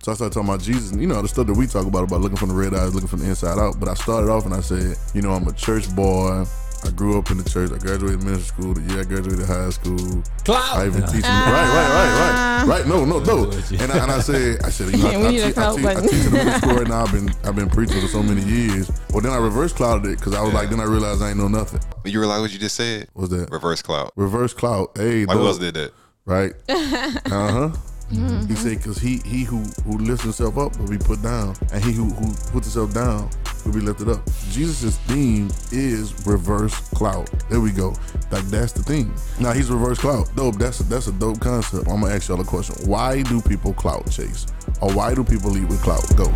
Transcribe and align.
So 0.00 0.12
I 0.12 0.14
started 0.14 0.32
talking 0.32 0.48
about 0.48 0.60
Jesus, 0.60 0.92
and 0.92 1.00
you 1.00 1.08
know 1.08 1.20
the 1.22 1.28
stuff 1.28 1.46
that 1.48 1.54
we 1.56 1.66
talk 1.66 1.84
about 1.86 2.04
about 2.04 2.20
looking 2.20 2.36
from 2.38 2.50
the 2.50 2.54
red 2.54 2.72
eyes, 2.72 2.94
looking 2.94 3.08
from 3.08 3.18
the 3.20 3.26
inside 3.26 3.58
out. 3.58 3.80
But 3.80 3.88
I 3.88 3.94
started 3.94 4.30
off 4.30 4.44
and 4.46 4.54
I 4.54 4.60
said, 4.60 4.96
you 5.12 5.22
know, 5.22 5.32
I'm 5.32 5.46
a 5.48 5.52
church 5.52 5.92
boy. 5.94 6.44
I 6.84 6.90
grew 6.90 7.18
up 7.18 7.32
in 7.32 7.38
the 7.38 7.42
church. 7.50 7.72
I 7.72 7.78
graduated 7.78 8.22
ministry 8.22 8.44
school. 8.46 8.72
The 8.74 8.82
year 8.82 9.00
I 9.00 9.04
graduated 9.04 9.44
high 9.46 9.70
school. 9.70 10.22
Clout. 10.44 10.78
I 10.78 10.86
even 10.86 11.02
teach 11.02 11.22
them. 11.26 11.34
Right, 11.50 11.66
right, 11.74 11.90
right, 11.90 12.62
right, 12.62 12.78
right. 12.78 12.86
No, 12.86 13.04
no, 13.04 13.18
no. 13.18 13.50
And 13.50 13.90
I, 13.90 13.98
and 14.04 14.12
I 14.12 14.20
said, 14.20 14.62
I 14.62 14.70
said, 14.70 14.94
you 14.94 15.02
know, 15.02 15.10
Yeah, 15.10 15.18
I, 15.18 15.26
I, 15.26 15.30
need 15.32 15.40
a 15.40 15.42
te- 15.42 15.48
I, 15.48 15.52
clout 15.52 15.76
te- 15.76 15.86
I 15.88 15.94
teach 16.00 16.12
in 16.12 16.24
the 16.26 16.30
middle 16.30 16.52
school 16.60 16.74
right 16.76 16.86
now. 16.86 17.02
I've 17.02 17.10
been 17.12 17.28
I've 17.42 17.56
been 17.56 17.68
preaching 17.68 18.00
for 18.00 18.06
so 18.06 18.22
many 18.22 18.42
years. 18.42 18.92
Well, 19.10 19.20
then 19.20 19.32
I 19.32 19.38
reverse 19.38 19.72
clouted 19.72 20.06
it 20.12 20.18
because 20.20 20.34
I 20.34 20.40
was 20.42 20.54
like, 20.54 20.70
then 20.70 20.78
I 20.78 20.84
realized 20.84 21.20
I 21.20 21.30
ain't 21.30 21.38
know 21.38 21.48
nothing. 21.48 21.80
You 22.04 22.20
realize 22.20 22.40
what 22.42 22.52
you 22.52 22.60
just 22.60 22.76
said? 22.76 23.08
What's 23.14 23.30
that? 23.30 23.50
Reverse 23.50 23.82
clout. 23.82 24.12
Reverse 24.14 24.54
clout. 24.54 24.92
Hey, 24.96 25.26
Like 25.26 25.36
who 25.36 25.44
else 25.46 25.58
did 25.58 25.74
that? 25.74 25.90
right? 26.26 26.52
Uh 26.68 27.70
huh. 27.70 27.70
Mm-hmm. 28.10 28.46
He 28.46 28.54
said, 28.54 28.82
"Cause 28.82 28.98
he 28.98 29.18
he 29.18 29.44
who 29.44 29.58
who 29.84 29.98
lifts 29.98 30.22
himself 30.22 30.56
up 30.56 30.78
will 30.78 30.88
be 30.88 30.96
put 30.96 31.20
down, 31.22 31.54
and 31.72 31.84
he 31.84 31.92
who 31.92 32.04
who 32.04 32.32
puts 32.52 32.72
himself 32.72 32.94
down 32.94 33.28
will 33.66 33.72
be 33.72 33.80
lifted 33.80 34.08
up." 34.08 34.24
Jesus' 34.50 34.96
theme 35.00 35.48
is 35.72 36.14
reverse 36.26 36.74
clout. 36.90 37.28
There 37.50 37.60
we 37.60 37.70
go. 37.70 37.94
Like 38.30 38.44
that's 38.44 38.72
the 38.72 38.82
theme. 38.82 39.14
Now 39.38 39.52
he's 39.52 39.70
reverse 39.70 39.98
clout. 39.98 40.30
Dope. 40.34 40.56
That's 40.56 40.80
a, 40.80 40.84
that's 40.84 41.08
a 41.08 41.12
dope 41.12 41.40
concept. 41.40 41.86
I'm 41.88 42.00
gonna 42.00 42.14
ask 42.14 42.28
y'all 42.28 42.40
a 42.40 42.44
question. 42.44 42.76
Why 42.88 43.22
do 43.22 43.42
people 43.42 43.74
clout 43.74 44.10
chase, 44.10 44.46
or 44.80 44.90
why 44.90 45.14
do 45.14 45.22
people 45.22 45.50
lead 45.50 45.68
with 45.68 45.82
clout? 45.82 46.04
Go. 46.16 46.32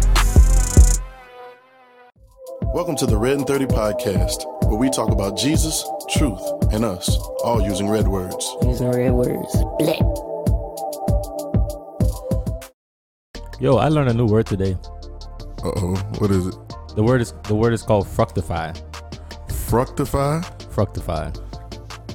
Welcome 2.75 2.97
to 2.97 3.06
the 3.06 3.16
Red 3.16 3.36
and 3.36 3.47
30 3.47 3.66
podcast, 3.66 4.45
where 4.64 4.78
we 4.78 4.89
talk 4.91 5.11
about 5.11 5.39
Jesus, 5.39 5.84
truth, 6.11 6.41
and 6.73 6.84
us, 6.84 7.16
all 7.45 7.61
using 7.61 7.89
red 7.89 8.09
words. 8.09 8.56
Using 8.62 8.91
red 8.91 9.12
words. 9.12 9.56
Black. 9.78 10.31
Yo, 13.62 13.77
I 13.77 13.87
learned 13.89 14.11
a 14.11 14.15
new 14.15 14.27
word 14.27 14.47
today. 14.47 14.77
Uh 15.62 15.70
oh. 15.77 15.95
What 16.19 16.33
is 16.33 16.48
it? 16.48 16.57
The 16.97 17.03
word 17.03 17.20
is 17.20 17.33
the 17.45 17.55
word 17.55 17.73
is 17.73 17.83
called 17.84 18.09
fructify. 18.09 18.73
Fructify? 19.69 20.41
Fructify. 20.70 21.31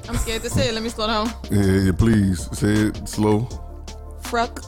I'm 0.08 0.16
scared 0.18 0.42
to 0.42 0.50
say 0.50 0.68
it. 0.68 0.74
Let 0.74 0.82
me 0.82 0.90
slow 0.90 1.06
down. 1.06 1.26
Yeah, 1.50 1.84
yeah, 1.86 1.92
please 1.92 2.38
say 2.58 2.72
it 2.88 3.08
slow. 3.08 3.48
Fruck 4.20 4.60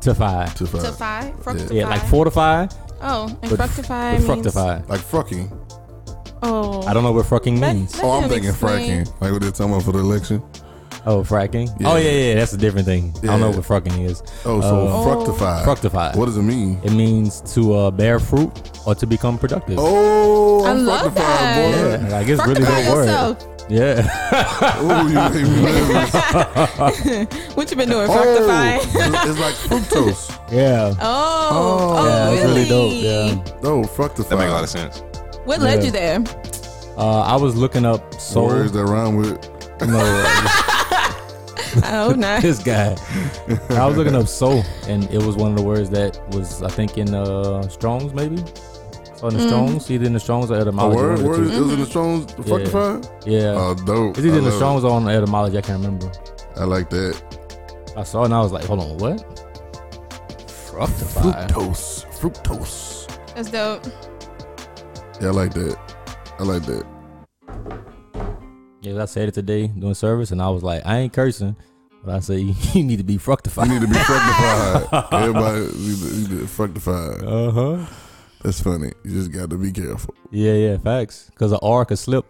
Tify. 0.00 0.46
To 0.46 0.66
five. 0.66 0.84
to 0.84 0.92
five. 0.92 1.42
Fructify. 1.42 1.74
Yeah, 1.74 1.88
like 1.88 2.02
fortify, 2.06 2.68
Oh, 3.00 3.26
and 3.42 3.50
but, 3.50 3.56
fructify 3.56 4.12
but 4.12 4.18
means. 4.18 4.26
fructify. 4.26 4.80
Like 4.86 5.00
frucking. 5.00 5.50
Oh. 6.44 6.86
I 6.86 6.94
don't 6.94 7.02
know 7.02 7.10
what 7.12 7.26
frucking 7.26 7.58
Let- 7.60 7.74
means. 7.74 7.96
let 7.96 8.04
Oh, 8.04 8.10
I'm 8.12 8.22
him 8.24 8.30
thinking 8.30 8.50
explain. 8.50 9.06
fracking. 9.06 9.20
Like 9.20 9.32
what 9.32 9.42
they're 9.42 9.50
talking 9.50 9.72
about 9.74 9.82
for 9.84 9.92
the 9.92 9.98
election. 9.98 10.40
Oh, 11.04 11.22
fracking. 11.22 11.68
Yeah. 11.80 11.90
Oh 11.92 11.96
yeah, 11.96 12.10
yeah, 12.10 12.34
that's 12.36 12.52
a 12.52 12.56
different 12.56 12.86
thing. 12.86 13.12
I 13.22 13.26
don't 13.26 13.40
know 13.40 13.50
what 13.50 13.64
frucking 13.64 13.98
is. 14.04 14.22
Oh, 14.44 14.60
so 14.60 14.86
Uh, 14.86 15.02
fructify. 15.04 15.64
Fructify. 15.64 16.12
What 16.16 16.26
does 16.26 16.36
it 16.36 16.42
mean? 16.42 16.78
It 16.84 16.92
means 16.92 17.40
to 17.54 17.74
uh, 17.74 17.90
bear 17.90 18.20
fruit 18.20 18.52
or 18.86 18.94
to 18.94 19.06
become 19.06 19.36
productive. 19.38 19.78
Oh, 19.80 20.64
I 20.64 20.70
I'm 20.70 20.86
love 20.86 21.12
that. 21.16 21.56
boy. 21.56 22.06
yeah, 22.06 22.18
like 22.18 22.28
it's 22.28 22.46
really 22.46 22.62
Fructify 22.64 22.82
good 22.84 22.94
word. 22.94 23.36
Yeah. 23.68 24.02
Oh, 24.78 25.06
you 25.08 25.14
made 25.34 25.46
me 25.46 25.62
nervous. 25.62 26.12
What 27.56 27.70
you 27.70 27.76
been 27.76 27.88
doing? 27.88 28.08
Oh, 28.10 28.12
Fructify. 28.12 28.76
it's, 28.76 28.94
it's 29.30 29.38
like 29.40 29.54
fructose. 29.54 30.30
yeah. 30.52 30.92
Oh. 31.00 31.48
Oh. 31.52 31.96
Oh, 31.98 32.06
yeah, 32.06 32.30
it's 32.30 32.42
really? 32.44 32.64
really 32.64 32.68
dope. 32.68 32.92
Yeah. 33.46 33.60
No, 33.62 33.82
fructify. 33.84 34.28
That 34.30 34.36
make 34.38 34.48
a 34.48 34.52
lot 34.52 34.64
of 34.64 34.70
sense. 34.70 35.02
What 35.44 35.60
led 35.60 35.80
Yeah. 35.80 35.84
you 35.86 35.90
there? 35.90 36.18
Uh, 36.96 37.22
I 37.22 37.36
was 37.36 37.56
looking 37.56 37.84
up 37.86 38.14
soul. 38.20 38.46
Words 38.48 38.72
that 38.72 38.84
rhyme 38.84 39.16
with. 39.16 39.38
No, 39.80 39.98
Oh, 41.84 42.12
nice. 42.16 42.42
this 42.42 42.62
guy. 42.62 42.96
I 43.70 43.86
was 43.86 43.96
looking 43.96 44.14
up 44.14 44.28
soul, 44.28 44.62
and 44.88 45.04
it 45.10 45.22
was 45.22 45.36
one 45.36 45.50
of 45.52 45.56
the 45.56 45.62
words 45.62 45.90
that 45.90 46.20
was 46.34 46.62
I 46.62 46.68
think 46.68 46.98
in 46.98 47.14
uh, 47.14 47.62
Strong's 47.68 48.12
maybe. 48.14 48.42
On 49.22 49.30
in 49.32 49.38
the 49.38 49.46
Strong's, 49.48 49.88
either 49.90 50.04
in 50.06 50.12
the 50.14 50.20
Strong's 50.20 50.50
or 50.50 50.56
A 50.56 50.60
etymology. 50.62 50.96
word? 50.96 51.10
one 51.10 51.20
of 51.20 51.24
Word? 51.26 51.40
It 51.52 51.60
was 51.60 51.72
in 51.72 51.78
the 51.80 51.86
Strong's 51.86 52.34
Yeah. 52.38 52.44
fructify? 52.44 53.00
Yeah. 53.24 53.54
Oh, 53.56 53.74
dope. 53.86 54.18
it's 54.18 54.26
either 54.26 54.38
in 54.38 54.44
the 54.44 54.50
love 54.50 54.58
Strong's 54.58 54.84
or 54.84 54.90
on 54.90 55.04
the 55.04 55.12
etymology. 55.12 55.58
I 55.58 55.60
can't 55.60 55.78
remember. 55.80 56.10
I 56.56 56.64
like 56.64 56.90
that. 56.90 57.22
I 57.96 58.02
saw 58.02 58.22
it 58.22 58.24
and 58.26 58.34
I 58.34 58.40
was 58.40 58.50
like, 58.52 58.64
hold 58.64 58.80
on, 58.80 58.96
what? 58.98 59.20
Fructify. 60.50 61.46
Fructose. 61.46 62.04
Fructose. 62.18 63.34
That's 63.34 63.50
dope. 63.50 63.84
Yeah, 65.20 65.28
I 65.28 65.30
like 65.30 65.54
that. 65.54 65.76
I 66.40 66.42
like 66.42 66.62
that. 66.66 66.84
Yeah, 68.82 69.00
I 69.00 69.04
said 69.06 69.28
it 69.28 69.34
today 69.34 69.68
doing 69.68 69.94
service, 69.94 70.32
and 70.32 70.42
I 70.42 70.48
was 70.50 70.62
like, 70.64 70.82
I 70.84 70.98
ain't 70.98 71.12
cursing, 71.12 71.54
but 72.04 72.14
I 72.16 72.18
say 72.20 72.38
you 72.74 72.82
need 72.82 72.96
to 72.98 73.04
be 73.04 73.16
fructified. 73.16 73.68
You 73.68 73.74
need 73.74 73.82
to 73.82 73.88
be 73.88 73.94
fructified. 73.98 75.12
Everybody 75.12 75.60
need 75.60 75.98
to, 75.98 76.16
need 76.16 76.40
to 76.40 76.46
fructified. 76.48 77.22
Uh 77.22 77.50
huh. 77.52 77.86
That's 78.42 78.60
funny. 78.60 78.92
You 79.04 79.12
just 79.12 79.30
got 79.30 79.50
to 79.50 79.56
be 79.56 79.70
careful. 79.70 80.14
Yeah, 80.32 80.54
yeah, 80.54 80.76
facts. 80.78 81.30
Because 81.30 81.52
an 81.52 81.60
R 81.62 81.84
could 81.84 81.98
slip 81.98 82.26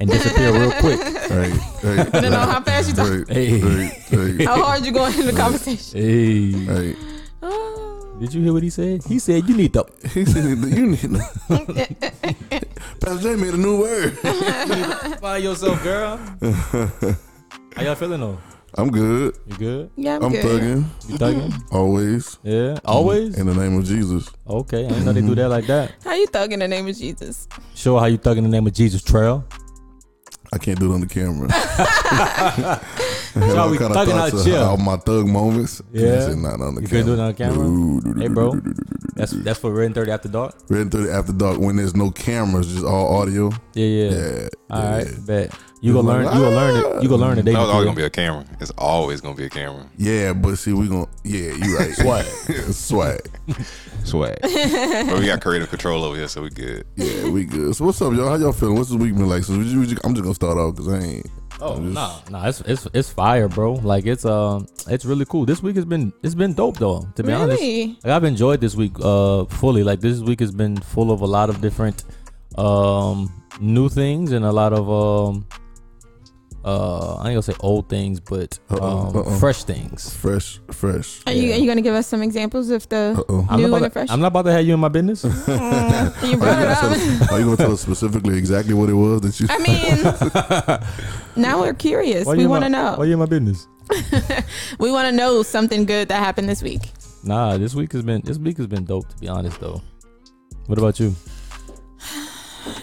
and 0.00 0.10
disappear 0.10 0.52
real 0.52 0.72
quick. 0.80 1.00
Hey, 1.00 1.50
hey. 1.80 2.04
Depending 2.04 2.34
on 2.34 2.48
how 2.48 2.60
fast 2.60 2.88
you 2.88 2.94
talk. 2.94 3.28
Hey, 3.28 3.60
Hey. 3.60 3.60
hey, 3.60 4.36
hey, 4.36 4.44
How 4.44 4.60
hard 4.64 4.84
you 4.84 4.90
going 4.90 5.16
in 5.16 5.26
the 5.26 5.32
conversation? 5.32 5.96
Hey, 6.00 6.50
hey. 6.50 6.96
Oh. 7.40 7.83
Did 8.20 8.32
you 8.34 8.42
hear 8.42 8.52
what 8.52 8.62
he 8.62 8.70
said? 8.70 9.02
He 9.04 9.18
said 9.18 9.48
you 9.48 9.56
need 9.56 9.72
to 9.74 9.86
He 10.12 10.24
said, 10.24 10.44
"You 10.44 10.86
need 10.86 11.00
to." 11.00 11.08
Pastor 13.00 13.22
J 13.22 13.36
made 13.36 13.54
a 13.54 13.56
new 13.56 13.80
word. 13.80 14.16
find 15.20 15.42
yourself, 15.44 15.82
girl. 15.82 16.16
How 17.76 17.82
y'all 17.82 17.94
feeling 17.94 18.20
though? 18.20 18.38
I'm 18.76 18.90
good. 18.90 19.36
You 19.46 19.56
good? 19.56 19.90
Yeah, 19.96 20.16
I'm, 20.16 20.24
I'm 20.24 20.32
good. 20.32 20.44
thugging 20.44 20.84
You 21.08 21.16
thugging? 21.18 21.62
always. 21.72 22.38
Yeah, 22.42 22.78
always. 22.84 23.38
In 23.38 23.46
the 23.46 23.54
name 23.54 23.78
of 23.78 23.84
Jesus. 23.84 24.30
Okay, 24.48 24.84
I 24.86 24.88
didn't 24.88 25.04
know 25.04 25.12
they 25.12 25.20
do 25.20 25.34
that 25.36 25.48
like 25.48 25.66
that. 25.66 25.92
How 26.02 26.14
you 26.14 26.26
thugging 26.26 26.54
in 26.54 26.58
the 26.60 26.68
name 26.68 26.88
of 26.88 26.96
Jesus? 26.96 27.46
Show 27.74 27.98
how 27.98 28.06
you 28.06 28.18
thugging 28.18 28.38
in 28.38 28.44
the 28.44 28.50
name 28.50 28.66
of 28.66 28.72
Jesus 28.72 29.02
Trail. 29.02 29.44
I 30.54 30.58
can't 30.58 30.78
do 30.78 30.92
it 30.92 30.94
on 30.94 31.00
the 31.00 31.06
camera. 31.08 31.48
Show 33.34 33.56
how 33.56 33.68
we 33.68 33.76
All 33.78 33.88
kinda 33.88 33.94
thugging 33.94 34.12
out 34.38 34.46
here. 34.46 34.58
All 34.58 34.76
my 34.76 34.96
thug 34.96 35.26
moments. 35.26 35.82
Yeah. 35.92 36.20
Said, 36.20 36.38
not 36.38 36.60
on 36.60 36.76
the 36.76 36.82
You 36.82 36.86
camera. 36.86 37.02
couldn't 37.02 37.06
do 37.06 37.12
it 37.14 37.18
on 37.20 37.28
the 37.28 37.34
camera? 37.34 37.68
No, 37.68 38.00
do, 38.00 38.14
do, 38.14 38.20
Hey, 38.20 38.28
bro. 38.28 38.60
That's 39.16 39.32
that's 39.32 39.58
for 39.58 39.72
Red 39.72 39.86
and 39.86 39.94
Thirty 39.96 40.12
After 40.12 40.28
Dark. 40.28 40.54
Red 40.68 40.82
and 40.82 40.92
30 40.92 41.10
after 41.10 41.32
dark 41.32 41.58
when 41.58 41.74
there's 41.76 41.96
no 41.96 42.10
cameras, 42.10 42.72
just 42.72 42.84
all 42.84 43.16
audio. 43.20 43.50
Yeah, 43.74 43.86
yeah. 43.86 44.10
Yeah. 44.10 44.48
All 44.70 44.82
right, 44.82 45.26
bet. 45.26 45.52
You 45.84 45.92
gonna 45.92 46.08
learn. 46.08 46.24
You 46.24 46.30
gonna 46.30 46.56
learn 46.56 46.76
it. 46.76 47.02
You 47.02 47.08
gonna 47.10 47.20
learn 47.22 47.38
it. 47.38 47.44
No, 47.44 47.50
it's 47.50 47.58
always 47.70 47.84
gonna 47.84 47.96
be 47.96 48.04
a 48.04 48.10
camera. 48.10 48.44
It's 48.58 48.70
always 48.78 49.20
gonna 49.20 49.34
be 49.34 49.44
a 49.44 49.50
camera. 49.50 49.86
Yeah, 49.98 50.32
but 50.32 50.56
see, 50.56 50.72
we 50.72 50.88
gonna 50.88 51.06
yeah, 51.24 51.52
you 51.52 51.76
right. 51.76 51.92
Swag. 51.94 52.24
Swag. 52.72 53.20
Swag. 54.02 54.38
but 54.40 55.18
we 55.18 55.26
got 55.26 55.42
creative 55.42 55.68
control 55.68 56.02
over 56.04 56.16
here, 56.16 56.26
so 56.28 56.40
we 56.40 56.48
good. 56.48 56.86
Yeah, 56.96 57.28
we 57.28 57.44
good. 57.44 57.76
So 57.76 57.84
what's 57.84 58.00
up, 58.00 58.14
y'all? 58.14 58.30
How 58.30 58.36
y'all 58.36 58.52
feeling? 58.52 58.76
What's 58.76 58.88
this 58.88 58.98
week 58.98 59.14
been 59.14 59.28
like? 59.28 59.44
So 59.44 59.58
we 59.58 59.64
just, 59.64 59.76
we 59.76 59.86
just- 59.86 60.00
I'm 60.06 60.14
just 60.14 60.22
gonna 60.22 60.34
start 60.34 60.56
off 60.56 60.74
because 60.76 60.88
I 60.90 60.98
ain't. 61.00 61.26
Oh 61.60 61.74
I'm 61.74 61.92
just- 61.92 62.30
no, 62.30 62.38
no, 62.38 62.48
it's 62.48 62.60
it's 62.62 62.88
it's 62.94 63.10
fire, 63.10 63.48
bro. 63.48 63.74
Like 63.74 64.06
it's 64.06 64.24
um, 64.24 64.66
it's 64.88 65.04
really 65.04 65.26
cool. 65.26 65.44
This 65.44 65.62
week 65.62 65.76
has 65.76 65.84
been 65.84 66.14
it's 66.22 66.34
been 66.34 66.54
dope 66.54 66.78
though. 66.78 67.06
To 67.16 67.22
be 67.22 67.30
honest, 67.32 67.62
like 67.62 68.06
I've 68.06 68.24
enjoyed 68.24 68.62
this 68.62 68.74
week 68.74 68.92
uh 69.02 69.44
fully. 69.44 69.84
Like 69.84 70.00
this 70.00 70.20
week 70.20 70.40
has 70.40 70.50
been 70.50 70.78
full 70.78 71.10
of 71.12 71.20
a 71.20 71.26
lot 71.26 71.50
of 71.50 71.60
different 71.60 72.04
um 72.56 73.30
new 73.60 73.88
things 73.90 74.32
and 74.32 74.46
a 74.46 74.52
lot 74.52 74.72
of 74.72 74.88
um 74.90 75.46
uh 76.64 77.16
I 77.16 77.28
ain't 77.30 77.34
gonna 77.34 77.42
say 77.42 77.54
old 77.60 77.88
things, 77.88 78.20
but 78.20 78.58
Uh-oh, 78.70 79.08
um 79.10 79.16
uh-oh. 79.16 79.38
fresh 79.38 79.64
things. 79.64 80.14
Fresh, 80.16 80.60
fresh. 80.70 81.20
Are 81.26 81.32
you, 81.32 81.52
are 81.52 81.56
you 81.56 81.66
gonna 81.66 81.82
give 81.82 81.94
us 81.94 82.06
some 82.06 82.22
examples 82.22 82.70
of 82.70 82.88
the 82.88 83.14
Uh-oh. 83.18 83.56
New 83.56 83.74
and 83.74 83.84
the 83.84 83.90
fresh? 83.90 84.08
I'm 84.10 84.20
not 84.20 84.28
about 84.28 84.42
to 84.46 84.52
have 84.52 84.64
you 84.66 84.74
in 84.74 84.80
my 84.80 84.88
business. 84.88 85.24
Mm, 85.54 86.30
you 86.30 86.34
Are 86.34 86.36
brought 86.38 86.58
you, 86.58 86.64
it 86.64 86.68
gonna 86.68 86.74
tell 86.74 86.90
up. 86.90 86.96
us, 86.96 87.32
are 87.32 87.38
you 87.38 87.44
gonna 87.44 87.56
tell 87.56 87.72
us 87.72 87.80
specifically 87.80 88.36
exactly 88.38 88.74
what 88.74 88.88
it 88.88 88.94
was 88.94 89.20
that 89.22 89.40
you? 89.40 89.46
I 89.50 89.58
mean, 89.58 90.82
now 91.36 91.60
we're 91.60 91.74
curious. 91.74 92.26
Why 92.26 92.36
we 92.36 92.46
want 92.46 92.64
to 92.64 92.70
know. 92.70 92.94
Why 92.96 93.04
you 93.04 93.12
in 93.14 93.18
my 93.18 93.26
business? 93.26 93.66
we 94.78 94.90
want 94.90 95.08
to 95.08 95.12
know 95.12 95.42
something 95.42 95.84
good 95.84 96.08
that 96.08 96.18
happened 96.20 96.48
this 96.48 96.62
week. 96.62 96.82
Nah, 97.22 97.56
this 97.58 97.74
week 97.74 97.92
has 97.92 98.02
been 98.02 98.20
this 98.22 98.38
week 98.38 98.56
has 98.58 98.66
been 98.66 98.84
dope 98.84 99.08
to 99.08 99.16
be 99.18 99.28
honest 99.28 99.60
though. 99.60 99.80
What 100.66 100.78
about 100.78 100.98
you? 101.00 101.14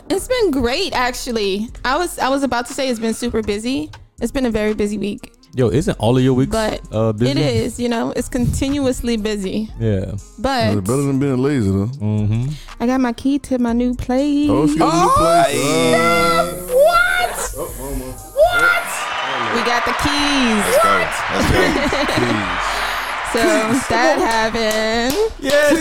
It's 0.10 0.28
been 0.28 0.52
great, 0.52 0.94
actually. 0.94 1.70
I 1.86 1.98
was 1.98 2.20
I 2.20 2.30
was 2.30 2.44
about 2.44 2.66
to 2.68 2.74
say 2.74 2.90
it's 2.90 3.00
been 3.00 3.14
super 3.14 3.42
busy. 3.42 3.90
It's 4.22 4.32
been 4.32 4.46
a 4.46 4.52
very 4.52 4.74
busy 4.76 4.98
week, 5.00 5.34
Yo, 5.56 5.70
isn't 5.70 5.98
all 6.00 6.16
of 6.16 6.24
your 6.24 6.34
weeks 6.36 6.52
but 6.52 6.80
uh 6.92 7.12
busy? 7.14 7.32
it 7.32 7.38
is. 7.38 7.80
You 7.80 7.90
know, 7.90 8.12
it's 8.16 8.30
continuously 8.30 9.18
busy. 9.18 9.70
Yeah. 9.80 10.14
But 10.38 10.78
It's 10.78 10.88
better 10.88 11.02
than 11.04 11.18
being 11.20 11.38
lazy 11.42 11.70
though. 11.72 11.88
Mm-hmm. 11.88 12.50
I 12.80 12.86
got 12.88 13.02
my 13.02 13.14
key 13.14 13.40
to 13.40 13.58
my 13.58 13.74
new 13.74 13.96
place. 13.96 14.50
Oh, 14.50 14.68
she 14.68 14.78
got 14.78 14.94
a 14.94 14.98
new 15.02 15.10
place. 15.18 15.96
Uh, 15.96 16.54
what? 16.68 17.54
oh, 17.58 17.76
almost. 17.82 18.36
What? 18.36 18.88
We 19.56 19.62
got 19.66 19.84
the 19.86 19.94
keys. 20.04 20.66
Let's 20.86 21.20
go. 21.22 21.36
Let's 21.92 22.14
go. 22.22 22.58
So 23.32 23.40
that 23.90 24.18
happened. 24.20 25.16
Yeah. 25.40 25.72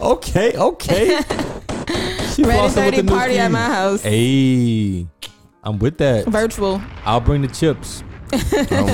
Okay, 0.00 0.56
okay. 0.56 1.20
She 2.34 2.42
Ready 2.44 2.58
flossing 2.58 2.84
with 2.86 2.94
30 2.94 3.02
party 3.08 3.38
at 3.38 3.50
my 3.50 3.64
house. 3.64 4.02
Hey, 4.02 5.06
I'm 5.62 5.78
with 5.78 5.98
that. 5.98 6.26
Virtual. 6.26 6.80
I'll 7.04 7.20
bring 7.20 7.42
the 7.42 7.48
chips. 7.48 8.04
Um, 8.32 8.88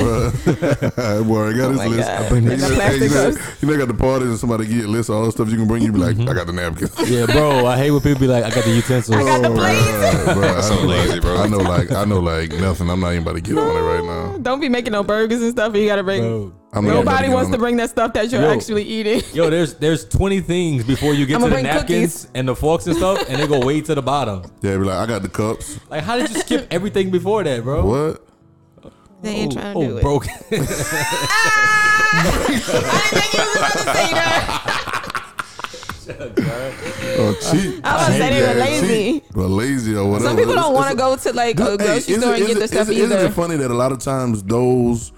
uh, 0.97 1.23
boy, 1.25 1.49
I 1.49 1.53
got 1.53 1.65
Oh 1.67 1.69
his 1.71 1.79
my 1.79 1.87
list. 1.87 2.09
God. 2.09 2.31
You 2.31 2.41
Like 2.41 2.45
know, 2.45 2.57
the 2.69 2.75
plastic 2.75 3.03
you 3.03 3.09
know, 3.09 3.33
cups. 3.35 3.63
you 3.63 3.69
know, 3.69 3.79
got 3.79 3.89
the 3.89 3.95
party 3.95 4.25
and 4.27 4.39
somebody 4.39 4.67
get 4.67 4.85
a 4.85 4.89
list 4.89 5.09
of 5.11 5.17
all 5.17 5.25
the 5.27 5.33
stuff 5.33 5.49
you 5.51 5.57
can 5.57 5.67
bring. 5.67 5.83
You 5.83 5.93
be 5.93 5.99
like, 5.99 6.19
I 6.19 6.33
got 6.35 6.47
the 6.47 6.53
napkins. 6.53 6.93
Yeah, 7.11 7.27
bro. 7.27 7.67
I 7.67 7.77
hate 7.77 7.91
when 7.91 8.01
people 8.01 8.21
be 8.21 8.27
like, 8.27 8.45
I 8.45 8.51
got 8.51 8.65
the 8.65 8.71
utensils. 8.71 9.17
I 9.17 9.23
got 9.25 9.43
the 9.43 9.49
Oh, 9.49 9.55
plates. 9.55 10.25
God, 10.25 10.35
bro, 10.37 10.49
I 10.57 10.61
So 10.63 10.75
know, 10.77 10.83
lazy, 10.87 11.09
like, 11.13 11.21
bro. 11.23 11.37
I 11.37 11.47
know, 11.49 11.59
like, 11.59 11.93
I 11.93 12.05
know, 12.05 12.21
like 12.21 12.51
nothing. 12.53 12.91
I'm 12.91 13.01
not 13.01 13.11
even 13.11 13.23
about 13.23 13.35
to 13.35 13.41
get 13.41 13.59
on 13.59 13.77
it 13.77 13.81
right 13.81 14.05
now. 14.05 14.39
Don't 14.39 14.61
be 14.61 14.69
making 14.69 14.93
no 14.93 15.03
burgers 15.03 15.43
and 15.43 15.51
stuff. 15.53 15.75
You 15.75 15.87
gotta 15.87 16.03
bring. 16.03 16.23
Bro. 16.23 16.53
I'm 16.73 16.85
not 16.85 16.91
even 16.91 17.03
about 17.03 17.13
Nobody 17.13 17.29
wants 17.33 17.51
to 17.53 17.59
bring 17.59 17.77
that 17.77 17.91
stuff 17.91 18.13
that 18.15 18.33
you're 18.33 18.43
Yo. 18.43 18.51
actually 18.53 18.83
eating. 18.83 19.23
Yo, 19.33 19.49
there's 19.49 19.75
there's 19.75 20.05
20 20.07 20.41
things 20.41 20.83
before 20.85 21.15
you 21.15 21.25
get 21.25 21.37
I'ma 21.37 21.47
the 21.47 21.63
napkins 21.63 22.23
cookies. 22.25 22.29
and 22.35 22.49
the 22.49 22.57
forks 22.57 22.87
and 22.89 22.97
stuff, 22.97 23.25
and 23.29 23.41
they 23.41 23.47
go 23.47 23.65
way 23.65 23.81
to 23.83 23.95
the 23.95 24.03
bottom. 24.03 24.43
Yeah, 24.61 24.73
be 24.79 24.85
like, 24.85 24.97
I 24.99 25.07
got 25.07 25.23
the 25.23 25.29
cups. 25.29 25.79
Like, 25.89 26.03
how 26.03 26.17
did 26.19 26.31
you 26.31 26.41
skip 26.41 26.67
everything 26.73 27.11
before 27.13 27.45
that, 27.45 27.63
bro? 27.63 27.85
What? 27.87 28.27
They 29.25 29.31
ain't 29.31 29.57
oh, 29.57 29.61
trying 29.61 29.75
to 29.75 29.81
oh, 29.81 29.89
do 29.89 29.97
it. 29.99 30.03
broke. 30.03 30.27
Ah! 31.37 32.15
Oh, 32.17 32.45
I 32.47 33.11
didn't 33.11 33.21
think 33.21 33.33
you 33.35 33.41
was 33.41 33.57
about 33.57 33.73
to 33.73 33.79
say 33.79 34.09
that. 34.13 34.85
Oh, 37.17 37.33
cheap. 37.51 37.81
I 37.85 37.87
was 37.97 38.19
gonna 38.19 38.31
they 38.31 38.43
were 38.43 38.55
lazy. 38.61 39.23
Well, 39.35 39.49
lazy 39.49 39.95
or 39.97 40.05
whatever. 40.11 40.29
Some 40.29 40.37
people 40.37 40.55
don't 40.55 40.75
want 40.75 40.91
to 40.91 40.97
go 40.97 41.17
to 41.17 41.33
like 41.33 41.59
a 41.59 41.77
grocery 41.77 41.97
isn't- 41.97 42.21
store 42.21 42.35
and 42.35 42.41
get 42.41 42.51
isn't- 42.51 42.59
their 42.59 42.69
stuff 42.69 42.89
isn't- 42.91 42.97
Isn't 43.03 43.19
it 43.27 43.33
funny 43.33 43.57
that 43.57 43.71
a 43.71 43.75
lot 43.75 43.91
of 43.93 43.99
times 44.01 44.43
those 44.43 45.13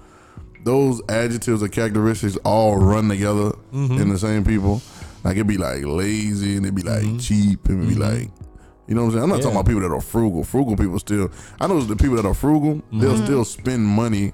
those 0.65 1.01
adjectives 1.09 1.63
or 1.63 1.69
characteristics 1.69 2.37
all 2.45 2.77
run 2.77 3.09
together 3.09 3.51
Mm-hmm. 3.73 3.99
in 4.01 4.09
the 4.11 4.19
same 4.19 4.45
people? 4.45 4.81
Like 5.25 5.35
it'd 5.37 5.47
be 5.49 5.59
like 5.59 5.85
lazy 5.85 6.57
and 6.57 6.65
it'd 6.65 6.75
be 6.77 6.83
like 6.83 7.03
mm-hmm. 7.03 7.19
cheap 7.19 7.69
and 7.69 7.83
it'd 7.85 7.89
be 7.99 8.01
mm-hmm. 8.01 8.21
like. 8.23 8.31
You 8.89 8.95
know 8.95 9.03
what 9.03 9.07
I'm 9.09 9.13
saying? 9.13 9.23
I'm 9.25 9.29
not 9.31 9.37
talking 9.43 9.51
Mm-hmm. 9.51 9.57
About 9.59 9.67
people 9.67 9.89
that 9.89 9.95
are 9.95 10.01
frugal. 10.01 10.45
Frugal 10.45 10.77
people 10.77 10.99
still. 10.99 11.31
I 11.61 11.67
know 11.67 11.81
the 11.81 11.97
people 11.97 12.17
that 12.17 12.25
are 12.27 12.35
frugal. 12.35 12.83
They'll 12.93 13.15
Mm-hmm. 13.15 13.25
still 13.25 13.45
spend 13.45 13.85
money 13.85 14.33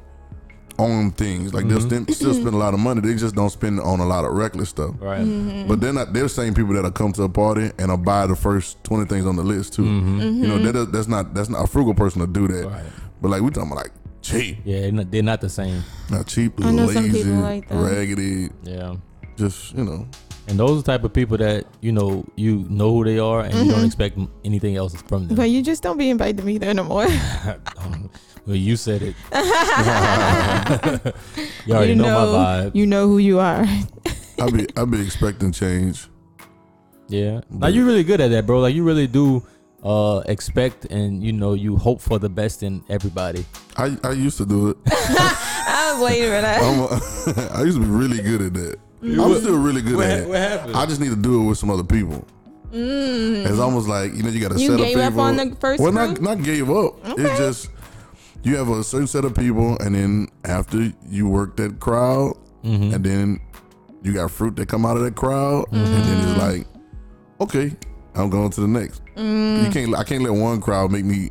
on 0.79 1.11
things. 1.13 1.53
Like 1.55 1.69
they'll 1.69 1.81
st- 1.81 2.11
still 2.15 2.33
spend 2.35 2.55
a 2.55 2.57
lot 2.57 2.73
of 2.75 2.81
money. 2.81 3.01
They 3.01 3.15
just 3.15 3.35
don't 3.35 3.51
spend 3.51 3.79
on 3.81 4.01
a 4.01 4.07
lot 4.07 4.25
of 4.25 4.33
reckless 4.33 4.71
stuff. 4.71 4.95
right. 5.01 5.21
Mm-hmm. 5.21 5.69
But 5.69 5.81
they're 5.81 5.93
not. 5.93 6.13
They're 6.13 6.25
the 6.25 6.29
same 6.29 6.55
people 6.55 6.75
that'll 6.75 6.91
come 6.91 7.13
to 7.13 7.23
a 7.25 7.29
party 7.29 7.71
and 7.79 7.89
will 7.91 7.97
buy 7.99 8.27
the 8.27 8.37
first 8.37 8.83
twenty 8.85 9.05
things 9.07 9.27
on 9.27 9.37
the 9.37 9.43
list 9.43 9.75
too. 9.75 9.85
You 9.85 10.47
know 10.49 10.59
that, 10.59 10.93
that's 10.93 11.09
not 11.09 11.35
that's 11.35 11.49
not 11.51 11.65
a 11.65 11.67
frugal 11.67 11.95
person 11.95 12.21
to 12.21 12.27
do 12.27 12.49
that. 12.49 12.67
Right. 12.69 12.85
But 13.21 13.29
like 13.31 13.43
we 13.43 13.51
talking 13.51 13.71
about 13.71 13.85
like 13.85 13.93
cheap, 14.23 14.59
Yeah, 14.65 14.81
they're 14.83 14.93
not, 14.93 15.11
they're 15.11 15.23
not 15.23 15.41
the 15.41 15.49
same. 15.51 15.83
not 16.11 16.27
cheap, 16.27 16.53
I 16.65 16.71
know 16.73 16.87
lazy, 16.87 16.95
some 16.95 17.11
people 17.13 17.33
like 17.41 17.69
that. 17.69 17.75
raggedy. 17.77 18.49
Yeah. 18.63 18.97
Just 19.37 19.75
you 19.77 19.85
know, 19.85 20.09
And 20.49 20.59
those 20.59 20.71
are 20.73 20.77
the 20.77 20.83
type 20.83 21.05
of 21.05 21.13
people 21.13 21.37
that, 21.39 21.67
you 21.81 21.93
know, 21.93 22.25
you 22.37 22.67
know 22.69 22.93
who 22.93 23.05
they 23.05 23.19
are 23.19 23.41
and 23.41 23.55
you 23.55 23.71
don't 23.73 23.85
expect 23.85 24.19
anything 24.45 24.77
else 24.77 25.01
from 25.03 25.29
them. 25.29 25.37
But 25.37 25.51
you 25.51 25.63
just 25.63 25.83
don't 25.83 25.97
be 25.97 26.11
invited 26.11 26.39
to 26.39 26.43
me 26.45 26.59
there 26.59 26.75
no 26.75 26.85
more. 26.85 27.07
well, 28.47 28.57
you 28.57 28.77
said 28.77 29.03
it. 29.03 29.15
you 31.67 31.75
already 31.75 31.91
you 31.91 31.97
know, 31.97 32.33
my 32.33 32.67
vibe. 32.67 32.75
You 32.75 32.87
know 32.87 33.07
who 33.07 33.19
you 33.19 33.39
are. 33.39 33.65
I 34.41 34.51
be 34.51 34.67
I 34.77 34.85
be 34.85 35.01
expecting 35.01 35.53
change. 35.53 36.09
Yeah. 37.09 37.43
Now 37.51 37.69
you're 37.69 37.85
really 37.85 38.05
good 38.05 38.21
at 38.21 38.31
that, 38.33 38.47
bro. 38.47 38.61
Like 38.61 38.75
you 38.75 38.83
really 38.83 39.07
do 39.07 39.47
uh 39.85 40.23
expect 40.27 40.85
and 40.87 41.25
you 41.25 41.33
know 41.33 41.55
you 41.55 41.77
hope 41.77 42.01
for 42.01 42.19
the 42.19 42.29
best 42.29 42.63
in 42.63 42.83
everybody. 42.89 43.45
I 43.77 43.97
I 44.03 44.13
used 44.13 44.39
to 44.39 44.47
do 44.47 44.71
it. 44.71 44.77
I 44.87 45.93
was 45.93 46.03
waiting 46.03 46.25
for 46.25 46.41
that. 46.41 46.63
I'm 46.63 46.81
a, 46.81 47.59
I 47.59 47.63
used 47.63 47.79
to 47.79 47.85
be 47.85 47.91
really 47.91 48.23
good 48.23 48.43
at 48.43 48.55
that. 48.55 48.79
I'm 49.03 49.35
still 49.41 49.59
really 49.59 49.83
good 49.83 49.97
What, 49.97 50.07
at 50.07 50.19
ha- 50.19 50.25
it. 50.25 50.29
what 50.29 50.39
happened? 50.39 50.77
I 50.77 50.87
just 50.87 51.01
need 51.01 51.11
to 51.11 51.17
do 51.17 51.43
it 51.43 51.49
with 51.49 51.59
some 51.59 51.71
other 51.71 51.85
people. 51.85 52.25
It's 52.75 53.59
almost 53.59 53.89
like 53.89 54.15
you 54.15 54.23
know 54.23 54.31
you 54.31 54.41
got 54.41 54.53
to 54.53 54.61
You 54.61 54.69
set 54.71 54.79
gave 54.79 54.97
up 54.99 55.11
people. 55.13 55.21
on 55.21 55.37
the 55.37 55.57
first 55.57 55.83
well, 55.83 55.93
not 55.93 56.17
crew? 56.17 56.25
not 56.25 56.43
gave 56.43 56.71
up. 56.71 57.05
Okay. 57.07 57.23
It's 57.23 57.39
just 57.39 57.71
you 58.45 58.57
have 58.57 58.69
a 58.69 58.83
certain 58.83 59.07
set 59.07 59.25
of 59.25 59.35
people, 59.35 59.77
and 59.81 59.95
then 59.95 60.29
after 60.45 60.93
you 61.09 61.29
work 61.29 61.57
that 61.57 61.81
crowd, 61.81 62.37
Mm-hmm. 62.65 62.95
and 62.95 63.05
then 63.05 63.41
you 64.05 64.13
got 64.13 64.31
fruit 64.31 64.55
that 64.55 64.69
come 64.69 64.87
out 64.87 64.97
of 64.97 65.03
that 65.03 65.17
crowd, 65.17 65.65
and 65.73 65.85
then 65.85 66.29
it's 66.29 66.39
like, 66.41 66.67
okay, 67.41 67.75
I'm 68.15 68.31
going 68.31 68.51
to 68.51 68.61
the 68.61 68.69
next. 68.69 69.03
You 69.17 69.69
can't. 69.73 69.95
I 69.97 70.05
can't 70.05 70.23
let 70.23 70.33
one 70.33 70.61
crowd 70.61 70.93
make 70.93 71.05
me 71.05 71.31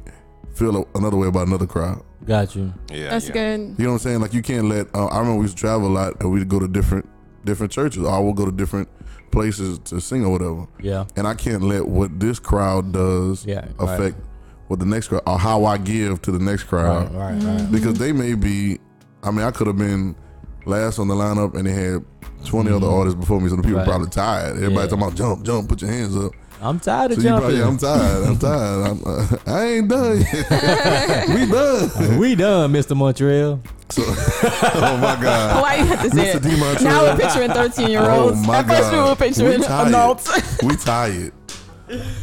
feel 0.53 0.85
another 0.94 1.15
way 1.18 1.27
about 1.27 1.47
another 1.47 1.68
crowd. 1.68 2.03
Got 2.25 2.53
you. 2.56 2.73
Yeah, 2.91 3.12
That's 3.12 3.27
yeah. 3.27 3.33
good. 3.33 3.59
You 3.79 3.85
know 3.85 3.91
what 3.91 3.94
I'm 3.94 4.00
saying? 4.00 4.19
Like 4.19 4.33
you 4.33 4.41
can't 4.41 4.65
let. 4.65 4.94
Uh, 4.94 5.06
I 5.07 5.19
remember 5.19 5.38
we 5.39 5.45
used 5.45 5.56
to 5.57 5.62
travel 5.62 5.88
a 5.88 5.94
lot, 5.94 6.19
and 6.21 6.31
we'd 6.31 6.47
go 6.50 6.59
to 6.59 6.68
different 6.68 7.07
different 7.45 7.71
churches, 7.71 8.03
or 8.03 8.23
we'll 8.23 8.33
go 8.33 8.45
to 8.45 8.51
different 8.51 8.89
places 9.31 9.79
to 9.85 9.99
sing 10.01 10.25
or 10.25 10.31
whatever. 10.31 10.67
Yeah. 10.81 11.05
And 11.15 11.27
I 11.27 11.33
can't 11.33 11.63
let 11.63 11.88
what 11.88 12.19
this 12.19 12.39
crowd 12.39 12.91
does 12.91 13.45
Yeah, 13.45 13.65
right. 13.77 13.99
affect 13.99 14.17
what 14.67 14.79
the 14.79 14.85
next 14.85 15.07
crowd 15.09 15.23
or 15.25 15.38
how 15.39 15.65
I 15.65 15.77
give 15.77 16.21
to 16.23 16.31
the 16.31 16.39
next 16.39 16.63
crowd 16.63 17.13
Right, 17.13 17.33
right, 17.33 17.43
right. 17.43 17.57
Mm-hmm. 17.61 17.71
because 17.71 17.97
they 17.97 18.11
may 18.11 18.33
be. 18.35 18.79
I 19.23 19.31
mean, 19.31 19.41
I 19.45 19.51
could 19.51 19.67
have 19.67 19.77
been 19.77 20.15
last 20.65 20.99
on 20.99 21.07
the 21.07 21.13
lineup, 21.15 21.55
and 21.55 21.65
they 21.67 21.71
had 21.71 22.03
20 22.45 22.69
other 22.71 22.79
mm-hmm. 22.85 22.95
artists 22.95 23.19
before 23.19 23.39
me, 23.39 23.49
so 23.49 23.55
the 23.55 23.61
people 23.61 23.77
Right. 23.79 23.87
probably 23.87 24.09
tired. 24.09 24.57
Everybody 24.57 24.75
Yeah. 24.75 24.87
talking 24.87 25.03
about 25.03 25.15
jump, 25.15 25.44
jump, 25.44 25.69
put 25.69 25.81
your 25.81 25.91
hands 25.91 26.15
up. 26.17 26.31
I'm 26.61 26.79
tired 26.79 27.11
of 27.11 27.17
So 27.17 27.23
you 27.23 27.29
jumping. 27.29 27.59
probably, 27.59 27.63
I'm 27.63 27.77
tired. 27.77 28.23
I'm 28.27 28.37
tired. 28.37 28.87
I'm, 28.87 29.01
uh, 29.05 29.37
I 29.47 29.65
ain't 29.65 29.87
done 29.89 30.19
yet. 30.21 31.27
we 31.29 31.45
done. 31.51 32.17
we 32.19 32.35
done, 32.35 32.71
Mr. 32.73 32.95
Montreal. 32.95 33.59
So, 33.89 34.03
oh 34.07 34.97
my 35.01 35.21
God. 35.21 35.61
Why 35.61 35.75
you 35.77 35.85
have 35.85 36.01
to 36.03 36.09
say 36.11 36.33
Mr. 36.33 36.35
it? 36.35 36.43
D. 36.43 36.59
Montreal. 36.59 36.83
Now 36.93 37.03
we're 37.03 37.17
picturing 37.19 37.51
13 37.51 37.89
year 37.89 37.99
olds. 38.01 38.11
Oh 38.11 38.23
olds. 38.35 38.47
my 38.47 38.57
At 38.59 38.67
first 38.67 38.91
we 38.91 38.97
God. 38.97 39.09
were 39.09 39.15
picturing 39.25 39.59
We 39.59 39.65
tired. 39.65 39.87
adults. 39.89 40.61
We 40.63 40.75
tired. 40.77 41.33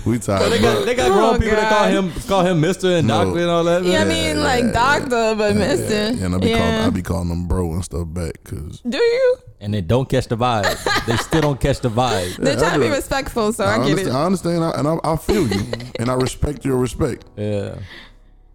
We 0.04 0.18
tired. 0.18 0.50
They 0.52 0.60
got, 0.60 0.84
they 0.86 0.94
got 0.94 1.10
Oh, 1.10 1.14
grown 1.14 1.40
people 1.40 1.56
that 1.56 1.68
call 1.72 1.88
him 1.88 2.12
call 2.28 2.44
him 2.44 2.60
Mr. 2.62 2.98
and 2.98 3.08
No. 3.08 3.24
Doctor 3.24 3.40
and 3.40 3.50
all 3.50 3.64
that. 3.64 3.84
yeah, 3.84 4.00
I 4.02 4.04
man. 4.04 4.36
mean, 4.36 4.42
like 4.44 4.72
doctor, 4.72 5.34
but 5.36 5.56
mister. 5.56 6.12
Yeah, 6.12 6.24
and 6.26 6.34
I 6.34 6.38
be 6.38 6.48
yeah. 6.48 6.58
calling, 6.58 6.74
I 6.86 6.90
be 6.90 7.02
calling 7.02 7.28
them 7.28 7.46
bro 7.48 7.72
and 7.72 7.84
stuff 7.84 8.06
back 8.08 8.32
because 8.44 8.80
Do 8.80 8.98
you? 8.98 9.36
and 9.60 9.74
they 9.74 9.80
don't 9.80 10.08
catch 10.08 10.28
the 10.28 10.36
vibe. 10.36 11.04
they 11.06 11.16
still 11.16 11.40
don't 11.42 11.60
catch 11.60 11.80
the 11.80 11.90
vibe. 11.90 12.36
They're 12.36 12.56
trying 12.56 12.74
to 12.80 12.86
be 12.86 12.90
respectful, 12.90 13.52
so 13.52 13.64
I, 13.64 13.74
I, 13.74 13.76
get 13.78 13.84
understand, 13.90 14.08
it. 14.08 14.12
I 14.18 14.24
understand, 14.24 14.64
I- 14.64 14.70
and 14.78 14.88
I, 14.88 14.98
I 15.12 15.16
feel 15.16 15.46
you, 15.48 15.66
and 15.98 16.10
I 16.10 16.14
respect 16.14 16.64
your 16.64 16.76
respect. 16.78 17.24
Yeah. 17.36 17.76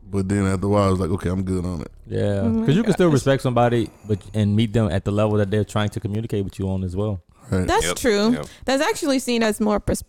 But 0.10 0.30
then 0.30 0.46
after 0.46 0.68
a 0.68 0.70
while, 0.70 0.84
I 0.84 0.92
was 0.92 1.00
like, 1.00 1.10
okay, 1.10 1.30
I'm 1.30 1.42
good 1.44 1.66
on 1.66 1.82
it. 1.82 1.92
Yeah, 2.08 2.42
Oh 2.44 2.60
because 2.60 2.76
you 2.76 2.84
can 2.84 2.94
still 2.94 3.10
respect 3.10 3.42
somebody, 3.42 3.90
but 4.08 4.20
and 4.34 4.56
meet 4.56 4.72
them 4.74 4.90
at 4.92 5.06
the 5.06 5.12
level 5.12 5.38
that 5.38 5.50
they're 5.52 5.64
trying 5.64 5.90
to 5.90 6.00
communicate 6.00 6.44
with 6.44 6.60
you 6.60 6.70
on 6.70 6.84
as 6.84 6.96
well. 6.96 7.22
Right? 7.50 7.68
That's 7.68 7.86
Yep, 7.88 7.96
true. 7.98 8.32
yep. 8.34 8.46
That's 8.66 8.82
actually 8.84 9.20
seen 9.20 9.42
as 9.44 9.60
more 9.60 9.80
pers- 9.80 10.04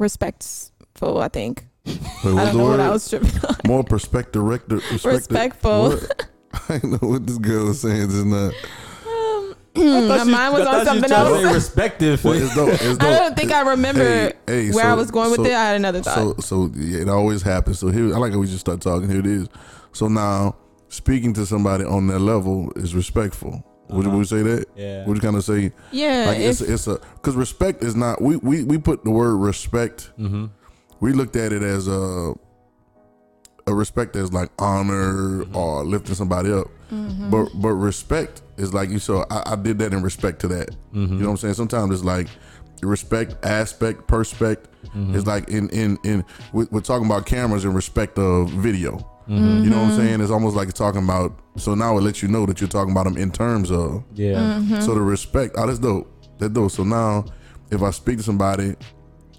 respectful, 0.00 1.18
I 1.20 1.28
think. 1.28 1.66
Wait, 1.86 1.98
I 2.24 2.44
don't 2.46 2.56
know 2.56 2.64
word? 2.64 2.70
what 2.72 2.80
I 2.80 2.90
was 2.90 3.08
tripping 3.08 3.30
on. 3.48 3.56
More 3.66 3.84
perspective, 3.84 4.42
rector, 4.42 4.80
Respectful. 5.04 5.90
What? 5.90 6.26
I 6.68 6.80
know 6.84 6.98
what 6.98 7.26
this 7.26 7.38
girl 7.38 7.66
was 7.66 7.80
saying 7.80 8.10
just 8.10 8.26
now. 8.26 8.50
My 9.76 10.24
mind 10.24 10.52
was 10.54 10.66
on 10.66 10.84
something 10.84 11.12
else. 11.12 11.54
Respective. 11.54 12.24
Well, 12.24 12.34
it's 12.34 12.54
dope. 12.54 12.72
It's 12.72 12.98
dope. 12.98 13.02
I 13.08 13.18
don't 13.18 13.36
think 13.36 13.52
I 13.52 13.60
remember 13.60 14.02
Hey, 14.02 14.32
hey, 14.46 14.70
where 14.72 14.84
so- 14.84 14.90
I 14.90 14.94
was 14.94 15.10
going 15.12 15.30
with 15.30 15.38
so- 15.40 15.44
it. 15.44 15.52
I 15.52 15.64
had 15.66 15.76
another 15.76 16.02
thought. 16.02 16.42
So, 16.42 16.66
so 16.66 16.72
yeah, 16.74 17.02
it 17.02 17.08
always 17.08 17.42
happens. 17.42 17.78
So 17.78 17.88
here, 17.88 18.12
I 18.14 18.18
like 18.18 18.32
how 18.32 18.38
we 18.40 18.46
just 18.46 18.60
start 18.60 18.80
talking. 18.80 19.08
Here 19.08 19.20
it 19.20 19.26
is. 19.26 19.48
So 19.92 20.08
now, 20.08 20.56
speaking 20.88 21.32
to 21.34 21.46
somebody 21.46 21.84
on 21.84 22.08
that 22.08 22.18
level 22.18 22.72
is 22.76 22.94
respectful. 22.96 23.64
Would 23.92 24.04
you 24.06 24.10
would 24.10 24.18
you 24.18 24.24
say 24.24 24.42
that? 24.42 24.66
Yeah. 24.76 25.06
Would 25.06 25.16
you 25.16 25.20
kind 25.20 25.36
of 25.36 25.44
say 25.44 25.72
yeah, 25.92 26.24
like 26.28 26.38
it's 26.38 26.60
if, 26.60 26.70
it's 26.70 26.86
a 26.86 26.98
because 27.14 27.34
respect 27.36 27.82
is 27.82 27.94
not 27.96 28.20
we 28.22 28.36
we 28.36 28.64
we 28.64 28.78
put 28.78 29.04
the 29.04 29.10
word 29.10 29.36
respect. 29.36 30.10
Mm-hmm. 30.18 30.46
We 31.00 31.12
looked 31.12 31.36
at 31.36 31.52
it 31.52 31.62
as 31.62 31.88
a 31.88 32.34
a 33.66 33.74
respect 33.74 34.16
as 34.16 34.32
like 34.32 34.50
honor 34.58 35.44
Mm-hmm. 35.44 35.56
or 35.56 35.84
lifting 35.84 36.14
somebody 36.14 36.52
up. 36.52 36.66
Mm-hmm. 36.92 37.30
But 37.30 37.48
but 37.54 37.70
respect 37.74 38.42
is 38.56 38.74
like 38.74 38.90
you 38.90 38.98
so 38.98 39.24
I, 39.30 39.52
I 39.52 39.56
did 39.56 39.78
that 39.78 39.92
in 39.92 40.02
respect 40.02 40.40
to 40.40 40.48
that. 40.48 40.70
Mm-hmm. 40.92 41.00
You 41.14 41.20
know 41.20 41.26
what 41.26 41.30
I'm 41.32 41.36
saying? 41.38 41.54
Sometimes 41.54 41.92
it's 41.94 42.04
like 42.04 42.28
respect, 42.82 43.44
aspect, 43.44 44.06
perspect. 44.08 44.66
Mm-hmm. 44.86 45.14
It's 45.14 45.26
like 45.26 45.48
in 45.50 45.68
in 45.70 45.98
in 46.04 46.24
we- 46.52 46.66
we're 46.70 46.80
talking 46.80 47.06
about 47.06 47.26
cameras 47.26 47.64
in 47.64 47.74
respect 47.74 48.18
of 48.18 48.50
video. 48.50 48.98
Mm-hmm. 49.28 49.64
You 49.64 49.70
know 49.70 49.76
what 49.82 49.92
I'm 49.92 49.96
saying? 49.96 50.20
It's 50.20 50.30
almost 50.32 50.56
like 50.56 50.72
talking 50.72 51.04
about. 51.04 51.38
So 51.60 51.74
now 51.74 51.96
it 51.98 52.02
lets 52.02 52.22
you 52.22 52.28
know 52.28 52.46
that 52.46 52.60
you're 52.60 52.68
talking 52.68 52.92
about 52.92 53.04
them 53.04 53.16
in 53.16 53.30
terms 53.30 53.70
of. 53.70 54.02
Yeah. 54.14 54.34
Mm-hmm. 54.58 54.80
So 54.80 54.94
the 54.94 55.00
respect. 55.00 55.54
Oh, 55.56 55.66
that's 55.66 55.78
dope. 55.78 56.12
That's 56.38 56.52
dope. 56.52 56.70
So 56.70 56.84
now, 56.84 57.26
if 57.70 57.82
I 57.82 57.90
speak 57.90 58.16
to 58.18 58.22
somebody, 58.22 58.74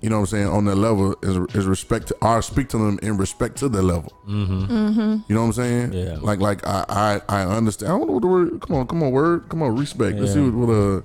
you 0.01 0.09
know 0.09 0.17
what 0.17 0.21
I'm 0.21 0.25
saying, 0.27 0.47
on 0.47 0.65
that 0.65 0.75
level 0.75 1.15
is 1.21 1.37
is 1.55 1.65
respect 1.65 2.07
to. 2.07 2.15
I 2.21 2.39
speak 2.39 2.69
to 2.69 2.77
them 2.77 2.99
in 3.03 3.17
respect 3.17 3.57
to 3.57 3.69
their 3.69 3.83
level. 3.83 4.11
Mm-hmm. 4.27 5.17
You 5.27 5.35
know 5.35 5.41
what 5.41 5.47
I'm 5.47 5.53
saying? 5.53 5.93
Yeah. 5.93 6.17
Like 6.21 6.39
like 6.39 6.65
I 6.65 6.85
I 6.89 7.21
I 7.29 7.43
understand. 7.45 7.91
I 7.91 7.97
don't 7.97 8.07
know 8.07 8.13
what 8.13 8.21
the 8.21 8.27
word. 8.27 8.61
Come 8.61 8.75
on, 8.77 8.87
come 8.87 9.03
on, 9.03 9.11
word. 9.11 9.49
Come 9.49 9.61
on, 9.63 9.75
respect. 9.75 10.17
Let's 10.17 10.33
see 10.33 10.41
what, 10.41 10.53
what 10.53 10.73
uh. 10.73 11.01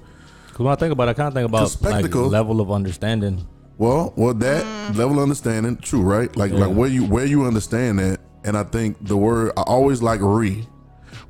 Cause 0.52 0.64
when 0.64 0.72
I 0.72 0.76
think 0.76 0.92
about, 0.92 1.08
it, 1.08 1.10
I 1.10 1.14
kind 1.14 1.28
of 1.28 1.34
think 1.34 1.44
about 1.46 1.58
Cause 1.58 1.82
like 1.82 1.92
spectacle- 1.96 2.28
level 2.28 2.60
of 2.62 2.70
understanding. 2.70 3.46
Well, 3.78 4.14
well, 4.16 4.32
that 4.32 4.64
level 4.96 5.18
of 5.18 5.24
understanding, 5.24 5.76
true, 5.76 6.00
right? 6.00 6.34
Like, 6.34 6.50
Yeah. 6.50 6.64
like 6.64 6.74
where 6.74 6.88
you 6.88 7.04
where 7.04 7.26
you 7.26 7.44
understand 7.44 7.98
that, 7.98 8.20
and 8.44 8.56
I 8.56 8.62
think 8.64 8.96
the 9.06 9.18
word 9.18 9.52
I 9.58 9.62
always 9.62 10.00
like 10.02 10.20
re. 10.22 10.66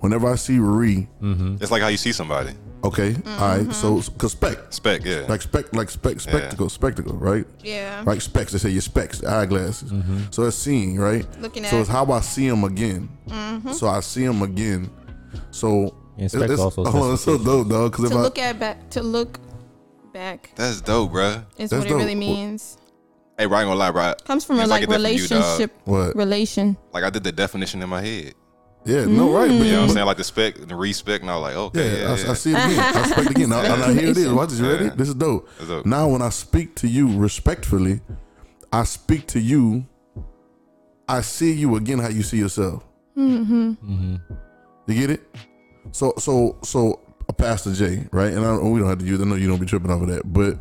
Whenever 0.07 0.31
I 0.31 0.37
see 0.37 0.59
re, 0.61 1.09
mm-hmm. 1.21 1.57
It's 1.61 1.73
like 1.73 1.83
how 1.83 1.89
you 1.89 1.97
see 1.97 2.13
somebody. 2.13 2.51
okay, 2.85 3.11
mm-hmm. 3.15 3.43
all 3.43 3.57
right. 3.59 3.73
So, 3.75 4.01
cause 4.19 4.33
spec, 4.33 4.57
Spec, 4.71 5.05
yeah. 5.05 5.25
like 5.29 5.43
spec, 5.43 5.75
like 5.75 5.91
spec, 5.91 6.21
spectacle, 6.21 6.69
spectacle, 6.69 7.15
right? 7.17 7.45
yeah. 7.65 8.05
Like 8.07 8.21
specs, 8.21 8.53
they 8.53 8.59
say 8.59 8.71
your 8.71 8.83
specs, 8.83 9.25
eyeglasses. 9.25 9.91
Mm-hmm. 9.91 10.31
So 10.31 10.45
it's 10.45 10.57
seeing, 10.57 10.97
right? 10.97 11.27
Looking 11.41 11.65
at. 11.65 11.71
So 11.73 11.81
it's 11.81 11.89
how 11.89 12.05
I 12.13 12.21
see 12.21 12.49
them 12.49 12.63
again. 12.63 13.09
So 13.73 13.89
I 13.89 13.99
see 14.01 14.25
them 14.25 14.43
again. 14.43 14.89
So 15.51 15.97
Inspect 16.19 16.53
it's, 16.53 16.61
also 16.61 16.85
oh, 16.87 17.13
it's 17.15 17.23
so 17.25 17.37
dope, 17.37 17.69
dog. 17.69 17.91
Because 17.91 18.05
if 18.05 18.11
To 18.13 18.19
I 18.19 18.23
look 18.23 18.39
at 18.39 18.59
back, 18.61 18.89
to 18.91 19.03
look 19.03 19.41
back 20.13 20.53
That's 20.55 20.81
dope, 20.81 21.11
bruh. 21.13 21.45
is 21.59 21.71
That's 21.71 21.83
what 21.83 21.91
it 21.91 21.95
really 21.95 22.15
dope. 22.15 22.21
means. 22.21 22.79
Hey, 23.37 23.45
bro, 23.47 23.59
I 23.59 23.63
ain't 23.63 23.69
gonna 23.69 23.79
lie, 23.81 23.91
bro. 23.91 24.15
Comes 24.25 24.45
from 24.45 24.57
a 24.57 24.61
like 24.61 24.69
like 24.71 24.83
a 24.85 24.87
different 24.87 25.05
relationship 25.05 25.73
what? 25.85 26.15
relation. 26.17 26.77
Like 26.93 27.03
I 27.05 27.11
did 27.11 27.25
the 27.25 27.33
definition 27.33 27.83
in 27.83 27.89
my 27.89 28.01
head. 28.01 28.33
Yeah, 28.87 29.05
no, 29.05 29.33
right. 29.33 29.49
But, 29.49 29.55
You 29.55 29.73
know 29.73 29.81
what 29.81 29.83
I'm 29.83 29.89
saying? 29.91 30.07
Like 30.07 30.17
the 30.17 30.25
spec, 30.25 30.55
the 30.57 30.77
respect, 30.77 31.23
and 31.23 31.31
I 31.31 31.37
was 31.37 31.43
like, 31.43 31.57
okay, 31.57 31.87
Yeah, 31.87 31.93
yeah, 31.93 32.17
yeah. 32.17 32.29
I, 32.29 32.31
I 32.31 32.35
see 32.35 32.51
it 32.53 32.55
again. 32.55 32.79
I 32.79 33.01
respect 33.09 33.31
again. 33.31 33.49
Now, 33.49 33.63
now 33.63 33.93
here 33.93 34.09
it 34.11 34.17
is. 34.17 34.33
Watch 34.33 34.51
this. 34.51 34.61
You 34.61 34.71
ready? 34.71 34.85
Yeah. 34.87 34.95
This 34.95 35.09
is 35.09 35.15
dope. 35.15 35.49
Dope. 35.67 35.87
Now, 35.87 36.09
when 36.09 36.23
I 36.23 36.29
speak 36.29 36.77
to 36.77 36.89
you 36.89 37.19
respectfully, 37.19 38.01
I 38.73 38.85
speak 38.85 39.27
to 39.29 39.41
you. 39.41 39.87
I 41.09 41.21
see 41.21 41.53
you 41.53 41.77
again 41.77 41.99
how 41.99 42.09
you 42.09 42.23
see 42.23 42.39
yourself. 42.39 42.85
Mm-hmm. 43.17 44.17
You 44.87 44.95
get 44.95 45.11
it? 45.11 45.23
So, 45.93 46.13
so, 46.19 46.59
so, 46.63 47.01
a 47.29 47.33
Pastor 47.33 47.73
J, 47.73 48.07
right? 48.13 48.33
And 48.33 48.45
I, 48.45 48.57
we 48.59 48.79
don't 48.79 48.89
have 48.89 48.99
to 48.99 49.05
use. 49.05 49.21
I 49.21 49.25
know 49.25 49.35
you 49.35 49.49
don't 49.49 49.61
be 49.61 49.67
tripping 49.67 49.91
over 49.91 50.07
that, 50.07 50.33
but 50.33 50.59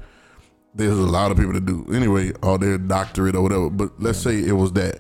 there's 0.74 0.98
a 0.98 1.02
lot 1.02 1.32
of 1.32 1.38
people 1.38 1.54
that 1.54 1.66
do 1.66 1.86
anyway, 1.94 2.32
or 2.42 2.58
their 2.58 2.78
doctorate 2.78 3.36
or 3.36 3.42
whatever. 3.44 3.70
But 3.70 3.92
let's 4.00 4.20
say 4.20 4.40
it 4.40 4.54
was 4.54 4.72
that. 4.74 5.00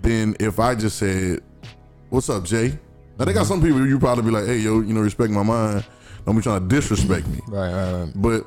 Then, 0.00 0.36
if 0.40 0.58
I 0.58 0.74
just 0.74 0.98
said, 0.98 1.40
"What's 2.12 2.28
up, 2.28 2.44
Jay?" 2.44 2.78
Now 3.18 3.24
they 3.24 3.32
got 3.32 3.40
mm-hmm. 3.40 3.48
some 3.48 3.62
people 3.62 3.86
you 3.86 3.98
probably 3.98 4.24
be 4.24 4.30
like, 4.30 4.44
"Hey, 4.44 4.58
yo, 4.58 4.80
you 4.80 4.92
know, 4.92 5.00
respect 5.00 5.32
my 5.32 5.42
mind. 5.42 5.84
Don't 6.26 6.36
be 6.36 6.42
trying 6.42 6.60
to 6.60 6.66
disrespect 6.68 7.26
me." 7.26 7.40
Right, 7.48 7.72
right, 7.72 7.92
right. 7.92 8.12
But 8.14 8.46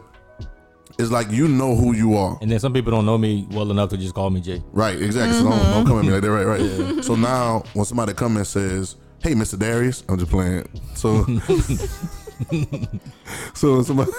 it's 0.99 1.09
like 1.09 1.31
you 1.31 1.47
know 1.47 1.75
who 1.75 1.95
you 1.95 2.15
are. 2.15 2.37
And 2.41 2.51
then 2.51 2.59
some 2.59 2.73
people 2.73 2.91
don't 2.91 3.07
know 3.07 3.17
me 3.17 3.47
well 3.49 3.71
enough 3.71 3.89
to 3.89 3.97
just 3.97 4.13
call 4.13 4.29
me 4.29 4.39
Jay. 4.39 4.61
Right, 4.71 5.01
exactly. 5.01 5.39
So 5.39 5.49
don't, 5.49 5.59
don't 5.73 5.87
come 5.87 5.97
at 5.97 6.05
me 6.05 6.11
like 6.11 6.21
that. 6.21 6.31
Right, 6.31 6.45
right. 6.45 7.03
So 7.03 7.15
now 7.15 7.63
when 7.73 7.85
somebody 7.85 8.13
come 8.13 8.37
and 8.37 8.45
says, 8.45 8.97
"Hey, 9.23 9.33
Mr. 9.33 9.57
Darius," 9.57 10.03
I'm 10.07 10.19
just 10.19 10.29
playing. 10.29 10.69
So, 10.93 11.23
so 13.55 13.75
when 13.75 13.83
somebody, 13.83 14.11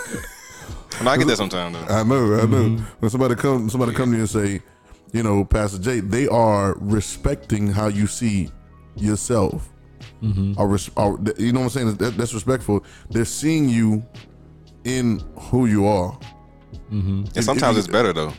And 0.98 1.08
I 1.08 1.16
get 1.16 1.28
that 1.28 1.36
sometimes 1.36 1.76
though. 1.76 1.94
I 1.94 2.02
know, 2.02 2.34
I 2.34 2.46
know. 2.46 2.64
Mm-hmm. 2.64 2.84
When 2.98 3.10
somebody 3.10 3.36
come, 3.36 3.70
somebody 3.70 3.92
come 3.92 4.10
to 4.10 4.16
you 4.16 4.22
and 4.22 4.30
say, 4.30 4.60
you 5.12 5.22
know, 5.22 5.44
Pastor 5.44 5.78
Jay, 5.78 6.00
they 6.00 6.26
are 6.26 6.74
respecting 6.80 7.68
how 7.68 7.86
you 7.88 8.06
see 8.06 8.50
yourself. 8.96 9.68
Mm-hmm. 10.22 10.54
Or, 10.58 10.68
res- 10.68 10.90
or 10.96 11.18
you 11.38 11.52
know 11.52 11.60
what 11.60 11.64
I'm 11.66 11.70
saying? 11.70 11.94
That, 11.96 12.16
that's 12.16 12.32
respectful. 12.34 12.84
They're 13.10 13.24
seeing 13.24 13.68
you 13.68 14.04
in 14.84 15.20
who 15.36 15.66
you 15.66 15.86
are. 15.86 16.18
Mm-hmm. 16.90 17.08
And 17.26 17.36
if 17.36 17.44
sometimes 17.44 17.76
you- 17.76 17.80
it's 17.80 17.88
better 17.88 18.12
though. 18.12 18.32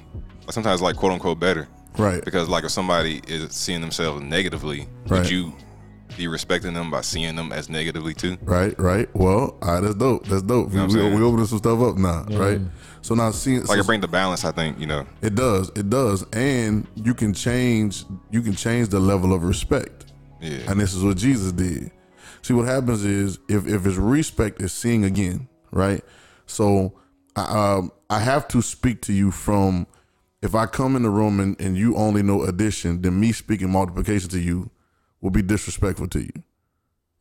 Sometimes 0.50 0.82
like 0.82 0.96
quote 0.96 1.12
unquote 1.12 1.40
better. 1.40 1.68
Right. 1.98 2.24
Because 2.24 2.48
like 2.48 2.64
if 2.64 2.72
somebody 2.72 3.22
is 3.28 3.54
seeing 3.54 3.82
themselves 3.82 4.22
negatively, 4.24 4.88
Right. 5.08 5.20
would 5.22 5.30
you 5.30 5.54
be 6.16 6.28
respecting 6.28 6.74
them 6.74 6.90
by 6.90 7.02
seeing 7.02 7.36
them 7.36 7.52
as 7.52 7.70
negatively 7.70 8.14
too? 8.14 8.38
Right, 8.44 8.78
right. 8.80 9.14
Well, 9.16 9.58
all 9.62 9.74
right, 9.74 9.82
that's 9.82 9.96
dope. 9.96 10.26
That's 10.26 10.42
dope. 10.44 10.72
know 10.72 10.86
we, 10.86 10.96
we, 10.96 11.16
we 11.16 11.22
opening 11.22 11.46
some 11.48 11.58
stuff 11.58 11.82
up 11.82 11.98
now, 11.98 12.24
right? 12.32 12.62
So 13.02 13.14
now 13.16 13.32
seeing 13.32 13.60
Like 13.62 13.68
so 13.68 13.80
it 13.80 13.86
bring 13.86 14.02
the 14.02 14.08
balance, 14.08 14.46
I 14.46 14.52
think, 14.52 14.80
you 14.80 14.86
know. 14.88 15.06
it 15.22 15.36
does, 15.36 15.70
it 15.76 15.90
does, 15.90 16.26
and 16.34 16.88
you 16.96 17.14
can 17.14 17.34
change. 17.34 18.06
You 18.32 18.42
can 18.42 18.54
change 18.54 18.90
the 18.90 19.00
level 19.00 19.34
of 19.34 19.44
respect, 19.44 19.97
Yeah. 20.42 20.72
and 20.72 20.80
this 20.80 20.94
is 20.94 21.04
what 21.04 21.18
Jesus 21.18 21.52
did. 21.52 21.92
See, 22.42 22.54
what 22.54 22.68
happens 22.68 23.04
is 23.04 23.40
if 23.50 23.68
if 23.68 23.86
it's 23.86 23.98
respect 23.98 24.62
is 24.62 24.72
seeing 24.72 25.04
again, 25.04 25.48
right? 25.72 26.04
So, 26.46 26.94
I, 27.36 27.76
um, 27.76 27.92
I 28.10 28.20
have 28.20 28.48
to 28.50 28.62
speak 28.62 29.02
to 29.04 29.14
you 29.14 29.32
from. 29.32 29.88
If 30.40 30.54
I 30.54 30.68
come 30.68 30.96
in 30.96 31.02
the 31.02 31.10
room 31.10 31.40
and, 31.40 31.60
and 31.60 31.76
you 31.76 31.96
only 31.98 32.22
know 32.22 32.44
addition, 32.44 33.02
then 33.02 33.20
me 33.20 33.32
speaking 33.32 33.72
multiplication 33.72 34.30
to 34.30 34.40
you 34.40 34.70
will 35.20 35.32
be 35.32 35.42
disrespectful 35.42 36.08
to 36.10 36.20
you. 36.20 36.44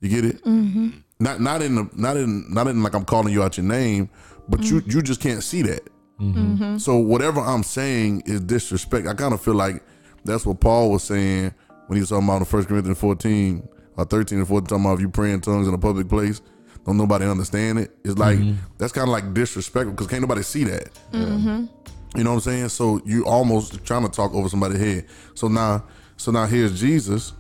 You 0.01 0.09
get 0.11 0.25
it? 0.25 0.45
Mm-hmm. 0.45 0.91
Not 1.19 1.41
not 1.41 1.63
in 1.63 1.77
the 1.77 1.91
not 1.95 2.19
in 2.19 2.45
not 2.53 2.69
in 2.69 2.83
like 2.83 2.95
I'm 2.95 3.07
calling 3.07 3.33
you 3.33 3.43
out 3.43 3.57
your 3.57 3.65
name, 3.65 4.11
but 4.49 4.63
you 4.65 4.83
you 4.87 5.01
just 5.01 5.21
can't 5.21 5.43
see 5.43 5.63
that. 5.63 5.89
So 6.79 6.97
whatever 6.97 7.41
I'm 7.41 7.63
saying 7.63 8.23
is 8.27 8.41
disrespect. 8.41 9.07
I 9.07 9.15
kind 9.15 9.33
of 9.35 9.41
feel 9.41 9.55
like 9.55 9.83
that's 10.25 10.45
what 10.47 10.61
Paul 10.61 10.91
was 10.91 11.03
saying 11.05 11.55
when 11.87 11.97
he 11.97 12.01
was 12.01 12.11
talking 12.11 12.25
about 12.25 12.41
in 12.41 12.47
1 12.47 12.65
Corinthians 12.65 12.99
14 12.99 13.69
or 13.97 14.05
13 14.05 14.39
and 14.39 14.49
14, 14.49 14.67
talking 14.67 14.85
about 14.85 14.95
if 14.95 15.01
you 15.01 15.09
pray 15.09 15.33
in 15.33 15.41
tongues 15.41 15.69
in 15.69 15.75
a 15.75 15.79
public 15.79 16.09
place, 16.09 16.41
don't 16.85 16.97
nobody 16.97 17.27
understand 17.27 17.79
it. 17.79 17.91
It's 18.05 18.19
like 18.19 18.39
mm-hmm. 18.39 18.59
that's 18.79 18.93
kind 18.93 19.09
of 19.09 19.13
like 19.13 19.35
disrespectful 19.35 19.93
because 19.93 20.07
can't 20.07 20.23
nobody 20.23 20.43
see 20.43 20.65
that. 20.65 20.91
Mm-hmm. 21.13 21.67
You 22.17 22.25
know 22.25 22.31
what 22.31 22.37
I'm 22.37 22.41
saying? 22.41 22.69
So 22.69 23.01
you 23.05 23.27
almost 23.27 23.85
trying 23.85 24.05
to 24.05 24.09
talk 24.09 24.33
over 24.35 24.49
somebody's 24.49 24.81
head. 24.81 25.07
So 25.35 25.49
now, 25.49 25.85
so 26.17 26.31
now 26.31 26.47
here's 26.47 26.79
Jesus, 26.79 27.33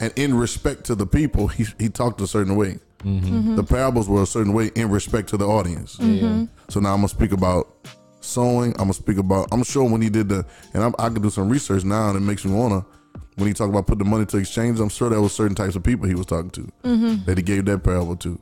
and 0.00 0.12
in 0.16 0.34
respect 0.34 0.84
to 0.84 0.94
the 0.94 1.06
people, 1.06 1.48
he 1.48 1.66
he 1.78 1.88
talked 1.88 2.20
a 2.20 2.26
certain 2.26 2.56
way. 2.56 2.78
Mm-hmm. 2.98 3.56
The 3.56 3.64
parables 3.64 4.08
were 4.08 4.22
a 4.22 4.26
certain 4.26 4.52
way 4.52 4.70
in 4.74 4.90
respect 4.90 5.30
to 5.30 5.38
the 5.38 5.46
audience. 5.46 5.92
So 6.68 6.80
now 6.80 6.92
I'm 6.92 6.98
gonna 6.98 7.08
speak 7.08 7.32
about 7.32 7.88
sowing. 8.20 8.72
I'm 8.72 8.84
gonna 8.84 8.92
speak 8.92 9.16
about. 9.16 9.48
I'm 9.50 9.62
sure 9.62 9.88
when 9.88 10.02
he 10.02 10.10
did 10.10 10.28
the, 10.28 10.44
and 10.74 10.82
I'm, 10.82 10.94
I 10.98 11.08
could 11.08 11.22
do 11.22 11.30
some 11.30 11.48
research 11.48 11.84
now, 11.84 12.10
and 12.10 12.16
it 12.18 12.20
makes 12.20 12.44
me 12.44 12.52
wanna. 12.52 12.84
When 13.36 13.46
he 13.48 13.54
talked 13.54 13.70
about 13.70 13.86
put 13.86 13.98
the 13.98 14.04
money 14.04 14.26
to 14.26 14.36
exchange, 14.36 14.80
I'm 14.80 14.88
sure 14.88 15.08
there 15.08 15.20
was 15.20 15.32
certain 15.32 15.54
types 15.54 15.76
of 15.76 15.82
people 15.82 16.06
he 16.06 16.14
was 16.14 16.26
talking 16.26 16.50
to 16.50 16.60
mm-hmm. 16.84 17.24
that 17.24 17.38
he 17.38 17.42
gave 17.42 17.64
that 17.66 17.82
parable 17.82 18.16
to, 18.16 18.38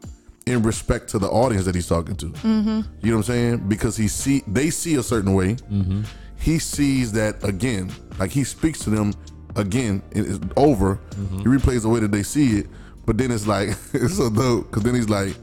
in 0.47 0.63
respect 0.63 1.09
to 1.11 1.19
the 1.19 1.29
audience 1.29 1.65
that 1.67 1.75
he's 1.75 1.87
talking 1.87 2.17
to. 2.17 2.27
Mm-hmm. 2.27 2.81
You 3.03 3.11
know 3.11 3.17
what 3.17 3.17
I'm 3.17 3.23
saying? 3.23 3.69
Because 3.69 3.97
he 3.97 4.09
see 4.09 4.43
they 4.47 4.71
see 4.71 4.97
a 4.97 5.03
certain 5.03 5.35
way. 5.35 5.55
Mm-hmm. 5.55 6.03
He 6.37 6.59
sees 6.59 7.13
that 7.13 7.43
again, 7.45 7.93
like 8.19 8.31
he 8.31 8.45
speaks 8.45 8.81
to 8.81 8.91
them 8.91 9.13
again. 9.57 10.03
It 10.13 10.25
is 10.25 10.41
over. 10.57 11.01
He 11.39 11.45
replays 11.45 11.83
the 11.83 11.89
way 11.89 12.01
that 12.01 12.13
they 12.13 12.23
see 12.23 12.59
it, 12.59 12.67
but 13.07 13.19
then 13.19 13.31
it's 13.31 13.47
like 13.47 13.69
it's 13.93 14.17
so 14.17 14.31
dope 14.31 14.71
because 14.71 14.83
then 14.83 14.95
he's 14.95 15.09
like, 15.09 15.35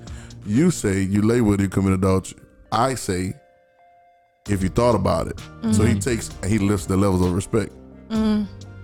"You 0.46 0.72
say 0.72 1.02
you 1.02 1.22
lay 1.22 1.42
with 1.42 1.62
you 1.62 1.70
commit 1.70 1.94
adultery. 1.94 2.40
I 2.72 2.96
say, 2.96 3.34
if 4.50 4.64
you 4.64 4.70
thought 4.70 4.96
about 4.96 5.28
it." 5.28 5.40
So 5.74 5.84
he 5.84 6.00
takes 6.00 6.30
he 6.46 6.58
lifts 6.58 6.86
the 6.86 6.98
levels 6.98 7.22
of 7.22 7.34
respect. 7.34 7.72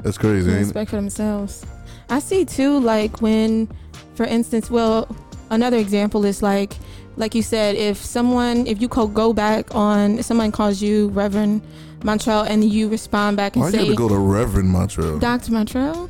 That's 0.04 0.18
crazy, 0.18 0.52
respect 0.52 0.90
for 0.90 0.96
themselves. 0.98 1.66
I 2.10 2.20
see 2.20 2.46
too, 2.46 2.80
like 2.80 3.22
when, 3.22 3.70
for 4.16 4.26
instance, 4.26 4.70
well, 4.70 5.16
another 5.50 5.78
example 5.78 6.26
is 6.26 6.42
like, 6.42 6.74
like 7.18 7.36
you 7.36 7.42
said, 7.42 7.76
if 7.76 7.98
someone, 7.98 8.68
if 8.68 8.82
you 8.82 8.88
go 8.88 9.34
back 9.34 9.74
on, 9.76 10.20
if 10.20 10.26
someone 10.26 10.52
calls 10.52 10.82
you 10.82 11.10
Reverend 11.10 11.62
Montreal 12.04 12.44
and 12.44 12.64
you 12.64 12.90
respond 12.90 13.38
back 13.38 13.56
and 13.56 13.64
Why 13.64 13.70
you 13.70 13.80
have 13.80 13.88
to 13.88 13.96
go 13.96 14.10
to 14.10 14.18
Reverend 14.18 14.70
Montreal? 14.70 15.20
Dr. 15.20 15.52
Montreal? 15.52 16.10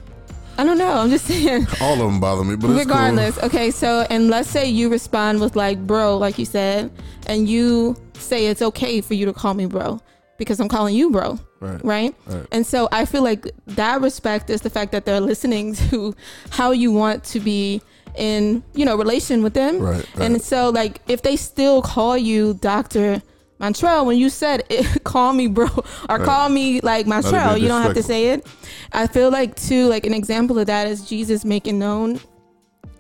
I 0.58 0.64
don't 0.64 0.78
know. 0.78 0.92
I'm 0.92 1.10
just 1.10 1.26
saying. 1.28 1.68
All 1.82 1.94
of 1.94 2.00
them 2.00 2.20
bother 2.20 2.44
me, 2.44 2.56
but 2.56 2.70
Regardless, 2.70 3.38
okay. 3.40 3.72
So, 3.72 4.06
and 4.10 4.30
let's 4.30 4.50
say 4.50 4.70
you 4.70 4.90
respond 4.90 5.40
with 5.40 5.56
like, 5.56 5.80
"Bro," 5.88 6.18
like 6.18 6.38
you 6.38 6.46
said, 6.46 6.92
and 7.26 7.50
you 7.50 7.96
say 8.14 8.48
it's 8.48 8.62
okay 8.62 9.02
for 9.02 9.14
you 9.14 9.26
to 9.26 9.34
call 9.34 9.54
me 9.54 9.66
bro 9.66 10.00
because 10.42 10.60
I'm 10.60 10.68
calling 10.68 10.96
you 10.96 11.12
bro. 11.12 11.38
Right. 11.60 11.86
right? 11.86 12.16
Right. 12.26 12.48
And 12.52 12.66
so 12.66 12.90
I 12.92 13.06
feel 13.06 13.22
like 13.22 13.46
that 13.68 14.02
respect 14.02 14.50
is 14.50 14.62
the 14.62 14.72
fact 14.72 14.92
that 14.92 15.06
they're 15.06 15.22
listening 15.22 15.76
to 15.90 16.16
how 16.50 16.72
you 16.72 16.92
want 16.92 17.24
to 17.26 17.40
be 17.40 17.80
in, 18.16 18.64
you 18.74 18.84
know, 18.84 18.96
relation 18.96 19.44
with 19.44 19.54
them. 19.54 19.80
Right, 19.80 20.04
And 20.18 20.42
so 20.42 20.72
like 20.72 21.00
if 21.08 21.22
they 21.22 21.36
still 21.36 21.84
call 21.84 22.18
you 22.18 22.56
Dr. 22.56 23.22
Montreal, 23.60 24.08
when 24.08 24.18
you 24.18 24.32
said 24.32 24.64
it, 24.72 25.04
call 25.04 25.32
me 25.34 25.46
bro 25.46 25.68
or 26.10 26.18
call 26.18 26.50
me 26.50 26.82
like 26.82 27.06
Montreal, 27.06 27.56
you 27.56 27.68
don't 27.68 27.84
have 27.84 27.94
to 27.94 28.02
say 28.04 28.30
it. 28.30 28.48
I 28.92 29.06
feel 29.06 29.30
like 29.30 29.56
too, 29.56 29.88
like 29.88 30.08
an 30.08 30.16
example 30.16 30.58
of 30.58 30.66
that 30.66 30.88
is 30.88 31.08
Jesus 31.08 31.46
making 31.46 31.78
known 31.78 32.20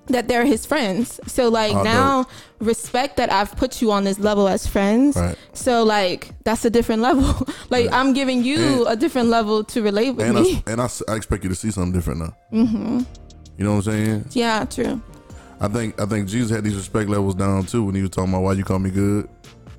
that 0.07 0.27
they're 0.27 0.45
his 0.45 0.65
friends. 0.65 1.19
So 1.27 1.49
like 1.49 1.73
Oh, 1.73 1.83
now 1.83 2.25
respect 2.59 3.17
that 3.17 3.31
I've 3.31 3.55
put 3.55 3.81
you 3.81 3.91
on 3.91 4.03
this 4.03 4.19
level 4.19 4.47
as 4.47 4.67
friends. 4.67 5.15
Right. 5.15 5.37
So 5.53 5.83
like 5.83 6.31
that's 6.43 6.65
a 6.65 6.69
different 6.69 7.01
level. 7.01 7.23
like 7.69 7.87
Right. 7.87 7.93
I'm 7.93 8.13
giving 8.13 8.43
you 8.43 8.57
And- 8.85 8.87
a 8.87 8.95
different 8.95 9.29
level 9.29 9.63
to 9.65 9.81
relate 9.81 10.11
with 10.11 10.25
And 10.27 10.39
me. 10.41 10.63
I, 10.67 10.71
and 10.71 10.81
I, 10.81 10.85
s- 10.85 11.03
I 11.07 11.15
expect 11.15 11.43
you 11.43 11.49
to 11.49 11.55
see 11.55 11.71
something 11.71 11.93
different 11.93 12.19
now. 12.19 12.33
Mm-hmm. 12.51 12.99
You 13.57 13.63
know 13.65 13.75
what 13.75 13.87
I'm 13.87 13.93
saying? 13.93 14.25
yeah, 14.31 14.65
true. 14.65 15.01
I 15.59 15.67
think 15.67 16.01
I 16.01 16.05
think 16.07 16.27
Jesus 16.27 16.49
had 16.49 16.63
these 16.63 16.75
respect 16.75 17.07
levels 17.09 17.35
down 17.35 17.65
too 17.65 17.83
when 17.83 17.93
he 17.95 18.01
was 18.01 18.09
talking 18.09 18.33
about 18.33 18.41
why 18.41 18.53
you 18.53 18.63
call 18.63 18.79
me 18.79 18.89
good. 18.89 19.29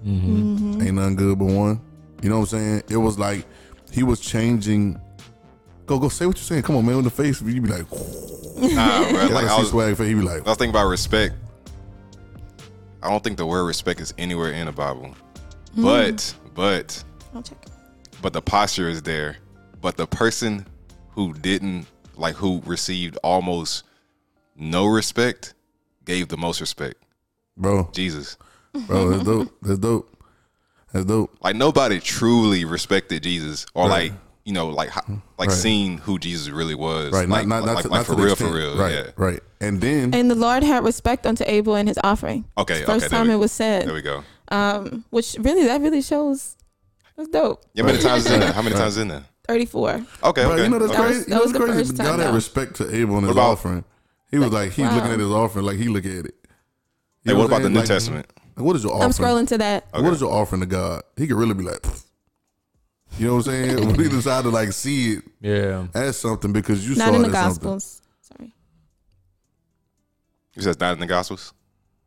Ain't 0.07 0.95
nothing 0.95 1.17
good 1.17 1.39
but 1.39 1.47
one. 1.47 1.81
You 2.23 2.29
know 2.31 2.37
what 2.41 2.53
I'm 2.53 2.59
saying? 2.59 2.83
It 2.89 2.97
was 2.97 3.19
like 3.19 3.45
he 3.91 4.03
was 4.05 4.21
changing. 4.21 5.01
Go 5.87 5.99
go 5.99 6.09
say 6.09 6.27
what 6.27 6.37
you're 6.37 6.45
saying. 6.45 6.63
Come 6.63 6.77
on, 6.77 6.87
man. 6.87 6.99
In 6.99 7.05
the 7.05 7.11
face, 7.11 7.43
you'd 7.43 7.63
be 7.63 7.69
like, 7.69 7.87
Nah, 8.63 9.09
bro. 9.11 9.21
like 9.23 9.31
Like 9.31 9.47
I 9.47 9.59
was, 9.59 9.71
swag 9.71 9.97
face. 9.97 10.09
He 10.09 10.15
be 10.15 10.21
like, 10.23 10.47
I 10.47 10.51
was 10.51 10.59
thinking 10.59 10.71
about 10.71 10.87
respect. 10.87 11.35
I 13.03 13.11
don't 13.11 13.23
think 13.23 13.37
the 13.37 13.47
word 13.47 13.65
respect 13.65 14.01
is 14.01 14.15
anywhere 14.19 14.53
in 14.53 14.67
the 14.67 14.73
Bible. 14.73 15.15
Hmm. 15.75 15.83
But 15.83 16.35
but 16.55 17.03
I'll 17.35 17.43
check. 17.43 17.59
but 18.21 18.33
the 18.33 18.43
posture 18.43 18.89
is 18.89 19.03
there. 19.03 19.37
But 19.81 19.97
the 19.97 20.07
person 20.07 20.67
who 21.11 21.35
didn't 21.35 21.87
like 22.17 22.37
who 22.37 22.63
received 22.65 23.17
almost 23.25 23.85
no 24.55 24.87
respect 24.87 25.55
gave 26.05 26.29
the 26.29 26.37
most 26.37 26.61
respect. 26.61 27.03
bro, 27.57 27.89
Jesus. 27.93 28.37
bro, 28.87 29.11
that's 29.11 29.25
dope. 29.25 29.57
That's 29.63 29.79
dope. 29.79 30.09
That's 30.93 31.05
dope. 31.07 31.37
Like 31.43 31.57
nobody 31.57 31.99
truly 32.01 32.65
respected 32.65 33.23
Jesus 33.25 33.67
or 33.75 33.89
Right. 33.89 34.13
like 34.13 34.21
you 34.45 34.53
know, 34.53 34.69
like 34.69 34.95
like 35.39 35.49
Right. 35.49 35.51
seeing 35.53 35.99
who 35.99 36.19
Jesus 36.19 36.49
really 36.49 36.75
was, 36.75 37.13
Right, 37.13 37.29
Like, 37.29 37.47
not, 37.47 37.61
not, 37.61 37.67
not, 37.67 37.75
like, 37.77 37.83
to, 37.85 37.89
like 37.91 37.99
not 38.01 38.07
for 38.07 38.15
real, 38.17 38.33
extent. 38.33 38.51
for 38.51 38.57
real, 38.57 38.77
Right, 38.77 38.93
yeah. 38.95 39.11
right. 39.17 39.41
And 39.61 39.81
then 39.81 40.13
And 40.15 40.31
the 40.31 40.35
Lord 40.35 40.63
had 40.63 40.85
respect 40.85 41.27
unto 41.27 41.45
Abel 41.47 41.75
and 41.77 41.89
his 41.89 41.99
offering. 42.03 42.45
Okay, 42.59 42.83
First 42.85 43.07
okay, 43.07 43.17
time 43.17 43.29
we- 43.29 43.35
it 43.35 43.37
was 43.37 43.53
said. 43.53 43.87
There 43.87 43.95
we 43.95 44.03
go. 44.03 44.25
Um, 44.49 45.05
which 45.11 45.37
really 45.41 45.65
that 45.67 45.81
really 45.81 46.03
shows 46.03 46.57
that's 47.17 47.29
dope. 47.29 47.63
Yeah, 47.75 47.83
how 47.83 47.87
many 47.87 47.99
Right. 47.99 48.07
times 48.07 48.27
is 48.27 48.33
in 48.33 48.41
there? 48.41 48.53
How 48.59 48.63
many 48.63 48.75
Right. 48.75 48.81
times 48.81 48.97
is 48.97 49.03
in 49.03 49.09
there? 49.09 49.25
Thirty 49.47 49.67
four. 49.67 49.91
Okay, 50.25 50.43
Bro, 50.45 50.53
okay. 50.53 50.63
you 50.65 50.69
know 50.69 50.79
that's 50.79 50.93
okay. 50.93 51.03
That 51.03 51.09
was- 51.09 51.17
crazy. 51.17 51.19
that 51.25 51.29
you 51.29 51.35
know 51.35 51.41
was 51.41 51.47
what's 51.47 51.53
the 51.53 51.65
crazy? 51.73 51.79
first 51.91 51.97
God 51.99 52.19
had 52.19 52.29
though. 52.29 52.35
respect 52.35 52.77
to 52.77 52.95
Abel 52.97 53.17
and 53.19 53.27
his 53.27 53.33
about- 53.37 53.51
offering. 53.51 53.85
He 54.31 54.39
was 54.39 54.51
like, 54.51 54.73
he's 54.73 54.87
wow. 54.87 54.95
looking 54.97 55.11
at 55.13 55.21
his 55.21 55.29
offering 55.31 55.67
like 55.67 55.77
he 55.77 55.89
look 55.89 56.07
at 56.07 56.11
it. 56.27 56.35
You 57.25 57.33
Hey, 57.33 57.35
what 57.35 57.47
about 57.47 57.63
the 57.63 57.69
New 57.71 57.83
Testament? 57.85 58.27
what 58.57 58.77
is 58.77 58.83
your 58.83 58.93
offering? 58.95 59.05
I'm 59.05 59.11
scrolling 59.13 59.47
to 59.49 59.59
that. 59.59 59.87
What 59.93 60.13
is 60.13 60.21
your 60.21 60.33
offering 60.33 60.61
to 60.61 60.67
God? 60.67 61.03
He 61.17 61.27
could 61.27 61.37
really 61.37 61.55
be 61.55 61.65
like, 61.65 61.81
"Pfft." 61.83 62.05
You 63.19 63.27
know 63.27 63.35
what 63.37 63.47
I'm 63.49 63.53
saying? 63.53 63.87
when 63.87 63.95
he 64.01 64.09
decide 64.09 64.43
to 64.45 64.51
like 64.51 64.73
see 64.73 65.13
it 65.15 65.25
Yeah. 65.41 65.87
as 65.95 66.17
something 66.19 66.53
because 66.53 66.87
you 66.89 66.95
Not 66.97 67.09
saw 67.09 67.15
in 67.15 67.25
it 67.25 67.29
the 67.31 67.37
as 67.39 67.45
something. 67.45 67.71
Gospels. 67.73 68.03
Sorry, 68.23 68.53
You 70.55 70.63
said 70.63 70.81
not 70.81 70.95
in 70.95 71.01
the 71.01 71.07
Gospels. 71.07 71.53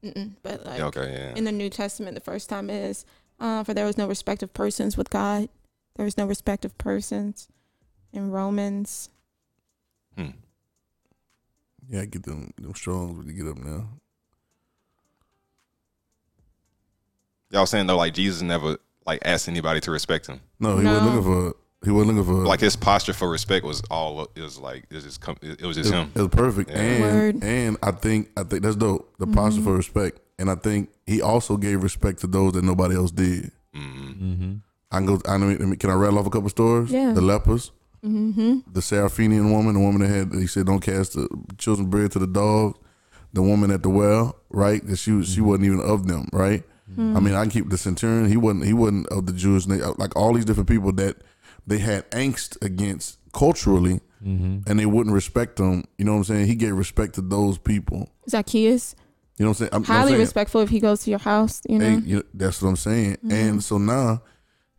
Mm-mm. 0.03 0.31
but 0.43 0.65
like 0.65 0.77
Yeah, 0.79 0.85
okay, 0.85 1.11
yeah. 1.11 1.35
in 1.35 1.45
the 1.45 1.51
New 1.51 1.69
Testament, 1.69 2.15
the 2.15 2.21
first 2.21 2.49
time 2.49 2.69
is 2.69 3.05
uh, 3.39 3.63
for 3.63 3.73
there 3.73 3.85
was 3.85 3.97
no 3.97 4.07
respect 4.07 4.43
of 4.43 4.53
persons 4.53 4.95
with 4.97 5.09
God. 5.09 5.49
There 5.95 6.05
was 6.05 6.17
no 6.17 6.25
respect 6.25 6.63
of 6.65 6.77
persons 6.77 7.47
in 8.13 8.29
Romans. 8.31 9.09
Hmm. 10.17 10.29
Yeah, 11.89 12.05
get 12.05 12.23
them 12.23 12.51
them 12.57 12.73
strongs 12.75 13.17
when 13.17 13.27
you 13.27 13.33
get 13.43 13.51
up 13.51 13.57
now. 13.57 13.89
Y'all 17.51 17.65
saying 17.65 17.87
though, 17.87 17.97
like 17.97 18.13
Jesus 18.13 18.41
never 18.41 18.77
like 19.05 19.19
asked 19.25 19.47
anybody 19.47 19.79
to 19.81 19.91
respect 19.91 20.27
him. 20.27 20.39
No, 20.59 20.77
he 20.77 20.83
No. 20.83 20.93
wasn't 20.93 21.05
looking 21.15 21.23
for. 21.23 21.55
He 21.83 21.91
wasn't 21.91 22.17
looking 22.17 22.33
for. 22.33 22.45
Like 22.45 22.59
his 22.61 22.75
posture 22.75 23.13
for 23.13 23.29
respect 23.29 23.63
was 23.65 23.81
all. 23.91 24.27
It 24.35 24.41
was 24.41 24.57
like 24.57 24.85
it 24.89 24.95
was 24.95 25.03
just 25.03 25.21
it 25.43 25.61
was 25.61 25.75
just 25.77 25.91
it, 25.91 25.95
him. 25.95 26.11
it 26.15 26.19
was 26.19 26.29
perfect, 26.29 26.69
Yeah. 26.71 26.77
and 26.79 27.03
Word. 27.03 27.43
and 27.43 27.77
I 27.83 27.91
think 27.91 28.29
I 28.35 28.43
think 28.43 28.63
that's 28.63 28.75
dope. 28.75 29.13
The 29.19 29.27
posture 29.27 29.61
for 29.61 29.75
respect, 29.75 30.19
and 30.39 30.49
I 30.49 30.55
think 30.55 30.89
he 31.05 31.21
also 31.21 31.57
gave 31.57 31.83
respect 31.83 32.21
to 32.21 32.27
those 32.27 32.53
that 32.53 32.63
nobody 32.63 32.95
else 32.95 33.11
did. 33.11 33.51
hmm 33.73 34.11
Mm-hmm. 34.11 34.53
I 34.91 34.97
can 34.97 35.05
go. 35.05 35.21
I 35.27 35.37
know. 35.37 35.75
Can 35.75 35.89
I 35.89 35.93
rattle 35.93 36.19
off 36.19 36.25
a 36.27 36.29
couple 36.29 36.49
stories? 36.49 36.89
Yeah. 36.91 37.11
The 37.13 37.21
lepers, 37.21 37.71
Mm-hmm. 38.03 38.59
the 38.71 38.81
Seraphinian 38.81 39.51
woman, 39.51 39.73
the 39.73 39.79
woman 39.79 40.01
that 40.01 40.07
had. 40.09 40.33
He 40.33 40.47
said, 40.47 40.65
"Don't 40.67 40.79
cast 40.79 41.13
the 41.13 41.27
children's 41.57 41.89
bread 41.89 42.11
to 42.13 42.19
the 42.19 42.27
dogs." 42.27 42.79
The 43.33 43.41
woman 43.41 43.69
at 43.69 43.83
the 43.83 43.89
well, 43.89 44.37
right? 44.49 44.85
That 44.87 44.95
she 44.97 45.11
was, 45.11 45.27
she 45.33 45.41
wasn't 45.41 45.65
even 45.65 45.81
of 45.81 46.07
them, 46.07 46.29
right? 46.31 46.63
I 46.97 47.19
mean, 47.19 47.33
I 47.33 47.41
can 47.41 47.49
keep 47.51 47.69
the 47.69 47.77
centurion. 47.77 48.29
He 48.29 48.37
wasn't. 48.37 48.65
He 48.65 48.73
wasn't 48.73 49.07
of 49.07 49.25
the 49.25 49.33
Jewish. 49.33 49.65
na- 49.65 49.83
uh, 49.89 49.93
Like 49.97 50.15
all 50.15 50.33
these 50.33 50.45
different 50.45 50.69
people 50.69 50.91
that 50.93 51.17
they 51.65 51.79
had 51.79 52.09
angst 52.11 52.63
against 52.63 53.17
culturally, 53.33 54.01
Mm-hmm. 54.25 54.69
and 54.69 54.79
they 54.79 54.85
wouldn't 54.87 55.13
respect 55.13 55.57
them. 55.57 55.83
You 55.97 56.05
know 56.05 56.13
what 56.13 56.17
I'm 56.19 56.23
saying? 56.23 56.47
He 56.47 56.55
gave 56.55 56.75
respect 56.75 57.13
to 57.15 57.21
those 57.21 57.57
people. 57.59 58.09
Zacchaeus, 58.29 58.95
You 59.37 59.45
know 59.45 59.49
what 59.49 59.55
I'm 59.55 59.57
saying? 59.59 59.69
I'm, 59.73 59.77
I'm 59.81 59.83
highly 59.83 60.11
saying, 60.11 60.19
respectful 60.21 60.61
if 60.61 60.69
he 60.69 60.79
goes 60.79 61.03
to 61.03 61.09
your 61.11 61.19
house. 61.19 61.61
You 61.69 61.77
know, 61.79 61.89
Hey, 61.89 62.01
you 62.05 62.15
know, 62.17 62.23
that's 62.33 62.59
what 62.61 62.69
I'm 62.69 62.75
saying. 62.75 63.13
Mm-hmm. 63.17 63.31
And 63.31 63.63
so 63.63 63.77
now, 63.77 64.23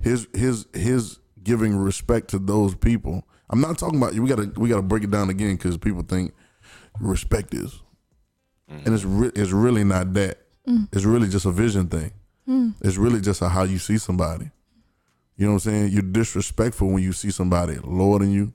his 0.01 0.27
his 0.35 0.67
his 0.75 1.19
giving 1.43 1.77
respect 1.77 2.29
to 2.31 2.39
those 2.41 2.75
people. 2.75 3.25
I'm 3.51 3.61
not 3.61 3.79
talking 3.79 3.99
about. 3.99 4.15
We 4.15 4.29
gotta 4.29 4.51
we 4.57 4.69
gotta 4.69 4.83
break 4.83 5.05
it 5.05 5.11
down 5.11 5.29
again 5.31 5.57
because 5.57 5.77
people 5.79 6.03
think 6.03 6.33
respect 7.01 7.55
is, 7.55 7.83
mm-hmm. 8.71 8.85
and 8.85 8.95
it's 8.95 9.05
re- 9.05 9.33
it's 9.35 9.53
really 9.53 9.85
not 9.85 10.15
that. 10.15 10.39
Mm. 10.69 10.89
It's 10.93 11.05
really 11.05 11.29
just 11.29 11.47
a 11.47 11.51
vision 11.51 11.89
thing. 11.89 12.13
Mm. 12.49 12.75
It's 12.81 12.97
really 12.97 13.21
just 13.21 13.43
a 13.43 13.49
how 13.49 13.65
you 13.65 13.79
see 13.79 13.99
somebody. 13.99 14.51
You 15.37 15.47
know 15.47 15.53
what 15.55 15.67
I'm 15.67 15.73
saying? 15.73 15.93
You're 15.93 16.03
disrespectful 16.03 16.89
when 16.89 17.03
you 17.03 17.13
see 17.13 17.31
somebody 17.31 17.77
lower 17.83 18.19
than 18.19 18.33
you, 18.33 18.53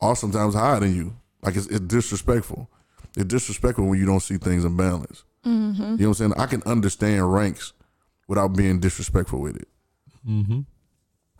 or 0.00 0.16
sometimes 0.16 0.54
higher 0.54 0.80
than 0.80 0.94
you. 0.94 1.16
Like 1.42 1.56
it's, 1.56 1.66
it's 1.66 1.80
disrespectful. 1.80 2.68
It's 3.16 3.26
disrespectful 3.26 3.86
when 3.86 3.98
you 3.98 4.06
don't 4.06 4.20
see 4.20 4.36
things 4.36 4.64
in 4.64 4.76
balance. 4.76 5.24
Mm-hmm. 5.44 5.82
You 5.82 5.86
know 5.86 5.94
what 5.94 6.06
I'm 6.06 6.14
saying? 6.14 6.32
I 6.36 6.46
can 6.46 6.62
understand 6.64 7.32
ranks 7.32 7.72
without 8.26 8.48
being 8.56 8.80
disrespectful 8.80 9.40
with 9.40 9.56
it. 9.56 9.68
Mm-hmm. 10.28 10.60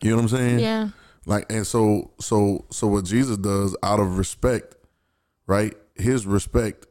You 0.03 0.11
know 0.11 0.17
what 0.17 0.23
I'm 0.23 0.29
saying? 0.29 0.59
yeah, 0.61 0.91
Like, 1.25 1.51
and 1.51 1.67
so, 1.67 2.13
so, 2.21 2.67
so 2.71 2.87
what 2.87 3.05
Jesus 3.05 3.37
does 3.39 3.77
out 3.83 3.99
of 3.99 4.19
respect, 4.19 4.77
right? 5.47 5.75
His 5.97 6.27
respect 6.27 6.87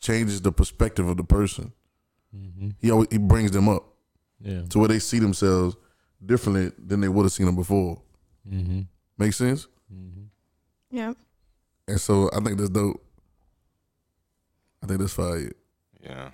changes 0.00 0.42
the 0.42 0.52
perspective 0.52 1.08
of 1.08 1.16
the 1.16 1.24
person. 1.24 1.72
Mm-hmm. 2.36 2.68
He 2.80 2.90
always 2.90 3.08
he 3.10 3.18
brings 3.18 3.50
them 3.50 3.68
up 3.68 3.84
Yeah. 4.40 4.62
to 4.70 4.78
where 4.78 4.88
they 4.88 4.98
see 4.98 5.18
themselves 5.18 5.76
differently 6.24 6.70
than 6.78 7.00
they 7.00 7.08
would 7.08 7.24
have 7.24 7.32
seen 7.32 7.46
them 7.46 7.56
before. 7.56 8.00
Mm-hmm. 8.48 8.82
Make 9.18 9.32
sense? 9.32 9.66
Mm-hmm. 9.92 10.24
yeah. 10.96 11.12
And 11.88 12.00
so 12.00 12.30
I 12.32 12.40
think 12.40 12.56
that's 12.58 12.70
dope. 12.70 13.02
I 14.82 14.86
think 14.86 15.00
that's 15.00 15.12
fire. 15.12 15.50
Yeah. 16.02 16.30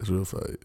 It's 0.00 0.08
real 0.10 0.24
fire. 0.24 0.56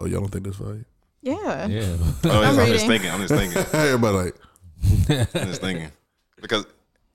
Oh, 0.00 0.06
y'all 0.06 0.20
don't 0.20 0.28
think 0.30 0.44
that's 0.44 0.56
fire? 0.58 0.84
Yeah. 1.22 1.66
Yeah. 1.66 1.96
Oh, 2.24 2.42
I'm, 2.42 2.58
I'm 2.58 2.66
just 2.68 2.86
thinking. 2.86 3.10
I'm 3.10 3.20
just 3.26 3.34
thinking. 3.34 3.62
Everybody 3.72 4.16
like, 4.16 4.34
I'm 5.34 5.48
just 5.48 5.60
thinking 5.60 5.90
because 6.40 6.66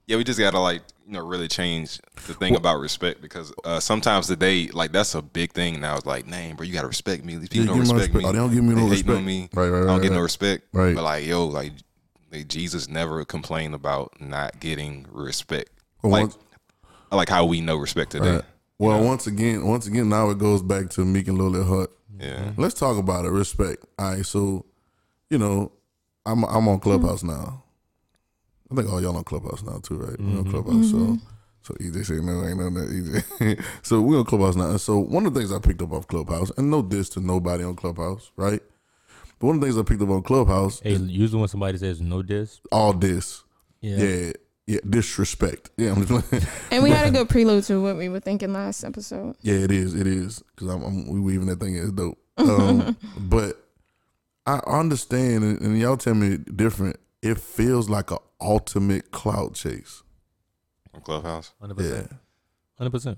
yeah, 0.07 0.17
we 0.17 0.23
just 0.23 0.39
gotta 0.39 0.59
like 0.59 0.81
you 1.07 1.13
know 1.13 1.25
really 1.25 1.47
change 1.47 1.99
the 2.27 2.33
thing 2.33 2.55
about 2.55 2.79
respect 2.79 3.21
because 3.21 3.53
uh, 3.65 3.79
sometimes 3.79 4.27
today 4.27 4.67
like 4.67 4.91
that's 4.91 5.15
a 5.15 5.21
big 5.21 5.51
thing 5.51 5.79
now. 5.79 5.97
It's 5.97 6.05
like, 6.05 6.25
name, 6.27 6.55
bro, 6.55 6.65
you 6.65 6.73
gotta 6.73 6.87
respect 6.87 7.23
me. 7.23 7.35
These 7.37 7.49
people 7.49 7.67
don't 7.67 7.77
give 7.83 7.87
me 7.87 7.93
respect 7.93 8.13
me. 8.15 8.25
Oh, 8.25 8.31
they 8.31 8.37
don't 8.37 8.53
give 8.53 8.63
me 8.63 8.75
no 8.75 8.75
They 8.75 8.81
hating 8.81 8.91
respect. 8.91 9.17
on 9.17 9.25
me. 9.25 9.49
Right, 9.53 9.69
right, 9.69 9.77
I 9.77 9.85
don't 9.85 9.87
right, 9.97 10.01
get 10.01 10.11
no 10.11 10.19
respect. 10.21 10.67
Right. 10.73 10.95
But 10.95 11.03
like, 11.03 11.25
yo, 11.25 11.45
like, 11.45 11.73
like 12.31 12.47
Jesus 12.47 12.87
never 12.87 13.23
complained 13.25 13.73
about 13.73 14.19
not 14.21 14.59
getting 14.59 15.05
respect. 15.11 15.69
Well, 16.01 16.11
like, 16.11 16.21
once- 16.23 16.37
like 17.11 17.29
how 17.29 17.45
we 17.45 17.59
know 17.61 17.75
respect 17.77 18.11
today. 18.11 18.35
Right. 18.35 18.45
Well, 18.77 19.03
once 19.03 19.27
again, 19.27 19.65
once 19.67 19.85
again, 19.85 20.09
now 20.09 20.29
it 20.31 20.39
goes 20.39 20.63
back 20.63 20.89
to 20.91 21.05
Meek 21.05 21.27
and 21.27 21.37
Lil 21.37 21.63
Hut. 21.63 21.91
Yeah. 22.19 22.51
Let's 22.57 22.73
talk 22.73 22.97
about 22.97 23.25
it. 23.25 23.29
Respect. 23.29 23.85
All 23.99 24.11
right. 24.13 24.25
So, 24.25 24.65
you 25.29 25.37
know, 25.37 25.71
I'm 26.25 26.43
I'm 26.45 26.67
on 26.67 26.79
Clubhouse 26.79 27.21
now. 27.21 27.63
I 28.71 28.75
think 28.75 28.89
all 28.89 29.01
y'all 29.01 29.17
on 29.17 29.23
Clubhouse 29.23 29.63
now 29.63 29.79
too, 29.84 29.97
right? 29.97 30.19
We're 30.19 30.39
on 30.39 30.49
Clubhouse. 30.49 30.91
So, 30.91 31.17
so 31.62 31.73
EJ 31.75 32.05
say 32.05 32.15
no, 32.15 32.45
ain't 32.47 32.57
none 32.57 32.67
of 32.67 32.73
that 32.75 33.23
EJ. 33.39 33.65
so 33.81 34.01
we're 34.01 34.19
on 34.19 34.25
Clubhouse 34.25 34.55
now. 34.55 34.69
And 34.69 34.81
so 34.81 34.97
one 34.99 35.25
of 35.25 35.34
the 35.34 35.39
things 35.39 35.51
I 35.51 35.60
picked 35.60 35.81
up 35.81 35.91
off 35.91 36.07
Clubhouse, 36.07 36.51
and 36.57 36.71
no 36.71 36.81
diss 36.81 37.10
to 37.10 37.19
nobody 37.19 37.63
on 37.63 37.75
Clubhouse, 37.75 38.31
right? 38.36 38.62
But 39.39 39.47
one 39.47 39.55
of 39.55 39.62
the 39.62 39.67
things 39.67 39.77
I 39.77 39.84
picked 39.84 40.01
up 40.01 40.10
on 40.10 40.23
Clubhouse 40.23 40.79
hey, 40.81 40.93
is 40.93 41.01
usually 41.01 41.39
when 41.39 41.49
somebody 41.49 41.77
says 41.77 41.99
no 41.99 42.21
diss, 42.21 42.62
all 42.71 42.93
this. 42.93 43.43
yeah. 43.81 43.97
Yeah. 43.97 44.31
Yeah. 44.67 44.79
Disrespect. 44.88 45.71
Yeah. 45.75 45.91
I'm 45.91 46.05
just 46.05 46.27
playing. 46.29 46.45
And 46.71 46.84
we 46.84 46.91
had 46.91 47.07
a 47.07 47.12
good 47.12 47.27
prelude 47.27 47.65
to 47.65 47.81
what 47.81 47.97
we 47.97 48.07
were 48.07 48.19
thinking 48.21 48.53
last 48.53 48.84
episode. 48.86 49.36
Yeah, 49.41 49.55
it 49.55 49.71
is. 49.71 49.93
It 49.95 50.07
is 50.07 50.41
because 50.55 50.69
I'm, 50.69 50.84
I'm 50.84 51.07
we 51.10 51.19
weaving 51.19 51.47
that 51.47 51.60
thing 51.60 51.75
is 51.75 51.91
dope. 51.91 52.17
Um, 52.38 52.95
but 53.17 53.57
I 54.45 54.62
understand, 54.65 55.43
and, 55.43 55.62
and 55.62 55.79
y'all 55.79 55.97
tell 55.97 56.13
me 56.13 56.38
different. 56.38 56.97
It 57.21 57.38
feels 57.39 57.89
like 57.89 58.12
an 58.12 58.17
ultimate 58.39 59.12
clout 59.12 59.53
chase. 59.53 60.03
On 60.93 61.01
Clubhouse. 61.01 61.53
Hundred 61.60 61.79
Yeah. 61.79 62.17
Hundred 62.77 62.91
percent. 62.91 63.17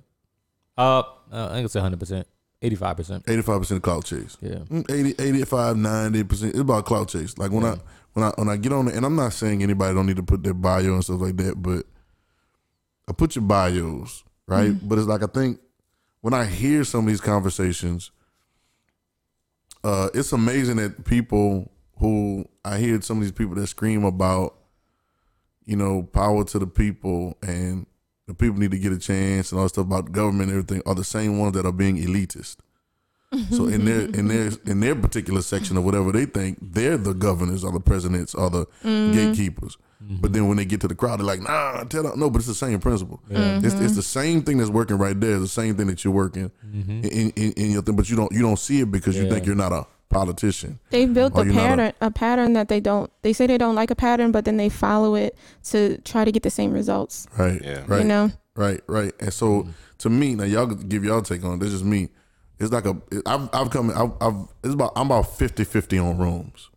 Uh, 0.77 0.99
uh, 0.99 1.03
I 1.31 1.39
ain't 1.41 1.49
gonna 1.51 1.69
say 1.69 1.79
hundred 1.79 1.99
percent. 1.99 2.27
Eighty-five 2.61 2.95
percent. 2.97 3.23
eighty 3.27 3.41
five 3.41 3.59
percent 3.59 3.83
clout 3.83 4.05
chase. 4.05 4.37
Yeah. 4.41 4.59
Mm, 4.69 4.89
80, 4.89 5.21
85, 5.21 5.77
90 5.77 6.23
percent. 6.23 6.51
It's 6.51 6.59
about 6.59 6.85
clout 6.85 7.09
chase. 7.09 7.37
Like 7.37 7.51
when 7.51 7.65
I 7.65 7.77
when 8.13 8.25
I 8.25 8.29
when 8.35 8.49
I 8.49 8.57
get 8.57 8.71
on 8.71 8.87
it, 8.87 8.95
and 8.95 9.05
I'm 9.05 9.15
not 9.15 9.33
saying 9.33 9.61
anybody 9.63 9.93
don't 9.93 10.05
need 10.05 10.15
to 10.17 10.23
put 10.23 10.43
their 10.43 10.53
bio 10.53 10.93
and 10.93 11.03
stuff 11.03 11.19
like 11.21 11.35
that, 11.37 11.61
but 11.61 11.85
I 13.07 13.13
put 13.13 13.35
your 13.35 13.43
bios 13.43 14.23
right. 14.47 14.75
But 14.81 14.97
it's 14.97 15.07
like 15.07 15.23
I 15.23 15.27
think 15.27 15.59
when 16.21 16.33
I 16.33 16.45
hear 16.45 16.83
some 16.85 17.01
of 17.01 17.07
these 17.07 17.19
conversations, 17.21 18.11
uh, 19.83 20.09
it's 20.13 20.31
amazing 20.31 20.77
that 20.77 21.03
people 21.03 21.69
who 22.03 22.43
I 22.65 22.79
hear 22.79 23.01
some 23.01 23.17
of 23.17 23.23
these 23.23 23.31
people 23.31 23.55
that 23.55 23.67
scream 23.67 24.03
about, 24.03 24.55
you 25.65 25.77
know, 25.77 26.03
power 26.03 26.43
to 26.43 26.59
the 26.59 26.67
people 26.67 27.37
and 27.41 27.87
the 28.27 28.33
people 28.33 28.59
need 28.59 28.71
to 28.71 28.77
get 28.77 28.91
a 28.91 28.99
chance 28.99 29.53
and 29.53 29.61
all 29.61 29.69
stuff 29.69 29.85
about 29.85 30.11
government 30.11 30.51
and 30.51 30.59
everything 30.59 30.83
are 30.85 30.95
the 30.95 31.05
same 31.05 31.39
ones 31.39 31.53
that 31.53 31.65
are 31.65 31.71
being 31.71 31.95
elitist. 31.97 32.57
So 33.51 33.67
in 33.67 33.85
their 33.85 34.01
in 34.19 34.27
their 34.27 34.51
in 34.65 34.81
their 34.81 34.95
particular 34.95 35.41
section 35.41 35.77
of 35.77 35.85
whatever 35.85 36.11
they 36.11 36.25
think, 36.25 36.59
they're 36.61 36.97
the 36.97 37.13
governors 37.13 37.63
or 37.63 37.71
the 37.71 37.79
presidents 37.79 38.35
or 38.35 38.49
the 38.49 38.65
mm-hmm. 38.83 39.13
gatekeepers. 39.13 39.77
But 40.05 40.33
then 40.33 40.49
when 40.49 40.57
they 40.57 40.65
get 40.65 40.81
to 40.81 40.89
the 40.89 40.95
crowd, 40.95 41.19
they're 41.19 41.25
like, 41.25 41.39
nah, 41.39 41.85
tell 41.85 42.03
them. 42.03 42.19
No, 42.19 42.29
but 42.29 42.39
it's 42.39 42.47
the 42.47 42.53
same 42.53 42.77
principle. 42.81 43.21
Mm-hmm. 43.29 43.65
It's, 43.65 43.75
it's 43.75 43.95
the 43.95 44.01
same 44.01 44.41
thing 44.41 44.57
that's 44.57 44.69
working 44.69 44.97
right 44.97 45.17
there. 45.17 45.35
It's 45.35 45.43
the 45.43 45.47
same 45.47 45.77
thing 45.77 45.87
that 45.87 46.03
you're 46.03 46.13
working 46.13 46.51
mm-hmm. 46.65 47.05
in, 47.05 47.29
in, 47.31 47.53
in 47.53 47.71
your 47.71 47.81
thing, 47.83 47.95
but 47.95 48.09
you 48.09 48.17
don't 48.17 48.31
you 48.33 48.41
don't 48.41 48.59
see 48.59 48.81
it 48.81 48.91
because 48.91 49.17
you 49.17 49.29
think 49.29 49.45
you're 49.45 49.55
not 49.55 49.71
a 49.71 49.85
politician. 50.13 50.79
They 50.89 51.05
built 51.05 51.33
Or 51.35 51.41
a 51.41 51.45
you're 51.45 51.53
a- 51.53 51.57
pattern, 51.57 51.93
a, 52.01 52.11
pattern 52.11 52.53
that 52.53 52.69
they 52.69 52.79
don't. 52.79 53.11
They 53.21 53.33
say 53.33 53.47
they 53.47 53.57
don't 53.57 53.75
like 53.75 53.91
a 53.91 53.95
pattern, 53.95 54.31
but 54.31 54.45
then 54.45 54.57
they 54.57 54.69
follow 54.69 55.15
it 55.15 55.37
to 55.65 55.97
try 55.99 56.25
to 56.25 56.31
get 56.31 56.43
the 56.43 56.49
same 56.49 56.71
results. 56.71 57.27
Right. 57.37 57.61
Yeah. 57.63 57.83
Right. 57.87 58.01
You 58.01 58.07
know, 58.07 58.31
Right, 58.55 58.81
right. 58.87 59.13
And 59.19 59.33
so 59.33 59.63
mm-hmm. 59.63 59.71
to 59.99 60.09
me, 60.09 60.35
now 60.35 60.43
y'all 60.43 60.67
give 60.67 61.03
y'all 61.03 61.21
take 61.21 61.43
on 61.43 61.55
it. 61.55 61.59
This 61.59 61.73
is 61.73 61.83
me. 61.83 62.09
It's 62.59 62.71
like 62.71 62.85
a 62.85 62.95
I've 63.25 63.49
I've 63.51 63.69
come 63.71 63.89
I've, 63.89 64.11
I've 64.21 64.47
it's 64.63 64.73
about 64.73 64.93
I'm 64.95 65.07
about 65.07 65.25
50-50 65.25 66.03
on 66.03 66.17
rooms. 66.17 66.69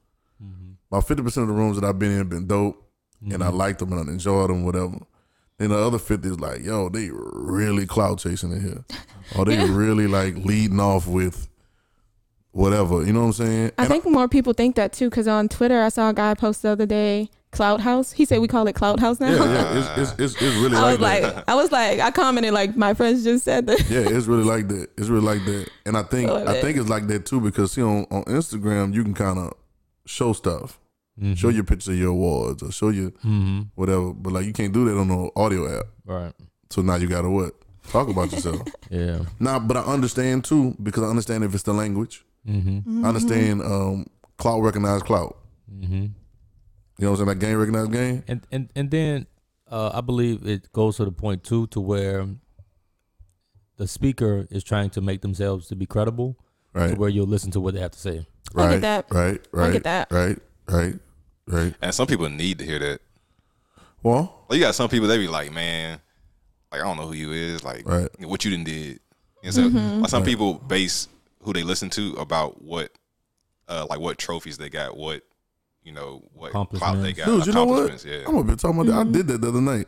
Mm-hmm. 0.42 0.72
about 0.90 1.06
fifty 1.06 1.22
percent 1.22 1.48
of 1.48 1.48
the 1.48 1.60
rooms 1.60 1.78
that 1.78 1.86
I've 1.86 1.98
been 1.98 2.12
in 2.12 2.18
have 2.18 2.28
been 2.28 2.46
dope, 2.46 2.82
and 3.22 3.42
I 3.42 3.48
mm-hmm. 3.48 3.56
liked 3.56 3.78
them 3.80 3.92
and 3.92 4.08
I 4.08 4.12
enjoyed 4.12 4.50
them, 4.50 4.64
whatever. 4.64 4.98
Then 5.58 5.70
the 5.70 5.78
other 5.78 5.98
fifty 5.98 6.28
is 6.28 6.40
like, 6.40 6.62
yo, 6.64 6.88
they 6.88 7.10
really 7.12 7.86
clout 7.86 8.18
chasing 8.18 8.52
in 8.52 8.62
here, 8.62 8.84
or 9.36 9.44
they 9.44 9.62
really 9.68 10.06
like 10.06 10.36
leading 10.36 10.80
off 10.80 11.06
with 11.06 11.48
whatever. 12.56 13.04
You 13.04 13.12
know 13.12 13.20
what 13.20 13.26
I'm 13.26 13.32
saying? 13.34 13.72
I 13.78 13.82
And 13.82 13.88
think 13.90 14.06
more 14.06 14.28
people 14.28 14.52
think 14.52 14.76
that 14.76 14.92
too, 14.92 15.10
because 15.10 15.28
on 15.28 15.48
Twitter 15.48 15.80
I 15.82 15.88
saw 15.90 16.08
a 16.10 16.14
guy 16.14 16.34
post 16.34 16.62
the 16.62 16.70
other 16.70 16.86
day, 16.86 17.28
Clout 17.52 17.80
House. 17.80 18.12
He 18.12 18.24
said 18.24 18.40
we 18.40 18.48
call 18.48 18.66
it 18.66 18.74
Clout 18.74 19.00
House 19.00 19.18
now. 19.20 19.30
yeah, 19.30 19.44
yeah, 19.44 19.78
it's, 19.98 20.10
it's, 20.12 20.20
it's, 20.20 20.42
it's 20.42 20.56
really 20.56 20.76
I 20.76 20.80
like 20.82 20.98
was 21.00 21.08
that. 21.08 21.34
like, 21.36 21.44
I 21.48 21.54
was 21.54 21.72
like, 21.72 22.00
I 22.00 22.10
commented 22.10 22.52
like 22.52 22.76
my 22.76 22.92
friends 22.94 23.24
just 23.24 23.44
said 23.44 23.66
that. 23.66 23.80
Yeah, 23.88 24.00
it's 24.00 24.26
really 24.26 24.44
like 24.44 24.68
that. 24.68 24.88
It's 24.98 25.08
really 25.08 25.24
like 25.24 25.44
that. 25.46 25.68
And 25.86 25.96
I 25.96 26.02
think 26.02 26.28
Love 26.30 26.46
I 26.48 26.60
think 26.60 26.76
it's 26.78 26.88
like 26.88 27.06
that 27.06 27.24
too 27.26 27.40
because 27.40 27.72
see 27.72 27.82
on, 27.82 28.06
on 28.10 28.24
Instagram 28.24 28.92
you 28.94 29.02
can 29.04 29.14
kind 29.14 29.38
of 29.38 29.52
show 30.06 30.32
stuff, 30.32 30.78
Mm-hmm. 31.18 31.32
show 31.32 31.48
your 31.48 31.64
pictures 31.64 31.88
of 31.88 31.98
your 31.98 32.10
awards 32.10 32.62
or 32.62 32.70
show 32.70 32.90
you 32.90 33.08
hmm 33.22 33.62
whatever. 33.74 34.12
But 34.12 34.34
like 34.34 34.44
you 34.44 34.52
can't 34.52 34.74
do 34.74 34.84
that 34.84 34.98
on 35.00 35.08
the 35.08 35.30
audio 35.34 35.78
app. 35.78 35.86
Right. 36.04 36.32
So 36.68 36.82
now 36.82 36.96
you 36.96 37.08
gotta 37.08 37.30
what? 37.30 37.54
Talk 37.88 38.08
about 38.08 38.32
yourself. 38.32 38.60
Yeah. 38.90 39.20
now, 39.40 39.58
but 39.58 39.78
I 39.78 39.80
understand 39.84 40.44
too 40.44 40.76
because 40.82 41.04
I 41.04 41.06
understand 41.06 41.42
if 41.44 41.54
it's 41.54 41.62
the 41.62 41.72
language. 41.72 42.22
Mm-hmm. 42.48 43.04
I 43.04 43.08
understand 43.08 43.62
um, 43.62 44.06
clout 44.38 44.62
recognize 44.62 45.02
clout. 45.02 45.36
Mm-hmm. 45.72 45.94
You 45.94 46.10
know 46.98 47.10
what 47.10 47.10
I'm 47.10 47.16
saying? 47.16 47.28
Like 47.28 47.38
game 47.40 47.58
recognize 47.58 47.88
game. 47.88 48.24
And 48.28 48.46
and 48.52 48.68
and 48.76 48.90
then 48.90 49.26
uh, 49.70 49.90
I 49.94 50.00
believe 50.00 50.46
it 50.46 50.72
goes 50.72 50.96
to 50.98 51.04
the 51.04 51.12
point 51.12 51.42
too, 51.44 51.66
to 51.68 51.80
where 51.80 52.26
the 53.76 53.86
speaker 53.86 54.46
is 54.50 54.64
trying 54.64 54.90
to 54.90 55.00
make 55.00 55.20
themselves 55.22 55.68
to 55.68 55.76
be 55.76 55.86
credible, 55.86 56.36
to 56.74 56.94
where 56.94 57.08
you'll 57.10 57.26
listen 57.26 57.50
to 57.52 57.60
what 57.60 57.74
they 57.74 57.80
have 57.80 57.90
to 57.92 57.98
say. 57.98 58.26
I 58.54 58.62
get 58.62 58.70
Right. 58.70 58.80
that. 58.80 59.06
Right. 59.10 59.46
I 59.52 59.56
Right. 59.56 59.72
get 59.72 59.84
that. 59.84 60.10
Right. 60.12 60.38
Right. 60.68 60.94
Right. 61.46 61.74
And 61.82 61.94
some 61.94 62.06
people 62.06 62.28
need 62.28 62.58
to 62.60 62.64
hear 62.64 62.78
that. 62.78 63.00
Well. 64.02 64.44
Like 64.48 64.58
you 64.58 64.64
got 64.64 64.74
some 64.74 64.88
people 64.88 65.08
they 65.08 65.18
be 65.18 65.28
like, 65.28 65.52
man, 65.52 66.00
like 66.70 66.80
I 66.80 66.84
don't 66.84 66.96
know 66.96 67.06
who 67.08 67.12
you 67.14 67.32
is, 67.32 67.64
like 67.64 67.86
Right. 67.88 68.08
what 68.20 68.44
you 68.44 68.52
done 68.52 68.64
did. 68.64 69.00
And 69.42 69.52
so 69.52 69.62
Mm-hmm. 69.68 70.00
like 70.02 70.10
some 70.10 70.22
Right. 70.22 70.28
people 70.28 70.54
base 70.54 71.08
who 71.46 71.52
they 71.52 71.62
listen 71.62 71.88
to 71.90 72.12
about 72.14 72.60
what, 72.60 72.90
uh, 73.68 73.86
like 73.88 74.00
what 74.00 74.18
trophies 74.18 74.58
they 74.58 74.68
got, 74.68 74.96
what 74.96 75.22
you 75.82 75.92
know, 75.92 76.22
what 76.34 76.50
clout 76.50 77.00
they 77.00 77.12
got, 77.12 77.26
Dude, 77.26 77.46
you 77.46 77.52
know 77.52 77.64
what? 77.64 78.04
Yeah. 78.04 78.24
I'm 78.26 78.34
gonna 78.34 78.42
be 78.44 78.56
talking 78.56 78.80
about 78.80 78.92
that. 78.92 79.06
I 79.06 79.10
did 79.10 79.28
that 79.28 79.40
the 79.40 79.48
other 79.48 79.60
night. 79.60 79.86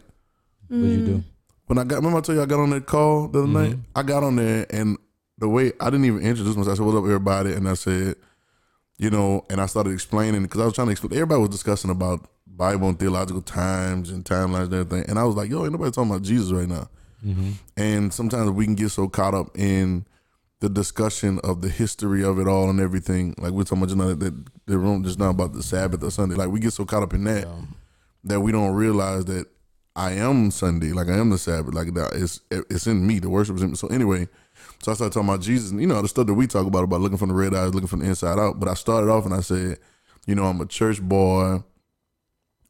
What 0.68 0.76
you 0.78 1.04
do? 1.04 1.24
when 1.66 1.78
I 1.78 1.84
got 1.84 1.96
remember 1.96 2.18
I 2.18 2.20
told 2.22 2.36
you 2.36 2.42
I 2.42 2.46
got 2.46 2.60
on 2.60 2.70
that 2.70 2.86
call 2.86 3.28
the 3.28 3.40
other 3.40 3.48
night. 3.48 3.72
Mhm. 3.72 3.84
I 3.94 4.02
got 4.02 4.22
on 4.22 4.36
there 4.36 4.66
and 4.70 4.96
the 5.38 5.48
way 5.48 5.72
I 5.80 5.90
didn't 5.90 6.04
even 6.06 6.22
introduce 6.22 6.56
myself. 6.56 6.74
I 6.74 6.76
said, 6.76 6.86
"What's 6.86 6.96
up, 6.98 7.04
everybody?" 7.04 7.52
And 7.52 7.68
I 7.68 7.74
said, 7.74 8.16
you 8.96 9.10
know, 9.10 9.44
and 9.50 9.60
I 9.60 9.66
started 9.66 9.92
explaining 9.92 10.42
because 10.42 10.60
I 10.60 10.64
was 10.64 10.74
trying 10.74 10.86
to 10.88 10.92
explain. 10.92 11.12
Everybody 11.12 11.40
was 11.40 11.50
discussing 11.50 11.90
about 11.90 12.28
Bible 12.46 12.88
and 12.88 12.98
theological 12.98 13.42
times 13.42 14.10
and 14.10 14.24
timelines 14.24 14.64
and 14.64 14.74
everything, 14.74 15.04
and 15.08 15.18
I 15.18 15.24
was 15.24 15.36
like, 15.36 15.50
"Yo, 15.50 15.62
ain't 15.64 15.72
nobody 15.72 15.90
talking 15.90 16.10
about 16.10 16.22
Jesus 16.22 16.52
right 16.52 16.68
now." 16.68 16.88
Mm-hmm. 17.26 17.50
And 17.76 18.12
sometimes 18.14 18.50
we 18.50 18.64
can 18.64 18.74
get 18.74 18.90
so 18.90 19.08
caught 19.08 19.34
up 19.34 19.56
in 19.58 20.06
the 20.60 20.68
discussion 20.68 21.38
of 21.44 21.62
the 21.62 21.68
history 21.68 22.24
of 22.24 22.38
it 22.38 22.48
all 22.48 22.68
and 22.68 22.80
everything. 22.80 23.34
Like 23.38 23.52
we're 23.52 23.62
talking 23.62 23.78
about 23.78 23.88
just 23.88 23.98
now 23.98 24.14
that 24.14 24.44
the 24.66 24.78
room 24.78 25.04
just 25.04 25.18
not 25.18 25.30
about 25.30 25.52
the 25.52 25.62
Sabbath 25.62 26.02
or 26.02 26.10
Sunday. 26.10 26.34
Like 26.34 26.48
we 26.48 26.60
get 26.60 26.72
so 26.72 26.84
caught 26.84 27.02
up 27.02 27.14
in 27.14 27.24
that 27.24 27.46
that 28.24 28.40
we 28.40 28.52
don't 28.52 28.74
realize 28.74 29.24
that 29.26 29.46
I 29.94 30.12
am 30.12 30.50
Sunday, 30.50 30.92
like 30.92 31.08
I 31.08 31.16
am 31.16 31.30
the 31.30 31.38
Sabbath, 31.38 31.74
like 31.74 31.94
that. 31.94 32.12
It's 32.14 32.40
it's 32.50 32.86
in 32.86 33.06
me. 33.06 33.18
The 33.18 33.30
worship 33.30 33.56
is 33.56 33.62
in 33.62 33.70
me. 33.70 33.76
So 33.76 33.88
anyway, 33.88 34.28
so 34.80 34.92
I 34.92 34.94
started 34.94 35.12
talking 35.12 35.28
about 35.28 35.40
Jesus, 35.40 35.70
and 35.70 35.80
you 35.80 35.86
know 35.86 36.00
the 36.02 36.08
stuff 36.08 36.26
that 36.26 36.34
we 36.34 36.46
talk 36.46 36.66
about 36.66 36.84
about 36.84 37.00
looking 37.00 37.18
from 37.18 37.28
the 37.28 37.34
red 37.34 37.54
eyes, 37.54 37.74
looking 37.74 37.88
from 37.88 38.00
the 38.00 38.06
inside 38.06 38.38
out. 38.38 38.60
But 38.60 38.68
I 38.68 38.74
started 38.74 39.10
off 39.10 39.24
and 39.24 39.34
I 39.34 39.40
said, 39.40 39.78
you 40.26 40.34
know, 40.34 40.44
I'm 40.44 40.60
a 40.60 40.66
church 40.66 41.00
boy. 41.00 41.62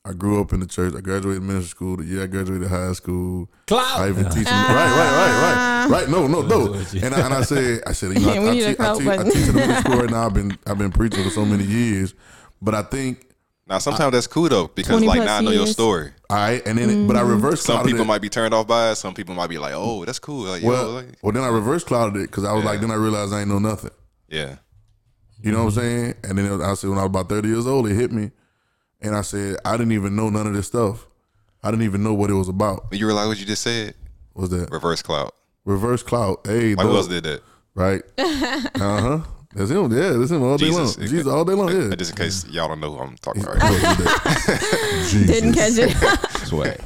I 0.09 0.13
grew 0.15 0.41
up 0.41 0.53
in 0.53 0.61
the 0.61 0.67
church. 0.67 0.95
I 0.97 1.01
graduated 1.01 1.43
ministry 1.43 1.69
school. 1.69 1.97
The 1.99 2.05
year 2.05 2.23
I 2.23 2.27
graduated 2.27 2.69
high 2.69 2.93
school. 2.93 3.51
Clout. 3.67 4.01
I 4.01 4.09
even 4.09 4.25
teach 4.31 4.45
them. 4.45 4.55
Right, 4.69 4.75
right, 4.75 4.95
right, 4.97 5.89
right, 5.91 6.01
right. 6.01 6.09
No, 6.09 6.27
no, 6.27 6.41
no. 6.43 6.73
And 7.03 7.15
I, 7.15 7.21
and 7.27 7.35
I 7.35 7.43
said, 7.43 7.83
I 7.87 7.93
said, 7.93 8.15
you 8.15 8.21
know, 8.21 8.33
I, 8.33 8.39
We 8.39 8.67
I, 8.67 8.73
te- 8.75 8.77
I, 8.79 8.95
te- 8.95 9.09
I 9.11 9.23
teach 9.25 9.37
in 9.37 9.47
the 9.49 9.53
middle 9.55 9.77
school 9.77 9.97
right 9.99 10.11
now. 10.11 10.27
I've 10.27 10.35
been 10.35 10.57
I've 10.67 10.79
been 10.79 10.93
preaching 10.93 11.23
for 11.25 11.31
so 11.31 11.45
many 11.45 11.65
years, 11.65 12.15
but 12.63 12.75
I 12.75 12.83
think 12.83 13.27
Now 13.67 13.79
sometimes 13.79 14.13
that's 14.13 14.27
cool 14.27 14.49
though 14.49 14.69
because 14.69 15.03
like 15.03 15.19
plus 15.19 15.27
now 15.27 15.37
I 15.39 15.41
know 15.43 15.51
your 15.51 15.67
story. 15.67 16.13
All 16.31 16.37
right, 16.37 16.67
and 16.67 16.79
then 16.79 17.07
but 17.07 17.17
I 17.17 17.21
reversed 17.23 17.65
Some 17.65 17.85
people 17.85 18.03
it. 18.03 18.07
might 18.07 18.23
be 18.23 18.29
turned 18.31 18.55
off 18.55 18.67
by 18.67 18.91
it. 18.93 18.97
Some 18.97 19.15
people 19.15 19.35
might 19.35 19.49
be 19.51 19.59
like, 19.59 19.73
oh, 19.75 20.05
that's 20.07 20.19
cool. 20.19 20.45
Like, 20.45 20.63
yo, 20.63 20.69
Well, 20.69 20.89
like, 20.91 21.07
well, 21.23 21.33
then 21.33 21.43
I 21.45 21.49
reverse 21.49 21.85
clouted 21.85 22.17
it 22.17 22.31
because 22.31 22.45
I 22.45 22.53
was 22.53 22.65
like, 22.65 22.81
then 22.81 22.91
I 22.91 22.95
realized 22.97 23.33
I 23.33 23.41
ain't 23.41 23.49
know 23.49 23.59
nothing. 23.59 23.91
yeah. 24.29 24.57
You 25.41 25.53
know 25.53 25.59
what 25.67 25.75
I'm 25.77 25.81
saying? 25.83 26.15
And 26.25 26.37
then 26.37 26.61
I 26.61 26.75
said, 26.75 26.91
when 26.91 26.99
I 26.99 27.03
was 27.03 27.11
about 27.11 27.29
30 27.29 27.49
years 27.49 27.65
old, 27.69 27.87
it 27.89 27.95
hit 27.95 28.11
me, 28.11 28.33
and 29.01 29.15
I 29.15 29.23
said, 29.23 29.57
I 29.65 29.77
didn't 29.77 29.93
even 29.93 30.17
know 30.17 30.29
none 30.31 30.47
of 30.47 30.55
this 30.55 30.67
stuff. 30.67 31.07
I 31.63 31.71
didn't 31.71 31.85
even 31.85 32.03
know 32.03 32.15
what 32.15 32.31
it 32.31 32.35
was 32.35 32.49
about. 32.49 32.87
You 32.93 33.07
realize 33.07 33.29
what 33.29 33.39
you 33.41 33.47
just 33.47 33.63
said? 33.63 33.95
What 34.33 34.43
was 34.43 34.51
that 34.51 34.71
Reverse 34.71 35.03
clout. 35.03 35.35
reverse 35.65 36.03
clout? 36.03 36.41
Hey, 36.47 36.75
Like 36.75 36.87
who 36.87 36.95
else 36.97 37.09
did 37.09 37.25
that? 37.25 37.43
right? 37.75 38.03
uh 38.19 39.01
huh. 39.01 39.21
That's 39.55 39.71
him. 39.71 39.91
Yeah, 39.91 40.11
that's 40.11 40.31
him 40.31 40.43
all 40.43 40.57
day 40.59 40.67
Jesus. 40.67 40.99
long. 40.99 41.07
Jesus 41.09 41.27
all 41.27 41.45
day 41.45 41.55
long. 41.55 41.69
Yeah. 41.71 41.95
Just 41.97 42.11
in 42.13 42.17
case 42.19 42.47
y'all 42.49 42.69
don't 42.69 42.81
know 42.81 42.93
who 42.93 42.99
I'm 43.03 43.17
talking 43.17 43.43
about. 43.43 43.57
Right. 43.61 44.61
Jesus. 45.09 45.27
Didn't 45.27 45.55
catch 45.55 45.73
it. 45.79 46.47
Swag. 46.47 46.81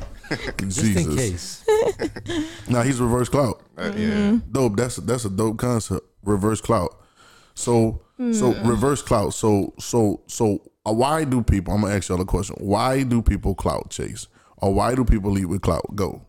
Just 0.59 0.79
in 0.97 1.17
Jesus. 1.17 1.65
case. 1.65 2.69
Now 2.69 2.83
he's 2.83 3.01
reverse 3.01 3.29
clout. 3.29 3.63
Uh, 3.77 3.93
yeah. 3.97 4.39
dope. 4.51 4.77
That's 4.77 4.97
that's 4.97 5.25
a 5.25 5.31
dope 5.31 5.59
concept. 5.59 6.07
Reverse 6.23 6.61
clout. 6.61 6.99
So 7.55 8.01
so 8.33 8.53
reverse 8.63 9.03
clout. 9.03 9.35
So 9.35 9.75
so 9.79 10.23
so 10.29 10.61
why 10.85 11.25
do 11.25 11.43
people? 11.43 11.75
I'm 11.75 11.83
gonna 11.83 11.95
ask 11.95 12.09
y'all 12.09 12.21
a 12.21 12.25
question. 12.25 12.57
Why 12.59 13.03
do 13.03 13.23
people 13.23 13.55
clout 13.55 13.91
chase, 13.91 14.27
or 14.57 14.75
why 14.75 14.95
do 14.95 15.05
people 15.05 15.31
lead 15.31 15.47
with 15.47 15.63
clout? 15.63 15.95
Go. 15.95 16.23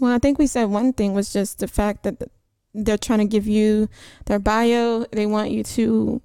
Well, 0.00 0.12
I 0.14 0.18
think 0.18 0.38
we 0.38 0.46
said 0.46 0.64
one 0.66 0.92
thing 0.92 1.12
was 1.14 1.32
just 1.32 1.58
the 1.58 1.66
fact 1.68 2.04
that 2.04 2.22
they're 2.72 2.98
trying 2.98 3.18
to 3.18 3.24
give 3.24 3.46
you 3.48 3.88
their 4.26 4.38
bio. 4.38 5.04
They 5.10 5.26
want 5.26 5.50
you 5.50 5.64
to, 5.64 6.22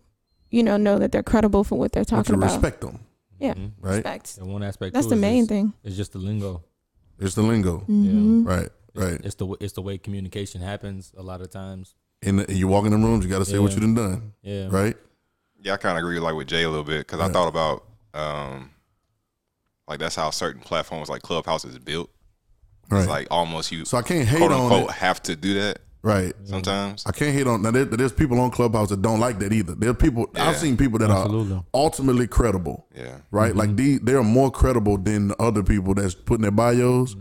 you 0.51 0.63
know, 0.63 0.77
know 0.77 0.99
that 0.99 1.11
they're 1.11 1.23
credible 1.23 1.63
for 1.63 1.79
what 1.79 1.91
they're 1.91 2.01
Want 2.01 2.25
talking 2.27 2.35
you 2.35 2.41
to 2.41 2.45
about. 2.45 2.53
respect 2.61 2.81
them, 2.81 2.99
Yeah, 3.39 3.53
Mhm. 3.55 3.71
right? 3.81 3.93
respect. 3.95 4.37
And 4.37 4.53
one 4.53 4.61
aspect. 4.61 4.93
That's 4.93 5.07
too 5.07 5.11
the 5.11 5.15
main 5.15 5.41
just- 5.43 5.49
thing. 5.49 5.73
It's 5.83 5.95
just 5.95 6.13
the 6.13 6.19
lingo. 6.19 6.61
It's 7.19 7.33
the 7.35 7.41
lingo, 7.41 7.83
Mhm. 7.89 8.45
right? 8.45 8.69
Right. 8.95 9.19
It's 9.23 9.35
the 9.35 9.47
it's 9.59 9.73
the 9.73 9.81
way 9.81 9.97
communication 9.97 10.61
happens 10.61 11.11
a 11.17 11.23
lot 11.23 11.41
of 11.41 11.49
times. 11.49 11.95
And 12.21 12.45
you 12.49 12.67
walk 12.67 12.85
in 12.85 12.91
the 12.91 12.97
rooms, 12.97 13.25
you 13.25 13.31
got 13.31 13.39
to 13.39 13.45
say 13.45 13.57
what 13.57 13.73
you 13.73 13.79
done 13.79 13.95
done, 13.95 14.33
Yeah. 14.43 14.67
right? 14.69 14.95
Yeah, 15.63 15.73
I 15.73 15.77
kind 15.77 15.97
of 15.97 16.03
agree 16.03 16.19
like 16.19 16.35
with 16.35 16.47
Jay 16.47 16.63
a 16.63 16.69
little 16.69 16.83
bit 16.83 16.99
because 16.99 17.19
I 17.19 17.29
thought 17.29 17.47
about 17.47 17.85
um, 18.13 18.71
like 19.87 19.99
that's 19.99 20.15
how 20.15 20.29
certain 20.29 20.61
platforms 20.61 21.09
like 21.09 21.21
Clubhouse 21.21 21.65
is 21.65 21.79
built. 21.79 22.09
Right. 22.89 22.99
It's 22.99 23.09
like 23.09 23.27
almost 23.31 23.71
you 23.71 23.85
so 23.85 23.97
I 23.97 24.01
can't 24.01 24.27
hate 24.27 24.37
quote 24.37 24.51
on 24.51 24.61
unquote 24.61 24.89
it, 24.89 24.95
have 24.95 25.23
to 25.23 25.35
do 25.35 25.53
that 25.55 25.79
right? 26.03 26.33
sometimes. 26.43 27.05
I 27.05 27.11
can't 27.11 27.33
hate 27.33 27.47
on 27.47 27.61
now. 27.61 27.71
There, 27.71 27.85
there's 27.85 28.11
people 28.11 28.39
on 28.39 28.51
Clubhouse 28.51 28.89
that 28.89 29.01
don't 29.01 29.19
like 29.19 29.39
that 29.39 29.51
either. 29.51 29.73
There 29.73 29.89
are 29.89 29.95
people 29.95 30.29
I've 30.35 30.57
seen 30.57 30.77
people 30.77 30.99
that 30.99 31.09
Absolutely. 31.09 31.55
are 31.55 31.65
ultimately 31.73 32.27
credible. 32.27 32.85
Yeah. 32.95 33.19
right? 33.31 33.55
Like 33.55 33.75
these, 33.75 34.01
they're 34.01 34.21
more 34.21 34.51
credible 34.51 34.97
than 34.97 35.31
other 35.39 35.63
people 35.63 35.93
that's 35.95 36.13
putting 36.13 36.43
their 36.43 36.51
bios, 36.51 37.15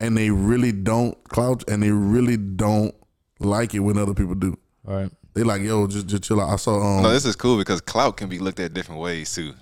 and 0.00 0.16
they 0.16 0.30
really 0.30 0.72
don't 0.72 1.22
clout, 1.28 1.68
and 1.68 1.82
they 1.82 1.90
really 1.90 2.36
don't 2.36 2.94
like 3.38 3.74
it 3.74 3.80
when 3.80 3.98
other 3.98 4.14
people 4.14 4.34
do. 4.34 4.58
All 4.88 4.94
right. 4.94 5.10
They 5.34 5.42
like, 5.42 5.62
yo, 5.62 5.86
just 5.86 6.06
just 6.06 6.22
chill 6.22 6.40
out. 6.40 6.50
I 6.50 6.56
saw. 6.56 6.80
Um, 6.80 7.02
No, 7.02 7.10
this 7.10 7.24
is 7.24 7.36
cool 7.36 7.58
because 7.58 7.80
clout 7.80 8.16
can 8.16 8.28
be 8.28 8.38
looked 8.38 8.60
at 8.60 8.72
different 8.74 9.00
ways 9.00 9.34
too. 9.34 9.52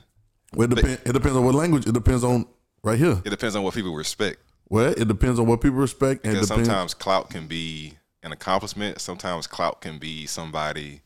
well, 0.54 0.70
it, 0.70 0.74
depend, 0.74 1.00
it 1.04 1.12
depends 1.12 1.37
on 1.37 1.44
what 1.44 1.54
language. 1.54 1.87
It 1.87 1.92
depends 1.94 2.24
on 2.24 2.46
right 2.85 2.98
here. 2.98 3.20
It 3.24 3.30
depends 3.30 3.56
on 3.56 3.62
what 3.62 3.74
people 3.74 3.94
respect. 3.94 4.38
Well, 4.68 4.92
it 4.96 5.08
depends 5.08 5.38
on 5.38 5.46
what 5.46 5.61
people 5.61 5.78
respect, 5.78 6.24
and 6.24 6.35
Because 6.35 6.48
depends. 6.48 6.68
sometimes 6.68 6.94
clout 6.94 7.30
can 7.30 7.46
be 7.46 7.94
an 8.22 8.32
accomplishment. 8.32 9.00
Sometimes 9.00 9.46
clout 9.46 9.80
can 9.80 9.98
be 9.98 10.26
somebody 10.26 11.02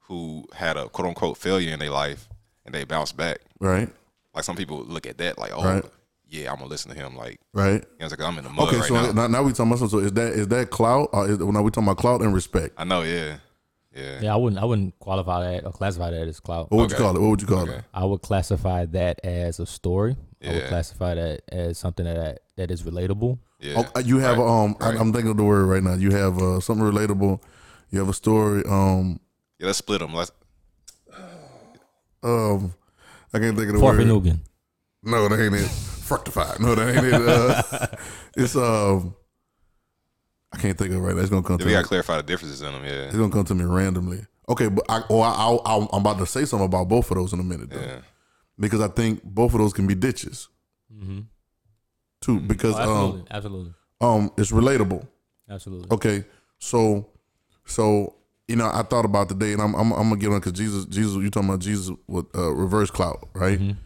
who 0.00 0.44
had 0.54 0.76
a 0.76 0.88
quote 0.88 1.08
unquote 1.08 1.36
failure 1.38 1.72
in 1.72 1.78
their 1.78 1.90
life 1.90 2.28
and 2.66 2.74
they 2.74 2.84
bounce 2.84 3.12
back. 3.12 3.38
Right, 3.58 3.88
Like 4.34 4.44
some 4.44 4.56
people 4.56 4.84
look 4.84 5.06
at 5.06 5.18
that 5.18 5.38
like, 5.38 5.52
oh, 5.54 5.62
Right. 5.64 5.84
yeah, 6.28 6.50
I'm 6.50 6.56
gonna 6.58 6.68
listen 6.68 6.90
to 6.90 6.96
him. 6.96 7.16
Like, 7.16 7.38
right. 7.54 7.74
you 7.74 7.78
know, 8.00 8.06
it's 8.06 8.10
like 8.10 8.20
I'm 8.20 8.36
in 8.38 8.44
the 8.44 8.50
mud 8.50 8.68
Okay, 8.68 8.78
right 8.78 8.88
so 8.88 8.94
now. 8.94 9.12
now. 9.12 9.26
now 9.28 9.42
we 9.42 9.52
talking 9.52 9.66
about 9.68 9.78
something. 9.80 9.98
So 10.00 10.04
is 10.04 10.12
that 10.12 10.32
is 10.32 10.48
that 10.48 10.70
clout? 10.70 11.10
Or 11.12 11.28
is, 11.28 11.38
now 11.38 11.62
we 11.62 11.70
talking 11.70 11.84
about 11.84 11.98
clout 11.98 12.22
and 12.22 12.34
respect. 12.34 12.74
I 12.78 12.84
know, 12.84 13.02
yeah, 13.02 13.36
yeah. 14.00 14.20
Yeah, 14.22 14.32
I 14.34 14.36
wouldn't 14.36 14.60
I 14.60 14.64
wouldn't 14.64 14.98
qualify 14.98 15.52
that 15.52 15.64
or 15.66 15.72
classify 15.72 16.10
that 16.10 16.26
as 16.28 16.40
clout. 16.40 16.70
What 16.70 16.78
would 16.80 16.90
you 16.90 16.96
call 16.96 17.16
it? 17.16 17.20
What 17.20 17.30
would 17.30 17.40
you 17.42 17.46
call 17.46 17.60
Okay. 17.62 17.74
it? 17.78 17.84
I 17.94 18.04
would 18.04 18.22
classify 18.22 18.86
that 18.86 19.20
as 19.24 19.60
a 19.60 19.66
story. 19.66 20.16
I 20.42 20.48
would 20.48 20.56
Yeah. 20.62 20.68
classify 20.68 21.14
that 21.14 21.42
as 21.50 21.78
something 21.78 22.04
that 22.06 22.40
that 22.56 22.70
is 22.70 22.82
relatable. 22.82 23.38
Yeah. 23.60 23.82
Oh, 23.94 23.98
you 24.00 24.18
have 24.18 24.38
Right, 24.38 24.48
um. 24.64 24.76
right. 24.80 24.94
I, 24.96 24.98
I'm 25.00 25.12
thinking 25.12 25.30
of 25.30 25.36
the 25.36 25.44
word 25.44 25.66
right 25.66 25.82
now. 25.82 25.94
You 25.94 26.10
have 26.12 26.38
uh, 26.40 26.60
something 26.60 26.84
relatable. 26.86 27.42
You 27.90 27.98
have 27.98 28.08
a 28.08 28.14
story. 28.14 28.62
Um. 28.66 29.20
Yeah, 29.58 29.66
let's 29.66 29.78
split 29.78 30.00
them. 30.00 30.14
Let's 30.14 30.32
Um. 32.22 32.74
I 33.32 33.38
can't 33.38 33.56
think 33.56 33.68
of 33.68 33.74
the 33.74 33.80
Far 33.80 33.92
word. 33.96 34.06
Nugan. 34.06 34.40
No, 35.02 35.28
that 35.28 35.40
ain't 35.40 35.54
it. 35.54 35.68
Fructified. 35.68 36.58
No, 36.60 36.74
that 36.74 36.96
ain't 36.96 37.06
it. 37.06 37.14
Uh, 37.14 37.86
it's 38.36 38.56
um. 38.56 39.14
I 40.52 40.58
can't 40.58 40.76
think 40.76 40.90
of 40.90 40.96
it 40.96 41.00
right. 41.00 41.14
now. 41.14 41.20
It's 41.22 41.30
gonna 41.30 41.42
come 41.42 41.58
to 41.58 41.64
we 41.64 41.72
gotta 41.72 41.86
clarify 41.86 42.16
the 42.16 42.22
differences 42.24 42.62
in 42.62 42.72
them. 42.72 42.84
Yeah, 42.84 43.06
It's 43.06 43.16
gonna 43.16 43.30
come 43.32 43.44
to 43.44 43.54
me 43.54 43.64
randomly. 43.64 44.26
Okay, 44.48 44.68
but 44.68 44.84
I 44.88 45.02
or 45.08 45.24
I, 45.24 45.30
I 45.30 45.76
I'm 45.92 46.00
about 46.00 46.18
to 46.18 46.26
say 46.26 46.44
something 46.44 46.66
about 46.66 46.88
both 46.88 47.10
of 47.10 47.16
those 47.16 47.32
in 47.32 47.40
a 47.40 47.44
minute. 47.44 47.70
Though. 47.70 47.80
yeah. 47.80 48.00
because 48.58 48.80
I 48.80 48.88
think 48.88 49.22
both 49.22 49.52
of 49.54 49.60
those 49.60 49.72
can 49.72 49.86
be 49.86 49.94
ditches 49.94 50.48
Mm-hmm. 50.92 51.20
too. 52.20 52.40
Because 52.40 52.74
Oh, 52.74 52.80
absolutely, 52.80 53.20
um, 53.20 53.26
absolutely, 53.30 53.74
um, 54.00 54.32
it's 54.36 54.50
relatable. 54.50 55.06
absolutely. 55.48 55.88
Okay, 55.92 56.24
so 56.58 57.08
so 57.64 58.14
you 58.48 58.56
know, 58.56 58.68
I 58.72 58.82
thought 58.82 59.04
about 59.04 59.28
today, 59.28 59.52
and 59.52 59.62
I'm 59.62 59.74
I'm, 59.74 59.92
I'm 59.92 60.08
gonna 60.08 60.16
get 60.16 60.30
on 60.32 60.40
because 60.40 60.52
Jesus 60.52 60.84
Jesus 60.86 61.14
you 61.14 61.30
talking 61.30 61.48
about 61.48 61.60
Jesus 61.60 61.94
with 62.08 62.26
uh, 62.36 62.50
reverse 62.52 62.90
clout, 62.90 63.28
right? 63.34 63.58
Mhm. 63.60 63.76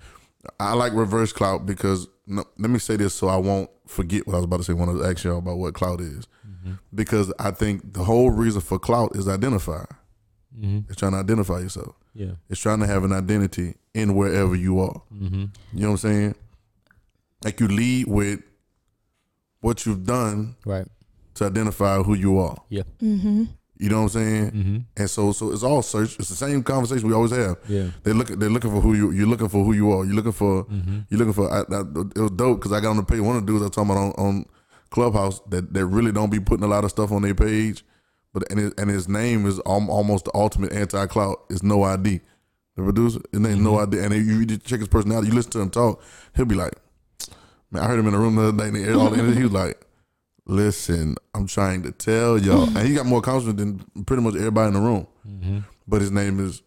I 0.59 0.73
like 0.75 0.93
reverse 0.95 1.33
clout 1.33 1.67
because 1.67 2.09
no, 2.27 2.45
let 2.59 2.71
me 2.71 2.79
say 2.79 2.97
this 2.97 3.13
so 3.15 3.29
I 3.29 3.37
won't 3.37 3.69
forget 3.87 4.27
what 4.27 4.35
I 4.35 4.37
was 4.39 4.45
about 4.47 4.57
to 4.59 4.65
say 4.65 4.73
when 4.73 4.89
I 4.89 4.93
was 4.93 5.07
asking 5.07 5.31
y'all 5.31 5.39
about 5.39 5.59
what 5.59 5.75
clout 5.75 6.01
is, 6.01 6.27
Mm-hmm. 6.65 6.75
because 6.95 7.33
I 7.39 7.51
think 7.51 7.93
the 7.93 8.05
whole 8.05 8.31
reason 8.31 8.61
for 8.63 8.79
clout 8.79 9.15
is 9.17 9.29
identify. 9.29 9.85
Mm-hmm. 10.59 10.81
It's 10.89 10.97
trying 10.97 11.13
to 11.13 11.19
identify 11.19 11.59
yourself. 11.59 11.95
Yeah. 12.15 12.33
It's 12.49 12.61
trying 12.61 12.81
to 12.81 12.87
have 12.87 13.05
an 13.05 13.13
identity 13.13 13.75
in 13.93 14.15
wherever 14.15 14.55
you 14.55 14.81
are. 14.81 15.03
Mm-hmm. 15.13 15.45
You 15.73 15.81
know 15.81 15.89
what 15.89 16.05
I'm 16.05 16.11
saying? 16.11 16.35
Like 17.45 17.61
you 17.61 17.69
lead 17.69 18.07
with 18.07 18.41
what 19.61 19.85
you've 19.87 20.05
done 20.05 20.57
Right. 20.65 20.87
to 21.35 21.45
identify 21.47 21.99
who 22.03 22.15
you 22.15 22.39
are. 22.39 22.57
Mm-hmm. 22.71 23.45
You 23.77 23.89
know 23.91 23.97
what 23.97 24.03
I'm 24.03 24.09
saying? 24.11 24.51
Mm-hmm. 24.53 24.77
And 24.97 25.11
so, 25.11 25.33
so 25.33 25.53
it's 25.53 25.65
all 25.65 25.83
search. 25.83 26.19
It's 26.19 26.29
the 26.29 26.37
same 26.37 26.63
conversation 26.63 27.09
we 27.09 27.15
always 27.15 27.33
have. 27.33 27.57
Yeah. 27.69 27.89
They 28.05 28.13
look. 28.13 28.29
They're 28.29 28.49
looking 28.49 28.71
for 28.71 28.81
who 28.81 28.95
you. 28.95 29.11
You're 29.11 29.27
looking 29.27 29.49
for 29.49 29.65
who 29.65 29.73
you 29.73 29.91
are. 29.91 30.05
You're 30.05 30.15
looking 30.15 30.33
for. 30.33 30.65
Mm-hmm. 30.67 30.99
You're 31.11 31.19
looking 31.19 31.33
for. 31.35 31.51
I, 31.53 31.59
I, 31.61 31.81
it 32.15 32.21
was 32.21 32.31
dope 32.31 32.61
because 32.61 32.73
I 32.73 32.81
got 32.81 32.91
on 32.91 32.99
the 32.99 33.03
page. 33.03 33.21
One 33.21 33.35
of 33.37 33.43
the 33.45 33.47
dudes 33.53 33.63
I 33.63 33.67
was 33.67 33.75
talking 33.75 33.91
about 33.91 34.17
on, 34.17 34.27
on 34.27 34.47
Clubhouse 34.95 35.41
that 35.49 35.75
that 35.75 35.87
really 35.87 36.13
don't 36.13 36.31
be 36.31 36.39
putting 36.39 36.63
a 36.65 36.69
lot 36.69 36.85
of 36.85 36.91
stuff 36.91 37.11
on 37.11 37.23
their 37.23 37.35
page, 37.35 37.85
but 38.33 38.49
and 38.51 38.61
his, 38.61 38.73
and 38.79 38.89
his 38.89 39.09
name 39.09 39.45
is 39.45 39.59
almost 39.61 40.25
the 40.27 40.31
ultimate 40.35 40.73
anti 40.73 41.05
clout. 41.07 41.45
Is 41.51 41.63
no 41.65 41.83
ID. 41.83 42.21
The 42.77 42.83
producer, 42.85 43.21
his 43.33 43.41
name 43.41 43.53
is 43.55 43.59
no 43.59 43.79
ID. 43.81 43.99
And 43.99 44.15
if 44.15 44.25
you 44.25 44.47
check 44.59 44.79
his 44.79 44.89
personality, 44.89 45.29
you 45.29 45.35
listen 45.35 45.51
to 45.53 45.61
him 45.61 45.71
talk, 45.71 46.01
he'll 46.37 46.45
be 46.45 46.55
like, 46.55 46.75
"Man, 47.73 47.83
I 47.83 47.87
heard 47.89 47.99
him 47.99 48.07
in 48.07 48.13
the 48.13 48.19
room 48.19 48.37
the 48.37 48.43
other 48.49 48.57
day, 48.57 48.69
and 48.69 48.77
he- 48.77 48.93
all 48.93 49.11
the 49.11 49.19
energy, 49.19 49.37
he 49.39 49.43
was 49.43 49.53
like." 49.53 49.81
Listen, 50.47 51.17
I'm 51.35 51.47
trying 51.47 51.83
to 51.85 51.91
tell 51.91 52.37
y'all, 52.39 52.69
and 52.77 52.87
he 52.87 52.95
got 52.95 53.07
more 53.07 53.23
confidence 53.23 53.59
than 53.95 54.05
pretty 54.05 54.23
much 54.23 54.35
everybody 54.37 54.69
in 54.69 54.75
the 54.75 54.81
room 54.81 55.07
Mm-hmm. 55.27 55.59
but 55.89 56.03
his 56.03 56.11
name 56.11 56.39
is 56.39 56.61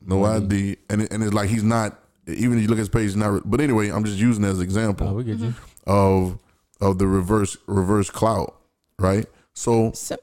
no 0.00 0.18
Mhm. 0.20 0.36
ID, 0.44 0.76
and 0.88 1.02
it, 1.02 1.12
and 1.12 1.22
it's 1.24 1.34
like 1.34 1.50
he's 1.50 1.64
not. 1.64 1.98
Even 2.28 2.58
if 2.58 2.62
you 2.62 2.68
look 2.68 2.78
at 2.78 2.86
his 2.86 2.88
page, 2.88 3.02
he's 3.02 3.16
not. 3.16 3.42
But 3.50 3.60
anyway, 3.60 3.88
I'm 3.90 4.04
just 4.04 4.18
using 4.18 4.44
it 4.44 4.48
as 4.48 4.58
an 4.58 4.60
Oh, 4.60 4.64
example 4.64 5.14
we 5.14 5.24
get 5.24 5.38
you. 5.38 5.52
of 5.86 6.38
of 6.80 6.98
the 6.98 7.06
reverse 7.06 7.56
reverse 7.66 8.10
clout, 8.10 8.60
right? 8.98 9.26
So 9.54 9.92
So, 9.92 10.16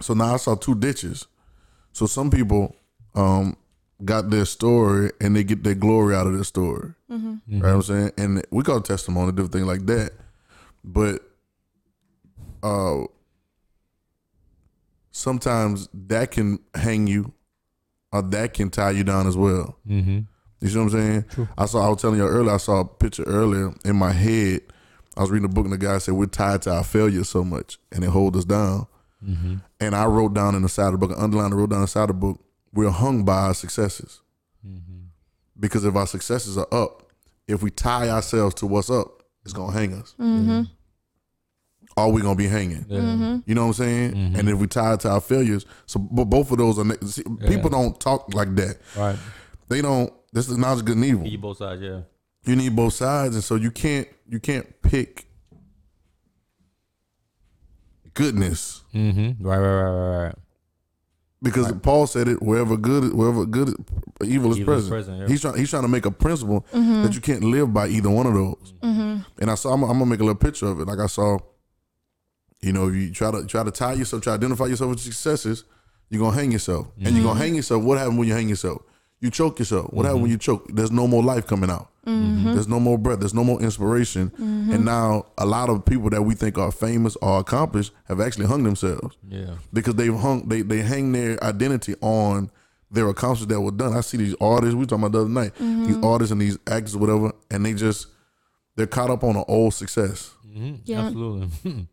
so 0.00 0.14
now 0.14 0.34
I 0.34 0.36
saw 0.36 0.54
two 0.54 0.74
ditches. 0.74 1.26
So 1.92 2.06
some 2.06 2.30
people 2.30 2.74
um 3.14 3.56
got 4.04 4.30
their 4.30 4.44
story 4.46 5.10
and 5.20 5.36
they 5.36 5.44
get 5.44 5.62
their 5.62 5.74
glory 5.74 6.14
out 6.14 6.26
of 6.26 6.34
their 6.34 6.44
story. 6.44 6.92
mm-hmm. 7.10 7.60
Right 7.60 7.74
what 7.74 7.76
I'm 7.76 7.82
saying? 7.82 8.12
And 8.16 8.44
we 8.50 8.62
call 8.62 8.78
it 8.78 8.84
testimony, 8.84 9.32
different 9.32 9.52
thing 9.52 9.66
like 9.66 9.86
that. 9.86 10.12
But 10.84 11.22
uh 12.62 13.04
sometimes 15.10 15.88
that 15.92 16.30
can 16.30 16.58
hang 16.74 17.06
you 17.06 17.32
or 18.12 18.22
that 18.22 18.54
can 18.54 18.70
tie 18.70 18.90
you 18.90 19.04
down 19.04 19.26
as 19.26 19.36
well. 19.36 19.76
Mm-hmm. 19.88 20.20
You 20.60 20.68
see 20.68 20.76
what 20.76 20.84
I'm 20.84 20.90
saying? 20.90 21.24
True. 21.30 21.48
I 21.56 21.66
saw 21.66 21.86
I 21.86 21.88
was 21.88 22.00
telling 22.00 22.18
you 22.18 22.26
earlier, 22.26 22.52
I 22.52 22.58
saw 22.58 22.80
a 22.80 22.84
picture 22.84 23.24
earlier 23.24 23.72
in 23.84 23.96
my 23.96 24.12
head. 24.12 24.60
I 25.20 25.22
was 25.22 25.30
reading 25.30 25.44
a 25.44 25.52
book 25.52 25.64
and 25.64 25.72
the 25.74 25.76
guy 25.76 25.98
said 25.98 26.14
we're 26.14 26.24
tied 26.24 26.62
to 26.62 26.72
our 26.72 26.82
failure 26.82 27.24
so 27.24 27.44
much 27.44 27.78
and 27.92 28.02
it 28.02 28.06
hold 28.08 28.38
us 28.38 28.46
down. 28.46 28.86
Mm-hmm. 29.22 29.56
And 29.78 29.94
I 29.94 30.06
wrote 30.06 30.32
down 30.32 30.54
in 30.54 30.62
the 30.62 30.68
side 30.70 30.86
of 30.86 30.92
the 30.92 31.06
book, 31.06 31.10
I 31.14 31.22
underlined 31.22 31.52
and 31.52 31.60
wrote 31.60 31.68
down 31.68 31.82
the 31.82 31.88
side 31.88 32.04
of 32.04 32.08
the 32.08 32.14
book, 32.14 32.40
we're 32.72 32.88
hung 32.88 33.22
by 33.26 33.36
our 33.36 33.52
successes. 33.52 34.22
Mm-hmm. 34.66 35.00
Because 35.58 35.84
if 35.84 35.94
our 35.94 36.06
successes 36.06 36.56
are 36.56 36.66
up, 36.72 37.12
if 37.46 37.62
we 37.62 37.70
tie 37.70 38.08
ourselves 38.08 38.54
to 38.56 38.66
what's 38.66 38.88
up, 38.88 39.22
it's 39.44 39.52
gonna 39.52 39.72
hang 39.72 39.92
us. 39.92 40.14
Mm-hmm. 40.18 40.62
Are 41.98 42.08
we 42.08 42.22
gonna 42.22 42.34
be 42.34 42.48
hanging? 42.48 42.86
Yeah. 42.88 43.00
Mm-hmm. 43.00 43.36
You 43.44 43.54
know 43.54 43.66
what 43.66 43.78
I'm 43.78 43.84
saying? 43.84 44.12
Mhm. 44.14 44.38
And 44.38 44.48
if 44.48 44.56
we 44.58 44.68
tie 44.68 44.94
it 44.94 45.00
to 45.00 45.10
our 45.10 45.20
failures, 45.20 45.66
so 45.84 45.98
but 46.00 46.24
both 46.26 46.50
of 46.50 46.56
those 46.56 46.78
are 46.78 47.06
see, 47.06 47.24
Yeah. 47.40 47.46
people 47.48 47.68
don't 47.68 48.00
talk 48.00 48.32
like 48.32 48.54
that. 48.56 48.78
Right. 48.96 49.18
They 49.68 49.82
don't. 49.82 50.10
This 50.32 50.48
is 50.48 50.56
knowledge, 50.56 50.86
good 50.86 50.96
and 50.96 51.04
evil. 51.04 51.24
Get 51.24 51.32
you 51.32 51.38
both 51.38 51.58
sides. 51.58 51.82
Yeah. 51.82 52.00
You 52.44 52.56
need 52.56 52.74
both 52.74 52.94
sides, 52.94 53.34
and 53.34 53.44
so 53.44 53.54
you 53.54 53.70
can't 53.70 54.08
you 54.28 54.40
can't 54.40 54.80
pick 54.82 55.26
goodness 58.14 58.82
Mm-hmm. 58.94 59.46
Right. 59.46 59.58
Right. 59.58 59.82
Right. 59.82 59.90
Right. 59.90 60.24
Right. 60.26 60.34
because 61.42 61.70
Paul 61.80 62.08
said 62.08 62.26
it. 62.26 62.42
Wherever 62.42 62.76
good, 62.76 63.14
wherever 63.14 63.46
good, 63.46 63.68
evil 64.24 64.50
is 64.50 64.58
Evil 64.58 64.58
is 64.58 64.64
present. 64.64 64.90
present, 64.90 65.20
yeah. 65.20 65.28
He's 65.28 65.40
trying. 65.40 65.56
He's 65.56 65.70
trying 65.70 65.82
to 65.82 65.88
make 65.88 66.06
a 66.06 66.10
principle 66.10 66.66
Mm-hmm. 66.72 67.02
that 67.04 67.14
you 67.14 67.20
can't 67.20 67.44
live 67.44 67.72
by 67.72 67.86
either 67.86 68.10
one 68.10 68.26
of 68.26 68.34
those. 68.34 68.74
Mm-hmm. 68.82 69.18
And 69.40 69.50
I 69.50 69.54
saw. 69.54 69.72
I'm, 69.72 69.82
I'm 69.84 69.92
gonna 69.92 70.06
make 70.06 70.18
a 70.18 70.24
little 70.24 70.34
picture 70.34 70.66
of 70.66 70.80
it. 70.80 70.86
Like 70.88 70.98
I 70.98 71.06
saw. 71.06 71.38
You 72.62 72.72
know, 72.72 72.88
if 72.88 72.94
you 72.96 73.12
try 73.12 73.30
to 73.30 73.46
try 73.46 73.62
to 73.62 73.70
tie 73.70 73.92
yourself, 73.94 74.22
try 74.24 74.32
to 74.32 74.38
identify 74.38 74.66
yourself 74.66 74.90
with 74.90 75.00
successes, 75.00 75.64
you're 76.10 76.20
gonna 76.20 76.36
hang 76.36 76.50
yourself. 76.50 76.88
And 77.02 77.14
you're 77.14 77.24
gonna 77.24 77.38
hang 77.38 77.54
yourself. 77.54 77.84
What 77.84 77.96
happened 77.96 78.18
when 78.18 78.26
you 78.28 78.34
hang 78.34 78.48
yourself? 78.48 78.82
You 79.20 79.30
choke 79.30 79.60
yourself. 79.60 79.92
What 79.92 80.04
happened 80.04 80.22
when 80.22 80.30
you 80.32 80.38
choke? 80.38 80.66
There's 80.74 80.90
no 80.90 81.06
more 81.06 81.22
life 81.22 81.46
coming 81.46 81.70
out. 81.70 81.89
Mm-hmm. 82.10 82.52
There's 82.54 82.68
no 82.68 82.80
more 82.80 82.98
breath. 82.98 83.20
There's 83.20 83.34
no 83.34 83.44
more 83.44 83.60
inspiration. 83.60 84.32
And 84.38 84.84
now 84.84 85.26
a 85.38 85.46
lot 85.46 85.68
of 85.70 85.84
people 85.84 86.10
that 86.10 86.22
we 86.22 86.34
think 86.34 86.58
are 86.58 86.72
famous 86.72 87.16
or 87.22 87.40
accomplished 87.40 87.92
have 88.08 88.20
actually 88.20 88.46
hung 88.46 88.62
themselves 88.64 89.16
Yeah. 89.28 89.54
because 89.72 89.94
they've 89.94 90.14
hung 90.14 90.48
they 90.48 90.62
they 90.62 90.82
hang 90.82 91.12
their 91.12 91.42
identity 91.44 91.94
on 92.00 92.50
their 92.90 93.08
accomplishments 93.08 93.52
that 93.54 93.60
were 93.60 93.70
done. 93.70 93.92
I 93.96 94.00
see 94.00 94.16
these 94.18 94.34
artists 94.40 94.74
we 94.74 94.80
were 94.80 94.86
talking 94.86 95.04
about 95.04 95.12
the 95.12 95.20
other 95.20 95.28
night. 95.28 95.52
These 95.58 96.02
artists 96.02 96.32
and 96.32 96.40
these 96.40 96.58
actors, 96.66 96.94
or 96.96 96.98
whatever, 96.98 97.32
and 97.50 97.64
they 97.64 97.74
just 97.74 98.06
they're 98.76 98.86
caught 98.86 99.10
up 99.10 99.22
on 99.24 99.36
an 99.36 99.44
old 99.48 99.74
success 99.74 100.30
Mm-hmm. 100.48 100.74
Yeah. 100.84 101.00
Absolutely. 101.06 101.86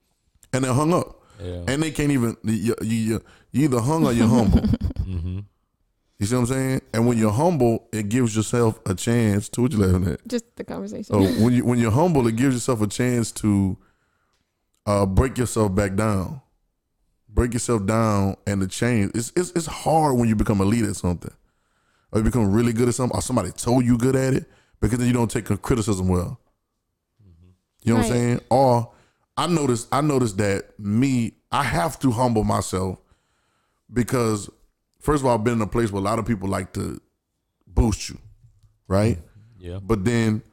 and 0.51 0.63
they're 0.63 0.73
hung 0.73 0.91
up. 0.93 1.21
yeah. 1.43 1.63
And 1.67 1.84
they 1.84 1.91
can't 1.91 2.12
even 2.12 2.36
you, 2.43 2.75
you, 2.82 2.88
you 3.08 3.21
you 3.51 3.63
either 3.65 3.80
hung 3.80 4.06
or 4.06 4.13
you're 4.13 4.27
humble. 4.27 4.62
mm-hmm. 6.19 6.23
You 6.23 6.25
see 6.25 6.36
what 6.36 6.41
I'm 6.41 6.45
saying? 6.47 6.82
And 6.93 7.08
when 7.08 7.17
you're 7.17 7.32
humble, 7.32 7.88
it 7.91 8.10
gives 8.10 8.36
yourself 8.36 8.80
a 8.86 8.95
chance 8.95 9.49
to 9.49 9.62
what 9.62 9.71
you 9.71 9.80
laughing 9.80 10.13
at. 10.13 10.27
Just 10.27 10.56
the 10.56 10.63
conversation. 10.63 11.03
So 11.03 11.19
when 11.43 11.53
you 11.53 11.65
when 11.65 11.80
you're 11.80 11.91
humble, 11.91 12.27
it 12.27 12.36
gives 12.36 12.56
yourself 12.56 12.82
a 12.82 12.88
chance 12.88 13.32
to 13.34 13.77
uh, 14.86 15.06
break 15.06 15.38
yourself 15.38 15.75
back 15.75 15.95
down, 15.95 16.41
break 17.30 17.53
yourself 17.53 17.86
down, 17.86 18.36
and 18.47 18.62
to 18.62 18.67
change. 18.67 19.12
It's, 19.13 19.32
it's 19.36 19.51
it's 19.51 19.67
hard 19.67 20.17
when 20.17 20.27
you 20.27 20.36
become 20.36 20.62
a 20.62 20.65
leader 20.65 20.89
at 20.89 20.95
something, 20.95 21.34
or 22.12 22.19
you 22.19 22.23
become 22.23 22.51
really 22.51 22.73
good 22.73 22.88
at 22.88 22.95
something, 22.95 23.15
or 23.15 23.21
somebody 23.21 23.51
told 23.51 23.86
you 23.86 23.97
good 23.97 24.15
at 24.15 24.34
it, 24.34 24.45
because 24.82 24.97
then 24.97 25.08
you 25.08 25.13
don't 25.13 25.30
take 25.30 25.45
criticism 25.62 26.08
well. 26.08 26.39
You 27.84 27.93
know 27.93 27.99
what 27.99 28.08
I'm 28.08 28.12
saying? 28.12 28.41
Or 28.49 28.91
I 29.38 29.47
noticed 29.47 29.88
I 29.91 30.01
noticed 30.01 30.38
that 30.38 30.77
me, 30.80 31.34
I 31.51 31.63
have 31.63 31.99
to 31.99 32.12
humble 32.12 32.43
myself 32.43 32.99
because 33.93 34.49
first 35.07 35.21
of 35.21 35.25
all, 35.25 35.35
I've 35.35 35.43
been 35.45 35.53
in 35.53 35.61
a 35.61 35.67
place 35.67 35.89
where 35.89 36.01
a 36.01 36.03
lot 36.03 36.19
of 36.19 36.25
people 36.25 36.49
like 36.49 36.73
to 36.73 36.99
boost 37.65 38.09
you, 38.09 38.17
right? 38.89 39.17
Yeah. 39.57 39.79
But 39.81 40.03
then 40.03 40.43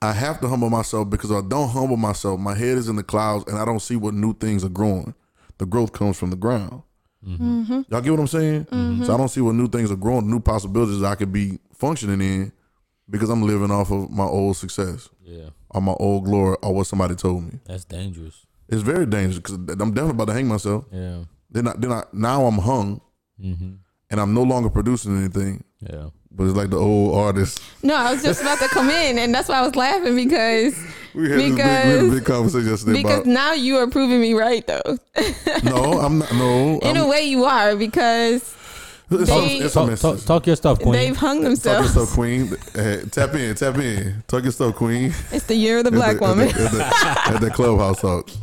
I 0.00 0.12
have 0.12 0.40
to 0.40 0.48
humble 0.48 0.70
myself 0.70 1.10
because 1.10 1.30
if 1.30 1.36
I 1.44 1.46
don't 1.46 1.68
humble 1.68 1.98
myself, 1.98 2.40
my 2.40 2.54
head 2.54 2.78
is 2.78 2.88
in 2.88 2.96
the 2.96 3.02
clouds 3.02 3.44
and 3.46 3.58
I 3.58 3.66
don't 3.66 3.80
see 3.80 3.96
what 3.96 4.14
new 4.14 4.32
things 4.32 4.64
are 4.64 4.70
growing. 4.70 5.14
The 5.58 5.66
growth 5.66 5.92
comes 5.92 6.18
from 6.18 6.30
the 6.30 6.36
ground. 6.36 6.82
mm-hmm. 7.22 7.82
Y'all 7.90 8.00
get 8.00 8.10
what 8.12 8.20
I'm 8.20 8.26
saying? 8.26 8.66
So 9.04 9.12
I 9.12 9.18
don't 9.18 9.28
see 9.28 9.42
what 9.42 9.54
new 9.54 9.68
things 9.68 9.92
are 9.92 9.96
growing, 9.96 10.30
new 10.30 10.40
possibilities 10.40 11.02
I 11.02 11.14
could 11.14 11.30
be 11.32 11.58
functioning 11.74 12.22
in 12.22 12.52
because 13.10 13.28
I'm 13.28 13.42
living 13.42 13.70
off 13.70 13.92
of 13.92 14.10
my 14.10 14.24
old 14.24 14.56
success 14.56 15.10
Yeah. 15.22 15.50
or 15.68 15.82
my 15.82 15.92
old 16.00 16.24
glory 16.24 16.56
or 16.62 16.72
what 16.74 16.86
somebody 16.86 17.14
told 17.14 17.44
me. 17.44 17.60
That's 17.66 17.84
dangerous. 17.84 18.46
It's 18.70 18.80
very 18.80 19.04
dangerous 19.04 19.36
because 19.36 19.56
I'm 19.56 19.92
definitely 19.92 20.10
about 20.12 20.28
to 20.28 20.32
hang 20.32 20.48
myself. 20.48 20.86
Yeah. 20.90 21.24
Then 21.50 21.68
I, 21.68 21.74
then 21.76 21.92
I, 21.92 22.04
now 22.14 22.46
I'm 22.46 22.58
hung 22.58 23.02
Mm-hmm. 23.42 23.72
and 24.10 24.20
I'm 24.20 24.32
no 24.34 24.42
longer 24.42 24.70
producing 24.70 25.16
anything. 25.18 25.64
Yeah. 25.80 26.10
But 26.30 26.44
it's 26.44 26.56
like 26.56 26.70
the 26.70 26.78
old 26.78 27.14
artist. 27.16 27.60
No, 27.82 27.94
I 27.94 28.12
was 28.12 28.22
just 28.22 28.40
about 28.42 28.58
to 28.58 28.66
come 28.68 28.90
in, 28.90 29.18
and 29.18 29.32
that's 29.34 29.48
why 29.48 29.58
I 29.58 29.62
was 29.62 29.76
laughing 29.76 30.16
because 30.16 30.74
We 31.14 31.30
had, 31.30 31.38
this 31.38 31.42
big, 31.48 31.54
we 31.54 31.60
had 31.60 31.86
a 31.86 31.90
Because- 32.00 32.14
big 32.14 32.24
conversation 32.24 32.68
yesterday 32.70 33.02
because 33.02 33.20
about. 33.20 33.26
now 33.26 33.52
you 33.52 33.76
are 33.78 33.86
proving 33.86 34.20
me 34.20 34.34
right, 34.34 34.66
though. 34.66 34.98
No, 35.62 36.00
I'm 36.00 36.18
not. 36.18 36.32
No, 36.32 36.78
In 36.80 36.96
I'm, 36.96 37.04
a 37.04 37.08
way, 37.08 37.22
you 37.22 37.44
are 37.44 37.76
because 37.76 38.52
it's, 39.10 39.30
they- 39.30 39.60
a, 39.60 39.64
it's 39.66 39.74
Talk, 39.74 39.96
talk, 39.98 40.18
talk 40.24 40.46
your 40.48 40.56
stuff, 40.56 40.80
Queen. 40.80 40.92
they've 40.92 41.16
hung 41.16 41.42
themselves. 41.42 41.92
Talk 41.94 41.96
your 41.96 42.06
stuff, 42.06 42.14
Queen. 42.16 42.52
Uh, 42.74 43.08
tap 43.12 43.34
in, 43.34 43.54
tap 43.54 43.76
in. 43.78 44.24
Talk 44.26 44.42
your 44.42 44.50
stuff, 44.52 44.74
Queen. 44.74 45.14
It's 45.30 45.46
the 45.46 45.54
year 45.54 45.78
of 45.78 45.84
the 45.84 45.90
At 45.90 45.94
black 45.94 46.18
the- 46.18 46.24
at 46.24 46.28
woman. 46.30 46.48
the- 46.48 46.64
At 46.64 46.70
the, 46.72 47.34
at 47.34 47.40
the 47.42 47.50
clubhouse 47.50 48.00
talk. 48.00 48.28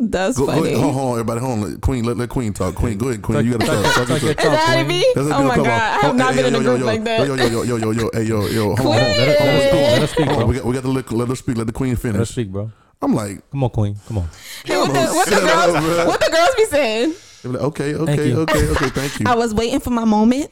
That's 0.00 0.38
Go, 0.38 0.46
go 0.46 0.52
funny. 0.52 0.74
ahead, 0.74 0.80
hold 0.92 0.96
on, 0.96 1.10
everybody. 1.12 1.40
Hold 1.40 1.52
on. 1.52 1.60
Let- 1.72 1.80
Queen, 1.80 2.04
let, 2.04 2.16
let 2.16 2.28
Queen 2.28 2.52
talk. 2.52 2.76
Queen, 2.76 2.98
go 2.98 3.08
ahead, 3.08 3.20
Queen. 3.20 3.44
You 3.44 3.52
got 3.58 3.60
to 3.62 3.66
talk- 3.66 3.84
talk. 3.84 3.94
Talk 3.94 4.06
talk 4.08 4.22
your 4.22 4.30
your 4.30 4.32
stuff. 4.32 4.44
Is 4.44 4.50
that 4.52 4.64
Queen. 4.66 4.78
Ivy? 4.78 4.94
Let's- 4.94 5.16
let's 5.16 5.28
Oh 5.28 5.28
do 5.28 5.34
a 5.34 5.42
my 5.42 5.48
couple- 5.48 5.64
god, 5.64 5.72
I 5.72 5.88
have 5.90 6.00
hold- 6.02 6.16
not 6.16 6.34
hey, 6.34 6.42
been 6.42 6.46
in 6.46 6.54
a 6.54 6.58
yo, 6.58 6.62
group 6.62 6.80
yo, 6.80 6.86
like 6.86 7.04
that. 7.04 7.26
Yo, 7.26 7.34
yo, 7.34 7.46
yo, 7.46 7.62
yo, 7.64 7.76
yo, 7.76 7.90
yo, 7.90 8.10
hey, 8.14 8.22
yo, 8.22 8.46
yo. 8.46 8.62
Hold 8.64 8.78
on, 8.78 8.84
hold 8.84 8.94
on. 8.94 9.00
Let 9.02 9.10
her, 9.18 9.26
let 9.26 9.38
her 9.38 9.58
speak. 9.58 9.72
Let 9.74 10.00
her 10.00 10.06
speak, 10.06 10.26
Hold 10.26 10.36
bro. 10.38 10.42
on, 10.44 10.48
we 10.50 10.54
got, 10.56 10.64
we 10.66 10.74
got 10.74 10.82
to 10.82 10.88
let, 10.88 11.12
let 11.12 11.28
her 11.28 11.34
speak. 11.36 11.56
Let 11.58 11.66
the 11.66 11.72
Queen 11.72 11.96
finish. 11.96 12.04
Let 12.04 12.18
her 12.20 12.24
finish. 12.26 12.28
speak, 12.30 12.48
bro. 12.52 12.70
I'm 13.02 13.14
like, 13.14 13.50
Come 13.50 13.64
on, 13.64 13.70
Queen. 13.70 13.96
Come 14.06 14.18
on. 14.18 14.28
Hey, 14.64 14.76
what, 14.76 14.92
the, 14.92 15.00
what, 15.14 15.26
the 15.28 15.34
girls, 15.40 16.06
what 16.06 16.20
the 16.20 16.30
girls 16.30 16.54
be 16.56 16.64
saying? 16.66 17.14
they 17.42 17.48
be 17.50 17.54
like, 17.56 17.62
okay, 17.64 17.94
okay, 17.94 18.34
okay, 18.34 18.68
okay. 18.70 18.88
Thank 18.90 19.20
you. 19.20 19.26
I 19.28 19.34
was 19.34 19.52
waiting 19.54 19.80
for 19.80 19.90
my 19.90 20.04
moment. 20.04 20.50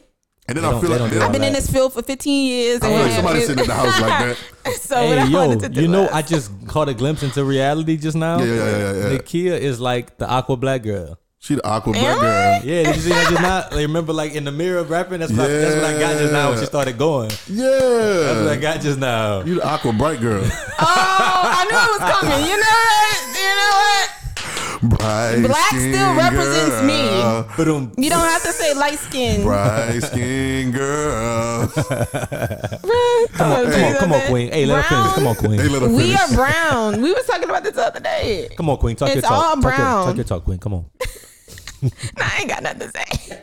And 0.49 0.57
then 0.57 0.63
They 0.63 0.69
I 0.69 0.71
don't- 0.73 0.81
feel 0.81 0.91
they 0.91 0.95
like 0.95 0.99
don't 1.01 1.09
do 1.11 1.15
then- 1.15 1.23
all 1.23 1.27
I've 1.29 1.33
been 1.33 1.45
in 1.45 1.53
this 1.55 1.69
field 1.71 1.93
for 1.93 2.03
15 2.03 2.47
years. 2.49 2.81
I 2.83 2.87
feel 2.87 2.93
like 2.93 3.07
and- 3.07 3.15
somebody 3.15 3.41
sitting 3.41 3.59
at 3.61 3.67
the 3.67 3.75
house 3.75 4.01
like 4.01 4.37
that. 4.65 4.77
so 4.81 4.97
Hey 4.97 5.27
yo, 5.27 5.39
wanted 5.39 5.61
to 5.61 5.69
do 5.69 5.83
you 5.83 5.89
know 5.89 6.09
I 6.13 6.23
just 6.23 6.51
caught 6.69 6.89
a 6.89 6.95
glimpse 6.95 7.23
into 7.25 7.45
reality 7.45 7.97
just 7.97 8.17
now. 8.17 8.39
Yeah, 8.39 8.45
yeah, 8.45 8.55
yeah, 8.55 8.79
yeah, 8.93 9.09
yeah. 9.11 9.19
Nakia 9.19 9.59
is 9.59 9.81
like 9.81 10.19
the 10.19 10.31
aqua 10.31 10.57
black 10.57 10.83
girl. 10.85 11.19
She 11.39 11.55
the 11.55 11.65
awkward 11.69 11.93
black 11.93 12.05
Am 12.05 12.19
girl. 12.21 12.61
Yeah, 12.65 12.83
did 12.85 12.97
you 12.97 13.03
see 13.03 13.11
that 13.11 13.29
just 13.29 13.43
now? 13.43 13.59
Like, 13.71 13.87
remember 13.87 14.13
like 14.13 14.35
in 14.35 14.45
the 14.45 14.51
mirror 14.51 14.83
rapping? 14.83 15.21
That's 15.21 15.31
what, 15.33 15.43
I, 15.49 15.53
that's 15.53 15.75
what 15.77 15.85
I 15.85 15.99
got 16.01 16.19
just 16.19 16.33
now 16.33 16.51
when 16.51 16.59
she 16.59 16.67
started 16.67 16.99
going. 16.99 17.31
Yeah, 17.49 17.69
that's 17.69 18.41
what 18.41 18.49
I 18.49 18.57
got 18.57 18.81
just 18.81 18.99
now. 18.99 19.43
You 19.43 19.57
the 19.57 19.67
awkward 19.69 19.97
bright 19.99 20.21
girl. 20.21 20.43
Oh, 20.43 20.51
I 20.81 21.65
knew 21.71 21.77
it 21.77 22.01
was 22.01 22.11
coming. 22.11 22.41
You 22.51 22.57
know 22.57 22.67
what? 22.67 23.21
You 23.37 23.55
know 23.55 23.75
what? 23.79 24.11
Bright 24.89 25.43
Black 25.43 25.69
still 25.71 25.81
skin 25.93 26.17
represents 26.17 26.83
me. 26.83 26.99
girl. 27.09 27.49
But 27.57 27.69
um, 27.69 27.93
You 27.97 28.11
don't 28.11 28.21
have 28.21 28.43
to 28.43 28.53
say 28.53 28.75
light 28.75 28.99
skin. 28.99 29.43
Bright 29.43 30.01
skin 30.03 30.71
girl. 30.73 31.69
come 31.69 31.87
on, 33.53 33.71
come 33.71 33.85
on, 33.85 33.95
come 33.97 34.13
on, 34.13 34.21
Queen. 34.29 34.51
Hey, 34.53 34.67
let 34.67 34.85
her 34.85 34.89
finish. 34.89 35.13
Come 35.15 35.27
on, 35.27 35.35
Queen. 35.37 35.57
let 35.73 35.83
her 35.83 35.89
We 35.89 36.15
are 36.15 36.29
brown. 36.35 37.01
We 37.03 37.13
was 37.13 37.27
talking 37.27 37.45
about 37.45 37.63
this 37.65 37.75
the 37.75 37.87
other 37.87 38.01
day. 38.01 38.49
Come 38.57 38.69
on, 38.71 38.77
Queen. 38.79 38.97
Talk 38.97 39.09
your 39.09 39.19
It's 39.19 39.27
talk. 39.29 39.33
all 39.37 39.55
Talk 39.57 39.63
your, 39.63 39.73
brown. 39.77 40.07
talk 40.07 40.17
your 40.17 40.25
talk, 40.25 40.45
Queen. 40.45 40.59
Come 40.59 40.75
on. 40.75 40.87
Nah, 41.83 41.91
I 42.19 42.39
ain't 42.41 42.49
got 42.49 42.63
nothing 42.63 42.91
to 42.91 42.91
say. 42.91 43.43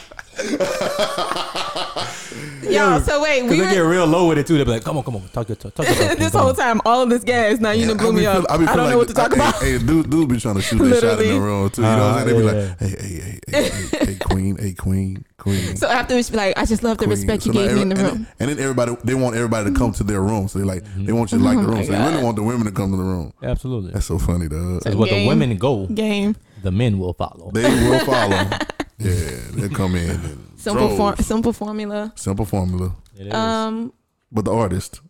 Yo, 2.68 2.98
so 3.00 3.22
wait, 3.22 3.42
we 3.42 3.50
they 3.50 3.74
get 3.74 3.80
real 3.80 4.06
low 4.06 4.28
with 4.28 4.38
it 4.38 4.46
too. 4.46 4.56
They 4.58 4.64
be 4.64 4.70
like, 4.70 4.84
"Come 4.84 4.98
on, 4.98 5.04
come 5.04 5.16
on, 5.16 5.26
talk 5.28 5.48
your 5.48 5.56
talk, 5.56 5.74
talk 5.74 5.86
your 5.86 5.94
talk." 6.08 6.18
This 6.18 6.32
whole 6.32 6.52
time, 6.52 6.80
all 6.84 7.02
of 7.02 7.08
this 7.08 7.24
gas. 7.24 7.58
Now 7.58 7.70
you 7.70 7.86
done 7.86 7.96
blew 7.96 8.08
I 8.08 8.12
me 8.12 8.26
up. 8.26 8.36
feel- 8.36 8.46
I, 8.50 8.56
be 8.58 8.66
don't 8.66 8.76
feel 8.76 8.90
know 8.90 8.98
what 8.98 9.08
to 9.08 9.14
talk 9.14 9.32
hey, 9.32 9.38
about. 9.38 9.62
Hey, 9.62 9.78
dude, 9.78 10.10
dude 10.10 10.28
be 10.28 10.38
trying 10.38 10.56
to 10.56 10.62
shoot 10.62 10.78
that 10.78 11.00
shot 11.00 11.22
in 11.22 11.34
the 11.34 11.40
room 11.40 11.70
too. 11.70 11.82
You 11.82 11.88
know 11.88 11.98
what 11.98 12.02
I'm 12.02 12.14
saying? 12.26 12.26
They 12.26 12.42
be 12.42 12.42
like, 12.42 12.78
hey, 12.78 12.88
hey, 12.88 12.96
hey, 12.96 13.40
hey, 13.48 13.70
hey, 13.70 14.06
hey, 14.06 14.14
queen, 14.16 14.56
hey, 14.58 14.74
queen, 14.74 15.24
queen. 15.38 15.76
So 15.76 15.88
afterwards, 15.88 16.28
be 16.28 16.36
like, 16.36 16.58
I 16.58 16.66
just 16.66 16.82
love 16.82 16.98
the 16.98 17.06
respect 17.06 17.46
you 17.46 17.52
gave 17.52 17.72
me 17.72 17.82
in 17.82 17.88
the 17.90 17.96
room. 17.96 18.26
And, 18.40 18.50
then 18.50 18.58
everybody, 18.58 18.96
they 19.04 19.14
want 19.14 19.36
everybody 19.36 19.70
to 19.70 19.78
come 19.78 19.92
to 19.92 20.04
their 20.04 20.20
room. 20.20 20.48
So 20.48 20.58
they 20.58 20.64
like, 20.64 20.82
mm-hmm. 20.82 21.04
they 21.06 21.12
want 21.12 21.32
you 21.32 21.38
to 21.38 21.44
like 21.44 21.58
the 21.58 21.64
room. 21.64 21.84
So 21.84 21.92
they 21.92 21.98
oh 21.98 22.10
really 22.10 22.22
want 22.22 22.36
the 22.36 22.42
women 22.42 22.66
to 22.66 22.72
come 22.72 22.90
to 22.90 22.96
the 22.96 23.02
room. 23.02 23.32
Absolutely. 23.42 23.92
That's 23.92 24.06
so 24.06 24.18
funny, 24.18 24.48
dog. 24.48 24.80
Because 24.80 24.96
what 24.96 25.08
the 25.08 25.26
women 25.26 25.56
go, 25.56 25.86
Game. 25.86 26.36
the 26.62 26.72
men 26.72 26.98
will 26.98 27.14
follow. 27.14 27.50
They 27.52 27.62
will 27.62 28.00
follow. 28.00 28.50
Yeah, 28.98 29.12
they'll 29.52 29.68
come 29.70 29.94
in. 29.94 30.10
And 30.10 30.52
Simple, 30.56 30.86
droves. 30.86 30.96
form, 30.96 31.16
simple 31.16 31.52
formula. 31.52 32.12
Simple 32.16 32.44
formula. 32.46 32.94
It 33.18 33.26
is. 33.28 33.34
Um, 33.34 33.92
But 34.32 34.44
the 34.46 34.52
artist, 34.52 35.00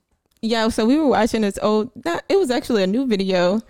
yeah. 0.43 0.69
So 0.69 0.85
we 0.87 0.99
were 0.99 1.07
watching 1.09 1.43
this 1.43 1.59
old. 1.63 1.91
Not, 2.05 2.23
it 2.29 2.37
was 2.37 2.51
actually 2.51 2.83
a 2.83 2.87
new 2.87 3.07
video. 3.07 3.63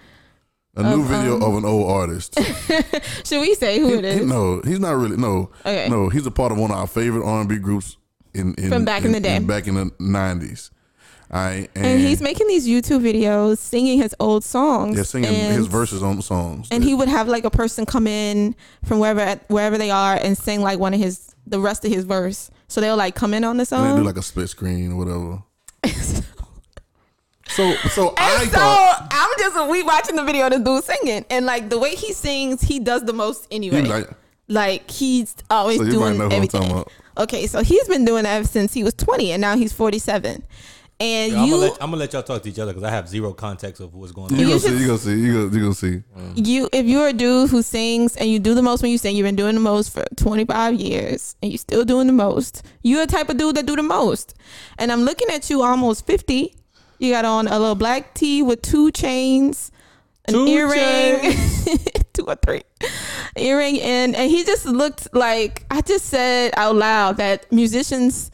a 0.76 0.82
new 0.82 1.00
Of, 1.02 1.06
video 1.06 1.36
um, 1.36 1.42
of 1.42 1.56
an 1.56 1.64
old 1.64 1.90
artist. 1.90 2.38
Should 3.24 3.40
we 3.40 3.54
say 3.54 3.78
who 3.78 3.94
it 3.98 4.04
is? 4.04 4.20
He- 4.20 4.26
no, 4.26 4.60
he's 4.64 4.80
not 4.80 4.96
really. 4.96 5.16
No, 5.16 5.50
Okay. 5.64 5.88
no, 5.88 6.08
he's 6.08 6.26
a 6.26 6.30
part 6.30 6.52
of 6.52 6.58
one 6.58 6.70
of 6.70 6.76
our 6.78 6.86
favorite 6.86 7.24
R 7.24 7.40
and 7.40 7.48
B 7.48 7.58
groups 7.58 7.96
in, 8.34 8.54
in 8.54 8.68
From 8.70 8.84
back 8.84 9.04
in 9.04 9.12
the 9.12 9.20
day. 9.20 9.38
back 9.38 9.66
in 9.66 9.74
the 9.76 9.90
nineties. 10.00 10.70
And, 11.30 11.68
And 11.74 12.00
he's 12.00 12.20
making 12.20 12.46
these 12.46 12.66
YouTube 12.66 13.00
videos 13.02 13.58
singing 13.58 13.98
his 14.00 14.14
old 14.20 14.44
songs. 14.44 14.96
yeah, 14.96 15.02
singing 15.02 15.34
and, 15.34 15.54
his 15.54 15.66
verses 15.66 16.02
on 16.02 16.16
the 16.16 16.22
songs. 16.22 16.68
And 16.70 16.84
he 16.84 16.94
would 16.94 17.08
have 17.08 17.28
like 17.28 17.44
a 17.44 17.50
person 17.50 17.84
come 17.86 18.06
in 18.06 18.54
from 18.84 18.98
wherever 19.00 19.40
wherever 19.48 19.76
they 19.76 19.90
are 19.90 20.14
and 20.14 20.38
sing 20.38 20.62
like 20.62 20.78
one 20.78 20.94
of 20.94 21.00
his 21.00 21.34
the 21.46 21.60
rest 21.60 21.84
of 21.84 21.92
his 21.92 22.04
verse. 22.04 22.50
So 22.68 22.80
they'll 22.80 22.96
like 22.96 23.14
come 23.14 23.34
in 23.34 23.44
on 23.44 23.56
the 23.56 23.64
song. 23.64 23.86
and 23.86 23.96
do 23.98 24.04
like 24.04 24.16
a 24.16 24.22
split 24.22 24.48
screen 24.48 24.92
or 24.92 24.96
whatever. 24.96 25.42
So, 27.48 27.74
so 27.88 28.08
And 28.08 28.18
I 28.18 28.44
so 28.44 28.50
thought 28.50 29.06
I'm 29.10 29.30
just 29.38 29.70
we 29.70 29.82
watching 29.82 30.16
the 30.16 30.24
video 30.24 30.46
of 30.46 30.52
the 30.52 30.58
dude 30.58 30.84
singing, 30.84 31.24
and 31.30 31.46
like 31.46 31.70
the 31.70 31.78
way 31.78 31.94
he 31.94 32.12
sings, 32.12 32.60
he 32.60 32.78
does 32.78 33.04
the 33.04 33.14
most 33.14 33.46
anyway. 33.50 33.82
he 33.82 33.88
Like, 33.88 34.10
like, 34.48 34.90
he's 34.90 35.34
always 35.48 35.78
so 35.78 35.84
doing 35.84 36.18
know 36.18 36.24
who 36.24 36.24
I'm 36.26 36.32
everything. 36.32 36.84
Okay, 37.18 37.46
so 37.46 37.62
he's 37.62 37.88
been 37.88 38.04
doing 38.04 38.24
that 38.24 38.44
since 38.46 38.74
he 38.74 38.84
was 38.84 38.92
20, 38.94 39.32
and 39.32 39.40
now 39.40 39.56
he's 39.56 39.72
47. 39.72 40.42
And 40.98 41.32
Yo, 41.32 41.38
I'm, 41.38 41.44
you, 41.44 41.50
gonna 41.52 41.62
let, 41.66 41.72
I'm 41.82 41.90
gonna 41.90 41.96
let 41.98 42.12
y'all 42.14 42.22
talk 42.22 42.42
to 42.42 42.48
each 42.48 42.58
other 42.58 42.72
because 42.72 42.82
I 42.82 42.90
have 42.90 43.06
zero 43.06 43.34
context 43.34 43.82
of 43.82 43.94
what's 43.94 44.12
going 44.12 44.32
on. 44.32 44.38
You 44.38 44.46
You 44.46 44.48
gonna 44.52 44.60
see, 44.60 44.68
should- 44.68 44.80
you 44.80 44.86
gonna 44.86 44.98
see, 44.98 45.20
you 45.20 45.32
gonna, 45.34 45.54
you 45.54 45.60
gonna 45.62 45.74
see. 45.74 46.02
Mm. 46.18 46.46
you, 46.46 46.68
if 46.72 46.86
you're 46.86 47.08
a 47.08 47.12
dude 47.12 47.50
who 47.50 47.60
sings 47.60 48.16
and 48.16 48.30
you 48.30 48.38
do 48.38 48.54
the 48.54 48.62
most 48.62 48.80
when 48.80 48.90
you 48.90 48.96
sing, 48.96 49.14
you've 49.14 49.24
been 49.26 49.36
doing 49.36 49.54
the 49.54 49.60
most 49.60 49.92
for 49.92 50.04
25 50.16 50.74
years, 50.80 51.36
and 51.42 51.52
you're 51.52 51.58
still 51.58 51.84
doing 51.84 52.06
the 52.06 52.14
most. 52.14 52.62
You're 52.82 53.04
the 53.04 53.12
type 53.12 53.28
of 53.28 53.36
dude 53.36 53.56
that 53.56 53.66
do 53.66 53.76
the 53.76 53.82
most. 53.82 54.34
And 54.78 54.90
I'm 54.90 55.02
looking 55.02 55.28
at 55.28 55.50
you, 55.50 55.62
almost 55.62 56.06
50. 56.06 56.54
You 56.98 57.12
got 57.12 57.26
on 57.26 57.46
a 57.46 57.58
little 57.58 57.74
black 57.74 58.14
tee 58.14 58.42
with 58.42 58.62
two 58.62 58.90
chains, 58.90 59.70
an 60.28 60.32
Two 60.32 60.46
earring, 60.46 61.36
two 62.14 62.24
or 62.26 62.36
three 62.36 62.62
earring, 63.36 63.80
and 63.82 64.16
and 64.16 64.30
he 64.30 64.44
just 64.44 64.64
looked 64.64 65.14
like 65.14 65.64
I 65.70 65.82
just 65.82 66.06
said 66.06 66.54
out 66.56 66.74
loud 66.74 67.18
that 67.18 67.52
musicians, 67.52 68.30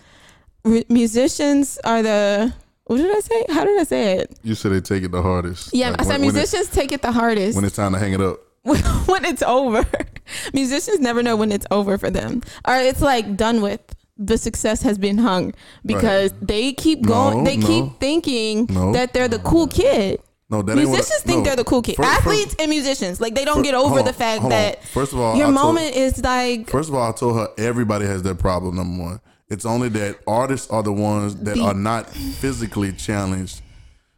r- 0.64 0.83
musicians 0.88 1.79
are 1.85 2.03
the. 2.03 2.53
What 2.87 2.96
did 2.96 3.16
I 3.16 3.20
say? 3.20 3.44
How 3.51 3.64
did 3.64 3.81
I 3.81 3.85
say 3.85 4.18
it? 4.18 4.38
You 4.42 4.55
said 4.55 4.72
they 4.72 4.81
take 4.81 5.05
it 5.05 5.12
the 5.12 5.22
hardest. 5.22 5.72
Yeah, 5.72 5.90
Like, 5.90 6.01
I 6.01 6.05
said 6.05 6.11
when- 6.20 6.27
when 6.27 6.35
musicians 6.35 6.68
take 6.68 6.92
it 6.92 7.01
the 7.03 7.12
hardest 7.12 7.55
when 7.57 7.64
it's 7.64 7.77
time 7.77 7.92
to 7.92 7.98
hang 7.98 8.12
it 8.12 8.20
up. 8.20 8.40
when 8.62 9.25
it's 9.25 9.42
over. 9.42 9.85
Musicians 10.53 11.01
never 11.01 11.22
know 11.22 11.37
when 11.37 11.51
it's 11.53 11.66
over 11.70 11.98
for 11.98 12.11
them, 12.11 12.42
or 12.66 12.75
it's 12.77 13.01
like 13.01 13.37
done 13.37 13.62
with. 13.62 13.81
The 14.18 14.37
success 14.38 14.83
has 14.83 14.98
been 14.98 15.18
hung 15.18 15.53
because 15.85 16.33
they 16.40 16.75
keep 16.75 17.03
going. 17.03 17.38
No, 17.38 17.44
they 17.51 17.57
no. 17.57 17.66
keep 17.66 17.98
thinking 17.98 18.66
No. 18.70 18.92
that 18.92 19.12
they're 19.14 19.27
the 19.27 19.40
cool 19.40 19.66
kid. 19.66 20.20
No, 20.51 20.61
that 20.62 20.72
ain't 20.72 20.81
I- 20.81 20.85
Musicians 20.92 21.22
think 21.22 21.38
no. 21.38 21.44
they're 21.44 21.57
the 21.57 21.64
cool 21.64 21.83
kid. 21.83 21.96
First- 21.96 22.09
first- 22.09 22.20
Athletes 22.20 22.55
and 22.61 22.68
musicians, 22.70 23.20
like 23.20 23.35
they 23.35 23.44
don't 23.44 23.57
Fir- 23.59 23.62
get 23.62 23.75
over 23.75 23.94
hold 23.96 24.07
the 24.07 24.12
fact 24.12 24.42
on. 24.44 24.51
that 24.51 24.85
First 24.85 25.12
of 25.12 25.18
all, 25.18 25.35
your 25.35 25.46
I 25.48 25.53
told- 25.53 25.75
moment 25.75 25.96
is 25.96 26.22
like 26.22 26.68
First 26.70 26.88
of 26.90 26.94
all, 26.94 27.09
I 27.09 27.12
told 27.12 27.37
her 27.37 27.48
everybody 27.59 28.05
has 28.07 28.22
that 28.25 28.38
problem. 28.38 28.77
Number 28.77 29.03
one, 29.03 29.20
it's 29.53 29.65
only 29.67 29.88
that 29.91 30.19
artists 30.27 30.71
are 30.71 30.83
the 30.83 30.93
ones 30.93 31.37
that 31.37 31.57
The- 31.57 31.62
are 31.62 31.75
not 31.75 32.09
physically 32.11 32.93
challenged. 32.93 33.61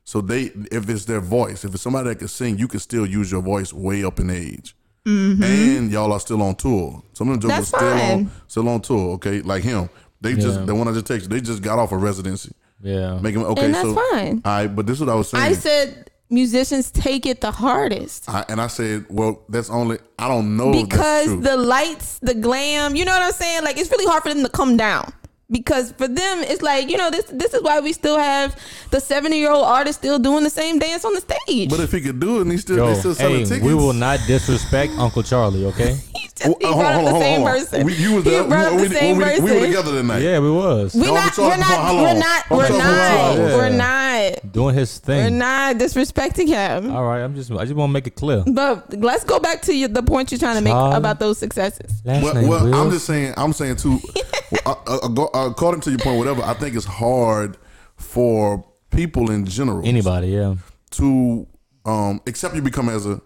So 0.05 0.21
they, 0.21 0.51
if 0.71 0.89
it's 0.89 1.07
their 1.07 1.21
voice, 1.21 1.65
if 1.65 1.73
it's 1.75 1.83
somebody 1.83 2.11
that 2.11 2.19
can 2.19 2.29
sing, 2.29 2.59
you 2.59 2.69
can 2.69 2.79
still 2.81 3.07
use 3.07 3.33
your 3.33 3.41
voice 3.43 3.73
way 3.73 4.05
up 4.05 4.21
in 4.21 4.31
age. 4.31 4.77
And 5.07 5.91
y'all 5.91 6.13
are 6.13 6.21
still 6.21 6.41
on 6.43 6.55
tour. 6.55 7.03
Some 7.13 7.29
of 7.31 7.41
them 7.41 7.51
jokers 7.51 7.71
Mm-hmm. 7.71 7.77
Still 7.77 8.13
on 8.19 8.31
still 8.47 8.69
on 8.69 8.81
tour. 8.81 9.13
Okay, 9.15 9.43
like 9.43 9.63
him, 9.63 9.91
they 10.21 10.35
just 10.35 10.65
the 10.67 10.75
one 10.75 10.89
I 10.89 10.93
just 10.93 11.07
texted. 11.07 11.29
They 11.29 11.41
just 11.43 11.63
got 11.63 11.79
off 11.79 11.93
a 11.93 11.97
residency. 11.99 12.53
Yeah. 12.81 13.19
Make 13.21 13.35
him 13.35 13.43
okay. 13.45 13.67
And 13.67 13.75
that's 13.75 13.87
so 13.89 13.95
fine. 14.11 14.41
All 14.45 14.53
right, 14.53 14.67
but 14.69 14.87
this 14.87 14.95
is 14.95 15.01
what 15.01 15.11
I 15.13 15.15
was 15.15 15.29
saying. 15.29 15.45
I 15.45 15.53
said 15.53 16.11
musicians 16.31 16.91
take 16.91 17.27
it 17.27 17.41
the 17.43 17.51
hardest. 17.51 18.29
I, 18.29 18.45
and 18.49 18.61
I 18.61 18.67
said, 18.67 19.05
well, 19.11 19.43
that's 19.49 19.69
only 19.71 19.99
I 20.19 20.29
don't 20.29 20.57
know 20.57 20.73
because 20.73 21.41
the 21.41 21.57
lights, 21.57 22.19
the 22.21 22.35
glam, 22.35 22.97
you 22.97 23.05
know 23.05 23.13
what 23.13 23.23
I'm 23.23 23.33
saying? 23.33 23.63
Like 23.65 23.77
it's 23.79 23.91
really 23.91 24.07
hard 24.07 24.23
for 24.23 24.31
them 24.33 24.43
to 24.43 24.49
come 24.51 24.77
down. 24.77 25.13
Because 25.51 25.93
for 25.93 26.09
them, 26.09 26.39
it's 26.43 26.63
like 26.63 26.89
you 26.89 26.97
know 26.97 27.11
this. 27.11 27.27
This 27.27 27.53
is 27.53 27.63
why 27.63 27.81
we 27.81 27.93
still 27.93 28.19
have 28.19 28.59
the 28.91 29.01
70 29.01 29.37
year 29.37 29.51
old 29.51 29.65
artist 29.65 29.99
still 29.99 30.19
doing 30.19 30.43
the 30.43 30.51
same 30.51 30.79
dance 30.79 31.05
on 31.05 31.13
the 31.13 31.21
stage. 31.21 31.69
but 31.69 31.81
if 31.81 31.93
he 31.93 32.01
could 32.01 32.19
do 32.19 32.39
it, 32.39 32.43
and 32.43 32.53
he 32.53 32.59
still 32.59 32.77
Yo, 32.77 32.87
they 32.87 32.95
still 32.95 33.15
selling 33.15 33.41
hey, 33.41 33.45
tickets. 33.45 33.65
we 33.65 33.75
will 33.75 33.93
not 33.93 34.21
disrespect 34.27 34.93
Uncle 34.99 35.23
Charlie, 35.23 35.67
okay? 35.67 35.97
He's 36.17 36.33
just, 36.33 36.63
he 36.63 36.67
hold 36.67 36.81
brought 36.81 36.95
on, 36.95 37.05
up 37.05 37.13
the 37.13 37.21
same 37.21 37.45
person. 37.45 37.85
We, 37.85 37.95
you 37.95 38.15
was 38.15 38.25
he 38.25 38.31
there. 38.31 38.49
brought 38.49 38.73
up 38.73 38.81
we, 38.81 38.89
the 38.89 38.95
same 38.95 39.19
we, 39.19 39.25
person. 39.25 39.45
we 39.45 39.53
were 39.53 39.67
together 39.67 39.93
tonight. 39.93 40.23
yeah, 40.23 40.39
we 40.39 40.51
was. 40.51 40.95
we 40.95 41.13
not, 41.13 41.35
charlie, 41.35 41.51
we're 41.51 41.57
not, 41.59 41.95
we're 41.95 42.19
not, 42.19 42.51
we're 42.51 42.65
on, 42.65 42.71
hold 42.71 42.73
on, 42.73 42.79
not, 42.79 43.37
hold 43.37 43.39
on. 43.39 43.59
we're 43.59 43.77
not, 43.77 44.53
Doing 44.53 44.75
his 44.75 44.99
thing 44.99 45.25
we're 45.25 45.39
not 45.39 45.77
disrespecting 45.77 46.49
him. 46.49 46.91
All 46.91 47.05
right, 47.05 47.23
I'm 47.23 47.35
just. 47.35 47.51
I 47.51 47.65
just 47.65 47.75
want 47.75 47.91
to 47.91 47.93
make 47.93 48.07
it 48.07 48.15
clear. 48.15 48.45
But 48.47 48.95
let's 48.99 49.25
go 49.25 49.41
back 49.41 49.63
to 49.63 49.75
you, 49.75 49.89
the 49.89 50.03
point 50.03 50.31
you're 50.31 50.39
trying 50.39 50.57
to 50.57 50.63
make 50.63 50.73
Charlie. 50.73 50.97
about 50.97 51.19
those 51.19 51.39
successes. 51.39 52.01
Well, 52.05 52.49
well 52.49 52.75
I'm 52.75 52.91
just 52.91 53.07
saying. 53.07 53.35
I'm 53.37 53.53
saying 53.53 53.77
too. 53.77 53.99
uh, 54.67 54.75
uh, 54.87 55.09
go- 55.09 55.31
uh, 55.35 55.49
according 55.51 55.81
to 55.83 55.91
your 55.91 55.99
point, 55.99 56.19
whatever. 56.19 56.43
I 56.43 56.55
think 56.55 56.77
it's 56.77 56.85
hard 56.87 57.57
for 57.97 58.65
people 58.91 59.31
in 59.31 59.45
general. 59.47 59.87
Anybody, 59.87 60.29
yeah. 60.29 60.55
to 60.93 61.47
um 61.85 62.21
except 62.27 62.55
you 62.55 62.63
become 62.63 62.89
as 62.89 63.05
a 63.05 63.21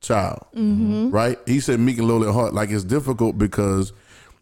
child 0.00 0.38
right 0.54 1.38
he 1.46 1.58
said 1.58 1.80
meek 1.80 1.96
and 1.98 2.06
lowly 2.06 2.28
at 2.28 2.34
heart 2.34 2.52
like 2.54 2.68
it's 2.70 2.84
difficult 2.84 3.38
because 3.38 3.92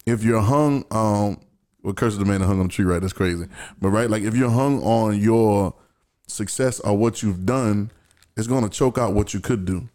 if 0.05 0.25
you're 0.25 0.43
hung 0.43 0.85
um 0.91 1.39
well 1.85 1.95
curse 1.95 2.13
of 2.15 2.19
the 2.19 2.25
man 2.27 2.41
that 2.41 2.47
hung 2.49 2.59
on 2.59 2.67
the 2.67 2.73
tree 2.73 2.85
right 2.85 3.01
that's 3.01 3.13
crazy 3.15 3.47
but 3.81 3.89
right 3.91 4.11
like 4.11 4.25
if 4.25 4.35
you're 4.37 4.51
hung 4.51 4.83
on 4.83 5.17
your 5.19 5.73
success 6.27 6.81
or 6.81 6.99
what 6.99 7.23
you've 7.23 7.47
done 7.47 7.91
it's 8.37 8.49
going 8.49 8.65
to 8.65 8.69
choke 8.69 8.99
out 8.99 9.15
what 9.15 9.33
you 9.33 9.39
could 9.41 9.65
do 9.65 9.89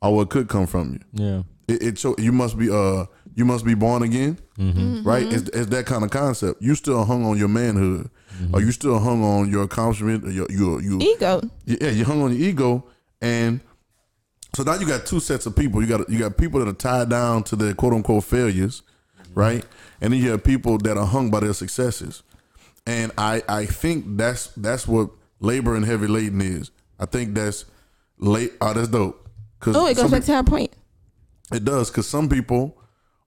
or 0.00 0.16
what 0.16 0.30
could 0.30 0.48
come 0.48 0.66
from 0.66 0.94
you 0.94 1.00
Yeah. 1.12 1.42
it, 1.68 1.82
it 1.82 1.96
cho- 1.98 2.16
you 2.18 2.32
must 2.32 2.58
be 2.58 2.70
uh 2.70 3.04
you 3.34 3.44
must 3.44 3.64
be 3.64 3.74
born 3.74 4.02
again 4.02 4.38
Mm-hmm. 4.58 5.02
right 5.08 5.26
it's, 5.32 5.48
it's 5.48 5.66
that 5.70 5.86
kind 5.86 6.04
of 6.04 6.10
concept 6.10 6.60
you 6.60 6.74
still 6.74 7.04
hung 7.04 7.24
on 7.24 7.38
your 7.38 7.48
manhood 7.48 8.10
or 8.52 8.60
you 8.60 8.70
still 8.70 8.98
hung 8.98 9.24
on 9.24 9.50
your 9.50 9.62
accomplishment 9.64 10.24
or 10.24 10.30
your 10.30 10.46
your 10.50 10.80
you 10.82 10.98
Ego. 11.00 11.40
yeah, 11.64 11.88
you 11.90 12.04
hung 12.04 12.22
on 12.22 12.32
your 12.36 12.48
ego, 12.48 12.84
and 13.20 13.60
so 14.54 14.62
now 14.62 14.74
you 14.74 14.86
got 14.86 15.06
two 15.06 15.20
sets 15.20 15.46
of 15.46 15.54
people. 15.56 15.80
You 15.80 15.86
got 15.88 16.08
you 16.10 16.18
got 16.18 16.36
people 16.36 16.58
that 16.60 16.68
are 16.68 16.72
tied 16.74 17.08
down 17.08 17.42
to 17.44 17.56
their 17.56 17.72
quote 17.74 17.92
unquote 17.94 18.24
failures, 18.24 18.82
right? 19.34 19.64
And 20.00 20.12
then 20.12 20.20
you 20.20 20.30
have 20.30 20.42
people 20.44 20.76
that 20.78 20.96
are 20.96 21.06
hung 21.06 21.30
by 21.30 21.40
their 21.40 21.52
successes. 21.54 22.22
And 22.86 23.12
I 23.16 23.42
I 23.48 23.66
think 23.66 24.16
that's 24.16 24.48
that's 24.56 24.86
what 24.88 25.10
labor 25.40 25.74
and 25.76 25.84
heavy 25.84 26.06
laden 26.08 26.40
is. 26.40 26.70
I 26.98 27.06
think 27.06 27.34
that's 27.34 27.64
late. 28.18 28.52
Oh, 28.60 28.72
that's 28.74 28.88
dope. 28.88 29.28
Cause 29.60 29.76
Oh, 29.76 29.86
it 29.86 29.94
goes 29.94 30.02
some 30.04 30.10
back 30.10 30.24
to 30.24 30.34
our 30.34 30.44
point. 30.44 30.72
it 31.52 31.64
does 31.64 31.90
because 31.90 32.08
some 32.08 32.28
people 32.28 32.76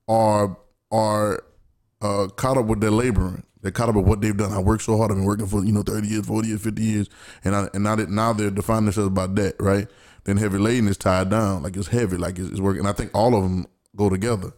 are 0.07 0.57
are 0.91 1.43
uh, 2.01 2.27
caught 2.35 2.57
up 2.57 2.65
with 2.65 2.81
their 2.81 2.91
laboring. 2.91 3.43
They're 3.61 3.71
caught 3.71 3.89
up 3.89 3.95
with 3.95 4.05
what 4.05 4.21
they've 4.21 4.37
done. 4.37 4.53
I 4.53 4.59
worked 4.59 4.83
so 4.83 4.95
hard. 4.97 5.11
I've 5.11 5.17
been 5.17 5.25
working 5.25 5.47
for 5.47 5.63
you 5.65 5.71
know 5.71 5.81
thirty 5.83 6.07
years, 6.07 6.25
forty 6.25 6.49
years, 6.49 6.61
fifty 6.61 6.83
years, 6.83 7.09
and 7.43 7.55
I, 7.55 7.69
and 7.73 7.83
now 7.83 7.95
that 7.95 8.09
now 8.09 8.33
they're 8.33 8.51
defining 8.51 8.85
themselves 8.85 9.09
by 9.09 9.27
that, 9.27 9.55
right? 9.59 9.87
Then 10.25 10.37
heavy 10.37 10.57
laden 10.57 10.87
is 10.87 10.97
tied 10.97 11.29
down, 11.29 11.63
like 11.63 11.77
it's 11.77 11.87
heavy, 11.87 12.17
like 12.17 12.39
it's, 12.39 12.49
it's 12.49 12.59
working. 12.59 12.79
And 12.79 12.87
I 12.87 12.93
think 12.93 13.11
all 13.13 13.35
of 13.35 13.43
them 13.43 13.67
go 13.95 14.09
together. 14.09 14.51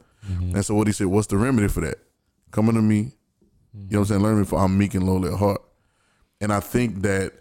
And 0.55 0.65
so 0.65 0.75
what 0.75 0.87
he 0.87 0.93
said, 0.93 1.07
what's 1.07 1.27
the 1.27 1.37
remedy 1.37 1.67
for 1.67 1.81
that? 1.81 1.99
Coming 2.51 2.75
to 2.75 2.81
me, 2.81 2.97
you 2.97 3.03
know 3.73 3.99
what 3.99 3.99
I'm 3.99 4.05
saying? 4.05 4.23
Learn 4.23 4.39
me 4.39 4.45
for 4.45 4.59
I'm 4.59 4.77
meek 4.77 4.93
and 4.93 5.05
lowly 5.05 5.31
at 5.31 5.37
heart. 5.37 5.61
And 6.41 6.51
I 6.51 6.59
think 6.59 7.01
that 7.03 7.33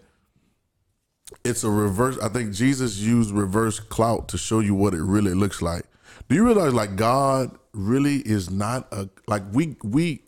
it's 1.45 1.65
a 1.65 1.71
reverse. 1.71 2.19
I 2.19 2.29
think 2.29 2.53
Jesus 2.53 2.99
used 2.99 3.31
reverse 3.31 3.81
clout 3.81 4.29
to 4.29 4.39
show 4.39 4.61
you 4.61 4.75
what 4.75 4.95
it 4.95 5.03
really 5.03 5.35
looks 5.35 5.63
like. 5.63 5.85
Do 6.29 6.35
you 6.35 6.45
realize 6.45 6.75
like 6.75 6.97
God 6.97 7.57
really 7.77 8.17
is 8.17 8.51
not 8.51 8.89
a 8.93 9.09
like 9.27 9.43
we 9.53 9.77
we 9.85 10.23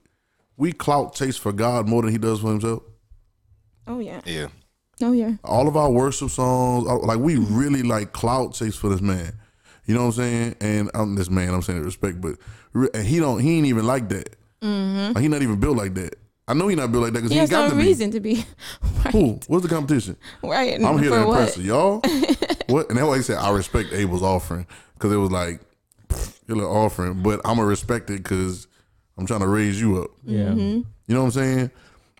we 0.56 0.72
clout 0.72 1.14
chase 1.14 1.36
for 1.36 1.52
God 1.52 1.88
more 1.88 2.02
than 2.02 2.12
he 2.12 2.18
does 2.18 2.40
for 2.40 2.48
himself? 2.48 2.82
Oh 3.86 3.98
yeah. 3.98 4.20
Yeah. 4.24 4.48
Oh 5.00 5.12
yeah. 5.12 5.34
All 5.44 5.68
of 5.68 5.76
our 5.76 5.90
worship 5.90 6.30
songs, 6.30 6.84
like 6.86 7.18
we 7.18 7.36
mm-hmm. 7.36 7.56
really 7.56 7.82
like 7.82 8.12
clout 8.12 8.54
chase 8.54 8.76
for 8.76 8.88
this 8.90 9.00
man. 9.00 9.32
You 9.86 9.94
know 9.94 10.00
what 10.00 10.06
I'm 10.06 10.12
saying? 10.12 10.56
And 10.60 10.90
I'm 10.94 11.14
this 11.14 11.30
man. 11.30 11.54
I'm 11.54 11.62
saying 11.62 11.80
it 11.80 11.84
respect, 11.84 12.20
but 12.20 12.36
and 12.94 13.06
he 13.06 13.18
don't. 13.18 13.40
He 13.40 13.56
ain't 13.56 13.66
even 13.66 13.86
like 13.86 14.08
that. 14.10 14.36
Mm-hmm. 14.62 15.14
Like, 15.14 15.22
he 15.22 15.28
not 15.28 15.42
even 15.42 15.58
built 15.58 15.76
like 15.76 15.94
that. 15.94 16.16
I 16.46 16.54
know 16.54 16.68
he 16.68 16.76
not 16.76 16.90
built 16.90 17.04
like 17.04 17.12
that 17.12 17.20
because 17.20 17.30
He 17.30 17.36
he, 17.36 17.40
has 17.40 17.50
got 17.50 17.64
no 17.64 17.70
to 17.70 17.76
be. 17.76 17.82
reason 17.84 18.10
to 18.10 18.20
be. 18.20 18.44
right. 19.04 19.12
Who? 19.12 19.38
What's 19.46 19.62
the 19.62 19.68
competition? 19.68 20.16
Right. 20.42 20.74
I'm 20.82 20.98
here 20.98 21.10
For 21.10 21.20
to 21.20 21.26
what? 21.26 21.38
impress 21.40 21.58
you. 21.58 21.64
y'all. 21.64 22.00
what? 22.68 22.88
And 22.88 22.98
that's 22.98 23.06
why 23.06 23.16
he 23.16 23.22
said 23.22 23.38
I 23.38 23.50
respect 23.50 23.92
Abel's 23.92 24.22
offering 24.22 24.66
because 24.94 25.12
it 25.12 25.16
was 25.16 25.30
like 25.30 25.60
your 26.48 26.56
little 26.56 26.76
offering, 26.76 27.22
but 27.22 27.40
I'm 27.44 27.56
gonna 27.56 27.68
respect 27.68 28.10
it 28.10 28.22
because 28.22 28.66
I'm 29.16 29.26
trying 29.26 29.40
to 29.40 29.48
raise 29.48 29.80
you 29.80 30.02
up. 30.02 30.10
Yeah. 30.24 30.46
Mm-hmm. 30.46 30.80
You 31.06 31.14
know 31.14 31.20
what 31.20 31.26
I'm 31.26 31.30
saying? 31.32 31.70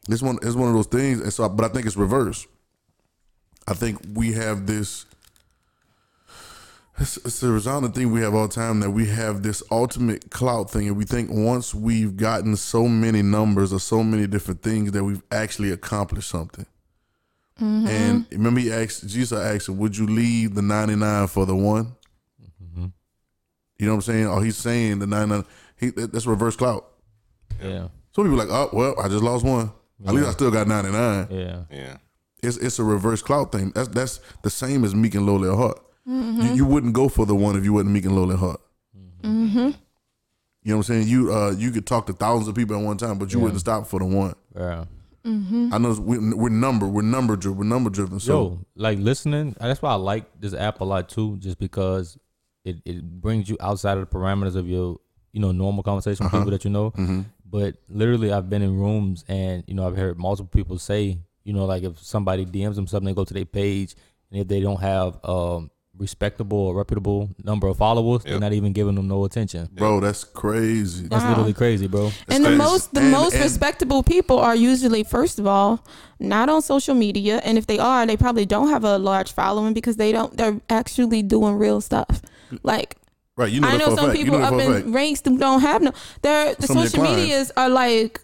It's 0.08 0.22
one. 0.22 0.38
It's 0.42 0.54
one 0.54 0.68
of 0.68 0.74
those 0.74 0.86
things. 0.86 1.20
And 1.20 1.32
so, 1.32 1.48
but 1.48 1.64
I 1.64 1.68
think 1.68 1.86
it's 1.86 1.96
reverse. 1.96 2.46
I 3.66 3.74
think 3.74 4.00
we 4.14 4.32
have 4.32 4.66
this. 4.66 5.06
It's, 7.00 7.16
it's 7.18 7.42
a 7.42 7.52
resounding 7.52 7.92
thing 7.92 8.10
we 8.10 8.22
have 8.22 8.34
all 8.34 8.48
the 8.48 8.54
time 8.54 8.80
that 8.80 8.90
we 8.90 9.06
have 9.06 9.42
this 9.42 9.62
ultimate 9.70 10.30
clout 10.30 10.70
thing, 10.70 10.88
and 10.88 10.96
we 10.96 11.04
think 11.04 11.30
once 11.30 11.72
we've 11.74 12.16
gotten 12.16 12.56
so 12.56 12.88
many 12.88 13.22
numbers 13.22 13.72
or 13.72 13.78
so 13.78 14.02
many 14.02 14.26
different 14.26 14.62
things 14.62 14.92
that 14.92 15.04
we've 15.04 15.22
actually 15.30 15.70
accomplished 15.70 16.28
something. 16.28 16.66
And 17.60 18.26
remember, 18.30 18.60
he 18.60 18.72
asked 18.72 19.06
Jesus 19.08 19.38
asked 19.38 19.68
him, 19.68 19.78
"Would 19.78 19.96
you 19.96 20.06
leave 20.06 20.54
the 20.54 20.62
ninety 20.62 20.94
nine 20.94 21.26
for 21.26 21.44
the 21.44 21.56
one?" 21.56 21.96
You 23.78 23.86
know 23.86 23.92
what 23.92 23.96
I'm 24.08 24.12
saying? 24.12 24.26
Or 24.26 24.44
he's 24.44 24.56
saying 24.56 24.98
the 24.98 25.06
ninety 25.06 25.34
nine. 25.34 25.44
He 25.76 25.90
that's 25.90 26.26
reverse 26.26 26.56
clout. 26.56 26.86
Yeah. 27.62 27.88
Some 28.14 28.24
people 28.24 28.36
like, 28.36 28.48
oh 28.50 28.70
well, 28.72 28.94
I 29.00 29.08
just 29.08 29.22
lost 29.22 29.44
one. 29.44 29.70
At 30.06 30.14
least 30.14 30.28
I 30.28 30.32
still 30.32 30.50
got 30.50 30.66
ninety 30.66 30.90
nine. 30.90 31.28
Yeah. 31.30 31.62
Yeah. 31.70 31.96
It's 32.42 32.56
it's 32.56 32.78
a 32.78 32.84
reverse 32.84 33.22
clout 33.22 33.52
thing. 33.52 33.72
That's 33.74 33.88
that's 33.88 34.20
the 34.42 34.50
same 34.50 34.84
as 34.84 34.94
meek 34.94 35.14
and 35.14 35.26
lowly 35.26 35.48
at 35.48 35.56
heart. 35.56 35.80
You, 36.06 36.54
you 36.54 36.64
wouldn't 36.64 36.94
go 36.94 37.08
for 37.10 37.26
the 37.26 37.34
one 37.34 37.54
if 37.56 37.64
you 37.64 37.74
wasn't 37.74 37.90
meek 37.92 38.06
and 38.06 38.16
lowly 38.16 38.32
at 38.34 38.38
heart. 38.40 38.60
Mm-hmm. 39.22 39.58
You 39.58 40.74
know 40.74 40.76
what 40.76 40.76
I'm 40.76 40.82
saying? 40.82 41.08
You 41.08 41.32
uh 41.32 41.50
you 41.56 41.70
could 41.70 41.86
talk 41.86 42.06
to 42.06 42.12
thousands 42.12 42.48
of 42.48 42.54
people 42.54 42.76
at 42.76 42.82
one 42.82 42.96
time, 42.96 43.18
but 43.18 43.32
you 43.32 43.38
Yeah. 43.38 43.44
wouldn't 43.44 43.60
stop 43.60 43.86
for 43.86 44.00
the 44.00 44.06
one. 44.06 44.34
Yeah. 44.56 44.84
Mm-hmm. 45.24 45.74
I 45.74 45.78
know 45.78 45.92
we, 46.00 46.18
we're 46.34 46.48
number 46.48 46.86
we're 46.86 47.02
number 47.02 47.36
driven 47.36 47.58
we're 47.58 47.64
number 47.64 47.90
driven. 47.90 48.18
So 48.20 48.32
Yo, 48.32 48.58
like 48.76 48.98
listening, 48.98 49.54
that's 49.60 49.82
why 49.82 49.90
I 49.92 49.96
like 49.96 50.24
this 50.40 50.54
app 50.54 50.80
a 50.80 50.84
lot 50.84 51.08
too, 51.08 51.36
just 51.38 51.58
because 51.58 52.16
it, 52.68 52.76
it 52.84 53.02
brings 53.20 53.48
you 53.48 53.56
outside 53.60 53.98
of 53.98 54.08
the 54.08 54.14
parameters 54.16 54.54
of 54.56 54.68
your, 54.68 54.98
you 55.32 55.40
know, 55.40 55.52
normal 55.52 55.82
conversation 55.82 56.24
with 56.24 56.32
Uh-huh. 56.34 56.42
people 56.44 56.50
that 56.52 56.64
you 56.64 56.70
know. 56.70 56.90
mhm. 56.92 57.24
But 57.50 57.76
literally, 57.88 58.30
I've 58.32 58.48
been 58.50 58.62
in 58.62 58.78
rooms 58.78 59.24
and 59.28 59.64
you 59.66 59.74
know 59.74 59.86
I've 59.86 59.96
heard 59.96 60.18
multiple 60.18 60.50
people 60.54 60.78
say, 60.78 61.18
you 61.44 61.52
know, 61.54 61.64
like 61.64 61.82
if 61.82 61.98
somebody 61.98 62.44
DMs 62.44 62.74
them 62.76 62.86
something, 62.86 63.06
they 63.06 63.14
go 63.14 63.24
to 63.24 63.34
their 63.34 63.46
page, 63.46 63.94
and 64.30 64.40
if 64.42 64.48
they 64.48 64.60
don't 64.60 64.80
have 64.80 65.18
um 65.24 65.70
respectable 65.96 66.58
or 66.58 66.74
reputable 66.76 67.28
number 67.42 67.66
of 67.66 67.76
followers, 67.76 68.22
they're 68.22 68.38
not 68.38 68.52
even 68.52 68.72
giving 68.72 68.94
them 68.94 69.08
no 69.08 69.24
attention. 69.24 69.68
bro, 69.72 69.98
that's 69.98 70.22
crazy. 70.22 71.08
That's 71.08 71.24
Wow. 71.24 71.30
literally 71.30 71.54
crazy, 71.54 71.88
bro. 71.88 72.10
And 72.28 72.44
the 72.44 72.50
most 72.50 72.94
the 72.94 73.00
And- 73.00 73.10
most 73.10 73.34
and- 73.34 73.42
respectable 73.42 74.02
people 74.04 74.38
are 74.38 74.54
usually 74.54 75.02
first 75.02 75.38
of 75.40 75.46
all 75.46 75.80
not 76.20 76.48
on 76.48 76.62
social 76.62 76.94
media, 76.94 77.40
and 77.44 77.56
if 77.58 77.66
they 77.66 77.78
are, 77.78 78.06
they 78.06 78.16
probably 78.16 78.46
don't 78.46 78.68
have 78.68 78.84
a 78.84 78.98
large 78.98 79.32
following 79.32 79.72
because 79.72 79.96
they 79.96 80.12
don't. 80.12 80.36
They're 80.36 80.60
actually 80.68 81.22
doing 81.22 81.54
real 81.56 81.80
stuff. 81.80 82.20
Like 82.62 82.96
Right, 83.36 83.53
you 83.53 83.61
know 83.61 83.68
I 83.68 83.76
know 83.76 83.94
some 83.94 84.07
fact. 84.09 84.18
You 84.18 84.24
people 84.24 84.40
know 84.40 84.44
up 84.46 84.61
in 84.61 84.72
fact. 84.72 84.86
ranks 84.88 85.20
that 85.20 85.38
don't 85.38 85.61
have 85.61 85.80
no. 85.82 85.92
They're 86.22 86.55
the 86.57 86.66
Some 86.66 86.76
social 86.78 87.01
clients. 87.05 87.20
medias 87.20 87.53
are 87.57 87.68
like 87.68 88.20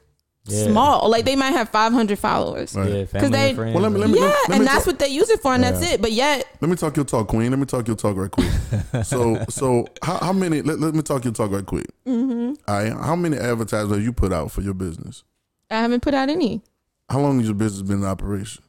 Yeah. 0.47 0.67
small. 0.67 1.09
Like 1.09 1.25
they 1.25 1.37
might 1.37 1.53
have 1.53 1.69
500 1.69 2.19
followers. 2.19 2.75
Right. 2.75 2.91
Yeah, 2.91 3.05
family 3.05 3.29
they- 3.31 3.49
and 3.51 3.57
friends. 3.57 3.75
Well, 3.75 3.83
let 3.85 3.93
me- 3.93 4.01
let 4.01 4.11
me- 4.11 4.19
Yeah, 4.19 4.25
let 4.27 4.49
me 4.51 4.57
and 4.57 4.67
that's 4.67 4.79
talk- 4.79 4.87
what 4.89 4.99
they 4.99 5.09
use 5.09 5.31
it 5.31 5.41
for, 5.41 5.55
and 5.55 5.63
that's 5.63 5.81
it. 5.83 6.03
But 6.03 6.11
yet, 6.11 6.45
Let 6.61 6.69
me 6.69 6.75
talk 6.77 6.97
your 6.97 7.05
talk, 7.05 7.29
Queen. 7.29 7.49
Let 7.51 7.61
me 7.61 7.65
talk 7.65 7.87
your 7.87 7.95
talk 7.97 8.17
right 8.17 8.29
quick. 8.31 8.51
so, 9.05 9.39
so 9.49 9.87
how, 10.03 10.19
how 10.19 10.33
many? 10.33 10.63
Let, 10.63 10.81
let 10.81 10.95
me 10.97 11.03
talk 11.03 11.23
your 11.25 11.33
talk 11.33 11.53
right 11.53 11.65
quick. 11.65 11.87
mhm. 12.07 12.57
All 12.67 12.75
right, 12.75 12.93
how 12.93 13.15
many 13.15 13.37
advertisements 13.37 13.95
have 13.95 14.03
you 14.05 14.13
put 14.13 14.33
out 14.33 14.51
for 14.51 14.63
your 14.63 14.75
business? 14.75 15.23
I 15.71 15.77
haven't 15.77 16.01
put 16.03 16.13
out 16.15 16.29
any 16.29 16.61
How 17.09 17.21
long 17.21 17.39
has 17.39 17.47
your 17.47 17.55
business 17.55 17.83
been 17.83 17.99
in 17.99 18.05
operation? 18.05 18.64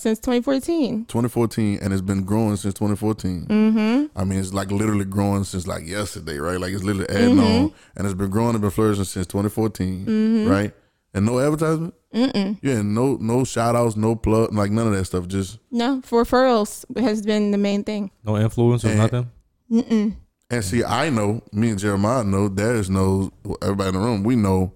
Since 0.00 0.18
2014. 0.20 1.04
2014, 1.06 1.78
and 1.82 1.92
it's 1.92 2.02
been 2.02 2.24
growing 2.24 2.56
since 2.56 2.74
2014. 2.74 3.46
Mm-hmm. 3.46 4.18
I 4.18 4.24
mean, 4.24 4.38
it's 4.38 4.54
like 4.54 4.70
literally 4.70 5.04
growing 5.04 5.44
since 5.44 5.66
like 5.66 5.86
yesterday, 5.86 6.38
right? 6.38 6.58
Like 6.60 6.72
it's 6.72 6.82
literally 6.82 7.08
adding 7.10 7.36
Mhm. 7.36 7.64
on, 7.64 7.72
and 7.96 8.06
it's 8.06 8.14
been 8.14 8.30
growing 8.30 8.54
and 8.54 8.60
been 8.60 8.70
flourishing 8.70 9.04
since 9.04 9.26
2014, 9.26 10.06
Mhm. 10.06 10.48
right? 10.50 10.72
And 11.12 11.26
no 11.26 11.38
advertisement, 11.40 11.94
Mm-mm. 12.14 12.58
yeah, 12.62 12.82
no 12.82 13.16
no 13.20 13.42
shout 13.44 13.74
outs, 13.76 13.96
no 13.96 14.14
plug, 14.16 14.54
like 14.54 14.70
none 14.70 14.86
of 14.86 14.92
that 14.94 15.04
stuff. 15.04 15.26
Just 15.28 15.58
No, 15.70 16.00
for 16.04 16.22
referrals 16.24 16.84
has 16.98 17.20
been 17.22 17.50
the 17.50 17.58
main 17.58 17.82
thing. 17.84 18.10
no 18.24 18.36
influence 18.36 18.84
or 18.84 18.94
nothing. 18.94 19.28
Mm-mm. 19.70 20.14
and 20.52 20.64
see, 20.64 20.82
I 20.82 21.10
know, 21.10 21.42
me 21.52 21.70
and 21.70 21.78
Jeremiah 21.78 22.24
know, 22.24 22.48
Darius 22.48 22.88
knows, 22.88 23.30
everybody 23.62 23.88
in 23.90 23.94
the 23.94 24.00
room, 24.00 24.22
we 24.24 24.34
know 24.36 24.72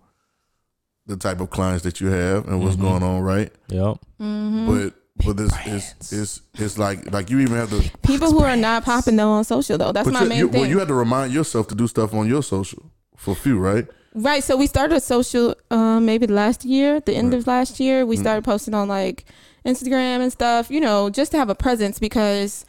the 1.07 1.17
type 1.17 1.41
of 1.41 1.51
clients 1.51 1.83
that 1.85 2.01
you 2.01 2.09
have 2.09 2.47
and 2.49 2.63
what's 2.63 2.77
Mhm. 2.77 2.81
going 2.83 3.03
on, 3.03 3.21
right? 3.23 3.53
Yep. 3.69 3.97
Mm-hmm. 4.21 4.67
But 4.67 4.95
but 5.25 5.37
this 5.37 5.53
is 5.67 5.95
it's 6.13 6.41
it's 6.55 6.79
like 6.79 7.13
like 7.13 7.31
you 7.31 7.41
even 7.41 7.57
have 7.57 7.71
to 7.71 7.91
People 8.03 8.31
who 8.33 8.43
are 8.43 8.57
not 8.57 8.85
popping 8.85 9.17
though 9.17 9.31
on 9.31 9.45
social 9.45 9.79
though. 9.79 9.93
That's 9.93 10.07
but 10.07 10.15
my 10.15 10.23
you, 10.23 10.29
main 10.29 10.39
you, 10.39 10.49
thing. 10.49 10.61
well, 10.63 10.71
you 10.71 10.79
had 10.79 10.89
to 10.89 10.95
remind 10.95 11.33
yourself 11.33 11.69
to 11.69 11.75
do 11.75 11.87
stuff 11.87 12.13
on 12.15 12.29
your 12.29 12.43
social 12.43 12.91
for 13.17 13.33
a 13.33 13.37
few, 13.37 13.59
right? 13.59 13.87
right. 14.15 14.43
So 14.43 14.57
we 14.57 14.67
started 14.67 15.01
social 15.01 15.55
um, 15.71 16.05
maybe 16.05 16.27
last 16.27 16.65
year, 16.65 17.01
the 17.01 17.15
end 17.15 17.33
Right. 17.33 17.39
of 17.39 17.47
last 17.47 17.79
year. 17.81 18.05
We 18.05 18.17
Mm. 18.17 18.21
started 18.21 18.45
posting 18.45 18.75
on 18.75 18.89
like 18.89 19.25
Instagram 19.65 20.21
and 20.21 20.33
stuff, 20.33 20.71
you 20.71 20.81
know, 20.81 21.11
just 21.11 21.31
to 21.33 21.39
have 21.39 21.49
a 21.49 21.55
presence 21.55 21.99
because 21.99 22.67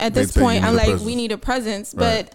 at 0.00 0.14
this 0.14 0.32
point 0.32 0.64
I'm 0.64 0.74
like, 0.74 0.86
presence. 0.86 1.04
we 1.04 1.16
need 1.16 1.32
a 1.32 1.38
presence. 1.38 1.94
Right. 1.94 2.26
But 2.26 2.34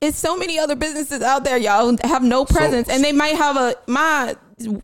it's 0.00 0.18
so 0.18 0.36
many 0.36 0.58
other 0.58 0.74
businesses 0.74 1.22
out 1.22 1.44
there, 1.44 1.58
y'all 1.58 1.96
have 2.04 2.22
no 2.22 2.44
So- 2.44 2.54
presence, 2.54 2.88
and 2.88 3.04
they 3.04 3.12
might 3.12 3.34
have 3.36 3.56
a 3.56 3.74
my 3.86 4.36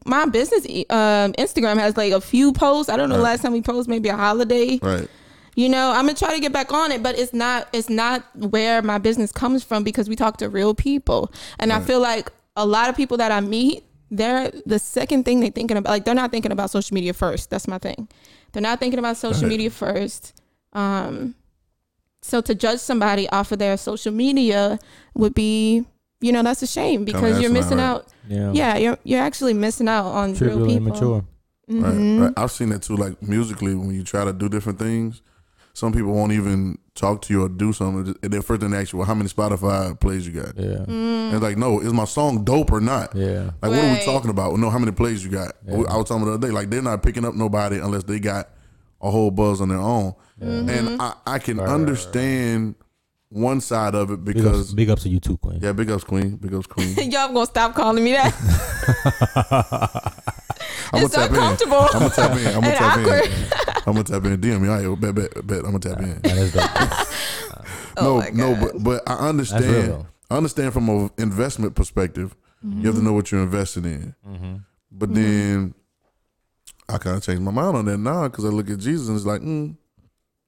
my 0.04 0.26
business 0.26 0.64
um, 0.90 1.32
Instagram 1.34 1.78
has 1.78 1.96
like 1.96 2.12
a 2.12 2.20
few 2.20 2.52
posts. 2.52 2.88
I 2.90 2.96
don't 2.96 3.08
know 3.08 3.16
Right. 3.16 3.22
last 3.22 3.42
time 3.42 3.52
we 3.52 3.62
posted 3.62 3.88
maybe 3.90 4.08
a 4.08 4.16
holiday. 4.16 4.78
Right. 4.82 5.08
You 5.56 5.68
know, 5.68 5.90
I'm 5.90 6.06
gonna 6.06 6.14
try 6.14 6.34
to 6.34 6.40
get 6.40 6.52
back 6.52 6.72
on 6.72 6.90
it, 6.92 7.02
but 7.02 7.18
it's 7.18 7.32
not 7.32 7.68
it's 7.72 7.88
not 7.88 8.24
where 8.36 8.82
my 8.82 8.98
business 8.98 9.30
comes 9.32 9.62
from 9.64 9.84
because 9.84 10.08
we 10.08 10.16
talk 10.16 10.36
to 10.38 10.48
real 10.48 10.74
people, 10.74 11.32
and 11.58 11.72
I 11.72 11.80
feel 11.80 12.00
like 12.00 12.30
a 12.56 12.66
lot 12.66 12.88
of 12.88 12.96
people 12.96 13.16
that 13.18 13.30
I 13.32 13.40
meet, 13.40 13.84
they're 14.10 14.50
the 14.66 14.78
second 14.78 15.24
thing 15.24 15.40
they're 15.40 15.50
thinking 15.50 15.76
about. 15.76 15.90
Like 15.90 16.04
they're 16.04 16.14
not 16.14 16.30
thinking 16.32 16.50
about 16.52 16.70
social 16.70 16.94
media 16.94 17.12
first. 17.12 17.50
That's 17.50 17.68
my 17.68 17.78
thing. 17.78 18.08
They're 18.52 18.62
not 18.62 18.80
thinking 18.80 18.98
about 18.98 19.16
social 19.16 19.42
Right. 19.42 19.48
media 19.50 19.70
first. 19.70 20.32
Um, 20.72 21.34
so 22.22 22.40
to 22.40 22.54
judge 22.54 22.80
somebody 22.80 23.28
off 23.28 23.52
of 23.52 23.58
their 23.58 23.76
social 23.76 24.12
media 24.12 24.78
would 25.14 25.34
be, 25.34 25.84
you 26.24 26.32
know, 26.32 26.42
that's 26.42 26.62
a 26.62 26.66
shame 26.66 27.04
because 27.04 27.40
you're 27.40 27.50
missing 27.50 27.78
right. 27.78 27.84
out. 27.84 28.06
Yeah. 28.28 28.52
Yeah, 28.52 28.76
you're 28.76 28.98
you're 29.04 29.20
actually 29.22 29.54
missing 29.54 29.88
out 29.88 30.06
on 30.06 30.30
real 30.30 30.36
Trivial 30.38 30.66
people. 30.66 30.86
immature. 30.88 31.24
Right, 31.68 32.20
right. 32.22 32.32
I've 32.36 32.50
seen 32.50 32.68
that 32.70 32.82
too. 32.82 32.96
Like 32.96 33.22
musically, 33.22 33.74
when 33.74 33.90
you 33.94 34.04
try 34.04 34.24
to 34.24 34.32
do 34.32 34.48
different 34.48 34.78
things, 34.78 35.22
some 35.72 35.92
people 35.92 36.12
won't 36.12 36.32
even 36.32 36.78
talk 36.94 37.20
to 37.22 37.32
you 37.34 37.44
or 37.44 37.48
do 37.48 37.72
something. 37.72 38.14
And 38.22 38.32
their 38.32 38.42
first 38.42 38.60
thing 38.60 38.70
they 38.70 38.78
ask 38.78 38.92
you, 38.92 38.98
"Well, 38.98 39.06
how 39.08 39.14
many 39.14 39.28
Spotify 39.28 39.98
plays 39.98 40.26
you 40.26 40.32
got?" 40.40 40.56
Yeah. 40.56 40.84
And 40.88 41.32
it's 41.34 41.42
like, 41.42 41.56
no, 41.58 41.80
is 41.80 41.92
my 41.92 42.04
song 42.04 42.44
dope 42.44 42.70
or 42.72 42.80
not? 42.80 43.14
Yeah. 43.14 43.50
Like, 43.62 43.72
what 43.72 43.84
are 43.84 43.92
we 43.98 44.04
talking 44.04 44.30
about? 44.30 44.48
Well, 44.52 44.60
no, 44.60 44.70
how 44.70 44.78
many 44.78 44.92
plays 44.92 45.24
you 45.24 45.30
got? 45.30 45.52
Yeah. 45.66 45.74
I 45.88 45.96
was 45.96 46.08
talking 46.08 46.24
the 46.26 46.32
other 46.34 46.46
day, 46.46 46.52
like 46.52 46.70
they're 46.70 46.82
not 46.82 47.02
picking 47.02 47.24
up 47.24 47.34
nobody 47.34 47.78
unless 47.78 48.04
they 48.04 48.20
got 48.20 48.48
a 49.00 49.10
whole 49.10 49.30
buzz 49.30 49.60
on 49.60 49.68
their 49.68 49.78
own. 49.78 50.14
Mm-hmm. 50.40 50.68
And 50.68 51.02
I, 51.02 51.14
I 51.26 51.38
can 51.38 51.56
Right, 51.58 51.64
right, 51.64 51.70
right. 51.70 51.74
understand 51.74 52.74
one 53.34 53.60
side 53.60 53.94
of 53.96 54.10
it 54.12 54.24
Big 54.24 54.36
ups, 54.36 54.44
because 54.44 54.74
big 54.74 54.90
ups 54.90 55.02
to 55.02 55.08
you 55.08 55.18
too, 55.18 55.36
Queen. 55.38 55.58
yeah, 55.60 55.72
big 55.72 55.90
ups 55.90 56.04
Queen, 56.04 56.36
big 56.36 56.54
ups 56.54 56.66
Queen. 56.68 56.94
Y'all 57.10 57.32
gonna 57.32 57.46
stop 57.46 57.74
calling 57.74 58.02
me 58.04 58.12
that? 58.12 58.32
I'm 60.92 61.02
gonna 61.02 61.04
it's 61.06 61.14
tap 61.14 61.30
in. 61.30 61.36
I'm 61.38 61.56
gonna 61.56 62.10
tap 62.10 62.36
in. 62.38 62.46
I'm 62.46 62.54
gonna 62.54 62.66
And 62.68 62.76
tap 62.76 62.98
awkward. 62.98 63.24
in. 63.24 63.32
I'm 63.86 63.92
gonna 63.94 64.04
tap 64.04 64.24
in. 64.24 64.40
DM 64.40 64.60
me. 64.60 64.68
I 64.68 64.94
bet, 64.94 65.14
bet, 65.14 65.46
bet. 65.46 65.58
I'm 65.64 65.76
gonna 65.76 65.78
tap 65.80 66.00
in. 66.00 66.20
That 66.22 66.36
is 66.36 66.52
dope. 66.52 67.08
Oh 67.96 68.24
no, 68.32 68.54
no, 68.54 68.60
but 68.60 68.82
but 68.82 69.02
I 69.08 69.28
understand. 69.28 70.06
I 70.30 70.36
understand 70.36 70.72
from 70.72 70.88
an 70.88 71.10
investment 71.16 71.74
perspective. 71.76 72.34
You 72.66 72.86
have 72.86 72.96
to 72.96 73.02
know 73.02 73.12
what 73.12 73.30
you're 73.30 73.42
investing 73.42 73.84
in. 73.84 74.14
Mm-hmm. 74.26 74.54
But 74.90 75.14
then 75.14 75.74
I 76.88 76.98
kind 76.98 77.16
of 77.18 77.22
changed 77.22 77.42
my 77.42 77.50
mind 77.52 77.76
on 77.76 77.84
that 77.84 77.98
now 77.98 78.26
because 78.26 78.44
I 78.44 78.48
look 78.48 78.68
at 78.70 78.78
Jesus 78.78 79.06
and 79.08 79.16
it's 79.16 79.26
like, 79.26 79.42
mm, 79.42 79.76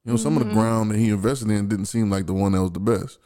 you 0.06 0.12
know, 0.12 0.16
some 0.16 0.36
of 0.38 0.46
the 0.46 0.52
ground 0.54 0.90
that 0.92 0.98
he 0.98 1.10
invested 1.10 1.50
in 1.50 1.68
didn't 1.68 1.86
seem 1.86 2.08
like 2.10 2.26
the 2.26 2.32
one 2.32 2.52
that 2.52 2.62
was 2.62 2.70
the 2.72 2.80
best. 2.80 3.18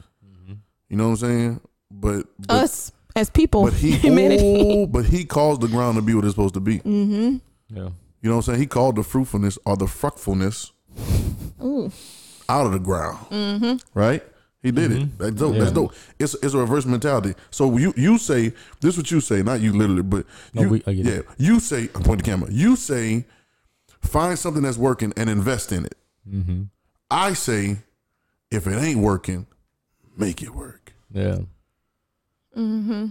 You 0.89 0.97
know 0.97 1.05
what 1.05 1.09
I'm 1.11 1.15
saying? 1.17 1.61
But, 1.89 2.25
but 2.39 2.51
Us 2.63 2.91
as 3.15 3.29
people, 3.29 3.63
but 3.63 3.73
he 3.73 3.91
humanity. 4.07 4.43
oh, 4.83 4.87
but 4.87 5.05
he 5.05 5.23
caused 5.23 5.61
the 5.61 5.67
ground 5.67 5.95
to 5.95 6.01
be 6.01 6.13
what 6.13 6.25
it's 6.25 6.33
supposed 6.33 6.53
to 6.55 6.59
be. 6.59 6.79
Mm-hmm. 6.79 7.37
Yeah. 7.69 7.89
You 8.21 8.29
know 8.29 8.35
what 8.37 8.47
I'm 8.47 8.53
saying? 8.53 8.59
He 8.59 8.65
called 8.67 8.95
the 8.97 9.03
fruitfulness 9.03 9.57
or 9.65 9.77
the 9.77 9.87
fruitfulness 9.87 10.71
Ooh. 11.63 11.91
out 12.49 12.65
of 12.65 12.71
the 12.73 12.79
ground. 12.79 13.19
Mm-hmm. 13.29 13.75
Right? 13.97 14.23
He 14.61 14.71
did 14.71 14.91
it. 14.91 15.17
That's 15.17 15.31
dope. 15.35 15.55
That's 15.55 15.71
dope. 15.71 15.93
It's 16.19 16.35
it's 16.35 16.53
a 16.53 16.57
reverse 16.59 16.85
mentality. 16.85 17.33
So 17.49 17.77
you 17.77 17.93
you 17.97 18.17
say 18.17 18.49
this 18.81 18.93
is 18.93 18.97
what 18.97 19.11
you 19.11 19.19
say, 19.21 19.41
not 19.43 19.59
you 19.61 19.73
literally, 19.73 20.03
but 20.03 20.25
No, 20.53 20.61
you, 20.63 20.69
we- 20.69 20.83
I 20.85 20.93
get 20.93 21.05
yeah, 21.05 21.11
it. 21.13 21.25
you 21.37 21.59
say 21.59 21.89
I'm 21.95 22.03
pointing 22.03 22.17
the 22.17 22.23
camera. 22.23 22.49
You 22.51 22.75
say 22.75 23.25
find 24.01 24.37
something 24.37 24.61
that's 24.63 24.77
working 24.77 25.13
and 25.17 25.29
invest 25.29 25.71
in 25.71 25.85
it. 25.85 25.95
Mm-hmm. 26.29 26.63
I 27.09 27.33
say 27.33 27.77
if 28.49 28.67
it 28.67 28.75
ain't 28.77 28.99
working, 28.99 29.47
make 30.17 30.41
it 30.41 30.53
work. 30.53 30.93
Yeah. 31.11 31.39
Mm-hmm. 32.57 33.07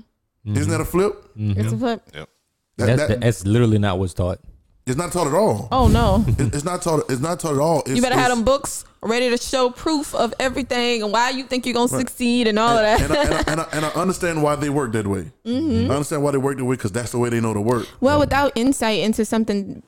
Isn't 0.57 0.71
that 0.71 0.81
a 0.81 0.85
flip? 0.85 1.31
It's 1.37 1.73
a 1.73 1.77
flip. 1.77 2.03
That, 2.13 2.29
That's, 2.77 3.09
that- 3.09 3.21
that's 3.21 3.47
literally 3.47 3.79
not 3.79 3.99
what's 3.99 4.15
taught. 4.15 4.41
it's 4.87 4.97
not 4.97 5.13
taught 5.13 5.27
at 5.27 5.35
all. 5.35 5.69
Oh 5.71 5.87
no. 5.89 6.25
It- 6.27 6.55
it's 6.55 6.65
not 6.65 6.83
taught. 6.83 7.11
It's 7.11 7.21
not 7.21 7.41
taught 7.41 7.55
at 7.55 7.61
all. 7.61 7.81
It's, 7.81 7.97
you 7.97 8.03
better 8.03 8.15
have 8.19 8.31
them 8.31 8.45
books 8.45 8.85
ready 9.03 9.29
to 9.31 9.37
show 9.37 9.71
proof 9.71 10.15
of 10.15 10.33
everything 10.41 11.03
and 11.03 11.13
why 11.13 11.31
you 11.31 11.45
think 11.45 11.65
you're 11.67 11.75
gonna 11.75 11.89
succeed 11.89 12.47
and 12.49 12.59
all 12.59 12.77
of 12.77 12.83
that. 12.83 13.01
and, 13.03 13.13
I, 13.13 13.23
and, 13.23 13.33
I, 13.35 13.53
and, 13.53 13.61
I, 13.61 13.69
and 13.73 13.85
I 13.87 13.89
understand 14.01 14.43
why 14.43 14.57
they 14.57 14.71
work 14.71 14.93
that 14.93 15.07
way. 15.07 15.31
Mm-hmm. 15.45 15.91
I 15.91 15.95
understand 15.95 16.23
why 16.23 16.31
they 16.33 16.39
work 16.39 16.57
that 16.59 16.65
way 16.65 16.77
because 16.77 16.93
that's 16.93 17.13
the 17.13 17.19
way 17.19 17.29
they 17.29 17.41
know 17.41 17.53
to 17.55 17.61
work. 17.61 17.87
well, 18.01 18.19
without 18.19 18.53
insight 18.57 19.01
into 19.01 19.25
something, 19.25 19.83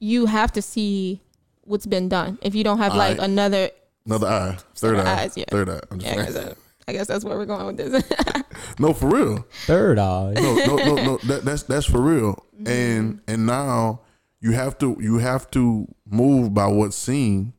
you 0.00 0.26
have 0.26 0.52
to 0.52 0.62
see 0.62 1.20
what's 1.64 1.86
been 1.86 2.08
done. 2.08 2.38
If 2.42 2.54
you 2.54 2.64
don't 2.64 2.78
have 2.78 2.94
like 2.94 3.18
Alright. 3.18 3.30
another, 3.30 3.70
Another 4.06 4.26
eye, 4.26 4.56
third 4.74 4.98
eye, 4.98 5.22
eyes, 5.22 5.36
yeah. 5.36 5.44
third 5.50 5.68
eye. 5.68 5.80
I'm 5.90 5.98
just 5.98 6.14
yeah, 6.14 6.22
I, 6.22 6.26
guess, 6.26 6.54
I 6.88 6.92
guess 6.92 7.06
that's 7.06 7.24
where 7.24 7.36
we're 7.38 7.46
going 7.46 7.66
with 7.66 7.76
this. 7.76 8.04
No, 8.78 8.92
for 8.92 9.08
real. 9.08 9.44
Third 9.66 9.98
eye. 9.98 10.32
No, 10.36 10.54
no, 10.54 10.76
no, 10.76 10.94
no. 10.94 11.16
That, 11.24 11.44
that's 11.44 11.64
that's 11.64 11.86
for 11.86 12.00
real. 12.00 12.44
Mm-hmm. 12.54 12.68
And 12.68 13.20
and 13.26 13.46
now 13.46 14.00
you 14.40 14.52
have 14.52 14.78
to 14.78 14.96
you 15.00 15.18
have 15.18 15.50
to 15.52 15.86
move 16.08 16.54
by 16.54 16.66
what's 16.68 16.96
seen, 16.96 17.52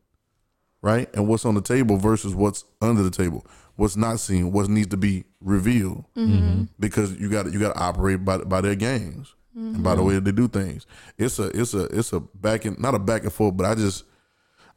right, 0.82 1.08
and 1.14 1.28
what's 1.28 1.44
on 1.44 1.54
the 1.54 1.60
table 1.60 1.96
versus 1.98 2.34
what's 2.34 2.64
under 2.80 3.02
the 3.02 3.10
table. 3.10 3.46
What's 3.76 3.94
not 3.96 4.20
seen, 4.20 4.52
what 4.52 4.68
needs 4.70 4.88
to 4.88 4.96
be 4.96 5.24
revealed, 5.42 6.04
Mm-hmm. 6.16 6.64
because 6.80 7.14
you 7.20 7.28
got 7.28 7.52
you 7.52 7.58
got 7.60 7.74
to 7.74 7.78
operate 7.80 8.24
by 8.24 8.38
by 8.38 8.62
their 8.62 8.74
games 8.74 9.34
and 9.56 9.82
by 9.82 9.94
the 9.94 10.02
Mm-hmm. 10.02 10.08
way 10.08 10.18
they 10.20 10.32
do 10.32 10.46
things. 10.48 10.86
It's 11.18 11.38
a 11.38 11.48
it's 11.58 11.72
a 11.74 11.84
it's 11.86 12.12
a 12.12 12.20
back 12.20 12.64
and 12.66 12.78
not 12.78 12.94
a 12.94 12.98
back 12.98 13.22
and 13.22 13.32
forth, 13.32 13.56
but 13.56 13.66
I 13.66 13.74
just 13.74 14.04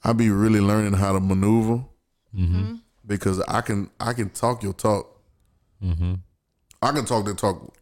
I 0.04 0.14
be 0.14 0.30
really 0.32 0.62
learning 0.62 0.94
how 0.94 1.12
to 1.14 1.20
maneuver 1.20 1.84
Mm-hmm. 2.36 2.76
because 3.06 3.42
I 3.42 3.62
can 3.62 3.90
I 4.00 4.14
can 4.14 4.30
talk 4.30 4.64
your 4.64 4.74
talk. 4.74 5.20
Mm-hmm. 5.84 6.16
I 6.82 6.92
can 6.92 7.06
talk 7.06 7.26
that 7.26 7.38
talk 7.38 7.76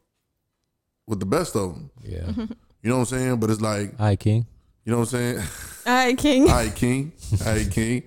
with 1.05 1.19
the 1.19 1.25
best 1.25 1.55
of 1.55 1.73
them. 1.73 1.91
Yeah. 2.03 2.31
You 2.83 2.91
know 2.91 2.99
what 2.99 3.11
I'm 3.11 3.17
saying? 3.17 3.39
But 3.39 3.49
it's 3.49 3.59
like, 3.59 3.99
I 3.99 4.15
King. 4.15 4.45
you 4.85 4.91
know 4.93 4.99
what 4.99 5.11
I'm 5.13 5.19
saying? 5.39 5.47
I 5.85 6.13
King. 6.17 6.47
I 6.49 6.69
King. 6.69 7.11
I 7.45 7.67
King. 7.69 8.03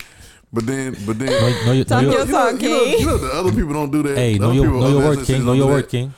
But 0.53 0.64
then, 0.66 0.97
but 1.05 1.18
then, 1.18 1.28
Know, 1.28 1.41
know 1.66 1.72
your, 1.72 1.74
know 1.74 1.84
Talk 1.84 2.03
your, 2.03 2.12
your 2.12 2.20
you 2.26 2.32
know, 2.32 2.51
talk, 2.51 2.62
you 2.62 2.68
know, 2.70 2.84
King. 2.84 3.01
you 3.01 3.07
know 3.07 3.18
the 3.18 3.30
other 3.34 3.51
people 3.53 3.72
don't 3.74 3.91
do 3.91 4.03
that. 4.05 4.16
hey, 4.16 4.32
The 4.34 4.38
know 4.38 4.47
other 4.47 4.55
your, 4.55 4.64
people 4.64 4.80
know 4.80 4.88
your 4.88 4.99
other 5.09 5.16
word, 5.18 5.26
King. 5.26 5.45
Know 5.45 5.53
your 5.53 5.66
do 5.66 5.72
word. 5.72 5.88
King. 5.88 6.14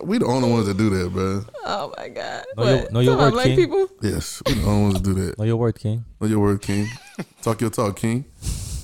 We 0.00 0.18
the 0.18 0.26
only 0.26 0.50
ones 0.50 0.66
that 0.66 0.76
do 0.76 0.90
that, 0.90 1.10
bro. 1.12 1.44
Oh 1.64 1.92
my 1.96 2.08
God. 2.08 2.44
Know 2.56 2.64
your- 2.64 2.76
What? 2.82 2.92
know 2.92 3.00
your 3.00 3.14
Talking 3.14 3.14
about 3.14 3.24
word, 3.24 3.32
black 3.32 3.46
King. 3.46 3.56
people. 3.56 3.88
Yes, 4.02 4.42
we 4.46 4.54
the 4.54 4.66
only 4.66 4.82
ones 4.82 4.94
that 4.94 5.02
do 5.02 5.14
that. 5.14 5.38
Know 5.38 5.44
your 5.44 5.56
word, 5.56 5.78
King. 5.78 6.04
Know 6.20 6.26
your 6.28 6.38
word, 6.40 6.62
King. 6.62 6.86
Talk 7.42 7.60
your 7.60 7.70
talk, 7.70 7.96
King. 7.96 8.24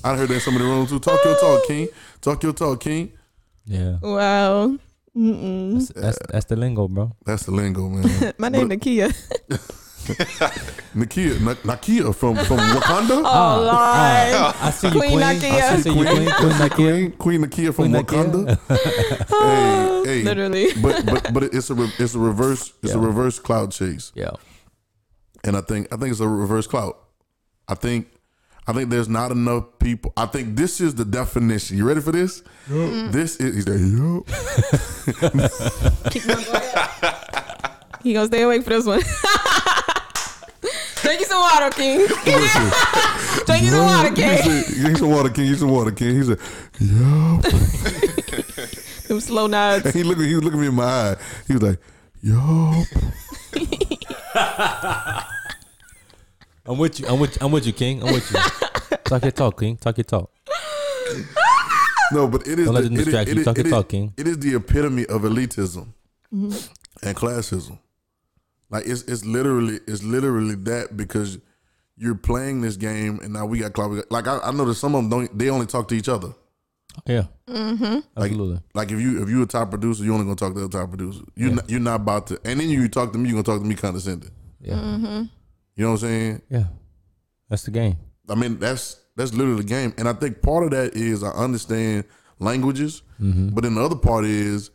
I 0.03 0.15
heard 0.15 0.27
that 0.29 0.35
in 0.35 0.39
some 0.41 0.55
of 0.55 0.61
the 0.61 0.67
rooms 0.67 0.89
too. 0.89 0.99
Talk 0.99 1.19
your 1.23 1.35
talk, 1.39 1.65
King. 1.67 1.87
Talk 2.21 2.43
your 2.43 2.53
talk, 2.53 2.79
King. 2.81 3.11
Yeah. 3.65 3.97
Wow. 4.01 4.77
Mm-mm. 5.15 5.73
That's, 5.75 5.89
that's, 5.93 6.17
that's 6.29 6.45
the 6.45 6.55
lingo, 6.57 6.87
bro. 6.89 7.15
That's 7.25 7.45
the 7.45 7.51
lingo, 7.51 7.87
man. 7.87 8.33
My 8.37 8.49
name 8.49 8.69
is 8.71 8.77
Nakia. 8.77 9.13
Nakia, 10.95 11.39
Na- 11.41 11.55
Nakia 11.75 12.13
from 12.15 12.35
from 12.35 12.57
Wakanda. 12.57 13.21
Oh 13.23 13.25
ah, 13.25 13.55
Lord. 13.57 13.73
Ah, 13.75 14.67
I 14.67 14.71
see 14.71 14.87
you, 14.87 14.93
Queen 14.93 15.11
Queen. 15.11 15.21
Nakia. 15.21 15.61
I 15.61 15.77
see 15.81 15.89
you, 15.89 16.05
Queen. 16.05 16.31
Queen 16.31 16.51
Nakia. 16.53 16.75
Queen, 16.75 17.11
Queen 17.13 17.41
Nakia 17.43 17.73
from 17.73 17.91
Queen 17.91 18.03
Wakanda. 18.05 18.57
Nakia. 18.67 20.03
hey, 20.05 20.19
hey. 20.19 20.23
Literally. 20.23 20.67
but 20.81 21.05
but 21.05 21.33
but 21.33 21.43
it's 21.43 21.69
a 21.69 21.73
re- 21.73 21.91
it's 21.99 22.13
a 22.15 22.19
reverse 22.19 22.73
it's 22.83 22.93
a 22.93 22.97
Yeah. 22.97 23.05
reverse 23.05 23.39
clout 23.39 23.71
chase, 23.71 24.11
Yeah. 24.15 24.31
and 25.43 25.57
I 25.57 25.61
think 25.61 25.87
I 25.93 25.97
think 25.97 26.11
it's 26.11 26.19
a 26.21 26.27
reverse 26.27 26.67
clout. 26.67 26.97
I 27.67 27.73
think 27.75 28.07
I 28.67 28.73
think 28.73 28.89
there's 28.89 29.09
not 29.09 29.31
enough 29.31 29.65
people. 29.79 30.11
I 30.17 30.25
think 30.27 30.55
this 30.55 30.81
is 30.81 30.95
the 30.95 31.05
definition. 31.05 31.77
You 31.77 31.85
ready 31.87 32.01
for 32.01 32.11
this? 32.11 32.41
Mm-hmm. 32.67 33.11
This 33.11 33.35
is 33.37 33.55
he's 33.55 33.67
like, 33.67 33.79
yup. 33.81 34.25
He 38.03 38.13
gonna 38.13 38.27
stay 38.27 38.41
awake 38.43 38.63
for 38.63 38.69
this 38.69 38.85
one. 38.85 39.01
Drink 41.05 41.19
you 41.19 41.25
some 41.27 41.39
water, 41.39 41.69
King. 41.69 42.07
Drink 43.45 43.63
you 43.63 43.69
some 43.69 43.85
water, 43.85 44.11
King. 44.11 44.37
said, 44.37 44.65
"Give 44.75 44.91
me 44.91 44.95
some 44.95 45.09
water, 45.11 45.29
King. 45.29 45.45
Give 45.45 45.53
me 45.53 45.57
some 45.59 45.69
water, 45.69 45.91
King." 45.91 46.15
He 46.15 46.23
said, 46.23 46.39
"Yup." 46.79 47.41
Them 49.07 49.19
slow 49.21 49.45
nods. 49.45 49.85
And 49.85 49.93
he 49.93 50.01
looked. 50.03 50.21
He 50.21 50.33
was 50.33 50.43
looking 50.43 50.59
me 50.61 50.67
in 50.67 50.73
my 50.73 50.83
eye. 50.83 51.15
He 51.47 51.53
was 51.53 51.61
like, 51.61 51.79
"Yo." 52.23 52.83
I'm 56.67 56.77
with 56.79 56.99
you. 56.99 57.05
I'm 57.07 57.19
with. 57.19 57.37
I'm 57.41 57.51
with 57.51 57.67
you, 57.67 57.73
King. 57.73 58.01
I'm 58.01 58.11
with 58.13 58.31
you. 58.31 58.39
Talk 59.03 59.21
your 59.21 59.31
talk, 59.31 59.59
King. 59.59 59.77
Talk 59.77 59.97
your 59.97 60.03
talk. 60.05 60.31
No, 62.11 62.27
but 62.27 62.47
it 62.47 62.57
is. 62.59 62.65
Don't 62.65 62.73
let 62.73 62.81
the- 62.83 62.89
them 62.89 62.97
distract 62.97 63.29
it 63.29 63.35
you. 63.35 63.39
is- 63.41 63.45
Talk 63.45 63.57
it 63.59 63.65
your 63.65 63.67
is- 63.67 63.73
talk, 63.73 63.89
King. 63.89 64.13
It 64.17 64.27
is 64.27 64.39
the 64.39 64.55
epitome 64.55 65.05
of 65.05 65.21
elitism 65.21 65.87
mm-hmm. 66.33 67.07
and 67.07 67.15
classism. 67.15 67.77
Like 68.69 68.85
it's 68.87 69.03
it's 69.03 69.23
literally 69.25 69.79
it's 69.87 70.03
literally 70.03 70.55
that 70.55 70.97
because 70.97 71.37
you're 71.97 72.15
playing 72.15 72.61
this 72.61 72.75
game 72.77 73.19
and 73.23 73.31
now 73.33 73.45
we 73.45 73.59
got 73.59 73.73
clout. 73.73 73.89
we 73.91 73.97
got- 73.97 74.11
Like 74.11 74.27
I, 74.27 74.39
I 74.39 74.51
know 74.51 74.65
that 74.65 74.75
some 74.75 74.95
of 74.95 75.01
them 75.03 75.09
don't. 75.09 75.37
They 75.37 75.49
only 75.49 75.65
talk 75.65 75.87
to 75.89 75.95
each 75.95 76.09
other. 76.09 76.33
Yeah. 77.05 77.25
Mm-hmm. 77.49 77.99
Absolutely. 78.17 78.59
Like 78.73 78.91
if 78.91 78.99
you 78.99 79.21
if 79.21 79.29
you 79.29 79.41
a 79.43 79.45
top 79.45 79.69
producer, 79.69 80.03
you 80.03 80.13
only 80.13 80.25
gonna 80.25 80.35
talk 80.35 80.53
to 80.55 80.61
the 80.61 80.69
top 80.69 80.89
producer. 80.89 81.21
You 81.35 81.49
are 81.51 81.55
not, 81.55 81.69
you're 81.69 81.79
not 81.79 81.95
about 82.01 82.27
to. 82.27 82.39
And 82.45 82.59
then 82.59 82.69
you 82.69 82.87
talk 82.87 83.11
to 83.13 83.17
me, 83.19 83.29
you 83.29 83.35
are 83.37 83.43
gonna 83.43 83.57
talk 83.57 83.61
to 83.63 83.67
me 83.67 83.75
condescending. 83.75 84.31
Yeah. 84.61 84.75
Mm-hmm. 84.75 85.23
You 85.75 85.83
know 85.83 85.91
what 85.91 86.03
I'm 86.03 86.09
saying? 86.09 86.41
Yeah. 86.49 86.63
That's 87.49 87.63
the 87.63 87.71
game. 87.71 87.97
I 88.29 88.35
mean 88.35 88.57
that's 88.59 88.99
that's 89.15 89.33
literally 89.33 89.61
the 89.61 89.67
game. 89.67 89.93
And 89.97 90.07
I 90.09 90.13
think 90.13 90.41
part 90.41 90.63
of 90.63 90.71
that 90.71 90.95
is 90.95 91.21
I 91.23 91.29
understand 91.31 92.05
languages, 92.39 93.03
but 93.19 93.61
then 93.63 93.75
the 93.75 93.81
other 93.83 93.95
part 93.95 94.25
is 94.25 94.71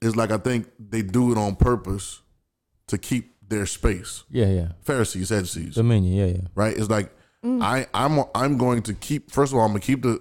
is 0.00 0.16
like 0.16 0.30
I 0.30 0.38
think 0.38 0.68
they 0.78 1.02
do 1.02 1.32
it 1.32 1.38
on 1.38 1.56
purpose 1.56 2.20
to 2.88 2.98
keep 2.98 3.34
their 3.48 3.64
space. 3.66 4.24
Yeah, 4.30 4.46
yeah. 4.46 4.68
Pharisees, 4.82 5.28
Sadducees, 5.28 5.74
Dominion. 5.76 6.14
Yeah, 6.14 6.26
yeah. 6.26 6.48
right? 6.54 6.76
It's 6.76 6.90
like 6.90 7.10
I 7.44 7.86
I'm 7.94 8.24
I'm 8.34 8.58
going 8.58 8.82
to 8.82 8.94
keep. 8.94 9.30
First 9.30 9.52
of 9.52 9.58
all, 9.58 9.64
I'm 9.64 9.70
gonna 9.70 9.80
keep 9.80 10.02
the 10.02 10.20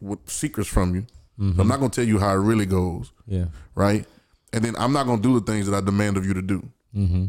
with 0.00 0.20
secrets 0.30 0.68
from 0.68 0.94
you. 0.94 1.06
I'm 1.40 1.68
not 1.68 1.78
gonna 1.78 1.88
tell 1.90 2.04
you 2.04 2.18
how 2.18 2.32
it 2.32 2.38
really 2.42 2.66
goes, 2.66 3.12
Yeah. 3.26 3.46
right? 3.76 4.04
And 4.52 4.64
then 4.64 4.74
I'm 4.76 4.92
not 4.92 5.06
gonna 5.06 5.22
do 5.22 5.38
the 5.38 5.46
things 5.52 5.66
that 5.66 5.76
I 5.76 5.80
demand 5.80 6.16
of 6.16 6.26
you 6.26 6.34
to 6.34 6.42
do. 6.42 6.68
Mm-hmm. 6.96 7.26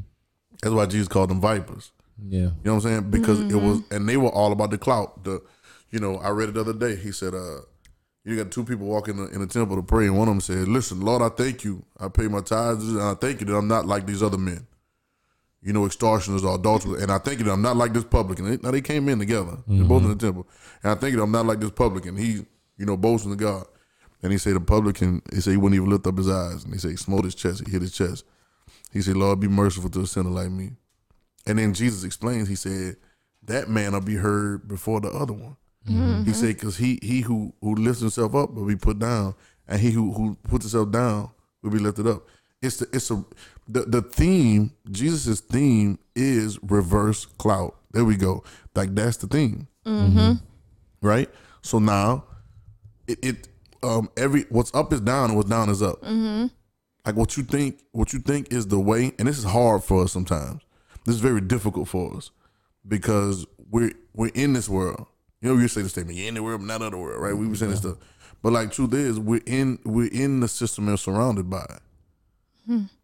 That's 0.62 0.74
why 0.74 0.86
Jesus 0.88 1.08
called 1.08 1.30
them 1.30 1.40
vipers. 1.40 1.92
Yeah. 2.28 2.40
You 2.40 2.52
know 2.66 2.74
what 2.76 2.86
I'm 2.86 2.90
saying? 2.90 3.12
Because 3.12 3.40
it 3.40 3.56
was, 3.56 3.82
and 3.92 4.10
they 4.10 4.18
were 4.18 4.30
all 4.30 4.52
about 4.52 4.72
the 4.72 4.78
clout. 4.80 5.24
The, 5.24 5.42
you 5.92 6.00
know, 6.00 6.18
I 6.18 6.30
read 6.30 6.50
it 6.50 6.56
the 6.56 6.62
other 6.62 6.74
day. 6.74 6.96
He 6.96 7.12
said, 7.12 7.34
uh, 7.36 7.60
you 8.26 8.36
got 8.36 8.52
two 8.52 8.64
people 8.66 8.88
walking 8.88 9.18
in 9.18 9.26
the, 9.26 9.32
in 9.32 9.40
the 9.42 9.48
temple 9.48 9.76
to 9.78 9.84
pray, 9.84 10.06
and 10.08 10.18
one 10.18 10.28
of 10.28 10.34
them 10.34 10.42
said, 10.42 10.68
"Listen, 10.68 11.02
Lord, 11.02 11.22
I 11.22 11.30
thank 11.30 11.64
you. 11.64 11.86
I 12.00 12.10
pay 12.10 12.28
my 12.28 12.42
tithes, 12.42 12.88
and 12.90 13.02
I 13.02 13.14
thank 13.14 13.40
you 13.42 13.46
that 13.48 13.56
I'm 13.56 13.68
not 13.68 13.86
like 13.86 14.06
these 14.06 14.22
other 14.24 14.38
men. 14.38 14.66
You 15.62 15.74
know, 15.74 15.86
extortioners 15.86 16.44
or 16.44 16.56
adulterers, 16.56 16.96
mm-hmm. 16.96 17.04
and 17.04 17.12
I 17.12 17.18
think 17.18 17.40
that 17.40 17.52
I'm 17.52 17.62
not 17.62 17.78
like 17.78 17.94
this 17.94 18.06
publican." 18.06 18.60
Now 18.62 18.72
they 18.72 18.82
came 18.82 19.10
in 19.10 19.20
together, 19.20 19.58
they're 19.68 19.80
mm-hmm. 19.80 19.88
both 19.88 20.04
in 20.04 20.10
the 20.10 20.16
temple, 20.16 20.48
and 20.84 20.92
I 20.92 20.96
think 20.96 21.16
that 21.16 21.22
I'm 21.22 21.32
not 21.32 21.46
like 21.46 21.60
this 21.60 21.72
publican. 21.72 22.16
He, 22.16 22.46
you 22.78 22.86
know, 22.86 22.96
boasting 22.96 23.32
to 23.32 23.38
God, 23.38 23.66
and 24.24 24.32
he 24.32 24.38
said 24.38 24.56
the 24.56 24.62
publican. 24.62 25.22
He 25.34 25.42
said 25.42 25.52
he 25.52 25.58
wouldn't 25.58 25.76
even 25.76 25.90
lift 25.90 26.08
up 26.08 26.18
his 26.18 26.30
eyes, 26.30 26.64
and 26.64 26.74
he 26.74 26.80
said 26.80 26.92
he 26.92 26.98
smote 26.98 27.26
his 27.26 27.36
chest, 27.36 27.64
he 27.66 27.72
hit 27.72 27.82
his 27.82 27.94
chest. 27.94 28.24
He 28.92 29.02
said, 29.02 29.18
"Lord, 29.18 29.40
be 29.40 29.48
merciful 29.48 29.90
to 29.90 30.02
a 30.02 30.08
sinner 30.08 30.30
like 30.30 30.50
me." 30.50 30.72
And 31.46 31.58
then 31.58 31.74
Jesus 31.74 32.04
explains, 32.04 32.48
he 32.48 32.56
said, 32.56 32.98
that 33.44 33.70
man 33.70 33.94
will 33.94 34.02
be 34.02 34.16
heard 34.16 34.68
before 34.68 35.02
the 35.02 35.10
other 35.10 35.34
one. 35.34 35.58
Mm-hmm. 35.88 36.24
He 36.24 36.34
said, 36.34 36.56
because 36.56 36.78
he 36.78 37.00
he 37.02 37.22
who 37.22 37.54
who 37.62 37.76
lifts 37.76 38.02
himself 38.02 38.36
up 38.36 38.54
will 38.54 38.66
be 38.66 38.76
put 38.76 39.00
down, 39.00 39.34
and 39.68 39.80
he 39.80 39.92
who 39.92 40.14
who 40.14 40.36
puts 40.44 40.66
himself 40.66 40.92
down 40.92 41.32
will 41.64 41.72
be 41.72 41.80
lifted 41.80 42.06
up. 42.06 42.28
It's 42.62 42.78
the 42.78 42.88
it's 42.94 43.10
a 43.10 43.24
the 43.70 43.82
the 43.82 44.02
theme. 44.02 44.74
Jesus's 44.92 45.40
theme 45.40 46.00
is 46.16 46.60
reverse 46.64 47.26
clout. 47.26 47.78
There 47.92 48.04
we 48.04 48.18
go. 48.18 48.44
Like 48.76 48.96
that's 48.96 49.18
the 49.18 49.28
theme, 49.28 49.68
right? 51.02 51.30
So 51.62 51.80
now, 51.80 52.26
it, 53.08 53.20
it 53.24 53.48
um 53.84 54.10
every 54.18 54.46
what's 54.50 54.74
up 54.74 54.92
is 54.92 55.02
down 55.02 55.30
and 55.30 55.38
what's 55.38 55.50
down 55.50 55.70
is 55.70 55.82
up. 55.82 56.02
Mm-hmm. 56.02 56.48
Like 57.06 57.16
what 57.16 57.38
you 57.38 57.44
think, 57.44 57.82
what 57.92 58.14
you 58.14 58.20
think 58.20 58.52
is 58.52 58.68
the 58.68 58.80
way, 58.80 59.14
and 59.20 59.28
this 59.28 59.38
is 59.38 59.46
hard 59.46 59.84
for 59.84 60.04
us 60.04 60.12
sometimes. 60.12 60.62
This 61.06 61.16
is 61.16 61.22
very 61.22 61.42
difficult 61.42 61.88
for 61.88 62.16
us 62.16 62.32
because 62.88 63.46
we're 63.70 63.92
we're 64.14 64.32
in 64.34 64.54
this 64.54 64.68
world. 64.68 65.06
You 65.42 65.50
know, 65.54 65.62
you 65.62 65.68
say 65.68 65.82
the 65.82 65.90
statement, 65.90 66.18
"You're 66.18 66.28
in 66.28 66.34
the 66.34 66.44
world, 66.44 66.62
but 66.62 66.68
not 66.68 66.82
of 66.82 66.92
the 66.92 66.98
world," 66.98 67.22
right? 67.22 67.36
We 67.36 67.48
were 67.48 67.56
saying 67.56 67.72
this 67.72 67.80
stuff, 67.80 67.98
but 68.42 68.52
like 68.52 68.72
truth 68.72 68.94
is, 68.94 69.20
we're 69.20 69.42
in 69.46 69.80
we're 69.86 70.12
in 70.12 70.42
the 70.42 70.48
system 70.48 70.88
and 70.88 71.00
surrounded 71.00 71.50
by 71.50 71.66
it. 71.70 71.82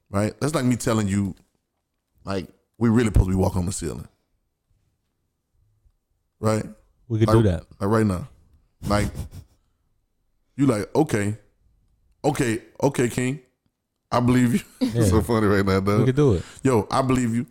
Right? 0.09 0.39
That's 0.39 0.55
like 0.55 0.65
me 0.65 0.75
telling 0.75 1.07
you, 1.07 1.35
like 2.23 2.47
we 2.77 2.89
really 2.89 3.07
supposed 3.07 3.27
to 3.27 3.31
be 3.31 3.37
walking 3.37 3.59
on 3.59 3.65
the 3.65 3.71
ceiling, 3.71 4.07
right? 6.39 6.65
We 7.07 7.19
could 7.19 7.27
like, 7.27 7.37
do 7.37 7.43
that. 7.43 7.63
Like 7.79 7.89
right 7.89 8.05
now. 8.05 8.27
Like 8.87 9.09
you 10.55 10.65
like, 10.65 10.93
okay. 10.95 11.37
Okay, 12.23 12.61
okay, 12.81 13.07
King. 13.09 13.39
I 14.11 14.19
believe 14.19 14.53
you. 14.53 14.59
it's 14.81 15.09
so 15.09 15.21
funny 15.21 15.47
right 15.47 15.65
now, 15.65 15.79
though. 15.79 15.99
We 15.99 16.05
could 16.05 16.15
do 16.15 16.33
it. 16.35 16.43
Yo, 16.63 16.87
I 16.89 17.01
believe 17.01 17.35
you. 17.35 17.45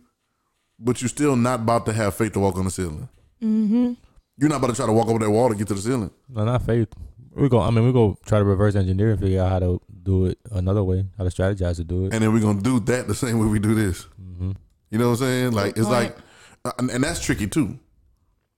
But 0.77 1.01
you're 1.01 1.09
still 1.09 1.35
not 1.35 1.61
about 1.61 1.85
to 1.85 1.93
have 1.93 2.15
faith 2.15 2.33
to 2.33 2.39
walk 2.39 2.57
on 2.57 2.65
the 2.65 2.71
ceiling. 2.71 3.07
Mm-hmm. 3.41 3.93
You're 4.37 4.49
not 4.49 4.57
about 4.57 4.71
to 4.71 4.75
try 4.75 4.85
to 4.85 4.91
walk 4.91 5.07
over 5.07 5.19
that 5.19 5.29
wall 5.29 5.49
to 5.49 5.55
get 5.55 5.67
to 5.69 5.73
the 5.75 5.81
ceiling. 5.81 6.11
No, 6.27 6.43
not 6.43 6.65
faith. 6.65 6.89
We 7.35 7.49
go. 7.49 7.59
I 7.59 7.69
mean, 7.69 7.85
we 7.85 7.91
go 7.91 8.17
try 8.25 8.39
to 8.39 8.45
reverse 8.45 8.75
engineer 8.75 9.11
and 9.11 9.19
figure 9.19 9.41
out 9.41 9.49
how 9.49 9.59
to 9.59 9.81
do 10.03 10.25
it 10.25 10.39
another 10.51 10.83
way, 10.83 11.05
how 11.17 11.25
to 11.25 11.29
strategize 11.29 11.75
to 11.77 11.83
do 11.83 12.05
it. 12.05 12.13
And 12.13 12.23
then 12.23 12.33
we're 12.33 12.39
gonna 12.39 12.61
do 12.61 12.79
that 12.81 13.07
the 13.07 13.15
same 13.15 13.39
way 13.39 13.47
we 13.47 13.59
do 13.59 13.75
this. 13.75 14.07
Mm-hmm. 14.21 14.51
You 14.89 14.97
know 14.97 15.09
what 15.09 15.19
I'm 15.21 15.25
saying? 15.25 15.51
Like 15.51 15.77
it's 15.77 15.89
like 15.89 16.15
uh, 16.63 16.71
and, 16.79 16.89
and 16.89 17.03
that's 17.03 17.19
tricky 17.19 17.47
too. 17.47 17.77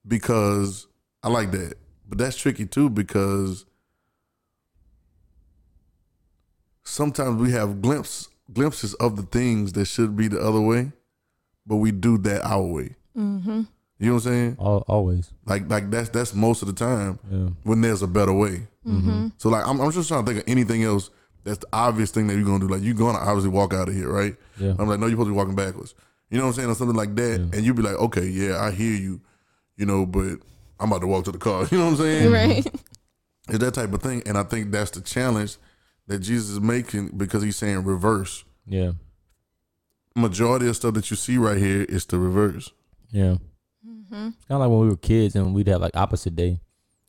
Because 0.08 0.88
I 1.24 1.30
like 1.30 1.52
that. 1.52 1.76
But 2.08 2.20
that's 2.20 2.38
tricky 2.38 2.66
too 2.66 2.90
because 2.90 3.66
sometimes 6.84 7.42
we 7.42 7.52
have 7.52 7.82
glimpse 7.82 8.30
glimpses 8.54 8.94
of 8.96 9.16
the 9.18 9.24
things 9.24 9.74
that 9.74 9.86
should 9.86 10.16
be 10.16 10.28
the 10.28 10.40
other 10.40 10.62
way, 10.62 10.92
but 11.66 11.78
we 11.78 11.92
do 11.92 12.18
that 12.20 12.46
our 12.46 12.64
way. 12.64 12.96
Mm-hmm. 13.18 13.64
You 14.00 14.08
know 14.08 14.14
what 14.16 14.26
I'm 14.26 14.32
saying? 14.32 14.58
Al 14.60 14.84
always. 14.88 15.32
Like 15.46 15.70
like 15.70 15.90
that's 15.90 16.10
that's 16.10 16.34
most 16.36 16.62
of 16.62 16.68
the 16.68 16.74
time 16.74 17.20
Yeah. 17.32 17.50
when 17.64 17.82
there's 17.82 18.02
a 18.04 18.08
better 18.08 18.34
way. 18.34 18.68
Mm-hmm. 18.86 19.30
So 19.38 19.50
like 19.50 19.66
I'm, 19.68 19.80
I'm 19.82 19.92
just 19.92 20.08
trying 20.08 20.24
to 20.24 20.32
think 20.32 20.44
of 20.46 20.50
anything 20.52 20.84
else 20.84 21.10
that's 21.44 21.60
the 21.60 21.68
obvious 21.74 22.12
thing 22.12 22.28
that 22.28 22.36
you're 22.36 22.46
gonna 22.46 22.60
do. 22.60 22.68
Like 22.68 22.84
you're 22.84 22.94
gonna 22.94 23.18
obviously 23.18 23.50
walk 23.50 23.74
out 23.74 23.88
of 23.90 23.96
here, 23.96 24.10
right? 24.12 24.36
Yeah. 24.60 24.74
I'm 24.78 24.88
like, 24.88 25.00
no, 25.00 25.08
you're 25.08 25.14
supposed 25.14 25.28
to 25.30 25.32
be 25.34 25.38
walking 25.38 25.56
backwards. 25.56 25.96
You 26.30 26.38
know 26.38 26.44
what 26.44 26.50
I'm 26.50 26.56
saying? 26.56 26.70
Or 26.70 26.76
something 26.76 26.96
like 26.96 27.16
that. 27.16 27.40
Yeah. 27.40 27.58
And 27.58 27.66
you'd 27.66 27.76
be 27.76 27.82
like, 27.82 27.96
okay, 27.96 28.28
yeah, 28.28 28.60
I 28.62 28.72
hear 28.72 28.94
you, 28.94 29.22
you 29.78 29.86
know, 29.86 30.06
but 30.06 30.40
I'm 30.80 30.92
about 30.92 31.00
to 31.02 31.08
walk 31.08 31.24
to 31.26 31.32
the 31.32 31.38
car. 31.38 31.66
You 31.72 31.78
know 31.78 31.86
what 31.86 31.92
I'm 31.92 31.98
saying? 31.98 32.32
Right. 32.32 32.68
It's 33.50 33.60
that 33.60 33.74
type 33.74 33.94
of 33.94 34.02
thing. 34.02 34.24
And 34.26 34.38
I 34.38 34.44
think 34.44 34.72
that's 34.72 34.92
the 34.92 35.00
challenge 35.02 35.56
that 36.08 36.20
Jesus 36.20 36.50
is 36.50 36.60
making 36.60 37.12
because 37.18 37.42
he's 37.44 37.56
saying 37.56 37.84
reverse. 37.86 38.44
Yeah. 38.66 38.92
Majority 40.16 40.68
of 40.68 40.76
stuff 40.76 40.94
that 40.96 41.10
you 41.12 41.16
see 41.16 41.38
right 41.38 41.58
here 41.58 41.84
is 41.84 42.06
the 42.06 42.18
reverse. 42.20 42.72
Yeah. 43.12 43.36
Mm-hmm. 44.12 44.28
It's 44.28 44.46
kind 44.46 44.56
of 44.56 44.60
like 44.62 44.70
when 44.70 44.80
we 44.82 44.90
were 44.90 44.98
kids 44.98 45.36
and 45.36 45.54
we'd 45.54 45.68
have 45.68 45.82
like 45.82 45.96
opposite 45.96 46.36
day. 46.36 46.60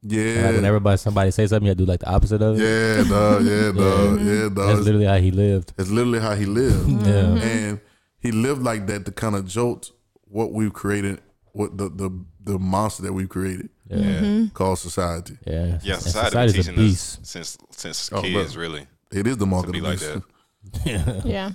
And, 0.02 0.12
Yeah. 0.12 0.42
Like 0.46 0.54
when 0.56 0.64
everybody 0.64 0.96
somebody 0.96 1.30
say 1.30 1.46
something, 1.46 1.64
you 1.66 1.70
had 1.70 1.78
to 1.78 1.84
do 1.84 1.88
like 1.90 2.00
the 2.00 2.08
opposite 2.10 2.40
of 2.42 2.60
it. 2.60 2.62
yeah, 2.62 3.08
dog. 3.08 3.44
Yeah, 3.44 3.72
dog. 3.82 4.20
Yeah, 4.20 4.42
dog. 4.42 4.54
That's 4.54 4.80
literally 4.80 5.06
how 5.06 5.16
he 5.18 5.30
lived. 5.30 5.72
It's 5.78 5.90
literally 5.90 6.20
how 6.20 6.34
he 6.34 6.46
lived. 6.46 6.88
Yeah. 7.06 7.36
and 7.42 7.80
he 8.20 8.32
lived 8.32 8.62
like 8.62 8.86
that 8.88 9.04
to 9.06 9.12
kind 9.12 9.34
of 9.36 9.46
jolt 9.46 9.90
what 10.24 10.52
we've 10.52 10.72
created, 10.72 11.20
what 11.52 11.76
the 11.78 11.88
the 11.88 12.10
the 12.44 12.58
monster 12.58 13.02
that 13.02 13.12
we've 13.12 13.28
created 13.28 13.68
Yeah. 13.88 13.96
Mm-hmm. 13.98 14.46
called 14.54 14.78
society. 14.78 15.36
Yeah. 15.46 15.78
Yeah, 15.82 15.94
And 15.94 16.02
society 16.02 16.36
been 16.36 16.48
society's 16.52 16.54
a 16.54 16.70
teaching 16.72 16.74
us 16.74 16.90
beast. 17.16 17.26
since 17.26 17.58
since 17.70 18.10
Oh, 18.12 18.22
kids, 18.22 18.54
bro. 18.54 18.62
really. 18.62 18.86
It 19.12 19.26
is 19.26 19.36
the 19.36 19.46
mark 19.46 19.64
To 19.64 19.68
of 19.68 19.72
be 19.72 19.80
the 19.80 19.88
like 19.88 19.98
beast. 20.00 20.12
that. 20.14 20.86
yeah. 20.86 21.20
Yeah. 21.24 21.50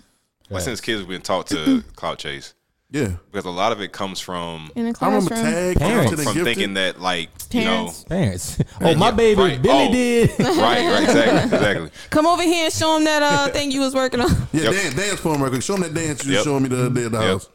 Like 0.49 0.61
since 0.63 0.81
kids 0.81 0.99
we've 0.99 1.07
been 1.09 1.21
taught 1.21 1.47
to 1.47 1.83
clout 1.95 2.17
chase. 2.19 2.53
Yeah, 2.93 3.13
Because 3.31 3.45
a 3.45 3.49
lot 3.49 3.71
of 3.71 3.81
it 3.81 3.91
comes 3.91 4.19
from 4.19 4.71
In 4.75 4.85
the 4.91 4.97
I 5.01 5.07
remember 5.07 5.29
classroom. 5.29 5.51
Tag 5.53 5.77
Parents. 5.79 5.79
Talented 6.05 6.19
from 6.19 6.33
Gifted. 6.35 6.45
thinking 6.45 6.73
that 6.75 7.01
like 7.01 7.29
Parents. 7.49 8.03
Parents. 8.03 8.57
Oh, 8.81 8.93
my 8.95 9.09
baby 9.11 9.41
right. 9.41 9.61
Billy 9.61 9.87
Oh. 9.87 9.91
did. 9.91 10.29
right, 10.39 10.57
right, 10.57 11.03
exactly, 11.03 11.57
exactly. 11.57 11.89
Come 12.11 12.27
over 12.27 12.43
here 12.43 12.65
and 12.65 12.73
show 12.73 12.95
him 12.97 13.03
that 13.05 13.23
uh 13.23 13.47
thing 13.49 13.71
you 13.71 13.79
was 13.81 13.95
working 13.95 14.21
on. 14.21 14.29
Yeah, 14.53 14.63
Yep. 14.65 14.71
dance, 14.73 14.93
dance 14.95 15.19
for 15.19 15.33
him 15.33 15.41
real 15.41 15.49
quick. 15.49 15.63
Show 15.63 15.73
him 15.75 15.81
that 15.81 15.93
dance 15.95 16.23
you 16.23 16.31
Yep. 16.33 16.37
just 16.37 16.45
showed 16.45 16.59
me 16.61 16.69
the 16.69 16.85
other 16.85 16.89
day 16.91 17.05
at 17.05 17.11
the 17.11 17.19
Yep. 17.19 17.27
house. 17.27 17.49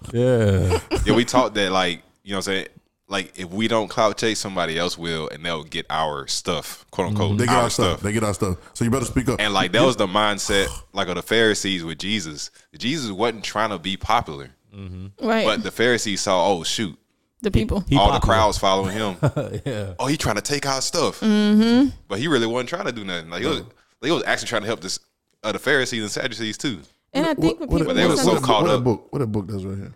yeah. 0.93 0.99
Yeah, 1.07 1.15
we 1.15 1.25
taught 1.25 1.55
that 1.55 1.71
like 1.71 2.03
you 2.25 2.33
know 2.33 2.39
what 2.39 2.49
I'm 2.49 2.53
saying. 2.55 2.67
Like 3.11 3.39
if 3.39 3.49
we 3.49 3.69
don't 3.69 3.89
clout 3.89 4.19
chase, 4.19 4.39
somebody 4.41 4.77
else 4.79 4.99
will, 4.99 5.29
and 5.33 5.43
they'll 5.47 5.65
get 5.65 5.87
our 5.89 6.27
stuff, 6.27 6.85
quote 6.91 7.09
unquote, 7.09 7.31
Mm-hmm. 7.31 7.37
They 7.39 7.47
get 7.47 7.55
our 7.55 7.63
our 7.63 7.71
stuff. 7.71 8.01
They 8.01 8.13
get 8.13 8.23
our 8.25 8.35
stuff. 8.35 8.59
So 8.75 8.85
you 8.85 8.91
better 8.91 9.07
speak 9.07 9.29
up. 9.31 9.41
And 9.41 9.55
like 9.55 9.71
that 9.73 9.83
was 9.85 9.97
the 9.97 10.07
mindset 10.09 10.67
like 10.93 11.07
of 11.09 11.15
the 11.15 11.23
Pharisees 11.23 11.85
with 11.85 11.99
Jesus. 11.99 12.51
Jesus 12.77 13.11
wasn't 13.13 13.45
trying 13.45 13.71
to 13.71 13.79
be 13.79 13.97
popular, 13.97 14.51
Right. 14.73 15.45
but 15.47 15.63
the 15.63 15.71
Pharisees 15.71 16.21
saw, 16.21 16.47
oh 16.53 16.63
shoot, 16.65 16.97
the 17.43 17.51
people. 17.51 17.81
He 17.89 17.97
all 17.97 18.07
the 18.13 18.19
popular. 18.21 18.35
crowds 18.35 18.59
following 18.59 18.93
him. 18.97 19.17
yeah. 19.65 19.95
oh, 19.99 20.07
he 20.07 20.17
trying 20.17 20.37
to 20.37 20.43
take 20.43 20.67
our 20.67 20.81
stuff, 20.81 21.21
Mm-hmm. 21.21 21.91
but 22.09 22.19
he 22.19 22.29
really 22.29 22.47
wasn't 22.47 22.69
trying 22.69 22.87
to 22.87 22.93
do 22.93 23.05
nothing. 23.05 23.31
Like 23.31 23.43
he 23.43 23.49
was, 23.49 23.63
he 24.03 24.11
was 24.11 24.23
actually 24.25 24.49
trying 24.49 24.63
to 24.63 24.67
help 24.67 24.81
this 24.81 24.99
uh, 25.43 25.53
the 25.53 25.59
Pharisees 25.59 26.03
and 26.03 26.11
Sadducees 26.11 26.59
too. 26.59 26.81
and 27.13 27.25
I 27.27 27.35
think 27.35 27.61
when 27.61 27.69
what, 27.71 27.79
people 27.79 27.95
they 27.95 28.05
were 28.07 28.17
so 28.17 28.35
misunderstand- 28.35 28.45
caught 28.45 28.63
what 28.63 28.71
up. 28.71 28.79
That 28.81 28.85
book, 28.85 29.13
what 29.13 29.19
that 29.21 29.27
book 29.29 29.47
does 29.47 29.65
right 29.65 29.77
here? 29.79 29.95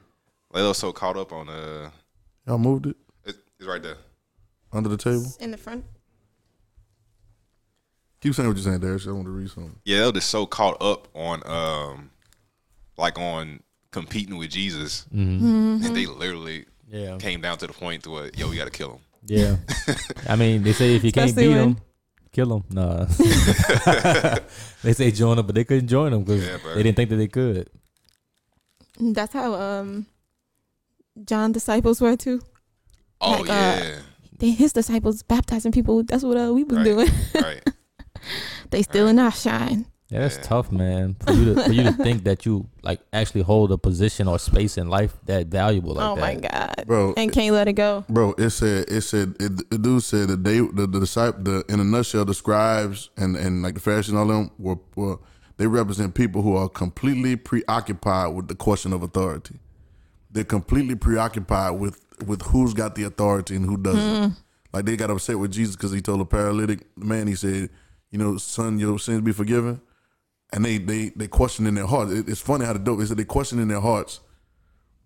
Like, 0.52 0.62
they 0.62 0.66
were 0.68 0.74
so 0.74 0.92
caught 0.92 1.16
up 1.16 1.32
on 1.32 1.48
uh, 1.48 1.90
Y'all 2.46 2.58
moved 2.58 2.86
it 2.86 2.96
it, 3.24 3.36
it's 3.58 3.66
right 3.68 3.82
there. 3.82 3.96
under 4.72 4.88
the 4.88 4.96
table. 4.96 5.26
in 5.40 5.50
the 5.50 5.56
front. 5.56 5.84
Keep 8.20 8.34
saying 8.34 8.48
what 8.48 8.56
you're 8.56 8.64
saying, 8.64 8.78
Darius. 8.80 9.06
I 9.06 9.10
want 9.10 9.24
to 9.26 9.30
read 9.32 9.50
something. 9.50 9.76
Yeah, 9.84 10.00
they 10.00 10.06
were 10.06 10.12
just 10.12 10.28
so 10.30 10.46
caught 10.46 10.80
up 10.80 11.08
on 11.14 11.42
um, 11.44 12.10
like 12.96 13.18
on 13.18 13.60
competing 13.92 14.36
with 14.36 14.50
Jesus, 14.50 15.06
Mm-hmm. 15.14 15.84
and 15.84 15.94
they 15.96 16.06
literally 16.06 16.64
Yeah. 16.90 17.16
came 17.18 17.40
down 17.40 17.58
to 17.58 17.66
the 17.68 17.72
point 17.72 18.02
to 18.04 18.10
where 18.10 18.30
yo, 18.36 18.48
we 18.50 18.56
got 18.56 18.64
to 18.64 18.70
kill 18.70 18.92
him. 18.94 19.00
Yeah. 19.26 19.56
I 20.28 20.34
mean, 20.36 20.62
they 20.64 20.72
say 20.72 20.96
if 20.96 21.04
you 21.04 21.12
can't 21.12 21.34
beat 21.36 21.48
when- 21.48 21.58
him, 21.58 21.76
kill 22.32 22.56
him. 22.56 22.64
Nah. 22.70 23.04
they 24.82 24.92
say 24.92 25.10
join 25.10 25.38
him, 25.38 25.46
but 25.46 25.54
they 25.54 25.64
couldn't 25.64 25.88
join 25.88 26.12
him 26.12 26.24
because 26.24 26.44
Yeah, 26.44 26.58
they 26.74 26.82
didn't 26.82 26.96
think 26.96 27.10
that 27.10 27.16
they 27.16 27.28
could. 27.28 27.68
That's 28.98 29.32
how 29.32 29.54
um 29.54 30.06
John 31.24 31.52
disciples 31.52 32.00
were 32.00 32.16
too. 32.16 32.40
Oh 33.20 33.32
Like, 33.32 33.50
uh, 33.50 33.52
yeah, 33.52 33.98
They 34.38 34.50
his 34.50 34.72
disciples 34.72 35.22
baptizing 35.22 35.72
people. 35.72 36.02
That's 36.02 36.24
what 36.24 36.36
uh, 36.36 36.52
we 36.52 36.64
was 36.64 36.76
Right. 36.78 36.84
doing. 36.84 37.08
right. 37.34 37.62
they 38.70 38.82
still 38.82 39.06
in 39.08 39.18
our 39.18 39.30
shine. 39.32 39.86
Yeah, 40.12 40.20
that's 40.20 40.36
Yeah. 40.36 40.42
tough, 40.42 40.70
man. 40.70 41.16
For 41.26 41.32
you 41.32 41.54
to 41.54 41.62
for 41.64 41.72
you 41.72 41.82
to 41.84 41.92
think 42.04 42.24
that 42.24 42.44
you 42.46 42.68
like 42.82 43.00
actually 43.12 43.42
hold 43.42 43.72
a 43.72 43.78
position 43.78 44.28
or 44.28 44.38
space 44.38 44.76
in 44.78 44.88
life 44.88 45.16
that 45.26 45.46
valuable 45.46 45.94
like 45.94 46.04
oh 46.06 46.14
that. 46.16 46.20
my 46.20 46.34
god. 46.48 46.84
Bro, 46.86 47.14
And 47.16 47.32
can't 47.32 47.54
let 47.54 47.66
it 47.68 47.72
go. 47.74 48.04
Bro, 48.08 48.34
it 48.38 48.50
said 48.50 48.84
it 48.88 49.00
said 49.02 49.34
it, 49.40 49.70
the 49.70 49.78
dude 49.78 50.02
said 50.02 50.28
that 50.28 50.44
they 50.44 50.58
the, 50.60 50.86
the 50.86 51.00
disciple 51.00 51.42
the 51.42 51.64
in 51.68 51.80
a 51.80 51.84
nutshell 51.84 52.24
the 52.24 52.34
scribes 52.34 53.10
and 53.16 53.36
and 53.36 53.62
like 53.62 53.74
the 53.74 53.80
Pharisees 53.80 54.10
and 54.10 54.18
all 54.18 54.26
them 54.26 54.50
were, 54.58 54.78
were 54.96 55.18
they 55.56 55.66
represent 55.66 56.14
people 56.14 56.42
who 56.42 56.56
are 56.56 56.68
completely 56.68 57.36
preoccupied 57.36 58.34
with 58.34 58.48
the 58.48 58.54
question 58.54 58.92
of 58.92 59.02
authority. 59.02 59.60
They're 60.30 60.44
completely 60.44 60.94
preoccupied 60.94 61.78
with 61.80 62.00
with 62.26 62.42
who's 62.42 62.74
got 62.74 62.94
the 62.94 63.04
authority 63.04 63.56
and 63.56 63.64
who 63.64 63.76
doesn't. 63.76 64.30
Hmm. 64.30 64.34
Like 64.72 64.86
they 64.86 64.96
got 64.96 65.10
upset 65.10 65.38
with 65.38 65.52
Jesus 65.52 65.76
because 65.76 65.92
he 65.92 66.00
told 66.00 66.20
a 66.20 66.24
paralytic 66.24 66.86
man 66.96 67.26
he 67.26 67.34
said, 67.34 67.68
you 68.10 68.18
know, 68.18 68.38
son, 68.38 68.78
your 68.78 68.98
sins 68.98 69.20
be 69.20 69.32
forgiven. 69.32 69.80
And 70.52 70.64
they 70.64 70.78
they 70.78 71.10
they 71.10 71.28
question 71.28 71.66
in 71.66 71.74
their 71.74 71.86
hearts. 71.86 72.12
It, 72.12 72.28
it's 72.28 72.40
funny 72.40 72.64
how 72.64 72.74
the 72.74 72.78
dope. 72.78 72.98
They 72.98 73.06
said 73.06 73.16
they 73.16 73.24
question 73.24 73.58
in 73.58 73.68
their 73.68 73.80
hearts 73.80 74.20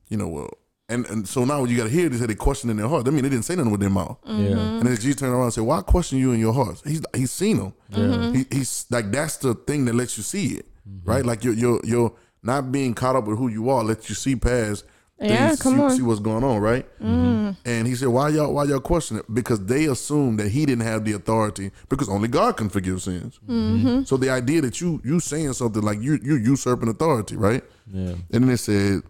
you 0.09 0.17
know, 0.17 0.29
well, 0.29 0.51
and, 0.89 1.05
and 1.07 1.29
so 1.29 1.45
now 1.45 1.65
you 1.65 1.77
got 1.77 1.85
to 1.85 1.91
hear 1.91 2.09
this, 2.09 2.21
that 2.21 2.29
they 2.29 2.35
question 2.35 2.71
in 2.71 2.77
their 2.77 2.87
heart. 2.87 3.09
I 3.09 3.11
mean, 3.11 3.25
they 3.25 3.29
didn't 3.29 3.45
say 3.45 3.57
nothing 3.57 3.73
with 3.73 3.81
their 3.81 3.91
mouth. 3.91 4.19
Yeah. 4.25 4.33
Mm-hmm. 4.33 4.59
And 4.59 4.83
then 4.83 4.97
Jesus 4.97 5.17
turned 5.17 5.33
around 5.33 5.45
and 5.45 5.53
said, 5.53 5.65
"Why 5.65 5.83
question 5.83 6.19
you 6.19 6.33
in 6.33 6.39
your 6.39 6.53
hearts?" 6.53 6.83
He's 6.85 7.03
he's 7.15 7.33
seen 7.33 7.57
them. 7.57 7.73
Mm-hmm. 7.93 8.35
He, 8.35 8.47
he's 8.51 8.87
like 8.91 9.11
that's 9.11 9.39
the 9.39 9.55
thing 9.55 9.85
that 9.87 9.95
lets 9.97 10.17
you 10.17 10.23
see 10.23 10.55
it, 10.55 10.67
right? 11.05 11.27
Like 11.27 11.43
you're 11.43 11.55
you're 11.55 11.81
you're 11.83 12.13
not 12.43 12.71
being 12.71 12.95
caught 12.95 13.17
up 13.17 13.25
with 13.25 13.37
who 13.37 13.49
you 13.49 13.69
are. 13.69 13.83
Lets 13.83 14.09
you 14.09 14.15
see 14.15 14.37
past. 14.37 14.85
Yeah, 15.19 15.49
things, 15.49 15.63
come 15.63 15.77
see, 15.77 15.81
on. 15.81 15.91
Mm. 15.91 15.97
see 15.97 16.03
what's 16.03 16.21
going 16.21 16.45
on, 16.45 16.61
right? 16.61 16.87
And 17.01 17.87
he 17.87 17.95
said, 17.95 18.09
"Why 18.09 18.29
y'all? 18.29 18.53
Why 18.53 18.65
y'all 18.65 18.81
question 18.81 19.17
it? 19.17 19.25
Because 19.33 19.65
they 19.65 19.87
assume 19.87 20.37
that 20.37 20.51
he 20.51 20.67
didn't 20.67 20.85
have 20.85 21.05
the 21.07 21.13
authority 21.13 21.71
because 21.89 22.09
only 22.11 22.29
God 22.29 22.59
can 22.59 22.69
forgive 22.69 23.01
sins. 23.01 23.41
Mm-hmm. 23.49 24.05
So 24.05 24.19
the 24.19 24.29
idea 24.29 24.61
that 24.61 24.81
you 24.81 25.01
you 25.05 25.21
saying 25.21 25.55
something 25.55 25.83
like 25.83 26.03
you 26.03 26.19
you 26.23 26.37
usurping 26.37 26.89
authority, 26.91 27.37
right? 27.37 27.65
Yeah. 27.91 28.11
And 28.31 28.45
then 28.45 28.51
it 28.51 28.59
said, 28.59 29.03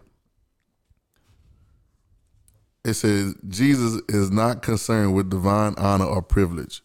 it 2.85 2.93
says 2.93 3.35
Jesus 3.49 4.01
is 4.07 4.31
not 4.31 4.61
concerned 4.61 5.13
with 5.13 5.29
divine 5.29 5.75
honor 5.77 6.05
or 6.05 6.21
privilege. 6.21 6.83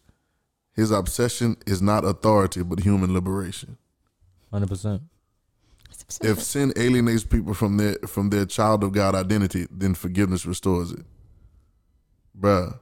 His 0.75 0.91
obsession 0.91 1.55
is 1.65 1.81
not 1.81 2.03
authority, 2.03 2.61
but 2.61 2.79
human 2.81 3.13
liberation. 3.13 3.77
Hundred 4.51 4.67
percent. 4.67 5.03
If 6.21 6.41
sin 6.41 6.73
alienates 6.75 7.23
people 7.23 7.53
from 7.53 7.77
their 7.77 7.95
from 8.07 8.29
their 8.29 8.45
child 8.45 8.83
of 8.83 8.91
God 8.91 9.15
identity, 9.15 9.67
then 9.71 9.93
forgiveness 9.95 10.45
restores 10.45 10.91
it. 10.91 11.05
Bruh. 12.39 12.79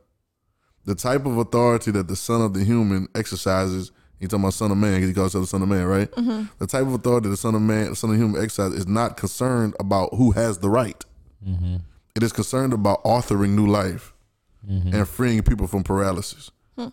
The 0.86 0.96
type 0.96 1.26
of 1.26 1.38
authority 1.38 1.92
that 1.92 2.08
the 2.08 2.16
Son 2.16 2.42
of 2.42 2.54
the 2.54 2.64
Human 2.64 3.08
exercises 3.14 3.92
He 4.20 4.28
talking 4.28 4.44
about 4.44 4.54
son 4.54 4.72
of 4.72 4.78
man 4.78 4.96
because 4.96 5.10
he 5.10 5.14
calls 5.16 5.34
himself 5.34 5.44
the 5.44 5.50
son 5.50 5.62
of 5.64 5.70
man, 5.70 5.86
right? 5.86 6.12
Mm-hmm. 6.12 6.44
The 6.60 6.68
type 6.68 6.84
of 6.84 6.94
authority 6.94 7.30
the 7.30 7.38
son 7.38 7.56
of 7.56 7.62
man, 7.62 7.90
the 7.90 7.96
son 7.96 8.12
of 8.12 8.18
human 8.18 8.42
exercise 8.42 8.74
is 8.74 8.88
not 8.88 9.18
concerned 9.18 9.76
about 9.80 10.14
who 10.14 10.32
has 10.32 10.60
the 10.60 10.70
right. 10.70 11.04
Mm-hmm. 11.48 11.78
It 12.16 12.24
is 12.24 12.32
concerned 12.32 12.72
about 12.74 13.04
authoring 13.04 13.52
new 13.52 13.66
life 13.66 14.14
mm-hmm. 14.70 14.94
and 14.94 15.08
freeing 15.08 15.42
people 15.42 15.66
from 15.66 15.84
paralysis. 15.84 16.52
Hmm. 16.78 16.90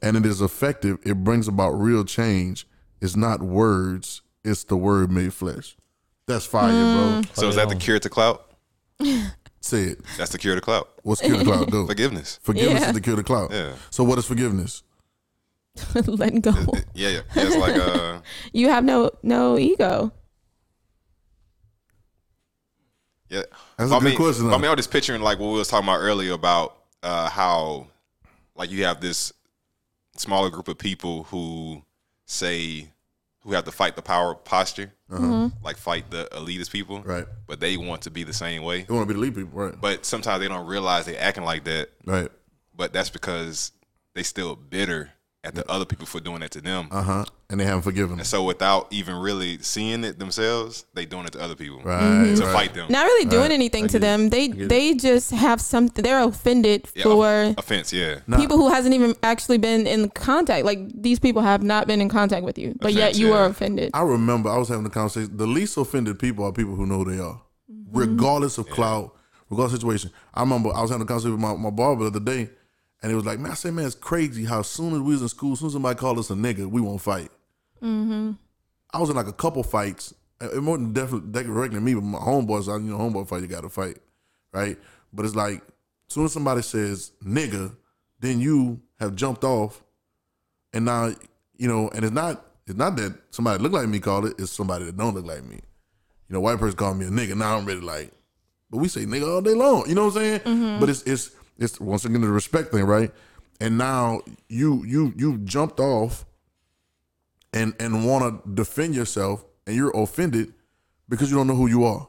And 0.00 0.16
it 0.16 0.24
is 0.24 0.40
effective. 0.40 0.98
It 1.04 1.24
brings 1.24 1.46
about 1.46 1.70
real 1.72 2.04
change. 2.04 2.66
It's 3.00 3.16
not 3.16 3.42
words. 3.42 4.22
It's 4.44 4.64
the 4.64 4.76
word 4.76 5.10
made 5.10 5.32
flesh. 5.34 5.76
That's 6.26 6.46
fire, 6.46 6.70
bro. 6.72 7.22
So 7.34 7.48
is 7.48 7.56
that 7.56 7.68
the 7.68 7.76
cure 7.76 7.98
to 7.98 8.08
clout? 8.08 8.50
Say 9.60 9.82
it. 9.84 10.00
That's 10.18 10.32
the 10.32 10.38
cure 10.38 10.54
to 10.56 10.60
clout. 10.60 10.88
What's 11.02 11.20
cure 11.20 11.36
the 11.36 11.44
clout? 11.44 11.70
Go. 11.70 11.86
Forgiveness. 11.92 12.38
Forgiveness 12.42 12.82
Yeah. 12.82 12.88
is 12.88 12.94
the 12.94 13.00
cure 13.00 13.16
to 13.16 13.22
clout. 13.22 13.50
Yeah. 13.52 13.74
So 13.90 14.02
what 14.04 14.18
is 14.18 14.24
forgiveness? 14.26 14.82
Letting 16.06 16.40
go. 16.40 16.50
Yeah, 16.94 17.08
yeah. 17.08 17.20
yeah 17.34 17.42
it's 17.46 17.56
like 17.56 17.76
uh 17.76 18.20
You 18.52 18.68
have 18.68 18.84
no 18.84 19.10
no 19.22 19.56
ego. 19.58 20.12
yeah. 23.30 23.42
That's 23.78 23.90
But 23.90 23.96
a 23.96 24.00
good 24.00 24.02
I 24.02 24.04
mean, 24.04 24.16
question. 24.16 24.44
but 24.44 24.50
Though. 24.50 24.56
I 24.56 24.58
mean, 24.58 24.70
I'm 24.70 24.76
just 24.76 24.90
picturing 24.90 25.22
like 25.22 25.38
what 25.38 25.48
we 25.52 25.58
was 25.58 25.68
talking 25.68 25.88
about 25.88 25.98
earlier 26.00 26.32
about 26.32 26.76
uh, 27.02 27.28
how 27.30 27.86
like 28.54 28.70
you 28.70 28.84
have 28.84 29.00
this 29.00 29.32
smaller 30.16 30.50
group 30.50 30.68
of 30.68 30.76
people 30.78 31.24
who 31.24 31.82
say 32.26 32.90
who 33.42 33.52
have 33.52 33.64
to 33.64 33.72
fight 33.72 33.96
the 33.96 34.02
power 34.02 34.34
posture, 34.34 34.92
like 35.62 35.76
fight 35.76 36.10
the 36.10 36.28
elitist 36.32 36.70
people, 36.70 36.96
Uh-huh. 36.98 37.08
right. 37.12 37.26
but 37.46 37.60
they 37.60 37.76
want 37.76 38.02
to 38.02 38.10
be 38.10 38.24
the 38.24 38.32
same 38.32 38.62
way. 38.62 38.82
They 38.82 38.94
want 38.94 39.08
to 39.08 39.14
be 39.14 39.14
the 39.14 39.20
lead 39.20 39.34
people, 39.34 39.58
right? 39.58 39.74
But 39.80 40.04
sometimes 40.06 40.40
they 40.40 40.48
don't 40.48 40.66
realize 40.66 41.06
they're 41.06 41.20
acting 41.20 41.44
like 41.44 41.64
that. 41.64 41.90
Right. 42.06 42.30
But 42.74 42.92
that's 42.92 43.10
because 43.10 43.72
they 44.14 44.22
still 44.22 44.54
bitter 44.56 45.10
at 45.44 45.54
the 45.54 45.68
other 45.70 45.84
people 45.84 46.06
for 46.06 46.20
doing 46.20 46.40
that 46.40 46.52
to 46.52 46.60
them. 46.60 46.88
Uh 46.90 47.02
huh. 47.02 47.24
And 47.52 47.60
they 47.60 47.64
haven't 47.66 47.82
forgiven. 47.82 48.18
And 48.18 48.26
so 48.26 48.42
without 48.44 48.88
even 48.90 49.14
really 49.16 49.58
seeing 49.58 50.04
it 50.04 50.18
themselves, 50.18 50.86
they 50.94 51.04
doing 51.04 51.26
it 51.26 51.32
to 51.34 51.40
other 51.42 51.54
people 51.54 51.82
Right. 51.84 52.34
to 52.34 52.42
right. 52.44 52.52
fight 52.54 52.74
them. 52.74 52.86
Not 52.90 53.04
really 53.04 53.26
doing 53.28 53.42
Right. 53.42 53.52
anything 53.52 53.84
I 53.84 53.88
to 53.88 53.92
get 53.92 53.96
it. 53.98 54.00
them. 54.00 54.28
They 54.30 54.44
it. 54.46 54.68
they 54.70 54.94
just 54.94 55.30
have 55.32 55.60
something. 55.60 56.02
They're 56.02 56.22
offended 56.24 56.88
Yeah, 56.94 57.02
for 57.02 57.54
offense, 57.58 57.92
yeah. 57.92 58.20
Nah. 58.26 58.38
people 58.38 58.56
who 58.56 58.70
hasn't 58.70 58.94
even 58.94 59.14
actually 59.22 59.58
been 59.58 59.86
in 59.86 60.08
contact. 60.08 60.64
Like 60.64 60.80
these 60.94 61.18
people 61.18 61.42
have 61.42 61.62
not 61.62 61.86
been 61.86 62.00
in 62.00 62.08
contact 62.08 62.42
with 62.42 62.56
you, 62.58 62.74
but 62.80 62.94
yet 62.94 63.16
you 63.18 63.28
yeah. 63.28 63.34
are 63.40 63.44
offended. 63.44 63.90
I 63.92 64.00
remember 64.00 64.48
I 64.48 64.56
was 64.56 64.68
having 64.70 64.86
a 64.86 64.90
conversation. 64.90 65.36
The 65.36 65.46
least 65.46 65.76
offended 65.76 66.18
people 66.18 66.46
are 66.46 66.52
people 66.52 66.74
who 66.74 66.86
know 66.86 67.04
who 67.04 67.14
they 67.14 67.20
are, 67.22 67.38
Mm-hmm. 67.70 67.98
regardless 67.98 68.56
of 68.56 68.68
clout, 68.70 69.14
regardless 69.50 69.74
of 69.74 69.80
situation. 69.80 70.10
I 70.32 70.40
remember 70.40 70.70
I 70.74 70.80
was 70.80 70.90
having 70.90 71.02
a 71.02 71.06
conversation 71.06 71.32
with 71.32 71.40
my, 71.40 71.54
my 71.54 71.68
barber 71.70 72.04
the 72.04 72.16
other 72.18 72.20
day, 72.20 72.48
and 73.02 73.12
it 73.12 73.14
was 73.14 73.26
like, 73.26 73.38
man, 73.38 73.52
I 73.52 73.54
said, 73.56 73.74
man, 73.74 73.84
it's 73.84 73.94
crazy 73.94 74.46
how 74.46 74.62
soon 74.62 74.94
as 74.94 75.00
we 75.00 75.12
was 75.12 75.20
in 75.20 75.28
school, 75.28 75.52
as 75.52 75.58
soon 75.58 75.66
as 75.66 75.74
somebody 75.74 75.98
called 75.98 76.18
us 76.18 76.30
a 76.30 76.34
nigga, 76.34 76.66
we 76.66 76.80
won't 76.80 77.02
fight. 77.02 77.30
Mm-hmm. 77.82 78.32
I 78.92 78.98
was 78.98 79.10
in 79.10 79.16
like 79.16 79.26
a 79.26 79.32
couple 79.32 79.62
fights. 79.62 80.14
It 80.40 80.62
wasn't 80.62 80.92
definitely 80.94 81.30
directly 81.42 81.80
me, 81.80 81.94
but 81.94 82.02
my 82.02 82.18
homeboys, 82.18 82.68
I- 82.68 82.76
you 82.82 82.90
know, 82.90 82.98
homeboy 82.98 83.28
fight, 83.28 83.42
you 83.42 83.46
got 83.48 83.62
to 83.62 83.68
fight, 83.68 83.98
right? 84.52 84.76
But 85.12 85.24
it's 85.24 85.36
like, 85.36 85.58
as 85.58 86.14
soon 86.14 86.24
as 86.26 86.32
somebody 86.32 86.62
says 86.62 87.12
nigga, 87.24 87.74
then 88.20 88.40
you 88.40 88.80
have 88.98 89.14
jumped 89.14 89.44
off, 89.44 89.82
and 90.72 90.84
now 90.84 91.12
you 91.56 91.68
know, 91.68 91.88
and 91.94 92.04
it's 92.04 92.12
not, 92.12 92.44
it's 92.66 92.76
not 92.76 92.96
that 92.96 93.14
somebody 93.30 93.62
look 93.62 93.72
like 93.72 93.88
me 93.88 94.00
called 94.00 94.26
it, 94.26 94.34
it's 94.38 94.50
somebody 94.50 94.84
that 94.86 94.96
don't 94.96 95.14
look 95.14 95.26
like 95.26 95.44
me. 95.44 95.56
You 96.28 96.34
know, 96.34 96.40
white 96.40 96.58
person 96.58 96.76
called 96.76 96.96
me 96.98 97.06
a 97.06 97.10
nigga. 97.10 97.36
Now 97.36 97.56
I'm 97.56 97.64
ready 97.66 97.80
like, 97.80 98.10
but 98.70 98.78
we 98.78 98.88
say 98.88 99.02
nigga 99.04 99.32
all 99.32 99.42
day 99.42 99.54
long. 99.54 99.88
You 99.88 99.94
know 99.94 100.06
what 100.06 100.16
I'm 100.16 100.40
saying? 100.44 100.80
But 100.80 100.88
it's 100.88 101.02
it's 101.02 101.30
it's 101.58 101.78
once 101.80 102.04
again 102.04 102.20
the 102.20 102.28
respect 102.28 102.72
thing, 102.72 102.84
right? 102.84 103.12
And 103.60 103.78
now 103.78 104.22
you 104.48 104.82
you 104.84 105.12
you 105.16 105.38
jumped 105.38 105.78
off 105.78 106.24
and 107.52 107.74
and 107.78 108.06
want 108.06 108.44
to 108.44 108.54
defend 108.54 108.94
yourself, 108.94 109.44
and 109.66 109.76
you're 109.76 109.90
offended 109.96 110.54
because 111.08 111.30
you 111.30 111.36
don't 111.36 111.46
know 111.46 111.56
who 111.56 111.68
you 111.68 111.84
are. 111.84 112.06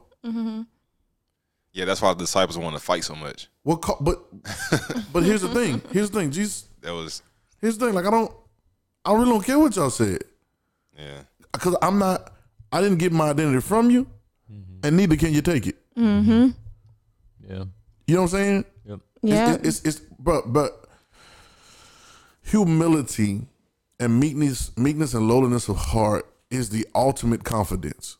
Yeah, 1.72 1.84
that's 1.86 2.00
why 2.00 2.14
the 2.14 2.20
disciples 2.20 2.56
want 2.56 2.76
to 2.76 2.82
fight 2.82 3.02
so 3.02 3.16
much. 3.16 3.48
What? 3.64 3.82
Ca- 3.82 3.98
but 4.00 4.24
but 5.12 5.24
here's 5.24 5.42
the 5.42 5.48
thing. 5.48 5.82
Here's 5.92 6.08
the 6.10 6.20
thing. 6.20 6.30
Jesus. 6.30 6.68
That 6.82 6.92
was 6.92 7.22
Here's 7.60 7.78
the 7.78 7.86
thing. 7.86 7.94
Like 7.94 8.06
I 8.06 8.10
don't. 8.10 8.32
I 9.04 9.12
really 9.12 9.30
don't 9.30 9.44
care 9.44 9.58
what 9.58 9.74
y'all 9.76 9.90
said 9.90 10.22
yeah. 10.98 11.22
because 11.52 11.76
I'm 11.82 11.98
not. 11.98 12.32
I 12.72 12.80
didn't 12.80 12.98
get 12.98 13.12
my 13.12 13.30
identity 13.30 13.60
from 13.60 13.90
you, 13.90 14.06
and 14.82 14.96
neither 14.96 15.16
can 15.16 15.32
you 15.32 15.42
take 15.42 15.66
it. 15.66 15.76
Mm-hmm. 15.96 16.50
Yeah. 17.48 17.64
You 18.06 18.14
know 18.14 18.22
what 18.22 18.22
I'm 18.22 18.28
saying? 18.28 18.64
Yep. 18.84 19.00
Yeah. 19.22 19.54
It's, 19.54 19.80
it's, 19.80 19.84
it's, 19.84 20.00
but 20.18 20.52
but 20.52 20.88
humility 22.42 23.46
and 24.00 24.18
meekness, 24.20 24.76
meekness 24.76 25.14
and 25.14 25.28
lowliness 25.28 25.68
of 25.68 25.76
heart 25.76 26.26
is 26.50 26.70
the 26.70 26.86
ultimate 26.94 27.44
confidence. 27.44 28.16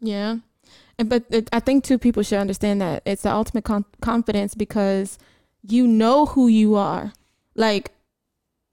Yeah. 0.00 0.38
And 0.98 1.08
but 1.08 1.24
it, 1.30 1.48
I 1.52 1.60
think 1.60 1.84
too 1.84 1.98
people 1.98 2.22
should 2.22 2.38
understand 2.38 2.80
that 2.80 3.02
it's 3.06 3.22
the 3.22 3.32
ultimate 3.32 3.64
con- 3.64 3.84
confidence 4.00 4.54
because 4.54 5.18
you 5.62 5.86
know 5.86 6.26
who 6.26 6.48
you 6.48 6.74
are. 6.74 7.12
Like 7.54 7.92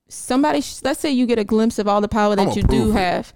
somebody 0.08 0.62
sh- 0.62 0.80
let's 0.84 1.00
say 1.00 1.12
you 1.12 1.26
get 1.26 1.40
a 1.40 1.44
glimpse 1.44 1.80
of 1.80 1.88
all 1.88 2.02
the 2.02 2.08
power 2.08 2.36
that 2.36 2.56
you 2.56 2.64
do 2.64 2.90
it. 2.90 2.94
have. 2.94 3.34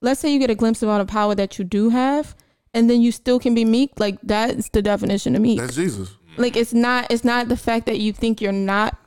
Let's 0.00 0.20
say 0.20 0.32
you 0.32 0.38
get 0.38 0.50
a 0.50 0.54
glimpse 0.54 0.82
of 0.82 0.88
all 0.88 0.98
the 0.98 1.04
power 1.04 1.34
that 1.34 1.58
you 1.58 1.64
do 1.64 1.90
have 1.90 2.34
and 2.74 2.90
then 2.90 3.00
you 3.00 3.10
still 3.10 3.38
can 3.38 3.54
be 3.54 3.64
meek, 3.64 3.98
like 3.98 4.18
that's 4.22 4.68
the 4.68 4.82
definition 4.82 5.34
of 5.34 5.42
meek. 5.42 5.58
That's 5.58 5.76
Jesus. 5.76 6.14
like 6.36 6.56
it's 6.56 6.74
not 6.74 7.10
it's 7.10 7.24
not 7.24 7.48
the 7.48 7.56
fact 7.56 7.86
that 7.86 7.98
you 7.98 8.12
think 8.12 8.40
you're 8.40 8.52
not 8.52 8.98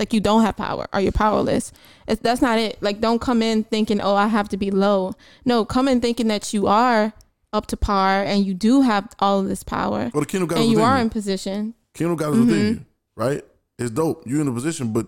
like 0.00 0.12
you 0.12 0.20
don't 0.20 0.42
have 0.42 0.56
power. 0.56 0.88
Or 0.92 1.00
you're 1.00 1.12
powerless? 1.12 1.72
It's, 2.08 2.20
that's 2.20 2.42
not 2.42 2.58
it. 2.58 2.82
Like 2.82 3.00
don't 3.00 3.20
come 3.20 3.42
in 3.42 3.62
thinking 3.64 4.00
oh 4.00 4.16
i 4.16 4.26
have 4.26 4.48
to 4.48 4.56
be 4.56 4.72
low. 4.72 5.14
No 5.44 5.64
come 5.64 5.86
in 5.86 6.00
thinking 6.00 6.26
that 6.28 6.52
you 6.52 6.66
are 6.66 7.12
up 7.52 7.66
to 7.66 7.76
par 7.76 8.24
and 8.24 8.44
you 8.44 8.54
do 8.54 8.80
have 8.80 9.08
all 9.20 9.38
of 9.40 9.48
this 9.48 9.62
power. 9.62 10.10
Well, 10.12 10.22
the 10.22 10.26
kingdom 10.26 10.44
of 10.44 10.48
God 10.50 10.58
is 10.58 10.64
and 10.64 10.72
you 10.72 10.82
are 10.82 10.96
you. 10.96 11.02
in 11.02 11.10
position. 11.10 11.74
Kingdom 11.94 12.12
of 12.12 12.18
God 12.18 12.32
is 12.32 12.40
within 12.40 12.56
mm-hmm. 12.56 12.78
you, 12.80 12.86
right? 13.16 13.44
It's 13.78 13.90
dope. 13.90 14.24
You're 14.26 14.40
in 14.40 14.48
a 14.48 14.52
position, 14.52 14.92
but 14.92 15.06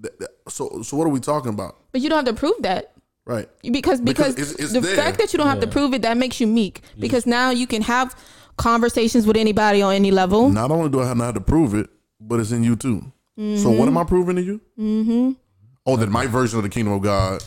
th- 0.00 0.14
th- 0.18 0.30
so 0.48 0.82
so 0.82 0.96
what 0.96 1.06
are 1.06 1.10
we 1.10 1.20
talking 1.20 1.50
about, 1.50 1.76
but 1.92 2.00
you 2.00 2.08
don't 2.08 2.24
have 2.24 2.34
to 2.34 2.38
prove 2.38 2.62
that. 2.62 2.92
Right? 3.26 3.48
because 3.62 4.00
because, 4.00 4.34
Because 4.34 4.52
it's- 4.52 4.52
it's 4.58 4.72
the 4.72 4.80
there. 4.80 4.96
fact 4.96 5.18
that 5.18 5.32
you 5.32 5.36
don't 5.36 5.46
have 5.46 5.60
to 5.60 5.68
prove 5.68 5.94
it 5.94 6.02
that 6.02 6.16
makes 6.16 6.40
you 6.40 6.46
meek. 6.46 6.82
Because 6.98 7.26
now 7.26 7.50
you 7.50 7.66
can 7.66 7.82
have 7.82 8.16
conversations 8.56 9.26
with 9.26 9.36
anybody 9.36 9.82
on 9.82 9.94
any 9.94 10.10
level. 10.10 10.48
Not 10.50 10.70
only 10.70 10.90
do 10.90 11.00
I 11.00 11.14
not 11.14 11.24
have 11.26 11.34
to 11.34 11.40
prove 11.40 11.74
it, 11.74 11.88
but 12.20 12.40
it's 12.40 12.50
in 12.50 12.64
you 12.64 12.76
too. 12.76 13.12
So 13.36 13.70
what 13.70 13.88
am 13.88 13.96
I 13.96 14.04
proving 14.04 14.36
to 14.36 14.42
you? 14.42 14.60
Mm-hmm. 14.78 15.30
Oh, 15.86 15.96
that 15.96 16.10
my 16.10 16.26
version 16.26 16.58
of 16.58 16.62
the 16.62 16.68
kingdom 16.68 16.92
of 16.92 17.02
God. 17.02 17.42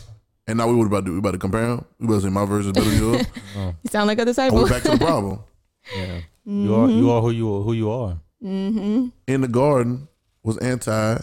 And 0.46 0.58
now 0.58 0.68
we 0.68 0.74
what 0.74 0.86
about 0.86 1.00
to 1.00 1.06
do? 1.06 1.12
We 1.12 1.18
about 1.18 1.32
to 1.32 1.38
compare 1.38 1.68
them? 1.68 1.84
We 1.98 2.06
about 2.06 2.16
to 2.16 2.20
say 2.22 2.28
my 2.30 2.44
version 2.44 2.72
is 2.72 2.72
better 2.72 2.90
than 2.90 2.98
yours? 2.98 3.26
you 3.82 3.90
sound 3.90 4.08
like 4.08 4.18
a 4.18 4.22
oh, 4.22 4.24
disciple 4.24 4.58
we're 4.58 4.68
back 4.68 4.82
to 4.82 4.90
the 4.92 4.98
problem. 4.98 5.40
Yeah. 5.94 6.20
You 6.46 6.74
are 6.74 6.88
you 6.88 7.10
are 7.10 7.20
who 7.20 7.30
you 7.30 7.54
are 7.54 7.60
who 7.60 7.74
you 7.74 7.90
are. 7.90 8.18
mm-hmm. 8.42 9.08
In 9.26 9.40
the 9.42 9.48
garden 9.48 10.08
was 10.42 10.56
anti 10.58 11.18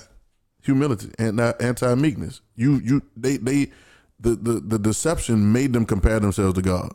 humility 0.61 1.09
and 1.17 1.39
anti 1.39 1.95
meekness. 1.95 2.41
You 2.55 2.75
you 2.75 3.01
they 3.17 3.37
they 3.37 3.71
the, 4.19 4.35
the 4.35 4.59
the 4.59 4.77
deception 4.77 5.51
made 5.51 5.73
them 5.73 5.85
compare 5.85 6.19
themselves 6.19 6.53
to 6.55 6.61
God. 6.61 6.93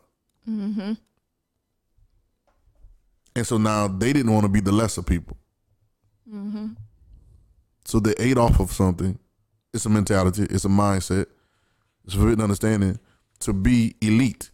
Mm-hmm. 0.49 0.93
And 3.35 3.47
so 3.47 3.59
now 3.59 3.89
they 3.89 4.13
didn't 4.13 4.33
want 4.33 4.45
to 4.45 4.49
be 4.49 4.61
the 4.61 4.73
lesser 4.73 5.03
people. 5.03 5.37
Mm-hmm. 6.33 6.69
So 7.87 8.01
they 8.01 8.15
ate 8.19 8.37
off 8.39 8.61
of 8.61 8.73
something. 8.73 9.19
It's 9.73 9.87
a 9.87 9.91
mentality, 9.91 10.43
it's 10.51 10.65
a 10.65 10.69
mindset, 10.69 11.27
it's 12.05 12.15
a 12.15 12.19
forbidden 12.19 12.43
understanding 12.43 12.99
to 13.41 13.53
be 13.53 13.95
elite 14.01 14.51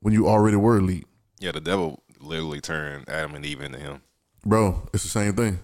when 0.00 0.12
you 0.12 0.28
already 0.28 0.56
were 0.56 0.76
elite. 0.78 1.06
Yeah, 1.40 1.52
the 1.52 1.60
devil 1.60 2.02
literally 2.20 2.60
turned 2.60 3.08
Adam 3.08 3.34
and 3.34 3.44
Eve 3.46 3.62
into 3.62 3.78
him. 3.78 4.02
Bro, 4.44 4.88
it's 4.92 5.02
the 5.04 5.08
same 5.08 5.34
thing. 5.34 5.58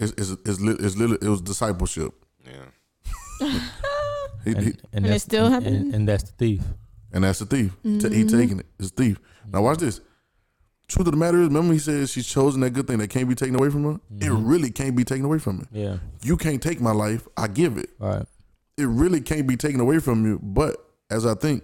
It's 0.00 0.12
it's 0.18 0.30
it's, 0.30 0.58
it's 0.60 0.96
literally 0.96 1.18
it 1.22 1.28
was 1.28 1.40
discipleship. 1.40 2.12
Yeah. 2.44 3.48
He, 4.44 4.50
And, 4.50 4.58
he, 4.64 4.70
and, 4.70 4.78
And 4.92 5.06
it 5.06 5.08
that's, 5.10 5.22
still 5.22 5.44
and, 5.44 5.54
happening? 5.54 5.74
And, 5.82 5.94
and 5.94 6.08
that's 6.08 6.24
the 6.24 6.32
thief. 6.32 6.62
and 7.12 7.22
that's 7.22 7.38
the 7.38 7.46
thief. 7.46 7.76
He 7.84 7.98
ta- 8.00 8.08
He 8.08 8.24
mm-hmm. 8.24 8.38
taking 8.40 8.58
it. 8.58 8.66
It's 8.80 8.90
thief. 8.90 9.20
Now 9.52 9.62
watch 9.62 9.78
this. 9.78 10.00
Truth 10.88 11.06
of 11.06 11.12
the 11.12 11.18
matter 11.18 11.40
is, 11.40 11.48
remember 11.48 11.72
he 11.72 11.78
said 11.78 12.08
she's 12.10 12.26
chosen 12.26 12.60
that 12.60 12.70
good 12.70 12.86
thing 12.86 12.98
that 12.98 13.08
can't 13.08 13.28
be 13.28 13.34
taken 13.34 13.54
away 13.54 13.70
from 13.70 13.84
her. 13.84 14.00
It 14.18 14.24
mm-hmm. 14.24 14.46
really 14.46 14.70
can't 14.70 14.94
be 14.94 15.04
taken 15.04 15.24
away 15.24 15.38
from 15.38 15.60
her. 15.60 15.66
Yeah. 15.72 15.96
You 16.22 16.36
can't 16.36 16.62
take 16.62 16.80
my 16.80 16.92
life. 16.92 17.26
I 17.36 17.48
give 17.48 17.78
it. 17.78 17.90
All 18.00 18.08
right. 18.08 18.26
It 18.76 18.86
really 18.86 19.20
can't 19.20 19.46
be 19.46 19.56
taken 19.56 19.80
away 19.80 20.00
from 20.00 20.24
you. 20.26 20.38
But 20.42 20.76
as 21.10 21.24
I 21.24 21.34
think, 21.34 21.62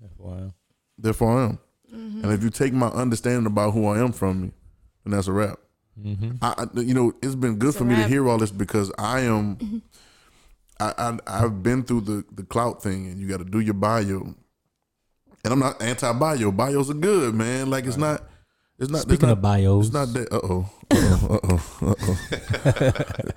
therefore 0.00 0.34
I 0.34 0.38
am. 0.38 0.54
therefore 0.96 1.38
I 1.38 1.44
am. 1.44 1.58
Mm-hmm. 1.94 2.24
And 2.24 2.32
if 2.32 2.42
you 2.42 2.50
take 2.50 2.72
my 2.72 2.88
understanding 2.88 3.46
about 3.46 3.72
who 3.72 3.86
I 3.86 3.98
am 3.98 4.12
from 4.12 4.42
me, 4.42 4.52
then 5.04 5.12
that's 5.12 5.28
a 5.28 5.32
wrap. 5.32 5.58
Mm-hmm. 6.02 6.36
I, 6.42 6.54
I 6.58 6.80
you 6.80 6.94
know, 6.94 7.12
it's 7.22 7.34
been 7.34 7.56
good 7.56 7.70
It's 7.70 7.78
for 7.78 7.84
a 7.84 7.86
me 7.86 7.96
to 7.96 8.06
hear 8.06 8.28
all 8.28 8.38
this 8.38 8.50
because 8.50 8.92
I 8.98 9.20
am. 9.20 9.56
Mm-hmm. 9.56 9.78
I, 10.80 10.94
I 10.96 11.18
I've 11.26 11.62
been 11.62 11.82
through 11.82 12.02
the 12.02 12.24
the 12.32 12.44
clout 12.44 12.82
thing, 12.82 13.06
and 13.08 13.20
you 13.20 13.28
got 13.28 13.38
to 13.38 13.44
do 13.44 13.60
your 13.60 13.74
bio. 13.74 14.34
And 15.44 15.52
I'm 15.52 15.58
not 15.60 15.80
anti 15.80 16.12
bio. 16.12 16.50
Bios 16.52 16.90
are 16.90 16.94
good, 16.94 17.34
man. 17.34 17.70
Like 17.70 17.86
it's 17.86 17.96
not. 17.96 18.22
It's 18.78 18.90
not. 18.90 19.02
Speaking 19.02 19.28
it's 19.28 19.32
of 19.38 19.42
bios, 19.42 19.86
it's 19.86 19.94
not 19.94 20.12
that. 20.12 20.32
Uh 20.32 20.40
oh. 20.42 20.70
Uh 20.90 21.18
oh. 21.22 21.78
Uh 21.82 21.94
oh. 22.02 22.18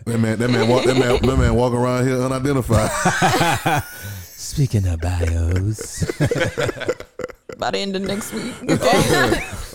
That 0.05 0.19
man. 0.19 0.37
That 0.39 0.49
man. 0.49 0.67
Walk, 0.67 0.85
that 0.85 0.97
man. 0.97 1.21
That 1.21 1.37
man 1.37 1.55
walking 1.55 1.79
around 1.79 2.07
here 2.07 2.17
unidentified. 2.21 2.91
speaking 4.23 4.87
of 4.87 4.99
bios, 4.99 6.03
By 7.57 7.69
the 7.71 7.77
end 7.77 7.95
of 7.95 8.01
next 8.01 8.33
week. 8.33 8.53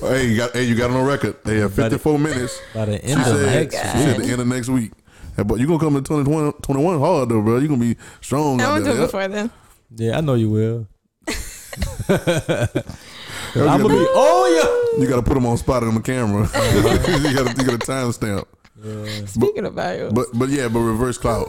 hey, 0.00 0.26
you 0.28 0.36
got. 0.36 0.52
Hey, 0.52 0.64
you 0.64 0.74
got 0.74 0.90
it 0.90 0.96
on 0.96 1.06
record. 1.06 1.36
They 1.44 1.58
have 1.58 1.72
54 1.74 2.18
minutes. 2.18 2.58
by 2.74 2.84
the 2.86 2.98
She 2.98 3.04
end 3.04 3.20
of 3.20 3.26
said. 3.26 3.54
next 3.54 3.74
She 3.76 3.80
week. 3.98 4.06
said 4.06 4.16
the 4.20 4.24
end 4.32 4.40
of 4.40 4.46
next 4.48 4.68
week. 4.68 4.92
Hey, 5.36 5.42
but 5.44 5.60
you 5.60 5.66
gonna 5.66 5.78
come 5.78 5.96
in 5.96 6.02
2021 6.04 6.52
21 6.62 6.98
hard 6.98 7.28
though, 7.28 7.40
bro. 7.42 7.58
You 7.58 7.68
gonna 7.68 7.80
be 7.80 7.96
strong. 8.20 8.60
I 8.60 8.64
out 8.64 8.70
won't 8.72 8.84
do 8.84 8.92
it 8.92 8.96
before 8.98 9.28
then. 9.28 9.50
Yeah, 9.94 10.18
I 10.18 10.20
know 10.20 10.34
you 10.34 10.50
will. 10.50 10.88
Yeah, 13.54 13.70
I'm 13.72 13.80
you, 13.80 13.88
gonna 13.88 14.00
be. 14.00 14.06
Oh 14.10 14.96
you 14.98 15.08
gotta 15.08 15.22
put 15.22 15.34
them 15.34 15.46
on 15.46 15.56
spot 15.56 15.82
on 15.82 15.94
the 15.94 16.00
camera. 16.00 16.42
you 16.74 16.82
gotta. 16.82 17.54
You 17.56 17.64
gotta 17.64 17.78
timestamp. 17.78 18.46
Speaking 19.28 19.64
of 19.64 19.74
bio. 19.74 20.10
But 20.10 20.26
but 20.34 20.48
yeah, 20.50 20.68
but 20.68 20.80
reverse 20.80 21.16
clout, 21.16 21.48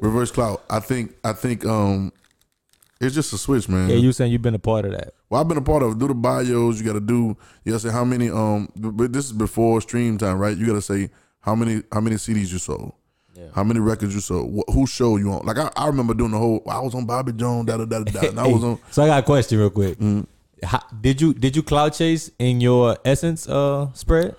reverse 0.00 0.30
clout. 0.30 0.62
I 0.70 0.80
think 0.80 1.14
I 1.24 1.32
think 1.32 1.64
um, 1.64 2.12
it's 3.00 3.14
just 3.14 3.32
a 3.32 3.38
switch, 3.38 3.68
man. 3.68 3.88
yeah. 3.88 3.96
Yeah, 3.96 4.00
you 4.00 4.12
saying 4.12 4.32
you've 4.32 4.42
been 4.42 4.54
a 4.54 4.60
part 4.60 4.84
of 4.84 4.92
that? 4.92 5.14
well, 5.28 5.40
I've 5.40 5.48
been 5.48 5.58
a 5.58 5.62
part 5.62 5.82
of 5.82 5.98
do 5.98 6.06
the 6.06 6.14
bios. 6.14 6.78
You 6.78 6.84
got 6.84 6.92
to 6.92 7.00
do. 7.00 7.36
You 7.64 7.72
got 7.72 7.80
to 7.80 7.88
say 7.88 7.92
how 7.92 8.04
many. 8.04 8.30
Um, 8.30 8.68
but 8.76 9.12
this 9.12 9.26
is 9.26 9.32
before 9.32 9.80
stream 9.80 10.18
time, 10.18 10.38
right? 10.38 10.56
You 10.56 10.66
got 10.66 10.74
to 10.74 10.82
say 10.82 11.10
how 11.40 11.54
many 11.54 11.82
how 11.92 12.00
many 12.00 12.16
CDs 12.16 12.52
you 12.52 12.58
sold. 12.58 12.92
Yeah. 13.34 13.48
How 13.54 13.64
many 13.64 13.80
records 13.80 14.14
you 14.14 14.20
sold? 14.20 14.54
Wh- 14.68 14.72
who 14.72 14.86
show 14.86 15.16
you 15.16 15.30
on? 15.32 15.44
Like 15.44 15.58
I, 15.58 15.70
I 15.76 15.86
remember 15.88 16.14
doing 16.14 16.30
the 16.30 16.38
whole. 16.38 16.62
I 16.68 16.80
was 16.80 16.94
on 16.94 17.04
Bobby 17.04 17.32
Jones, 17.32 17.66
da 17.66 17.76
da 17.76 17.84
da 17.84 18.04
da, 18.04 18.20
da, 18.20 18.28
and 18.28 18.38
I 18.40 18.46
was 18.46 18.62
on. 18.70 18.78
So 18.90 19.02
I 19.02 19.08
got 19.08 19.22
a 19.22 19.26
question 19.26 19.58
real 19.58 19.70
quick. 19.70 19.98
Mm-hmm. 19.98 20.20
How, 20.64 20.80
did 21.00 21.20
you 21.20 21.34
did 21.34 21.56
you 21.56 21.62
clout 21.62 21.94
chase 21.94 22.30
in 22.38 22.60
your 22.60 22.96
essence 23.04 23.48
uh 23.48 23.92
spread? 23.92 24.36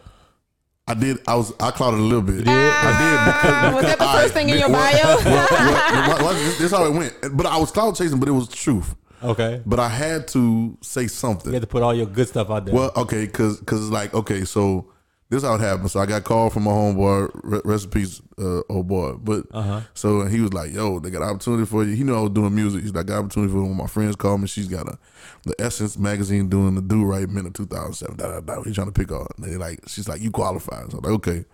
I 0.88 0.94
did. 0.94 1.18
I 1.28 1.36
was. 1.36 1.52
I 1.60 1.72
clouded 1.72 2.00
a 2.00 2.04
little 2.04 2.22
bit. 2.22 2.46
Yeah. 2.46 2.54
I 2.54 2.92
did 3.02 3.74
because, 3.74 3.74
was 3.76 3.84
that 3.84 4.00
the 4.00 4.06
first 4.06 4.34
I- 4.36 4.38
thing 4.40 4.50
in 4.50 4.60
your 4.60 4.70
well, 4.70 5.24
bio? 5.24 5.32
well, 5.32 6.18
well, 6.24 6.34
this, 6.34 6.58
this 6.60 6.72
how 6.72 6.86
it 6.86 6.94
went. 6.94 7.14
But 7.36 7.48
I 7.48 7.58
was 7.58 7.72
clout 7.72 7.96
chasing, 7.96 8.20
but 8.20 8.30
it 8.30 8.34
was 8.34 8.48
truth. 8.48 8.96
Okay. 9.24 9.62
But 9.66 9.80
I 9.80 9.90
had 9.90 10.28
to 10.30 10.78
say 10.82 11.08
something. 11.08 11.48
You 11.52 11.54
had 11.56 11.62
to 11.64 11.68
put 11.68 11.82
all 11.82 11.94
your 11.94 12.06
good 12.06 12.28
stuff 12.28 12.50
out 12.52 12.66
there. 12.66 12.76
Well, 12.76 12.92
okay, 12.96 13.26
cause 13.28 13.60
cause 13.66 13.82
it's 13.82 13.92
like 13.92 14.14
okay, 14.14 14.46
so 14.46 14.92
this 15.36 15.44
how 15.44 15.56
it 15.56 15.62
happened. 15.62 15.92
So 15.92 16.00
I 16.00 16.06
got 16.06 16.24
called 16.24 16.54
from 16.54 16.64
my 16.64 16.72
homeboy, 16.72 17.62
recipes, 17.66 18.22
uh, 18.40 18.62
old 18.70 18.88
boy. 18.88 19.14
But 19.14 19.46
Uh-huh. 19.52 19.82
so 19.94 20.26
he 20.26 20.42
was 20.42 20.54
like, 20.54 20.74
"Yo, 20.74 21.00
they 21.00 21.10
got 21.12 21.22
an 21.22 21.30
opportunity 21.30 21.66
for 21.66 21.84
you." 21.84 21.96
He 21.96 22.04
knew 22.04 22.16
I 22.16 22.22
was 22.22 22.32
doing 22.32 22.54
music. 22.56 22.82
He's 22.84 22.94
like, 22.94 23.06
"Got 23.06 23.20
opportunity 23.20 23.52
for 23.54 23.62
one 23.62 23.72
of 23.72 23.78
my 23.78 23.88
friends 23.88 24.16
called 24.16 24.42
me. 24.42 24.48
She's 24.48 24.68
got 24.68 24.88
a 24.88 24.98
the 25.46 25.56
Essence 25.60 25.98
magazine 25.98 26.50
doing 26.50 26.76
the 26.76 26.82
Do 26.82 27.04
Right 27.06 27.30
Men 27.30 27.46
of 27.46 27.54
2007. 27.54 28.18
Da, 28.18 28.28
da, 28.28 28.40
da. 28.40 28.64
He's 28.64 28.76
trying 28.76 28.88
to 28.88 28.94
pick 28.94 29.12
on. 29.12 29.28
They 29.38 29.58
like, 29.58 29.80
she's 29.88 30.08
like, 30.08 30.20
you 30.22 30.32
qualify. 30.32 30.82
So 30.90 30.98
I'm 30.98 31.04
like, 31.04 31.14
okay. 31.14 31.46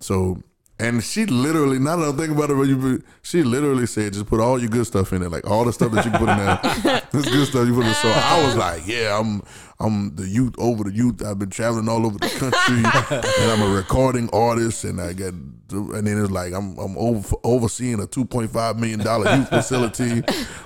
So 0.00 0.42
and 0.80 1.02
she 1.02 1.26
literally, 1.26 1.80
not 1.80 1.96
that 1.96 2.14
I 2.14 2.16
think 2.16 2.30
about 2.30 2.50
it, 2.50 2.56
but 2.56 2.68
you, 2.68 3.02
she 3.22 3.42
literally 3.42 3.86
said, 3.86 4.12
just 4.12 4.26
put 4.26 4.38
all 4.38 4.60
your 4.60 4.68
good 4.70 4.86
stuff 4.86 5.12
in 5.12 5.24
it, 5.24 5.28
like 5.32 5.44
all 5.44 5.64
the 5.64 5.72
stuff 5.72 5.90
that 5.90 6.04
you 6.04 6.12
can 6.12 6.20
put 6.20 6.28
in 6.28 6.36
there. 6.36 7.02
this 7.10 7.24
good 7.28 7.48
stuff 7.48 7.66
you 7.66 7.74
put 7.74 7.84
in. 7.84 7.94
So 7.94 8.08
I 8.08 8.44
was 8.46 8.54
like, 8.54 8.86
yeah, 8.86 9.18
I'm, 9.18 9.42
I'm 9.80 10.16
the 10.16 10.26
youth 10.26 10.54
over 10.58 10.82
the 10.84 10.92
youth. 10.92 11.24
I've 11.24 11.38
been 11.38 11.50
traveling 11.50 11.88
all 11.88 12.04
over 12.04 12.18
the 12.18 12.28
country, 12.28 12.78
and 13.42 13.50
I'm 13.52 13.62
a 13.62 13.72
recording 13.74 14.28
artist, 14.32 14.82
and 14.82 15.00
I 15.00 15.12
got, 15.12 15.32
and 15.32 16.04
then 16.06 16.18
it's 16.20 16.32
like 16.32 16.52
I'm, 16.52 16.76
I'm 16.78 16.98
over, 16.98 17.36
overseeing 17.44 18.00
a 18.02 18.06
2.5 18.08 18.76
million 18.76 18.98
dollar 18.98 19.36
youth 19.36 19.48
facility 19.50 20.22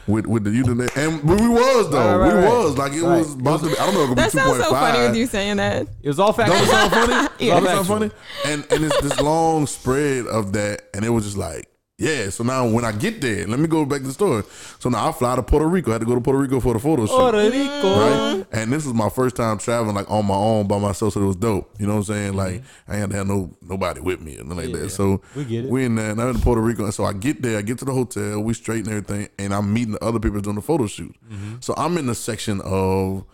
with 0.06 0.26
with 0.26 0.44
the 0.44 0.50
youth 0.50 0.68
in 0.68 0.78
there, 0.78 0.88
and 0.96 1.22
we 1.24 1.46
was 1.46 1.90
though, 1.90 2.16
Right, 2.18 2.28
right, 2.28 2.36
we 2.38 2.42
right. 2.46 2.64
was 2.64 2.78
like 2.78 2.92
it 2.94 3.02
was 3.02 3.34
about 3.34 3.60
to 3.60 3.66
be. 3.66 3.72
I 3.78 3.84
don't 3.84 3.94
know, 3.94 4.04
if 4.04 4.10
it 4.12 4.14
that 4.16 4.30
could 4.30 4.36
be 4.38 4.38
sounds 4.44 4.58
2.5. 4.58 4.64
so 4.64 4.70
funny 4.70 4.98
with 5.08 5.16
you 5.16 5.26
saying 5.26 5.56
that. 5.58 5.86
it 6.02 6.08
was 6.08 6.18
all 6.18 6.32
factual. 6.32 6.56
Don't 6.58 6.66
it 6.66 6.70
sound 6.70 6.92
funny? 6.92 7.28
Yeah. 7.38 7.54
Don't 7.54 7.64
it 7.64 7.68
sound 7.68 7.86
funny? 7.88 8.10
And 8.46 8.66
and 8.72 8.84
it's 8.84 9.00
this 9.02 9.20
long 9.20 9.66
spread 9.66 10.26
of 10.26 10.52
that, 10.54 10.82
and 10.94 11.04
it 11.04 11.10
was 11.10 11.24
just 11.24 11.36
like, 11.36 11.68
yeah. 12.02 12.30
So 12.30 12.42
now 12.42 12.66
when 12.66 12.84
I 12.84 12.90
get 12.92 13.20
there, 13.20 13.46
let 13.46 13.60
me 13.60 13.68
go 13.68 13.84
back 13.84 14.00
to 14.00 14.08
the 14.08 14.12
store. 14.12 14.44
So 14.80 14.88
now 14.88 15.08
I 15.08 15.12
fly 15.12 15.36
to 15.36 15.42
Puerto 15.42 15.66
Rico. 15.66 15.90
I 15.90 15.94
had 15.94 16.00
to 16.00 16.06
go 16.06 16.14
to 16.16 16.20
Puerto 16.20 16.38
Rico 16.38 16.58
for 16.58 16.74
the 16.74 16.80
photo 16.80 17.06
shoot. 17.06 17.16
Puerto 17.16 17.38
Rico. 17.38 18.00
Right? 18.00 18.46
And 18.50 18.72
this 18.72 18.84
was 18.84 18.94
my 18.94 19.08
first 19.08 19.36
time 19.36 19.58
traveling 19.58 19.94
like 19.94 20.10
on 20.10 20.26
my 20.26 20.34
own 20.34 20.66
by 20.66 20.78
myself, 20.78 21.14
so 21.14 21.22
it 21.22 21.26
was 21.26 21.36
dope. 21.36 21.70
You 21.78 21.86
know 21.86 21.94
what 21.94 21.98
I'm 21.98 22.04
saying? 22.14 22.34
Like 22.34 22.62
I 22.88 22.94
ain't 22.94 23.00
had 23.00 23.10
to 23.10 23.16
have 23.18 23.26
no 23.28 23.56
nobody 23.62 24.00
with 24.00 24.20
me 24.20 24.36
and 24.36 24.48
nothing 24.48 24.72
like 24.72 24.80
that. 24.80 24.90
So 24.90 25.22
we 25.36 25.44
get 25.44 25.64
it. 25.64 25.70
We 25.70 25.84
in 25.84 25.94
there, 25.94 26.10
and 26.10 26.20
I'm 26.20 26.30
in 26.30 26.40
Puerto 26.40 26.60
Rico, 26.60 26.84
and 26.84 26.92
so 26.92 27.04
I 27.04 27.12
get 27.12 27.40
there, 27.40 27.58
I 27.58 27.62
get 27.62 27.78
to 27.78 27.84
the 27.84 27.92
hotel, 27.92 28.40
we 28.40 28.54
straighten 28.54 28.90
everything, 28.90 29.28
and 29.38 29.54
I'm 29.54 29.72
meeting 29.72 29.92
the 29.92 30.04
other 30.04 30.18
people 30.18 30.40
doing 30.40 30.56
the 30.56 30.62
photo 30.62 30.86
shoot. 30.86 31.14
Mm-hmm. 31.30 31.56
So 31.60 31.74
I'm 31.76 31.96
in 31.98 32.06
the 32.06 32.14
section 32.14 32.60
of 32.62 33.24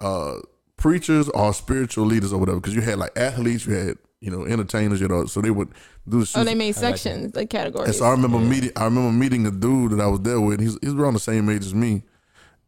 uh 0.00 0.40
preachers 0.76 1.30
or 1.30 1.54
spiritual 1.54 2.04
leaders 2.04 2.32
or 2.32 2.38
whatever 2.38 2.60
because 2.60 2.74
you 2.74 2.82
had 2.82 2.98
like 2.98 3.16
athletes 3.16 3.66
you 3.66 3.72
had 3.74 3.96
you 4.26 4.30
know 4.32 4.44
entertainers 4.44 5.00
you 5.00 5.08
know 5.08 5.24
so 5.24 5.40
they 5.40 5.50
would 5.50 5.68
do 6.08 6.22
the 6.24 6.32
Oh, 6.38 6.44
they 6.44 6.54
made 6.54 6.72
sections, 6.74 7.34
like 7.34 7.48
categories. 7.48 7.88
and 7.88 7.96
so 7.96 8.04
I 8.04 8.10
remember 8.10 8.38
meeting 8.38 8.72
I 8.76 8.84
remember 8.84 9.12
meeting 9.12 9.46
a 9.46 9.50
dude 9.50 9.92
that 9.92 10.00
I 10.00 10.06
was 10.08 10.20
there 10.20 10.40
with. 10.40 10.60
He's 10.60 10.76
he's 10.82 10.92
around 10.94 11.14
the 11.14 11.20
same 11.20 11.48
age 11.48 11.64
as 11.64 11.74
me. 11.74 12.02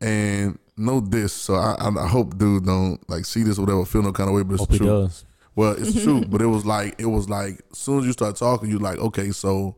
And 0.00 0.58
no 0.76 1.00
this 1.00 1.32
so 1.32 1.54
I 1.56 1.74
I, 1.78 1.88
I 2.04 2.08
hope 2.08 2.38
dude 2.38 2.64
don't 2.64 2.98
like 3.10 3.24
see 3.26 3.42
this 3.42 3.58
or 3.58 3.62
whatever 3.62 3.84
feel 3.84 4.02
no 4.02 4.12
kind 4.12 4.28
of 4.30 4.36
way 4.36 4.44
but 4.44 4.54
it's 4.54 4.60
Hope 4.62 4.72
he 4.72 4.78
true 4.78 4.86
does. 4.86 5.24
well 5.56 5.72
it's 5.76 6.00
true 6.04 6.24
but 6.24 6.40
it 6.40 6.46
was 6.46 6.64
like 6.64 6.94
it 7.00 7.06
was 7.06 7.28
like 7.28 7.60
as 7.72 7.78
soon 7.78 7.98
as 8.00 8.06
you 8.06 8.12
start 8.12 8.36
talking 8.36 8.70
you 8.70 8.78
like 8.78 8.98
okay 8.98 9.30
so 9.32 9.74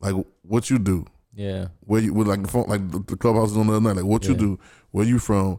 like 0.00 0.14
what 0.42 0.70
you 0.70 0.78
do? 0.78 1.06
Yeah. 1.34 1.68
where 1.80 2.00
you 2.02 2.12
with 2.12 2.26
like 2.26 2.42
the 2.42 2.48
phone, 2.48 2.64
like 2.68 2.90
the, 2.90 2.98
the 3.06 3.16
clubhouse 3.16 3.52
is 3.52 3.56
on 3.56 3.66
the 3.68 3.72
other 3.74 3.80
night. 3.80 3.96
Like 3.96 4.04
what 4.04 4.24
you 4.26 4.34
do, 4.34 4.58
where 4.90 5.06
you 5.06 5.18
from, 5.18 5.54
Wh- 5.54 5.58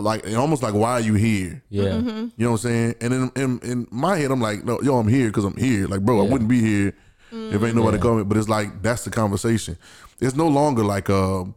like 0.00 0.26
almost 0.34 0.62
like 0.62 0.74
why 0.74 0.92
are 0.92 1.00
you 1.00 1.14
here? 1.14 1.62
Yeah. 1.70 1.84
Mm-hmm. 1.84 2.08
You 2.36 2.44
know 2.46 2.50
what 2.52 2.64
I'm 2.64 2.70
saying? 2.70 2.94
And 3.00 3.14
in 3.14 3.30
in, 3.36 3.58
in 3.60 3.86
my 3.90 4.16
head, 4.16 4.30
I'm 4.30 4.40
like, 4.40 4.64
no, 4.64 4.80
yo, 4.82 4.96
I'm 4.98 5.08
here 5.08 5.28
because 5.28 5.44
I'm 5.44 5.56
here. 5.56 5.86
Like, 5.86 6.00
bro, 6.00 6.20
I 6.24 6.28
wouldn't 6.28 6.48
be 6.50 6.60
here 6.60 6.94
if 7.30 7.62
ain't 7.62 7.74
nobody 7.76 7.96
Yeah. 7.98 8.02
coming. 8.02 8.24
But 8.24 8.36
it's 8.38 8.48
like 8.48 8.82
that's 8.82 9.04
the 9.04 9.10
conversation. 9.10 9.76
It's 10.20 10.34
no 10.34 10.48
longer 10.48 10.82
like 10.82 11.08
um, 11.10 11.54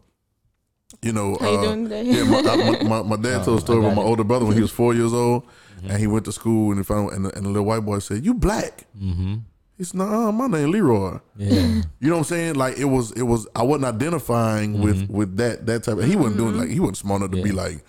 you 1.02 1.12
know, 1.12 1.36
How 1.40 1.50
you 1.50 1.58
uh, 1.58 1.62
doing 1.62 1.84
today? 1.84 2.02
yeah. 2.04 2.24
My, 2.24 2.38
I- 2.38 2.56
my, 2.56 2.82
my, 2.82 3.02
my 3.02 3.16
dad 3.16 3.42
told 3.44 3.58
a 3.58 3.60
story 3.60 3.78
I 3.82 3.86
about 3.86 3.96
my 3.96 4.02
older 4.02 4.24
brother 4.24 4.44
when 4.44 4.54
he 4.54 4.62
was 4.62 4.70
four 4.70 4.94
years 4.94 5.12
old, 5.12 5.44
and 5.82 5.98
he 5.98 6.06
went 6.06 6.24
to 6.26 6.32
school 6.32 6.70
and 6.70 6.78
he 6.78 6.84
found 6.84 7.12
and 7.12 7.24
the, 7.24 7.34
and 7.36 7.44
the 7.44 7.48
little 7.48 7.64
white 7.66 7.80
boy 7.84 7.98
said, 7.98 8.24
"You 8.24 8.34
black." 8.34 8.84
Mm-hmm. 8.96 9.34
He 9.78 9.84
said, 9.84 9.96
"Nah, 9.98 10.30
my 10.30 10.46
name 10.46 10.70
Leroy." 10.70 11.18
Yeah. 11.36 11.50
You 11.50 11.82
know 12.00 12.12
what 12.12 12.18
I'm 12.18 12.24
saying? 12.24 12.54
Like 12.54 12.78
it 12.78 12.84
was, 12.84 13.10
it 13.12 13.22
was. 13.22 13.48
I 13.56 13.62
wasn't 13.64 13.86
identifying 13.86 14.80
with 14.80 15.08
with 15.10 15.36
that 15.38 15.66
that 15.66 15.82
type. 15.84 15.98
Of, 15.98 16.04
he 16.04 16.14
wasn't 16.14 16.36
doing 16.36 16.56
like 16.56 16.68
he 16.68 16.78
wasn't 16.78 16.98
smart 16.98 17.22
enough 17.22 17.32
to 17.34 17.42
be 17.42 17.50
like, 17.50 17.82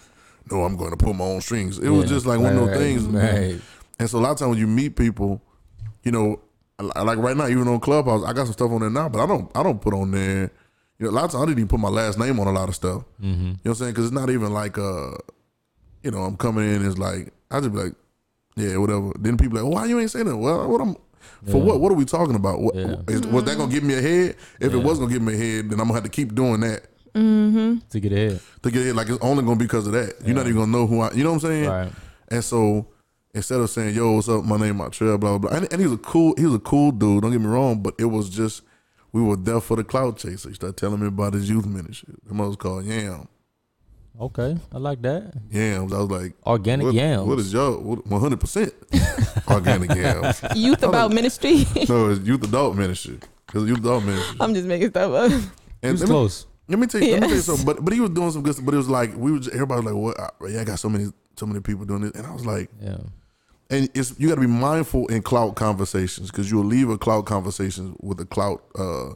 no, 0.51 0.63
I'm 0.63 0.75
going 0.77 0.91
to 0.91 0.97
pull 0.97 1.13
my 1.13 1.25
own 1.25 1.41
strings. 1.41 1.79
It 1.79 1.89
was 1.89 2.09
just 2.09 2.25
like 2.25 2.39
one 2.39 2.53
of 2.57 2.59
those 2.59 2.69
right, 2.69 2.77
things. 2.77 3.03
Right. 3.03 3.61
And 3.99 4.09
so 4.09 4.19
a 4.19 4.21
lot 4.21 4.31
of 4.31 4.37
times 4.37 4.49
when 4.51 4.59
you 4.59 4.67
meet 4.67 4.95
people, 4.95 5.41
you 6.03 6.11
know, 6.11 6.41
like 6.79 7.17
right 7.17 7.37
now, 7.37 7.47
even 7.47 7.67
on 7.67 7.79
Clubhouse, 7.79 8.23
I 8.25 8.33
got 8.33 8.45
some 8.45 8.53
stuff 8.53 8.71
on 8.71 8.81
there 8.81 8.89
now, 8.89 9.07
but 9.09 9.21
I 9.21 9.25
don't, 9.25 9.49
I 9.55 9.63
don't 9.63 9.79
put 9.79 9.93
on 9.93 10.11
there. 10.11 10.51
You 10.99 11.05
know, 11.05 11.11
a 11.11 11.13
lot 11.13 11.25
of 11.25 11.31
times 11.31 11.43
I 11.43 11.45
didn't 11.45 11.59
even 11.59 11.67
put 11.69 11.79
my 11.79 11.89
last 11.89 12.19
name 12.19 12.39
on 12.39 12.47
a 12.47 12.51
lot 12.51 12.67
of 12.69 12.75
stuff. 12.75 13.03
Mm-hmm. 13.21 13.29
You 13.41 13.45
know 13.45 13.55
what 13.63 13.69
I'm 13.71 13.75
saying? 13.75 13.91
Because 13.91 14.05
it's 14.05 14.13
not 14.13 14.29
even 14.29 14.53
like, 14.53 14.77
uh, 14.77 15.11
you 16.03 16.11
know, 16.11 16.23
I'm 16.23 16.35
coming 16.37 16.69
in. 16.69 16.85
It's 16.85 16.97
like 16.97 17.33
I 17.49 17.59
just 17.59 17.71
be 17.71 17.77
like, 17.79 17.93
yeah, 18.55 18.77
whatever. 18.77 19.11
Then 19.19 19.37
people 19.37 19.61
like, 19.61 19.73
why 19.73 19.85
you 19.85 19.99
ain't 19.99 20.11
saying 20.11 20.25
that? 20.25 20.37
Well, 20.37 20.67
what 20.69 20.81
I'm 20.81 20.95
for 21.45 21.57
Yeah. 21.57 21.63
what? 21.63 21.79
What 21.79 21.91
are 21.91 21.95
we 21.95 22.05
talking 22.05 22.35
about? 22.35 22.59
What, 22.61 22.75
Yeah. 22.75 22.95
is, 23.07 23.21
was 23.21 23.43
that 23.45 23.57
gonna 23.57 23.71
give 23.71 23.83
me 23.83 23.93
a 23.95 24.01
head? 24.01 24.35
If 24.59 24.71
Yeah. 24.73 24.79
it 24.79 24.83
was 24.83 24.99
gonna 24.99 25.11
give 25.11 25.21
me 25.21 25.33
a 25.33 25.37
head, 25.37 25.69
then 25.69 25.79
I'm 25.79 25.87
gonna 25.87 25.93
have 25.93 26.03
to 26.03 26.09
keep 26.09 26.35
doing 26.35 26.59
that 26.61 26.85
Mm-hmm. 27.13 27.87
To 27.89 27.99
get 27.99 28.11
ahead. 28.11 28.39
to 28.63 28.71
get 28.71 28.87
it. 28.87 28.95
Like 28.95 29.09
it's 29.09 29.19
only 29.21 29.43
gonna 29.43 29.55
be 29.55 29.65
because 29.65 29.87
of 29.87 29.93
that. 29.93 30.15
You're 30.25 30.35
not 30.35 30.47
even 30.47 30.55
gonna 30.59 30.71
know 30.71 30.87
who 30.87 31.01
I. 31.01 31.11
You 31.13 31.23
know 31.23 31.31
what 31.33 31.43
I'm 31.43 31.49
saying? 31.51 31.69
Right. 31.69 31.91
And 32.29 32.43
so 32.43 32.87
instead 33.35 33.59
of 33.59 33.69
saying, 33.69 33.95
"Yo, 33.95 34.11
what's 34.13 34.29
up? 34.29 34.43
My 34.43 34.57
name 34.57 34.77
Montreal," 34.77 35.17
blah 35.17 35.37
blah 35.37 35.49
blah, 35.49 35.57
and, 35.57 35.71
and 35.71 35.79
he 35.81 35.87
was 35.87 35.95
a 35.95 36.01
cool, 36.01 36.33
he 36.37 36.45
was 36.45 36.55
a 36.55 36.59
cool 36.59 36.91
dude. 36.91 37.21
Don't 37.21 37.31
get 37.31 37.41
me 37.41 37.47
wrong, 37.47 37.81
but 37.83 37.93
it 37.99 38.05
was 38.05 38.29
just 38.29 38.63
we 39.11 39.21
were 39.21 39.35
there 39.35 39.61
for 39.61 39.77
the 39.77 39.83
clout 39.83 40.17
chaser. 40.17 40.49
He 40.49 40.55
started 40.55 40.77
telling 40.77 40.99
me 41.01 41.07
about 41.07 41.33
his 41.33 41.47
youth 41.49 41.67
ministry. 41.67 42.15
The 42.25 42.33
was 42.33 42.55
called 42.55 42.85
Yam. 42.85 43.27
Okay. 44.19 44.55
I 44.71 44.77
like 44.77 45.01
that. 45.01 45.33
Yams. 45.49 45.91
I 45.91 45.97
was 45.97 46.09
like, 46.09 46.33
Organic 46.45 46.85
what, 46.85 46.93
yams. 46.93 47.27
What 47.27 47.39
is 47.39 47.51
y'all? 47.51 47.77
One 47.79 48.21
hundred 48.21 48.39
percent 48.39 48.71
organic 49.49 49.89
yams. 49.95 50.43
Youth 50.55 50.83
about 50.83 51.11
ministry. 51.11 51.65
No, 51.89 52.09
it's 52.11 52.21
youth 52.25 52.43
adult 52.43 52.75
ministry. 52.75 53.19
It's 53.53 53.65
youth 53.67 53.79
adult 53.79 54.03
ministry. 54.03 54.37
I'm 54.39 54.53
just 54.53 54.67
making 54.67 54.89
stuff 54.89 55.11
up. 55.13 55.31
And 55.31 55.91
Who's 55.91 56.01
let 56.01 56.09
me- 56.09 56.13
close? 56.13 56.45
Let 56.67 56.79
me 56.79 56.87
tell 56.87 57.01
you, 57.01 57.11
let 57.11 57.21
me 57.21 57.27
tell 57.27 57.29
you 57.29 57.35
Yes. 57.35 57.45
something. 57.45 57.65
But 57.65 57.83
but 57.83 57.93
he 57.93 57.99
was 57.99 58.09
doing 58.11 58.31
some 58.31 58.41
good 58.43 58.53
stuff. 58.53 58.65
But 58.65 58.73
it 58.73 58.77
was 58.77 58.89
like 58.89 59.15
we 59.17 59.31
was 59.31 59.47
everybody 59.49 59.81
was 59.83 59.93
like, 59.93 60.01
what? 60.01 60.19
I, 60.19 60.47
yeah, 60.49 60.61
I 60.61 60.63
got 60.63 60.79
so 60.79 60.89
many 60.89 61.11
so 61.37 61.45
many 61.45 61.59
people 61.59 61.85
doing 61.85 62.01
this, 62.01 62.11
and 62.11 62.25
I 62.25 62.31
was 62.33 62.45
like, 62.45 62.69
Yeah. 62.81 62.97
and 63.69 63.89
it's 63.93 64.17
you 64.19 64.29
got 64.29 64.35
to 64.35 64.41
be 64.41 64.47
mindful 64.47 65.07
in 65.07 65.21
clout 65.23 65.55
conversations 65.55 66.31
because 66.31 66.49
you'll 66.51 66.63
leave 66.65 66.89
a 66.89 66.97
clout 66.97 67.25
conversation 67.25 67.95
with 68.01 68.19
a 68.21 68.25
clout 68.25 68.63
uh, 68.77 69.13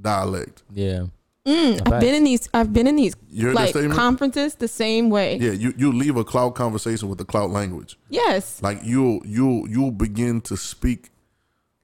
dialect. 0.00 0.62
Yeah. 0.72 1.06
Mm. 1.46 1.90
I've 1.90 2.00
been 2.00 2.14
in 2.14 2.24
these. 2.24 2.48
I've 2.52 2.70
been 2.72 2.86
in 2.86 2.96
these 2.96 3.16
You 3.30 3.46
heard 3.46 3.56
that 3.56 3.60
like 3.60 3.70
statement? 3.70 3.94
conferences 3.94 4.56
the 4.56 4.68
same 4.68 5.08
way. 5.08 5.38
Yeah, 5.38 5.52
you 5.52 5.72
you 5.78 5.90
leave 5.90 6.16
a 6.16 6.24
clout 6.24 6.54
conversation 6.54 7.08
with 7.08 7.16
the 7.18 7.24
clout 7.24 7.48
language. 7.50 7.98
Yes. 8.10 8.62
Like 8.62 8.80
you'll 8.84 9.20
you'll 9.24 9.66
you'll 9.68 9.90
begin 9.90 10.42
to 10.42 10.56
speak 10.58 11.08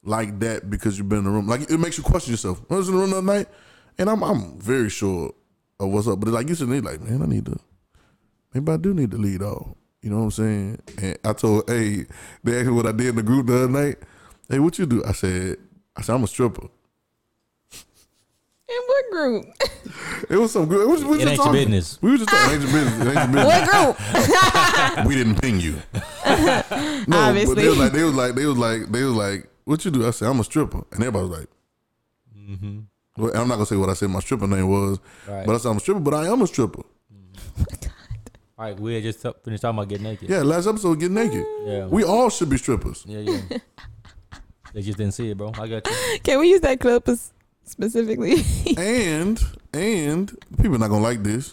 like 0.04 0.38
that 0.40 0.68
because 0.68 0.98
you've 0.98 1.08
been 1.08 1.20
in 1.20 1.24
the 1.24 1.30
room. 1.30 1.46
Like 1.48 1.70
it 1.70 1.78
makes 1.80 1.96
you 1.96 2.04
question 2.04 2.32
yourself. 2.32 2.60
I 2.70 2.74
was 2.74 2.88
in 2.88 2.94
the 2.94 3.00
room 3.00 3.10
the 3.10 3.16
other 3.18 3.26
night, 3.26 3.48
and 3.98 4.08
I'm 4.10 4.22
I'm 4.22 4.58
very 4.58 4.88
sure 4.90 5.32
of 5.80 5.88
what's 5.90 6.08
up. 6.08 6.20
But 6.20 6.28
like 6.30 6.48
you 6.48 6.54
said, 6.54 6.68
they 6.68 6.80
like 6.80 7.00
man, 7.00 7.22
I 7.22 7.26
need 7.26 7.46
to 7.46 7.58
maybe 8.54 8.72
I 8.72 8.76
do 8.76 8.94
need 8.94 9.10
to 9.12 9.16
lead 9.18 9.42
off. 9.42 9.68
You 10.02 10.10
know 10.10 10.18
what 10.18 10.24
I'm 10.24 10.30
saying? 10.30 10.78
And 11.02 11.18
I 11.24 11.32
told, 11.32 11.68
hey, 11.68 12.06
they 12.44 12.58
asked 12.60 12.66
me 12.68 12.72
what 12.72 12.86
I 12.86 12.92
did 12.92 13.08
in 13.08 13.16
the 13.16 13.22
group 13.22 13.46
the 13.48 13.56
other 13.56 13.68
night. 13.68 13.96
Hey, 14.48 14.60
what 14.60 14.78
you 14.78 14.86
do? 14.86 15.02
I 15.04 15.10
said, 15.12 15.56
I 15.96 16.02
said 16.02 16.14
I'm 16.14 16.22
a 16.22 16.26
stripper. 16.28 16.68
In 18.68 18.76
what 18.86 19.10
group? 19.10 19.46
It 20.28 20.36
was 20.36 20.50
some 20.52 20.66
good. 20.66 20.86
We, 20.86 20.92
was- 20.92 21.04
we 21.04 21.16
It 21.18 21.20
just 21.20 21.28
ain't 21.28 21.36
your 21.36 21.44
talking. 21.46 21.60
business. 21.70 22.02
We 22.02 22.10
was 22.12 22.20
just 22.20 22.30
talking. 22.30 22.50
It 22.50 22.62
ain't 22.62 22.70
your 22.72 22.84
business. 22.84 23.00
It 23.00 23.06
ain't 23.06 23.14
your 23.14 23.26
business. 23.44 23.68
what 23.68 24.96
group? 24.96 25.06
we 25.06 25.14
didn't 25.14 25.40
ping 25.42 25.60
you. 25.60 25.72
no, 25.72 26.62
but 27.06 27.14
Obviously. 27.16 27.54
they 27.54 27.68
was 27.68 27.78
like, 27.78 27.92
they 27.92 28.02
was 28.02 28.14
like, 28.14 28.34
they 28.34 28.46
was 28.46 28.56
like, 28.58 28.86
they 28.92 29.02
was 29.04 29.14
like, 29.14 29.48
what 29.64 29.84
you 29.84 29.90
do? 29.92 30.06
I 30.06 30.10
said, 30.10 30.28
I'm 30.28 30.40
a 30.40 30.44
stripper, 30.44 30.78
and 30.92 31.00
everybody 31.00 31.28
was 31.28 31.38
like, 31.38 31.48
Mm-hmm. 32.36 32.78
Well, 33.16 33.30
I'm 33.36 33.48
not 33.48 33.54
gonna 33.54 33.66
say 33.66 33.76
what 33.76 33.88
I 33.88 33.94
said 33.94 34.10
my 34.10 34.20
stripper 34.20 34.46
name 34.46 34.68
was, 34.68 34.98
Right. 35.28 35.46
but 35.46 35.54
I 35.54 35.58
said 35.58 35.70
I'm 35.70 35.76
a 35.76 35.80
stripper, 35.80 36.00
but 36.00 36.14
I 36.14 36.26
am 36.28 36.42
a 36.42 36.46
stripper. 36.46 36.82
All 38.58 38.64
right, 38.64 38.78
we 38.80 38.94
had 38.94 39.02
just 39.02 39.20
t- 39.22 39.30
finished 39.44 39.60
talking 39.62 39.78
about 39.78 39.88
getting 39.88 40.04
naked. 40.04 40.30
Yeah, 40.30 40.42
last 40.42 40.66
episode, 40.66 40.98
get 40.98 41.10
naked. 41.10 41.44
Yeah. 41.66 41.86
We 41.86 42.04
all 42.04 42.30
should 42.30 42.48
be 42.48 42.56
strippers. 42.56 43.04
Yeah, 43.06 43.18
yeah. 43.18 43.40
they 44.72 44.80
just 44.80 44.96
didn't 44.96 45.12
see 45.12 45.30
it, 45.30 45.36
bro. 45.36 45.52
I 45.58 45.68
got 45.68 45.86
you. 45.86 46.18
Can 46.22 46.40
we 46.40 46.48
use 46.48 46.60
that 46.62 46.80
clip 46.80 47.06
specifically? 47.64 48.36
and 48.78 49.38
and 49.74 50.34
people 50.60 50.78
not 50.78 50.88
gonna 50.88 51.02
like 51.02 51.22
this, 51.22 51.52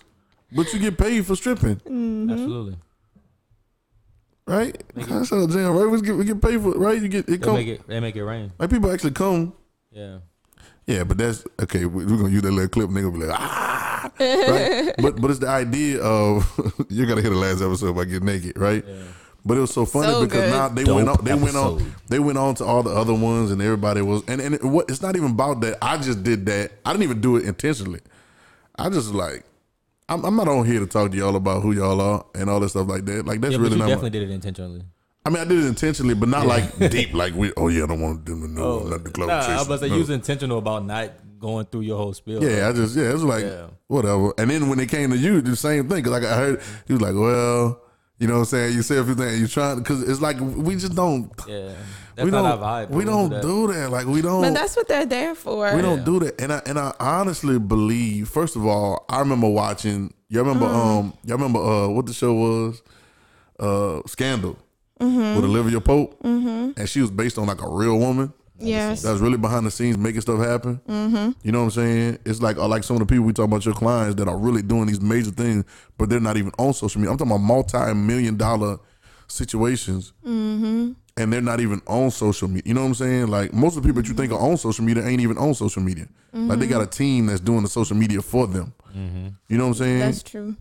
but 0.55 0.71
you 0.71 0.79
get 0.79 0.97
paid 0.97 1.25
for 1.25 1.35
stripping, 1.35 1.75
Mm-hmm. 1.77 2.29
Absolutely. 2.31 2.77
right? 4.47 4.81
Make 4.95 5.07
it- 5.07 5.09
That's 5.09 5.29
how 5.29 5.45
the 5.45 5.53
jam, 5.53 5.75
right? 5.75 5.85
We 5.91 6.01
get, 6.01 6.15
we 6.15 6.23
get 6.23 6.41
paid 6.41 6.61
for 6.61 6.71
right. 6.71 7.01
You 7.01 7.09
get 7.09 7.27
it 7.27 7.31
They 7.31 7.37
come 7.37 7.55
make 7.55 7.67
it. 7.67 7.85
They 7.87 7.99
make 7.99 8.15
it 8.15 8.23
rain. 8.23 8.53
like 8.57 8.69
people 8.69 8.89
actually 8.91 9.11
come. 9.11 9.53
Yeah. 9.91 10.19
Yeah, 10.85 11.03
but 11.03 11.17
that's 11.17 11.45
okay. 11.61 11.85
we- 11.85 12.05
We're 12.05 12.17
gonna 12.17 12.29
use 12.29 12.41
that 12.41 12.51
little 12.51 12.67
clip. 12.69 12.89
Nigga 12.89 13.13
be 13.13 13.25
like, 13.25 13.39
ah, 13.39 14.11
right? 14.19 14.93
But 15.01 15.21
but 15.21 15.31
it's 15.31 15.39
the 15.39 15.47
idea 15.49 16.01
of 16.01 16.45
you 16.89 17.05
gotta 17.05 17.21
hear 17.21 17.29
the 17.31 17.37
last 17.37 17.61
episode 17.61 17.87
about 17.89 18.03
getting 18.09 18.25
naked, 18.25 18.57
right? 18.57 18.83
Yeah. 18.87 18.93
But 19.45 19.57
it 19.57 19.61
was 19.61 19.73
so 19.73 19.85
funny 19.85 20.07
So 20.07 20.23
because 20.25 20.41
good. 20.41 20.51
now 20.51 20.69
they 20.69 20.83
Dope 20.85 20.95
went 20.95 21.09
on. 21.09 21.23
They 21.25 21.33
went 21.33 21.55
on. 21.55 21.93
They 22.07 22.19
went 22.19 22.37
on 22.37 22.55
to 22.55 22.65
all 22.65 22.81
the 22.83 22.91
other 22.91 23.13
ones, 23.13 23.51
and 23.51 23.61
everybody 23.61 24.01
was. 24.01 24.23
And 24.27 24.39
and 24.41 24.55
it, 24.55 24.63
what? 24.63 24.89
It's 24.89 25.01
not 25.01 25.15
even 25.17 25.31
about 25.31 25.61
that. 25.61 25.77
I 25.81 25.97
just 25.97 26.23
did 26.23 26.45
that. 26.45 26.71
I 26.85 26.91
didn't 26.91 27.03
even 27.03 27.19
do 27.21 27.35
it 27.37 27.45
intentionally. 27.45 27.99
I 28.77 28.89
just 28.89 29.13
like. 29.13 29.43
I'm, 30.09 30.25
I'm 30.25 30.35
not 30.35 30.49
on 30.49 30.65
here 30.65 30.81
to 30.81 30.85
talk 30.85 31.11
to 31.11 31.17
y'all 31.17 31.37
about 31.37 31.63
who 31.63 31.71
y'all 31.71 31.99
are 32.01 32.25
and 32.35 32.49
all 32.49 32.59
that 32.59 32.69
stuff 32.69 32.87
like 32.89 33.05
that. 33.05 33.25
Like 33.25 33.39
that's 33.39 33.53
yeah, 33.53 33.57
but 33.57 33.63
really 33.63 33.75
you 33.75 33.79
not. 33.79 33.87
definitely 33.87 34.09
My, 34.09 34.19
did 34.25 34.29
it 34.29 34.33
intentionally. 34.33 34.81
I 35.25 35.29
mean, 35.29 35.39
I 35.39 35.45
did 35.45 35.59
it 35.63 35.65
intentionally, 35.67 36.13
but 36.15 36.27
not 36.29 36.45
like 36.45 36.77
deep. 36.89 37.13
Like 37.13 37.33
we. 37.33 37.51
Oh 37.55 37.69
yeah, 37.69 37.83
I 37.83 37.87
don't 37.87 38.01
want 38.01 38.25
them 38.25 38.41
to 38.41 38.47
know. 38.47 38.81
I'm 38.81 38.89
not 38.89 39.03
the 39.03 39.09
club. 39.11 39.29
Oh, 39.29 39.33
nah, 39.33 39.53
I 39.53 39.57
was 39.57 39.67
about 39.67 39.79
to 39.81 39.87
No. 39.87 39.93
you 39.95 39.99
was 40.01 40.09
intentional 40.09 40.57
about 40.57 40.85
not 40.85 41.11
going 41.39 41.65
through 41.65 41.81
your 41.81 41.97
whole 41.97 42.13
spiel. 42.13 42.43
Yeah, 42.43 42.69
I 42.69 42.73
just 42.73 42.95
yeah, 42.95 43.09
it 43.09 43.13
was 43.13 43.23
like 43.23 43.43
Yeah. 43.43 43.67
whatever. 43.87 44.33
And 44.37 44.49
then 44.49 44.67
when 44.69 44.79
it 44.79 44.89
came 44.89 45.11
to 45.11 45.17
you, 45.17 45.41
the 45.41 45.55
same 45.55 45.87
thing. 45.89 46.03
Cause 46.03 46.11
like 46.11 46.23
I 46.25 46.35
heard, 46.35 46.61
he 46.87 46.93
was 46.93 47.01
like, 47.01 47.15
well, 47.15 47.81
you 48.19 48.27
know 48.27 48.33
what 48.35 48.39
I'm 48.41 48.45
saying. 48.45 48.73
You 48.75 48.81
say 48.81 48.97
everything 48.97 49.39
you 49.39 49.47
trying 49.47 49.77
because 49.79 50.03
it's 50.03 50.21
like 50.21 50.39
we 50.39 50.75
just 50.75 50.95
don't. 50.95 51.31
Yeah. 51.47 51.71
That's 52.15 52.25
we 52.25 52.31
not 52.31 52.43
don't. 52.43 52.63
our 52.63 52.85
vibe. 52.85 52.89
we 52.91 53.05
don't 53.05 53.41
do 53.41 53.71
that. 53.73 53.89
Like 53.91 54.05
we 54.05 54.21
don't. 54.21 54.41
but 54.41 54.53
that's 54.53 54.75
what 54.75 54.87
they're 54.87 55.05
there 55.05 55.35
for. 55.35 55.73
we 55.75 55.81
don't 55.81 55.99
Yeah. 55.99 56.03
do 56.05 56.19
that. 56.19 56.39
And 56.41 56.51
I 56.53 56.61
and 56.65 56.77
I 56.77 56.93
honestly 56.99 57.59
believe. 57.59 58.27
First 58.29 58.55
of 58.57 58.65
all, 58.65 59.05
I 59.09 59.19
remember 59.19 59.47
watching. 59.49 60.13
Y'all 60.29 60.43
remember 60.43 60.65
um. 60.65 61.13
Y'all 61.23 61.37
remember 61.37 61.59
uh 61.59 61.87
what 61.87 62.05
the 62.07 62.13
show 62.13 62.33
was, 62.33 62.81
uh 63.59 64.01
Scandal, 64.07 64.57
with 65.35 65.45
Olivia 65.45 65.81
Pope, 65.81 66.17
and 66.23 66.87
she 66.89 67.01
was 67.01 67.11
based 67.11 67.37
on 67.37 67.47
like 67.47 67.61
a 67.61 67.69
real 67.69 67.97
woman. 67.99 68.33
Yes. 68.59 69.01
That's 69.01 69.19
really 69.19 69.37
behind 69.37 69.65
the 69.65 69.71
scenes 69.71 69.97
making 69.97 70.21
stuff 70.21 70.39
happen. 70.39 70.79
Mm-hmm. 70.87 71.31
You 71.41 71.51
know 71.51 71.59
what 71.59 71.65
I'm 71.65 71.71
saying? 71.71 72.19
It's 72.25 72.41
like 72.41 72.57
uh, 72.57 72.67
like 72.67 72.83
some 72.83 72.95
of 72.95 72.99
the 73.01 73.05
people 73.05 73.25
we 73.25 73.33
talk 73.33 73.45
about 73.45 73.65
your 73.65 73.73
clients 73.73 74.15
that 74.15 74.27
are 74.27 74.37
really 74.37 74.61
doing 74.61 74.85
these 74.85 75.01
major 75.01 75.31
things, 75.31 75.65
but 75.97 76.09
they're 76.09 76.19
not 76.19 76.37
even 76.37 76.51
on 76.57 76.73
social 76.73 77.01
media. 77.01 77.11
I'm 77.11 77.17
talking 77.17 77.31
about 77.31 77.43
multi-million 77.43 78.37
dollar 78.37 78.77
situations, 79.27 80.13
mm-hmm. 80.25 80.91
and 81.17 81.33
they're 81.33 81.41
not 81.41 81.59
even 81.59 81.81
on 81.87 82.11
social 82.11 82.47
media. 82.47 82.63
You 82.65 82.73
know 82.75 82.81
what 82.81 82.87
I'm 82.87 82.95
saying? 82.95 83.27
Like 83.27 83.53
most 83.53 83.75
of 83.75 83.83
the 83.83 83.89
people 83.89 84.01
that 84.01 84.07
you 84.07 84.15
think 84.15 84.31
are 84.31 84.39
on 84.39 84.55
social 84.55 84.85
media 84.85 85.03
ain't 85.05 85.21
even 85.21 85.37
on 85.37 85.53
social 85.55 85.81
media. 85.81 86.07
Like 86.31 86.59
they 86.59 86.67
got 86.67 86.81
a 86.81 86.87
team 86.87 87.25
that's 87.27 87.41
doing 87.41 87.63
the 87.63 87.69
social 87.69 87.97
media 87.97 88.21
for 88.21 88.47
them. 88.47 88.73
You 89.47 89.57
know 89.57 89.63
what 89.67 89.69
I'm 89.69 89.73
saying? 89.73 89.99
That's 89.99 90.23
true. 90.23 90.55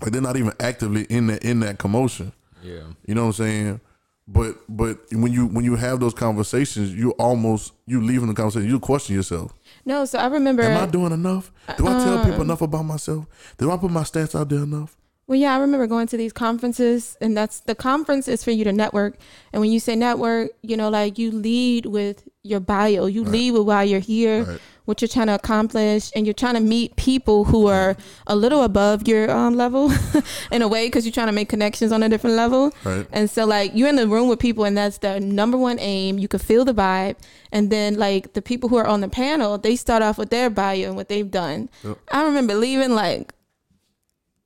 like 0.00 0.12
they're 0.12 0.22
not 0.22 0.36
even 0.36 0.52
actively 0.60 1.02
in 1.04 1.26
that 1.26 1.44
in 1.44 1.60
that 1.60 1.78
commotion. 1.78 2.32
Yeah. 2.62 2.80
You 3.06 3.14
know 3.14 3.22
what 3.22 3.26
I'm 3.28 3.44
saying? 3.44 3.80
But 4.28 4.56
but 4.68 4.98
when 5.12 5.32
you 5.32 5.46
when 5.46 5.64
you 5.64 5.76
have 5.76 6.00
those 6.00 6.12
conversations, 6.14 6.92
you 6.92 7.10
almost 7.12 7.72
you 7.86 8.02
leaving 8.02 8.26
the 8.26 8.34
conversation, 8.34 8.68
you 8.68 8.80
question 8.80 9.14
yourself. 9.14 9.52
No, 9.84 10.04
so 10.04 10.18
I 10.18 10.26
remember. 10.26 10.62
Am 10.62 10.82
I 10.82 10.90
doing 10.90 11.12
enough? 11.12 11.52
Do 11.76 11.86
I 11.86 11.92
tell 11.92 12.18
Uh, 12.18 12.24
people 12.24 12.42
enough 12.42 12.60
about 12.60 12.82
myself? 12.84 13.26
Do 13.56 13.70
I 13.70 13.76
put 13.76 13.90
my 13.92 14.02
stats 14.02 14.38
out 14.38 14.48
there 14.48 14.64
enough? 14.64 14.96
Well, 15.28 15.38
yeah, 15.38 15.54
I 15.54 15.58
remember 15.58 15.86
going 15.88 16.06
to 16.08 16.16
these 16.16 16.32
conferences, 16.32 17.16
and 17.20 17.36
that's 17.36 17.60
the 17.60 17.74
conference 17.74 18.26
is 18.28 18.42
for 18.44 18.52
you 18.52 18.64
to 18.64 18.72
network. 18.72 19.16
And 19.52 19.60
when 19.60 19.70
you 19.72 19.80
say 19.80 19.94
network, 19.96 20.50
you 20.62 20.76
know, 20.76 20.88
like 20.88 21.18
you 21.18 21.30
lead 21.32 21.86
with 21.86 22.28
your 22.42 22.60
bio, 22.60 23.06
you 23.06 23.24
lead 23.24 23.52
with 23.52 23.62
why 23.62 23.82
you're 23.84 23.98
here, 24.00 24.44
Right. 24.44 24.60
What 24.86 25.02
you're 25.02 25.08
trying 25.08 25.26
to 25.26 25.34
accomplish, 25.34 26.10
and 26.16 26.26
you're 26.26 26.32
trying 26.34 26.54
to 26.54 26.60
meet 26.60 26.96
people 26.96 27.44
who 27.44 27.66
are 27.66 27.96
a 28.26 28.34
little 28.34 28.62
above 28.62 29.06
your 29.06 29.30
um, 29.30 29.54
level 29.56 29.92
in 30.50 30.62
a 30.62 30.68
way 30.68 30.86
because 30.86 31.04
you're 31.04 31.12
trying 31.12 31.26
to 31.26 31.32
make 31.32 31.48
connections 31.48 31.92
on 31.92 32.02
a 32.02 32.08
different 32.08 32.34
level. 32.36 32.72
Right. 32.84 33.06
And 33.12 33.28
so, 33.28 33.44
like, 33.44 33.72
you're 33.74 33.88
in 33.88 33.96
the 33.96 34.08
room 34.08 34.28
with 34.28 34.38
people, 34.38 34.64
and 34.64 34.76
that's 34.76 34.98
their 34.98 35.20
number 35.20 35.58
one 35.58 35.78
aim. 35.78 36.18
You 36.18 36.28
can 36.28 36.40
feel 36.40 36.64
the 36.64 36.72
vibe. 36.74 37.16
And 37.52 37.70
then, 37.70 37.96
like, 37.96 38.32
the 38.32 38.42
people 38.42 38.68
who 38.68 38.76
are 38.76 38.86
on 38.86 39.00
the 39.02 39.08
panel, 39.08 39.58
they 39.58 39.76
start 39.76 40.02
off 40.02 40.18
with 40.18 40.30
their 40.30 40.50
bio 40.50 40.86
and 40.88 40.96
what 40.96 41.08
they've 41.08 41.30
done. 41.30 41.68
Yep. 41.84 41.98
I 42.10 42.24
remember 42.24 42.54
leaving, 42.54 42.90
like, 42.94 43.32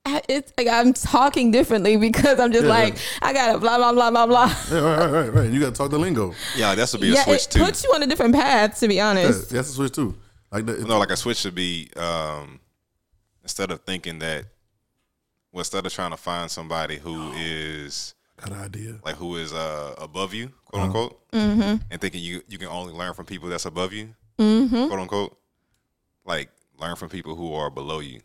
I- 0.07 0.22
it's 0.30 0.51
like 0.57 0.66
I'm 0.66 0.95
talking 0.95 1.51
differently 1.51 1.99
because 1.99 2.41
I'm 2.41 2.53
just 2.53 2.64
Yeah. 2.64 2.70
like 2.70 2.97
I 3.20 3.34
gotta 3.34 3.59
blah 3.59 3.76
blah 3.76 3.93
blah 3.93 4.11
blah 4.11 4.26
blah. 4.26 4.47
Yeah, 4.70 4.78
right, 4.80 4.99
right, 4.99 5.11
right, 5.12 5.34
right. 5.34 5.51
You 5.51 5.61
gotta 5.61 5.72
talk 5.72 5.91
the 5.91 5.99
lingo. 5.99 6.34
Yeah, 6.57 6.74
that's 6.74 6.93
would 6.93 7.03
be 7.03 7.11
a 7.11 7.14
Yeah, 7.16 7.24
switch 7.24 7.45
it 7.45 7.51
too. 7.51 7.59
puts 7.64 7.84
you 7.84 7.93
on 7.95 8.03
a 8.03 8.07
different 8.07 8.34
path. 8.34 8.80
To 8.80 8.88
be 8.88 8.99
honest. 8.99 9.22
Yeah, 9.28 9.34
honest, 9.34 9.51
that's 9.51 9.68
a 9.68 9.72
switch 9.72 9.93
too. 9.93 10.16
Like 10.53 10.66
that. 10.66 10.80
No, 10.86 10.98
like 10.98 11.11
a 11.11 11.16
switch 11.16 11.38
should 11.38 11.55
be 11.55 11.90
um, 11.96 12.61
instead 13.42 13.70
of 13.70 13.80
thinking 13.82 14.18
that, 14.20 14.46
well, 15.53 15.61
instead 15.61 15.84
of 15.86 15.92
trying 15.92 16.11
to 16.11 16.16
find 16.16 16.51
somebody 16.51 16.96
who 16.98 17.32
is 17.36 18.14
got 18.36 18.51
an 18.53 18.61
idea. 18.61 18.98
like 19.05 19.16
who 19.16 19.36
is 19.36 19.53
uh, 19.53 19.94
above 19.98 20.34
you, 20.34 20.48
quote 20.64 20.74
Uh-huh. 20.82 20.84
unquote, 20.86 21.30
Mm-hmm. 21.32 21.76
and 21.90 22.01
thinking 22.01 22.20
you 22.22 22.42
you 22.48 22.59
can 22.59 22.68
only 22.68 22.92
learn 22.92 23.14
from 23.14 23.26
people 23.26 23.48
that's 23.48 23.66
above 23.66 23.92
you, 23.92 24.14
Mm-hmm. 24.38 24.86
quote 24.88 24.98
unquote, 25.01 25.38
like 26.24 26.51
learn 26.78 26.96
from 26.96 27.09
people 27.11 27.36
who 27.36 27.55
are 27.55 27.70
below 27.70 28.01
you 28.01 28.20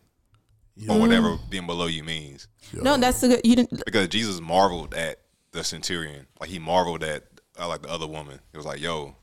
Yeah. 0.75 0.93
or 0.93 0.99
whatever 0.99 1.37
being 1.49 1.67
below 1.67 1.85
you 1.87 2.03
means. 2.03 2.47
no, 2.73 2.97
that's 2.97 3.21
a 3.23 3.27
good. 3.27 3.41
You 3.43 3.55
didn't. 3.57 3.83
Because 3.85 4.07
Jesus 4.07 4.39
marveled 4.41 4.93
at 4.95 5.19
the 5.51 5.63
centurion, 5.63 6.25
like 6.41 6.49
he 6.49 6.57
marveled 6.59 7.03
at 7.03 7.23
uh, 7.59 7.67
like 7.67 7.83
the 7.83 7.89
other 7.89 8.07
woman. 8.07 8.39
It 8.53 8.57
was 8.57 8.65
like, 8.65 8.81
yo, 8.81 9.15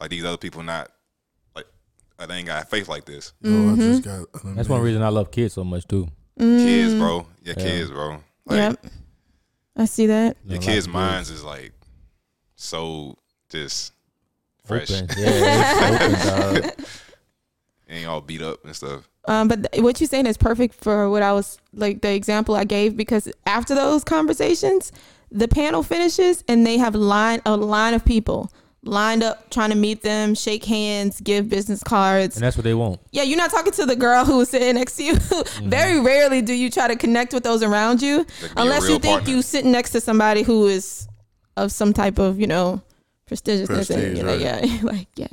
like 0.00 0.10
these 0.10 0.24
other 0.24 0.38
people 0.38 0.62
not 0.62 0.88
like 0.88 0.90
they 2.26 2.36
ain't 2.36 2.46
got 2.46 2.68
faith 2.70 2.88
like 2.88 3.04
this. 3.04 3.32
No, 3.42 3.50
Mm-hmm. 3.50 3.72
I 3.74 3.76
just 3.84 4.02
got. 4.04 4.44
an 4.44 4.54
That's 4.56 4.68
one 4.68 4.80
reason 4.82 5.02
I 5.02 5.08
love 5.08 5.30
kids 5.30 5.54
so 5.54 5.64
much 5.64 5.86
too. 5.86 6.08
Kids, 6.38 6.94
bro, 6.94 7.26
your 7.42 7.54
Yeah. 7.56 7.62
kids, 7.62 7.90
bro. 7.90 8.10
Like, 8.46 8.56
yep, 8.56 8.86
I 9.76 9.84
see 9.84 10.06
that. 10.06 10.36
You 10.44 10.50
know, 10.50 10.54
Your 10.54 10.58
like 10.60 10.66
kids' 10.66 10.86
kids. 10.86 10.88
minds 10.88 11.30
is 11.30 11.44
like 11.44 11.72
so 12.56 13.16
just 13.48 13.92
fresh. 14.64 14.90
Open. 14.90 15.08
Yeah, 15.16 15.26
it's 15.28 16.24
open, 16.26 16.62
dog. 16.64 16.86
ain't 17.88 18.06
all 18.06 18.20
beat 18.20 18.42
up 18.42 18.64
and 18.64 18.74
stuff. 18.74 19.08
Um, 19.28 19.46
but 19.48 19.70
th- 19.70 19.82
what 19.82 20.00
you're 20.00 20.08
saying 20.08 20.26
is 20.26 20.36
perfect 20.36 20.74
for 20.74 21.08
what 21.08 21.22
I 21.22 21.32
was 21.32 21.58
like 21.74 22.00
the 22.02 22.12
example 22.12 22.56
I 22.56 22.64
gave 22.64 22.96
because 22.96 23.28
after 23.46 23.74
those 23.74 24.02
conversations, 24.04 24.90
the 25.30 25.46
panel 25.48 25.82
finishes 25.82 26.42
and 26.48 26.66
they 26.66 26.78
have 26.78 26.94
line 26.94 27.40
a 27.46 27.56
line 27.56 27.94
of 27.94 28.04
people 28.04 28.50
lined 28.84 29.22
up 29.22 29.48
trying 29.50 29.70
to 29.70 29.76
meet 29.76 30.02
them, 30.02 30.34
shake 30.34 30.64
hands, 30.64 31.20
give 31.20 31.48
business 31.48 31.82
cards. 31.82 32.36
And 32.36 32.44
that's 32.44 32.56
what 32.56 32.64
they 32.64 32.74
want. 32.74 33.00
Yeah, 33.12 33.22
you're 33.22 33.36
not 33.38 33.50
talking 33.50 33.72
to 33.74 33.86
the 33.86 33.94
girl 33.96 34.24
who 34.24 34.38
was 34.38 34.50
sitting 34.50 34.74
next 34.74 34.96
to 34.96 35.04
you. 35.04 35.16
Very 35.62 36.00
rarely 36.00 36.42
do 36.42 36.52
you 36.52 36.68
try 36.70 36.88
to 36.88 36.96
connect 36.96 37.32
with 37.32 37.44
those 37.44 37.62
around 37.62 38.02
you, 38.02 38.24
That 38.24 38.28
could 38.40 38.54
be 38.54 38.60
a 38.60 38.62
unless 38.62 38.82
you 38.88 38.98
think 38.98 39.04
partner. 39.20 39.30
you 39.34 39.42
sitting 39.42 39.70
next 39.72 39.90
to 39.90 40.00
somebody 40.00 40.42
who 40.42 40.66
is 40.66 41.06
of 41.56 41.70
some 41.70 41.92
type 41.92 42.18
of 42.18 42.40
you 42.40 42.46
know 42.46 42.82
prestigiousness. 43.30 43.90
and 43.90 44.16
you're 44.16 44.26
like, 44.26 44.40
right. 44.42 44.64
yeah, 44.70 44.78
like 44.82 45.08
yeah, 45.16 45.26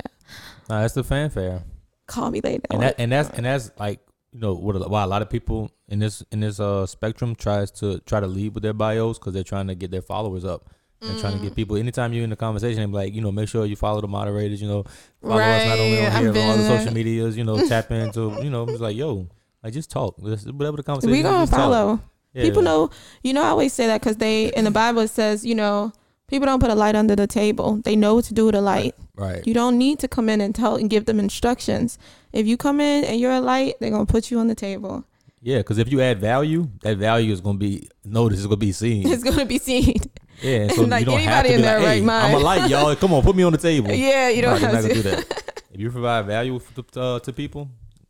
Nah, 0.68 0.82
that's 0.82 0.94
the 0.94 1.02
fanfare. 1.04 1.62
call 2.06 2.30
me 2.30 2.40
later. 2.40 2.62
and 2.70 2.82
that 2.82 2.94
and 2.98 3.10
that's 3.12 3.30
and 3.30 3.44
that's 3.46 3.70
like 3.78 4.00
you 4.32 4.38
know 4.38 4.54
what 4.54 4.88
why 4.88 5.02
a 5.02 5.06
lot 5.08 5.22
of 5.22 5.28
people 5.30 5.70
in 5.88 5.98
this 5.98 6.22
in 6.30 6.38
this 6.40 6.60
uh 6.60 6.86
spectrum 6.86 7.34
tries 7.34 7.70
to 7.72 7.98
try 8.00 8.20
to 8.20 8.26
lead 8.28 8.54
with 8.54 8.62
their 8.62 8.72
bios 8.72 9.18
because 9.18 9.34
they're 9.34 9.42
trying 9.42 9.66
to 9.66 9.74
get 9.74 9.90
their 9.90 10.02
followers 10.02 10.44
up. 10.44 10.70
They're 11.00 11.18
trying 11.18 11.38
to 11.38 11.42
get 11.42 11.54
people. 11.56 11.76
Anytime 11.76 12.12
you're 12.12 12.24
in 12.24 12.30
the 12.30 12.36
conversation, 12.36 12.78
they're 12.92 13.02
like, 13.02 13.14
you 13.14 13.20
know, 13.22 13.32
make 13.32 13.48
sure 13.48 13.64
you 13.64 13.76
follow 13.76 14.00
the 14.00 14.08
moderators. 14.08 14.60
You 14.60 14.68
know, 14.68 14.84
follow 15.22 15.40
us 15.40 15.66
not 15.66 15.78
only 15.78 16.04
on 16.04 16.12
here 16.22 16.32
but 16.32 16.40
on 16.40 16.50
all 16.50 16.56
the 16.58 16.78
social 16.78 16.92
medias. 16.92 17.36
You 17.36 17.44
know, 17.44 17.66
tap 17.66 17.90
into. 17.90 18.38
You 18.42 18.50
know, 18.50 18.64
it's 18.68 18.80
like, 18.80 18.96
yo, 18.96 19.26
like 19.62 19.72
just 19.72 19.90
talk. 19.90 20.16
Just- 20.22 20.52
Whatever 20.52 20.76
the 20.76 20.82
conversation. 20.82 21.10
we 21.12 21.22
gonna 21.22 21.46
follow. 21.46 22.00
Yeah. 22.34 22.44
People 22.44 22.62
know, 22.62 22.90
you 23.24 23.32
know, 23.32 23.42
I 23.42 23.48
always 23.48 23.72
say 23.72 23.86
that 23.88 24.00
because 24.00 24.16
they 24.16 24.52
in 24.54 24.64
the 24.64 24.70
Bible 24.70 25.00
it 25.02 25.08
says, 25.10 25.44
you 25.44 25.54
know, 25.54 25.92
people 26.28 26.46
don't 26.46 26.60
put 26.60 26.70
a 26.70 26.74
light 26.76 26.94
under 26.94 27.16
the 27.16 27.26
table. 27.26 27.80
They 27.82 27.96
know 27.96 28.14
what 28.14 28.26
to 28.26 28.34
do 28.34 28.46
with 28.46 28.54
a 28.54 28.60
light. 28.60 28.94
Right. 29.16 29.44
You 29.46 29.52
don't 29.54 29.76
need 29.78 29.98
to 30.00 30.08
come 30.08 30.28
in 30.28 30.40
and 30.40 30.54
tell 30.54 30.76
and 30.76 30.88
give 30.88 31.06
them 31.06 31.18
instructions. 31.18 31.98
If 32.32 32.46
you 32.46 32.56
come 32.56 32.78
in 32.80 33.04
and 33.04 33.18
you're 33.18 33.32
a 33.32 33.40
light, 33.40 33.74
they're 33.80 33.90
gonna 33.90 34.06
put 34.06 34.30
you 34.30 34.38
on 34.38 34.46
the 34.48 34.54
table. 34.54 35.04
Yeah, 35.42 35.58
because 35.58 35.78
if 35.78 35.90
you 35.90 36.02
add 36.02 36.20
value, 36.20 36.68
that 36.82 36.98
value 36.98 37.32
is 37.32 37.40
gonna 37.40 37.58
be 37.58 37.88
noticed. 38.04 38.40
It's 38.40 38.46
gonna 38.46 38.58
be 38.58 38.72
seen. 38.72 39.08
It's 39.10 39.24
gonna 39.24 39.46
be 39.46 39.58
seen. 39.58 39.96
Yeah, 40.42 40.68
so 40.74 40.82
Like, 40.82 41.00
you 41.00 41.06
don't 41.06 41.20
have 41.20 41.44
to 41.44 41.50
in 41.52 41.56
be 41.58 41.62
their 41.62 41.78
like, 41.78 41.86
right 41.86 41.94
hey, 41.96 42.00
mind." 42.00 42.26
I'm 42.26 42.34
a 42.34 42.44
light, 42.44 42.70
y'all. 42.70 42.94
Come 43.02 43.12
on, 43.14 43.22
put 43.22 43.36
me 43.36 43.42
on 43.42 43.52
the 43.52 43.58
table. 43.58 43.90
Yeah, 43.92 44.28
you 44.30 44.42
don't 44.42 44.60
Nah, 44.60 44.68
have 44.68 44.82
to. 44.82 44.88
gonna 44.88 44.94
do 44.94 45.02
that. 45.02 45.54
if 45.72 45.80
you 45.80 45.90
provide 45.90 46.26
value 46.26 46.60
to, 46.92 47.00
uh, 47.00 47.18
to 47.20 47.32
people, 47.32 47.68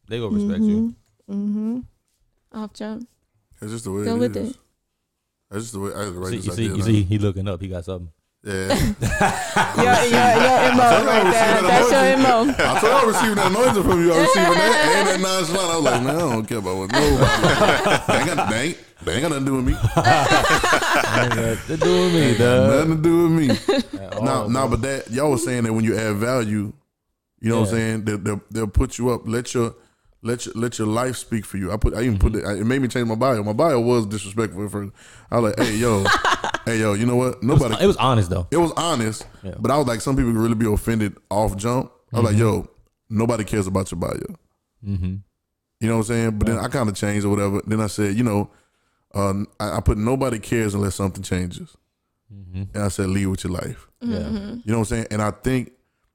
they 0.09 0.19
gonna 0.19 0.37
respect 0.37 0.63
you. 0.63 0.95
Mm-hmm. 1.31 1.79
Off 2.53 2.73
jump. 2.73 3.09
That's 3.61 3.73
just 3.73 3.85
the 3.85 3.93
way 3.93 4.05
Go 4.05 4.17
it 4.17 4.19
with 4.19 4.37
is. 4.37 4.51
it. 4.51 4.57
That's 5.51 5.63
just 5.65 5.73
the 5.75 5.81
way 5.81 5.93
I 5.95 6.05
had 6.05 6.13
to 6.15 6.19
write 6.19 6.31
See, 6.31 6.37
this 6.37 6.47
you 6.47 6.53
see, 6.53 6.65
you 6.77 6.83
see, 6.83 7.03
he 7.03 7.19
looking 7.19 7.49
up. 7.49 7.61
He 7.61 7.69
got 7.69 7.85
something. 7.85 8.11
Yeah. 8.43 8.69
Yeah, 8.73 8.95
yeah, 10.07 10.67
your 10.67 10.75
MO 10.75 11.05
right 11.05 11.25
there. 11.31 11.63
That's 11.63 11.91
your 11.91 12.17
MO. 12.17 12.55
I 12.57 12.81
told 12.81 12.83
you 12.83 12.89
I 12.89 13.05
was 13.05 13.15
receiving 13.15 13.35
that 13.37 13.53
noise 13.53 13.85
from 13.85 14.03
you. 14.05 14.13
I 14.13 14.19
was 14.19 14.27
receiving 14.29 14.53
that 14.55 14.97
and 14.97 15.09
that 15.09 15.21
nonchalant. 15.21 15.71
I 15.71 15.77
was 15.77 15.85
like, 15.85 16.03
man, 16.03 16.17
I 16.17 16.19
don't 16.21 16.47
care 16.47 16.59
about 16.59 16.77
what 16.79 16.91
nobody. 16.91 17.17
they, 18.07 18.19
ain't 18.19 18.27
got, 18.37 18.51
they, 18.51 18.61
ain't, 18.63 18.79
they 19.05 19.13
ain't 19.13 19.23
got 19.23 19.29
nothing 19.31 19.45
to 19.45 19.51
do 19.51 19.57
with 19.57 19.67
me. 19.67 19.75
They're 21.67 21.77
doing 21.77 22.15
me, 22.15 22.37
dog. 22.39 22.71
Nothing 22.89 22.97
to 22.97 23.03
do 23.03 23.23
with 23.29 23.33
me. 23.33 23.99
dog. 23.99 24.23
No, 24.25 24.49
no, 24.49 24.69
but 24.69 24.83
that 24.83 25.11
y'all 25.11 25.31
was 25.31 25.45
saying 25.45 25.65
that 25.65 25.73
when 25.73 25.85
you 25.85 25.97
add 25.97 26.17
value, 26.17 26.73
you 27.41 27.49
know 27.51 27.61
what 27.61 27.69
I'm 27.69 27.75
saying? 27.75 28.05
They'll, 28.05 28.19
they'll, 28.19 28.41
they'll 28.51 28.67
put 28.67 28.99
you 28.99 29.11
up. 29.11 29.23
Let 29.27 29.55
your 29.55 29.75
let 30.23 30.45
your 30.45 30.55
let 30.55 30.79
your 30.79 30.87
life 30.89 31.17
speak 31.17 31.45
for 31.47 31.57
you. 31.57 31.73
I 31.73 31.77
put 31.79 31.95
I 31.95 32.03
even 32.03 32.19
put 32.19 32.35
it. 32.35 32.45
It 32.45 32.65
made 32.67 32.83
me 32.83 32.89
change 32.89 33.09
my 33.09 33.15
bio. 33.15 33.43
My 33.43 33.55
bio 33.55 33.81
was 33.81 34.05
disrespectful 34.07 34.65
at 34.65 34.71
first. 34.71 34.93
I 35.31 35.39
was 35.39 35.57
like, 35.57 35.67
hey 35.67 35.77
yo, 35.77 36.05
hey 36.67 36.79
yo, 36.81 36.93
you 36.93 37.07
know 37.07 37.17
what? 37.17 37.43
Nobody. 37.43 37.83
It 37.83 37.87
was 37.87 37.97
honest 37.97 38.29
though. 38.29 38.47
It 38.51 38.59
was 38.59 38.73
honest, 38.77 39.27
Yeah. 39.43 39.55
but 39.59 39.71
I 39.71 39.79
was 39.79 39.87
like, 39.87 40.01
some 40.03 40.17
people 40.17 40.33
really 40.33 40.55
be 40.55 40.71
offended 40.71 41.17
off 41.31 41.57
jump. 41.57 41.91
I 42.13 42.21
was 42.21 42.31
like, 42.33 42.39
yo, 42.39 42.69
nobody 43.09 43.45
cares 43.45 43.67
about 43.67 43.91
your 43.91 44.01
bio. 44.01 44.11
Mm-hmm. 44.87 45.15
You 45.81 45.89
know 45.89 45.95
what 45.95 46.01
I'm 46.01 46.05
saying? 46.05 46.39
But 46.39 46.49
then 46.49 46.59
I 46.59 46.69
kind 46.69 46.89
of 46.91 46.95
changed 46.95 47.25
or 47.25 47.31
whatever. 47.31 47.63
Then 47.67 47.81
I 47.81 47.87
said, 47.87 48.15
you 48.17 48.25
know, 48.25 48.51
uh, 49.15 49.35
I, 49.59 49.79
I 49.79 49.81
put 49.81 49.99
nobody 49.99 50.39
cares 50.39 50.75
unless 50.75 50.95
something 50.95 51.23
changes. 51.23 51.77
Mm-hmm. 52.33 52.63
And 52.75 52.83
I 52.83 52.89
said, 52.89 53.09
lead 53.09 53.27
with 53.27 53.45
your 53.45 53.53
life. 53.53 53.89
Yeah. 54.01 54.19
You 54.19 54.27
know 54.29 54.61
what 54.65 54.77
I'm 54.79 54.85
saying? 54.85 55.07
And 55.11 55.21
I 55.21 55.31
think, 55.33 55.73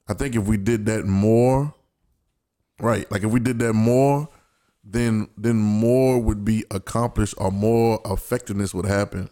I 0.07 0.13
think 0.13 0.35
if 0.35 0.45
we 0.45 0.57
did 0.57 0.85
that 0.85 1.05
more, 1.05 1.73
right? 2.79 3.09
Like 3.11 3.23
if 3.23 3.31
we 3.31 3.39
did 3.39 3.59
that 3.59 3.73
more, 3.73 4.29
then 4.87 5.27
then 5.35 5.55
more 5.55 6.19
would 6.19 6.45
be 6.45 6.63
accomplished 6.69 7.33
or 7.37 7.51
more 7.51 7.99
effectiveness 8.05 8.73
would 8.73 8.85
happen. 8.85 9.29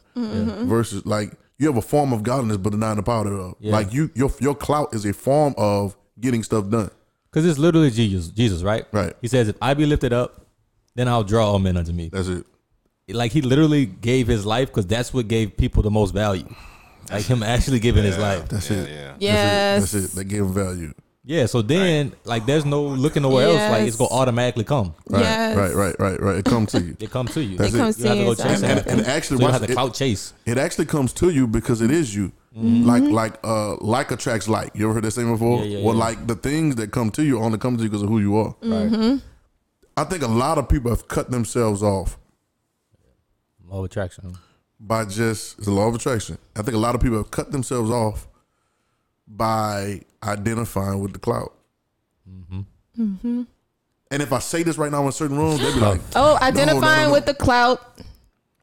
Versus 0.67 1.05
like 1.05 1.33
you 1.59 1.67
have 1.67 1.77
a 1.77 1.81
form 1.81 2.11
of 2.11 2.23
godliness, 2.23 2.57
but 2.57 2.73
not 2.73 2.91
in 2.91 2.97
the 2.97 3.03
power 3.03 3.23
thereof. 3.23 3.55
Yeah. 3.59 3.71
Like 3.71 3.93
you, 3.93 4.09
your 4.15 4.31
your 4.39 4.55
clout 4.55 4.93
is 4.93 5.05
a 5.05 5.13
form 5.13 5.53
of 5.57 5.95
getting 6.19 6.43
stuff 6.43 6.69
done. 6.69 6.89
Because 7.29 7.45
it's 7.45 7.59
literally 7.59 7.91
Jesus, 7.91 8.29
Jesus, 8.29 8.63
right? 8.63 8.85
Right. 8.91 9.13
He 9.21 9.27
says, 9.27 9.47
"If 9.47 9.55
I 9.61 9.73
be 9.73 9.85
lifted 9.85 10.13
up, 10.13 10.47
then 10.95 11.07
I'll 11.07 11.23
draw 11.23 11.51
all 11.51 11.59
men 11.59 11.77
unto 11.77 11.91
me." 11.91 12.09
That's 12.09 12.27
it. 12.27 12.45
Like 13.09 13.31
he 13.31 13.41
literally 13.41 13.85
gave 13.85 14.27
his 14.27 14.45
life 14.45 14.69
because 14.69 14.87
that's 14.87 15.13
what 15.13 15.27
gave 15.27 15.57
people 15.57 15.83
the 15.83 15.91
most 15.91 16.13
value. 16.13 16.47
Like 17.11 17.25
him 17.25 17.43
actually 17.43 17.79
giving 17.79 18.03
his 18.03 18.17
life. 18.17 18.47
That's 18.47 18.69
Yeah, 18.69 18.77
it. 18.77 18.89
yeah. 18.89 19.15
Yes. 19.19 19.81
That's 19.81 19.93
it. 19.93 19.97
That's 20.01 20.13
it. 20.13 20.15
They 20.15 20.23
gave 20.23 20.41
him 20.43 20.53
value. 20.53 20.93
Yeah. 21.25 21.45
So 21.47 21.61
then, 21.61 22.13
like, 22.25 22.45
there's 22.45 22.65
no 22.65 22.83
looking 22.83 23.23
nowhere 23.23 23.47
else. 23.47 23.57
Like 23.71 23.87
it's 23.87 23.97
gonna 23.97 24.09
automatically 24.13 24.63
come. 24.63 24.93
Right. 25.09 25.21
Yes. 25.21 25.57
Right. 25.57 25.73
Right. 25.75 25.95
Right. 25.99 26.21
Right. 26.21 26.37
It 26.37 26.45
comes 26.45 26.71
to 26.71 26.81
you. 26.81 26.95
It 26.99 27.11
comes 27.11 27.33
to 27.33 27.43
you. 27.43 27.57
That's 27.57 27.73
It 27.73 27.77
it. 27.77 27.79
comes 27.79 27.99
You 27.99 28.05
don't 28.05 28.17
have 28.17 28.37
to 28.37 28.43
go 28.43 28.49
chase 28.49 28.61
you. 28.61 28.67
And, 28.67 28.79
it. 28.79 28.87
and, 28.87 28.99
and 29.01 29.07
actually, 29.09 29.37
So 29.37 29.45
you 29.45 29.51
have 29.51 29.65
to 29.65 29.71
it, 29.71 29.73
clout 29.75 29.93
chase. 29.93 30.33
it 30.45 30.57
actually 30.57 30.85
comes 30.85 31.11
to 31.13 31.29
you 31.29 31.45
because 31.47 31.81
it 31.81 31.91
is 31.91 32.15
you. 32.15 32.31
Like 32.55 33.03
like 33.03 33.39
uh 33.43 33.75
like 33.77 34.11
attracts 34.11 34.47
like. 34.47 34.71
You 34.75 34.85
ever 34.85 34.93
heard 34.93 35.03
that 35.03 35.11
saying 35.11 35.29
before? 35.31 35.59
Yeah, 35.65 35.79
yeah, 35.79 35.85
well, 35.85 35.95
yeah. 35.95 35.99
like 36.05 36.27
the 36.27 36.35
things 36.35 36.75
that 36.75 36.91
come 36.91 37.09
to 37.11 37.23
you 37.23 37.39
only 37.39 37.57
come 37.57 37.75
to 37.77 37.83
you 37.83 37.89
because 37.89 38.03
of 38.03 38.09
who 38.09 38.19
you 38.19 38.37
are. 38.37 38.55
Right. 38.61 39.19
I 39.97 40.03
think 40.05 40.23
a 40.23 40.27
lot 40.27 40.57
of 40.57 40.69
people 40.69 40.89
have 40.91 41.07
cut 41.07 41.31
themselves 41.31 41.81
off 41.83 42.17
Law 43.73 43.79
of 43.79 43.85
attraction. 43.85 44.37
by 44.79 45.03
just 45.05 45.57
it's 45.57 45.67
a 45.67 45.71
law 45.71 45.87
of 45.87 45.95
attraction. 45.95 46.37
I 46.55 46.61
think 46.61 46.75
a 46.75 46.79
lot 46.79 46.93
of 46.95 47.01
people 47.01 47.17
have 47.17 47.31
cut 47.31 47.51
themselves 47.51 47.89
off 47.89 48.27
by 49.27 50.01
identifying 50.23 50.99
with 51.01 51.13
the 51.13 51.19
clout. 51.19 51.53
Mm-hmm. 52.29 52.61
Mm-hmm. 53.01 53.41
And 54.11 54.21
if 54.21 54.31
I 54.31 54.37
say 54.39 54.61
this 54.61 54.77
right 54.77 54.91
now 54.91 55.05
in 55.07 55.11
certain 55.11 55.37
rooms, 55.37 55.59
they'd 55.59 55.73
be 55.73 55.79
like, 55.79 56.01
Oh, 56.15 56.37
no, 56.39 56.45
identifying 56.45 57.07
no. 57.07 57.13
with 57.13 57.25
the 57.25 57.33
clout 57.33 57.97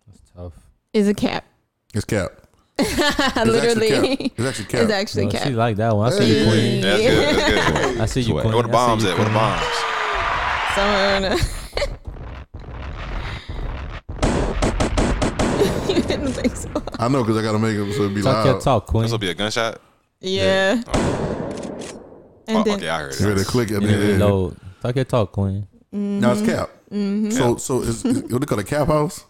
That's 0.07 0.21
tough. 0.37 0.53
is 0.93 1.09
a 1.09 1.15
cap. 1.15 1.45
"It's 1.93 2.05
cap." 2.05 2.31
It's 2.79 2.99
actually 3.01 3.51
Literally. 3.51 4.17
cap. 4.17 4.33
It's 4.39 4.47
actually 4.47 4.65
cap. 4.67 4.83
It's 4.83 4.93
actually 4.93 5.23
Well, 5.25 5.33
cap. 5.33 5.43
she 5.49 5.51
like 5.55 5.77
that 5.77 5.97
one. 5.97 6.13
I 6.13 6.17
see 6.17 6.29
you, 6.39 6.45
Hey. 6.45 6.51
queen. 6.51 6.81
That's 6.83 7.03
good. 7.03 7.37
That's 7.37 7.71
good. 7.91 8.01
I 8.01 8.07
see 8.07 8.21
you, 8.21 8.33
queen. 8.41 8.53
where 8.55 8.63
the 8.63 8.69
bombs 8.69 9.05
at? 9.05 9.17
Where 9.19 9.27
the 9.27 9.35
bombs? 9.35 9.67
Somewhere 10.77 11.57
you 15.97 16.03
didn't 16.03 16.32
think 16.32 16.57
so. 16.57 16.70
I 16.99 17.09
know 17.09 17.22
because 17.22 17.36
I 17.38 17.43
got 17.43 17.53
to 17.53 17.59
make 17.59 17.76
it 17.76 17.93
so 17.95 18.05
it 18.05 18.14
be 18.14 18.22
Talk 18.22 18.45
your 18.45 18.55
loud. 18.55 18.62
talk, 18.62 18.86
queen. 18.86 19.03
This 19.03 19.12
will 19.12 19.18
be 19.18 19.30
a 19.30 19.34
gunshot. 19.34 19.80
Yeah. 20.20 20.82
And 22.47 22.59
Oh, 22.59 22.62
then 22.64 22.78
okay, 22.78 22.88
I 22.88 22.99
heard 23.03 23.20
You 23.20 23.26
it. 23.26 23.28
ready 23.30 23.41
to 23.45 23.47
click 23.47 23.70
it? 23.70 23.74
You 23.74 23.80
Yeah, 23.80 23.86
need 23.86 23.93
to 23.95 24.01
yeah, 24.03 24.07
yeah. 24.09 24.12
reload. 24.24 24.57
Talk 24.82 24.97
your 24.97 25.05
talk, 25.05 25.32
queen. 25.32 25.66
No, 25.93 26.32
it's 26.32 26.43
cap. 26.43 26.70
So, 26.91 27.57
so 27.57 27.82
is, 27.82 28.05
is 28.05 28.22
what 28.24 28.41
they 28.41 28.47
call 28.47 28.59
it, 28.59 28.66
cap 28.66 28.88
house? 28.88 29.24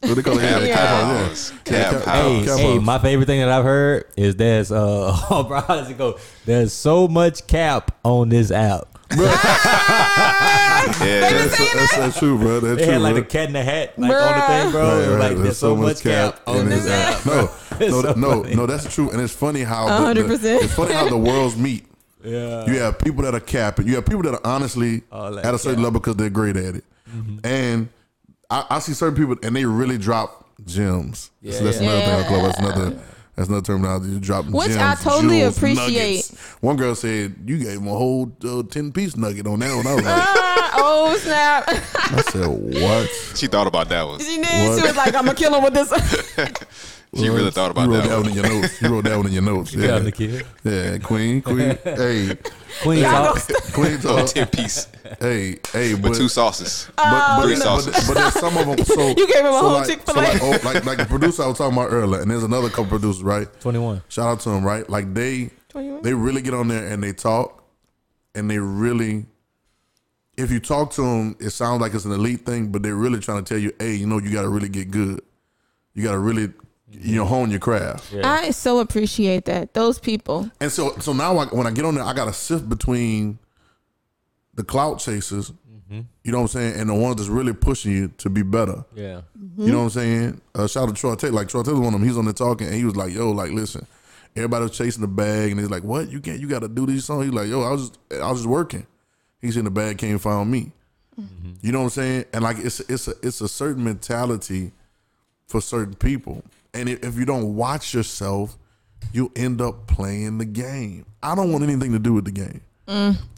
What 0.00 0.14
they 0.14 0.22
call 0.22 0.38
it? 0.38 0.42
Yeah, 0.42 0.58
Cap 0.66 0.76
cap 0.76 0.88
house. 0.88 1.50
house. 1.50 1.52
Yeah, 1.52 1.60
Cap 1.64 1.90
cap- 1.92 2.02
house. 2.04 2.24
Hey, 2.24 2.44
cap 2.46 2.58
hey, 2.58 2.78
my 2.78 2.98
favorite 2.98 3.26
thing 3.26 3.40
that 3.40 3.48
I've 3.48 3.64
heard 3.64 4.04
is 4.16 4.36
there's 4.36 4.70
uh 4.70 5.10
oh 5.30 5.44
bro, 5.48 5.60
how 5.60 5.76
does 5.76 5.90
it 5.90 5.98
go? 5.98 6.18
There's 6.44 6.72
so 6.72 7.08
much 7.08 7.46
cap 7.46 7.96
on 8.04 8.28
this 8.28 8.50
app. 8.50 8.86
Yeah. 11.00 11.20
That's, 11.20 11.58
that's, 11.74 11.96
that's 11.96 12.18
true, 12.18 12.38
bro. 12.38 12.60
That's 12.60 12.78
They 12.80 12.84
true, 12.84 12.92
had 12.94 13.02
like 13.02 13.14
bro. 13.14 13.20
the 13.22 13.28
cat 13.28 13.46
in 13.48 13.52
the 13.54 13.62
hat 13.62 13.98
like 13.98 14.10
on 14.10 14.40
the 14.40 14.46
thing, 14.46 14.70
bro. 14.72 14.82
Right, 14.82 15.08
right. 15.08 15.28
Like 15.34 15.42
there's 15.42 15.58
so 15.58 15.76
much 15.76 16.02
cap 16.02 16.40
on 16.46 16.56
in 16.58 16.68
this 16.70 16.84
his 16.84 16.92
app. 16.92 17.26
No, 17.26 17.50
no, 17.80 18.02
so 18.02 18.12
no, 18.14 18.42
funny. 18.42 18.54
no. 18.54 18.66
That's 18.66 18.92
true, 18.94 19.10
and 19.10 19.20
it's 19.20 19.32
funny 19.32 19.62
how 19.62 20.12
the, 20.12 20.22
the, 20.22 20.22
100%. 20.38 20.62
it's 20.64 20.74
funny 20.74 20.92
how 20.94 21.08
the 21.08 21.16
worlds 21.18 21.56
meet. 21.56 21.84
Yeah. 22.24 22.66
You 22.66 22.78
have 22.80 22.98
people 22.98 23.22
that 23.24 23.34
are 23.34 23.40
capping. 23.40 23.86
You 23.86 23.94
have 23.96 24.06
people 24.06 24.22
that 24.22 24.34
are 24.34 24.46
honestly 24.46 25.02
Oh, 25.12 25.28
like 25.30 25.44
at 25.44 25.54
a 25.54 25.58
certain 25.58 25.76
cap. 25.76 25.84
level 25.84 26.00
because 26.00 26.16
they're 26.16 26.30
great 26.30 26.56
at 26.56 26.74
it. 26.74 26.84
Mm-hmm. 27.08 27.38
And 27.46 27.88
I, 28.50 28.64
I 28.70 28.78
see 28.80 28.92
certain 28.92 29.14
people 29.16 29.36
and 29.46 29.54
they 29.54 29.64
really 29.64 29.98
drop 29.98 30.46
gems. 30.66 31.30
Yeah, 31.40 31.52
so 31.52 31.64
that's 31.64 31.80
yeah. 31.80 31.84
another 31.90 32.00
thing. 32.00 32.10
Yeah. 32.18 32.24
I 32.24 32.28
call 32.28 32.42
that's 32.42 32.58
another. 32.58 32.98
That's 33.36 33.48
another 33.50 33.64
terminology. 33.64 34.10
You 34.10 34.18
drop 34.18 34.46
Which 34.46 34.66
gems, 34.66 34.78
I 34.78 34.94
totally 34.96 35.38
jewels, 35.38 35.56
appreciate. 35.58 35.92
nuggets. 35.92 36.36
One 36.60 36.76
girl 36.76 36.96
said 36.96 37.36
you 37.46 37.58
gave 37.58 37.78
him 37.78 37.86
a 37.86 37.90
whole 37.92 38.32
uh, 38.44 38.64
ten 38.64 38.90
piece 38.90 39.16
nugget 39.16 39.46
on 39.46 39.60
that 39.60 39.76
one. 39.76 39.86
I 39.86 39.94
was 39.94 40.04
like, 40.04 40.14
Ah, 40.18 40.54
oh 40.78 41.16
snap! 41.18 41.64
I 41.68 42.22
said 42.30 42.46
what? 42.46 43.08
She 43.36 43.46
thought 43.46 43.66
about 43.66 43.88
that 43.90 44.06
one. 44.06 44.18
she 44.20 44.36
did. 44.36 44.68
What? 44.68 44.80
She 44.80 44.86
was 44.86 44.96
like, 44.96 45.14
"I'm 45.14 45.24
gonna 45.24 45.34
kill 45.34 45.54
him 45.54 45.62
with 45.64 45.74
this." 45.74 45.92
She 47.16 47.30
really 47.30 47.50
thought 47.50 47.70
about 47.70 47.88
you 47.88 47.94
wrote 47.94 48.02
that 48.02 48.08
that 48.10 48.16
one. 48.16 48.22
one 48.24 48.30
in 48.30 48.34
your 48.36 48.48
notes. 48.60 48.82
You 48.82 48.88
wrote 48.90 49.04
that 49.04 49.16
one 49.16 49.26
in 49.28 49.32
your 49.32 49.42
notes. 49.42 49.72
Yeah, 49.74 49.86
Yeah, 49.86 49.98
the 50.00 50.12
kid. 50.12 50.46
yeah. 50.62 50.98
Queen, 50.98 51.40
queen. 51.40 51.78
hey, 51.82 52.36
Queen 52.82 52.98
Y'all 52.98 53.32
talk. 53.34 53.72
queen. 53.72 53.94
A 53.94 53.98
Talk. 53.98 54.26
ten 54.26 54.46
piece 54.48 54.88
Hey, 55.18 55.58
hey, 55.72 55.94
but 55.94 56.10
with 56.10 56.18
two 56.18 56.28
sauces. 56.28 56.86
Uh, 56.98 57.10
but, 57.10 57.36
but, 57.40 57.42
Three 57.46 57.56
sauces. 57.56 58.06
but, 58.06 58.12
there's 58.14 58.34
some 58.34 58.58
of 58.58 58.66
them. 58.76 58.84
So 58.84 59.08
You 59.16 59.26
gave 59.26 59.36
him 59.38 59.46
a 59.46 59.52
so 59.52 59.58
whole 59.58 59.72
like, 59.72 59.86
Chick-fil-A. 59.88 60.26
So 60.38 60.50
like, 60.50 60.62
oh, 60.64 60.68
like, 60.68 60.84
like 60.84 60.98
the 60.98 61.06
producer 61.06 61.44
I 61.44 61.46
was 61.46 61.56
talking 61.56 61.78
about 61.78 61.90
earlier, 61.90 62.20
and 62.20 62.30
there's 62.30 62.44
another 62.44 62.68
couple 62.68 62.84
producers, 62.86 63.22
right? 63.22 63.48
Twenty 63.60 63.78
one. 63.78 64.02
Shout 64.10 64.26
out 64.28 64.40
to 64.40 64.50
them, 64.50 64.62
right? 64.62 64.88
Like 64.90 65.14
they 65.14 65.48
21? 65.70 66.02
they 66.02 66.12
really 66.12 66.42
get 66.42 66.52
on 66.52 66.68
there 66.68 66.86
and 66.88 67.02
they 67.02 67.14
talk, 67.14 67.64
and 68.34 68.50
they 68.50 68.58
really. 68.58 69.24
If 70.38 70.50
you 70.50 70.60
talk 70.60 70.92
to 70.92 71.02
them, 71.02 71.36
it 71.40 71.50
sounds 71.50 71.80
like 71.80 71.92
it's 71.94 72.04
an 72.04 72.12
elite 72.12 72.46
thing, 72.46 72.68
but 72.68 72.82
they're 72.82 72.94
really 72.94 73.18
trying 73.18 73.44
to 73.44 73.48
tell 73.48 73.58
you, 73.58 73.72
hey, 73.78 73.94
you 73.94 74.06
know, 74.06 74.18
you 74.18 74.30
got 74.30 74.42
to 74.42 74.48
really 74.48 74.68
get 74.68 74.90
good. 74.90 75.20
You 75.94 76.04
got 76.04 76.12
to 76.12 76.18
really, 76.18 76.52
you 76.90 77.16
know, 77.16 77.24
hone 77.24 77.50
your 77.50 77.58
craft. 77.60 78.12
Yeah. 78.12 78.30
I 78.30 78.52
so 78.52 78.78
appreciate 78.78 79.44
that. 79.46 79.74
Those 79.74 79.98
people. 79.98 80.50
And 80.60 80.70
so, 80.70 80.96
so 81.00 81.12
now 81.12 81.36
I, 81.38 81.46
when 81.46 81.66
I 81.66 81.72
get 81.72 81.84
on 81.84 81.96
there, 81.96 82.04
I 82.04 82.12
got 82.14 82.26
to 82.26 82.32
sift 82.32 82.68
between 82.68 83.38
the 84.54 84.64
clout 84.64 85.00
chasers, 85.00 85.52
you 86.22 86.32
know 86.32 86.42
what 86.42 86.54
I'm 86.54 86.60
saying, 86.60 86.80
and 86.80 86.90
the 86.90 86.94
ones 86.94 87.16
that's 87.16 87.28
really 87.30 87.54
pushing 87.54 87.92
you 87.92 88.08
to 88.18 88.28
be 88.28 88.42
better. 88.42 88.84
yeah. 88.94 89.22
You 89.56 89.72
know 89.72 89.78
what 89.78 89.84
I'm 89.84 89.90
saying? 89.90 90.40
Uh, 90.54 90.66
shout 90.68 90.84
out 90.88 90.94
to 90.94 91.00
Troy 91.00 91.14
Taylor. 91.16 91.32
Like 91.32 91.48
Troy 91.48 91.62
Taylor's 91.64 91.80
one 91.80 91.94
of 91.94 92.00
them. 92.00 92.08
He's 92.08 92.16
on 92.16 92.26
there 92.26 92.34
talking, 92.34 92.68
and 92.68 92.76
he 92.76 92.84
was 92.84 92.94
like, 92.94 93.12
"Yo, 93.12 93.32
like, 93.32 93.50
listen, 93.50 93.84
everybody 94.36 94.62
was 94.64 94.76
chasing 94.76 95.00
the 95.00 95.08
bag, 95.08 95.50
and 95.50 95.58
he's 95.58 95.68
like, 95.70 95.82
what? 95.82 96.10
You 96.10 96.20
can't? 96.20 96.38
You 96.38 96.46
got 96.48 96.60
to 96.60 96.68
do 96.68 96.86
these 96.86 97.04
songs." 97.06 97.24
He's 97.24 97.34
like, 97.34 97.48
"Yo, 97.48 97.62
I 97.62 97.70
was 97.70 97.88
just, 97.88 98.22
I 98.22 98.30
was 98.30 98.40
just 98.40 98.48
working." 98.48 98.86
He 99.40 99.50
said 99.50 99.64
the 99.64 99.70
bag 99.70 99.98
came 99.98 100.12
and 100.12 100.22
found 100.22 100.50
me. 100.50 100.72
You 101.62 101.72
know 101.72 101.78
what 101.78 101.84
I'm 101.84 101.90
saying? 101.90 102.24
And 102.32 102.44
like, 102.44 102.58
it's 102.58 102.78
it's 102.80 103.08
a 103.08 103.14
it's 103.22 103.40
a 103.40 103.48
certain 103.48 103.82
mentality 103.82 104.70
for 105.48 105.60
certain 105.60 105.94
people, 105.94 106.44
and 106.72 106.88
if, 106.88 107.02
if 107.02 107.16
you 107.16 107.24
don't 107.24 107.56
watch 107.56 107.92
yourself, 107.92 108.56
you 109.12 109.32
end 109.34 109.60
up 109.60 109.88
playing 109.88 110.38
the 110.38 110.44
game. 110.44 111.06
I 111.20 111.34
don't 111.34 111.50
want 111.50 111.64
anything 111.64 111.90
to 111.92 111.98
do 111.98 112.12
with 112.12 112.24
the 112.24 112.30
game. 112.30 112.60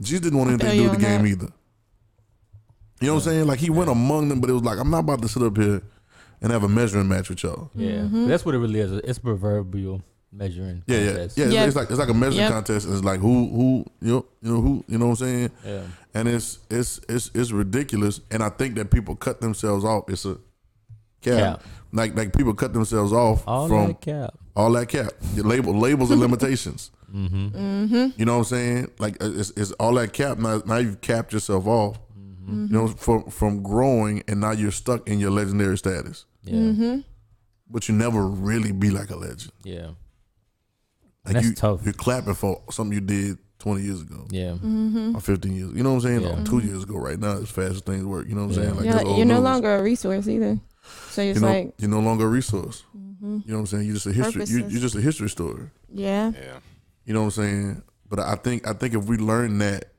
Jesus 0.02 0.20
didn't 0.20 0.38
want 0.38 0.50
anything 0.50 0.70
to 0.70 0.76
do 0.76 0.82
with 0.90 1.00
the 1.00 1.06
on 1.06 1.12
game 1.12 1.22
that. 1.22 1.28
either. 1.28 1.52
You 3.00 3.06
know 3.06 3.14
what 3.14 3.26
I'm 3.26 3.32
saying? 3.32 3.46
Like 3.46 3.58
he 3.60 3.70
went 3.70 3.88
among 3.88 4.28
them, 4.28 4.40
but 4.40 4.50
it 4.50 4.52
was 4.52 4.62
like 4.62 4.78
I'm 4.78 4.90
not 4.90 5.00
about 5.00 5.22
to 5.22 5.28
sit 5.28 5.42
up 5.42 5.56
here 5.56 5.80
and 6.42 6.52
have 6.52 6.62
a 6.62 6.68
measuring 6.68 7.08
match 7.08 7.30
with 7.30 7.42
y'all. 7.42 7.70
Yeah. 7.74 7.92
Mm-hmm. 7.92 8.28
That's 8.28 8.44
what 8.44 8.54
it 8.54 8.58
really 8.58 8.80
is. 8.80 8.92
It's 8.92 9.18
proverbial 9.18 10.02
measuring. 10.32 10.82
Yeah, 10.86 10.98
yeah, 10.98 11.06
contest. 11.12 11.38
yeah. 11.38 11.44
It's, 11.46 11.54
Yep. 11.54 11.66
it's 11.68 11.76
like 11.76 11.90
it's 11.90 11.98
like 11.98 12.08
a 12.08 12.14
measuring 12.14 12.40
Yep. 12.40 12.52
contest. 12.52 12.88
It's 12.88 13.04
like 13.04 13.20
who 13.20 13.48
who 13.48 13.84
you 14.00 14.12
know, 14.14 14.26
you 14.42 14.52
know 14.54 14.60
who 14.60 14.84
you 14.88 14.98
know 14.98 15.06
what 15.08 15.20
I'm 15.20 15.26
saying. 15.26 15.50
Yeah. 15.64 15.82
And 16.14 16.28
it's 16.28 16.58
it's 16.70 17.00
it's 17.08 17.30
it's 17.34 17.50
ridiculous. 17.52 18.20
And 18.30 18.42
I 18.42 18.48
think 18.50 18.74
that 18.76 18.90
people 18.90 19.16
cut 19.16 19.40
themselves 19.40 19.84
off. 19.84 20.08
It's 20.08 20.24
a 20.24 20.36
cap. 21.22 21.38
Cap. 21.60 21.62
Like 21.92 22.16
like 22.16 22.32
people 22.36 22.54
cut 22.54 22.72
themselves 22.72 23.12
off 23.12 23.42
All 23.46 23.66
from 23.68 23.88
that 23.88 24.00
cap. 24.00 24.34
all 24.56 24.70
that 24.72 24.88
cap. 24.88 25.12
Your 25.34 25.44
label 25.44 25.74
labels 25.76 26.10
and 26.10 26.20
limitations. 26.26 26.90
Mm-hmm. 27.12 27.48
Mm-hmm. 27.48 28.06
You 28.16 28.24
know 28.24 28.34
what 28.34 28.38
I'm 28.38 28.44
saying? 28.44 28.90
Like 29.00 29.22
uh, 29.22 29.30
it's, 29.32 29.50
it's 29.56 29.72
all 29.72 29.94
that 29.94 30.12
cap. 30.12 30.38
Now, 30.38 30.62
now 30.64 30.76
you've 30.76 31.00
capped 31.00 31.32
yourself 31.32 31.66
off. 31.66 31.98
Mm-hmm. 32.16 32.66
You 32.66 32.72
know, 32.72 32.86
from 32.88 33.24
from 33.30 33.62
growing, 33.64 34.22
and 34.28 34.40
now 34.40 34.52
you're 34.52 34.70
stuck 34.70 35.08
in 35.08 35.18
your 35.18 35.30
legendary 35.32 35.76
status. 35.76 36.24
Yeah. 36.44 36.54
Mm-hmm. 36.54 36.98
But 37.68 37.88
you 37.88 37.94
never 37.94 38.24
really 38.26 38.70
be 38.72 38.90
like 38.90 39.10
a 39.10 39.16
legend. 39.16 39.52
Yeah. 39.64 39.90
Like 41.24 41.34
that's 41.34 41.46
you, 41.46 41.54
tough. 41.54 41.80
You're 41.84 41.92
clapping 41.92 42.34
for 42.34 42.62
something 42.70 42.94
you 42.94 43.00
did 43.00 43.38
20 43.58 43.82
years 43.82 44.00
ago 44.00 44.26
Yeah. 44.30 44.52
Mm-hmm. 44.52 45.16
or 45.16 45.20
15 45.20 45.52
years. 45.54 45.72
You 45.74 45.82
know 45.82 45.90
what 45.94 45.96
I'm 45.96 46.00
saying? 46.02 46.20
Yeah. 46.22 46.40
Or 46.40 46.44
two 46.44 46.58
years 46.66 46.84
ago. 46.84 46.96
Right 46.96 47.18
now, 47.18 47.38
as 47.38 47.50
fast 47.50 47.74
as 47.74 47.80
things 47.82 48.04
work. 48.04 48.26
You 48.26 48.34
know 48.34 48.46
what 48.46 48.56
I'm 48.56 48.62
Yeah. 48.62 48.64
saying? 48.70 48.76
Like 48.76 48.84
You're, 48.86 48.94
like- 48.94 49.16
you're 49.18 49.26
no 49.26 49.34
news. 49.34 49.44
longer 49.44 49.74
a 49.76 49.82
resource 49.82 50.28
either. 50.28 50.58
So 51.10 51.22
it's 51.22 51.38
You 51.38 51.46
know, 51.46 51.52
like, 51.52 51.74
you're 51.78 51.90
no 51.90 52.00
longer 52.00 52.24
a 52.24 52.28
resource. 52.28 52.84
mm-hmm. 52.96 53.26
You 53.26 53.42
know 53.48 53.54
what 53.54 53.60
I'm 53.60 53.66
saying? 53.66 53.84
You're 53.84 53.94
just 53.94 54.06
a 54.06 54.12
history. 54.12 54.32
You, 54.44 54.46
Purposeless. 54.46 54.72
you're 54.72 54.80
just 54.82 54.94
a 54.94 55.00
history 55.00 55.28
story. 55.28 55.64
yeah. 55.92 56.32
Yeah. 56.34 56.58
You 57.04 57.14
know 57.14 57.20
what 57.20 57.36
I'm 57.36 57.42
saying? 57.44 57.82
But 58.08 58.20
I 58.20 58.34
think 58.36 58.66
I 58.66 58.72
think 58.72 58.94
if 58.94 59.04
we 59.04 59.16
learn 59.18 59.58
that, 59.58 59.92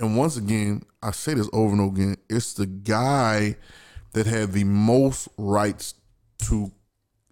and 0.00 0.16
once 0.16 0.36
again, 0.36 0.82
I 1.02 1.12
say 1.12 1.34
this 1.34 1.48
over 1.52 1.72
and 1.72 1.80
over 1.80 1.94
again, 1.94 2.16
it's 2.28 2.52
the 2.54 2.66
guy 2.66 3.56
that 4.12 4.26
had 4.26 4.52
the 4.52 4.64
most 4.64 5.28
rights 5.38 5.94
to 6.40 6.72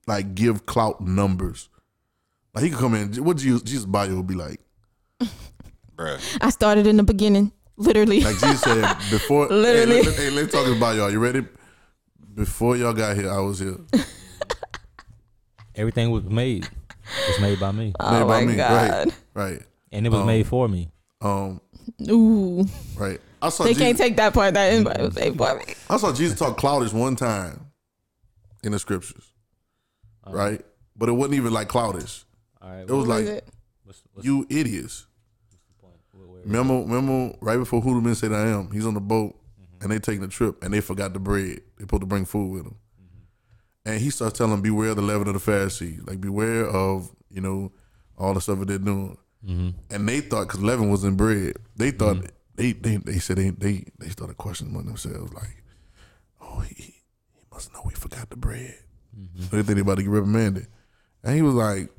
like 0.07 0.35
give 0.35 0.65
clout 0.67 1.01
numbers. 1.01 1.69
Like 2.55 2.65
he 2.65 2.71
could 2.71 2.79
come 2.79 2.95
in, 2.95 3.13
what 3.25 3.37
Jesus, 3.37 3.63
Jesus 3.63 3.85
bio 3.85 4.15
would 4.17 4.27
be 4.27 4.35
like? 4.35 4.61
Bruh. 5.97 6.39
I 6.41 6.51
started 6.51 6.87
in 6.87 6.97
the 6.97 7.03
beginning, 7.03 7.53
literally. 7.77 8.21
Like 8.21 8.39
Jesus 8.39 8.61
said 8.63 8.97
before. 9.11 9.49
Literally. 9.49 9.97
Hey, 9.97 10.03
let, 10.03 10.17
hey, 10.17 10.31
let's 10.31 10.53
talk 10.53 10.67
about 10.67 10.97
y'all. 10.97 11.11
You 11.11 11.19
ready? 11.19 11.45
Before 12.35 12.77
y'all 12.77 12.93
got 12.93 13.17
here, 13.17 13.31
I 13.31 13.39
was 13.41 13.59
here. 13.61 13.77
Everything 15.77 16.11
was 16.11 16.25
made. 16.25 16.69
Was 17.29 17.41
made 17.41 17.61
by 17.61 17.71
me, 17.73 17.93
oh 18.01 18.11
Made 18.21 18.27
by 18.27 18.41
my 18.41 18.47
me, 18.53 18.57
god. 18.57 19.13
Right. 19.35 19.61
and 19.93 20.07
it 20.07 20.11
was 20.11 20.21
Um, 20.21 20.27
made 20.27 20.47
for 20.47 20.69
me. 20.69 20.91
Um. 21.21 21.61
Ooh. 22.09 22.67
Right. 22.97 23.21
I 23.43 23.51
saw. 23.51 23.65
They 23.65 23.71
Jesus, 23.71 23.83
can't 23.83 23.99
take 23.99 24.17
that 24.17 24.33
part. 24.33 24.55
That 24.55 24.73
invite 24.73 25.01
was 25.01 25.15
made 25.15 25.37
for 25.37 25.55
me. 25.59 25.65
I 25.91 25.97
saw 25.99 26.13
Jesus 26.15 26.39
talk 26.39 26.57
cloutish 26.59 26.93
one 26.95 27.15
time 27.15 27.67
in 28.63 28.73
the 28.73 28.79
scriptures. 28.79 29.33
Uh-huh. 30.25 30.35
Right. 30.35 30.65
But 30.97 31.09
it 31.11 31.13
wasn't 31.13 31.35
even 31.35 31.53
like 31.53 31.69
cloutish. 31.69 32.25
All 32.65 32.71
right. 32.71 32.81
It 32.89 32.91
was 32.91 33.07
like 33.07 33.25
it? 33.27 33.49
what's, 33.85 34.03
what's 34.13 34.27
you 34.27 34.47
idiots. 34.49 35.07
the 35.51 35.57
point? 35.87 35.95
Where- 36.13 36.27
where- 36.27 36.43
Remember, 36.43 36.75
remember, 36.81 37.37
right 37.41 37.57
before 37.59 37.81
Hoodoo 37.81 38.15
said 38.15 38.33
I 38.33 38.49
am, 38.49 38.71
he's 38.71 38.87
on 38.87 38.95
the 38.95 39.01
boat 39.01 39.37
Mm-hmm. 39.61 39.83
and 39.83 39.93
they 39.93 39.99
taking 39.99 40.23
the 40.23 40.29
trip 40.29 40.63
and 40.65 40.73
they 40.73 40.81
forgot 40.81 41.13
the 41.13 41.19
bread. 41.21 41.61
They 41.77 41.83
supposed 41.83 42.01
to 42.03 42.07
bring 42.07 42.25
food 42.25 42.51
with 42.53 42.65
them. 42.65 42.77
Mm-hmm. 43.03 43.91
And 43.93 44.01
he 44.01 44.11
starts 44.11 44.39
telling 44.39 44.53
them, 44.53 44.63
beware 44.63 44.91
of 44.91 44.97
the 44.97 45.03
leaven 45.03 45.29
of 45.29 45.35
the 45.35 45.41
Pharisees. 45.41 46.01
Like, 46.07 46.21
beware 46.21 46.67
of, 46.67 47.11
you 47.31 47.41
know, 47.41 47.73
all 48.17 48.33
the 48.35 48.41
stuff 48.41 48.59
that 48.61 48.69
they're 48.69 48.79
doing. 48.79 49.17
Mhm. 49.47 49.75
And 49.91 50.09
they 50.09 50.21
thought, 50.21 50.47
because 50.49 50.63
leaven 50.63 50.89
was 50.91 51.05
in 51.05 51.17
bread, 51.17 51.57
they 51.77 51.91
thought, 51.91 52.17
Mm-hmm. 52.17 52.27
they, 52.57 52.73
they 52.73 52.97
they 52.97 53.19
said 53.19 53.37
they, 53.37 53.51
they 53.51 53.85
they 53.99 54.09
started 54.09 54.37
questioning 54.39 54.73
among 54.73 54.87
themselves, 54.87 55.33
like, 55.35 55.63
oh, 56.41 56.61
he, 56.61 56.75
he 56.75 56.95
must 57.53 57.73
know 57.75 57.81
we 57.85 57.93
forgot 57.95 58.31
the 58.31 58.37
bread. 58.37 58.79
Mm-hmm. 59.19 59.43
So 59.43 59.57
they 59.57 59.63
think 59.63 59.75
they 59.77 59.81
about 59.83 59.97
to 59.97 60.03
get 60.03 60.11
reprimanded. 60.11 60.67
And 61.23 61.35
he 61.37 61.43
was 61.43 61.55
like, 61.55 61.91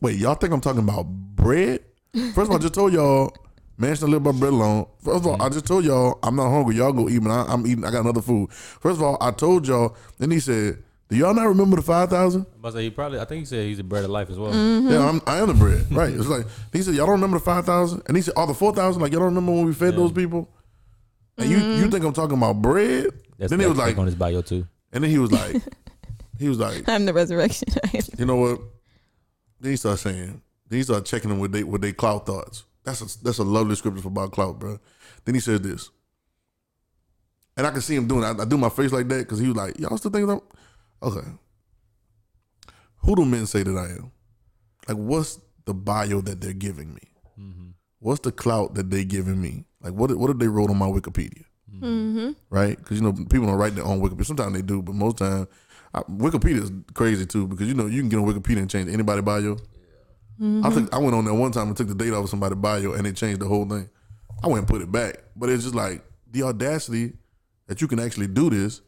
wait, 0.00 0.16
y'all 0.18 0.34
think 0.34 0.52
I'm 0.52 0.60
talking 0.60 0.82
about 0.82 1.04
bread? 1.06 1.80
First 2.14 2.38
of 2.38 2.50
all, 2.50 2.56
I 2.56 2.60
just 2.60 2.74
told 2.74 2.92
y'all, 2.92 3.32
man 3.78 3.94
should 3.94 4.08
live 4.08 4.22
by 4.22 4.32
bread 4.32 4.52
alone. 4.52 4.86
First 5.02 5.18
of 5.18 5.26
all, 5.26 5.42
I 5.42 5.48
just 5.48 5.66
told 5.66 5.84
y'all 5.84 6.18
I'm 6.22 6.36
not 6.36 6.50
hungry. 6.50 6.76
Y'all 6.76 6.92
go 6.92 7.08
eat, 7.08 7.18
but 7.18 7.30
I, 7.30 7.52
I'm 7.52 7.66
eating. 7.66 7.84
I 7.84 7.90
got 7.90 8.00
another 8.00 8.22
food. 8.22 8.50
First 8.52 8.98
of 8.98 9.02
all, 9.02 9.18
I 9.20 9.30
told 9.32 9.66
y'all. 9.68 9.94
Then 10.18 10.30
he 10.30 10.40
said, 10.40 10.82
"Do 11.08 11.16
y'all 11.16 11.34
not 11.34 11.44
remember 11.46 11.76
the 11.76 11.82
five 11.82 12.08
thousand? 12.08 12.46
I'm 12.64 12.72
say 12.72 12.84
he 12.84 12.90
probably. 12.90 13.20
I 13.20 13.24
think 13.26 13.40
he 13.40 13.44
said 13.46 13.66
he's 13.66 13.76
the 13.76 13.84
bread 13.84 14.04
of 14.04 14.10
life 14.10 14.30
as 14.30 14.38
well. 14.38 14.52
Mm-hmm. 14.52 14.88
Yeah, 14.90 15.08
I'm, 15.08 15.20
I 15.26 15.38
am 15.38 15.48
the 15.48 15.54
bread. 15.54 15.92
Right? 15.92 16.12
It's 16.14 16.26
like 16.26 16.46
he 16.72 16.80
said, 16.82 16.94
y'all 16.94 17.04
don't 17.06 17.16
remember 17.16 17.38
the 17.38 17.44
five 17.44 17.66
thousand, 17.66 18.02
and 18.08 18.16
he 18.16 18.22
said, 18.22 18.34
all 18.36 18.46
the 18.46 18.54
four 18.54 18.72
thousand. 18.74 19.02
Like 19.02 19.12
y'all 19.12 19.20
don't 19.20 19.34
remember 19.34 19.52
when 19.52 19.66
we 19.66 19.74
fed 19.74 19.92
Yeah. 19.92 20.00
those 20.00 20.12
people." 20.12 20.48
And 21.38 21.50
you 21.50 21.58
you 21.58 21.90
think 21.90 22.02
I'm 22.02 22.14
talking 22.14 22.38
about 22.38 22.62
bread? 22.62 23.08
That's 23.38 23.50
then 23.50 23.60
he 23.60 23.66
was 23.66 23.76
like, 23.76 23.98
on 23.98 24.06
his 24.06 24.14
bio 24.14 24.40
too. 24.40 24.66
and 24.90 25.04
then 25.04 25.10
he 25.10 25.18
was 25.18 25.30
like, 25.30 25.56
he 26.38 26.48
was 26.48 26.58
like, 26.58 26.84
I'm 26.88 27.04
the 27.04 27.12
resurrection. 27.12 27.68
you 28.16 28.24
know 28.24 28.36
what? 28.36 28.60
Then 29.60 29.72
he 29.72 29.76
started 29.76 29.98
saying, 29.98 30.42
then 30.68 30.76
he 30.78 30.82
started 30.82 31.06
checking 31.06 31.30
them 31.30 31.38
with 31.38 31.52
they 31.52 31.64
with 31.64 31.82
their 31.82 31.92
clout 31.92 32.26
thoughts. 32.26 32.64
That's 32.84 33.00
a 33.00 33.24
that's 33.24 33.38
a 33.38 33.44
lovely 33.44 33.74
scripture 33.74 34.02
for 34.02 34.08
about 34.08 34.32
clout, 34.32 34.58
bro. 34.58 34.78
Then 35.24 35.34
he 35.34 35.40
said 35.40 35.62
this, 35.62 35.90
and 37.56 37.66
I 37.66 37.70
can 37.70 37.80
see 37.80 37.96
him 37.96 38.06
doing. 38.06 38.22
it. 38.22 38.26
I, 38.26 38.42
I 38.42 38.44
do 38.44 38.56
my 38.56 38.68
face 38.68 38.92
like 38.92 39.08
that 39.08 39.18
because 39.18 39.38
he 39.38 39.48
was 39.48 39.56
like, 39.56 39.78
"Y'all 39.78 39.96
still 39.98 40.10
think 40.10 40.28
I'm 40.28 40.40
okay?" 41.02 41.28
Who 42.98 43.16
do 43.16 43.24
men 43.24 43.46
say 43.46 43.62
that 43.62 43.76
I 43.76 43.86
am? 43.86 44.10
Like, 44.88 44.96
what's 44.96 45.40
the 45.64 45.74
bio 45.74 46.20
that 46.22 46.40
they're 46.40 46.52
giving 46.52 46.94
me? 46.94 47.02
Mm-hmm. 47.38 47.68
What's 48.00 48.20
the 48.20 48.32
clout 48.32 48.74
that 48.74 48.90
they 48.90 49.04
giving 49.04 49.40
me? 49.40 49.64
Like, 49.80 49.94
what 49.94 50.14
what 50.16 50.28
did 50.28 50.40
they 50.40 50.48
wrote 50.48 50.70
on 50.70 50.78
my 50.78 50.86
Wikipedia? 50.86 51.44
mm-hmm. 51.80 52.30
right? 52.50 52.76
Because 52.76 52.98
you 52.98 53.02
know 53.02 53.12
people 53.12 53.46
don't 53.46 53.56
write 53.56 53.74
their 53.74 53.84
own 53.84 54.00
Wikipedia. 54.00 54.26
Sometimes 54.26 54.54
they 54.54 54.62
do, 54.62 54.82
but 54.82 54.94
most 54.94 55.18
time 55.18 55.46
I, 55.94 56.00
Wikipedia 56.02 56.62
is 56.62 56.72
crazy 56.94 57.26
too. 57.26 57.46
Because 57.46 57.68
you 57.68 57.74
know 57.74 57.86
you 57.86 58.00
can 58.00 58.08
get 58.08 58.18
on 58.18 58.26
Wikipedia 58.26 58.58
and 58.58 58.70
change 58.70 58.90
anybody 58.90 59.22
bio. 59.22 59.56
I 60.38 60.68
think 60.68 60.92
I 60.92 60.98
went 60.98 61.14
on 61.14 61.24
there 61.24 61.32
one 61.32 61.50
time 61.50 61.68
and 61.68 61.76
took 61.76 61.88
the 61.88 61.94
date 61.94 62.12
off 62.12 62.24
of 62.24 62.30
somebody's 62.30 62.58
bio 62.58 62.92
and 62.92 63.06
it 63.06 63.16
changed 63.16 63.40
the 63.40 63.46
whole 63.48 63.66
thing. 63.66 63.88
I 64.42 64.48
went 64.48 64.58
and 64.58 64.68
put 64.68 64.82
it 64.82 64.92
back, 64.92 65.16
but 65.34 65.48
it's 65.48 65.62
just 65.62 65.74
like 65.74 66.04
the 66.30 66.42
audacity 66.42 67.14
that 67.68 67.80
you 67.80 67.88
can 67.88 67.98
actually 67.98 68.26
do 68.26 68.50
this, 68.50 68.82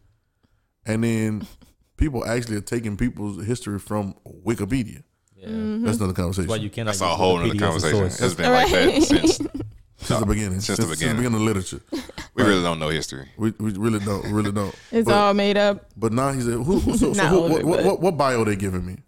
and 0.85 1.03
then 1.03 1.47
people 1.97 2.25
actually 2.27 2.57
are 2.57 2.63
taking 2.63 2.97
people's 2.99 3.45
history 3.47 3.79
from 3.79 4.15
Wikipedia. 4.45 5.03
Yeah. 5.35 5.49
Mm-hmm. 5.49 5.85
That's 5.85 5.99
another 5.99 6.13
conversation. 6.13 6.49
That's 6.49 6.59
why 6.59 6.63
you 6.63 6.71
cannot. 6.71 6.91
That's 6.91 7.01
a 7.01 7.07
whole 7.07 7.39
Wikipedia 7.39 7.61
nother 7.61 7.77
as 7.77 7.85
a 7.85 7.91
conversation. 7.91 8.11
source. 8.11 8.21
It's 8.21 8.35
been 8.35 8.53
like 8.53 8.71
that 8.71 9.51
Right. 9.55 9.67
since 9.99 10.09
since 10.09 10.21
the 10.21 10.27
beginning, 10.27 10.61
Since 10.61 10.79
the 10.79 10.87
beginning. 10.87 11.17
beginning 11.17 11.41
of 11.41 11.47
literature, 11.47 11.81
we 12.35 12.45
really 12.45 12.63
don't 12.63 12.79
know 12.79 12.89
history. 12.89 13.29
we, 13.37 13.51
we 13.59 13.73
really 13.73 13.99
don't, 13.99 14.25
really 14.33 14.53
don't. 14.53 14.75
It's 14.93 15.07
But- 15.07 15.15
all 15.15 15.35
made 15.35 15.57
up. 15.57 15.91
But 15.97 16.13
now 16.13 16.33
he 16.33 16.41
said, 16.41 16.55
who, 16.55 16.81
so, 16.97 17.13
so 17.15 17.27
who, 17.27 17.37
all 17.37 17.49
what, 17.49 17.61
it, 17.61 17.67
what, 17.67 17.85
what, 17.85 18.01
what 18.01 18.17
bio 18.17 18.45
they 18.45 18.57
giving 18.57 18.87
me? 18.87 18.99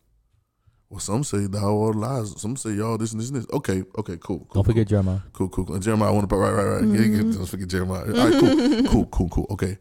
Well, 0.88 0.98
some 0.98 1.22
say 1.22 1.46
thou 1.46 1.80
art 1.82 1.94
lies. 1.94 2.40
Some 2.40 2.56
say 2.56 2.70
y'all 2.72 2.98
this 2.98 3.12
and 3.12 3.20
this 3.20 3.28
and 3.28 3.38
this. 3.38 3.46
Okay, 3.52 3.84
okay, 3.98 4.16
cool. 4.20 4.40
cool 4.40 4.48
Don't 4.54 4.64
forget 4.64 4.88
Jeremiah. 4.88 5.20
Cool, 5.32 5.48
cool, 5.48 5.64
cool. 5.64 5.76
And 5.76 5.84
Jeremiah, 5.84 6.08
I 6.08 6.12
want 6.12 6.24
to 6.24 6.26
put 6.34 6.40
right, 6.40 6.50
right, 6.50 6.64
right. 6.64 6.82
Mm-hmm. 6.82 6.94
Yeah, 6.96 7.22
yeah, 7.30 7.36
don't 7.36 7.46
forget 7.46 7.68
Jeremiah. 7.68 8.06
All 8.06 8.28
right, 8.28 8.40
cool, 8.40 8.82
cool, 8.90 9.06
cool, 9.06 9.28
cool. 9.28 9.46
Okay, 9.50 9.78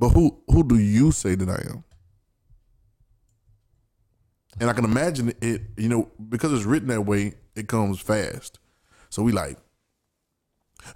but 0.00 0.08
who 0.08 0.42
who 0.48 0.66
do 0.66 0.76
you 0.76 1.12
say 1.12 1.36
that 1.36 1.48
I 1.48 1.62
am? 1.70 1.84
And 4.60 4.68
I 4.68 4.72
can 4.72 4.84
imagine 4.84 5.32
it. 5.40 5.62
You 5.76 5.88
know, 5.88 6.10
because 6.28 6.52
it's 6.52 6.64
written 6.64 6.88
that 6.88 7.02
way, 7.02 7.34
it 7.54 7.68
comes 7.68 8.00
fast. 8.00 8.58
So 9.10 9.22
we 9.22 9.30
like. 9.30 9.58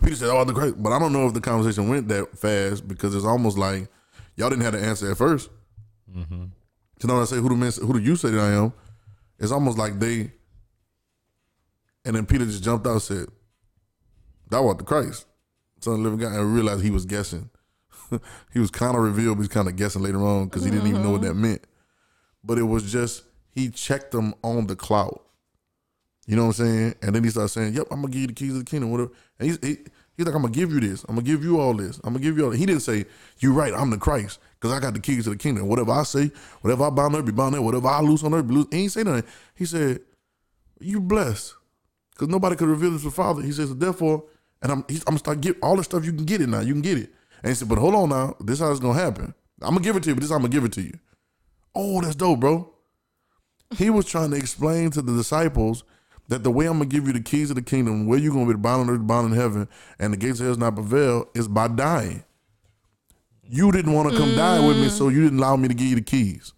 Peter 0.02 0.16
said, 0.16 0.30
"Oh, 0.30 0.44
the 0.44 0.52
great," 0.52 0.80
but 0.82 0.92
I 0.92 0.98
don't 0.98 1.12
know 1.12 1.26
if 1.26 1.34
the 1.34 1.40
conversation 1.40 1.88
went 1.88 2.08
that 2.08 2.38
fast 2.38 2.86
because 2.86 3.14
it's 3.14 3.24
almost 3.24 3.58
like 3.58 3.88
y'all 4.36 4.50
didn't 4.50 4.62
have 4.62 4.72
the 4.74 4.80
answer 4.80 5.10
at 5.10 5.16
first. 5.16 5.50
Mm-hmm. 6.10 6.44
You 7.02 7.08
know 7.08 7.14
what 7.14 7.22
I 7.22 7.24
say? 7.24 7.36
Who 7.36 7.48
do 7.48 7.56
men? 7.56 7.72
Who 7.80 7.92
do 7.92 7.98
you 7.98 8.16
say 8.16 8.30
that 8.30 8.40
I 8.40 8.52
am? 8.52 8.72
It's 9.38 9.52
almost 9.52 9.78
like 9.78 9.98
they. 9.98 10.32
And 12.04 12.16
then 12.16 12.26
Peter 12.26 12.44
just 12.44 12.62
jumped 12.62 12.86
out 12.86 12.92
and 12.92 13.02
said, 13.02 13.26
"Thou 14.48 14.68
art 14.68 14.78
the 14.78 14.84
Christ, 14.84 15.26
Son 15.80 15.94
of 15.94 15.98
the 15.98 16.04
living 16.04 16.20
God," 16.20 16.32
and 16.32 16.54
realized 16.54 16.82
he 16.82 16.90
was 16.90 17.04
guessing. 17.04 17.50
he 18.52 18.58
was 18.58 18.70
kind 18.70 18.96
of 18.96 19.02
revealed, 19.02 19.38
but 19.38 19.42
he's 19.42 19.48
kind 19.48 19.68
of 19.68 19.76
guessing 19.76 20.02
later 20.02 20.22
on 20.22 20.44
because 20.44 20.64
he 20.64 20.70
didn't 20.70 20.88
even 20.88 21.02
know 21.02 21.10
what 21.10 21.22
that 21.22 21.34
meant. 21.34 21.62
But 22.44 22.58
it 22.58 22.64
was 22.64 22.90
just 22.90 23.24
he 23.52 23.70
checked 23.70 24.12
them 24.12 24.34
on 24.42 24.66
the 24.66 24.76
clout. 24.76 25.24
You 26.26 26.36
know 26.36 26.46
what 26.46 26.60
I'm 26.60 26.66
saying? 26.66 26.94
And 27.02 27.14
then 27.14 27.24
he 27.24 27.30
started 27.30 27.48
saying, 27.48 27.74
"Yep, 27.74 27.88
I'm 27.90 28.00
gonna 28.00 28.12
give 28.12 28.20
you 28.20 28.26
the 28.28 28.32
keys 28.32 28.52
of 28.52 28.64
the 28.64 28.64
kingdom." 28.64 28.90
Whatever. 28.90 29.10
And 29.38 29.48
he's 29.48 29.58
he, 29.60 29.78
he's 30.16 30.26
like, 30.26 30.34
"I'm 30.34 30.42
gonna 30.42 30.54
give 30.54 30.72
you 30.72 30.80
this. 30.80 31.02
I'm 31.08 31.16
gonna 31.16 31.22
give 31.26 31.42
you 31.42 31.58
all 31.58 31.74
this. 31.74 31.98
I'm 32.04 32.12
gonna 32.12 32.20
give 32.20 32.38
you 32.38 32.44
all." 32.44 32.50
This. 32.50 32.60
He 32.60 32.66
didn't 32.66 32.82
say, 32.82 33.06
"You're 33.40 33.52
right. 33.52 33.74
I'm 33.74 33.90
the 33.90 33.98
Christ 33.98 34.38
because 34.60 34.72
I 34.72 34.78
got 34.78 34.94
the 34.94 35.00
keys 35.00 35.24
to 35.24 35.30
the 35.30 35.36
kingdom. 35.36 35.66
Whatever 35.66 35.92
I 35.92 36.04
say, 36.04 36.30
whatever 36.60 36.84
I 36.84 36.90
bind 36.90 37.16
earth, 37.16 37.24
be 37.24 37.32
bound 37.32 37.54
there. 37.54 37.62
Whatever 37.62 37.88
I 37.88 38.00
loose 38.00 38.22
on 38.22 38.34
earth, 38.34 38.46
be 38.46 38.54
loose." 38.54 38.66
He 38.70 38.82
ain't 38.82 38.92
say 38.92 39.02
nothing. 39.02 39.28
He 39.56 39.64
said, 39.64 40.00
"You 40.80 41.00
blessed 41.00 41.54
because 42.12 42.28
nobody 42.28 42.54
could 42.54 42.68
reveal 42.68 42.92
this 42.92 43.02
to 43.02 43.08
the 43.08 43.14
Father." 43.14 43.42
He 43.42 43.50
says, 43.50 43.74
"Therefore, 43.74 44.24
and 44.62 44.70
I'm 44.70 44.84
I'm 44.88 44.98
gonna 45.04 45.18
start 45.18 45.40
get 45.40 45.56
all 45.60 45.76
the 45.76 45.82
stuff 45.82 46.04
you 46.04 46.12
can 46.12 46.24
get 46.24 46.40
it 46.40 46.48
now. 46.48 46.60
You 46.60 46.72
can 46.72 46.82
get 46.82 46.98
it." 46.98 47.12
And 47.42 47.50
he 47.50 47.54
said, 47.56 47.68
"But 47.68 47.78
hold 47.78 47.96
on 47.96 48.10
now. 48.10 48.36
This 48.38 48.54
is 48.54 48.60
how 48.60 48.70
it's 48.70 48.78
gonna 48.78 48.98
happen. 48.98 49.34
I'm 49.60 49.74
gonna 49.74 49.80
give 49.80 49.96
it 49.96 50.04
to 50.04 50.10
you, 50.10 50.14
but 50.14 50.20
this 50.20 50.26
is 50.26 50.30
how 50.30 50.36
I'm 50.36 50.42
gonna 50.42 50.52
give 50.52 50.64
it 50.64 50.72
to 50.74 50.82
you." 50.82 50.92
Oh, 51.74 52.00
that's 52.00 52.14
dope, 52.14 52.38
bro. 52.38 52.72
He 53.76 53.90
was 53.90 54.04
trying 54.04 54.30
to 54.30 54.36
explain 54.36 54.90
to 54.90 55.02
the 55.02 55.16
disciples 55.16 55.82
that 56.28 56.42
the 56.44 56.50
way 56.50 56.66
I'm 56.66 56.74
gonna 56.74 56.86
give 56.86 57.06
you 57.06 57.12
the 57.12 57.20
keys 57.20 57.50
of 57.50 57.56
the 57.56 57.62
kingdom, 57.62 58.06
where 58.06 58.18
you're 58.18 58.32
gonna 58.32 58.46
be 58.46 58.54
bound 58.58 58.88
on 58.88 58.94
earth, 58.94 59.06
bound 59.06 59.32
in 59.32 59.38
heaven, 59.38 59.68
and 59.98 60.12
the 60.12 60.16
gates 60.16 60.38
of 60.40 60.44
hell 60.46 60.52
is 60.52 60.58
not 60.58 60.74
prevail, 60.74 61.28
is 61.34 61.48
by 61.48 61.68
dying. 61.68 62.24
You 63.44 63.70
didn't 63.72 63.92
want 63.92 64.10
to 64.12 64.16
come 64.16 64.34
die 64.34 64.66
with 64.66 64.78
me, 64.78 64.88
so 64.88 65.08
you 65.08 65.22
didn't 65.22 65.38
allow 65.38 65.56
me 65.56 65.68
to 65.68 65.74
give 65.74 65.88
you 65.88 65.96
the 65.96 66.00
keys. 66.02 66.52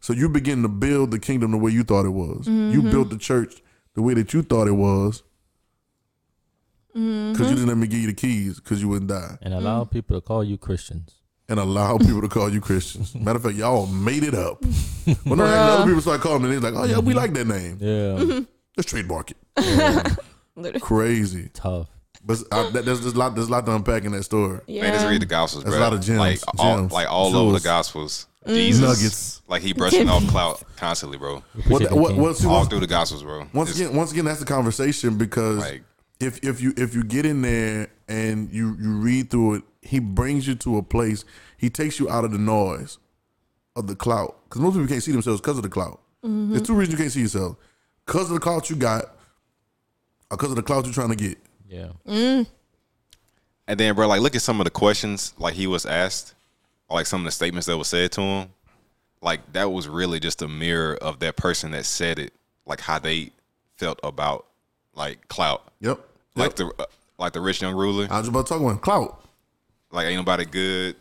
So 0.00 0.12
you 0.12 0.28
begin 0.28 0.62
to 0.62 0.68
build 0.68 1.10
the 1.10 1.18
kingdom 1.18 1.50
the 1.52 1.58
way 1.58 1.70
you 1.70 1.82
thought 1.82 2.06
it 2.06 2.10
was. 2.10 2.46
You 2.46 2.52
Mm-hmm. 2.52 2.90
built 2.90 3.10
the 3.10 3.18
church 3.18 3.62
the 3.94 4.02
way 4.02 4.14
that 4.14 4.32
you 4.34 4.42
thought 4.42 4.68
it 4.68 4.72
was. 4.72 5.22
Because 6.92 7.02
Mm-hmm. 7.04 7.42
you 7.44 7.48
didn't 7.54 7.68
let 7.68 7.76
me 7.78 7.86
give 7.86 8.00
you 8.00 8.06
the 8.08 8.12
keys 8.14 8.60
because 8.60 8.82
you 8.82 8.88
wouldn't 8.88 9.08
die. 9.10 9.38
And 9.42 9.54
allow 9.54 9.84
people 9.84 10.16
to 10.16 10.20
call 10.20 10.44
you 10.44 10.58
Christians. 10.58 11.14
And 11.52 11.60
allow 11.60 11.98
people 11.98 12.22
to 12.22 12.28
call 12.28 12.48
you 12.50 12.62
Christians. 12.62 13.14
Matter 13.14 13.36
of 13.36 13.42
fact, 13.42 13.56
y'all 13.56 13.86
made 13.86 14.24
it 14.24 14.32
up. 14.34 14.64
When 14.64 15.36
no, 15.38 15.44
Bruh. 15.44 15.68
other 15.80 15.84
people 15.84 16.00
start 16.00 16.22
calling 16.22 16.44
me, 16.44 16.56
they're 16.56 16.70
like, 16.70 16.82
oh, 16.82 16.84
yeah, 16.90 16.98
we 16.98 17.12
like 17.12 17.34
that 17.34 17.46
name. 17.46 17.76
Yeah. 17.78 18.40
Let's 18.74 18.88
trademark 18.90 19.32
it. 19.32 19.36
Literally. 20.56 20.80
Crazy. 20.80 21.50
Tough. 21.52 21.88
But 22.24 22.38
uh, 22.50 22.70
that, 22.70 22.86
there's, 22.86 23.02
there's, 23.02 23.12
a 23.12 23.18
lot, 23.18 23.34
there's 23.34 23.48
a 23.48 23.50
lot 23.50 23.66
to 23.66 23.74
unpack 23.74 24.04
in 24.04 24.12
that 24.12 24.22
story. 24.22 24.60
Yeah. 24.66 24.80
Man, 24.80 24.94
just 24.94 25.06
read 25.06 25.20
the 25.20 25.26
Gospels, 25.26 25.64
There's 25.64 25.74
bro. 25.76 25.82
a 25.82 25.84
lot 25.84 25.92
of 25.92 26.00
gems, 26.00 26.18
Like 26.20 26.38
all, 26.58 26.86
like 26.86 27.10
all 27.10 27.36
over 27.36 27.52
the 27.52 27.58
jewels. 27.58 27.64
Gospels. 27.64 28.26
Mm. 28.46 28.54
Jesus, 28.54 28.80
Nuggets. 28.80 29.42
like 29.46 29.60
he 29.60 29.74
brushing 29.74 30.08
off 30.08 30.26
clout 30.28 30.62
constantly, 30.76 31.18
bro. 31.18 31.42
We 31.54 31.62
What, 31.64 31.92
what, 31.92 32.16
what, 32.16 32.36
see, 32.38 32.46
All 32.46 32.54
once, 32.54 32.68
through 32.70 32.80
the 32.80 32.86
Gospels, 32.86 33.22
bro. 33.24 33.46
once 33.52 33.70
It's 33.70 33.78
again, 33.80 33.94
once 33.94 34.10
again, 34.12 34.24
that's 34.24 34.40
the 34.40 34.46
conversation 34.46 35.18
because 35.18 35.58
like 35.58 35.82
if 36.18 36.42
if 36.42 36.62
you 36.62 36.72
if 36.78 36.94
you 36.94 37.04
get 37.04 37.26
in 37.26 37.42
there 37.42 37.88
and 38.08 38.50
you 38.50 38.74
you 38.80 38.92
read 38.98 39.30
through 39.30 39.54
it, 39.56 39.62
he 39.82 39.98
brings 39.98 40.46
you 40.46 40.54
to 40.56 40.78
a 40.78 40.82
place. 40.82 41.24
He 41.58 41.68
takes 41.70 41.98
you 42.00 42.08
out 42.08 42.24
of 42.24 42.32
the 42.32 42.38
noise 42.38 42.98
of 43.76 43.86
the 43.86 43.96
clout 43.96 44.38
because 44.44 44.60
most 44.60 44.74
people 44.74 44.86
can't 44.88 45.02
see 45.02 45.12
themselves 45.12 45.40
because 45.40 45.56
of 45.56 45.62
the 45.62 45.68
clout. 45.68 46.00
There's 46.22 46.62
two 46.62 46.74
reasons 46.74 46.92
you 46.92 46.98
can't 46.98 47.12
see 47.12 47.20
yourself: 47.22 47.56
because 48.06 48.28
of 48.28 48.34
the 48.34 48.40
clout 48.40 48.70
you 48.70 48.76
got, 48.76 49.04
or 50.30 50.36
because 50.36 50.50
of 50.50 50.56
the 50.56 50.62
clout 50.62 50.84
you're 50.84 50.94
trying 50.94 51.08
to 51.10 51.16
get. 51.16 51.36
Yeah. 51.68 51.88
Mm. 52.06 52.46
And 53.66 53.80
then, 53.80 53.94
bro, 53.94 54.06
like, 54.06 54.20
look 54.20 54.34
at 54.36 54.42
some 54.42 54.60
of 54.60 54.64
the 54.64 54.70
questions 54.70 55.34
like 55.38 55.54
he 55.54 55.66
was 55.66 55.84
asked, 55.86 56.34
or 56.88 56.96
like 56.98 57.06
some 57.06 57.20
of 57.22 57.24
the 57.24 57.30
statements 57.32 57.66
that 57.66 57.76
were 57.76 57.84
said 57.84 58.12
to 58.12 58.20
him. 58.20 58.48
Like 59.20 59.52
that 59.52 59.70
was 59.70 59.88
really 59.88 60.18
just 60.20 60.42
a 60.42 60.48
mirror 60.48 60.96
of 60.96 61.20
that 61.20 61.36
person 61.36 61.70
that 61.72 61.84
said 61.86 62.18
it, 62.18 62.32
like 62.66 62.80
how 62.80 62.98
they 62.98 63.30
felt 63.76 63.98
about 64.02 64.46
like 64.94 65.28
clout, 65.28 65.72
Yep. 65.80 66.00
like 66.34 66.56
the 66.56 66.72
uh, 66.78 66.84
like 67.18 67.32
the 67.32 67.40
rich 67.40 67.62
young 67.62 67.74
ruler. 67.74 68.08
I 68.10 68.18
was 68.18 68.28
about 68.28 68.46
to 68.46 68.54
talk 68.54 68.60
about 68.62 68.80
clout. 68.80 69.21
Like 69.92 70.06
ain't 70.06 70.16
nobody 70.16 70.44
good. 70.44 70.96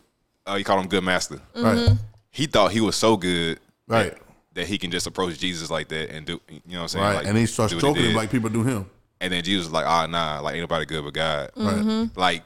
Oh, 0.46 0.56
you 0.56 0.64
call 0.64 0.80
him 0.80 0.88
good 0.88 1.04
master. 1.04 1.40
Right. 1.56 1.78
Mm-hmm. 1.78 1.96
He 2.32 2.46
thought 2.46 2.72
he 2.72 2.82
was 2.82 2.96
so 2.96 3.18
good, 3.18 3.60
Right. 3.88 4.12
that, 4.14 4.22
that 4.54 4.68
he 4.68 4.78
can 4.78 4.92
just 4.92 5.06
approach 5.08 5.38
Jesus 5.40 5.70
like 5.70 5.88
that 5.90 6.10
and 6.14 6.26
do, 6.26 6.40
you 6.50 6.60
know 6.68 6.78
what 6.78 6.82
I'm 6.84 6.88
saying? 6.90 7.06
Right. 7.06 7.16
Like, 7.18 7.28
and 7.28 7.38
he 7.38 7.46
starts 7.46 7.72
do 7.74 7.78
what 7.78 7.84
he 7.84 7.92
stroking 7.94 8.10
him 8.12 8.16
like 8.16 8.32
people 8.32 8.50
do 8.50 8.64
him. 8.64 8.86
And 9.20 9.32
then 9.34 9.44
Jesus 9.44 9.66
was 9.68 9.74
like, 9.74 9.86
ah, 9.86 10.08
nah, 10.08 10.40
like 10.40 10.54
ain't 10.56 10.62
nobody 10.64 10.86
good 10.86 11.04
but 11.04 11.14
God. 11.14 11.52
Right. 11.56 11.76
Mm-hmm. 11.76 12.20
Like 12.20 12.44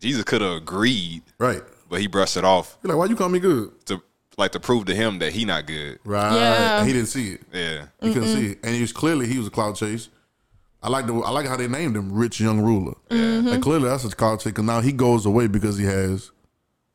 Jesus 0.00 0.24
could 0.24 0.40
have 0.40 0.56
agreed, 0.56 1.22
Right. 1.38 1.62
but 1.88 2.00
he 2.00 2.06
brushed 2.06 2.36
it 2.36 2.44
off 2.44 2.76
You're 2.82 2.92
like, 2.94 2.98
why 2.98 3.06
you 3.06 3.16
call 3.16 3.28
me 3.28 3.38
good? 3.38 3.70
to 3.86 4.02
like 4.36 4.52
to 4.52 4.60
prove 4.60 4.84
to 4.86 4.94
him 4.94 5.18
that 5.20 5.32
he 5.32 5.44
not 5.44 5.66
good. 5.66 5.98
Right. 6.04 6.32
Yeah. 6.34 6.78
And 6.78 6.86
he 6.86 6.92
didn't 6.92 7.08
see 7.08 7.32
it. 7.32 7.42
Yeah. 7.52 7.86
He 8.00 8.12
couldn't 8.14 8.28
see 8.28 8.46
it, 8.52 8.58
and 8.62 8.74
he 8.74 8.80
was 8.80 8.92
clearly 8.92 9.26
he 9.26 9.36
was 9.38 9.46
a 9.48 9.50
clout 9.50 9.76
chase. 9.76 10.08
I 10.82 10.88
like 10.88 11.06
the 11.06 11.14
I 11.14 11.30
like 11.30 11.46
how 11.46 11.56
they 11.56 11.68
named 11.68 11.96
him 11.96 12.12
Rich 12.12 12.40
Young 12.40 12.60
Ruler. 12.60 12.94
Mm-hmm. 13.10 13.48
Like 13.48 13.62
clearly 13.62 13.88
that's 13.88 14.04
a 14.04 14.10
clout 14.10 14.40
chase 14.40 14.52
because 14.52 14.64
now 14.64 14.80
he 14.80 14.92
goes 14.92 15.26
away 15.26 15.46
because 15.48 15.76
he 15.76 15.84
has 15.84 16.30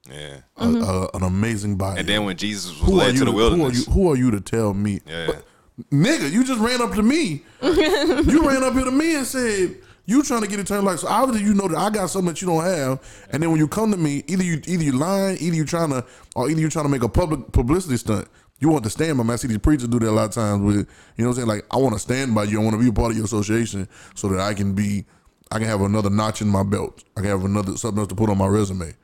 Yeah. 0.10 0.38
a, 0.58 0.66
mm-hmm. 0.66 0.84
a, 0.84 1.10
an 1.18 1.24
amazing 1.24 1.76
body. 1.78 2.00
And 2.00 2.08
then 2.10 2.24
when 2.26 2.38
Jesus 2.38 2.72
was 2.72 2.80
who 2.80 2.94
are 2.94 3.06
led 3.06 3.14
you 3.14 3.20
to 3.20 3.26
the 3.26 3.32
Who 3.32 3.38
are 3.38 3.50
wilderness, 3.50 3.88
you? 3.88 3.94
Who 3.94 4.12
are 4.12 4.16
you 4.16 4.32
to 4.32 4.42
tell 4.42 4.74
me? 4.74 5.02
Yeah. 5.06 5.28
But, 5.28 5.46
nigga, 5.92 6.32
you 6.32 6.44
just 6.46 6.62
ran 6.62 6.82
up 6.82 6.94
to 6.94 7.04
me. 7.04 7.44
you 7.62 8.48
ran 8.48 8.64
up 8.64 8.74
here 8.74 8.86
to 8.86 8.92
me 8.92 9.16
and 9.16 9.26
said 9.28 9.76
you 10.06 10.22
trying 10.24 10.42
to 10.42 10.48
get 10.48 10.60
eternal 10.60 10.84
life. 10.84 11.00
So 11.00 11.08
obviously 11.08 11.46
you 11.46 11.54
know 11.54 11.68
that 11.68 11.78
I 11.78 11.90
got 11.90 12.10
something 12.10 12.34
that 12.34 12.42
you 12.42 12.48
don't 12.48 12.64
have. 12.64 13.26
And 13.32 13.42
then 13.42 13.52
when 13.52 13.60
you 13.60 13.68
come 13.68 13.92
to 13.92 13.98
me, 13.98 14.24
either 14.28 14.44
you 14.44 14.62
either 14.66 14.84
you 14.84 14.92
lying, 14.94 15.38
either 15.40 15.56
you 15.56 15.66
trying 15.66 15.90
to, 15.92 16.06
or 16.36 16.50
either 16.50 16.60
you 16.60 16.70
trying 16.70 16.86
to 16.86 16.90
make 16.90 17.04
a 17.04 17.10
public 17.10 17.52
publicity 17.52 17.98
stunt. 17.98 18.28
You 18.64 18.70
want 18.70 18.86
to 18.86 18.90
stand 18.90 19.18
by 19.18 19.26
me. 19.26 19.34
I 19.34 19.36
see 19.36 19.50
these 19.50 19.58
preachers 19.58 19.90
do 19.90 20.00
that 20.00 20.10
a 20.10 20.12
lot 20.12 20.24
of 20.24 20.32
times 20.32 20.62
with, 20.62 20.88
you 21.18 21.26
know 21.26 21.32
what 21.32 21.32
I'm 21.32 21.36
saying? 21.36 21.48
Like, 21.50 21.66
I 21.70 21.76
want 21.76 21.96
to 21.96 22.00
stand 22.00 22.34
by 22.34 22.46
you. 22.46 22.62
I 22.62 22.64
want 22.64 22.76
to 22.76 22.82
be 22.82 22.88
a 22.88 22.94
part 22.94 23.12
of 23.12 23.18
your 23.18 23.26
association 23.26 23.90
so 24.16 24.30
that 24.30 24.40
I 24.40 24.54
can 24.54 24.74
be, 24.74 25.04
I 25.52 25.58
can 25.60 25.68
have 25.68 25.82
another 25.82 26.10
notch 26.10 26.42
in 26.42 26.48
my 26.48 26.64
belt. 26.64 27.04
I 27.18 27.20
can 27.20 27.30
have 27.30 27.44
another, 27.44 27.76
something 27.76 28.00
else 28.00 28.08
to 28.08 28.16
put 28.16 28.30
on 28.30 28.38
my 28.38 28.48
resume. 28.48 28.96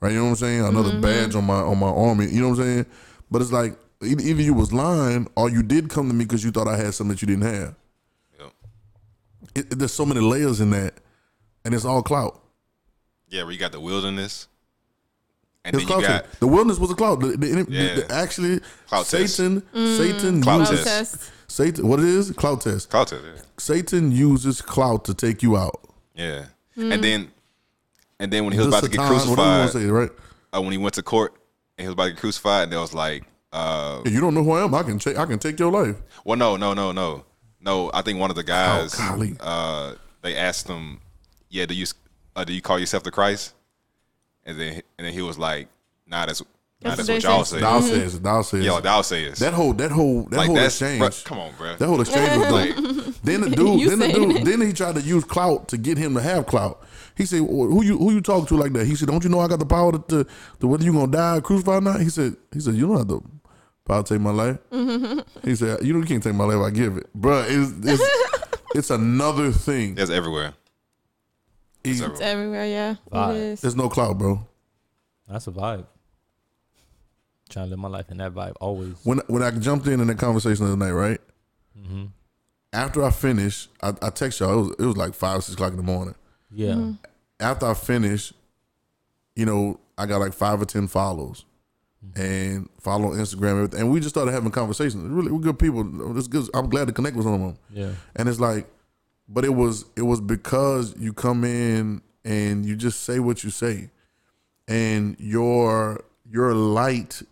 Right? 0.00 0.12
You 0.12 0.16
know 0.16 0.24
what 0.24 0.30
I'm 0.30 0.36
saying? 0.36 0.64
Another 0.64 0.92
mm-hmm. 0.92 1.02
badge 1.02 1.34
on 1.34 1.44
my, 1.44 1.56
on 1.60 1.78
my 1.78 1.88
army. 1.90 2.24
You 2.28 2.40
know 2.40 2.48
what 2.48 2.60
I'm 2.60 2.64
saying? 2.64 2.86
But 3.30 3.42
it's 3.42 3.52
like, 3.52 3.76
either, 4.02 4.22
either 4.22 4.40
you 4.40 4.54
was 4.54 4.72
lying 4.72 5.28
or 5.36 5.50
you 5.50 5.62
did 5.62 5.90
come 5.90 6.08
to 6.08 6.14
me 6.14 6.24
because 6.24 6.42
you 6.42 6.50
thought 6.50 6.66
I 6.66 6.78
had 6.78 6.94
something 6.94 7.14
that 7.14 7.20
you 7.20 7.26
didn't 7.26 7.44
have. 7.54 7.74
Yep. 8.40 8.52
It, 9.56 9.72
it- 9.72 9.78
there's 9.78 9.92
so 9.92 10.06
many 10.06 10.20
layers 10.20 10.58
in 10.62 10.70
that, 10.70 10.94
and 11.66 11.74
it's 11.74 11.84
all 11.84 12.02
clout. 12.02 12.42
yeah, 13.28 13.42
where 13.42 13.52
you 13.52 13.58
got 13.58 13.72
the 13.72 13.80
wilderness, 13.80 14.48
and 15.64 15.74
It's 15.74 15.84
then 15.86 15.96
you 15.98 16.04
clout. 16.04 16.22
got 16.24 16.40
the 16.40 16.46
wilderness 16.46 16.78
was 16.78 16.90
a 16.90 16.94
clout. 16.94 17.20
The, 17.20 17.28
the, 17.28 17.36
the- 17.36 17.66
Yeah. 17.72 17.94
the- 17.94 18.12
actually, 18.12 18.60
Clout 18.88 19.06
test. 19.06 19.36
Satan, 19.36 19.62
Satan, 19.74 20.42
Clout 20.42 20.60
uses, 20.60 20.84
test. 20.84 21.12
Test. 21.14 21.30
Satan. 21.48 21.86
What 21.88 21.98
it 22.00 22.06
is? 22.06 22.30
Clout 22.32 22.60
test. 22.62 22.88
clout 22.90 23.08
test, 23.08 23.22
yeah. 23.24 23.42
Satan 23.58 24.10
uses 24.12 24.60
cloud 24.62 25.04
to 25.04 25.14
take 25.14 25.42
you 25.42 25.56
out. 25.56 25.80
Yeah. 26.14 26.46
And 26.76 27.02
then 27.04 27.30
and 28.18 28.32
then 28.32 28.44
when 28.44 28.52
he 28.52 28.58
was 28.58 28.68
The 28.68 28.70
about 28.78 28.82
to 28.84 28.88
get 28.90 29.00
Satan, 29.00 29.08
crucified, 29.08 29.36
want 29.58 29.72
to 29.72 29.78
say, 29.80 29.86
right? 29.86 30.10
uh, 30.52 30.60
when 30.62 30.72
he 30.72 30.78
went 30.78 30.94
to 30.94 31.02
court 31.02 31.34
and 31.76 31.84
he 31.84 31.88
was 31.88 31.92
about 31.94 32.04
to 32.04 32.10
get 32.12 32.20
crucified, 32.20 32.64
and 32.64 32.72
there 32.72 32.80
was 32.80 32.94
like, 32.94 33.24
uh, 33.52 34.00
If 34.04 34.12
you 34.12 34.20
don't 34.20 34.32
know 34.34 34.42
who 34.44 34.52
I 34.52 34.64
am, 34.64 34.74
I 34.74 34.82
can 34.82 34.98
take. 34.98 35.18
I 35.18 35.26
can 35.26 35.38
take 35.38 35.58
your 35.58 35.70
life. 35.70 35.96
well, 36.24 36.36
no, 36.38 36.56
no, 36.56 36.72
no, 36.74 36.92
no, 36.92 37.24
no. 37.60 37.90
I 37.92 38.02
think 38.02 38.18
one 38.18 38.30
of 38.30 38.36
the 38.36 38.42
guys, 38.44 38.94
Oh, 38.98 39.08
golly. 39.10 39.36
uh, 39.40 39.94
they 40.22 40.36
asked 40.36 40.68
him, 40.68 41.00
"Yeah, 41.50 41.66
do 41.66 41.74
you 41.74 41.86
uh, 42.36 42.44
do 42.44 42.52
you 42.54 42.62
call 42.62 42.78
yourself 42.78 43.02
the 43.02 43.10
Christ?" 43.10 43.52
And 44.44 44.58
then 44.58 44.82
and 44.98 45.06
then 45.06 45.12
he 45.12 45.22
was 45.22 45.38
like, 45.38 45.68
"Nah, 46.06 46.26
that's 46.26 46.40
nah, 46.40 46.46
That's 46.94 47.06
that's 47.06 47.08
what 47.08 47.14
what 47.14 47.22
y'all 47.36 47.44
say. 47.44 47.58
say." 47.58 47.62
Mm-hmm. 47.64 47.64
Thou 47.64 47.80
says, 47.80 48.14
it, 48.14 48.22
thou 48.22 48.42
says. 48.42 48.64
Yeah, 48.64 48.70
it. 48.70 48.74
like 48.74 48.82
thou 48.82 49.02
sayest. 49.02 49.40
that 49.40 49.52
whole, 49.54 49.72
that 49.74 49.90
whole, 49.92 50.22
that 50.24 50.36
like 50.36 50.46
whole 50.46 50.56
that's 50.56 50.80
exchange. 50.82 51.00
bruh, 51.02 51.24
come 51.24 51.38
on, 51.38 51.52
bro. 51.56 51.76
That 51.76 51.86
whole 51.86 52.00
exchange 52.00 52.36
was 52.38 52.50
Like. 52.52 52.76
Then 53.24 53.42
the 53.42 53.50
dude, 53.50 53.78
You 53.80 53.88
then 53.90 54.00
the 54.00 54.08
dude, 54.12 54.36
it. 54.38 54.44
then 54.44 54.60
he 54.60 54.72
tried 54.72 54.96
to 54.96 55.00
use 55.00 55.22
clout 55.22 55.68
to 55.68 55.78
get 55.78 55.96
him 55.96 56.14
to 56.14 56.20
have 56.20 56.44
clout. 56.46 56.84
He 57.16 57.24
said, 57.24 57.42
"Well, 57.42 57.68
"Who 57.68 57.84
you 57.84 57.96
who 57.96 58.10
you 58.12 58.20
talk 58.20 58.48
to 58.48 58.56
like 58.56 58.72
that?" 58.72 58.84
He 58.86 58.96
said, 58.96 59.06
"Don't 59.08 59.22
you 59.22 59.30
know 59.30 59.38
I 59.38 59.46
got 59.46 59.60
the 59.60 59.66
power 59.66 59.92
to, 59.92 59.98
to, 60.08 60.26
to 60.58 60.66
whether 60.66 60.82
you 60.82 60.92
gonna 60.92 61.12
die 61.12 61.36
or 61.36 61.40
crucified 61.40 61.76
or 61.78 61.80
not?" 61.82 62.00
He 62.00 62.08
said, 62.08 62.34
"He 62.52 62.58
said 62.58 62.74
you 62.74 62.88
don't 62.88 62.96
have 62.98 63.06
the 63.06 63.20
power 63.84 64.02
to 64.02 64.14
take 64.14 64.20
my 64.20 64.32
life." 64.32 64.58
Mm-hmm. 64.72 65.20
he 65.48 65.54
said, 65.54 65.84
"You 65.84 65.92
know 65.92 66.00
you 66.00 66.06
can't 66.06 66.20
take 66.22 66.34
my 66.34 66.44
life. 66.44 66.56
I 66.66 66.70
give 66.70 66.96
it, 66.96 67.06
Bruh, 67.16 67.44
It's 67.48 67.72
it's, 68.00 68.48
it's 68.74 68.90
another 68.90 69.52
thing. 69.52 69.94
that's 69.94 70.10
everywhere. 70.10 70.54
He- 71.84 71.90
It's 71.90 72.00
everywhere. 72.00 72.22
Everywhere, 72.22 72.66
yeah. 72.66 72.94
Vibe. 73.12 73.34
It 73.34 73.40
is. 73.40 73.60
there's 73.60 73.76
no 73.76 73.88
clout, 73.88 74.18
bro. 74.18 74.46
That's 75.28 75.46
a 75.46 75.50
vibe. 75.50 75.86
Trying 77.48 77.66
to 77.66 77.70
live 77.70 77.78
my 77.78 77.88
life 77.88 78.10
in 78.10 78.16
that 78.18 78.32
vibe 78.32 78.54
always. 78.60 78.94
When 79.04 79.18
when 79.26 79.42
I 79.42 79.50
jumped 79.50 79.86
in 79.86 80.00
in 80.00 80.06
that 80.06 80.18
conversation 80.18 80.64
the 80.64 80.72
other 80.72 80.84
night, 80.84 80.92
right? 80.92 81.20
Mm-hmm. 81.78 82.04
After 82.72 83.04
I 83.04 83.10
finished, 83.10 83.68
I, 83.82 83.92
I 84.00 84.08
text 84.10 84.40
y'all. 84.40 84.52
It 84.52 84.56
was, 84.56 84.76
it 84.78 84.84
was 84.86 84.96
like 84.96 85.14
five 85.14 85.44
six 85.44 85.54
o'clock 85.54 85.72
in 85.72 85.76
the 85.76 85.82
morning. 85.82 86.14
Yeah. 86.50 86.72
Mm-hmm. 86.72 86.92
after 87.40 87.66
I 87.66 87.74
finished, 87.74 88.32
you 89.36 89.44
know, 89.46 89.80
I 89.98 90.06
got 90.06 90.18
like 90.20 90.32
five 90.32 90.60
or 90.62 90.64
ten 90.64 90.86
follows, 90.86 91.44
mm-hmm. 92.04 92.20
and 92.22 92.68
follow 92.80 93.08
on 93.12 93.18
Instagram, 93.18 93.50
and 93.50 93.56
everything. 93.58 93.80
and 93.80 93.90
we 93.92 94.00
just 94.00 94.14
started 94.14 94.32
having 94.32 94.50
conversations. 94.50 95.02
Really, 95.10 95.30
we're 95.32 95.40
good 95.40 95.58
people. 95.58 96.16
It's 96.16 96.28
good. 96.28 96.48
I'm 96.54 96.70
glad 96.70 96.86
to 96.86 96.92
connect 96.94 97.16
with 97.16 97.24
some 97.26 97.34
of 97.34 97.40
them. 97.40 97.58
Yeah. 97.70 97.92
And 98.16 98.28
it's 98.28 98.40
like, 98.40 98.66
but 99.32 99.44
it 99.44 99.54
was 99.54 99.84
it 99.96 100.02
was 100.02 100.20
because 100.20 100.94
you 100.98 101.12
come 101.12 101.44
in 101.44 102.02
and 102.24 102.64
you 102.66 102.76
just 102.76 103.02
say 103.02 103.18
what 103.18 103.42
you 103.44 103.50
say, 103.50 103.90
and 104.68 105.16
your 105.18 106.02
your 106.30 106.54
light 106.54 107.22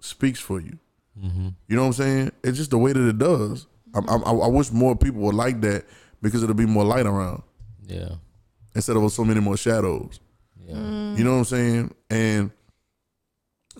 speaks 0.00 0.40
for 0.40 0.60
you. 0.60 0.78
You 1.22 1.76
know 1.76 1.82
what 1.82 1.86
I'm 1.86 1.92
saying? 1.94 2.32
It's 2.42 2.58
just 2.58 2.70
the 2.70 2.78
way 2.78 2.92
that 2.92 3.08
it 3.08 3.18
does. 3.18 3.66
I, 3.94 4.00
I, 4.00 4.16
I 4.16 4.46
wish 4.48 4.72
more 4.72 4.96
people 4.96 5.20
would 5.22 5.34
like 5.36 5.60
that 5.60 5.84
because 6.20 6.42
it'll 6.42 6.56
be 6.56 6.66
more 6.66 6.84
light 6.84 7.06
around 7.06 7.44
Yeah. 7.86 8.16
instead 8.74 8.96
of 8.96 9.12
so 9.12 9.24
many 9.24 9.38
more 9.40 9.56
shadows. 9.56 10.18
Yeah. 10.66 10.74
Mm. 10.74 11.16
You 11.16 11.22
know 11.24 11.30
what 11.34 11.38
I'm 11.38 11.44
saying? 11.44 11.94
And 12.10 12.50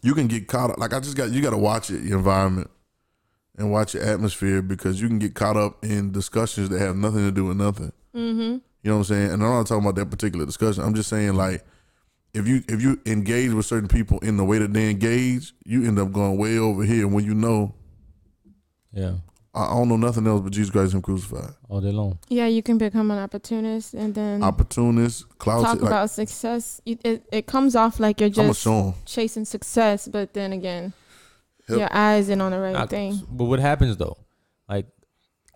you 0.02 0.14
can 0.14 0.28
get 0.28 0.46
caught 0.46 0.70
up. 0.70 0.78
Like 0.78 0.92
I 0.94 1.00
just 1.00 1.16
got 1.16 1.32
you 1.32 1.42
got 1.42 1.50
to 1.50 1.56
watch 1.58 1.90
it, 1.90 2.02
your 2.02 2.18
environment, 2.18 2.70
and 3.56 3.70
watch 3.70 3.94
your 3.94 4.02
atmosphere 4.02 4.62
because 4.62 5.00
you 5.00 5.08
can 5.08 5.18
get 5.18 5.34
caught 5.34 5.56
up 5.56 5.84
in 5.84 6.12
discussions 6.12 6.68
that 6.70 6.80
have 6.80 6.96
nothing 6.96 7.20
to 7.20 7.30
do 7.32 7.44
with 7.46 7.56
nothing. 7.56 7.92
Mm-hmm. 8.14 8.40
You 8.40 8.90
know 8.90 8.92
what 8.92 8.98
I'm 8.98 9.04
saying? 9.04 9.32
And 9.32 9.42
I'm 9.42 9.50
not 9.50 9.66
talking 9.66 9.84
about 9.84 9.94
that 9.96 10.10
particular 10.10 10.44
discussion. 10.44 10.82
I'm 10.82 10.94
just 10.94 11.08
saying 11.08 11.34
like 11.34 11.64
if 12.34 12.48
you 12.48 12.62
if 12.68 12.82
you 12.82 13.00
engage 13.06 13.52
with 13.52 13.64
certain 13.66 13.88
people 13.88 14.18
in 14.20 14.36
the 14.36 14.44
way 14.44 14.58
that 14.58 14.72
they 14.72 14.90
engage, 14.90 15.54
you 15.64 15.86
end 15.86 15.98
up 15.98 16.12
going 16.12 16.36
way 16.36 16.58
over 16.58 16.82
here 16.84 17.06
when 17.08 17.24
you 17.24 17.34
know 17.34 17.74
Yeah. 18.92 19.14
I 19.54 19.66
I 19.66 19.68
don't 19.70 19.88
know 19.88 19.96
nothing 19.96 20.26
else 20.26 20.40
but 20.40 20.52
Jesus 20.52 20.70
Christ 20.70 20.94
and 20.94 20.98
Him 20.98 21.02
crucified. 21.02 21.54
All 21.68 21.80
day 21.80 21.92
long. 21.92 22.18
Yeah, 22.28 22.46
you 22.46 22.60
can 22.62 22.76
become 22.76 23.10
an 23.12 23.18
opportunist 23.18 23.94
and 23.94 24.12
then 24.14 24.42
Opportunist, 24.42 25.28
clout. 25.38 25.62
talk 25.64 25.80
like, 25.80 25.90
about 25.90 26.10
success. 26.10 26.80
You- 26.84 26.98
It, 27.04 27.24
it 27.30 27.46
comes 27.46 27.76
off 27.76 28.00
like 28.00 28.20
you're 28.20 28.30
just 28.30 28.66
chasing 29.06 29.44
success, 29.44 30.08
but 30.08 30.34
then 30.34 30.52
again, 30.52 30.92
Yep. 31.68 31.78
your 31.78 31.88
eyes 31.94 32.28
in 32.28 32.40
on 32.40 32.52
the 32.52 32.58
right 32.58 32.72
Nah, 32.72 32.86
thing. 32.86 33.20
But 33.30 33.44
what 33.44 33.58
happens 33.58 33.96
though? 33.96 34.18
Like 34.68 34.86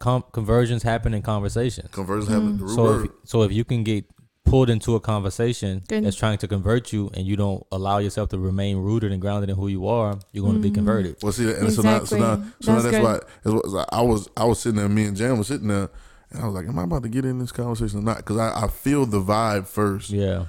com- 0.01 0.25
conversions 0.33 0.83
happen 0.83 1.15
in 1.15 1.23
conversation. 1.23 1.89
Conversions 1.93 2.29
happen. 2.29 2.55
Mm. 2.55 2.59
The 2.59 2.65
root 2.65 2.75
So 2.75 3.01
if, 3.01 3.11
so 3.25 3.43
if 3.43 3.53
you 3.53 3.65
can 3.65 3.85
get 3.85 4.05
pulled 4.45 4.71
into 4.71 4.95
a 4.95 5.01
conversation 5.01 5.83
Good. 5.89 6.05
that's 6.05 6.17
trying 6.17 6.39
to 6.39 6.49
convert 6.49 6.91
you, 6.93 7.11
and 7.13 7.27
you 7.27 7.37
don't 7.37 7.67
allow 7.71 7.99
yourself 7.99 8.31
to 8.31 8.39
remain 8.39 8.79
rooted 8.79 9.13
and 9.13 9.21
grounded 9.21 9.51
in 9.51 9.57
who 9.57 9.69
you 9.69 9.87
are, 9.87 10.19
you're 10.33 10.43
going 10.43 10.57
to 10.57 10.63
be 10.63 10.69
mm-hmm. 10.69 10.77
converted. 10.77 11.17
Well, 11.23 11.33
see, 11.33 11.51
and 11.51 11.71
so 11.71 11.83
now, 11.83 12.05
so 12.05 12.17
now, 12.17 12.37
so 12.61 12.73
now 12.73 12.81
That's 12.81 12.85
that's 12.85 13.05
why 13.05 13.17
it's 13.45 13.75
what- 13.75 13.89
I 13.93 14.01
was, 14.01 14.29
I 14.37 14.45
was 14.45 14.59
sitting 14.61 14.79
there, 14.79 14.89
me 14.89 15.05
and 15.05 15.17
Jan 15.17 15.37
was 15.37 15.49
sitting 15.49 15.69
there, 15.69 15.91
and 16.31 16.43
I 16.43 16.47
was 16.47 16.55
like, 16.55 16.67
"Am 16.67 16.79
I 16.79 16.85
about 16.85 17.03
to 17.03 17.09
get 17.11 17.27
in 17.27 17.39
this 17.39 17.53
conversation 17.53 17.99
or 17.99 18.03
not?" 18.03 18.19
Because 18.19 18.39
I, 18.39 18.65
I 18.65 18.69
feel 18.69 19.05
the 19.05 19.21
vibe 19.21 19.67
first, 19.67 20.09
Yeah. 20.11 20.47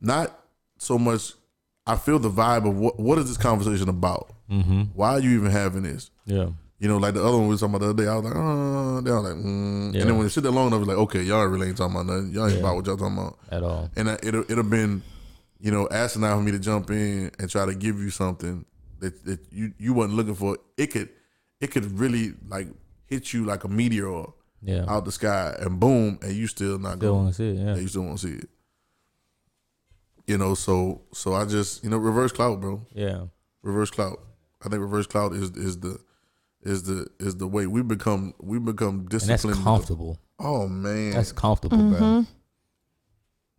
not 0.00 0.38
so 0.78 0.98
much. 0.98 1.34
I 1.86 1.96
feel 1.96 2.18
the 2.18 2.30
vibe 2.30 2.68
of 2.68 2.76
what, 2.76 2.98
what 3.00 3.18
is 3.18 3.26
this 3.28 3.36
conversation 3.36 3.88
about? 3.88 4.32
Mm-hmm. 4.50 4.82
Why 4.94 5.10
are 5.14 5.20
you 5.20 5.30
even 5.38 5.50
having 5.50 5.82
this? 5.82 6.10
Yeah. 6.26 6.48
You 6.78 6.88
know, 6.88 6.96
like 6.96 7.14
the 7.14 7.20
other 7.24 7.36
one 7.38 7.42
we 7.46 7.50
was 7.50 7.60
talking 7.60 7.74
about 7.76 7.84
the 7.86 7.90
other 7.90 8.02
day. 8.04 8.08
I 8.08 8.16
was 8.16 8.24
like, 8.24 8.34
oh, 8.36 9.00
they 9.00 9.10
were 9.10 9.20
like, 9.20 9.34
mm. 9.34 9.94
Yeah. 9.94 10.00
and 10.00 10.10
then 10.10 10.16
when 10.16 10.24
you 10.26 10.28
sit 10.28 10.42
there 10.42 10.52
long 10.52 10.68
enough, 10.68 10.80
it's 10.80 10.88
like, 10.88 10.96
okay, 10.98 11.22
y'all 11.22 11.44
really 11.46 11.68
ain't 11.68 11.76
talking 11.76 11.94
about 11.94 12.06
nothing. 12.06 12.32
Y'all 12.32 12.44
ain't 12.46 12.54
Yeah. 12.54 12.60
about 12.60 12.76
what 12.76 12.86
y'all 12.86 12.96
talking 12.96 13.18
about. 13.18 13.38
At 13.50 13.62
all. 13.62 13.90
And 13.96 14.10
I- 14.10 14.18
it'll 14.22 14.42
it'll 14.50 14.64
been, 14.64 15.02
you 15.60 15.70
know, 15.70 15.88
asinine 15.90 16.36
for 16.38 16.42
me 16.42 16.50
to 16.52 16.58
jump 16.58 16.90
in 16.90 17.30
and 17.38 17.48
try 17.50 17.66
to 17.66 17.74
give 17.74 17.98
you 18.00 18.10
something 18.10 18.64
that, 19.00 19.24
that 19.24 19.40
you 19.52 19.72
you 19.78 19.92
wasn't 19.92 20.14
looking 20.14 20.34
for. 20.34 20.58
It 20.76 20.88
could 20.88 21.08
it 21.60 21.68
could 21.70 21.98
really 21.98 22.34
like 22.48 22.66
hit 23.06 23.32
you 23.32 23.44
like 23.44 23.62
a 23.64 23.68
meteor 23.68 24.24
Yeah. 24.60 24.84
out 24.88 25.04
the 25.04 25.12
sky 25.12 25.54
and 25.60 25.78
boom, 25.78 26.18
and 26.22 26.32
you 26.32 26.46
still 26.48 26.78
not 26.80 26.96
Still 26.96 27.14
going. 27.14 27.28
to 27.28 27.32
see 27.34 27.50
it. 27.50 27.56
Yeah. 27.58 27.74
Yeah, 27.74 27.80
you 27.80 27.88
still 27.88 28.02
want 28.02 28.18
to 28.18 28.26
see 28.28 28.34
it. 28.38 28.48
You 30.26 30.38
know, 30.38 30.54
so 30.54 31.02
so 31.12 31.34
I 31.34 31.44
just 31.44 31.82
you 31.84 31.90
know 31.90 31.98
reverse 31.98 32.32
clout, 32.32 32.60
bro. 32.60 32.86
Yeah. 32.94 33.24
Reverse 33.62 33.90
clout. 33.90 34.20
I 34.64 34.68
think 34.68 34.80
reverse 34.80 35.06
clout 35.06 35.32
is 35.34 35.50
is 35.50 35.78
the 35.80 35.98
is 36.62 36.84
the 36.84 37.08
is 37.18 37.36
the 37.36 37.46
way 37.46 37.66
we 37.66 37.82
become 37.82 38.32
we 38.40 38.58
become 38.58 39.08
And 39.10 39.20
that's 39.20 39.44
comfortable. 39.44 40.18
Oh 40.38 40.68
man, 40.68 41.12
That's 41.12 41.32
comfortable, 41.32 41.76
Mm-hmm. 41.76 41.98
bro. 41.98 42.26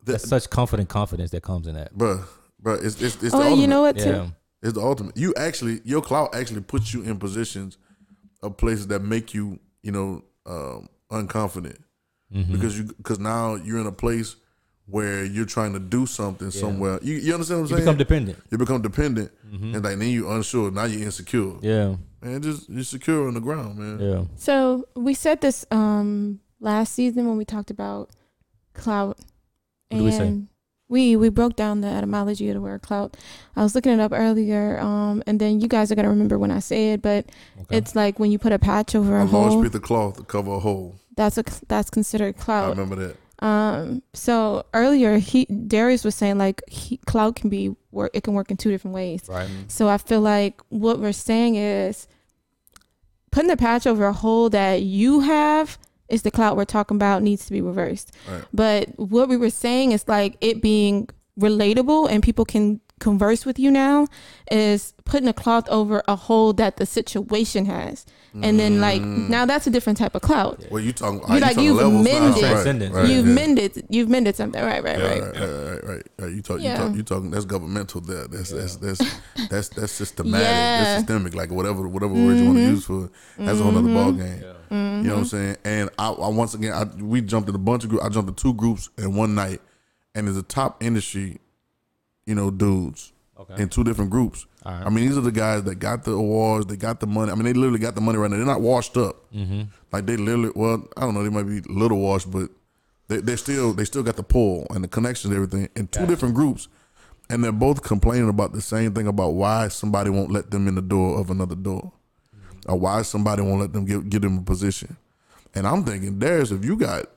that, 0.05 0.11
That's 0.13 0.27
such 0.27 0.49
confident 0.49 0.89
confidence 0.89 1.31
that 1.31 1.43
comes 1.43 1.67
in 1.67 1.75
that. 1.75 1.93
bro, 1.97 2.23
bro. 2.59 2.73
It's 2.75 3.01
it's, 3.01 3.21
it's 3.23 3.33
Oh, 3.33 3.37
the 3.39 3.43
ultimate. 3.45 3.61
you 3.61 3.67
know 3.67 3.81
what? 3.81 3.97
Too? 3.97 4.09
Yeah. 4.09 4.27
It's 4.61 4.73
the 4.73 4.81
ultimate. 4.81 5.17
You 5.17 5.33
actually 5.35 5.81
your 5.83 6.01
clout 6.01 6.33
actually 6.33 6.61
puts 6.61 6.93
you 6.93 7.03
in 7.03 7.17
positions 7.19 7.77
of 8.41 8.55
places 8.57 8.87
that 8.87 9.01
make 9.01 9.33
you 9.33 9.59
you 9.81 9.91
know 9.91 10.23
um, 10.45 10.87
unconfident 11.11 11.77
Mm-hmm. 12.33 12.51
because 12.51 12.77
you 12.79 12.85
because 12.85 13.19
now 13.19 13.53
you're 13.55 13.79
in 13.79 13.85
a 13.85 13.91
place 13.91 14.37
where 14.85 15.23
you're 15.23 15.45
trying 15.45 15.73
to 15.73 15.79
do 15.79 16.05
something 16.05 16.51
somewhere. 16.51 16.99
You 17.01 17.15
you 17.15 17.33
understand 17.33 17.61
what 17.61 17.71
I'm 17.71 17.77
You 17.77 17.77
saying? 17.77 17.79
You 17.79 17.85
become 17.85 17.97
dependent. 17.97 18.37
you 18.51 18.57
become 18.57 18.81
dependent, 18.81 19.31
Mm-hmm. 19.53 19.75
and 19.75 19.83
like 19.83 19.97
then 19.99 20.09
you 20.09 20.29
unsure. 20.29 20.71
Now 20.71 20.85
you're 20.85 21.03
insecure. 21.03 21.53
Yeah. 21.61 21.95
and 22.21 22.41
just 22.43 22.69
you're 22.69 22.83
secure 22.83 23.27
on 23.27 23.33
the 23.35 23.39
ground, 23.39 23.77
man. 23.77 23.99
Yeah. 23.99 24.23
So 24.35 24.85
we 24.95 25.13
said 25.13 25.41
this 25.41 25.65
um 25.71 26.39
last 26.59 26.93
season 26.93 27.27
when 27.27 27.37
we 27.37 27.45
talked 27.45 27.69
about 27.71 28.09
clout, 28.73 29.17
What 29.89 29.97
did 29.97 30.01
we 30.03 30.11
say? 30.11 30.27
and 30.27 30.47
we 30.89 31.15
we 31.15 31.29
broke 31.29 31.55
down 31.55 31.81
the 31.81 31.87
etymology 31.87 32.49
of 32.49 32.55
the 32.55 32.61
word 32.61 32.81
clout. 32.81 33.15
I 33.55 33.63
was 33.63 33.75
looking 33.75 33.91
it 33.93 33.99
up 33.99 34.11
earlier, 34.13 34.79
um, 34.79 35.23
and 35.27 35.39
then 35.39 35.61
you 35.61 35.67
guys 35.67 35.91
are 35.91 35.95
gonna 35.95 36.09
remember 36.09 36.37
when 36.37 36.51
I 36.51 36.59
say 36.59 36.93
it, 36.93 37.01
but 37.01 37.25
Okay. 37.61 37.77
it's 37.77 37.95
like 37.95 38.19
when 38.19 38.31
you 38.31 38.39
put 38.39 38.51
a 38.51 38.59
patch 38.59 38.95
over 38.95 39.17
a 39.17 39.23
A 39.23 39.25
large 39.25 39.63
piece 39.63 39.73
of 39.75 39.81
cloth 39.81 40.17
to 40.17 40.23
cover 40.23 40.51
a 40.53 40.59
hole. 40.59 40.95
That's 41.15 41.37
a 41.37 41.43
that's 41.67 41.89
considered 41.89 42.37
clout. 42.37 42.65
I 42.65 42.69
remember 42.69 42.95
that. 43.07 43.17
Um, 43.43 44.03
so 44.13 44.65
earlier 44.73 45.17
he 45.17 45.43
Darius 45.45 46.05
was 46.05 46.15
saying 46.15 46.37
like 46.37 46.61
he, 46.69 46.95
clout 47.05 47.35
can 47.35 47.49
be 47.49 47.75
work. 47.91 48.11
It 48.13 48.23
can 48.23 48.33
work 48.33 48.49
in 48.49 48.55
two 48.55 48.71
different 48.71 48.95
ways. 48.95 49.23
right. 49.27 49.49
So 49.67 49.89
I 49.89 49.97
feel 49.97 50.21
like 50.21 50.61
what 50.69 50.99
we're 50.99 51.11
saying 51.11 51.55
is 51.55 52.07
putting 53.31 53.49
the 53.49 53.57
patch 53.57 53.85
over 53.85 54.05
a 54.05 54.13
hole 54.13 54.49
that 54.51 54.83
you 54.83 55.19
have 55.19 55.77
is 56.07 56.21
the 56.21 56.31
clout 56.31 56.55
we're 56.55 56.63
talking 56.63 56.95
about 56.95 57.21
needs 57.21 57.45
to 57.47 57.51
be 57.51 57.59
reversed. 57.59 58.13
Right. 58.31 58.45
But 58.53 58.97
what 58.97 59.27
we 59.27 59.35
were 59.35 59.49
saying 59.49 59.91
is 59.91 60.07
like 60.07 60.37
it 60.39 60.61
being 60.61 61.09
relatable 61.37 62.09
and 62.09 62.23
people 62.23 62.45
can 62.45 62.79
converse 63.03 63.45
with 63.45 63.59
you 63.59 63.69
now 63.69 64.07
is 64.49 64.93
putting 65.05 65.27
a 65.27 65.33
cloth 65.33 65.67
over 65.69 66.01
a 66.07 66.15
hole 66.15 66.53
that 66.53 66.77
the 66.77 66.85
situation 66.85 67.65
has. 67.65 68.05
And 68.41 68.59
then 68.59 68.81
like 68.81 69.01
Mm. 69.03 69.29
now 69.29 69.45
that's 69.45 69.67
a 69.67 69.69
different 69.69 69.99
type 69.99 70.15
of 70.15 70.23
clout. 70.23 70.63
Well, 70.71 70.81
you 70.81 70.91
talking? 70.91 71.21
You 71.31 71.39
like 71.39 71.55
you've 71.57 71.77
mended- 71.91 72.41
Transcendence. 72.43 72.95
Right, 72.95 73.07
you've 73.07 73.27
yeah. 73.27 73.33
mended 73.33 73.85
you've 73.89 74.09
mended 74.09 74.35
something. 74.35 74.63
Right, 74.63 74.83
right, 74.83 74.97
Yeah, 74.97 75.05
right. 75.05 75.21
right, 75.21 75.33
right, 75.33 75.49
right, 75.49 75.83
right, 75.83 76.03
right. 76.17 76.31
You 76.31 76.41
talk, 76.41 76.59
Yeah. 76.59 76.71
you 76.71 76.77
talk, 76.77 76.95
you 76.95 77.03
talking. 77.03 77.29
That's 77.29 77.45
governmental. 77.45 78.01
There, 78.01 78.27
that's 78.27 78.49
that's 78.49 78.77
that's 78.77 79.01
that's 79.51 79.69
that's 79.69 79.91
systematic. 79.91 80.47
Yeah. 80.47 80.83
That's 80.83 81.01
systemic. 81.01 81.35
Like 81.35 81.51
whatever 81.51 81.87
whatever 81.87 82.13
word 82.13 82.37
you 82.37 82.45
want 82.45 82.57
to 82.57 82.63
mm-hmm. 82.63 82.71
use 82.71 82.85
for. 82.85 83.05
it, 83.05 83.11
That's 83.37 83.59
a 83.59 83.63
whole 83.63 83.77
other 83.77 83.81
mm-hmm. 83.81 83.93
ball 83.93 84.11
game. 84.13 84.41
You 84.41 84.49
know 84.49 84.55
what 84.57 84.73
I'm 84.73 85.05
mm-hmm. 85.05 85.23
saying? 85.25 85.57
And 85.63 85.89
I, 85.99 86.09
I 86.09 86.29
once 86.29 86.55
again, 86.55 86.73
I, 86.73 86.85
we 87.03 87.21
jumped 87.21 87.49
in 87.49 87.53
a 87.53 87.59
bunch 87.59 87.83
of 87.83 87.91
groups. 87.91 88.03
I 88.03 88.09
jumped 88.09 88.29
in 88.29 88.35
two 88.35 88.55
groups 88.55 88.89
in 88.97 89.13
one 89.15 89.35
night, 89.35 89.61
and 90.15 90.25
there's 90.25 90.37
a 90.37 90.43
top 90.43 90.81
industry, 90.81 91.37
you 92.25 92.35
know, 92.35 92.51
dudes 92.51 93.11
Okay. 93.39 93.63
in 93.63 93.67
two 93.69 93.83
different 93.83 94.11
groups. 94.11 94.45
Right. 94.65 94.83
I 94.85 94.89
mean, 94.89 95.07
these 95.07 95.17
are 95.17 95.21
the 95.21 95.31
guys 95.31 95.63
that 95.63 95.75
got 95.75 96.03
the 96.03 96.11
awards, 96.11 96.67
they 96.67 96.77
got 96.77 96.99
the 96.99 97.07
money. 97.07 97.31
I 97.31 97.35
mean, 97.35 97.43
they 97.45 97.53
literally 97.53 97.79
got 97.79 97.95
the 97.95 98.01
money 98.01 98.17
right 98.17 98.29
now. 98.29 98.37
They're 98.37 98.45
not 98.45 98.61
washed 98.61 98.95
up. 98.95 99.29
Mm-hmm. 99.33 99.63
Like 99.91 100.05
they 100.05 100.15
literally, 100.17 100.51
well, 100.55 100.87
I 100.95 101.01
don't 101.01 101.13
know, 101.15 101.23
they 101.23 101.29
might 101.29 101.43
be 101.47 101.57
a 101.57 101.73
little 101.73 101.97
washed, 101.99 102.29
but 102.31 102.49
they 103.07 103.17
they 103.17 103.35
still 103.35 103.73
they 103.73 103.85
still 103.85 104.03
got 104.03 104.15
the 104.15 104.23
pull 104.23 104.65
and 104.69 104.83
the 104.83 104.87
connections, 104.87 105.33
and 105.33 105.43
everything 105.43 105.67
in 105.75 105.87
two 105.87 106.05
different 106.05 106.35
groups, 106.35 106.67
and 107.29 107.43
they're 107.43 107.51
both 107.51 107.81
complaining 107.83 108.29
about 108.29 108.53
the 108.53 108.61
same 108.61 108.93
thing 108.93 109.07
about 109.07 109.31
why 109.31 109.67
somebody 109.67 110.09
won't 110.09 110.31
let 110.31 110.51
them 110.51 110.67
in 110.67 110.75
the 110.75 110.81
door 110.81 111.19
of 111.19 111.29
another 111.29 111.55
door, 111.55 111.91
or 112.67 112.77
why 112.79 113.01
somebody 113.01 113.41
won't 113.41 113.59
let 113.59 113.73
them 113.73 113.83
get 113.83 114.09
get 114.09 114.21
them 114.21 114.37
a 114.37 114.41
position. 114.43 114.95
And 115.55 115.67
I'm 115.67 115.83
thinking, 115.83 116.17
Darius, 116.19 116.51
if 116.51 116.63
you 116.63 116.77
got 116.77 117.07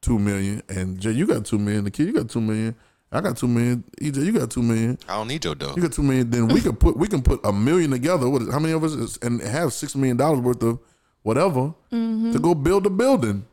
two 0.00 0.18
million, 0.18 0.62
and 0.68 1.00
Jay, 1.00 1.10
you 1.12 1.26
got 1.26 1.44
two 1.44 1.58
million, 1.58 1.84
the 1.84 1.90
kid, 1.90 2.06
you 2.06 2.12
got 2.12 2.28
two 2.30 2.40
million, 2.40 2.74
I 3.12 3.20
got 3.20 3.36
two 3.36 3.48
million, 3.48 3.82
EJ, 4.00 4.24
you 4.24 4.32
got 4.32 4.50
two 4.52 4.62
million. 4.62 4.96
I 5.08 5.14
don't 5.16 5.26
need 5.28 5.44
your 5.44 5.56
dough. 5.56 5.74
You 5.76 5.82
got 5.82 5.92
two 5.92 6.02
million. 6.02 6.30
Then 6.30 6.46
we 6.48 6.60
could 6.60 6.78
put 6.78 6.96
we 6.96 7.08
can 7.08 7.22
put 7.22 7.40
a 7.44 7.52
million 7.52 7.90
together. 7.90 8.28
What 8.28 8.42
is, 8.42 8.52
how 8.52 8.60
many 8.60 8.72
of 8.72 8.84
us 8.84 8.92
is, 8.92 9.18
and 9.22 9.40
have 9.40 9.72
six 9.72 9.96
million 9.96 10.16
dollars 10.16 10.38
worth 10.40 10.62
of 10.62 10.78
whatever 11.22 11.74
mm-hmm. 11.92 12.32
to 12.32 12.38
go 12.38 12.54
build 12.54 12.86
a 12.86 12.90
building? 12.90 13.46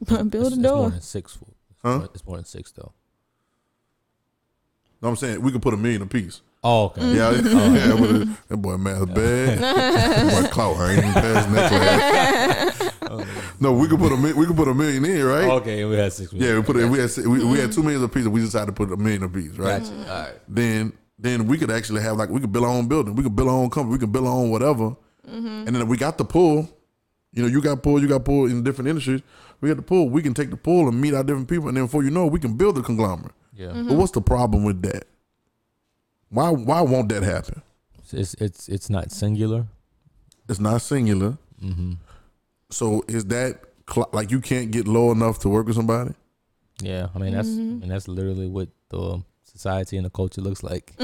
Build 0.06 0.34
It's, 0.34 0.34
a 0.34 0.46
it's 0.46 0.56
more 0.56 0.62
door. 0.62 0.90
than 0.90 1.00
six. 1.00 1.34
It's 1.36 1.44
Huh? 1.82 1.98
more- 1.98 2.08
It's 2.14 2.24
more 2.26 2.36
than 2.36 2.44
six 2.46 2.70
though. 2.72 2.92
No, 5.02 5.08
I'm 5.08 5.16
saying 5.16 5.40
we 5.42 5.50
could 5.50 5.62
put 5.62 5.74
a 5.74 5.76
million 5.76 6.02
apiece. 6.02 6.40
Oh, 6.62 6.84
okay. 6.86 7.14
Yeah, 7.14 7.28
oh, 7.28 7.34
yeah. 7.34 7.86
that 7.86 7.96
boy- 7.98 8.36
that 8.48 8.56
boy 8.58 8.76
math 8.76 9.06
bad. 9.14 9.58
that 9.58 10.42
boy 10.42 10.48
clout. 10.50 10.76
I 10.76 10.90
ain't 10.92 10.98
even 10.98 11.12
passing 11.14 11.52
that 11.54 11.68
class. 11.70 12.79
no, 13.60 13.72
we 13.72 13.88
could 13.88 13.98
put 13.98 14.10
a 14.10 14.16
mi- 14.16 14.32
we 14.32 14.46
could 14.46 14.56
put 14.56 14.68
a 14.68 14.74
million 14.74 15.04
in, 15.04 15.24
right? 15.24 15.44
Oh, 15.44 15.56
okay, 15.56 15.84
we 15.84 15.96
had 15.96 16.12
six. 16.12 16.32
Yeah, 16.32 16.56
we 16.56 16.62
put 16.62 16.76
it. 16.76 16.88
We 16.88 16.98
had 16.98 17.10
we, 17.18 17.44
we 17.44 17.58
had 17.58 17.70
mm-hmm. 17.70 17.70
two 17.70 17.82
million 17.82 18.02
apiece. 18.02 18.24
and 18.24 18.32
We 18.32 18.40
decided 18.40 18.66
to 18.66 18.72
put 18.72 18.90
a 18.90 18.96
million 18.96 19.22
apiece, 19.22 19.52
right? 19.52 19.82
Gotcha. 19.82 19.94
All 19.94 20.22
right. 20.22 20.34
then 20.48 20.92
then 21.18 21.46
we 21.46 21.58
could 21.58 21.70
actually 21.70 22.00
have 22.02 22.16
like 22.16 22.30
we 22.30 22.40
could 22.40 22.52
build 22.52 22.64
our 22.64 22.70
own 22.70 22.88
building. 22.88 23.14
We 23.14 23.22
could 23.22 23.36
build 23.36 23.48
our 23.48 23.54
own 23.54 23.70
company. 23.70 23.92
We 23.92 23.98
could 23.98 24.12
build 24.12 24.26
our 24.26 24.32
own 24.32 24.50
whatever. 24.50 24.96
Mm-hmm. 25.28 25.46
And 25.46 25.68
then 25.68 25.82
if 25.82 25.88
we 25.88 25.96
got 25.96 26.18
the 26.18 26.24
pull. 26.24 26.68
You 27.32 27.42
know, 27.42 27.48
you 27.48 27.62
got 27.62 27.80
pull, 27.80 28.02
you 28.02 28.08
got 28.08 28.24
pull 28.24 28.46
in 28.46 28.64
different 28.64 28.88
industries. 28.88 29.22
We 29.60 29.68
got 29.68 29.76
the 29.76 29.84
pull. 29.84 30.08
We 30.08 30.20
can 30.20 30.34
take 30.34 30.50
the 30.50 30.56
pull 30.56 30.88
and 30.88 31.00
meet 31.00 31.14
our 31.14 31.22
different 31.22 31.48
people, 31.48 31.68
and 31.68 31.76
then 31.76 31.84
before 31.84 32.02
you 32.02 32.10
know, 32.10 32.26
it, 32.26 32.32
we 32.32 32.40
can 32.40 32.56
build 32.56 32.76
a 32.76 32.82
conglomerate. 32.82 33.30
Yeah. 33.54 33.68
Mm-hmm. 33.68 33.88
But 33.88 33.98
what's 33.98 34.10
the 34.10 34.20
problem 34.20 34.64
with 34.64 34.82
that? 34.82 35.04
Why 36.28 36.50
why 36.50 36.80
won't 36.80 37.08
that 37.10 37.22
happen? 37.22 37.62
It's 38.12 38.34
it's 38.34 38.68
it's 38.68 38.90
not 38.90 39.12
singular. 39.12 39.66
It's 40.48 40.58
not 40.58 40.82
singular. 40.82 41.38
Mm-hmm. 42.70 43.00
So 43.00 43.04
is 43.08 43.26
that 43.26 43.60
cl- 43.88 44.10
like 44.12 44.30
you 44.30 44.40
can't 44.40 44.70
get 44.70 44.88
low 44.88 45.12
enough 45.12 45.38
to 45.40 45.48
work 45.48 45.66
with 45.66 45.76
somebody? 45.76 46.14
Yeah, 46.80 47.08
I 47.14 47.18
mean 47.18 47.32
that's 47.34 47.48
and 47.48 47.90
that's 47.90 48.08
literally 48.08 48.48
what 48.48 48.68
the 48.88 49.22
society 49.44 49.96
and 49.96 50.06
the 50.06 50.10
culture 50.10 50.40
looks 50.40 50.62
like. 50.62 50.92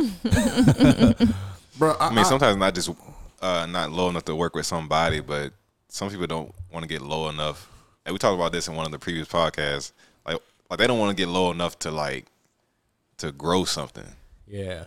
Bro, 1.78 1.94
I, 2.00 2.08
I 2.08 2.14
mean, 2.14 2.24
sometimes 2.24 2.56
not 2.56 2.74
just 2.74 2.90
uh, 3.42 3.66
not 3.66 3.90
low 3.90 4.08
enough 4.08 4.24
to 4.24 4.34
work 4.34 4.54
with 4.54 4.64
somebody, 4.64 5.20
but 5.20 5.52
some 5.88 6.08
people 6.08 6.26
don't 6.26 6.54
want 6.72 6.82
to 6.82 6.88
get 6.88 7.02
low 7.02 7.28
enough. 7.28 7.68
And 8.04 8.14
we 8.14 8.18
talked 8.18 8.34
about 8.34 8.52
this 8.52 8.68
in 8.68 8.74
one 8.74 8.86
of 8.86 8.92
the 8.92 8.98
previous 8.98 9.28
podcasts. 9.28 9.92
Like, 10.24 10.38
like 10.70 10.78
they 10.78 10.86
don't 10.86 10.98
want 10.98 11.16
to 11.16 11.22
get 11.22 11.28
low 11.28 11.50
enough 11.50 11.78
to 11.80 11.90
like 11.90 12.26
to 13.18 13.32
grow 13.32 13.64
something. 13.64 14.06
Yeah, 14.46 14.84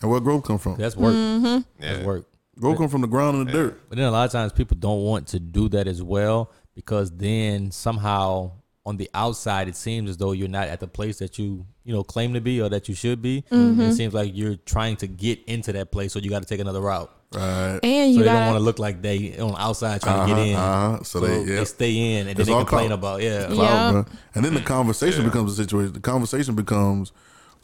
and 0.00 0.10
where 0.10 0.20
growth 0.20 0.44
come 0.44 0.58
from? 0.58 0.76
that's 0.76 0.96
work. 0.96 1.14
Mm-hmm. 1.14 1.58
That's 1.80 2.04
work. 2.04 2.26
Growth 2.60 2.78
come 2.78 2.88
from 2.88 3.00
the 3.00 3.06
ground 3.06 3.36
and 3.38 3.48
the 3.48 3.52
dirt. 3.52 3.88
But 3.88 3.96
then 3.98 4.06
a 4.06 4.10
lot 4.10 4.24
of 4.26 4.32
times 4.32 4.52
people 4.52 4.76
don't 4.76 5.02
want 5.02 5.28
to 5.28 5.40
do 5.40 5.68
that 5.70 5.86
as 5.86 6.02
well 6.02 6.50
because 6.74 7.10
then 7.10 7.70
somehow 7.70 8.52
on 8.84 8.96
the 8.96 9.08
outside 9.14 9.68
it 9.68 9.76
seems 9.76 10.10
as 10.10 10.16
though 10.16 10.32
you're 10.32 10.48
not 10.48 10.66
at 10.68 10.80
the 10.80 10.88
place 10.88 11.18
that 11.18 11.38
you 11.38 11.64
you 11.84 11.92
know 11.94 12.02
claim 12.02 12.34
to 12.34 12.40
be 12.40 12.60
or 12.60 12.68
that 12.68 12.88
you 12.88 12.94
should 12.94 13.22
be. 13.22 13.42
Mm-hmm. 13.50 13.80
It 13.80 13.94
seems 13.94 14.12
like 14.12 14.32
you're 14.34 14.56
trying 14.56 14.96
to 14.96 15.06
get 15.06 15.42
into 15.46 15.72
that 15.72 15.90
place, 15.92 16.12
so 16.12 16.18
you 16.18 16.28
got 16.30 16.42
to 16.42 16.48
take 16.48 16.60
another 16.60 16.80
route. 16.80 17.10
Right. 17.34 17.78
And 17.82 18.12
So 18.14 18.18
you 18.18 18.24
they 18.24 18.24
don't 18.24 18.46
want 18.46 18.58
to 18.58 18.62
look 18.62 18.78
like 18.78 19.00
they 19.00 19.38
on 19.38 19.52
the 19.52 19.60
outside 19.60 20.02
trying 20.02 20.28
to 20.28 20.34
get 20.34 20.46
in. 20.48 20.54
Uh-huh. 20.56 21.02
So, 21.02 21.20
So 21.20 21.26
they, 21.26 21.44
they 21.44 21.64
stay 21.64 21.96
in 22.20 22.26
and 22.28 22.36
then 22.36 22.40
It's 22.40 22.48
they 22.48 22.52
all 22.52 22.60
complain 22.66 22.88
clout. 22.88 22.98
about 22.98 23.22
yeah. 23.22 23.48
Yeah. 23.48 23.54
clout, 23.54 23.92
bro. 23.92 24.04
And 24.34 24.44
then 24.44 24.52
the 24.54 24.60
conversation 24.60 25.24
becomes 25.24 25.52
a 25.52 25.56
situation. 25.64 25.94
The 25.94 26.00
conversation 26.00 26.54
becomes 26.54 27.12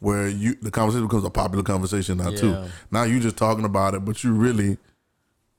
where 0.00 0.28
you 0.28 0.54
the 0.62 0.70
conversation 0.70 1.06
becomes 1.06 1.24
a 1.24 1.30
popular 1.30 1.62
conversation 1.64 2.18
now 2.18 2.30
too. 2.30 2.64
Now 2.90 3.04
you're 3.04 3.20
just 3.20 3.36
talking 3.36 3.64
about 3.64 3.94
it, 3.94 4.04
but 4.04 4.22
you 4.24 4.32
really 4.32 4.78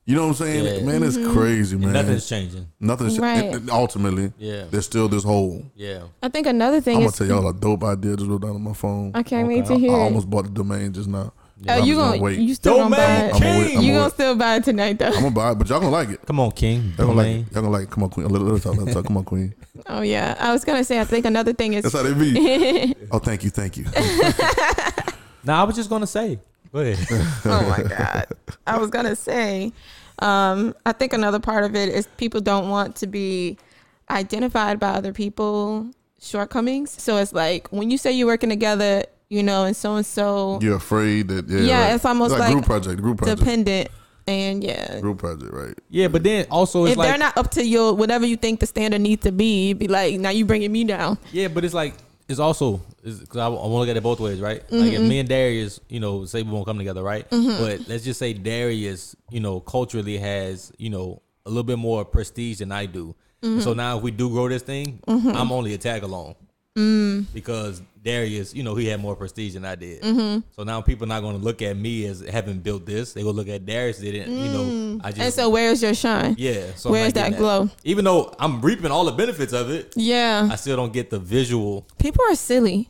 You 0.06 0.16
know 0.16 0.24
what 0.24 0.30
I'm 0.30 0.48
saying? 0.48 0.66
Yeah. 0.66 0.86
Man, 0.92 1.04
it's 1.04 1.18
mm-hmm. 1.18 1.34
crazy, 1.38 1.78
man. 1.78 1.94
Nothing's 1.94 2.28
changing. 2.28 2.68
Nothing's 2.80 3.20
Right. 3.20 3.44
and- 3.46 3.56
and 3.56 3.70
ultimately. 3.70 4.34
Yeah. 4.40 4.64
There's 4.72 4.86
still 4.86 5.08
this 5.08 5.24
hole. 5.24 5.62
Yeah. 5.76 6.00
I 6.24 6.30
think 6.30 6.48
another 6.48 6.82
thing 6.82 6.96
I'm 6.96 7.02
gonna 7.02 7.10
is 7.10 7.16
tell 7.18 7.28
y'all 7.28 7.48
a 7.48 7.54
dope 7.54 7.84
idea 7.84 8.16
just 8.16 8.28
wrote 8.28 8.42
down 8.42 8.56
on 8.56 8.64
my 8.64 8.74
phone. 8.74 9.12
I 9.14 9.22
can't 9.22 9.48
wait 9.48 9.66
to 9.68 9.78
hear. 9.78 9.92
I 9.92 10.00
it. 10.00 10.00
almost 10.00 10.28
bought 10.28 10.46
the 10.46 10.50
domain 10.52 10.94
just 10.94 11.08
now. 11.10 11.32
Oh, 11.68 11.74
I'm 11.74 11.86
you 11.86 11.96
just 11.96 12.10
gonna 12.10 12.22
wait. 12.24 12.40
you 12.40 12.56
still 12.56 12.78
gonna 12.78 12.96
buy 12.96 13.04
it? 13.04 13.34
I'm 13.36 13.40
gonna 13.40 13.60
wait. 13.60 13.68
King. 13.68 13.78
I'm 13.78 13.84
You 13.84 13.92
gonna, 13.92 13.94
gonna 13.94 14.04
wait. 14.06 14.14
still 14.14 14.36
buy 14.36 14.56
it 14.56 14.64
tonight 14.64 14.98
though? 14.98 15.06
I'm 15.08 15.14
gonna 15.14 15.32
buy 15.32 15.52
it, 15.52 15.56
but 15.60 15.70
y'all 15.70 15.80
gonna 15.80 15.92
like 15.92 16.10
it. 16.10 16.26
Come 16.26 16.40
on, 16.40 16.52
King. 16.54 16.94
Y'all 16.98 17.08
gonna 17.08 17.14
like 17.14 17.28
it. 17.28 17.32
Y'all 17.38 17.62
gonna 17.62 17.70
like. 17.70 17.84
it. 17.84 17.90
Come 17.92 18.04
on, 18.04 18.10
Queen. 18.10 18.28
Let, 18.30 18.42
let 18.42 18.56
us 18.56 18.64
talk. 18.64 18.78
Let 18.78 18.88
us 18.88 18.94
talk. 18.96 19.06
Come 19.06 19.18
on, 19.18 19.24
Queen. 19.26 19.54
Oh 19.88 20.02
yeah, 20.02 20.36
I 20.40 20.52
was 20.52 20.64
gonna 20.64 20.84
say 20.84 21.00
I 21.00 21.06
think 21.06 21.26
another 21.26 21.54
thing 21.54 21.74
is 21.74 21.84
That's 21.84 21.96
how 21.96 22.04
they 22.04 22.14
be. 22.14 22.96
oh, 23.12 23.20
thank 23.20 23.44
you, 23.44 23.50
thank 23.50 23.78
you. 23.78 23.86
Nah, 25.44 25.62
I 25.62 25.64
was 25.64 25.76
just 25.76 25.90
gonna 25.90 26.08
say. 26.08 26.40
Go 26.72 26.80
ahead. 26.82 27.00
oh 27.46 27.68
my 27.70 27.82
god 27.84 28.28
i 28.68 28.78
was 28.78 28.92
gonna 28.92 29.16
say 29.16 29.74
um 30.20 30.76
i 30.86 30.92
think 30.92 31.14
another 31.14 31.40
part 31.40 31.64
of 31.64 31.76
it 31.76 31.90
is 31.90 32.06
people 32.18 32.40
don't 32.40 32.70
want 32.70 32.96
to 32.96 33.08
be 33.08 33.58
identified 34.12 34.80
by 34.80 34.90
other 34.90 35.12
people 35.12 35.90
shortcomings 36.22 36.92
so 37.02 37.18
it's 37.18 37.34
like 37.34 37.68
when 37.70 37.90
you 37.90 37.98
say 37.98 38.12
you're 38.12 38.28
working 38.28 38.50
together 38.50 39.04
you 39.30 39.42
know 39.42 39.64
and 39.64 39.76
so 39.76 39.96
and 39.96 40.06
so 40.06 40.60
You're 40.62 40.76
afraid 40.76 41.30
that. 41.30 41.48
Yeah, 41.50 41.60
Yeah, 41.62 41.86
right. 41.86 41.96
it's 41.96 42.06
almost 42.06 42.38
like 42.38 42.52
group 42.52 42.66
project. 42.66 43.02
Group 43.02 43.18
project. 43.18 43.40
dependent 43.40 43.90
and 44.30 44.64
yeah 44.64 45.00
Group 45.00 45.18
project, 45.20 45.52
right? 45.54 45.78
Yeah, 45.90 46.08
but 46.08 46.24
then 46.24 46.46
also 46.52 46.84
it's 46.86 46.92
if 46.94 46.98
like 46.98 47.10
they're 47.10 47.18
not 47.18 47.38
up 47.38 47.50
to 47.52 47.66
your 47.66 47.94
whatever 47.94 48.26
you 48.26 48.38
think 48.38 48.60
the 48.60 48.68
standard 48.68 49.02
needs 49.02 49.24
to 49.24 49.32
be 49.32 49.74
be 49.74 49.88
like 49.88 50.20
now 50.20 50.30
you 50.30 50.46
bringing 50.46 50.72
me 50.72 50.84
down 50.84 51.18
Yeah, 51.32 51.48
but 51.50 51.66
it's 51.66 51.74
like 51.74 51.96
it's 52.28 52.40
also 52.40 52.80
because 53.04 53.38
I, 53.38 53.46
I 53.48 53.50
want 53.50 53.64
to 53.64 53.74
look 53.80 53.90
at 53.90 53.98
it 53.98 54.04
both 54.04 54.20
ways, 54.20 54.40
right? 54.40 54.62
Like 54.72 54.92
Mm-hmm. 54.92 55.04
if 55.04 55.10
me 55.10 55.20
and 55.20 55.28
Darius, 55.30 55.80
you 55.90 56.00
know, 56.00 56.26
say 56.26 56.44
we 56.44 56.52
won't 56.52 56.66
come 56.68 56.78
together, 56.78 57.02
right? 57.02 57.26
But 57.30 57.88
let's 57.88 58.04
just 58.04 58.20
say 58.20 58.34
Darius, 58.34 59.16
you 59.32 59.40
know, 59.40 59.60
culturally 59.62 60.18
has 60.20 60.72
you 60.78 60.92
know 60.92 61.22
a 61.46 61.50
little 61.50 61.64
bit 61.64 61.80
more 61.80 62.06
prestige 62.06 62.60
than 62.60 62.72
I 62.72 62.86
do. 62.86 63.16
Mm-hmm. 63.42 63.62
So 63.62 63.74
now 63.74 63.98
if 63.98 64.04
we 64.04 64.12
do 64.12 64.30
grow 64.30 64.48
this 64.48 64.62
thing, 64.62 65.00
I'm 65.08 65.52
only 65.52 65.74
a 65.74 65.78
tag 65.80 66.04
along 66.04 66.36
Mm. 66.78 67.26
because 67.34 67.82
Darius, 68.02 68.54
you 68.54 68.64
know, 68.64 68.76
he 68.76 68.86
had 68.86 69.02
more 69.02 69.16
prestige 69.16 69.56
than 69.56 69.66
I 69.66 69.76
did. 69.76 70.02
Mm-hmm. 70.02 70.40
So 70.56 70.64
now 70.64 70.80
people 70.82 71.08
not 71.08 71.22
going 71.22 71.38
to 71.38 71.44
look 71.44 71.62
at 71.62 71.76
me 71.76 72.06
as 72.06 72.22
having 72.22 72.60
built 72.60 72.86
this. 72.86 73.12
They 73.14 73.24
go 73.24 73.32
look 73.32 73.50
at 73.50 73.66
Darius 73.66 73.98
didn't, 74.00 74.32
you 74.32 74.46
know. 74.52 75.00
I 75.04 75.10
just 75.12 75.20
Mm. 75.20 75.26
and 75.26 75.34
so 75.34 75.50
where's 75.50 75.82
your 75.82 75.94
shine 75.94 76.36
yeah. 76.38 76.68
So 76.76 76.92
where's 76.92 77.08
not 77.16 77.16
getting 77.16 77.32
that 77.34 77.38
glow? 77.40 77.70
Even 77.84 78.06
though 78.06 78.34
I'm 78.40 78.62
reaping 78.62 78.92
all 78.92 79.04
the 79.06 79.12
benefits 79.12 79.52
of 79.52 79.70
it, 79.72 79.94
yeah 79.98 80.48
I 80.50 80.56
still 80.56 80.78
don't 80.78 80.94
get 80.94 81.10
the 81.10 81.20
visual. 81.20 81.86
people 81.98 82.24
are 82.30 82.36
silly 82.36 82.88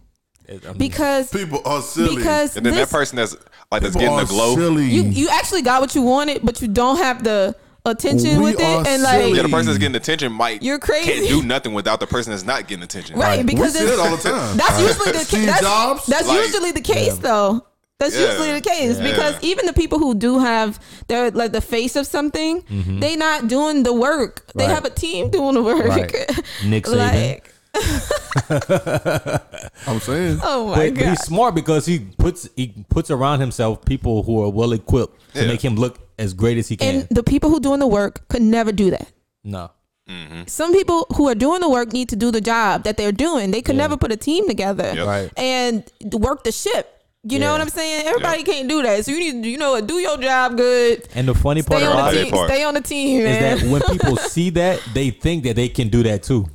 I 0.48 0.54
mean, 0.54 0.78
because 0.78 1.32
People 1.32 1.62
are 1.64 1.82
silly. 1.82 2.16
because 2.18 2.58
And 2.58 2.66
then 2.66 2.74
this, 2.74 2.90
that 2.90 2.96
person 2.96 3.16
that's 3.18 3.36
like 3.72 3.82
that's 3.84 3.96
getting 3.96 4.18
the 4.18 4.26
glow. 4.26 4.56
Silly. 4.56 4.86
you 4.86 5.04
you 5.04 5.30
actually 5.30 5.62
got 5.62 5.80
what 5.82 5.94
you 5.96 6.02
wanted, 6.02 6.42
but 6.44 6.62
you 6.62 6.68
don't 6.68 6.98
have 6.98 7.24
the 7.24 7.56
attention 7.86 8.38
We 8.40 8.46
with 8.52 8.62
are 8.62 8.82
it, 8.82 8.88
and 8.88 9.04
like 9.04 9.22
silly. 9.22 9.36
Yeah, 9.38 9.44
the 9.44 9.50
person 9.50 9.66
that's 9.68 9.78
getting 9.78 9.96
attention 9.96 10.32
might 10.32 10.62
You're 10.64 10.80
crazy. 10.80 11.12
can't 11.12 11.28
do 11.28 11.44
nothing 11.44 11.74
without 11.74 12.00
the 12.00 12.08
person 12.08 12.32
that's 12.32 12.44
not 12.44 12.68
getting 12.68 12.84
attention. 12.84 13.18
right, 13.18 13.40
we 13.40 13.44
because 13.54 13.74
see 13.74 13.84
it 13.84 13.90
it's, 13.90 14.00
all 14.00 14.16
the 14.16 14.22
time. 14.22 14.58
that's 14.58 14.80
usually 14.82 15.12
the 15.12 15.26
case. 15.26 15.46
That's, 15.46 15.62
Jobs? 15.62 16.06
that's 16.06 16.28
Like- 16.28 16.42
usually 16.46 16.72
the 16.72 16.82
case, 16.82 17.18
though. 17.18 17.66
That's 18.00 18.16
Yeah. 18.18 18.28
usually 18.32 18.54
the 18.54 18.62
case 18.62 18.98
Yeah. 18.98 19.12
because 19.12 19.36
even 19.44 19.66
the 19.66 19.74
people 19.74 20.00
who 20.00 20.16
do 20.16 20.40
have 20.40 20.80
they're 21.08 21.32
like 21.32 21.52
the 21.52 21.60
face 21.60 21.98
of 21.98 22.08
something, 22.08 22.62
mm-hmm. 22.62 23.00
they 23.00 23.18
not 23.18 23.50
doing 23.50 23.84
the 23.84 23.92
work. 23.94 24.46
They 24.56 24.66
have 24.66 24.86
a 24.86 24.90
team 24.90 25.30
doing 25.30 25.56
the 25.56 25.62
work. 25.62 25.84
Right. 25.86 26.42
Nick 26.66 26.86
Saban. 26.86 26.98
like, 26.98 27.54
I'm 29.88 30.00
saying. 30.00 30.40
oh 30.44 30.68
my 30.68 30.76
but, 30.76 30.94
but 30.96 31.00
god, 31.00 31.10
he's 31.10 31.20
smart 31.22 31.56
because 31.56 31.86
he 31.86 32.00
puts 32.00 32.50
he 32.56 32.74
puts 32.90 33.12
around 33.12 33.40
himself 33.42 33.84
people 33.86 34.24
who 34.24 34.42
are 34.44 34.50
well 34.50 34.72
equipped 34.74 35.20
to 35.36 35.46
make 35.46 35.62
him 35.64 35.76
look 35.76 36.09
as 36.20 36.34
great 36.34 36.58
as 36.58 36.68
he 36.68 36.76
can. 36.78 36.88
and 36.96 37.08
the 37.10 37.24
people 37.24 37.50
who 37.50 37.60
doing 37.60 37.80
the 37.80 37.88
work 37.88 38.28
could 38.28 38.42
never 38.44 38.72
do 38.72 38.92
that. 38.92 39.08
no, 39.44 39.72
mm-hmm. 40.10 40.42
Some 40.48 40.74
people 40.74 41.08
who 41.16 41.28
are 41.30 41.36
doing 41.36 41.62
the 41.62 41.70
work 41.70 41.94
need 41.94 42.10
to 42.10 42.16
do 42.16 42.30
the 42.32 42.42
job 42.42 42.84
that 42.84 42.98
they're 42.98 43.12
doing. 43.28 43.52
They 43.52 43.62
could 43.62 43.76
Yeah. 43.76 43.84
never 43.86 43.98
put 43.98 44.12
a 44.12 44.18
team 44.18 44.48
together 44.48 44.92
Yep. 44.96 45.08
right? 45.08 45.30
and 45.38 45.84
work 46.28 46.44
the 46.44 46.52
ship. 46.52 46.86
You 47.24 47.38
know 47.38 47.52
what 47.52 47.60
I'm 47.62 47.70
saying? 47.70 48.08
Everybody 48.08 48.44
can't 48.44 48.70
do 48.70 48.82
that. 48.82 49.04
So 49.06 49.12
you 49.12 49.20
need, 49.20 49.44
to, 49.44 49.50
you 49.50 49.58
know, 49.58 49.80
do 49.82 49.96
your 50.00 50.18
job 50.18 50.56
good. 50.56 51.04
And 51.14 51.28
the 51.28 51.36
funny 51.36 51.62
part 51.62 51.82
Stay 51.82 51.92
on 51.92 52.14
the 52.14 52.20
it 52.20 52.24
team. 52.24 52.32
part. 52.34 52.48
Stay 52.50 52.64
on 52.64 52.74
the 52.76 52.82
team, 52.82 53.26
is 53.26 53.40
that 53.40 53.70
when 53.70 53.82
people 53.92 54.16
see 54.36 54.50
that, 54.52 54.80
they 54.94 55.10
think 55.12 55.44
that 55.44 55.56
they 55.58 55.68
can 55.68 55.90
do 55.90 56.02
that 56.04 56.24
too, 56.24 56.48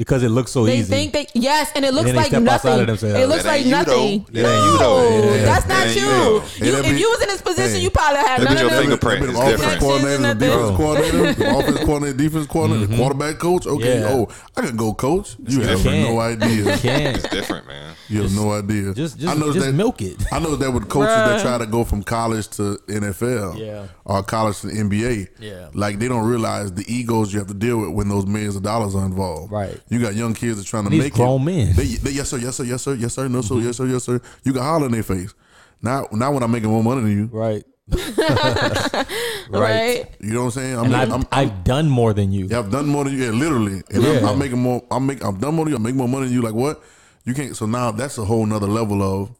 because 0.00 0.22
it 0.22 0.30
looks 0.30 0.50
so 0.50 0.64
they 0.64 0.78
easy. 0.78 0.88
think 0.90 1.12
they 1.12 1.26
yes, 1.34 1.70
and 1.74 1.84
it 1.84 1.92
looks 1.92 2.06
then 2.06 2.14
they 2.16 2.22
like 2.22 2.32
nothing. 2.32 2.80
It 2.88 3.28
looks 3.28 3.44
like 3.44 3.58
ain't 3.58 3.66
you, 3.66 3.70
nothing. 3.72 4.24
though. 4.30 4.40
That 4.42 4.54
ain't 4.56 4.64
you, 4.64 4.72
no, 4.72 4.78
though. 4.78 5.34
Yeah. 5.34 5.44
that's 5.44 5.66
That 5.66 5.78
not 5.78 5.86
ain't 5.88 5.96
you, 5.96 6.02
you. 6.02 6.08
though. 6.08 6.40
Hey, 6.40 6.66
You, 6.66 6.72
that 6.72 6.84
if 6.86 6.94
be- 6.94 7.00
you 7.00 7.10
was 7.10 7.20
in 7.22 7.28
this 7.28 7.42
position, 7.42 7.76
hey. 7.76 7.82
you 7.82 7.90
probably 7.90 8.18
had 8.20 8.40
That 8.40 8.44
none 8.44 8.56
be 8.56 8.56
of 8.56 8.60
your 8.60 8.70
them. 8.70 8.80
fingerprint. 8.80 9.20
Them 9.20 9.30
It's 9.30 9.38
offense 9.38 9.60
different. 9.60 9.80
coordinator, 9.80 10.16
the 10.16 10.34
Nothing. 10.34 10.48
defense 10.48 10.76
coordinator, 10.78 11.32
the 11.44 11.58
offense 11.58 11.84
coordinator, 11.84 12.16
defense 12.16 12.46
coordinator, 12.46 12.86
the 12.86 12.96
quarterback 12.96 13.38
coach. 13.38 13.66
Okay, 13.66 14.00
Yeah. 14.00 14.08
oh, 14.10 14.28
I 14.56 14.60
can 14.62 14.76
go 14.76 14.94
coach. 14.94 15.36
You 15.46 15.60
have 15.60 15.76
different. 15.82 16.02
no 16.08 16.20
idea. 16.20 16.78
can 16.78 17.14
It's 17.16 17.28
different, 17.28 17.66
man. 17.66 17.94
You 18.08 18.22
have 18.22 18.34
no 18.34 18.52
idea. 18.52 18.94
just 18.94 19.18
I 19.18 19.20
just, 19.20 19.38
know 19.38 19.52
just 19.52 19.66
that, 19.66 19.72
milk 19.74 20.00
it. 20.02 20.16
I 20.32 20.38
know 20.40 20.56
that 20.56 20.70
with 20.72 20.88
coaches 20.88 21.14
that 21.14 21.38
Bruh. 21.38 21.42
try 21.42 21.58
to 21.58 21.66
go 21.66 21.84
from 21.84 22.02
college 22.02 22.48
to 22.56 22.78
NFL, 22.88 23.58
Yeah. 23.58 23.86
or 24.04 24.22
college 24.22 24.60
to 24.62 24.66
NBA, 24.68 25.28
Yeah. 25.38 25.68
like 25.74 25.98
they 25.98 26.08
don't 26.08 26.26
realize 26.26 26.72
the 26.72 26.84
egos 26.92 27.32
you 27.32 27.38
have 27.38 27.48
to 27.48 27.54
deal 27.54 27.76
with 27.78 27.90
when 27.90 28.08
those 28.08 28.26
millions 28.26 28.56
of 28.56 28.62
dollars 28.62 28.94
are 28.96 29.04
involved. 29.04 29.52
Right. 29.52 29.78
You 29.90 30.00
got 30.00 30.14
young 30.14 30.34
kids 30.34 30.56
that 30.58 30.66
trying 30.66 30.84
to 30.84 30.90
These 30.90 31.02
make 31.02 31.14
grown 31.14 31.42
it. 31.42 31.44
men. 31.44 31.76
They, 31.76 31.84
they, 31.84 32.10
yes 32.12 32.28
sir, 32.30 32.38
yes 32.38 32.56
sir, 32.56 32.64
yes 32.64 32.82
sir, 32.82 32.94
yes 32.94 33.12
sir, 33.14 33.28
no 33.28 33.40
sir, 33.42 33.56
Mm-hmm. 33.56 33.66
yes 33.66 33.76
sir, 33.76 33.86
yes 33.86 34.04
sir. 34.04 34.20
You 34.44 34.52
can 34.52 34.62
holler 34.62 34.86
in 34.86 34.92
their 34.92 35.02
face. 35.02 35.34
Now, 35.82 36.06
now 36.12 36.32
when 36.32 36.42
I'm 36.42 36.50
making 36.50 36.70
more 36.70 36.82
money 36.82 37.02
than 37.02 37.10
you, 37.10 37.28
Right. 37.32 37.64
Right. 39.50 40.06
you 40.20 40.32
know 40.32 40.40
what 40.40 40.44
I'm 40.46 40.50
saying? 40.52 40.78
I'm, 40.78 40.84
And 40.86 40.96
I've, 40.96 41.12
I'm, 41.12 41.24
I've 41.32 41.64
done 41.64 41.88
more 41.90 42.12
than 42.12 42.30
you. 42.32 42.46
yeah, 42.48 42.60
I've 42.60 42.70
done 42.70 42.86
more 42.86 43.04
than 43.04 43.14
you. 43.14 43.24
Yeah, 43.24 43.30
literally. 43.30 43.82
And 43.90 44.04
I'm, 44.06 44.24
I'm 44.26 44.38
making 44.38 44.60
more. 44.60 44.84
I'm 44.90 45.06
making. 45.06 45.26
I'm 45.26 45.38
done 45.38 45.54
more 45.54 45.64
than 45.64 45.72
you. 45.72 45.76
I'm 45.76 45.82
making 45.82 45.98
more 45.98 46.08
money 46.08 46.26
than 46.26 46.34
you. 46.34 46.42
Like 46.42 46.54
what? 46.54 46.82
You 47.24 47.34
can't. 47.34 47.56
So 47.56 47.66
now 47.66 47.90
that's 47.90 48.16
a 48.18 48.24
whole 48.24 48.46
nother 48.46 48.68
level 48.68 49.02
of 49.02 49.30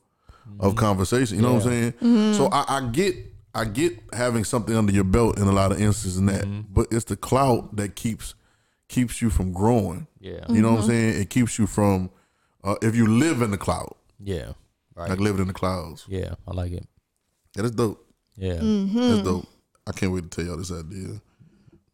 of 0.59 0.72
mm-hmm. 0.72 0.78
conversation. 0.78 1.36
You 1.36 1.43
know 1.43 1.52
what 1.55 1.64
I'm 1.64 1.70
saying? 1.70 1.93
Mm-hmm. 1.93 2.32
So 2.35 2.48
I, 2.51 2.64
I 2.78 2.89
get. 2.90 3.14
I 3.52 3.64
get 3.64 3.98
having 4.12 4.44
something 4.44 4.77
under 4.77 4.93
your 4.93 5.02
belt 5.02 5.36
in 5.36 5.48
a 5.48 5.52
lot 5.52 5.72
of 5.72 5.81
instances 5.81 6.16
in 6.18 6.27
that, 6.27 6.44
mm-hmm. 6.44 6.72
but 6.72 6.86
it's 6.93 7.06
the 7.06 7.16
clout 7.16 7.74
that 7.74 7.97
keeps 7.97 8.36
keeps 8.91 9.23
you 9.23 9.31
from 9.31 9.53
growing. 9.53 10.07
Yeah. 10.21 10.45
You 10.51 10.61
know 10.61 10.73
what 10.73 10.81
I'm 10.83 10.87
saying? 10.89 11.23
It 11.23 11.31
keeps 11.31 11.59
you 11.59 11.67
from 11.67 12.11
uh, 12.62 12.75
if 12.83 12.95
you 12.95 13.07
live 13.07 13.41
in 13.41 13.51
the 13.53 13.57
cloud, 13.59 13.95
Yeah. 14.23 14.53
Right. 14.95 15.09
like 15.09 15.21
living 15.21 15.41
in 15.43 15.47
the 15.49 15.55
clouds. 15.55 16.05
Yeah. 16.09 16.35
I 16.47 16.53
like 16.53 16.73
it. 16.73 16.87
Yeah, 17.57 17.62
that's 17.62 17.75
dope. 17.75 18.05
Yeah. 18.37 18.59
That's 18.61 19.23
dope. 19.23 19.47
I 19.87 19.93
can't 19.93 20.12
wait 20.12 20.25
to 20.25 20.29
tell 20.29 20.45
y'all 20.45 20.57
this 20.59 20.71
idea 20.73 21.21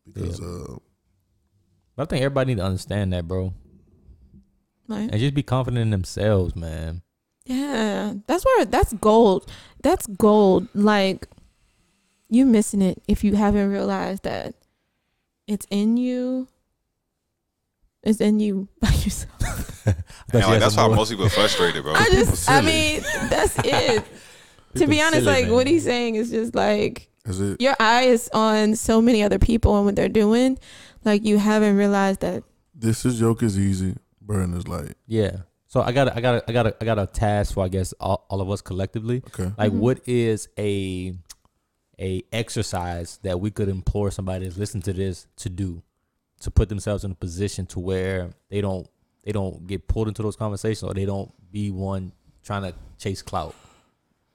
because 0.04 0.40
uh, 0.40 0.76
I 1.98 2.04
think 2.06 2.22
everybody 2.22 2.52
need 2.54 2.58
to 2.60 2.64
understand 2.66 3.12
that, 3.12 3.28
bro, 3.28 3.52
Right. 4.88 5.08
and 5.10 5.18
just 5.20 5.34
be 5.34 5.42
confident 5.42 5.82
in 5.82 5.90
themselves, 5.90 6.54
man. 6.56 7.02
Yeah, 7.44 8.14
that's 8.26 8.44
where 8.44 8.64
that's 8.64 8.92
gold. 8.94 9.50
That's 9.82 10.06
gold. 10.08 10.68
Like 10.74 11.28
you 12.28 12.44
missing 12.44 12.82
it 12.82 13.02
if 13.06 13.22
you 13.22 13.36
haven't 13.36 13.70
realized 13.70 14.24
that 14.24 14.54
it's 15.46 15.66
in 15.70 15.96
you. 15.96 16.48
It's 18.06 18.20
in 18.20 18.38
you 18.38 18.68
by 18.80 18.88
yourself. 18.90 19.32
And, 20.32 20.42
like, 20.42 20.58
that's 20.58 20.76
why 20.76 20.88
most 20.88 21.10
people 21.10 21.26
are 21.26 21.30
frustrated, 21.30 21.84
bro. 21.84 21.94
I 21.94 22.06
just, 22.06 22.50
I 22.50 22.60
mean, 22.60 23.02
that's 23.30 23.56
it. 23.64 24.02
to 24.74 24.86
be 24.88 25.00
honest, 25.00 25.22
silly, 25.22 25.26
like 25.26 25.44
man. 25.44 25.54
what 25.54 25.68
he's 25.68 25.84
saying 25.84 26.16
is 26.16 26.30
just 26.30 26.56
like 26.56 27.08
is 27.24 27.40
it? 27.40 27.60
your 27.60 27.76
eye 27.78 28.02
is 28.02 28.28
on 28.34 28.74
so 28.74 29.00
many 29.00 29.22
other 29.22 29.38
people 29.38 29.76
and 29.76 29.86
what 29.86 29.94
they're 29.94 30.08
doing. 30.08 30.58
Like 31.04 31.24
you 31.24 31.38
haven't 31.38 31.76
realized 31.76 32.20
that. 32.20 32.42
This 32.74 33.04
is 33.04 33.20
joke 33.20 33.44
is 33.44 33.56
easy. 33.56 33.96
Burn 34.20 34.52
is 34.54 34.66
light. 34.66 34.94
Yeah. 35.06 35.42
So 35.68 35.80
I 35.80 35.92
got 35.92 36.16
I 36.16 36.20
got 36.20 36.42
I 36.48 36.52
got 36.52 36.76
I 36.80 36.84
got 36.84 36.98
a 36.98 37.06
task 37.06 37.54
for 37.54 37.64
I 37.64 37.68
guess 37.68 37.94
all, 38.00 38.26
all 38.28 38.40
of 38.40 38.50
us 38.50 38.60
collectively. 38.60 39.22
Okay. 39.28 39.52
Like, 39.56 39.70
mm-hmm. 39.70 39.78
what 39.78 40.00
is 40.08 40.48
a 40.58 41.14
a 42.00 42.24
exercise 42.32 43.20
that 43.22 43.38
we 43.40 43.52
could 43.52 43.68
implore 43.68 44.10
somebody 44.10 44.44
that's 44.44 44.58
listening 44.58 44.82
to 44.82 44.92
this 44.92 45.28
to 45.36 45.48
do 45.48 45.82
to 46.40 46.50
put 46.50 46.68
themselves 46.68 47.04
in 47.04 47.10
a 47.12 47.14
position 47.14 47.66
to 47.66 47.80
where 47.80 48.30
they 48.50 48.60
don't 48.60 48.88
they 49.24 49.32
don't 49.32 49.66
get 49.66 49.88
pulled 49.88 50.08
into 50.08 50.22
those 50.22 50.36
conversations 50.36 50.82
or 50.82 50.94
they 50.94 51.04
don't 51.04 51.32
be 51.50 51.70
one 51.70 52.12
trying 52.44 52.62
to 52.62 52.74
chase 52.98 53.22
clout. 53.22 53.54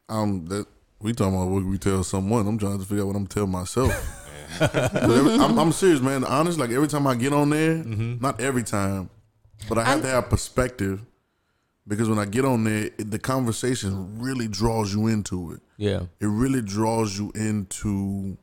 Um, 0.10 0.46
that 0.48 0.66
we 1.00 1.14
talking 1.14 1.36
about 1.36 1.48
what 1.50 1.64
we 1.64 1.78
tell 1.78 2.04
someone. 2.04 2.46
I'm 2.48 2.58
trying 2.58 2.78
to 2.80 2.86
figure 2.86 3.04
out 3.04 3.08
what 3.08 3.16
I'm 3.16 3.28
telling 3.28 3.52
myself. 3.52 3.92
every- 4.62 5.34
I'm, 5.36 5.58
I'm 5.58 5.72
serious, 5.72 6.02
man. 6.02 6.26
Honest, 6.26 6.60
like 6.60 6.72
every 6.72 6.90
time 6.90 7.08
I 7.08 7.16
get 7.16 7.32
on 7.32 7.50
there, 7.52 7.76
Mm-hmm. 7.76 8.18
not 8.22 8.42
every 8.42 8.64
time, 8.64 9.10
but 9.70 9.78
I 9.78 9.86
have 9.86 10.02
to 10.02 10.08
have 10.10 10.30
perspective 10.30 11.00
because 11.88 12.10
when 12.10 12.20
I 12.20 12.26
get 12.26 12.44
on 12.44 12.66
there, 12.66 12.86
it, 12.98 13.10
the 13.12 13.18
conversation 13.20 14.20
really 14.22 14.48
draws 14.50 14.94
you 14.94 15.08
into 15.08 15.54
it. 15.54 15.62
Yeah. 15.78 16.02
It 16.20 16.26
really 16.28 16.62
draws 16.62 17.18
you 17.18 17.32
into 17.34 18.38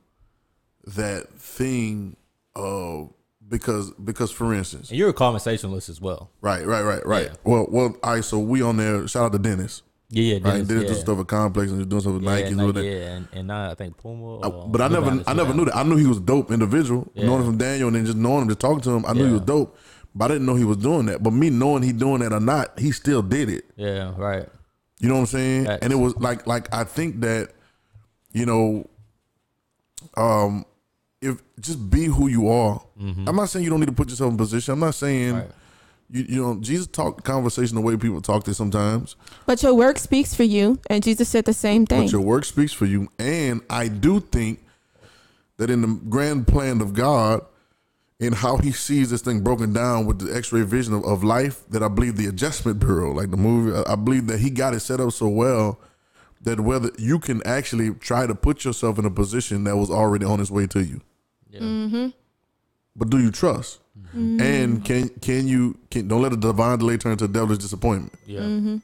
that 0.87 1.29
thing 1.33 2.15
of 2.55 3.13
because 3.49 3.91
because 4.03 4.31
for 4.31 4.53
instance, 4.53 4.89
And 4.89 4.97
you're 4.97 5.09
a 5.09 5.13
conversationalist 5.13 5.89
as 5.89 5.99
well. 5.99 6.29
right, 6.41 6.65
right, 6.65 6.83
right, 6.83 7.05
right. 7.05 7.25
Yeah. 7.25 7.35
Well, 7.43 7.67
well, 7.69 7.95
all 8.03 8.13
right. 8.13 8.23
So 8.23 8.39
we 8.39 8.61
on 8.61 8.77
there. 8.77 9.07
Shout 9.07 9.25
out 9.25 9.31
to 9.33 9.39
Dennis. 9.39 9.81
Yeah, 10.11 10.23
yeah, 10.23 10.49
Right, 10.49 10.67
Dennis, 10.67 10.83
yeah. 10.83 10.89
do 10.89 10.95
stuff 10.95 11.17
with 11.19 11.27
Complex 11.27 11.71
and 11.71 11.87
doing 11.87 12.01
stuff 12.01 12.13
with 12.13 12.23
yeah, 12.23 12.29
Nike. 12.31 12.55
Nike, 12.55 12.65
with 12.65 12.77
it. 12.79 12.83
yeah, 12.85 13.07
and, 13.15 13.27
and 13.31 13.47
now 13.47 13.69
I 13.69 13.75
think 13.75 13.95
Puma. 13.97 14.39
I- 14.39 14.65
but 14.67 14.81
I 14.81 14.87
never, 14.87 15.23
I 15.27 15.33
never 15.33 15.53
knew 15.53 15.65
that. 15.65 15.75
I 15.75 15.83
knew 15.83 15.97
he 15.97 16.07
was 16.07 16.17
a 16.17 16.21
dope 16.21 16.49
individual, 16.51 17.11
Yeah. 17.13 17.27
knowing 17.27 17.41
him 17.41 17.45
from 17.45 17.57
Daniel, 17.59 17.87
and 17.89 17.95
then 17.95 18.05
just 18.07 18.17
knowing 18.17 18.41
him, 18.41 18.47
just 18.47 18.59
talking 18.59 18.81
to 18.81 18.89
him. 18.89 19.05
I 19.07 19.13
knew 19.13 19.27
he 19.27 19.33
was 19.33 19.41
dope, 19.41 19.77
but 20.15 20.25
I 20.25 20.27
didn't 20.33 20.47
know 20.47 20.55
he 20.55 20.63
was 20.63 20.77
doing 20.77 21.05
that. 21.05 21.21
But 21.21 21.33
me 21.33 21.51
knowing 21.51 21.83
he 21.83 21.91
doing 21.91 22.21
that 22.21 22.33
or 22.33 22.39
not, 22.39 22.79
he 22.79 22.91
still 22.91 23.21
did 23.21 23.49
it. 23.49 23.65
Yeah, 23.75 24.13
right. 24.17 24.47
You 24.99 25.09
know 25.09 25.13
what 25.13 25.19
I'm 25.21 25.25
saying? 25.27 25.65
Facts. 25.65 25.83
And 25.83 25.93
it 25.93 25.97
was 25.97 26.15
like, 26.17 26.47
like 26.47 26.73
I 26.73 26.85
think 26.85 27.21
that, 27.21 27.51
you 28.33 28.47
know, 28.47 28.87
um, 30.17 30.65
just 31.61 31.89
be 31.89 32.05
who 32.05 32.27
you 32.27 32.49
are. 32.49 32.81
I'm 32.99 33.35
not 33.35 33.49
saying 33.49 33.63
you 33.63 33.69
don't 33.69 33.79
need 33.79 33.87
to 33.87 33.91
put 33.93 34.09
yourself 34.09 34.31
in 34.31 34.37
position. 34.37 34.73
I'm 34.73 34.79
not 34.79 34.95
saying. 34.95 35.29
Mm-hmm. 35.33 35.37
Right. 35.39 35.51
You, 36.11 36.25
you 36.27 36.41
know, 36.41 36.59
Jesus 36.59 36.87
talked 36.87 37.23
conversation 37.23 37.75
the 37.75 37.81
way 37.81 37.95
people 37.95 38.19
talk 38.19 38.43
to 38.45 38.53
sometimes. 38.55 39.15
But 39.45 39.61
your 39.61 39.75
work 39.75 39.99
speaks 39.99 40.33
for 40.33 40.43
you, 40.43 40.79
and 40.89 41.03
Jesus 41.03 41.29
said 41.29 41.45
the 41.45 41.53
same 41.53 41.85
thing. 41.85 42.05
But 42.05 42.11
your 42.11 42.21
work 42.21 42.45
speaks 42.45 42.73
for 42.73 42.85
you. 42.87 43.09
And 43.19 43.61
I 43.69 43.89
do 43.89 44.19
think 44.19 44.59
that 45.57 45.69
in 45.69 45.81
the 45.81 45.87
grand 46.09 46.47
plan 46.47 46.81
of 46.81 46.93
God, 46.93 47.41
in 48.19 48.33
how 48.33 48.57
he 48.57 48.71
sees 48.71 49.11
this 49.11 49.21
thing 49.21 49.41
broken 49.41 49.71
down 49.71 50.05
with 50.07 50.19
the 50.19 50.35
x-ray 50.35 50.63
vision 50.63 50.93
of, 50.95 51.05
of 51.05 51.23
life, 51.23 51.63
that 51.69 51.83
I 51.83 51.87
believe 51.87 52.17
the 52.17 52.25
adjustment 52.25 52.79
bureau, 52.79 53.11
like 53.13 53.29
the 53.29 53.37
movie, 53.37 53.77
I- 53.87 53.93
I 53.93 53.95
believe 53.95 54.25
that 54.27 54.39
he 54.39 54.49
got 54.49 54.73
it 54.73 54.79
set 54.79 54.99
up 54.99 55.13
so 55.13 55.27
well 55.27 55.79
that 56.41 56.59
whether 56.59 56.89
you 56.97 57.19
can 57.19 57.45
actually 57.45 57.91
try 57.93 58.25
to 58.25 58.33
put 58.33 58.65
yourself 58.65 58.97
in 58.97 59.05
a 59.05 59.11
position 59.11 59.63
that 59.65 59.77
was 59.77 59.91
already 59.91 60.25
on 60.25 60.39
its 60.39 60.49
way 60.49 60.65
to 60.67 60.83
you. 60.83 61.01
Yeah. 61.49 61.59
Mm-hmm. 61.61 62.07
But 62.95 63.09
do 63.09 63.19
you 63.19 63.31
trust? 63.31 63.79
Mm-hmm. 64.15 64.41
And 64.41 64.85
can 64.85 65.09
can 65.21 65.47
you 65.47 65.77
can 65.91 66.07
don't 66.07 66.21
let 66.21 66.33
a 66.33 66.37
divine 66.37 66.79
delay 66.79 66.97
turn 66.97 67.13
into 67.13 67.25
a 67.25 67.27
devilish 67.27 67.59
disappointment. 67.59 68.13
Yeah. 68.25 68.41
Mm-hmm. 68.41 68.77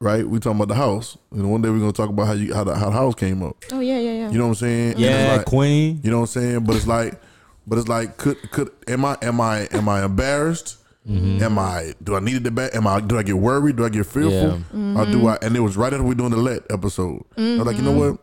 Right? 0.00 0.26
We 0.28 0.38
talking 0.40 0.56
about 0.60 0.68
the 0.68 0.74
house. 0.74 1.16
And 1.30 1.50
one 1.50 1.62
day 1.62 1.70
we're 1.70 1.78
gonna 1.78 1.92
talk 1.92 2.10
about 2.10 2.26
how 2.26 2.32
you 2.34 2.54
how 2.54 2.64
the, 2.64 2.74
how 2.76 2.86
the 2.90 2.96
house 2.96 3.14
came 3.14 3.42
up. 3.42 3.56
oh 3.72 3.80
yeah, 3.80 3.98
yeah, 3.98 4.12
yeah. 4.12 4.30
You 4.30 4.38
know 4.38 4.44
what 4.44 4.50
I'm 4.50 4.54
saying? 4.56 4.90
And 4.92 5.00
Yeah, 5.00 5.34
like- 5.36 5.46
Queen. 5.46 6.00
You 6.02 6.10
know 6.10 6.18
what 6.20 6.36
I'm 6.36 6.42
saying? 6.42 6.64
But 6.64 6.76
it's 6.76 6.86
like, 6.86 7.20
but 7.66 7.78
it's 7.78 7.88
like, 7.88 8.16
could 8.18 8.36
could 8.50 8.70
am 8.86 9.04
I 9.04 9.16
am 9.22 9.40
I 9.40 9.68
am 9.72 9.88
I 9.88 10.04
embarrassed? 10.04 10.78
Am 11.08 11.56
I 11.56 11.94
do 12.02 12.16
I 12.16 12.20
need 12.20 12.34
it 12.36 12.44
to 12.44 12.50
back? 12.50 12.74
Am 12.74 12.84
I 12.86 13.00
do 13.00 13.16
I 13.16 13.22
get 13.22 13.36
worried? 13.38 13.76
Do 13.76 13.84
I 13.84 13.88
get 13.90 14.06
fearful? 14.06 14.60
Or 14.98 15.06
do 15.06 15.28
I? 15.28 15.38
And 15.40 15.56
it 15.56 15.60
was 15.60 15.76
right 15.76 15.92
after 15.92 16.02
we 16.04 16.16
doing 16.16 16.30
the 16.30 16.36
let 16.36 16.62
episode. 16.70 17.22
I 17.38 17.40
was 17.58 17.66
like, 17.66 17.76
you 17.76 17.82
know 17.82 17.92
what? 17.92 18.18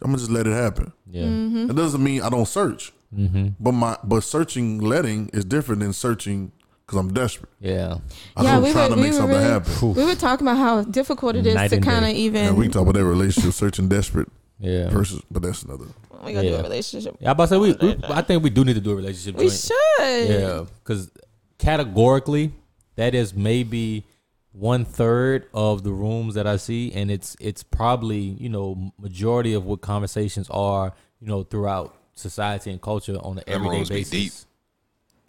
I'm 0.00 0.08
gonna 0.08 0.18
just 0.18 0.30
let 0.30 0.46
it 0.46 0.52
happen. 0.52 0.92
Yeah. 1.10 1.24
Mm-hmm. 1.24 1.70
It 1.70 1.76
doesn't 1.76 2.02
mean 2.02 2.22
I 2.22 2.28
don't 2.30 2.46
search, 2.46 2.92
but 3.12 3.72
my 3.72 3.96
but 4.04 4.20
searching 4.22 4.80
letting 4.80 5.28
is 5.30 5.44
different 5.44 5.80
than 5.80 5.92
searching 5.92 6.52
because 6.86 6.98
I'm 7.00 7.12
desperate. 7.12 7.50
Yeah. 7.60 7.98
I'm 8.36 8.44
Yeah, 8.44 8.58
we 8.60 8.72
trying 8.72 8.90
were- 8.90 8.96
to 8.96 9.00
we 9.02 9.02
make 9.08 9.12
were 9.12 9.18
something 9.18 9.36
really- 9.38 9.50
happen. 9.50 9.94
we 9.94 10.04
were 10.04 10.14
talking 10.14 10.46
about 10.46 10.56
how 10.58 10.82
difficult 10.82 11.36
it 11.36 11.46
is 11.46 11.54
Night 11.54 11.68
to 11.70 11.80
kind 11.80 12.04
of 12.04 12.12
even. 12.12 12.46
And 12.46 12.56
we 12.56 12.64
can 12.64 12.72
talk 12.72 12.82
about 12.82 12.94
that 12.94 13.04
relationship, 13.04 13.52
searching 13.52 13.88
desperate 13.88 14.28
Yeah. 14.58 14.88
versus, 14.88 15.20
but 15.30 15.42
that's 15.42 15.62
another. 15.64 15.84
we 16.24 16.32
gotta 16.32 16.48
do 16.48 16.54
a 16.56 16.62
relationship. 16.62 17.16
Yeah, 17.20 17.28
I'm 17.30 17.32
about 17.32 17.48
to 17.50 17.54
say 17.54 17.58
we, 17.58 17.72
we. 17.74 17.96
I 18.04 18.22
think 18.22 18.42
we 18.42 18.50
do 18.50 18.64
need 18.64 18.74
to 18.74 18.80
do 18.80 18.92
a 18.92 18.96
relationship. 18.96 19.36
We 19.36 19.46
joint. 19.48 19.52
should. 19.98 20.28
Yeah, 20.30 20.64
because 20.82 21.10
categorically, 21.58 22.52
that 22.96 23.14
is 23.14 23.34
maybe 23.34 24.04
one 24.52 24.84
third 24.84 25.46
of 25.54 25.82
the 25.84 25.92
rooms 25.92 26.34
that 26.34 26.46
I 26.46 26.56
see, 26.56 26.92
and 26.92 27.10
it's 27.10 27.36
it's 27.40 27.62
probably 27.62 28.18
you 28.18 28.48
know 28.48 28.92
majority 28.98 29.54
of 29.54 29.64
what 29.64 29.80
conversations 29.80 30.48
are 30.50 30.92
you 31.20 31.26
know 31.28 31.42
throughout 31.44 31.94
society 32.14 32.70
and 32.70 32.80
culture 32.80 33.16
on 33.22 33.38
an 33.38 33.44
Them 33.46 33.54
everyday 33.56 33.76
rooms 33.76 33.88
be 33.90 33.94
basis. 33.96 34.10
deep. 34.10 34.32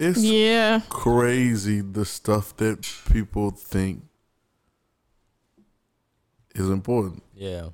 It's 0.08 0.18
Yeah. 0.24 0.80
crazy 0.88 1.82
the 1.82 2.04
stuff 2.04 2.56
that 2.56 2.82
people 3.12 3.50
think 3.50 4.02
is 6.54 6.68
important. 6.68 7.22
Yeah, 7.34 7.68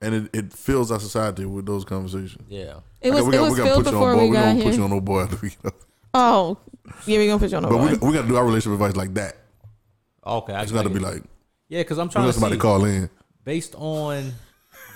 And 0.00 0.14
it, 0.14 0.30
it 0.32 0.52
fills 0.52 0.90
our 0.90 1.00
society 1.00 1.44
with 1.44 1.66
those 1.66 1.84
conversations. 1.84 2.44
yeah, 2.48 2.80
It 3.00 3.10
was, 3.10 3.20
Okay, 3.20 3.28
we 3.30 3.34
it 3.34 3.38
got- 3.38 3.42
was 3.44 3.52
we 3.52 3.56
gotta 3.58 3.70
filled 3.70 3.84
put 3.84 3.92
you 3.92 3.98
on 3.98 4.02
before 4.02 4.14
board. 4.14 4.22
we 4.24 4.30
We 4.30 4.36
got 4.36 4.44
don't 4.44 4.56
put 4.56 4.64
here. 4.64 4.72
you 4.74 4.84
on 4.84 4.90
no 4.90 5.00
board. 5.00 5.24
after 5.24 5.36
we 5.42 5.48
get 5.50 5.66
up. 5.66 5.74
Oh, 6.14 6.58
yeah, 7.06 7.18
we're 7.18 7.26
gonna 7.26 7.38
put 7.38 7.50
you 7.50 7.56
on 7.56 7.62
the 7.64 7.68
But 7.68 7.78
we, 7.78 7.88
board. 7.88 8.02
we 8.02 8.12
got 8.12 8.22
to 8.22 8.28
do 8.28 8.36
our 8.36 8.44
relationship 8.46 8.80
advice 8.80 8.96
like 8.96 9.14
that. 9.14 9.36
Okay. 10.26 10.52
I 10.54 10.62
It's 10.62 10.72
got 10.72 10.82
to 10.82 10.90
be 10.90 10.98
like, 11.00 11.22
yeah, 11.68 11.80
because 11.80 11.98
I'm 11.98 12.08
we 12.08 12.12
trying 12.12 12.24
let 12.26 12.32
to 12.34 12.40
somebody 12.40 12.54
see 12.56 12.60
call 12.60 12.84
in. 12.84 13.10
based 13.44 13.74
on 13.76 14.32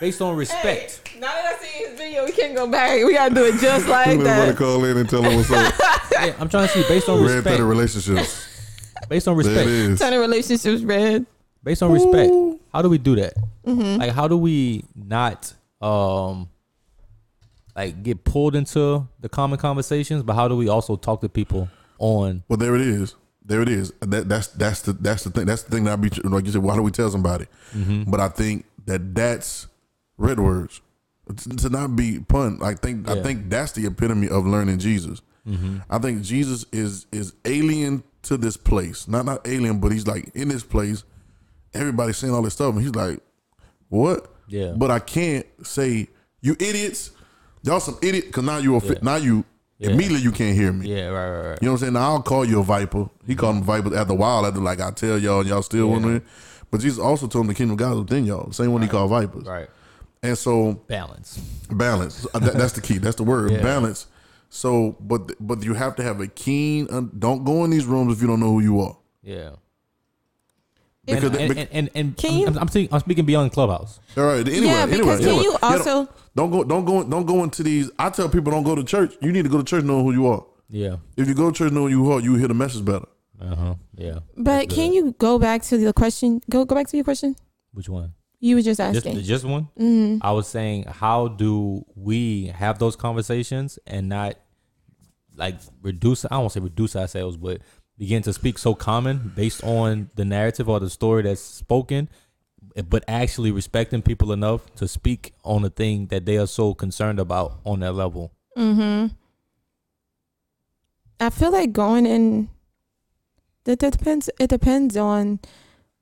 based 0.00 0.20
on 0.22 0.36
respect. 0.36 1.02
now 1.18 1.26
that 1.28 1.56
I 1.58 1.64
see 1.64 1.84
his 1.84 1.98
video, 1.98 2.24
we 2.24 2.32
can't 2.32 2.54
go 2.54 2.66
back. 2.66 3.04
We 3.04 3.14
gotta 3.14 3.34
do 3.34 3.44
it 3.44 3.60
just 3.60 3.86
We 3.86 3.90
like 3.92 4.06
let 4.06 4.14
somebody 4.16 4.50
that. 4.50 4.56
call 4.56 4.84
in 4.84 4.96
and 4.96 5.08
tell 5.08 5.22
them 5.22 5.36
what's 5.36 5.50
up. 5.50 5.74
Yeah, 6.12 6.34
I'm 6.40 6.48
trying 6.48 6.66
to 6.66 6.72
see 6.74 6.82
based 6.88 7.08
on 7.08 7.18
Red 7.18 7.24
respect. 7.26 7.44
threaded 7.46 7.64
relationships. 7.66 8.44
Based 9.08 9.28
on 9.28 9.36
There 9.36 9.46
it 9.46 9.48
respect. 9.54 9.68
is. 9.68 9.98
Turning 10.00 10.18
relationships 10.18 10.82
red. 10.82 11.24
based 11.62 11.82
on 11.82 11.92
respect 11.92 12.32
how 12.72 12.82
do 12.82 12.88
we 12.88 12.98
do 12.98 13.14
that 13.16 13.34
Mm-hmm. 13.64 14.00
like 14.00 14.10
how 14.12 14.26
do 14.26 14.36
we 14.36 14.84
not 14.96 15.52
um 15.80 16.48
like 17.76 18.02
get 18.02 18.24
pulled 18.24 18.56
into 18.56 19.06
the 19.20 19.28
common 19.28 19.58
conversations 19.58 20.22
but 20.24 20.34
how 20.34 20.48
do 20.48 20.56
we 20.56 20.68
also 20.68 20.96
talk 20.96 21.20
to 21.20 21.28
people 21.28 21.68
on 21.98 22.42
Well, 22.48 22.56
there 22.56 22.74
it 22.74 22.80
is. 22.80 23.14
There 23.48 23.62
it 23.62 23.68
is. 23.70 23.92
That, 24.00 24.28
that's 24.28 24.48
that's 24.48 24.82
the 24.82 24.92
that's 24.92 25.24
the 25.24 25.30
thing. 25.30 25.46
That's 25.46 25.62
the 25.62 25.70
thing 25.70 25.84
that 25.84 25.94
I 25.94 25.96
be 25.96 26.10
like 26.24 26.44
you 26.44 26.52
said. 26.52 26.62
Why 26.62 26.76
do 26.76 26.82
we 26.82 26.90
tell 26.90 27.10
somebody? 27.10 27.46
Mm-hmm. 27.74 28.10
But 28.10 28.20
I 28.20 28.28
think 28.28 28.66
that 28.84 29.14
that's 29.14 29.66
red 30.18 30.38
words 30.38 30.82
to 31.58 31.70
not 31.70 31.96
be 31.96 32.20
pun. 32.20 32.58
I 32.62 32.74
think 32.74 33.08
I 33.08 33.22
think 33.22 33.48
that's 33.48 33.72
the 33.72 33.86
epitome 33.86 34.28
of 34.28 34.46
learning 34.46 34.78
Jesus. 34.78 35.22
Mm-hmm. 35.46 35.78
I 35.88 35.98
think 35.98 36.22
Jesus 36.22 36.66
is 36.72 37.06
is 37.10 37.32
alien 37.46 38.02
to 38.24 38.36
this 38.36 38.58
place. 38.58 39.08
Not 39.08 39.24
not 39.24 39.48
alien, 39.48 39.80
but 39.80 39.92
he's 39.92 40.06
like 40.06 40.30
in 40.34 40.48
this 40.48 40.62
place. 40.62 41.04
Everybody's 41.72 42.18
saying 42.18 42.34
all 42.34 42.42
this 42.42 42.52
stuff, 42.54 42.74
and 42.74 42.82
he's 42.82 42.94
like, 42.94 43.20
"What?" 43.88 44.30
Yeah. 44.48 44.74
But 44.76 44.90
I 44.90 44.98
can't 44.98 45.46
say 45.66 46.08
you 46.42 46.54
idiots. 46.60 47.12
Y'all 47.62 47.80
some 47.80 47.98
idiot 48.02 48.26
because 48.26 48.44
now 48.44 48.58
you 48.58 48.76
are 48.76 48.84
Yeah. 48.84 48.98
now 49.02 49.16
you 49.16 49.44
Yeah. 49.78 49.90
immediately 49.90 50.22
you 50.22 50.32
can't 50.32 50.56
hear 50.56 50.72
me. 50.72 50.88
yeah 50.88 51.06
right 51.06 51.30
right 51.30 51.48
right 51.50 51.58
You 51.62 51.66
know 51.66 51.72
what 51.72 51.76
I'm 51.76 51.78
saying? 51.80 51.92
Now 51.92 52.10
I'll 52.14 52.22
call 52.22 52.44
you 52.44 52.60
a 52.60 52.62
viper. 52.64 53.08
He 53.26 53.34
called 53.36 53.56
him 53.56 53.62
viper 53.62 53.96
after 53.96 54.12
a 54.12 54.16
while. 54.16 54.44
After 54.46 54.60
like 54.60 54.80
I 54.80 54.90
tell 54.90 55.18
y'all, 55.18 55.40
and 55.40 55.48
y'all 55.48 55.62
still 55.62 55.86
Yeah. 55.86 55.92
wondering. 55.92 56.22
But 56.70 56.80
Jesus 56.80 56.98
also 56.98 57.26
told 57.28 57.44
him 57.44 57.48
the 57.48 57.54
kingdom 57.54 57.72
of 57.72 57.78
God 57.78 57.92
is 57.92 57.98
within 58.00 58.24
y'all. 58.24 58.50
Same 58.52 58.72
one 58.72 58.82
he 58.82 58.88
called 58.88 59.10
vipers. 59.10 59.44
right 59.46 59.68
And 60.22 60.36
so 60.36 60.74
balance 60.88 61.38
balance. 61.70 62.26
Uh, 62.34 62.38
that- 62.40 62.54
that's 62.54 62.72
the 62.72 62.80
key. 62.80 62.98
That's 62.98 63.16
the 63.16 63.22
word. 63.24 63.52
Yeah. 63.52 63.62
Balance. 63.62 64.06
So, 64.50 64.96
but 65.00 65.32
but 65.38 65.62
you 65.62 65.74
have 65.74 65.94
to 65.96 66.02
have 66.02 66.20
a 66.20 66.26
keen. 66.26 66.88
un- 66.90 67.10
don't 67.18 67.44
go 67.44 67.64
in 67.64 67.70
these 67.70 67.84
rooms 67.86 68.14
if 68.16 68.20
you 68.22 68.26
don't 68.26 68.40
know 68.40 68.50
who 68.50 68.60
you 68.60 68.80
are. 68.80 68.96
yeah 69.22 69.50
and, 71.08 71.34
they- 71.34 71.42
and, 71.44 71.58
and, 71.58 71.68
and, 71.72 71.90
and 71.94 72.16
Can 72.16 72.38
you- 72.38 72.46
I'm, 72.46 72.58
I'm, 72.58 72.68
speaking, 72.68 72.92
I'm 72.94 73.00
speaking 73.00 73.24
beyond 73.24 73.52
clubhouse 73.52 74.00
All 74.16 74.24
right. 74.24 74.46
Anyway, 74.46 74.66
Yeah, 74.66 74.82
anyway, 74.82 74.98
because 74.98 75.20
can 75.20 75.28
anyway. 75.28 75.42
you 75.44 75.52
Yeah, 75.52 75.58
also- 75.62 76.04
don't, 76.04 76.10
don't 76.36 76.50
go 76.50 76.64
don't 76.64 76.84
go 76.84 77.04
don't 77.04 77.26
go 77.26 77.42
into 77.44 77.62
these. 77.62 77.90
I 77.98 78.10
tell 78.10 78.28
people 78.28 78.52
don't 78.52 78.62
go 78.64 78.74
to 78.74 78.84
church. 78.84 79.14
You 79.20 79.32
need 79.32 79.42
to 79.42 79.48
go 79.48 79.58
to 79.58 79.64
church 79.64 79.84
knowing 79.84 80.04
who 80.04 80.12
you 80.12 80.26
are. 80.28 80.44
yeah 80.68 80.96
If 81.16 81.26
you 81.28 81.34
go 81.34 81.50
to 81.50 81.56
church 81.56 81.72
knowing 81.72 81.92
who 81.94 82.04
you 82.04 82.12
are, 82.12 82.20
you 82.20 82.34
hear 82.36 82.48
the 82.48 82.54
message 82.54 82.84
better. 82.84 83.06
uh-huh 83.40 83.74
yeah 83.96 84.18
But 84.36 84.44
That's 84.68 84.74
can 84.74 84.88
good. 84.90 84.94
you 84.96 85.14
go 85.18 85.38
back 85.38 85.62
to 85.70 85.78
the 85.78 85.92
question? 85.92 86.40
Go 86.50 86.64
go 86.64 86.74
back 86.74 86.86
to 86.88 86.96
your 86.96 87.04
question. 87.04 87.34
which 87.72 87.88
one 87.88 88.12
You 88.40 88.56
were 88.56 88.62
just 88.62 88.78
just, 88.78 88.96
asking. 88.96 89.20
just 89.22 89.44
one 89.44 89.68
mm 89.78 90.18
I 90.22 90.30
was 90.32 90.46
saying, 90.46 90.84
how 90.84 91.28
do 91.28 91.84
we 91.96 92.46
have 92.62 92.78
those 92.78 92.94
conversations 92.96 93.78
and 93.86 94.08
not 94.08 94.34
like 95.36 95.56
reduce? 95.82 96.24
I 96.30 96.38
won't 96.38 96.52
say 96.52 96.60
reduce 96.60 96.94
ourselves, 96.96 97.36
but 97.36 97.60
begin 97.98 98.22
to 98.22 98.32
speak 98.32 98.58
so 98.58 98.74
common 98.74 99.32
based 99.34 99.62
on 99.64 100.10
the 100.14 100.24
narrative 100.24 100.68
or 100.68 100.80
the 100.80 100.88
story 100.88 101.22
that's 101.22 101.40
spoken, 101.40 102.08
but 102.88 103.04
actually 103.08 103.50
respecting 103.50 104.02
people 104.02 104.32
enough 104.32 104.72
to 104.76 104.86
speak 104.86 105.34
on 105.44 105.62
the 105.62 105.70
thing 105.70 106.06
that 106.06 106.24
they 106.24 106.38
are 106.38 106.46
so 106.46 106.74
concerned 106.74 107.18
about 107.18 107.58
on 107.66 107.80
that 107.80 107.92
level. 107.92 108.32
Hmm. 108.56 109.06
I 111.20 111.30
feel 111.30 111.50
like 111.50 111.72
going 111.72 112.06
in. 112.06 112.48
That 113.64 113.80
depends. 113.80 114.30
It 114.38 114.48
depends 114.48 114.96
on 114.96 115.40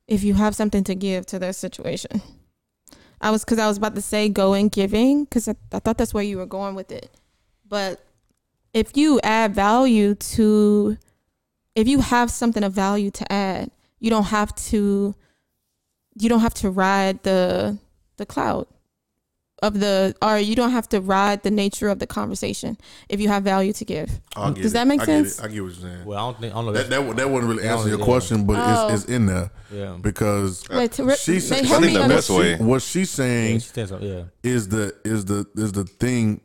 if 0.07 0.23
you 0.23 0.35
have 0.35 0.55
something 0.55 0.83
to 0.85 0.95
give 0.95 1.25
to 1.25 1.39
their 1.39 1.51
situation. 1.51 2.21
I 3.19 3.31
was 3.31 3.43
because 3.43 3.59
I 3.59 3.67
was 3.67 3.77
about 3.77 3.95
to 3.95 4.01
say 4.01 4.29
go 4.29 4.53
in 4.53 4.69
giving 4.69 5.25
because 5.25 5.47
I, 5.47 5.55
I 5.73 5.79
thought 5.79 5.97
that's 5.97 6.13
where 6.13 6.23
you 6.23 6.37
were 6.37 6.45
going 6.45 6.75
with 6.75 6.91
it, 6.91 7.09
but 7.67 8.05
if 8.73 8.95
you 8.95 9.19
add 9.23 9.55
value 9.55 10.13
to, 10.13 10.97
if 11.77 11.87
you 11.87 11.99
have 12.01 12.29
something 12.31 12.63
of 12.63 12.73
value 12.73 13.11
to 13.11 13.31
add, 13.31 13.69
you 13.99 14.09
don't 14.09 14.25
have 14.37 14.53
to. 14.71 15.15
You 16.19 16.29
don't 16.29 16.39
have 16.41 16.55
to 16.55 16.69
ride 16.71 17.21
the 17.23 17.77
the 18.17 18.25
clout 18.25 18.67
of 19.61 19.79
the 19.79 20.15
or 20.21 20.37
you 20.39 20.55
don't 20.55 20.71
have 20.71 20.87
to 20.89 20.99
ride 21.01 21.43
the 21.43 21.51
nature 21.51 21.89
of 21.89 21.99
the 21.99 22.07
conversation 22.07 22.77
if 23.09 23.19
you 23.21 23.27
have 23.29 23.43
value 23.43 23.73
to 23.73 23.85
give. 23.85 24.09
I'll 24.35 24.51
Does 24.53 24.73
that 24.73 24.87
make 24.87 25.01
I 25.01 25.05
sense? 25.05 25.35
Get. 25.39 25.45
I 25.45 25.47
get 25.53 25.61
what 25.63 25.67
you're 25.73 25.81
saying. 25.91 26.05
Well, 26.05 26.17
I 26.17 26.21
don't 26.31 26.39
think 26.41 26.53
I 26.53 26.55
don't 26.57 26.65
know. 26.67 26.71
That, 26.73 26.89
That's, 26.89 27.05
that 27.07 27.15
that 27.17 27.29
wouldn't 27.29 27.49
really 27.51 27.63
Yeah, 27.63 27.75
answer 27.75 27.89
your 27.89 27.99
yeah. 27.99 28.05
question, 28.05 28.45
but 28.47 28.55
Oh. 28.59 28.87
it's, 28.87 29.03
it's 29.03 29.11
in 29.11 29.27
there 29.27 29.51
yeah. 29.71 29.97
because 30.01 30.67
Wait, 30.69 30.91
to, 30.93 31.15
she 31.15 31.39
said, 31.39 31.63
like, 31.65 31.71
I 31.71 31.81
think 31.81 31.93
the 31.93 32.03
under- 32.03 32.15
best 32.15 32.29
way- 32.31 32.55
what 32.57 32.81
she's 32.81 33.11
Yeah, 33.17 33.23
saying 33.25 33.59
she 33.59 33.69
said 33.69 33.89
something, 33.89 34.07
yeah. 34.09 34.23
is 34.43 34.69
the 34.69 34.95
is 35.05 35.25
the 35.25 35.45
is 35.55 35.71
the 35.71 35.83
thing 35.85 36.41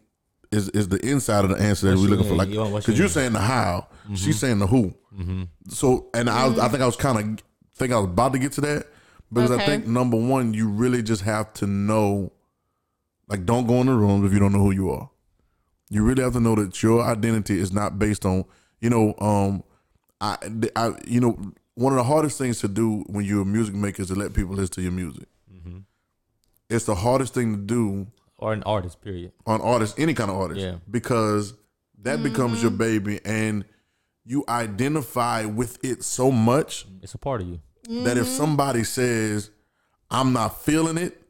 is 0.51 0.69
is 0.71 0.89
the 0.89 0.99
inside 1.07 1.45
of 1.47 1.51
the 1.51 1.57
answer 1.63 1.87
that 1.87 1.93
What 1.97 2.01
we're 2.03 2.07
she 2.09 2.11
looking 2.15 2.29
for. 2.29 2.35
Like 2.37 2.49
You 2.51 2.65
because 2.65 2.85
she 2.85 2.93
you're 3.01 3.09
saying 3.09 3.33
the 3.33 3.41
how, 3.41 3.89
she's 4.15 4.39
saying 4.39 4.59
the 4.59 4.67
who. 4.67 4.95
Mm-hmm. 5.17 5.43
So 5.69 6.09
and 6.15 6.29
I 6.31 6.47
was, 6.49 6.59
I 6.59 6.69
think 6.69 6.83
I 6.83 6.87
was 6.87 6.97
kind 6.97 7.19
of 7.39 7.45
think 7.77 7.93
I 7.93 7.97
was 7.97 8.07
about 8.07 8.33
to 8.35 8.39
get 8.39 8.53
to 8.53 8.61
that, 8.63 8.87
Because 9.33 9.51
I 9.51 9.65
think 9.65 9.87
number 9.87 10.17
one, 10.17 10.55
you 10.55 10.69
really 10.69 11.03
just 11.03 11.23
have 11.23 11.53
to 11.55 11.67
know, 11.67 12.33
like, 13.29 13.45
don't 13.47 13.67
go 13.67 13.81
in 13.81 13.87
the 13.87 13.95
rooms 13.95 14.27
if 14.27 14.33
you 14.33 14.39
don't 14.39 14.53
know 14.53 14.59
who 14.61 14.73
you 14.73 14.91
are. 14.91 15.09
You 15.91 16.05
really 16.05 16.23
have 16.23 16.33
to 16.35 16.41
know 16.41 16.55
that 16.55 16.83
your 16.83 17.03
identity 17.03 17.59
is 17.59 17.73
not 17.73 17.99
based 17.99 18.25
on, 18.27 18.45
you 18.81 18.91
know, 18.91 19.15
um, 19.19 19.63
I, 20.21 20.37
I, 20.77 20.93
you 21.07 21.21
know, 21.21 21.39
one 21.75 21.93
of 21.93 21.97
the 21.97 22.05
hardest 22.05 22.39
things 22.39 22.61
to 22.61 22.69
do 22.69 23.05
when 23.09 23.25
you're 23.25 23.43
a 23.43 23.47
music 23.47 23.75
maker 23.75 24.03
is 24.03 24.09
to 24.09 24.15
let 24.15 24.35
people 24.35 24.55
listen 24.55 24.75
to 24.75 24.83
your 24.83 24.93
music. 24.93 25.27
It's 26.71 26.87
the 26.87 26.95
hardest 26.95 27.35
thing 27.35 27.53
to 27.55 27.61
do 27.61 28.07
Or 28.39 28.53
an 28.55 28.63
artist, 28.65 29.01
period. 29.03 29.33
on 29.47 29.61
artists, 29.61 29.99
any 29.99 30.15
kind 30.15 30.31
of 30.31 30.37
artist, 30.39 30.61
Yeah. 30.61 30.77
because 30.91 31.53
that 32.03 32.23
becomes 32.23 32.63
your 32.63 32.71
baby, 32.71 33.21
and 33.25 33.65
you 34.25 34.45
identify 34.49 35.45
with 35.45 35.83
it 35.85 36.03
so 36.05 36.31
much 36.31 36.87
It's 37.03 37.15
a 37.15 37.19
part 37.19 37.41
of 37.41 37.49
you. 37.49 37.61
that 38.05 38.17
if 38.17 38.27
somebody 38.27 38.85
says 38.85 39.51
I'm 40.11 40.33
not 40.33 40.63
feeling 40.63 40.99
it, 40.99 41.21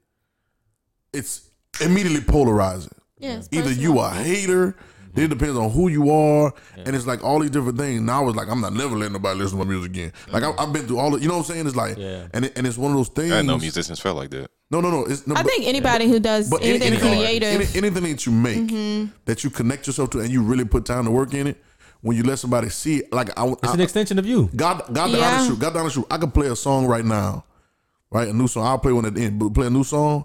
it's 1.12 1.50
immediately 1.80 2.20
polarizing. 2.20 2.92
Yeah, 3.18 3.36
it's 3.36 3.48
Either 3.52 3.68
personal. 3.68 3.82
you 3.94 4.00
a 4.00 4.10
hater, 4.10 4.76
then 5.14 5.26
it 5.26 5.28
depends 5.28 5.56
on 5.56 5.70
who 5.70 5.88
you 5.88 6.10
are, 6.10 6.52
and 6.76 6.96
it's 6.96 7.06
like 7.06 7.22
all 7.22 7.38
these 7.40 7.50
different 7.50 7.78
things. 7.78 8.00
Now 8.00 8.26
it's 8.28 8.36
like 8.36 8.48
I'm 8.48 8.60
not 8.60 8.72
never 8.72 8.96
letting 8.96 9.12
nobody 9.12 9.38
listen 9.38 9.58
to 9.58 9.64
my 9.64 9.70
music 9.70 9.90
again. 9.92 10.12
Like 10.32 10.42
I, 10.42 10.52
I've 10.58 10.72
been 10.72 10.86
through 10.86 10.98
all, 10.98 11.14
of, 11.14 11.22
you 11.22 11.28
know 11.28 11.34
what 11.38 11.48
I'm 11.48 11.54
saying? 11.54 11.66
It's 11.66 11.76
like, 11.76 11.96
Yeah. 11.98 12.26
and 12.34 12.46
it, 12.46 12.56
and 12.56 12.66
it's 12.66 12.78
one 12.78 12.90
of 12.92 12.96
those 12.96 13.08
things. 13.10 13.30
I 13.32 13.42
know 13.42 13.58
musicians 13.58 14.00
felt 14.00 14.16
like 14.16 14.30
that. 14.30 14.50
No, 14.70 14.80
no, 14.80 14.90
no. 14.90 15.04
It's, 15.04 15.26
no 15.26 15.34
I 15.34 15.42
but- 15.42 15.50
think 15.52 15.66
anybody 15.66 16.08
who 16.08 16.18
does 16.18 16.48
but 16.50 16.62
anything 16.62 16.88
anything, 16.94 17.12
creative, 17.12 17.48
Mm-hmm. 17.60 17.78
any- 17.78 17.86
anything 17.86 18.02
that 18.10 18.26
you 18.26 18.32
make 18.32 19.24
that 19.26 19.44
you 19.44 19.50
connect 19.50 19.86
yourself 19.86 20.10
to 20.10 20.20
and 20.20 20.30
you 20.30 20.42
really 20.42 20.64
put 20.64 20.86
time 20.86 21.04
to 21.04 21.10
work 21.10 21.34
in 21.34 21.46
it, 21.46 21.62
when 22.02 22.16
you 22.16 22.22
let 22.24 22.38
somebody 22.38 22.68
see 22.68 22.98
it, 22.98 23.12
like 23.12 23.30
I, 23.38 23.46
It's 23.48 23.68
I- 23.68 23.74
an 23.74 23.80
extension 23.80 24.18
of 24.18 24.26
you. 24.26 24.50
God, 24.54 24.82
God, 24.92 25.08
the 25.12 25.18
Yeah. 25.18 25.28
honest 25.30 25.46
truth, 25.46 25.58
God, 25.60 25.72
the 25.72 25.78
honest 25.80 25.94
truth. 25.94 26.06
I 26.10 26.18
can 26.18 26.30
play 26.30 26.48
a 26.48 26.56
song 26.56 26.86
right 26.86 27.04
now, 27.04 27.44
right? 28.10 28.28
A 28.28 28.32
new 28.32 28.46
song. 28.48 28.66
I'll 28.66 28.78
play 28.78 28.92
one 28.92 29.04
at 29.06 29.14
the 29.14 29.22
end, 29.24 29.38
but 29.38 29.54
play 29.54 29.66
a 29.68 29.70
new 29.70 29.84
song, 29.84 30.24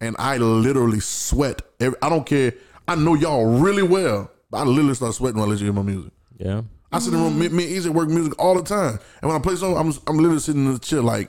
and 0.00 0.16
I 0.18 0.38
literally 0.38 1.00
sweat. 1.00 1.62
Every, 1.80 1.96
I 2.02 2.08
don't 2.08 2.24
care. 2.26 2.54
I 2.86 2.94
know 2.94 3.14
y'all 3.14 3.44
really 3.60 3.82
well, 3.82 4.30
but 4.50 4.58
I 4.58 4.64
literally 4.64 4.94
start 4.94 5.14
sweating 5.14 5.38
when 5.40 5.48
I 5.48 5.52
listen 5.52 5.66
to 5.66 5.72
hear 5.72 5.82
my 5.84 5.88
music. 5.90 6.12
Yeah. 6.38 6.62
I 6.90 6.98
sit 7.00 7.12
in 7.12 7.18
the 7.18 7.24
room, 7.26 7.38
me, 7.38 7.48
me 7.50 7.64
and 7.64 7.72
Easy 7.72 7.90
work 7.90 8.08
music 8.08 8.32
all 8.38 8.54
the 8.54 8.62
time, 8.62 8.98
and 9.20 9.30
when 9.30 9.36
I 9.38 9.42
play 9.42 9.56
song, 9.56 9.76
I'm 9.76 9.92
I'm 10.06 10.16
literally 10.16 10.40
sitting 10.40 10.64
in 10.64 10.72
the 10.72 10.78
chair 10.78 11.02
like, 11.02 11.28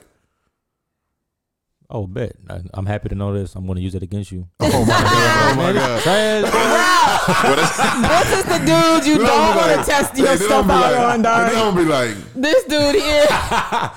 Oh, 1.92 2.06
bet. 2.06 2.36
I, 2.48 2.60
I'm 2.74 2.86
happy 2.86 3.08
to 3.08 3.14
know 3.16 3.32
this. 3.34 3.56
I'm 3.56 3.66
going 3.66 3.74
to 3.76 3.82
use 3.82 3.96
it 3.96 4.02
against 4.02 4.30
you. 4.30 4.46
oh 4.60 4.84
my 4.84 4.86
god, 4.86 5.02
oh 5.52 5.56
my 5.56 5.72
god. 5.72 6.02
Trash. 6.02 6.44
This 8.30 8.38
is 8.38 8.44
the 8.44 8.58
dude 8.58 9.06
you 9.06 9.18
They 9.18 9.24
don't 9.24 9.52
be 9.52 9.58
want 9.58 9.76
like- 9.76 9.84
to 9.86 9.90
test 9.90 10.14
they 10.14 10.20
your 10.20 10.36
don't 10.36 10.46
stuff 10.46 10.70
out 10.70 10.92
like- 10.92 10.98
on, 10.98 11.22
They 11.22 11.28
dog. 11.28 11.52
don't 11.52 11.76
be 11.76 11.84
like, 11.84 12.14
This 12.34 12.64
dude 12.64 12.94
here. 12.94 13.26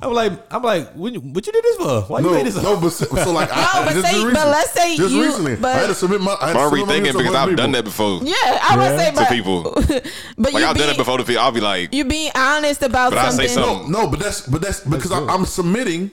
I'm 0.00 0.12
like, 0.12 0.32
I'm 0.54 0.62
like, 0.62 0.92
what 0.92 1.12
you, 1.12 1.18
what 1.20 1.44
you 1.44 1.52
did 1.52 1.64
this 1.64 1.76
for? 1.76 2.02
Why 2.02 2.20
you 2.20 2.30
made 2.30 2.46
this? 2.46 2.62
no, 2.62 2.78
but 2.78 2.90
so, 2.90 3.04
so 3.06 3.32
like, 3.32 3.48
I, 3.52 3.80
No, 3.80 3.84
but 4.00 4.04
say- 4.08 4.22
but 4.22 4.34
let's 4.48 4.70
say 4.72 4.96
just 4.96 5.12
you- 5.14 5.24
recently, 5.24 5.56
but- 5.56 5.74
I 5.74 5.78
had 5.80 5.86
to 5.88 5.94
submit 5.94 6.20
my. 6.20 6.36
I 6.40 6.48
had 6.48 6.56
I'm 6.56 6.68
submit 6.68 6.86
my 6.86 6.92
rethinking 6.94 7.16
because 7.18 7.34
I've 7.34 7.48
people. 7.48 7.56
done 7.64 7.72
that 7.72 7.84
before 7.84 8.20
Yeah, 8.22 8.34
I 8.44 8.76
would 8.76 9.00
Yeah. 9.00 9.12
say, 9.14 9.24
to 9.24 9.30
people. 9.34 9.62
but 9.72 10.52
Like 10.52 10.62
you 10.62 10.68
I've 10.68 10.76
done 10.76 10.76
being, 10.76 10.90
it 10.90 10.96
before 10.98 11.18
to 11.18 11.24
people. 11.24 11.42
I'll 11.42 11.50
be 11.50 11.60
like, 11.60 11.92
you 11.94 12.04
being 12.04 12.30
honest 12.36 12.82
about 12.82 13.10
But 13.10 13.18
I 13.18 13.30
say 13.30 13.46
something. 13.48 13.74
something. 13.74 13.90
No, 13.92 14.02
no, 14.04 14.10
but 14.10 14.20
that's 14.20 14.46
but 14.46 14.60
that's 14.60 14.80
because 14.80 15.10
I. 15.10 15.24
I'm 15.26 15.44
submitting, 15.46 16.12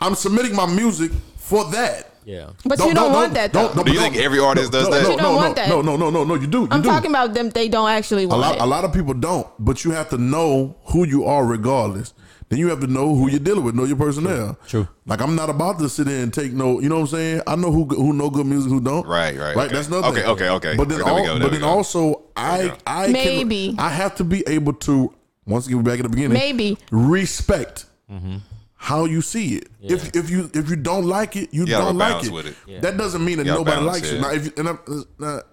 I'm 0.00 0.14
submitting 0.14 0.54
my 0.54 0.66
music 0.66 1.12
for 1.36 1.64
that. 1.72 2.10
Yeah. 2.24 2.50
But 2.64 2.80
you 2.80 2.92
don't, 2.92 3.12
want 3.12 3.34
that 3.34 3.52
though. 3.52 3.72
Do 3.72 3.92
you 3.92 4.00
think 4.00 4.16
every 4.16 4.40
artist 4.40 4.72
does 4.72 4.88
no, 4.88 4.94
that? 4.94 5.02
No, 5.04 5.10
You 5.10 5.16
don't 5.16 5.32
no, 5.32 5.36
want 5.36 5.56
no, 5.56 5.62
that. 5.62 5.68
no, 5.68 5.80
no, 5.80 5.96
no, 5.96 6.10
no, 6.10 6.24
no. 6.24 6.34
You 6.34 6.48
do. 6.48 6.62
You 6.62 6.68
I'm 6.72 6.82
do. 6.82 6.88
talking 6.88 7.10
about 7.10 7.34
them. 7.34 7.50
They 7.50 7.68
don't 7.68 7.88
actually 7.88 8.24
a 8.24 8.28
want 8.28 8.40
lot. 8.40 8.56
it. 8.56 8.60
A 8.60 8.66
lot 8.66 8.84
of 8.84 8.92
people 8.92 9.14
don't, 9.14 9.46
but 9.60 9.84
you 9.84 9.92
have 9.92 10.08
to 10.10 10.18
know 10.18 10.76
who 10.86 11.06
you 11.06 11.24
are 11.24 11.46
regardless. 11.46 12.14
Then 12.48 12.58
you 12.60 12.68
have 12.68 12.80
to 12.80 12.86
know 12.86 13.14
who 13.14 13.28
you're 13.28 13.40
dealing 13.40 13.64
with, 13.64 13.74
know 13.74 13.84
your 13.84 13.96
personnel. 13.96 14.56
True. 14.66 14.86
Like 15.04 15.20
I'm 15.20 15.34
not 15.34 15.50
about 15.50 15.78
to 15.80 15.88
sit 15.88 16.06
there 16.06 16.22
and 16.22 16.32
take 16.34 16.52
no. 16.52 16.80
You 16.80 16.88
know 16.88 16.96
what 16.96 17.00
I'm 17.02 17.06
saying? 17.08 17.42
I 17.46 17.54
know 17.56 17.70
who 17.70 17.84
who 17.86 18.12
know 18.12 18.28
good 18.30 18.46
music, 18.46 18.70
who 18.70 18.80
don't. 18.80 19.06
Right, 19.06 19.36
right, 19.36 19.54
right. 19.54 19.66
okay. 19.66 19.74
That's 19.74 19.88
nothing. 19.88 20.12
Okay, 20.12 20.24
okay, 20.26 20.48
okay. 20.50 20.76
But 20.76 20.88
then, 20.88 21.02
Okay, 21.02 21.10
there 21.10 21.14
we 21.14 21.26
go, 21.26 21.34
there 21.34 21.42
but 21.42 21.50
we 21.52 21.58
then 21.58 21.60
go. 21.60 21.68
also, 21.68 22.22
I, 22.36 22.68
go. 22.68 22.76
I 22.86 23.08
Maybe. 23.08 23.68
can, 23.70 23.80
I 23.80 23.88
have 23.90 24.16
to 24.16 24.24
be 24.24 24.44
able 24.48 24.74
to 24.74 25.12
once 25.46 25.66
again 25.66 25.82
back 25.82 25.98
at 25.98 26.02
the 26.02 26.08
beginning. 26.08 26.34
Maybe. 26.34 26.78
respect 26.90 27.86
mm-hmm. 28.10 28.38
How 28.76 29.04
you 29.06 29.22
see 29.22 29.56
it. 29.56 29.68
If 29.82 30.14
if 30.14 30.30
you 30.30 30.50
if 30.54 30.68
you 30.70 30.76
don't 30.76 31.06
like 31.06 31.34
it, 31.36 31.52
you, 31.52 31.62
You 31.62 31.66
don't 31.66 31.96
like 31.96 32.10
balance 32.10 32.28
it. 32.28 32.32
with 32.32 32.46
it. 32.68 32.82
That 32.82 32.96
doesn't 32.96 33.24
mean 33.24 33.38
that 33.38 33.46
You 33.46 33.52
nobody 33.54 33.80
likes 33.82 34.10
it. 34.10 34.18
it. 34.18 34.20
Now, 34.20 34.30
if 34.32 34.44
you, 34.46 34.52
and 34.56 34.68
I'm, 34.68 34.78
it's 34.86 35.06
not, 35.18 35.46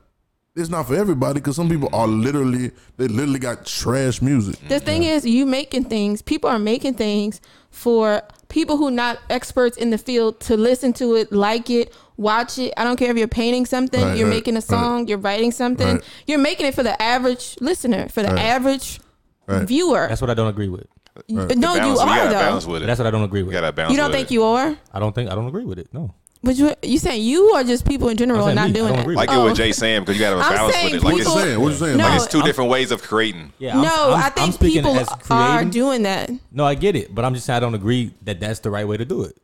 it's 0.56 0.70
not 0.70 0.88
for 0.88 0.96
everybody 0.96 1.36
because 1.40 1.56
some 1.56 1.70
people 1.70 1.90
are 1.94 2.08
literally 2.08 2.72
they 2.98 3.08
literally 3.08 3.40
got 3.40 3.66
trash 3.66 4.22
music. 4.22 4.56
The 4.68 4.80
thing 4.80 5.04
is, 5.04 5.26
you 5.26 5.46
making 5.46 5.86
things. 5.86 6.22
People 6.22 6.50
are 6.50 6.60
making 6.60 6.94
things 6.96 7.42
for 7.72 8.22
people 8.50 8.78
who 8.78 8.92
not 8.92 9.18
experts 9.30 9.78
in 9.78 9.90
the 9.90 9.98
field 9.98 10.40
to 10.42 10.56
listen 10.56 10.94
to 10.94 11.16
it, 11.16 11.32
like 11.32 11.72
it, 11.72 11.92
watch 12.18 12.60
it. 12.60 12.72
I 12.78 12.84
don't 12.84 12.98
care 12.98 13.10
if 13.10 13.18
you're 13.18 13.28
painting 13.28 13.66
something, 13.66 14.00
Right, 14.04 14.16
you're 14.18 14.28
right, 14.28 14.36
making 14.36 14.58
a 14.58 14.62
song, 14.62 15.08
you're 15.08 15.18
writing 15.18 15.52
something. 15.52 15.88
Right. 15.96 16.04
You're 16.28 16.38
making 16.38 16.68
it 16.68 16.76
for 16.76 16.84
the 16.84 17.02
average 17.02 17.56
listener, 17.62 18.10
for 18.10 18.22
the 18.22 18.30
Right. 18.30 18.40
average 18.46 19.00
Right. 19.48 19.68
viewer. 19.68 20.06
That's 20.08 20.22
what 20.22 20.30
I 20.30 20.36
don't 20.36 20.50
agree 20.50 20.70
with. 20.70 20.86
But 21.16 21.28
no, 21.58 21.74
you 21.76 21.80
balance, 21.80 22.00
we 22.00 22.10
are 22.10 22.16
gotta 22.18 22.30
though. 22.30 22.40
balance 22.40 22.66
with 22.66 22.84
it. 22.84 22.86
That's 22.88 23.00
what 23.00 23.08
I 23.08 23.12
don't 23.12 23.24
agree 23.24 23.42
We 23.44 23.48
with. 23.48 23.54
gotta 23.54 23.72
balance. 23.72 23.92
You 23.92 23.98
don't 23.98 24.08
with 24.10 24.16
think 24.18 24.32
it. 24.32 24.34
you 24.34 24.44
are? 24.44 24.76
I 24.94 25.00
don't 25.00 25.14
think 25.14 25.30
I 25.30 25.36
don't 25.36 25.48
agree 25.48 25.66
with 25.66 25.78
it. 25.80 25.88
No. 25.94 26.14
But 26.46 26.56
you 26.58 26.74
you 26.82 26.98
saying 27.00 27.22
you 27.24 27.54
or 27.56 27.64
just 27.64 27.86
people 27.88 28.10
in 28.10 28.18
general 28.18 28.44
I'm 28.44 28.52
are 28.52 28.56
not 28.56 28.68
me. 28.68 28.74
Doing 28.74 28.88
don't 28.88 28.96
that? 28.98 29.02
agree 29.04 29.16
I 29.16 29.20
with 29.22 29.30
get 29.30 29.38
Oh. 29.38 29.44
what 29.46 29.56
Jay's 29.56 29.78
saying 29.78 30.02
because 30.02 30.16
you 30.18 30.22
gotta 30.22 30.42
have 30.42 30.46
a 30.46 30.50
I'm 30.50 30.56
balance 30.72 30.84
with 30.84 30.94
it. 30.94 30.96
Like 30.96 31.04
What 31.04 31.14
it's, 31.14 31.30
people- 31.30 31.42
saying? 31.42 31.62
What 31.62 31.70
you 31.70 31.76
saying? 31.76 31.98
No, 31.98 32.04
like 32.04 32.16
it's 32.16 32.28
two 32.28 32.38
I'm- 32.40 32.46
different 32.48 32.70
ways 32.72 32.92
of 32.92 33.02
creating. 33.04 33.54
Yeah. 33.60 33.74
I'm- 33.76 33.82
no, 33.84 33.90
I'm- 34.12 34.14
I 34.20 34.26
I'm 34.26 34.32
think 34.32 34.54
speaking 34.56 34.84
people 34.84 35.00
as 35.00 35.08
are 35.30 35.64
doing 35.66 36.04
that. 36.04 36.32
No, 36.52 36.66
I 36.66 36.76
get 36.76 36.96
it, 36.96 37.14
but 37.16 37.24
I'm 37.24 37.34
just 37.34 37.46
saying 37.46 37.58
I 37.58 37.60
don't 37.62 37.76
agree 37.76 38.14
that 38.24 38.40
that's 38.42 38.60
the 38.60 38.72
right 38.72 38.88
way 38.88 38.98
to 38.98 39.06
do 39.06 39.22
it. 39.24 39.38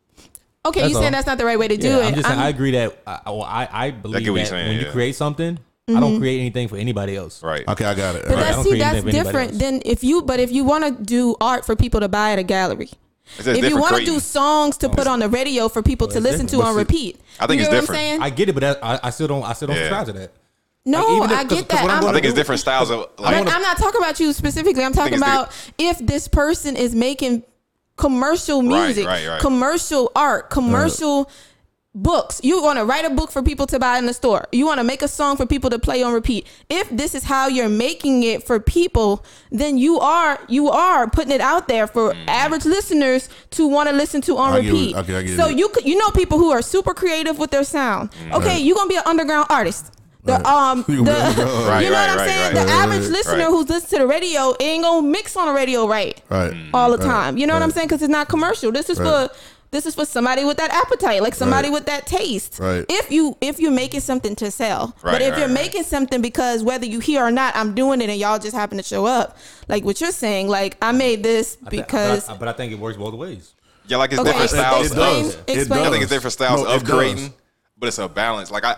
Okay, 0.66 0.80
That's 0.80 0.92
you 0.92 0.98
saying 0.98 1.12
that's 1.12 1.26
not 1.26 1.38
the 1.38 1.46
right 1.46 1.58
way 1.58 1.68
to 1.68 1.76
do 1.78 1.88
yeah, 1.88 1.98
it? 2.00 2.04
I'm 2.08 2.14
just 2.14 2.26
saying 2.26 2.38
I'm- 2.38 2.46
I 2.46 2.50
agree 2.50 2.72
that 2.72 2.98
I, 3.06 3.20
well, 3.30 3.42
I, 3.44 3.66
I 3.72 3.90
believe 3.92 4.28
what 4.28 4.34
that 4.40 4.48
saying, 4.48 4.68
when 4.68 4.84
you 4.84 4.90
create 4.92 5.14
something, 5.16 5.58
I 5.90 6.00
Mm-hmm. 6.00 6.00
don't 6.00 6.18
create 6.20 6.40
anything 6.40 6.68
for 6.68 6.76
anybody 6.76 7.16
else. 7.16 7.42
Right. 7.42 7.66
Okay, 7.68 7.84
I 7.84 7.94
got 7.94 8.14
it. 8.16 8.24
But 8.26 8.36
Right, 8.36 8.46
I 8.46 8.50
don't 8.52 8.62
see, 8.64 8.70
create 8.70 8.80
that's 8.80 8.96
anything 8.98 9.10
for 9.12 9.16
anybody 9.16 9.48
different 9.48 9.52
else. 9.52 9.60
than 9.84 9.92
if 9.92 10.04
you. 10.04 10.22
But 10.22 10.40
if 10.40 10.50
you 10.52 10.64
want 10.64 10.84
to 10.84 11.02
do 11.02 11.36
art 11.40 11.64
for 11.66 11.76
people 11.76 12.00
to 12.00 12.08
buy 12.08 12.32
at 12.32 12.38
a 12.38 12.42
gallery, 12.42 12.90
if 13.38 13.68
you 13.68 13.78
want 13.78 13.96
to 13.96 14.04
do 14.04 14.18
songs 14.20 14.76
to 14.78 14.88
put 14.88 15.06
on 15.06 15.20
the 15.20 15.28
radio 15.28 15.68
for 15.68 15.82
people 15.82 16.08
to 16.08 16.16
it's 16.18 16.24
listen 16.24 16.46
to 16.48 16.56
different. 16.56 16.68
on 16.68 16.74
But 16.84 16.90
see, 16.90 16.96
repeat, 17.12 17.20
I 17.38 17.46
think 17.46 17.58
you 17.60 17.66
it's 17.66 17.74
get 17.74 17.80
different. 17.82 18.00
I'm 18.00 18.04
saying? 18.06 18.22
I 18.22 18.30
get 18.30 18.48
it, 18.48 18.52
but 18.54 18.60
that, 18.60 18.78
I, 18.84 19.00
I 19.04 19.10
still 19.10 19.28
don't. 19.28 19.44
I 19.44 19.52
still 19.52 19.68
don't 19.68 19.76
Yeah. 19.76 19.82
subscribe 19.84 20.06
to 20.06 20.12
that. 20.14 20.32
no, 20.86 20.98
like, 20.98 21.08
even 21.16 21.22
if- 21.30 21.30
I 21.30 21.44
'cause- 21.44 21.58
get 21.58 21.68
'cause 21.68 21.78
that. 21.80 21.90
I'm 21.90 22.04
I'm, 22.04 22.10
I 22.10 22.12
think 22.14 22.24
it's 22.24 22.34
different 22.34 22.60
styles 22.60 22.90
of 22.90 23.06
but 23.16 23.20
like. 23.24 23.36
I'm 23.54 23.62
not 23.62 23.76
talking 23.78 24.00
about 24.00 24.18
you 24.18 24.32
specifically. 24.32 24.82
I'm 24.84 24.92
talking 24.92 25.18
about 25.18 25.50
if 25.78 25.98
this 25.98 26.26
person 26.28 26.74
is 26.76 26.94
making 26.94 27.44
commercial 27.96 28.62
Right, 28.62 28.86
music, 28.86 29.06
right, 29.06 29.26
right. 29.28 29.40
commercial 29.40 30.10
art, 30.16 30.48
commercial 30.50 31.30
books. 31.94 32.40
You 32.44 32.62
want 32.62 32.78
to 32.78 32.84
write 32.84 33.04
a 33.04 33.10
book 33.10 33.30
for 33.32 33.42
people 33.42 33.66
to 33.66 33.78
buy 33.78 33.98
in 33.98 34.06
the 34.06 34.14
store. 34.14 34.46
You 34.52 34.64
want 34.66 34.78
to 34.78 34.84
make 34.84 35.02
a 35.02 35.08
song 35.08 35.36
for 35.36 35.44
people 35.46 35.70
to 35.70 35.78
play 35.78 36.02
on 36.02 36.12
repeat. 36.12 36.46
If 36.68 36.88
this 36.90 37.14
is 37.14 37.24
how 37.24 37.48
you're 37.48 37.68
making 37.68 38.22
it 38.22 38.44
for 38.44 38.60
people, 38.60 39.24
then 39.50 39.76
you 39.76 39.98
are 39.98 40.38
you 40.48 40.68
are 40.70 41.08
putting 41.10 41.32
it 41.32 41.40
out 41.40 41.66
there 41.68 41.86
for 41.86 42.10
Mm-hmm. 42.14 42.28
average 42.28 42.64
listeners 42.64 43.28
to 43.50 43.66
want 43.66 43.88
to 43.88 43.94
listen 43.94 44.20
to 44.22 44.36
on 44.38 44.52
I 44.52 44.56
repeat. 44.58 44.96
Okay, 44.96 45.16
I 45.16 45.22
get 45.22 45.36
so 45.36 45.48
it. 45.48 45.58
you 45.58 45.70
you 45.84 45.96
know 45.98 46.10
people 46.10 46.38
who 46.38 46.50
are 46.50 46.62
super 46.62 46.94
creative 46.94 47.38
with 47.38 47.50
their 47.50 47.64
sound. 47.64 48.10
Mm-hmm. 48.12 48.34
Okay, 48.34 48.58
you're 48.58 48.76
gonna 48.76 48.88
be 48.88 48.96
an 48.96 49.02
underground 49.06 49.46
artist. 49.50 49.92
The 50.24 50.32
Right. 50.34 50.46
um 50.46 50.84
You 50.88 51.04
the 51.04 51.12
gonna 51.12 51.34
be 51.34 51.42
underground. 51.42 51.66
Right, 51.68 51.84
you 51.84 51.90
know 51.90 51.96
right, 51.96 52.00
what 52.02 52.10
I'm 52.10 52.16
right, 52.18 52.28
saying? 52.28 52.42
right. 52.42 52.54
The 52.54 52.72
Right, 52.72 52.82
average 52.84 53.02
right, 53.02 53.10
listener 53.10 53.36
right. 53.44 53.46
who's 53.48 53.68
listening 53.68 53.90
to 53.90 53.98
the 53.98 54.06
radio 54.06 54.54
ain't 54.60 54.84
gonna 54.84 55.06
mix 55.08 55.36
on 55.36 55.48
the 55.48 55.52
radio 55.54 55.86
right 55.88 56.22
Right. 56.28 56.54
all 56.72 56.90
the 56.92 56.98
Right. 56.98 57.06
time. 57.06 57.36
You 57.38 57.46
know 57.46 57.54
what 57.54 57.62
I'm 57.62 57.70
saying? 57.72 57.88
Because 57.88 58.02
it's 58.02 58.10
not 58.10 58.28
commercial. 58.28 58.70
This 58.70 58.88
is 58.90 58.98
Right. 59.00 59.30
for 59.30 59.34
this 59.72 59.86
is 59.86 59.94
for 59.94 60.04
somebody 60.04 60.44
with 60.44 60.56
that 60.56 60.70
appetite, 60.72 61.22
like 61.22 61.34
somebody 61.34 61.68
Right. 61.68 61.74
with 61.74 61.86
that 61.86 62.06
taste. 62.06 62.58
Right. 62.58 62.84
If 62.88 63.10
you 63.10 63.36
if 63.40 63.60
you're 63.60 63.70
making 63.70 64.00
something 64.00 64.34
to 64.36 64.50
sell, 64.50 64.96
right, 65.02 65.12
but 65.12 65.22
if 65.22 65.30
right, 65.30 65.38
you're 65.38 65.48
right. 65.48 65.54
making 65.54 65.84
something 65.84 66.20
because 66.20 66.62
whether 66.62 66.86
you 66.86 66.98
hear 67.00 67.22
or 67.22 67.30
not, 67.30 67.54
I'm 67.56 67.74
doing 67.74 68.00
it, 68.00 68.10
and 68.10 68.18
y'all 68.18 68.38
just 68.38 68.54
happen 68.56 68.78
to 68.78 68.82
show 68.84 69.06
up, 69.06 69.36
like 69.68 69.84
what 69.84 70.00
you're 70.00 70.10
saying, 70.12 70.48
like 70.48 70.76
I 70.82 70.92
made 70.92 71.22
this 71.22 71.56
I 71.66 71.70
thi- 71.70 71.76
because. 71.82 72.26
but 72.26 72.34
I, 72.34 72.38
but 72.38 72.48
I 72.48 72.52
think 72.52 72.72
it 72.72 72.78
works 72.78 72.96
both 72.98 73.14
ways. 73.14 73.54
Yeah, 73.86 73.96
like 73.96 74.12
it's 74.12 74.20
Okay, 74.20 74.30
different 74.30 74.44
explain- 74.52 74.62
styles. 74.64 74.80
It 74.80 74.86
explain- 74.86 75.22
does. 75.24 75.34
It 75.46 75.58
explain. 75.58 75.86
I 75.86 75.90
think 75.90 76.02
it's 76.02 76.12
different 76.12 76.32
styles 76.32 76.62
No, 76.62 76.68
of 76.70 76.82
it 76.82 76.86
does. 76.86 76.94
creating, 76.96 77.34
but 77.78 77.86
it's 77.88 77.98
a 77.98 78.08
balance. 78.08 78.50
Like 78.50 78.64
I, 78.64 78.76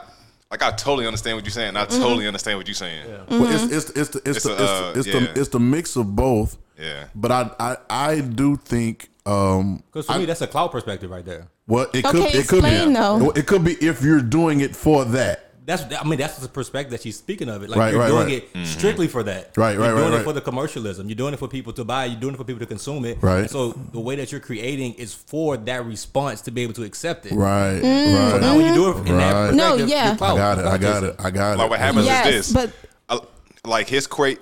like 0.51 0.63
I 0.63 0.71
totally 0.73 1.07
understand 1.07 1.37
what 1.37 1.45
you're 1.45 1.51
saying. 1.53 1.77
I 1.77 1.85
Mm-hmm. 1.87 2.03
totally 2.03 2.27
understand 2.27 2.59
what 2.59 2.67
you're 2.69 2.75
saying. 2.75 3.07
Well, 3.31 3.47
it's 3.51 3.65
it's 3.73 3.91
it's 3.91 4.09
the 4.11 4.19
it's, 4.29 4.37
It's 4.39 4.43
the, 4.45 4.51
a, 4.51 4.55
it's, 4.55 4.63
uh, 4.63 4.93
the, 4.93 4.99
it's 5.01 5.09
the 5.35 5.41
it's 5.41 5.49
the 5.49 5.61
mix 5.61 5.97
of 5.97 6.15
both. 6.15 6.57
Yeah. 6.79 7.05
But 7.15 7.33
I 7.33 7.51
I 7.59 7.77
I 7.91 8.21
do 8.21 8.57
think 8.57 9.09
um 9.27 9.83
Because 9.87 10.07
for 10.07 10.13
I- 10.13 10.19
me, 10.19 10.25
that's 10.25 10.41
a 10.43 10.47
clout 10.47 10.73
perspective 10.73 11.11
right 11.11 11.25
there. 11.25 11.49
well 11.67 11.87
it 11.95 12.05
could 12.05 12.17
Okay, 12.27 12.39
it 12.39 12.49
could 12.49 12.63
be 12.63 12.69
explain, 12.71 12.93
though. 12.93 13.31
it 13.31 13.47
could 13.47 13.65
be 13.65 13.73
if 13.75 14.03
you're 14.03 14.21
doing 14.23 14.61
it 14.61 14.75
for 14.75 15.05
that. 15.07 15.49
That's 15.65 15.85
I 15.95 16.03
mean 16.03 16.19
that's 16.19 16.39
the 16.39 16.49
perspective 16.49 16.91
that 16.91 17.03
she's 17.03 17.17
speaking 17.17 17.49
of 17.49 17.63
it. 17.63 17.71
Like 17.71 17.79
Right, 17.79 17.93
you're 17.93 18.01
right, 18.01 18.09
doing 18.09 18.27
right. 18.27 18.49
it 18.53 18.67
strictly 18.67 19.07
for 19.07 19.23
that. 19.23 19.57
Right, 19.57 19.79
right, 19.79 19.87
You're 19.95 20.09
doing 20.09 20.21
it 20.21 20.25
for 20.25 20.33
the 20.33 20.41
commercialism. 20.41 21.09
You're 21.09 21.15
doing 21.15 21.35
it 21.35 21.37
for 21.39 21.47
people 21.47 21.73
to 21.75 21.85
buy. 21.85 22.07
You're 22.07 22.19
doing 22.19 22.35
it 22.35 22.37
for 22.39 22.43
people 22.43 22.59
to 22.59 22.67
consume 22.67 23.05
it. 23.05 23.19
Right. 23.23 23.43
And 23.43 23.51
so 23.51 23.71
the 23.71 24.01
way 24.01 24.17
that 24.17 24.33
you're 24.33 24.41
creating 24.41 24.95
is 24.95 25.15
for 25.15 25.57
that 25.57 25.87
response 25.87 26.41
to 26.43 26.51
be 26.51 26.63
able 26.65 26.73
to 26.75 26.83
accept 26.83 27.27
it. 27.27 27.35
Right. 27.35 27.81
Mm. 27.81 28.33
Right. 28.33 28.41
Now 28.41 28.57
when 28.57 28.67
you 28.67 28.75
do 28.75 28.91
it 28.91 29.07
in 29.07 29.17
that 29.19 29.51
perspective, 29.51 29.57
No, 29.57 29.77
yeah. 29.87 30.05
you're 30.07 30.15
I 30.15 30.37
got 30.37 30.59
it. 30.59 30.65
I 30.67 30.79
got 30.79 31.05
it. 31.05 31.17
I 31.21 31.31
got 31.31 31.53
it. 31.53 31.59
Like 31.59 31.71
what 31.71 31.79
happens 31.79 32.07
Yes, 32.07 32.27
is 32.27 32.53
this. 32.53 32.53
but- 32.53 32.73
Uh, 33.09 33.21
like 33.65 33.89
his 33.89 34.09
crate. 34.09 34.41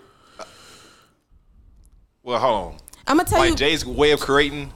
Well, 2.22 2.38
hold 2.38 2.72
on. 2.72 2.79
I'm 3.10 3.16
gonna 3.18 3.28
tell. 3.28 3.38
Like 3.40 3.50
you. 3.50 3.56
Jay's 3.56 3.84
way 3.84 4.12
of 4.12 4.20
creating 4.20 4.72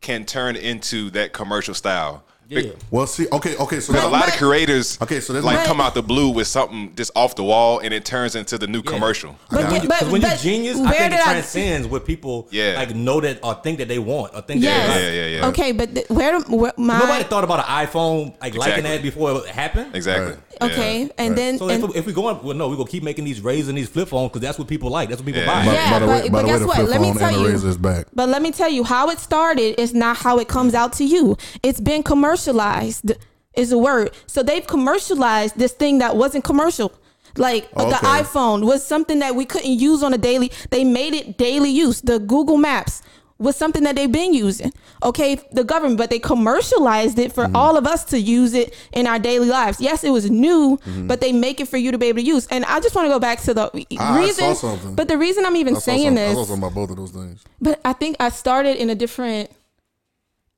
can 0.00 0.24
turn 0.24 0.56
into 0.56 1.10
that 1.10 1.32
commercial 1.32 1.74
style. 1.74 2.24
Yeah. 2.48 2.72
Well, 2.90 3.06
see, 3.06 3.26
okay, 3.32 3.56
okay, 3.56 3.80
so 3.80 3.92
Because 3.94 4.08
a 4.08 4.10
now- 4.10 4.12
lot 4.12 4.28
of 4.28 4.34
creators 4.34 4.98
Okay, 5.00 5.20
so 5.20 5.32
like 5.32 5.60
my- 5.60 5.64
come 5.64 5.80
out 5.80 5.94
the 5.94 6.02
blue 6.02 6.28
with 6.28 6.46
something 6.46 6.92
just 6.94 7.10
off 7.16 7.34
the 7.34 7.42
wall 7.44 7.78
and 7.78 7.94
it 7.94 8.04
turns 8.04 8.34
into 8.36 8.58
the 8.58 8.66
new 8.66 8.82
commercial. 8.82 9.36
But, 9.50 9.70
When 9.70 9.82
you- 9.82 9.88
but, 9.88 9.98
'cause 10.00 10.08
when 10.10 10.20
you're 10.20 10.36
genius, 10.36 10.76
I 10.78 10.90
think 10.90 10.98
did 10.98 11.12
it 11.14 11.20
I- 11.20 11.32
transcends 11.32 11.86
what 11.88 12.04
people 12.04 12.48
Yeah. 12.50 12.74
like 12.76 12.94
know 12.94 13.22
that 13.22 13.38
or 13.42 13.54
think 13.54 13.78
that 13.78 13.88
they 13.88 13.98
want 13.98 14.34
or 14.34 14.42
think 14.42 14.62
Yes. 14.62 14.86
that 14.86 15.00
Yeah, 15.02 15.10
yeah, 15.10 15.26
yeah. 15.38 15.46
Okay, 15.46 15.72
but 15.72 15.94
th- 15.94 16.08
where, 16.10 16.38
where 16.40 16.72
my 16.76 16.98
Nobody 16.98 17.24
thought 17.24 17.44
about 17.44 17.60
an 17.66 17.86
iPhone 17.86 18.34
like 18.42 18.54
liking 18.54 18.84
that 18.84 19.00
before 19.02 19.30
it 19.38 19.46
happened. 19.46 19.94
Exactly. 19.96 20.32
Right. 20.32 20.38
Okay, 20.60 21.10
and 21.18 21.36
then 21.36 21.58
So 21.58 21.68
and, 21.68 21.84
if, 21.84 21.96
if 21.96 22.06
we 22.06 22.12
go 22.12 22.26
on, 22.26 22.42
well, 22.42 22.56
no, 22.56 22.68
we 22.68 22.76
gonna 22.76 22.88
keep 22.88 23.02
making 23.02 23.24
these 23.24 23.40
razors 23.40 23.68
and 23.68 23.78
these 23.78 23.88
flip 23.88 24.08
phones 24.08 24.30
because 24.30 24.42
that's 24.42 24.58
what 24.58 24.68
people 24.68 24.90
like. 24.90 25.08
That's 25.08 25.20
what 25.20 25.26
people 25.26 25.42
Yeah. 25.42 25.46
buy. 25.46 25.66
by, 25.66 25.72
Yeah, 25.72 25.90
by 25.90 25.98
the 25.98 26.06
way, 26.06 26.20
but- 26.22 26.32
by 26.32 26.42
but 26.42 26.46
guess 26.46 26.64
what? 26.64 26.88
Let 26.88 27.00
me 27.00 27.12
tell 27.14 27.32
you. 27.32 27.74
back. 27.78 28.06
But 28.14 28.28
let 28.28 28.42
me 28.42 28.50
tell 28.50 28.68
you, 28.70 28.84
how 28.84 29.08
it 29.10 29.18
started 29.18 29.80
is 29.80 29.94
not 29.94 30.16
how 30.16 30.38
it 30.38 30.48
comes 30.48 30.74
out 30.74 30.92
to 30.94 31.04
you. 31.04 31.36
It's 31.62 31.80
been 31.80 32.02
commercialized, 32.02 33.12
is 33.54 33.72
a 33.72 33.78
word. 33.78 34.10
So 34.26 34.42
they've 34.42 34.66
commercialized 34.66 35.58
this 35.58 35.72
thing 35.72 35.98
that 35.98 36.16
wasn't 36.16 36.44
commercial. 36.44 36.92
Like 37.36 37.68
uh, 37.76 37.88
the 37.88 37.96
iPhone 37.96 38.64
was 38.66 38.84
something 38.86 39.20
that 39.20 39.34
we 39.34 39.44
couldn't 39.46 39.78
use 39.78 40.02
on 40.02 40.12
a 40.12 40.18
daily. 40.18 40.52
They 40.70 40.84
made 40.84 41.14
it 41.14 41.38
daily 41.38 41.70
use. 41.70 42.02
The 42.02 42.18
Google 42.18 42.58
Maps 42.58 43.02
was 43.42 43.56
something 43.56 43.82
that 43.84 43.96
they've 43.96 44.10
been 44.12 44.32
using. 44.32 44.72
Okay, 45.02 45.40
the 45.52 45.64
government, 45.64 45.98
but 45.98 46.10
they 46.10 46.18
commercialized 46.18 47.18
it 47.18 47.32
Mm-hmm. 47.32 47.52
for 47.52 47.58
all 47.58 47.76
of 47.76 47.86
us 47.86 48.04
to 48.06 48.18
use 48.20 48.54
it 48.54 48.74
in 48.92 49.06
our 49.06 49.18
daily 49.18 49.48
lives. 49.48 49.80
Yes, 49.80 50.04
it 50.04 50.10
was 50.10 50.30
new, 50.30 50.78
Mm-hmm. 50.86 51.06
but 51.08 51.20
they 51.20 51.32
make 51.32 51.60
it 51.60 51.68
for 51.68 51.76
you 51.76 51.90
to 51.92 51.98
be 51.98 52.06
able 52.06 52.20
to 52.20 52.24
use. 52.26 52.46
And 52.48 52.64
I 52.66 52.80
just 52.80 52.94
want 52.94 53.06
to 53.06 53.10
go 53.10 53.18
back 53.18 53.40
to 53.42 53.54
the 53.54 53.70
I 53.98 54.18
reason. 54.20 54.94
But 54.94 55.08
the 55.08 55.18
reason 55.18 55.44
I'm 55.44 55.56
even 55.56 55.76
saying 55.76 56.04
something- 56.06 56.18
I 56.24 56.28
this. 56.28 56.34
saw 56.34 56.44
something 56.44 56.62
about 56.64 56.74
both 56.74 56.90
of 56.90 56.96
those 56.96 57.10
things. 57.10 57.42
But 57.60 57.80
I 57.84 57.92
think 57.92 58.16
I 58.20 58.28
started 58.30 58.76
in 58.76 58.90
a 58.90 58.94
different. 58.94 59.50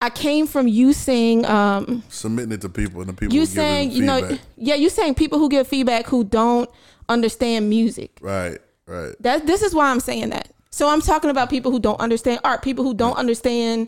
I 0.00 0.10
came 0.10 0.46
from 0.46 0.68
you 0.68 0.92
saying, 0.92 1.46
um, 1.46 2.02
Submitting 2.10 2.52
it 2.52 2.60
to 2.60 2.68
people 2.68 3.00
and 3.00 3.08
the 3.08 3.14
people 3.14 3.32
you 3.34 3.40
who 3.42 3.46
saying, 3.46 3.92
you 3.92 4.02
know, 4.04 4.36
yeah, 4.58 4.74
you 4.74 4.90
saying 4.90 5.14
people 5.14 5.38
who 5.38 5.48
give 5.48 5.66
feedback 5.66 6.06
who 6.06 6.24
don't 6.24 6.68
understand 7.08 7.70
music. 7.70 8.18
Right, 8.20 8.58
right. 8.86 9.14
That 9.20 9.46
this 9.46 9.62
is 9.62 9.74
why 9.74 9.86
I'm 9.90 10.00
saying 10.00 10.28
that. 10.30 10.48
So 10.74 10.88
I'm 10.88 11.00
talking 11.00 11.30
about 11.30 11.50
people 11.50 11.70
who 11.70 11.78
don't 11.78 12.00
understand 12.00 12.40
art, 12.42 12.60
people 12.62 12.82
who 12.82 12.94
don't 12.94 13.16
understand. 13.16 13.86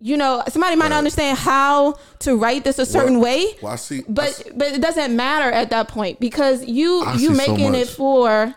You 0.00 0.16
know, 0.16 0.42
somebody 0.48 0.74
might 0.74 0.88
not 0.88 0.98
understand 0.98 1.38
how 1.38 1.94
to 2.18 2.36
write 2.36 2.64
this 2.64 2.80
a 2.80 2.84
certain 2.84 3.20
Well- 3.20 3.22
way, 3.22 3.46
Well, 3.62 3.72
I 3.72 3.76
see. 3.76 4.00
I 4.00 4.04
but 4.08 4.34
see- 4.34 4.50
but 4.52 4.72
it 4.72 4.80
doesn't 4.82 5.14
matter 5.14 5.48
at 5.52 5.70
that 5.70 5.86
point 5.86 6.18
because 6.18 6.64
you 6.64 7.04
I 7.04 7.12
you 7.12 7.28
see 7.28 7.44
so 7.44 7.52
making 7.52 7.74
it 7.76 7.88
for 7.88 8.52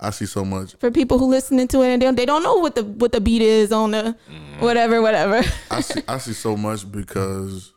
I 0.00 0.08
see 0.10 0.24
so 0.24 0.42
much. 0.42 0.74
for 0.76 0.90
people 0.90 1.18
who 1.18 1.26
listening 1.26 1.68
to 1.68 1.82
it 1.82 1.88
and 1.92 2.00
they 2.00 2.06
don't, 2.06 2.14
they 2.16 2.24
don't 2.24 2.42
know 2.42 2.56
what 2.56 2.74
the 2.74 2.84
what 2.84 3.12
the 3.12 3.20
beat 3.20 3.42
is 3.42 3.72
on 3.72 3.90
the 3.90 4.16
mm. 4.30 4.60
whatever 4.62 5.02
whatever. 5.02 5.42
I 5.70 5.82
see. 5.82 6.00
I 6.08 6.16
see 6.16 6.32
so 6.32 6.56
much 6.56 6.90
because 6.90 7.74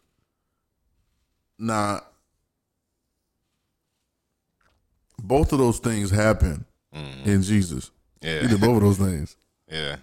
now 1.59 2.03
both 5.21 5.51
of 5.51 5.59
those 5.59 5.79
things 5.79 6.09
happen 6.09 6.63
mm. 6.95 7.25
in 7.25 7.43
Jesus. 7.43 7.91
Yeah. 8.21 8.41
He 8.41 8.47
did 8.47 8.59
both 8.61 8.77
of 8.77 8.81
those 8.81 8.97
things 8.97 9.35
Yeah. 9.71 9.95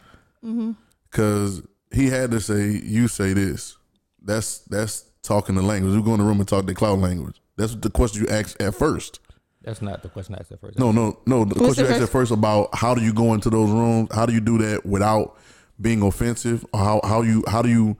Mm-hmm. 0.45 0.73
because 1.11 1.63
he 1.93 2.07
had 2.09 2.31
to 2.31 2.41
say, 2.41 2.71
"You 2.71 3.09
say 3.09 3.33
this." 3.33 3.77
That's 4.23 4.59
that's 4.59 5.05
talking 5.23 5.55
the 5.55 5.63
language. 5.63 5.95
We 5.95 6.03
go 6.03 6.13
in 6.15 6.21
the 6.21 6.27
room 6.27 6.39
and 6.41 6.49
talk 6.49 6.67
the 6.67 6.75
clout 6.75 6.99
language. 6.99 7.41
That's 7.57 7.75
the 7.75 7.91
question 7.91 8.23
you 8.25 8.29
asked 8.29 8.61
at 8.61 8.75
first. 8.75 9.21
That's 9.63 9.83
not 9.83 10.03
the 10.03 10.09
question 10.09 10.35
I 10.35 10.39
asked 10.39 10.53
at 10.53 10.61
first. 10.61 10.79
No, 10.79 10.93
no, 10.93 11.19
no. 11.27 11.45
The 11.45 11.55
What's 11.55 11.59
question 11.75 11.85
the 11.85 11.91
you 11.91 11.95
asked 11.95 12.03
at 12.03 12.09
first- 12.11 12.31
first 12.31 12.33
about 12.33 12.69
how 12.75 12.95
do 12.95 13.03
you 13.03 13.13
go 13.13 13.35
into 13.35 13.51
those 13.51 13.71
rooms? 13.71 14.09
How 14.15 14.25
do 14.27 14.33
you 14.33 14.41
do 14.41 14.59
that 14.59 14.87
without 14.87 15.37
being 15.81 16.03
offensive? 16.03 16.65
Or 16.73 16.81
how 16.81 17.01
how 17.05 17.23
you 17.23 17.43
how 17.49 17.63
do 17.63 17.69
you 17.69 17.97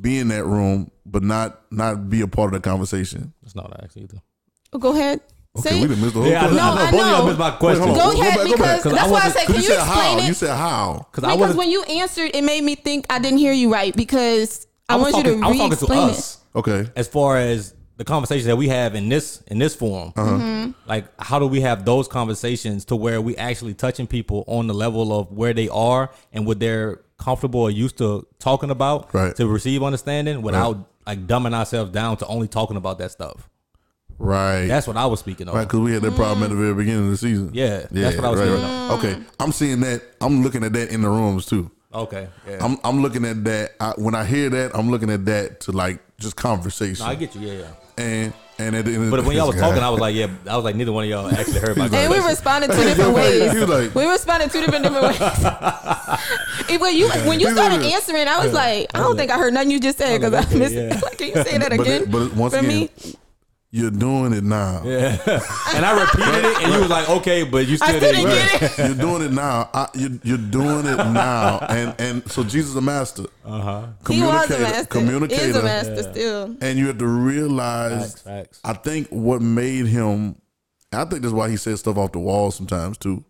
be 0.00 0.18
in 0.18 0.28
that 0.28 0.44
room 0.44 0.90
but 1.04 1.22
not 1.22 1.60
not 1.70 2.08
be 2.08 2.20
a 2.22 2.26
part 2.28 2.54
of 2.54 2.62
the 2.62 2.68
conversation? 2.68 3.32
That's 3.42 3.54
not 3.54 3.68
what 3.70 3.80
I 3.80 3.84
asked 3.84 3.96
either. 3.96 4.18
Oh, 4.72 4.78
go 4.78 4.92
ahead. 4.94 5.20
Okay, 5.58 5.68
Say 5.70 5.78
we 5.80 5.84
it. 5.84 5.88
didn't 5.88 6.04
miss 6.04 6.12
the 6.12 6.20
whole 6.20 6.28
Yeah, 6.30 6.36
I, 6.36 6.40
question. 6.48 6.56
No, 6.56 6.62
I 6.62 6.74
know. 6.74 6.80
I 6.80 6.90
Both 6.90 7.00
of 7.00 7.06
y'all 7.06 7.18
know. 7.18 7.26
missed 7.26 7.38
my 7.38 7.50
Wait, 7.50 7.58
question. 7.58 7.82
hold 7.88 7.90
on. 7.90 7.96
Go 7.98 8.12
Go 8.14 8.20
ahead 8.20 8.34
back, 8.34 8.46
go 8.46 8.50
back. 8.56 8.58
because 8.58 8.82
'Cause 8.82 8.92
I 8.92 8.96
that's 8.96 9.10
why 9.10 9.20
I 9.20 9.24
wasn't- 9.24 9.34
say, 9.34 9.46
can 9.46 9.54
you 9.56 9.60
you 9.60 9.66
said 9.66 9.78
explain 9.80 10.02
how? 10.02 10.18
it? 10.18 10.28
You 10.28 10.34
said 10.34 10.56
how? 10.56 11.06
Because 11.10 11.24
I 11.24 11.34
wasn't. 11.34 11.58
when 11.58 11.70
you 11.70 11.82
answered, 11.84 12.30
it 12.34 12.44
made 12.44 12.62
me 12.64 12.74
think 12.76 13.06
I 13.10 13.18
didn't 13.18 13.38
hear 13.38 13.52
you 13.52 13.72
right 13.72 13.94
because 13.96 14.66
I, 14.88 14.94
I 14.94 14.96
want 14.98 15.14
talking, 15.16 15.32
you 15.32 15.40
to 15.40 15.44
I 15.44 15.48
was 15.48 15.58
talking 15.58 15.86
to 15.88 15.92
us 15.94 16.38
it. 16.54 16.58
Okay. 16.58 16.90
as 16.94 17.08
far 17.08 17.36
as 17.36 17.74
the 17.96 18.04
conversations 18.04 18.46
that 18.46 18.56
we 18.56 18.68
have 18.68 18.94
in 18.94 19.08
this 19.08 19.42
in 19.48 19.58
this 19.58 19.74
forum. 19.74 20.12
Uh-huh. 20.16 20.30
Mm-hmm. 20.30 20.70
Like, 20.88 21.06
how 21.20 21.40
do 21.40 21.46
we 21.48 21.60
have 21.62 21.84
those 21.84 22.06
conversations 22.06 22.84
to 22.86 22.96
where 22.96 23.20
we 23.20 23.36
actually 23.36 23.74
touching 23.74 24.06
people 24.06 24.44
on 24.46 24.68
the 24.68 24.74
level 24.74 25.12
of 25.18 25.32
where 25.32 25.52
they 25.52 25.68
are 25.68 26.10
and 26.32 26.46
what 26.46 26.60
they're 26.60 27.00
comfortable 27.18 27.60
or 27.60 27.70
used 27.72 27.98
to 27.98 28.24
talking 28.38 28.70
about 28.70 29.12
Right. 29.12 29.34
to 29.36 29.48
receive 29.48 29.82
understanding 29.82 30.42
without 30.42 30.78
like 31.06 31.26
dumbing 31.26 31.54
ourselves 31.54 31.90
down 31.90 32.16
to 32.18 32.26
only 32.28 32.46
talking 32.46 32.76
about 32.76 32.98
that 32.98 33.10
stuff. 33.10 33.49
Right. 34.20 34.66
That's 34.66 34.86
what 34.86 34.98
I 34.98 35.06
was 35.06 35.18
speaking 35.20 35.48
of. 35.48 35.54
right, 35.54 35.64
because 35.64 35.80
we 35.80 35.92
had 35.92 36.02
that 36.02 36.14
problem 36.14 36.42
at 36.42 36.50
the 36.50 36.56
very 36.56 36.74
beginning 36.74 37.04
of 37.06 37.10
the 37.10 37.16
season. 37.16 37.50
Yeah, 37.54 37.86
that's 37.90 38.16
what 38.16 38.24
I 38.26 38.30
was 38.30 38.38
right, 38.40 38.46
thinking 38.48 38.64
right. 38.64 38.90
Okay, 38.98 39.26
I'm 39.40 39.50
seeing 39.52 39.80
that. 39.80 40.02
I'm 40.20 40.42
looking 40.42 40.62
at 40.62 40.72
that 40.74 40.90
in 40.92 41.00
the 41.00 41.08
rooms 41.08 41.46
too. 41.46 41.70
Okay. 41.92 42.28
Yeah. 42.46 42.58
I'm 42.64 42.78
I'm 42.84 43.02
looking 43.02 43.24
at 43.24 43.42
that. 43.44 43.72
I, 43.80 43.92
when 43.96 44.14
I 44.14 44.24
hear 44.24 44.48
that, 44.50 44.72
I'm 44.76 44.90
looking 44.90 45.10
at 45.10 45.24
that 45.24 45.60
to 45.62 45.72
like 45.72 46.00
just 46.18 46.36
conversation. 46.36 47.04
no, 47.06 47.10
I 47.10 47.14
get 47.14 47.34
you. 47.34 47.40
Yeah, 47.40 47.52
yeah. 47.60 48.04
and 48.04 48.32
and 48.58 48.76
at 48.76 48.84
the 48.84 48.92
end 48.94 49.04
of 49.04 49.10
But 49.10 49.24
when 49.24 49.36
y'all 49.36 49.46
was 49.46 49.56
guy- 49.56 49.62
talking, 49.62 49.82
I 49.82 49.88
was 49.88 50.00
like, 50.06 50.14
yeah, 50.14 50.28
I 50.48 50.54
was 50.54 50.64
like, 50.66 50.76
neither 50.76 50.92
one 50.92 51.04
of 51.04 51.10
y'all 51.10 51.28
actually 51.34 51.58
heard 51.60 51.76
my 51.78 51.86
And 51.86 52.10
we 52.12 52.18
responded 52.18 52.70
two 52.70 52.82
different 52.84 53.14
ways. 53.14 53.54
Like- 53.54 53.94
we 53.94 54.06
responded 54.06 54.52
two 54.52 54.60
different 54.60 54.84
different 54.84 55.18
ways. 55.18 55.20
When 56.80 56.96
you 56.96 57.08
when 57.26 57.40
you 57.40 57.50
started 57.52 57.82
answering, 57.82 58.28
I 58.28 58.44
was 58.44 58.52
like, 58.52 58.86
I 58.94 58.98
don't 58.98 59.16
think 59.16 59.30
I 59.30 59.38
heard 59.38 59.52
nothing 59.54 59.70
you 59.72 59.80
just 59.80 59.98
said 59.98 60.20
because 60.20 60.32
I 60.34 60.54
missed 60.54 60.74
yeah. 60.74 60.94
it. 60.94 61.02
Like, 61.02 61.18
can 61.18 61.28
you 61.28 61.34
say 61.42 61.58
that 61.58 61.70
but, 61.70 61.80
again? 61.80 62.02
it- 62.02 62.10
but 62.10 62.32
once 62.34 62.52
for 62.54 62.60
again, 62.60 62.68
me, 62.68 62.90
you're 63.72 63.90
doing 63.92 64.32
it 64.32 64.42
now. 64.42 64.82
Yeah. 64.84 65.16
and 65.74 65.84
I 65.86 66.00
repeated 66.00 66.44
it, 66.44 66.62
and 66.62 66.72
you 66.74 66.80
was 66.80 66.90
like, 66.90 67.08
okay, 67.08 67.44
but 67.44 67.66
you 67.68 67.76
still 67.76 67.88
I 67.88 68.00
didn't, 68.00 68.24
didn't 68.24 68.60
get 68.60 68.62
it. 68.62 68.78
You're 68.78 68.96
doing 68.96 69.22
it 69.22 69.32
now. 69.32 69.70
I, 69.72 69.88
you're, 69.94 70.18
you're 70.24 70.38
doing 70.38 70.86
it 70.86 70.96
now, 70.96 71.58
and 71.68 71.94
and 72.00 72.30
so 72.30 72.42
Jesus 72.42 72.70
is 72.70 72.76
a 72.76 72.80
master, 72.80 73.24
Uh-huh. 73.44 73.86
He 74.08 74.22
was 74.22 74.50
a 74.50 74.54
communicator, 74.56 74.62
master. 74.62 74.80
Is 74.80 74.86
communicator, 74.88 75.60
a 75.60 75.62
master 75.62 76.02
still. 76.02 76.56
and 76.60 76.78
you 76.78 76.88
have 76.88 76.98
to 76.98 77.06
realize. 77.06 78.14
Facts, 78.14 78.22
facts. 78.22 78.60
I 78.64 78.72
think 78.72 79.08
what 79.08 79.40
made 79.40 79.86
him, 79.86 80.34
I 80.92 81.04
think 81.04 81.22
that's 81.22 81.32
why 81.34 81.48
he 81.48 81.56
said 81.56 81.78
stuff 81.78 81.96
off 81.96 82.10
the 82.12 82.18
wall 82.18 82.50
sometimes 82.50 82.98
too. 82.98 83.24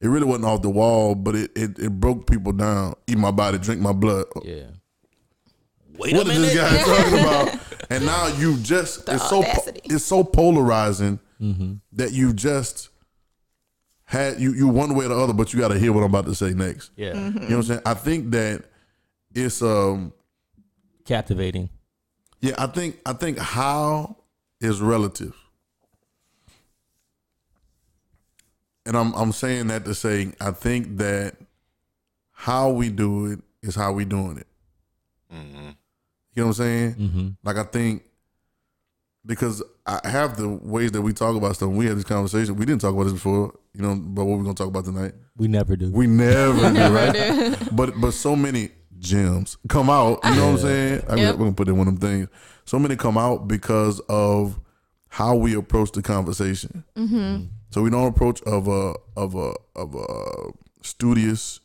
It 0.00 0.08
really 0.08 0.26
wasn't 0.26 0.44
off 0.44 0.62
the 0.62 0.70
wall, 0.70 1.14
but 1.16 1.34
it 1.34 1.50
it, 1.56 1.78
it 1.78 1.90
broke 1.98 2.30
people 2.30 2.52
down. 2.52 2.94
Eat 3.08 3.18
my 3.18 3.30
body, 3.32 3.58
drink 3.58 3.80
my 3.80 3.92
blood. 3.92 4.26
Yeah. 4.44 4.66
Wait 5.98 6.12
What 6.14 6.26
a 6.26 6.30
is 6.30 6.38
minute. 6.38 6.52
this 6.52 6.56
guy 6.56 6.82
talking 6.82 7.18
about? 7.20 7.58
And 7.90 8.04
now 8.04 8.26
you 8.38 8.56
just 8.58 9.08
it's 9.08 9.28
so 9.28 9.42
it's 9.84 10.04
so 10.04 10.24
polarizing 10.24 11.18
Mm-hmm. 11.40 11.74
that 11.92 12.12
you 12.12 12.32
just 12.32 12.88
had 14.04 14.40
you 14.40 14.54
you 14.54 14.68
one 14.68 14.94
way 14.94 15.04
or 15.04 15.08
the 15.08 15.14
other, 15.18 15.34
but 15.34 15.52
you 15.52 15.60
got 15.60 15.68
to 15.68 15.78
hear 15.78 15.92
what 15.92 16.00
I'm 16.02 16.08
about 16.08 16.24
to 16.26 16.34
say 16.34 16.54
next. 16.54 16.90
Yeah. 16.96 17.12
You 17.12 17.30
know 17.30 17.40
what 17.40 17.50
I'm 17.52 17.62
saying? 17.64 17.80
I 17.84 17.92
think 17.92 18.30
that 18.30 18.64
it's 19.34 19.60
um 19.60 20.14
Captivating. 21.04 21.68
yeah 22.40 22.54
I 22.56 22.66
think 22.68 23.00
I 23.04 23.12
think 23.12 23.38
how 23.38 24.16
is 24.62 24.80
relative, 24.80 25.34
and 28.86 28.96
I'm 28.96 29.12
I'm 29.14 29.32
saying 29.32 29.66
that 29.68 29.84
to 29.84 29.94
say 29.94 30.32
I 30.40 30.52
think 30.52 30.96
that 30.98 31.36
how 32.32 32.70
we 32.70 32.88
do 32.88 33.26
it 33.26 33.40
is 33.62 33.74
how 33.74 33.92
we 33.92 34.04
doing 34.06 34.38
it. 34.38 34.46
You 36.36 36.42
know 36.42 36.48
what 36.48 36.58
I'm 36.60 36.64
saying? 36.64 36.94
Mm-hmm. 36.94 37.28
Like 37.42 37.56
I 37.56 37.64
think 37.64 38.02
because 39.24 39.62
I 39.86 40.06
have 40.08 40.36
the 40.36 40.48
ways 40.48 40.92
that 40.92 41.02
we 41.02 41.12
talk 41.12 41.34
about 41.34 41.56
stuff. 41.56 41.70
We 41.70 41.86
had 41.86 41.96
this 41.96 42.04
conversation. 42.04 42.56
We 42.56 42.64
didn't 42.64 42.80
talk 42.80 42.94
about 42.94 43.04
this 43.04 43.12
before, 43.14 43.52
you 43.74 43.82
know, 43.82 43.96
but 43.96 44.24
what 44.24 44.38
we're 44.38 44.44
gonna 44.44 44.54
talk 44.54 44.68
about 44.68 44.84
tonight. 44.84 45.14
We 45.36 45.48
never 45.48 45.76
do. 45.76 45.90
We 45.90 46.06
never 46.06 46.68
do, 46.68 46.72
Never 46.72 46.94
right? 46.94 47.12
do. 47.12 47.56
But 47.72 48.00
but 48.00 48.12
so 48.12 48.36
many 48.36 48.70
gems 48.98 49.56
come 49.68 49.90
out. 49.90 50.20
You 50.24 50.34
know 50.36 50.46
what 50.46 50.52
I'm 50.52 50.58
saying? 50.58 51.02
I 51.08 51.14
mean, 51.14 51.24
Yep. 51.24 51.32
We're 51.34 51.38
gonna 51.46 51.52
put 51.52 51.68
in 51.68 51.76
one 51.78 51.88
of 51.88 51.98
them 51.98 52.08
things. 52.10 52.28
So 52.64 52.78
many 52.78 52.96
come 52.96 53.16
out 53.18 53.48
because 53.48 54.00
of 54.08 54.60
how 55.08 55.34
we 55.36 55.54
approach 55.54 55.92
the 55.92 56.02
conversation. 56.02 56.84
Mm-hmm. 56.96 57.44
So 57.70 57.82
we 57.82 57.90
don't 57.90 58.06
approach 58.06 58.42
of 58.42 58.68
a 58.68 58.94
of 59.16 59.34
a 59.34 59.54
of 59.74 59.94
a 59.94 60.52
studious, 60.82 61.60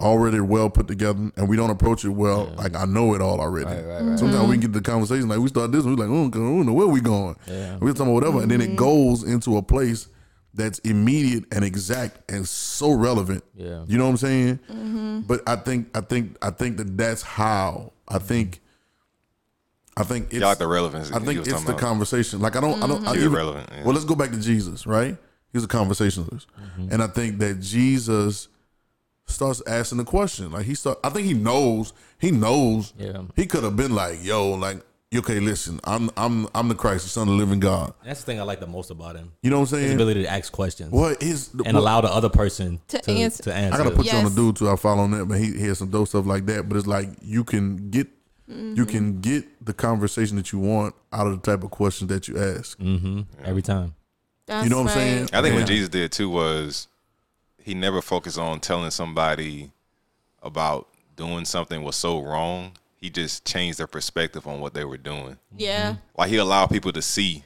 already 0.00 0.40
well 0.40 0.68
put 0.70 0.88
together, 0.88 1.30
and 1.36 1.48
we 1.48 1.56
don't 1.56 1.70
approach 1.70 2.04
it 2.04 2.08
well. 2.10 2.52
Like 2.56 2.74
I 2.76 2.84
know 2.84 3.14
it 3.14 3.20
all 3.20 3.40
already. 3.40 3.66
Right, 3.66 3.84
right, 3.84 4.02
right. 4.02 4.18
Sometimes 4.18 4.48
we 4.48 4.54
can 4.54 4.60
get 4.62 4.72
the 4.72 4.80
conversation 4.80 5.28
like 5.28 5.38
we 5.38 5.48
start 5.48 5.70
this, 5.72 5.84
we're 5.84 5.92
like, 5.94 6.08
oh, 6.08 6.26
I 6.26 6.30
don't 6.30 6.66
know 6.66 6.72
where 6.72 6.86
we 6.88 7.00
going. 7.00 7.36
Yeah. 7.46 7.76
We're 7.80 7.92
talking 7.92 8.06
about 8.12 8.14
whatever, 8.14 8.42
and 8.42 8.50
then 8.50 8.60
Mm-hmm. 8.60 8.72
it 8.72 8.76
goes 8.76 9.22
into 9.22 9.56
a 9.56 9.62
place 9.62 10.08
that's 10.56 10.78
immediate 10.80 11.44
and 11.52 11.64
exact 11.64 12.30
and 12.30 12.46
so 12.48 12.92
relevant. 12.92 13.42
Yeah. 13.56 13.84
You 13.86 13.98
know 13.98 14.04
what 14.04 14.10
I'm 14.10 14.16
saying? 14.18 14.58
Mm-hmm. 14.70 15.20
But 15.22 15.42
I 15.48 15.56
think 15.56 15.96
I 15.96 16.00
think 16.00 16.36
I 16.42 16.50
think 16.50 16.76
that 16.78 16.96
that's 16.96 17.22
how 17.22 17.92
I 18.08 18.18
think. 18.18 18.60
I 19.96 20.02
think 20.02 20.26
it's 20.26 20.40
Y'all 20.40 20.48
like 20.48 20.58
the 20.58 20.66
relevance. 20.66 21.12
I 21.12 21.20
think 21.20 21.38
it's 21.46 21.48
the 21.62 21.68
about. 21.70 21.78
conversation. 21.78 22.40
Like 22.40 22.56
I 22.56 22.60
don't 22.60 22.82
I 22.82 22.86
don't 22.88 23.06
I 23.06 23.14
even- 23.14 23.32
relevant, 23.32 23.68
yeah. 23.72 23.84
Well, 23.84 23.92
let's 23.94 24.04
go 24.04 24.16
back 24.16 24.30
to 24.32 24.40
Jesus, 24.40 24.86
right? 24.88 25.16
He's 25.52 25.62
a 25.62 25.68
conversationalist, 25.68 26.48
and 26.90 27.00
I 27.00 27.06
think 27.06 27.38
that 27.38 27.60
Jesus 27.60 28.48
starts 29.26 29.62
asking 29.66 29.98
the 29.98 30.04
question. 30.04 30.52
Like 30.52 30.66
he 30.66 30.74
start, 30.74 30.98
I 31.04 31.10
think 31.10 31.26
he 31.26 31.34
knows. 31.34 31.92
He 32.18 32.30
knows. 32.30 32.92
Yeah. 32.98 33.22
He 33.36 33.46
could 33.46 33.64
have 33.64 33.76
been 33.76 33.94
like, 33.94 34.22
"Yo, 34.24 34.52
like, 34.52 34.82
okay, 35.14 35.40
listen, 35.40 35.78
I'm, 35.84 36.10
I'm, 36.16 36.46
I'm 36.54 36.68
the 36.68 36.74
Christ, 36.74 37.04
the 37.04 37.10
Son 37.10 37.28
of 37.28 37.34
the 37.34 37.38
Living 37.38 37.60
God." 37.60 37.92
That's 38.04 38.20
the 38.20 38.26
thing 38.26 38.40
I 38.40 38.42
like 38.44 38.60
the 38.60 38.66
most 38.66 38.90
about 38.90 39.16
him. 39.16 39.32
You 39.42 39.50
know 39.50 39.60
what 39.60 39.72
I'm 39.72 39.78
His 39.78 39.86
saying? 39.88 39.94
ability 39.94 40.22
to 40.24 40.28
ask 40.30 40.52
questions 40.52 40.90
What 40.90 41.22
is 41.22 41.48
the, 41.48 41.64
and 41.64 41.74
what- 41.76 41.80
allow 41.82 42.00
the 42.00 42.08
other 42.12 42.28
person 42.28 42.80
To 42.88 42.98
to, 42.98 43.10
answer. 43.12 43.42
to 43.44 43.54
answer. 43.54 43.74
I 43.74 43.84
gotta 43.84 43.94
put 43.96 44.06
you 44.06 44.12
on 44.12 44.24
Yes. 44.24 44.34
the 44.34 44.40
dude 44.40 44.56
too. 44.56 44.68
I 44.70 44.76
follow 44.76 45.02
on 45.02 45.10
that, 45.12 45.26
but 45.26 45.38
he, 45.38 45.52
he 45.52 45.66
has 45.68 45.78
some 45.78 45.90
dope 45.90 46.08
stuff 46.08 46.26
like 46.26 46.46
that. 46.46 46.68
But 46.68 46.78
it's 46.78 46.86
like 46.86 47.08
you 47.22 47.44
can 47.44 47.90
get 47.90 48.08
Mm-hmm. 48.46 48.74
you 48.76 48.84
can 48.84 49.22
get 49.22 49.64
the 49.64 49.72
conversation 49.72 50.36
that 50.36 50.52
you 50.52 50.58
want 50.58 50.94
out 51.14 51.26
of 51.26 51.40
the 51.40 51.50
type 51.50 51.64
of 51.64 51.70
questions 51.70 52.10
that 52.10 52.28
you 52.28 52.36
ask. 52.38 52.76
hmm 52.78 53.22
Every 53.42 53.62
time. 53.62 53.94
That's 54.46 54.64
You 54.64 54.68
know 54.70 54.82
what 54.82 54.90
I'm 54.90 54.94
saying? 54.98 55.22
I 55.32 55.40
think 55.40 55.54
Yeah. 55.54 55.60
what 55.60 55.66
Jesus 55.66 55.88
did 55.88 56.12
too 56.12 56.28
was 56.28 56.86
he 57.64 57.74
never 57.74 58.02
focused 58.02 58.38
on 58.38 58.60
telling 58.60 58.90
somebody 58.90 59.70
about 60.42 60.86
doing 61.16 61.44
something 61.44 61.82
was 61.82 61.96
so 61.96 62.20
wrong. 62.22 62.72
He 62.96 63.10
just 63.10 63.44
changed 63.44 63.78
their 63.78 63.86
perspective 63.86 64.46
on 64.46 64.60
what 64.60 64.74
they 64.74 64.84
were 64.84 64.96
doing. 64.98 65.38
Yeah. 65.56 65.92
Mm-hmm. 65.92 65.98
Like 66.18 66.28
he 66.30 66.36
allowed 66.36 66.66
people 66.70 66.92
to 66.92 67.02
see, 67.02 67.44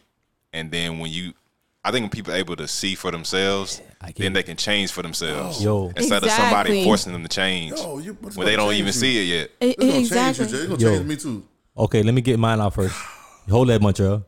and 0.52 0.70
then 0.70 0.98
when 0.98 1.10
you, 1.10 1.34
I 1.84 1.90
think 1.92 2.02
when 2.04 2.10
people 2.10 2.32
are 2.32 2.36
able 2.36 2.56
to 2.56 2.66
see 2.68 2.94
for 2.94 3.10
themselves, 3.10 3.80
I 4.00 4.12
then 4.16 4.32
they 4.32 4.42
can 4.42 4.56
change 4.56 4.90
for 4.92 5.02
themselves. 5.02 5.62
Yo. 5.62 5.92
instead 5.96 6.22
of 6.24 6.30
somebody 6.30 6.84
forcing 6.84 7.12
them 7.12 7.22
to 7.22 7.28
change 7.28 7.78
Yo, 7.78 7.98
you- 7.98 8.14
when 8.14 8.46
they 8.46 8.56
don't 8.56 8.72
even 8.74 8.86
you. 8.86 8.92
see 8.92 9.18
it 9.18 9.34
yet. 9.34 9.50
E- 9.60 9.70
It's 9.70 9.78
gonna 9.78 9.92
change 9.92 10.06
exactly. 10.40 10.44
you, 10.46 10.50
Jay. 10.50 10.58
It's 10.58 10.68
gonna 10.68 10.82
Yo. 10.92 10.96
change 10.98 11.08
me 11.08 11.16
too. 11.16 11.44
Okay, 11.76 12.02
let 12.02 12.14
me 12.14 12.20
get 12.20 12.38
mine 12.38 12.60
out 12.60 12.74
first. 12.74 12.94
Hold 13.48 13.68
that, 13.68 13.80
Montreal. 13.80 14.12
All 14.14 14.20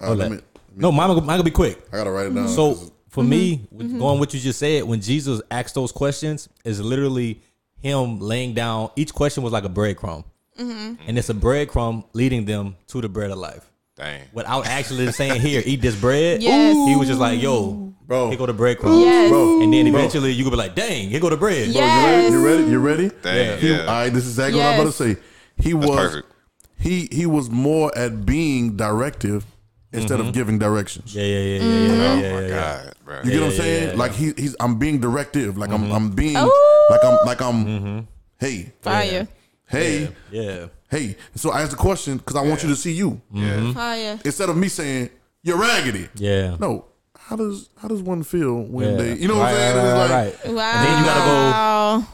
right, 0.00 0.06
Hold 0.06 0.18
let 0.18 0.30
that. 0.30 0.36
me, 0.36 0.42
No, 0.76 0.92
mine, 0.92 1.08
mine 1.16 1.26
gonna 1.26 1.42
be 1.42 1.50
quick. 1.50 1.80
I 1.92 1.96
gotta 1.98 2.10
write 2.10 2.26
it 2.26 2.34
down. 2.34 2.48
So 2.48 2.92
'cause 3.10 3.14
for 3.14 3.24
me, 3.24 3.56
mm-hmm. 3.56 3.76
with 3.76 3.88
mm-hmm. 3.88 3.98
going 3.98 4.18
what 4.18 4.34
you 4.34 4.40
just 4.40 4.58
said, 4.58 4.84
when 4.84 5.00
Jesus 5.00 5.40
asked 5.50 5.74
those 5.74 5.92
questions, 5.92 6.48
is 6.64 6.80
literally 6.80 7.40
him 7.80 8.20
laying 8.20 8.54
down. 8.54 8.90
Each 8.96 9.12
question 9.12 9.42
was 9.42 9.52
like 9.52 9.64
a 9.64 9.68
breadcrumb, 9.68 10.24
mm-hmm. 10.58 10.94
and 11.06 11.18
it's 11.18 11.30
a 11.30 11.34
breadcrumb 11.34 12.04
leading 12.12 12.44
them 12.44 12.76
to 12.88 13.00
the 13.00 13.08
bread 13.08 13.30
of 13.30 13.38
life. 13.38 13.70
Dang. 13.96 14.22
Without 14.32 14.66
actually 14.66 15.10
saying, 15.12 15.40
"Here, 15.40 15.62
eat 15.64 15.80
this 15.80 16.00
bread." 16.00 16.42
Yes. 16.48 16.76
He 16.88 16.96
was 16.96 17.08
just 17.08 17.20
like, 17.20 17.42
"Yo, 17.42 17.92
Bro. 18.06 18.28
here 18.28 18.38
go 18.38 18.46
the 18.46 18.52
breadcrumbs." 18.52 19.00
Yes. 19.00 19.28
Bro. 19.28 19.62
And 19.62 19.72
then 19.72 19.90
Bro. 19.90 19.98
eventually 19.98 20.30
you 20.32 20.44
could 20.44 20.50
be 20.50 20.56
like, 20.56 20.76
"Dang, 20.76 21.08
here 21.08 21.18
go 21.18 21.30
the 21.30 21.36
bread." 21.36 21.68
Yes. 21.68 22.30
you 22.30 22.44
ready? 22.44 22.64
You 22.64 22.78
ready? 22.78 23.10
Dang. 23.22 23.58
He- 23.58 23.70
Yeah. 23.70 23.80
All 23.80 23.86
right, 23.86 24.10
this 24.12 24.24
is 24.24 24.38
exactly 24.38 24.60
what 24.60 24.66
I'm 24.68 24.80
about 24.80 24.92
to 24.92 24.92
say. 24.92 25.20
He 25.56 25.74
was 25.74 25.90
perfect. 25.90 26.32
he 26.78 27.08
he 27.10 27.26
was 27.26 27.50
more 27.50 27.96
at 27.98 28.24
being 28.24 28.76
directive 28.76 29.44
instead 29.92 30.20
of 30.20 30.32
giving 30.32 30.58
directions. 30.58 31.14
Yeah, 31.14 31.24
yeah, 31.24 31.38
yeah, 31.38 31.44
yeah, 31.44 31.58
yeah, 31.58 31.62
oh 31.62 31.96
yeah, 31.96 32.32
my 32.32 32.40
yeah, 32.40 32.46
yeah. 32.46 32.82
God, 32.84 32.94
bro. 33.08 33.20
You 33.24 33.30
get 33.30 33.40
what 33.40 33.46
I'm 33.46 33.52
saying? 33.56 33.82
yeah, 33.84 33.90
yeah. 33.92 33.96
Like 33.98 34.12
he, 34.12 34.32
he's 34.36 34.54
I'm 34.60 34.78
being 34.78 35.00
directive. 35.00 35.56
Like 35.58 35.70
I'm 35.70 35.84
mm-hmm. 35.84 35.92
I'm 35.92 36.10
being 36.10 36.36
Ooh. 36.36 36.86
like 36.90 37.04
I'm 37.04 37.18
like 37.26 37.40
I'm 37.42 37.64
mm-hmm. 37.66 37.98
hey 38.38 38.72
Fire. 38.82 39.26
hey 39.66 40.08
Yeah. 40.30 40.66
hey. 40.90 41.16
So 41.34 41.50
I 41.50 41.62
asked 41.62 41.72
the 41.72 41.76
question 41.76 42.18
because 42.18 42.36
I 42.36 42.42
want 42.42 42.62
you 42.62 42.68
to 42.68 42.76
see 42.76 42.92
you 42.92 43.20
mm-hmm. 43.32 43.42
Yeah. 43.42 43.72
Fire. 43.72 44.18
instead 44.24 44.48
of 44.48 44.56
me 44.56 44.68
saying 44.68 45.10
you're 45.42 45.58
raggedy. 45.58 46.08
Yeah. 46.14 46.56
No, 46.60 46.84
how 47.18 47.36
does 47.36 47.70
how 47.80 47.88
does 47.88 48.02
one 48.02 48.22
feel 48.22 48.62
when 48.62 48.90
Yeah. 48.90 48.96
they 48.96 49.14
you 49.16 49.28
know 49.28 49.38
what 49.38 49.48
I'm 49.48 49.54
saying? 49.56 49.76
right, 49.76 49.84
And 49.84 49.88
it's 49.88 50.44
like- 50.44 50.44
right. 50.44 50.54
Wow. 50.54 50.72
And 50.74 50.86
then 50.86 50.98
you 50.98 51.04
gotta 51.04 52.02
go. 52.02 52.06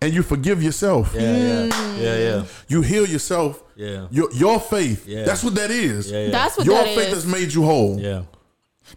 And 0.00 0.14
you 0.14 0.22
forgive 0.22 0.62
yourself. 0.62 1.10
Yeah, 1.12 1.20
yeah, 1.22 1.68
mm. 1.68 2.00
yeah, 2.00 2.16
yeah, 2.18 2.44
You 2.68 2.82
heal 2.82 3.04
yourself. 3.04 3.64
yeah, 3.74 4.06
Your 4.12 4.32
your 4.32 4.60
faith. 4.60 5.08
Yeah. 5.08 5.24
That's 5.24 5.42
what 5.42 5.56
that 5.56 5.72
is. 5.72 6.08
yeah, 6.10 6.26
yeah. 6.26 6.30
That's 6.30 6.56
what 6.56 6.66
Your 6.66 6.76
that 6.76 6.94
faith 6.94 7.08
is. 7.08 7.14
has 7.14 7.26
made 7.26 7.52
you 7.52 7.64
whole. 7.64 7.98
yeah. 7.98 8.22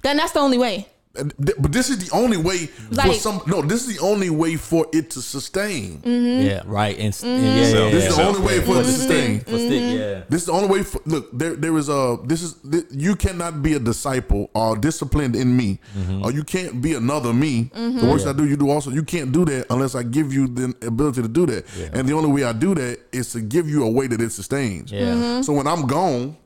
Then 0.03 0.17
that's 0.17 0.31
the 0.33 0.39
only 0.39 0.59
way. 0.59 0.87
And 1.13 1.33
th- 1.45 1.57
But 1.59 1.73
this 1.73 1.89
is 1.89 1.97
the 2.07 2.15
only 2.15 2.37
way 2.37 2.67
for 2.67 3.13
some. 3.15 3.41
No, 3.45 3.61
this 3.61 3.85
is 3.85 3.97
the 3.97 4.01
only 4.01 4.29
way 4.29 4.55
for 4.55 4.85
it 4.93 5.09
to 5.11 5.21
sustain. 5.21 5.99
Mm-hmm. 5.99 6.47
Yeah, 6.47 6.61
right. 6.65 6.95
And, 6.97 7.07
s- 7.09 7.21
and 7.23 7.43
yeah, 7.43 7.53
yeah, 7.55 7.85
yeah. 7.85 7.91
This 7.91 8.07
is 8.07 8.15
the 8.15 8.21
yeah. 8.21 8.27
only 8.29 8.41
way 8.41 8.61
for 8.61 8.71
it 8.75 8.77
to 8.77 8.83
For 8.85 8.91
sustain. 8.91 9.39
stick, 9.41 9.49
for 9.49 9.57
stick, 9.57 9.99
yeah. 9.99 10.23
This 10.29 10.41
is 10.41 10.45
the 10.45 10.53
only 10.53 10.69
way. 10.69 10.83
For, 10.83 11.01
look, 11.05 11.29
there 11.37 11.55
there 11.57 11.77
is 11.77 11.89
a. 11.89 12.17
This 12.23 12.41
is 12.43 12.53
th- 12.71 12.85
you 12.91 13.17
cannot 13.17 13.61
be 13.61 13.73
a 13.73 13.79
disciple 13.79 14.49
or 14.53 14.77
disciplined 14.77 15.35
in 15.35 15.55
me, 15.57 15.79
Mm-hmm. 15.97 16.23
or 16.23 16.31
you 16.31 16.43
can't 16.45 16.81
be 16.81 16.93
another 16.93 17.33
me. 17.33 17.69
The 17.75 18.07
works 18.09 18.25
I 18.25 18.31
do, 18.31 18.45
you 18.47 18.55
do 18.55 18.69
also. 18.69 18.89
You 18.91 19.03
can't 19.03 19.31
do 19.33 19.43
that 19.45 19.65
unless 19.69 19.95
I 19.95 20.03
give 20.03 20.31
you 20.33 20.47
the 20.47 20.73
ability 20.87 21.21
to 21.23 21.27
do 21.27 21.45
that. 21.47 21.65
And 21.93 22.07
the 22.07 22.13
only 22.13 22.31
way 22.31 22.43
I 22.45 22.53
do 22.53 22.73
that 22.75 22.99
is 23.11 23.31
to 23.33 23.41
give 23.41 23.67
you 23.69 23.83
a 23.83 23.91
way 23.91 24.07
that 24.07 24.21
it 24.21 24.31
sustains. 24.31 24.91
Yeah. 24.93 25.11
Mm-hmm. 25.13 25.41
So 25.43 25.51
when 25.53 25.67
I'm 25.67 25.87
gone, 25.87 26.37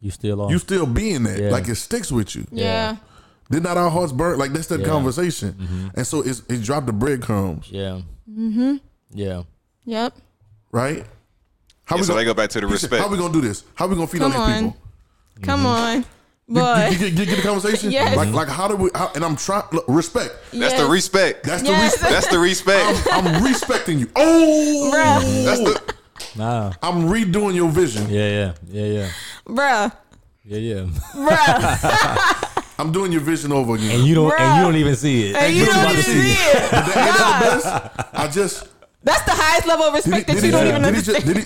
You 0.00 0.10
still 0.12 0.42
on. 0.42 0.50
you 0.50 0.58
still 0.58 0.86
be 0.86 1.10
in 1.10 1.24
that. 1.24 1.40
Yeah. 1.40 1.50
Like 1.50 1.66
it 1.68 1.74
sticks 1.76 2.12
with 2.12 2.36
you. 2.36 2.46
Yeah. 2.52 2.96
Did 3.50 3.62
not 3.62 3.76
our 3.76 3.90
hearts 3.90 4.12
burn? 4.12 4.38
Like 4.38 4.52
that's 4.52 4.66
that 4.68 4.80
Yeah. 4.80 4.86
conversation. 4.86 5.90
And 5.94 6.06
so 6.06 6.20
it's 6.22 6.42
it 6.48 6.62
dropped 6.62 6.86
the 6.86 6.92
breadcrumbs, 6.92 7.70
yeah. 7.70 8.00
Mm-hmm. 8.30 8.76
Yeah. 9.12 9.42
Yep. 9.84 10.14
right? 10.72 11.04
How 11.84 11.96
Yeah, 11.96 12.02
so 12.02 12.08
gonna- 12.08 12.20
they 12.20 12.24
go 12.24 12.34
back 12.34 12.50
to 12.50 12.60
the 12.60 12.66
Listen, 12.68 12.86
respect. 12.90 13.02
How 13.04 13.08
we 13.08 13.16
gonna 13.18 13.32
do 13.32 13.40
this? 13.40 13.62
How 13.76 13.86
we 13.86 13.94
gonna 13.94 14.06
feed 14.08 14.20
Come 14.20 14.32
on 14.32 14.48
these 14.50 14.56
on. 14.56 14.72
people? 14.72 14.82
Come 15.42 15.66
on. 15.66 16.04
You, 16.48 16.54
Boy. 16.54 16.88
you, 16.92 16.98
get, 16.98 17.16
get, 17.16 17.28
get 17.28 17.36
the 17.36 17.42
conversation? 17.42 17.90
Yes. 17.92 18.16
Like 18.16 18.32
like 18.32 18.48
how 18.48 18.66
do 18.68 18.76
we? 18.76 18.90
How, 18.94 19.10
and 19.14 19.24
I'm 19.24 19.36
trying. 19.36 19.64
Look, 19.72 19.84
respect. 19.88 20.34
That's 20.52 20.72
Yes. 20.74 20.80
the 20.80 20.86
respect. 20.88 21.44
That's 21.44 21.62
Yes. 21.62 21.70
the 21.78 21.84
respect. 21.84 22.12
That's 22.12 22.26
the 22.28 22.38
respect. 22.38 23.08
I'm, 23.12 23.26
I'm 23.26 23.44
respecting 23.44 23.98
you. 24.00 24.10
Oh, 24.16 24.90
Bruh. 24.92 25.44
That's 25.44 25.60
the 25.60 25.94
Nah. 26.38 26.72
I'm 26.82 27.08
redoing 27.08 27.54
your 27.54 27.68
vision. 27.70 28.08
Yeah, 28.08 28.28
yeah, 28.28 28.52
yeah, 28.68 28.84
yeah, 28.86 29.10
Bruh. 29.46 29.92
yeah, 30.44 30.58
yeah. 30.58 30.82
Bruh. 31.14 32.52
I'm 32.78 32.92
doing 32.92 33.10
your 33.12 33.22
vision 33.22 33.52
over 33.52 33.74
again. 33.74 33.90
And 34.00 34.06
you 34.06 34.14
don't, 34.14 34.32
and 34.38 34.56
you 34.58 34.62
don't 34.64 34.76
even 34.76 34.96
see 34.96 35.30
it. 35.30 35.36
and 35.36 35.54
you 35.54 35.64
But 35.66 35.72
don't 35.72 35.80
about 35.82 35.92
even 35.92 36.04
see 36.04 36.32
it. 36.32 36.62
Ain't 36.62 36.70
that 36.70 37.60
the 37.62 38.00
best? 38.02 38.14
I 38.14 38.28
just 38.28 38.68
That's 39.02 39.22
the 39.22 39.32
highest 39.32 39.66
level 39.66 39.86
of 39.86 39.94
did 39.94 40.04
he, 40.04 40.10
respect 40.10 40.26
did 40.28 40.36
that 40.36 40.40
he, 40.40 40.46
you 40.46 40.52
don't 40.52 40.64
did 40.64 40.68
even 40.70 40.82
he 40.82 40.88
understand. 40.88 41.24
just, 41.24 41.26
did 41.26 41.36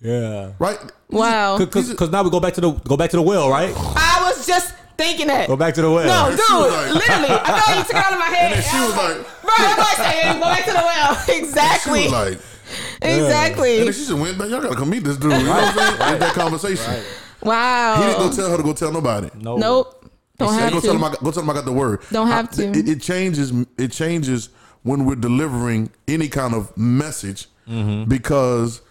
he, 0.00 0.08
Yeah. 0.10 0.52
right? 0.58 0.78
wow. 1.10 1.58
Cause, 1.58 1.68
cause, 1.68 1.94
'cause 1.94 2.10
now 2.10 2.22
we 2.22 2.30
go 2.30 2.40
back 2.40 2.54
to 2.54 2.60
the 2.60 2.70
go 2.72 2.96
back 2.96 3.10
to 3.10 3.16
the 3.16 3.22
well, 3.22 3.50
right? 3.50 3.72
I 3.76 4.22
was 4.24 4.46
just 4.46 4.74
thinking 4.96 5.26
that. 5.26 5.48
Go 5.48 5.56
back 5.56 5.74
to 5.74 5.82
the 5.82 5.90
well. 5.90 6.06
No, 6.06 6.28
And 6.30 6.36
dude, 6.36 6.72
like- 6.72 6.94
literally. 6.94 7.30
I 7.30 7.60
thought 7.60 7.76
you 7.76 7.82
took 7.84 7.90
it 7.90 7.96
out 7.96 8.12
of 8.12 8.18
my 8.18 8.26
head. 8.26 8.52
And 8.54 8.62
then 8.62 8.70
she 8.70 8.78
was 8.80 8.96
like, 8.96 9.42
Bro, 9.42 9.52
I'm 9.58 9.78
like 9.78 9.96
saying, 9.96 10.34
go 10.34 10.46
back 10.46 10.64
to 10.64 10.70
the 10.72 10.82
well. 10.84 11.14
she 11.26 11.38
Exactly. 11.38 12.02
was 12.04 12.12
like, 12.12 12.38
exactly. 13.02 13.78
and 13.78 13.86
then 13.86 13.92
she 13.92 14.00
just 14.06 14.12
went 14.12 14.38
back. 14.38 14.48
Y'all 14.48 14.62
gotta 14.62 14.76
come 14.76 14.90
meet 14.90 15.04
this 15.04 15.16
dude. 15.16 15.32
You 15.32 15.38
know 15.44 15.50
what 15.50 15.64
I'm 15.64 15.74
saying? 15.76 15.98
Right. 16.00 16.20
that 16.20 16.32
conversation. 16.34 17.02
wow. 17.42 17.96
He 17.96 18.06
didn't 18.06 18.18
go 18.18 18.32
tell 18.34 18.50
her 18.50 18.56
to 18.56 18.62
go 18.62 18.72
tell 18.72 18.92
nobody. 18.92 19.30
No. 19.40 19.56
Nope. 19.56 20.03
Don't 20.38 20.52
have 20.54 20.72
go 20.72 20.80
to. 20.80 20.86
tell 20.86 20.96
him 20.96 21.04
I 21.04 21.14
go 21.22 21.30
tell 21.30 21.42
him 21.42 21.50
I 21.50 21.54
got 21.54 21.64
the 21.64 21.72
word. 21.72 22.00
Don't 22.10 22.26
have 22.28 22.48
I- 22.52 22.56
to. 22.56 22.70
It, 22.78 22.88
it 22.88 23.00
changes. 23.02 23.52
It 23.78 23.92
changes 23.92 24.48
when 24.82 25.04
we're 25.04 25.14
delivering 25.16 25.90
any 26.08 26.28
kind 26.28 26.54
of 26.54 26.76
message 26.76 27.46
Mm-hmm. 27.68 28.10
because 28.10 28.82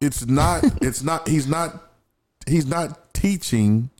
it's 0.00 0.26
not. 0.26 0.64
It's 0.82 1.02
not. 1.02 1.28
He's 1.28 1.46
not. 1.46 1.90
He's 2.46 2.66
not 2.66 3.14
teaching 3.14 3.90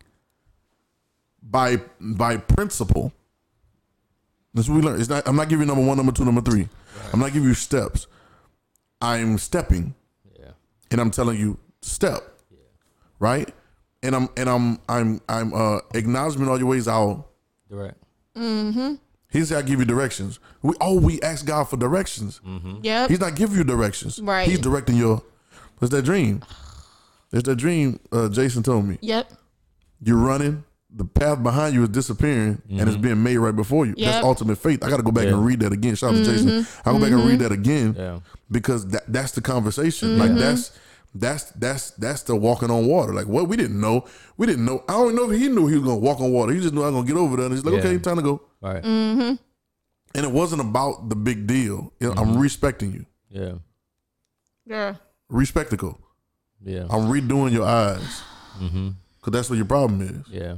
by 1.43 1.77
by 2.01 2.39
principle. 2.39 3.13
That's 4.55 4.69
what 4.69 4.77
we 4.77 4.83
learn. 4.83 5.01
It's 5.01 5.09
not. 5.09 5.27
I'm 5.29 5.37
not 5.37 5.49
giving 5.49 5.67
you 5.69 5.75
number 5.75 5.87
one, 5.87 5.97
number 5.97 6.13
two, 6.13 6.25
number 6.25 6.41
three. 6.41 6.69
I'm 7.13 7.21
not 7.21 7.33
giving 7.33 7.49
you 7.49 7.55
steps. 7.55 8.07
I'm 9.01 9.39
stepping 9.39 9.95
Yeah. 10.39 10.51
and 10.91 11.01
I'm 11.01 11.11
telling 11.11 11.39
you 11.39 11.59
step, 11.81 12.23
Yeah. 12.51 12.59
right? 13.19 13.53
And 14.03 14.17
I'm 14.17 14.29
and 14.37 14.49
I'm 14.51 14.79
I'm 14.89 15.21
I'm 15.29 15.55
uh 15.55 15.79
acknowledgement 15.95 16.51
all 16.51 16.59
your 16.59 16.69
ways 16.69 16.89
out. 16.89 17.27
Direct. 17.71 17.97
He 19.31 19.45
said 19.45 19.59
I 19.59 19.63
give 19.63 19.79
you 19.79 19.85
directions. 19.87 20.39
We 20.63 20.75
oh 20.81 20.99
we 21.01 21.21
ask 21.23 21.47
God 21.47 21.65
for 21.65 21.77
directions. 21.77 22.41
Mhm. 22.47 22.81
Yeah. 22.83 23.09
He's 23.09 23.21
not 23.21 23.35
giving 23.35 23.57
you 23.57 23.65
directions. 23.65 24.21
Right. 24.21 24.49
He's 24.49 24.59
directing 24.59 24.97
your. 24.97 25.23
What's 25.79 25.93
that 25.95 26.03
dream? 26.05 26.43
There's 27.31 27.45
that 27.45 27.57
dream. 27.57 27.99
Uh, 28.11 28.29
Jason 28.29 28.63
told 28.63 28.85
me 28.87 28.99
Yep. 29.01 29.33
you're 30.03 30.19
running. 30.19 30.65
The 30.95 31.07
path 31.07 31.43
behind 31.43 31.75
you 31.75 31.83
is 31.85 31.89
disappearing, 31.89 32.61
and 32.69 32.87
it's 32.87 32.99
being 32.99 33.23
made 33.23 33.39
right 33.39 33.57
before 33.57 33.87
you. 33.87 33.95
Yep. 33.97 34.13
That's 34.13 34.25
ultimate 34.27 34.59
faith. 34.59 34.85
I 34.85 34.91
got 34.91 34.99
to 34.99 35.03
go 35.03 35.11
back 35.11 35.25
Yeah. 35.25 35.31
and 35.33 35.47
read 35.47 35.61
that 35.61 35.73
again. 35.73 35.95
Shout 35.95 36.13
out 36.15 36.19
to 36.19 36.25
Jason. 36.25 36.67
I 36.85 36.93
go 36.93 36.99
back 37.01 37.11
and 37.13 37.25
read 37.27 37.39
that 37.39 37.51
again 37.51 37.95
Yeah. 37.99 38.19
because 38.51 38.87
that, 38.89 39.05
that's 39.11 39.33
the 39.33 39.41
conversation. 39.41 40.19
Like 40.19 40.35
that's 40.35 40.71
that's 41.15 41.51
that's 41.53 41.91
that's 41.93 42.23
the 42.23 42.35
walking 42.37 42.71
on 42.71 42.87
water. 42.87 43.13
Like 43.13 43.27
what 43.27 43.49
we 43.49 43.57
didn't 43.57 43.81
know, 43.81 44.05
we 44.37 44.47
didn't 44.47 44.65
know. 44.65 44.83
I 44.89 44.93
don't 44.93 45.15
know 45.15 45.31
if 45.31 45.39
he 45.41 45.49
knew 45.49 45.67
he 45.67 45.77
was 45.77 45.85
gonna 45.85 45.97
walk 45.99 46.21
on 46.21 46.33
water. 46.33 46.53
He 46.53 46.61
just 46.61 46.73
knew 46.75 46.83
I 46.83 46.87
was 46.87 46.95
gonna 46.95 47.07
get 47.07 47.17
over 47.17 47.37
there. 47.37 47.47
And 47.47 47.55
he's 47.55 47.65
like, 47.65 47.75
Yeah. 47.75 47.81
okay, 47.91 47.99
time 47.99 48.17
to 48.17 48.23
go. 48.23 48.43
Right. 48.61 48.83
Mm. 48.83 49.39
And 50.15 50.27
it 50.27 50.31
wasn't 50.33 50.61
about 50.63 51.09
the 51.09 51.17
big 51.17 51.47
deal. 51.47 51.93
You 52.01 52.09
know, 52.09 52.15
I'm 52.21 52.39
respecting 52.39 52.93
you, 52.93 53.07
Yeah. 53.31 53.53
Yeah. 54.67 54.95
respectical. 55.29 55.99
Yeah. 56.63 56.85
I'm 56.91 57.11
redoing 57.11 57.53
your 57.53 57.67
eyes 57.67 58.23
Mm-hmm. 58.61 58.91
because 59.19 59.33
that's 59.33 59.49
what 59.51 59.57
your 59.57 59.65
problem 59.67 60.03
is. 60.03 60.29
Yeah. 60.33 60.57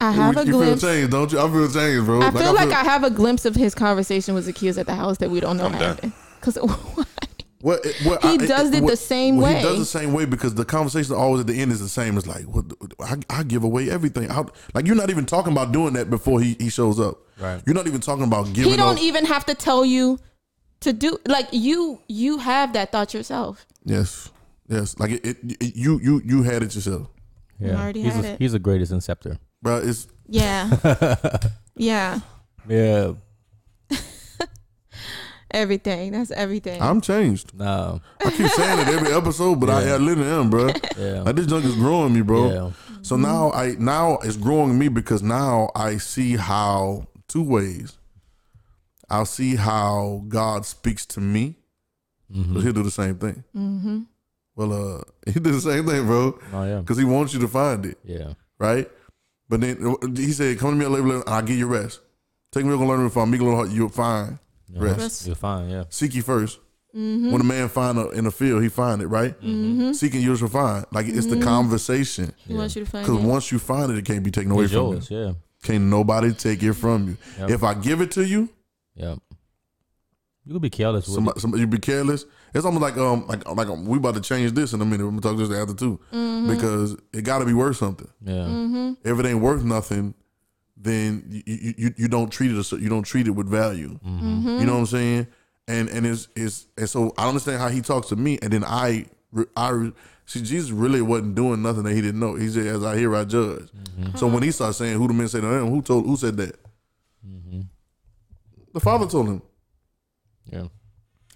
I 0.00 0.10
have 0.10 0.34
you, 0.34 0.40
a 0.40 0.44
you 0.44 0.52
feel 0.52 0.60
glimpse. 0.60 0.82
changed, 0.82 1.10
don't 1.12 1.32
you? 1.32 1.38
I 1.40 1.48
feel 1.48 1.70
changed, 1.70 2.04
bro. 2.06 2.20
I 2.22 2.30
feel 2.30 2.52
like 2.52 2.70
I 2.70 2.82
have 2.84 3.04
a 3.04 3.10
glimpse 3.10 3.44
of 3.44 3.54
his 3.54 3.74
conversation 3.74 4.34
with 4.34 4.44
Zacchaeus 4.44 4.76
at 4.76 4.86
the 4.86 4.94
house 4.94 5.18
that 5.18 5.30
we 5.30 5.40
don't 5.40 5.56
know 5.56 5.66
I'm 5.66 5.72
done. 5.72 5.80
happened. 5.96 6.12
Because 6.40 6.58
What, 7.64 7.80
it- 7.86 7.96
what, 8.04 8.22
He 8.22 8.36
does 8.36 8.74
it 8.74 8.84
the 8.86 8.94
same 8.94 9.38
well, 9.38 9.50
way. 9.50 9.56
He 9.56 9.62
does 9.64 9.78
the 9.78 9.86
same 9.98 10.12
way 10.12 10.26
because 10.26 10.54
the 10.54 10.66
conversation 10.66 11.14
always 11.14 11.40
at 11.40 11.46
the 11.46 11.58
end 11.58 11.72
is 11.72 11.80
the 11.80 11.88
same. 11.88 12.18
It's 12.18 12.26
like, 12.26 12.42
what, 12.44 12.66
I, 13.00 13.16
I 13.30 13.42
give 13.42 13.64
away 13.64 13.88
everything. 13.88 14.30
I, 14.30 14.44
like 14.74 14.86
you're 14.86 14.94
not 14.94 15.08
even 15.08 15.24
talking 15.24 15.50
about 15.50 15.72
doing 15.72 15.94
that 15.94 16.10
before 16.10 16.42
he, 16.42 16.56
he 16.60 16.68
shows 16.68 17.00
up. 17.00 17.16
Right. 17.40 17.62
You're 17.64 17.74
not 17.74 17.86
even 17.86 18.02
talking 18.02 18.24
about 18.24 18.52
giving. 18.52 18.70
He 18.72 18.76
don't 18.76 18.96
up- 18.98 19.02
even 19.02 19.24
have 19.24 19.46
to 19.46 19.54
tell 19.54 19.82
you 19.82 20.18
to 20.80 20.92
do 20.92 21.16
like 21.26 21.48
you 21.52 22.00
you 22.06 22.36
have 22.36 22.74
that 22.74 22.92
thought 22.92 23.14
yourself. 23.14 23.64
Yes, 23.86 24.30
yes. 24.68 24.98
Like 24.98 25.12
it, 25.12 25.24
it, 25.24 25.36
it- 25.62 25.74
you, 25.74 25.98
you, 26.02 26.20
you 26.22 26.42
had 26.42 26.62
it 26.62 26.74
yourself, 26.74 27.08
Yeah. 27.58 27.80
already 27.80 28.02
he's, 28.02 28.12
had 28.14 28.24
a, 28.26 28.28
it. 28.32 28.38
he's 28.40 28.52
the 28.52 28.58
greatest 28.58 28.92
inceptor. 28.92 29.38
bro. 29.62 29.78
It's 29.78 30.06
Yeah. 30.28 30.68
yeah. 31.76 32.20
Yeah. 32.68 33.14
Everything. 35.54 36.12
That's 36.12 36.30
everything. 36.32 36.82
I'm 36.82 37.00
changed. 37.00 37.54
No. 37.56 38.00
I 38.24 38.30
keep 38.30 38.50
saying 38.50 38.80
it 38.80 38.88
every 38.88 39.12
episode, 39.12 39.60
but 39.60 39.70
I, 39.70 39.84
Yeah. 39.86 39.94
I 39.94 39.96
literally 39.98 40.30
am, 40.30 40.50
bro. 40.50 40.68
Yeah. 40.98 41.22
Like 41.22 41.36
this 41.36 41.46
junk 41.46 41.64
is 41.64 41.76
growing 41.76 42.12
me, 42.12 42.22
bro. 42.22 42.50
Yeah. 42.52 42.70
So 43.02 43.16
now 43.16 43.52
I 43.52 43.76
now 43.78 44.18
it's 44.22 44.36
growing 44.36 44.78
me 44.78 44.88
because 44.88 45.22
now 45.22 45.70
I 45.76 45.98
see 45.98 46.36
how 46.36 47.06
two 47.28 47.42
ways. 47.42 47.96
I'll 49.10 49.26
see 49.26 49.54
how 49.56 50.24
God 50.28 50.66
speaks 50.66 51.06
to 51.06 51.20
me. 51.20 51.56
Mm-hmm. 52.34 52.54
But 52.54 52.62
he'll 52.64 52.72
do 52.72 52.82
the 52.82 52.90
same 52.90 53.16
thing. 53.16 53.44
Mm-hmm. 53.56 54.00
Well, 54.56 54.72
uh, 54.72 55.02
he 55.26 55.32
did 55.34 55.44
the 55.54 55.60
same 55.60 55.86
thing, 55.86 56.06
bro. 56.06 56.38
Oh 56.52 56.64
yeah. 56.64 56.78
Because 56.80 56.98
he 56.98 57.04
wants 57.04 57.32
you 57.34 57.40
to 57.40 57.48
find 57.48 57.86
it, 57.86 57.98
Yeah. 58.04 58.32
right? 58.58 58.90
But 59.48 59.60
then 59.60 59.96
he 60.16 60.32
said, 60.32 60.58
"Come 60.58 60.70
to 60.70 60.76
me, 60.76 60.84
a 60.86 60.88
labor, 60.88 61.16
and 61.16 61.24
I'll 61.28 61.42
give 61.42 61.58
you 61.58 61.66
rest. 61.66 62.00
Take 62.50 62.64
me, 62.64 62.72
a 62.72 62.76
learn 62.76 63.10
from 63.10 63.30
me, 63.30 63.38
a 63.38 63.42
little 63.42 63.56
heart, 63.56 63.70
you'll 63.70 63.88
find 63.88 64.38
Yeah. 64.74 64.82
rest. 64.82 65.26
You're 65.26 65.36
fine. 65.36 65.70
Yeah. 65.70 65.84
Seek 65.88 66.14
ye 66.14 66.22
1st 66.22 66.58
When 66.92 67.40
a 67.40 67.44
man 67.44 67.68
find 67.68 67.98
a, 67.98 68.10
in 68.10 68.24
the 68.24 68.30
field, 68.30 68.62
he 68.62 68.68
find 68.68 69.02
it, 69.02 69.06
right? 69.08 69.34
Seeking 69.96 70.20
yours 70.20 70.38
shall 70.40 70.48
find. 70.48 70.84
Like 70.92 71.06
it's 71.08 71.26
the 71.26 71.40
conversation. 71.40 72.32
he 72.46 72.54
wants 72.54 72.76
you 72.76 72.84
to 72.84 72.90
find 72.90 73.06
Because 73.06 73.20
once 73.22 73.50
you 73.52 73.58
find 73.58 73.90
it, 73.92 73.98
it 73.98 74.04
can't 74.04 74.22
be 74.24 74.30
taken 74.30 74.50
away 74.52 74.64
It's 74.64 74.72
from 74.72 74.92
yours. 74.92 75.10
you. 75.10 75.18
Yeah. 75.18 75.32
Can't 75.62 75.84
nobody 75.84 76.32
take 76.32 76.62
it 76.62 76.74
from 76.74 77.08
you. 77.08 77.16
Yep. 77.38 77.50
If 77.50 77.62
I 77.64 77.74
give 77.74 78.00
it 78.00 78.10
to 78.12 78.24
you, 78.26 78.48
Yeah. 78.94 79.16
You 80.46 80.52
could 80.52 80.60
be 80.62 80.68
careless 80.70 81.06
with 81.06 81.14
somebody, 81.14 81.40
somebody 81.40 81.60
you 81.62 81.66
be 81.66 81.78
careless. 81.78 82.26
It's 82.52 82.66
almost 82.66 82.82
like 82.82 82.98
um 82.98 83.26
like 83.26 83.48
like 83.48 83.66
um, 83.68 83.86
we 83.86 83.96
about 83.96 84.14
to 84.16 84.20
change 84.20 84.52
this 84.52 84.74
in 84.74 84.80
a 84.82 84.84
minute. 84.84 85.04
We're 85.04 85.10
gonna 85.18 85.22
talk 85.22 85.38
this 85.38 85.50
after 85.50 85.72
too 85.74 85.98
because 86.46 86.96
it 87.14 87.22
got 87.22 87.38
to 87.38 87.46
be 87.46 87.54
worth 87.54 87.78
something. 87.78 88.08
Yeah. 88.22 88.92
If 89.10 89.18
it 89.18 89.24
ain't 89.26 89.40
worth 89.40 89.64
nothing, 89.64 90.12
then 90.84 91.24
you 91.28 91.74
you, 91.76 91.94
you, 91.96 92.08
don't 92.08 92.30
treat 92.30 92.50
it 92.50 92.72
you 92.72 92.88
don't 92.88 93.02
treat 93.02 93.26
it 93.26 93.32
with 93.32 93.48
value. 93.48 93.98
Mm-hmm. 94.06 94.60
You 94.60 94.66
know 94.66 94.74
what 94.74 94.80
I'm 94.80 94.86
saying? 94.86 95.26
And 95.66 95.88
and 95.88 96.06
it's 96.06 96.28
it's 96.36 96.66
and 96.76 96.88
so 96.88 97.12
I 97.18 97.28
understand 97.28 97.60
how 97.60 97.68
he 97.68 97.80
talks 97.80 98.08
to 98.08 98.16
me, 98.16 98.38
and 98.42 98.52
then 98.52 98.64
I 98.64 99.06
I 99.56 99.90
see 100.26 100.42
Jesus 100.42 100.70
really 100.70 101.02
wasn't 101.02 101.34
doing 101.34 101.62
nothing 101.62 101.84
that 101.84 101.94
he 101.94 102.00
didn't 102.00 102.20
know. 102.20 102.34
He 102.34 102.48
said, 102.48 102.66
"As 102.66 102.84
I 102.84 102.96
hear, 102.96 103.14
I 103.16 103.24
judge." 103.24 103.70
Mm-hmm. 103.72 104.16
So 104.16 104.26
when 104.26 104.42
he 104.42 104.50
started 104.50 104.74
saying, 104.74 104.98
"Who 104.98 105.08
the 105.08 105.14
men 105.14 105.28
say 105.28 105.40
to 105.40 105.46
them?" 105.46 105.70
Who 105.70 105.82
told 105.82 106.06
who 106.06 106.16
said 106.16 106.36
that? 106.36 106.56
Mm-hmm. 107.26 107.62
The 108.72 108.80
Father 108.80 109.06
told 109.06 109.28
him. 109.28 109.42
Yeah. 110.50 110.66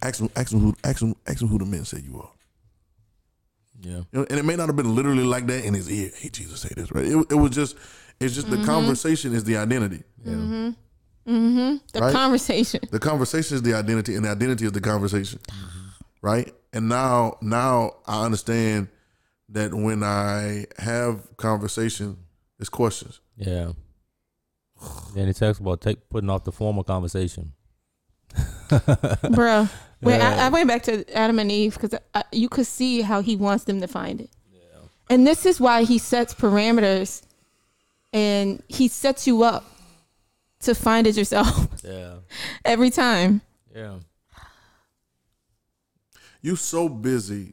Ask 0.03 0.20
him, 0.20 0.31
ask 0.37 0.53
him 0.53 0.61
who, 0.61 0.75
ask 0.85 1.03
him, 1.03 1.15
ask 1.27 1.43
him 1.43 1.49
who 1.49 1.59
the 1.59 1.65
men 1.65 1.85
say 1.85 2.01
you 2.01 2.20
are. 2.20 2.31
Yeah. 3.81 3.97
You 3.97 4.07
know, 4.12 4.27
and 4.31 4.39
it 4.39 4.45
may 4.45 4.57
not 4.57 4.66
have 4.66 4.77
been 4.77 4.95
literally 4.95 5.25
like 5.25 5.47
that 5.47 5.65
in 5.65 5.75
his 5.75 5.91
ear. 5.91 6.11
Hey, 6.16 6.29
Jesus, 6.29 6.61
say 6.61 6.70
this, 6.77 6.93
right? 6.93 7.05
It, 7.05 7.16
it 7.31 7.35
was 7.35 7.51
just, 7.51 7.77
it's 8.20 8.35
just 8.35 8.51
the 8.51 8.57
mm-hmm. 8.57 8.65
conversation 8.65 9.35
is 9.35 9.45
the 9.45 9.57
identity. 9.57 10.03
Yeah. 10.24 10.32
Mm-hmm. 10.32 10.70
Mm-hmm. 11.28 11.77
the 11.93 12.01
right? 12.01 12.12
conversation. 12.12 12.81
The 12.90 12.99
conversation 12.99 13.57
is 13.57 13.62
the 13.62 13.74
identity, 13.74 14.15
and 14.15 14.24
the 14.24 14.31
identity 14.31 14.65
is 14.65 14.73
the 14.73 14.81
conversation, 14.81 15.40
ah. 15.53 15.95
right? 16.23 16.53
And 16.73 16.89
now, 16.89 17.36
now 17.43 17.97
I 18.07 18.24
understand 18.24 18.89
that 19.51 19.74
when 19.74 20.03
I 20.03 20.66
have 20.78 21.36
conversation, 21.36 22.16
it's 22.59 22.69
questions. 22.70 23.20
Yeah. 23.36 23.73
and 25.16 25.27
he 25.27 25.32
talks 25.32 25.59
about 25.59 25.81
take 25.81 26.09
putting 26.09 26.31
off 26.31 26.45
the 26.45 26.53
formal 26.53 26.82
conversation. 26.82 27.53
Bro, 29.31 29.69
Wait, 30.03 30.19
Yeah. 30.19 30.36
I, 30.39 30.47
I 30.47 30.49
went 30.49 30.69
back 30.69 30.82
to 30.85 31.05
Adam 31.16 31.39
and 31.39 31.51
Eve 31.51 31.74
because 31.74 31.99
you 32.32 32.49
could 32.49 32.66
see 32.66 33.01
how 33.03 33.20
he 33.20 33.36
wants 33.36 33.65
them 33.65 33.81
to 33.81 33.89
find 33.89 34.20
it. 34.20 34.31
Yeah. 34.53 34.61
And 35.11 35.27
this 35.27 35.45
is 35.47 35.61
why 35.61 35.85
he 35.85 35.99
sets 35.99 36.35
parameters 36.35 37.23
and 38.12 38.62
he 38.68 38.89
sets 38.89 39.26
you 39.26 39.43
up 39.43 39.64
to 40.60 40.74
find 40.74 41.06
it 41.06 41.16
yourself 41.16 41.68
Yeah. 41.85 42.14
every 42.64 42.90
time. 42.90 43.40
Yeah. 43.74 43.98
You 46.43 46.56
so 46.56 46.89
busy 46.89 47.52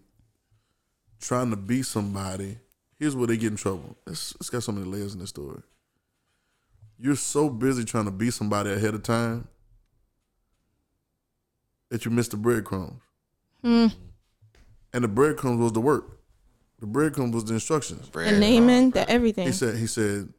trying 1.20 1.50
to 1.50 1.56
be 1.56 1.82
somebody. 1.84 2.58
Here's 3.00 3.16
where 3.16 3.28
they 3.28 3.38
get 3.38 3.52
in 3.52 3.58
trouble. 3.58 3.98
Let's, 4.06 4.34
let's 4.40 4.50
got 4.50 4.64
so 4.64 4.72
many 4.72 4.86
layers 4.86 5.14
in 5.14 5.20
this 5.20 5.30
story. 5.30 5.62
You're 6.98 7.16
so 7.16 7.50
busy 7.50 7.84
trying 7.84 8.06
to 8.06 8.12
be 8.12 8.32
somebody 8.32 8.72
ahead 8.72 8.94
of 8.94 9.04
time 9.04 9.48
that 11.90 12.06
you 12.06 12.12
miss 12.12 12.28
the 12.30 12.38
breadcrumbs. 12.38 13.02
Hmm. 13.62 13.88
And 14.94 15.04
the 15.04 15.08
breadcrumbs 15.10 15.60
was 15.60 15.74
the 15.74 15.82
work. 15.82 16.20
The 16.80 16.86
breadcrumbs 16.88 17.34
was 17.34 17.46
the 17.46 17.56
instructions. 17.56 18.10
The 18.10 18.32
naming, 18.32 18.92
the 18.92 19.10
everything. 19.10 19.48
He 19.48 19.52
said, 19.54 19.76
he 19.76 19.88
said, 19.88 20.30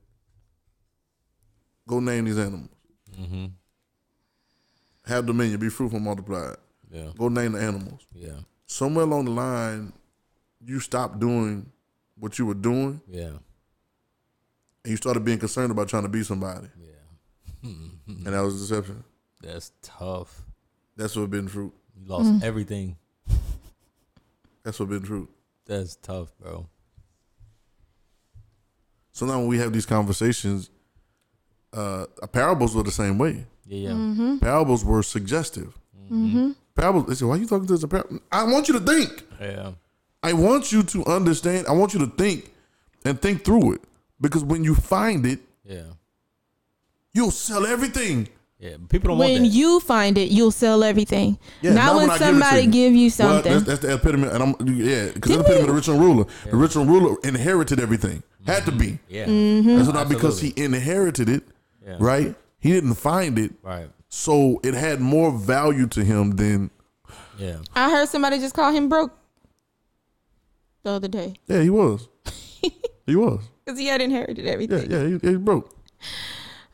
go 1.88 2.00
name 2.00 2.24
these 2.24 2.38
animals. 2.38 2.70
Mm-hmm. 3.18 3.46
Have 5.06 5.26
dominion, 5.26 5.58
be 5.60 5.68
fruitful, 5.68 6.00
multiply. 6.00 6.54
Yeah. 6.90 7.10
Go 7.16 7.28
name 7.28 7.52
the 7.52 7.60
animals. 7.60 8.06
Yeah. 8.12 8.40
Somewhere 8.66 9.04
along 9.04 9.26
the 9.26 9.30
line, 9.30 9.92
you 10.64 10.80
stopped 10.80 11.20
doing 11.20 11.70
what 12.18 12.38
you 12.38 12.46
were 12.46 12.54
doing 12.54 13.00
Yeah. 13.08 13.26
and 14.84 14.86
you 14.86 14.96
started 14.96 15.24
being 15.24 15.38
concerned 15.38 15.70
about 15.70 15.88
trying 15.88 16.02
to 16.04 16.08
be 16.08 16.22
somebody. 16.22 16.68
Yeah. 16.78 17.70
And 18.08 18.26
that 18.26 18.40
was 18.40 18.60
deception. 18.60 19.02
That's 19.42 19.72
tough. 19.82 20.42
That's 20.96 21.14
what 21.16 21.28
been 21.30 21.48
fruit. 21.48 21.72
You 21.96 22.06
lost 22.08 22.42
everything. 22.44 22.96
That's 24.62 24.78
what 24.80 24.88
been 24.88 25.02
fruit. 25.04 25.28
That's 25.66 25.96
tough, 25.96 26.32
bro. 26.40 26.68
So 29.12 29.26
now 29.26 29.38
when 29.38 29.48
we 29.48 29.58
have 29.58 29.72
these 29.72 29.86
conversations, 29.86 30.70
uh, 31.76 32.06
parables 32.32 32.74
were 32.74 32.82
the 32.82 32.90
same 32.90 33.18
way. 33.18 33.44
Yeah. 33.66 33.88
Yeah. 33.88 33.90
Mm-hmm. 33.90 34.38
Parables 34.38 34.84
were 34.84 35.02
suggestive. 35.02 35.76
Parables, 36.74 37.06
they 37.08 37.14
say, 37.14 37.24
why 37.24 37.34
are 37.34 37.38
you 37.38 37.46
talking 37.46 37.66
to 37.66 37.72
this 37.76 37.84
parable? 37.86 38.20
I 38.30 38.44
want 38.44 38.68
you 38.68 38.74
to 38.78 38.80
think. 38.80 39.24
Yeah. 39.40 39.72
I 40.22 40.32
want 40.32 40.72
you 40.72 40.82
to 40.82 41.04
understand. 41.06 41.66
I 41.66 41.72
want 41.72 41.94
you 41.94 42.00
to 42.00 42.06
think 42.06 42.52
and 43.04 43.20
think 43.20 43.44
through 43.44 43.72
it. 43.74 43.80
Because 44.20 44.44
when 44.44 44.62
you 44.64 44.74
find 44.74 45.24
it, 45.26 45.40
Yeah. 45.64 45.82
you'll 47.12 47.30
sell 47.30 47.66
everything. 47.66 48.28
Yeah. 48.58 48.76
People 48.88 49.08
don't 49.10 49.18
want 49.18 49.32
when 49.32 49.44
you 49.44 49.80
find 49.80 50.16
it, 50.16 50.30
you'll 50.30 50.50
sell 50.50 50.82
everything. 50.82 51.38
Yeah, 51.60 51.74
not, 51.74 51.84
not 51.84 51.96
when, 51.96 52.08
when 52.08 52.10
I 52.10 52.18
give 52.18 52.18
it 52.18 52.18
to 52.18 52.24
somebody 52.40 52.62
you. 52.62 52.70
give 52.70 52.92
you 52.94 53.04
Well, 53.04 53.10
something. 53.10 53.52
that's, 53.52 53.64
that's 53.66 53.80
the 53.80 53.94
epitome, 53.94 54.28
and 54.28 54.42
I'm 54.42 54.54
yeah, 54.66 55.10
because 55.12 55.36
that's 55.36 55.48
the 55.48 55.54
epitome 55.54 55.60
of 55.60 55.66
the 55.66 55.72
rich 55.74 55.88
and 55.88 56.00
ruler. 56.00 56.24
The 56.50 56.56
rich 56.56 56.76
and 56.76 56.88
ruler 56.88 57.16
inherited 57.22 57.80
everything, 57.80 58.22
had 58.46 58.64
to 58.64 58.72
be. 58.72 58.98
yeah. 59.10 59.26
Mm-hmm. 59.26 59.68
And 59.68 59.84
so 59.86 59.92
not 59.92 60.08
because 60.08 60.40
he 60.40 60.54
inherited 60.56 61.28
it, 61.28 61.42
Yeah. 61.86 61.96
right? 62.00 62.34
He 62.58 62.72
didn't 62.72 62.94
find 62.94 63.38
it, 63.38 63.52
Right. 63.62 63.88
so 64.08 64.60
it 64.64 64.74
had 64.74 65.00
more 65.00 65.30
value 65.30 65.86
to 65.88 66.02
him 66.04 66.32
than 66.32 66.70
Yeah. 67.38 67.58
I 67.74 67.90
heard 67.90 68.08
somebody 68.08 68.38
just 68.38 68.54
call 68.54 68.72
him 68.72 68.88
broke 68.88 69.12
the 70.82 70.90
other 70.90 71.08
day 71.08 71.34
yeah, 71.46 71.62
he 71.62 71.70
was. 71.70 72.08
he 73.06 73.14
was. 73.16 73.40
because 73.64 73.78
he 73.78 73.86
had 73.86 74.00
inherited 74.00 74.44
Yeah, 74.44 74.52
everything. 74.52 74.90
yeah, 74.90 75.04
he, 75.22 75.30
he 75.30 75.36
broke. 75.36 75.72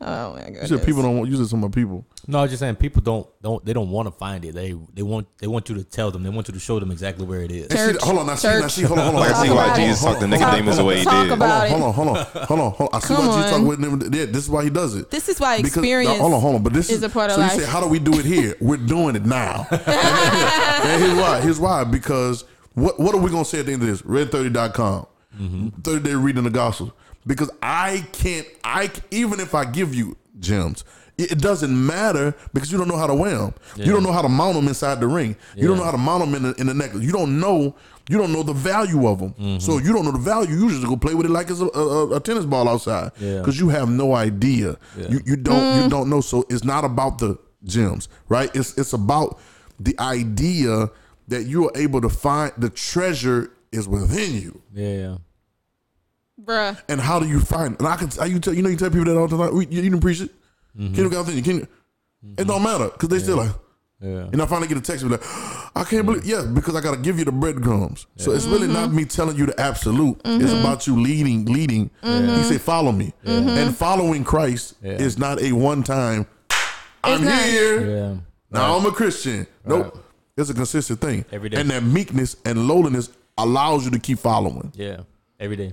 Oh 0.00 0.32
my 0.34 0.38
You 0.40 0.44
goodness. 0.46 0.68
said 0.70 0.84
people 0.84 1.02
don't 1.02 1.16
want. 1.18 1.30
You 1.30 1.36
said 1.36 1.46
some 1.46 1.62
of 1.64 1.72
people. 1.72 2.04
No, 2.28 2.38
I 2.38 2.42
was 2.42 2.50
just 2.52 2.60
saying 2.60 2.76
people 2.76 3.02
don't 3.02 3.26
don't 3.42 3.64
they 3.64 3.72
don't 3.72 3.90
want 3.90 4.06
to 4.06 4.12
find 4.12 4.44
it. 4.44 4.54
They 4.54 4.74
they 4.94 5.02
want 5.02 5.26
they 5.38 5.48
want 5.48 5.68
you 5.68 5.74
to 5.74 5.82
tell 5.84 6.10
them. 6.12 6.22
They 6.22 6.28
want 6.30 6.46
you 6.46 6.54
to 6.54 6.60
show 6.60 6.78
them 6.78 6.92
exactly 6.92 7.26
where 7.26 7.40
it 7.42 7.50
is. 7.50 7.66
And 7.66 7.72
see, 7.78 7.92
Church. 7.94 8.02
hold 8.02 8.18
on, 8.18 8.26
now 8.26 8.34
see, 8.36 8.46
now 8.48 8.60
Church. 8.60 8.72
see, 8.72 8.82
hold 8.82 8.98
on, 9.00 9.12
hold 9.14 9.26
on. 9.26 9.32
I 9.34 9.42
see 9.46 9.50
why 9.50 9.74
Jesus 9.74 10.02
talked 10.04 10.18
to 10.20 10.24
on, 10.24 10.30
Nicodemus 10.30 10.76
the 10.76 10.84
way 10.84 10.98
he 10.98 11.04
Talk 11.04 11.24
did. 11.24 11.32
about 11.32 11.68
Hold 11.68 11.82
on, 11.82 11.88
it. 11.90 11.92
hold 11.94 12.08
on, 12.08 12.14
hold 12.14 12.36
on, 12.36 12.46
hold 12.46 12.60
on, 12.60 12.70
hold 12.72 12.90
on. 12.92 12.96
I 12.96 13.00
see 13.00 13.14
Come 13.14 13.26
why 13.26 13.36
Jesus 13.36 13.52
on. 13.52 13.60
talk 13.60 13.68
with 13.68 13.80
them. 13.80 14.14
Yeah, 14.14 14.24
this 14.26 14.44
is 14.44 14.50
why 14.50 14.62
he 14.64 14.70
does 14.70 14.94
it. 14.94 15.10
This 15.10 15.28
is 15.28 15.40
why 15.40 15.56
Because- 15.56 15.72
experience. 15.76 16.14
no, 16.16 16.20
hold 16.22 16.34
on, 16.34 16.40
hold 16.40 16.54
on. 16.56 16.62
But 16.62 16.72
this 16.74 16.90
is 16.90 16.98
is, 16.98 17.02
a 17.02 17.08
part 17.08 17.30
of 17.30 17.34
so 17.36 17.40
life. 17.40 17.54
you 17.54 17.60
say, 17.60 17.66
how 17.66 17.80
do 17.80 17.88
we 17.88 17.98
do 17.98 18.16
it 18.18 18.24
here? 18.24 18.54
We're 18.60 18.76
doing 18.76 19.16
it 19.16 19.24
now. 19.26 19.66
and 19.70 21.02
here's 21.02 21.14
why. 21.18 21.40
Here's 21.40 21.60
why. 21.60 21.84
Because 21.84 22.44
what 22.74 23.00
what 23.00 23.14
are 23.14 23.20
we 23.20 23.30
gonna 23.30 23.44
say 23.44 23.60
at 23.60 23.66
the 23.66 23.72
end 23.72 23.82
of 23.82 23.88
this? 23.88 24.02
Red30.com. 24.02 25.06
Mm-hmm. 25.40 25.68
30 25.80 26.00
day 26.04 26.14
reading 26.14 26.44
the 26.44 26.50
gospel. 26.50 26.94
Because 27.26 27.50
I 27.62 28.06
can't 28.12 28.46
I 28.64 28.90
even 29.10 29.40
if 29.40 29.54
I 29.54 29.64
give 29.64 29.94
you 29.94 30.16
gems, 30.40 30.84
it 31.18 31.32
it 31.32 31.38
doesn't 31.38 31.86
matter 31.86 32.34
because 32.52 32.70
you 32.72 32.78
don't 32.78 32.88
know 32.88 32.96
how 32.96 33.06
to 33.06 33.14
wear 33.14 33.36
them. 33.36 33.54
You 33.76 33.92
don't 33.92 34.02
know 34.02 34.12
how 34.12 34.22
to 34.22 34.28
mount 34.28 34.54
them 34.54 34.68
inside 34.68 35.00
the 35.00 35.06
ring. 35.06 35.36
You 35.56 35.68
don't 35.68 35.76
know 35.76 35.84
how 35.84 35.90
to 35.90 35.98
mount 35.98 36.24
them 36.24 36.34
in 36.34 36.42
the, 36.42 36.60
in 36.60 36.66
the 36.66 36.74
necklace. 36.74 37.04
You 37.04 37.12
don't 37.12 37.40
know 37.40 37.76
you 38.08 38.18
don't 38.18 38.32
know 38.32 38.42
the 38.42 38.52
value 38.52 39.06
of 39.06 39.20
them. 39.20 39.60
So 39.60 39.72
mm-hmm. 39.72 39.86
you 39.86 39.92
don't 39.92 40.04
know 40.04 40.10
the 40.10 40.18
value. 40.18 40.56
You 40.56 40.68
just 40.68 40.86
go 40.86 40.96
play 40.96 41.14
with 41.14 41.26
it 41.26 41.30
like 41.30 41.50
it's 41.50 41.60
a, 41.60 41.66
a, 41.66 42.16
a 42.16 42.20
tennis 42.20 42.44
ball 42.44 42.68
outside 42.68 43.12
Yeah. 43.18 43.38
because 43.38 43.58
you 43.60 43.68
have 43.68 43.88
no 43.88 44.14
idea. 44.14 44.76
Yeah. 44.96 45.08
You 45.08 45.20
you 45.24 45.36
don't 45.36 45.76
you 45.76 45.82
mm. 45.84 45.90
don't 45.90 46.10
know. 46.10 46.20
So 46.20 46.44
it's 46.50 46.64
not 46.64 46.84
about 46.84 47.18
the 47.18 47.38
gems, 47.64 48.08
right? 48.28 48.50
It's 48.54 48.76
it's 48.76 48.92
about 48.92 49.38
the 49.78 49.98
idea 50.00 50.90
that 51.28 51.44
you 51.44 51.68
are 51.68 51.72
able 51.76 52.00
to 52.00 52.08
find 52.08 52.52
the 52.58 52.70
treasure 52.70 53.52
is 53.70 53.88
within 53.88 54.34
you. 54.34 54.62
Yeah. 54.74 54.88
Yeah. 54.88 55.16
Bruh. 56.42 56.80
And 56.88 57.00
how 57.00 57.20
do 57.20 57.28
you 57.28 57.40
find? 57.40 57.76
And 57.78 57.86
I 57.86 57.96
can, 57.96 58.10
I, 58.20 58.24
you 58.24 58.40
tell, 58.40 58.52
you 58.52 58.62
know, 58.62 58.68
you 58.68 58.76
tell 58.76 58.90
people 58.90 59.04
that 59.04 59.16
all 59.16 59.28
the 59.28 59.38
time. 59.38 59.54
You, 59.54 59.60
you 59.60 59.82
didn't 59.82 60.00
preach 60.00 60.20
it. 60.20 60.30
Kingdom 60.76 61.10
got 61.10 61.18
within 61.20 61.36
you. 61.36 61.42
Kingdom. 61.42 61.68
It 62.22 62.26
mm-hmm. 62.26 62.48
don't 62.48 62.62
matter 62.62 62.88
because 62.88 63.08
they 63.08 63.18
still 63.18 63.38
like. 63.38 63.52
Yeah. 64.00 64.28
And 64.32 64.42
I 64.42 64.46
finally 64.46 64.66
get 64.66 64.78
a 64.78 64.80
text 64.80 65.04
and 65.04 65.12
be 65.12 65.16
like, 65.16 65.26
I 65.76 65.84
can't 65.84 66.04
believe, 66.04 66.24
yeah, 66.24 66.44
because 66.52 66.74
I 66.74 66.80
got 66.80 66.92
to 66.92 67.00
give 67.00 67.20
you 67.20 67.24
the 67.24 67.30
breadcrumbs. 67.30 68.06
Yeah. 68.16 68.24
So 68.24 68.32
it's 68.32 68.46
really 68.46 68.66
mm-hmm. 68.66 68.72
not 68.72 68.92
me 68.92 69.04
telling 69.04 69.36
you 69.36 69.46
the 69.46 69.60
absolute. 69.60 70.20
It's 70.24 70.50
mm-hmm. 70.50 70.58
about 70.60 70.88
you 70.88 71.00
leading, 71.00 71.44
leading. 71.44 71.88
He 72.02 72.42
said, 72.42 72.60
follow 72.60 72.90
me. 72.90 73.12
And 73.24 73.76
following 73.76 74.24
Christ 74.24 74.74
Yeah. 74.82 74.92
is 74.92 75.18
not 75.18 75.40
a 75.40 75.52
one 75.52 75.84
time, 75.84 76.26
I'm 77.04 77.24
not. 77.24 77.44
here. 77.44 77.90
Yeah. 77.90 78.16
Now 78.50 78.76
I'm 78.76 78.86
a 78.86 78.90
Christian. 78.92 79.46
Nope. 79.64 80.04
It's 80.36 80.50
a 80.50 80.54
consistent 80.54 81.00
thing. 81.00 81.24
Every 81.30 81.48
day. 81.48 81.60
And 81.60 81.70
that 81.70 81.82
meekness 81.82 82.36
and 82.44 82.66
lowliness 82.66 83.10
allows 83.38 83.84
you 83.84 83.90
to 83.92 83.98
keep 83.98 84.18
following. 84.18 84.72
Yeah. 84.74 85.02
Every 85.38 85.56
day. 85.56 85.72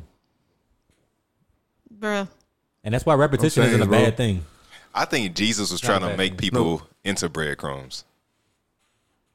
Bruh. 1.97 2.27
And 2.83 2.93
that's 2.93 3.05
why 3.05 3.15
repetition 3.15 3.63
saying, 3.63 3.69
isn't 3.69 3.81
a 3.81 3.85
bro. 3.85 4.05
bad 4.05 4.17
thing. 4.17 4.45
I 4.93 5.05
think 5.05 5.35
Jesus 5.35 5.71
was 5.71 5.79
trying 5.81 6.01
to 6.01 6.15
make 6.17 6.37
people 6.37 6.81
into 7.03 7.29
breadcrumbs. 7.29 8.03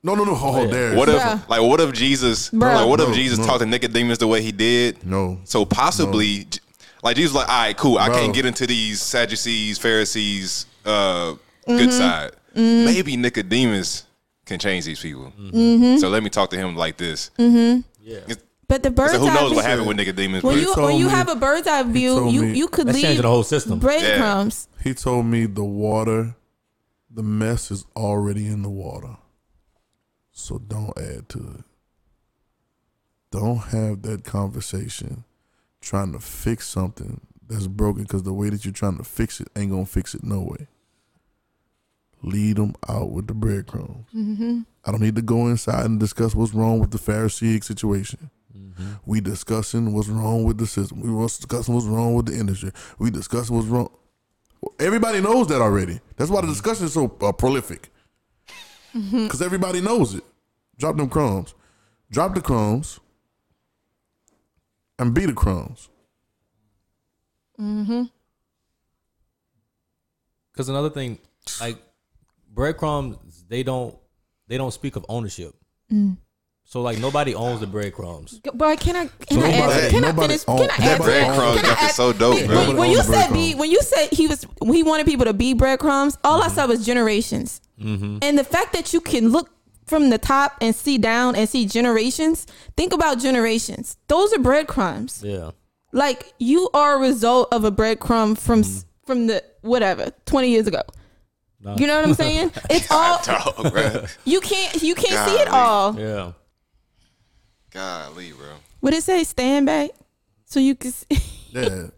No, 0.03 0.15
no, 0.15 0.25
no. 0.25 0.37
Oh, 0.39 0.67
there. 0.67 0.95
What 0.95 1.09
if, 1.09 1.21
Bruh. 1.21 1.49
like, 1.49 1.63
what 1.63 1.81
if 1.81 1.93
Jesus, 1.95 2.51
Bruh. 2.51 2.75
like, 2.75 2.87
what 2.89 3.01
if 3.01 3.09
No, 3.09 3.15
Jesus 3.15 3.39
no. 3.39 3.47
talked 3.47 3.61
to 3.61 3.67
Nicodemus 3.67 4.19
the 4.19 4.27
way 4.27 4.43
he 4.43 4.53
did? 4.53 5.05
No. 5.07 5.41
So 5.45 5.65
possibly, 5.65 6.45
j- 6.45 6.61
like 7.03 7.17
Jesus, 7.17 7.33
was 7.33 7.43
like, 7.43 7.49
all 7.49 7.59
right, 7.61 7.77
cool. 7.77 7.97
I 7.99 8.09
can't 8.11 8.35
get 8.35 8.45
into 8.45 8.67
these 8.67 9.01
Sadducees, 9.01 9.79
Pharisees, 9.79 10.67
uh, 10.85 11.35
Mm-hmm. 11.67 11.77
good 11.79 11.93
side. 11.95 12.33
Maybe 12.55 13.17
Nicodemus 13.17 14.05
can 14.45 14.59
change 14.59 14.85
these 14.85 15.01
people. 15.01 15.33
Mm-hmm. 15.41 15.97
So 15.97 16.11
let 16.11 16.23
me 16.23 16.29
talk 16.29 16.51
to 16.51 16.57
him 16.59 16.77
like 16.77 16.99
this. 16.99 17.31
Yeah. 17.39 18.21
But 18.67 18.83
the 18.83 18.91
bird's 18.91 19.13
So 19.13 19.19
who 19.21 19.27
eye 19.29 19.35
knows 19.35 19.49
view, 19.51 19.57
what 19.57 19.65
happened 19.67 19.89
with 19.89 19.97
Nicodemus? 19.99 20.43
when 20.43 20.59
you 20.59 20.73
when 20.75 20.97
you 20.97 21.07
me- 21.07 21.11
have 21.11 21.29
a 21.29 21.37
bird's 21.37 21.67
eye 21.69 21.83
view, 21.83 22.15
told 22.17 22.35
you 22.35 22.43
me- 22.43 22.59
you 22.59 22.69
could 22.69 22.87
That's 22.87 22.97
leave 22.97 23.05
changing 23.05 23.23
the 23.23 23.29
whole 23.29 23.43
system. 23.43 23.79
breadcrumbs. 23.79 24.69
He 24.83 24.95
told 24.95 25.27
me 25.27 25.47
the 25.47 25.65
water, 25.65 26.35
the 27.11 27.23
mess 27.23 27.71
is 27.71 27.85
already 27.95 28.47
in 28.47 28.63
the 28.63 28.71
water. 28.71 29.17
So 30.33 30.59
don't 30.59 30.97
add 30.99 31.29
to 31.31 31.39
it. 31.59 31.65
Don't 33.31 33.59
have 33.59 34.03
that 34.03 34.25
conversation 34.25 35.25
trying 35.81 36.13
to 36.13 36.19
fix 36.21 36.67
something 36.69 37.21
that's 37.47 37.67
broken 37.67 38.05
because 38.05 38.23
the 38.23 38.33
way 38.33 38.49
that 38.49 38.65
you're 38.65 38.73
trying 38.73 38.97
to 38.97 39.05
fix 39.05 39.41
it 39.41 39.49
ain't 39.57 39.71
going 39.71 39.85
to 39.85 39.91
fix 39.91 40.15
it 40.15 40.25
no 40.25 40.41
way. 40.41 40.67
Lead 42.23 42.57
them 42.57 42.75
out 42.89 43.11
with 43.11 43.27
the 43.27 43.35
breadcrumbs. 43.35 44.07
Mm-hmm. 44.15 44.61
I 44.85 44.91
don't 44.91 45.03
need 45.03 45.17
to 45.17 45.23
go 45.23 45.47
inside 45.49 45.85
and 45.85 46.01
discuss 46.01 46.35
what's 46.35 46.55
wrong 46.55 46.79
with 46.79 46.91
the 46.91 46.99
Pharisaic 46.99 47.63
situation. 47.65 48.31
We 49.05 49.21
discussing 49.21 49.93
what's 49.93 50.09
wrong 50.09 50.45
with 50.45 50.59
the 50.59 50.67
system. 50.67 51.01
We 51.01 51.11
was 51.11 51.37
discussing 51.37 51.75
what's 51.75 51.87
wrong 51.87 52.15
with 52.15 52.27
the 52.27 52.39
industry. 52.39 52.71
We 52.99 53.11
discussing 53.11 53.57
what's 53.57 53.69
wrong. 53.69 53.91
Everybody 54.79 55.21
knows 55.21 55.49
that 55.49 55.61
already. 55.61 56.01
That's 56.17 56.31
why 56.31 56.41
the 56.41 56.47
discussion 56.47 56.87
is 56.87 56.93
so 56.95 57.17
uh, 57.21 57.33
prolific. 57.33 57.91
Because 58.93 59.43
everybody 59.43 59.81
knows 59.81 60.15
it. 60.15 60.25
Drop 60.79 60.97
them 60.97 61.09
crumbs. 61.09 61.55
Drop 62.11 62.35
the 62.35 62.41
crumbs 62.41 63.01
and 64.99 65.13
be 65.13 65.27
the 65.27 65.33
crumbs. 65.33 65.89
Mhm. 67.59 68.11
Because 70.53 70.69
another 70.69 70.91
thing, 70.91 71.19
like 71.61 71.79
breadcrumbs, 72.53 73.45
they 73.49 73.63
don't 73.65 73.97
they 74.47 74.57
don't 74.57 74.73
speak 74.73 74.97
of 74.97 75.05
ownership. 75.09 75.55
Mm. 75.91 76.17
So 76.67 76.81
like 76.81 76.99
nobody 76.99 77.35
owns 77.35 77.61
the 77.61 77.67
breadcrumbs. 77.67 78.41
Boy, 78.41 78.77
can 78.77 78.97
I 78.97 79.07
can 79.27 79.39
I 79.43 79.51
Nobody- 79.51 79.55
ask, 79.83 79.91
can 79.91 80.05
I 80.05 80.13
finish? 80.13 80.45
own- 80.49 80.59
Can 80.59 80.71
I 80.71 80.77
that 80.79 80.81
ask? 80.81 81.03
breadcrumbs 81.03 81.57
can 81.61 81.65
I 81.65 81.69
stuff 81.69 81.79
is 81.83 81.85
ask- 81.89 81.97
so 81.97 82.13
dope, 82.13 82.35
when- 82.35 82.47
bro. 82.47 82.57
When, 82.69 82.77
when 82.79 82.91
you 82.91 83.03
said 83.03 83.25
owns 83.29 83.33
be, 83.35 83.55
when 83.55 83.71
you 83.71 83.81
said 83.83 84.09
he 84.13 84.27
was, 84.27 84.47
he 84.65 84.83
wanted 84.83 85.07
people 85.07 85.27
to 85.27 85.35
be 85.35 85.53
breadcrumbs. 85.55 86.17
All 86.25 86.41
Mm-hmm. 86.41 86.51
I 86.51 86.55
saw 86.55 86.67
was 86.67 86.85
generations, 86.85 87.61
and 87.79 88.39
the 88.39 88.45
fact 88.45 88.73
that 88.73 88.93
you 88.93 89.01
can 89.01 89.29
look 89.29 89.51
from 89.87 90.09
the 90.09 90.17
top 90.19 90.57
and 90.63 90.75
see 90.75 90.97
down 90.97 91.37
and 91.37 91.47
see 91.49 91.67
generations. 91.67 92.47
Think 92.77 92.95
about 92.95 93.19
generations. 93.19 93.99
Those 94.09 94.33
are 94.33 94.39
breadcrumbs. 94.39 95.23
Yeah. 95.23 95.51
Like 95.93 96.33
you 96.39 96.71
are 96.73 96.97
a 96.97 96.99
result 96.99 97.49
of 97.53 97.65
a 97.65 97.71
breadcrumb 97.71 98.37
from 98.39 98.63
Mm-hmm. 98.63 98.79
from 99.07 99.27
the 99.27 99.45
whatever 99.61 100.11
twenty 100.25 100.49
years 100.51 100.67
ago. 100.67 100.81
Nah. 101.61 101.77
You 101.79 101.87
know 101.87 101.97
what 102.01 102.09
I'm 102.09 102.15
saying? 102.15 102.53
It's 102.71 102.91
all 102.91 103.21
Dog, 103.23 103.71
bro. 103.73 104.07
you 104.25 104.41
can't 104.41 104.83
you 104.83 104.95
can't 104.95 105.29
see 105.31 105.37
it 105.37 105.49
all. 105.49 105.99
Yeah. 106.01 106.33
Golly, 107.75 108.31
bro. 108.33 108.47
What 108.81 108.95
it 108.95 109.03
say? 109.03 109.25
Stand 109.25 109.67
back, 109.67 109.91
so 110.45 110.61
you 110.61 110.75
can. 110.77 110.93
See. 110.93 111.07
Yeah. 111.51 111.89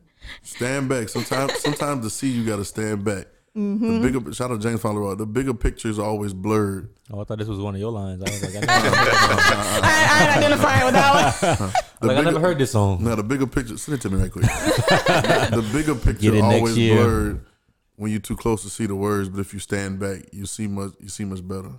stand 0.42 0.88
back. 0.88 1.08
Sometimes 1.10 1.58
sometimes 1.62 2.04
to 2.04 2.10
see 2.10 2.30
you 2.30 2.44
gotta 2.44 2.64
stand 2.64 3.04
back. 3.04 3.26
Mm-hmm. 3.56 4.02
The 4.02 4.10
bigger 4.10 4.32
shout 4.32 4.50
out 4.50 4.60
James 4.60 4.80
Fowler. 4.80 5.14
The 5.14 5.26
bigger 5.26 5.54
picture 5.54 5.88
is 5.88 5.98
always 5.98 6.32
blurred. 6.32 6.90
Oh, 7.10 7.20
I 7.20 7.24
thought 7.24 7.38
this 7.38 7.48
was 7.48 7.58
one 7.58 7.74
of 7.74 7.80
your 7.80 7.92
lines. 7.92 8.22
I 8.22 8.30
was 8.30 8.42
like, 8.42 8.56
I 8.56 8.60
never, 8.82 8.96
I, 9.00 9.80
I 9.82 10.26
ain't 10.28 10.36
identifying 10.38 10.84
with 10.86 10.94
that 10.94 11.58
one. 11.60 11.72
The 12.00 12.06
like, 12.06 12.16
I 12.18 12.20
never 12.22 12.40
heard 12.40 12.58
this 12.58 12.72
song. 12.72 13.02
Now 13.04 13.14
the 13.14 13.22
bigger 13.22 13.46
picture, 13.46 13.76
send 13.78 13.98
it 13.98 14.02
to 14.02 14.10
me 14.10 14.20
right 14.20 14.30
quick. 14.32 14.44
the 14.44 15.68
bigger 15.72 15.94
picture 15.94 16.20
Get 16.30 16.34
it 16.34 16.42
next 16.42 16.54
always 16.54 16.78
year. 16.78 16.96
blurred 16.96 17.46
when 17.96 18.10
you're 18.10 18.20
too 18.20 18.36
close 18.36 18.62
to 18.62 18.68
see 18.70 18.84
the 18.86 18.94
words, 18.94 19.28
but 19.30 19.40
if 19.40 19.54
you 19.54 19.58
stand 19.60 19.98
back, 20.00 20.20
you 20.32 20.44
see 20.46 20.66
much. 20.66 20.92
You 21.00 21.08
see 21.08 21.24
much 21.24 21.46
better. 21.46 21.70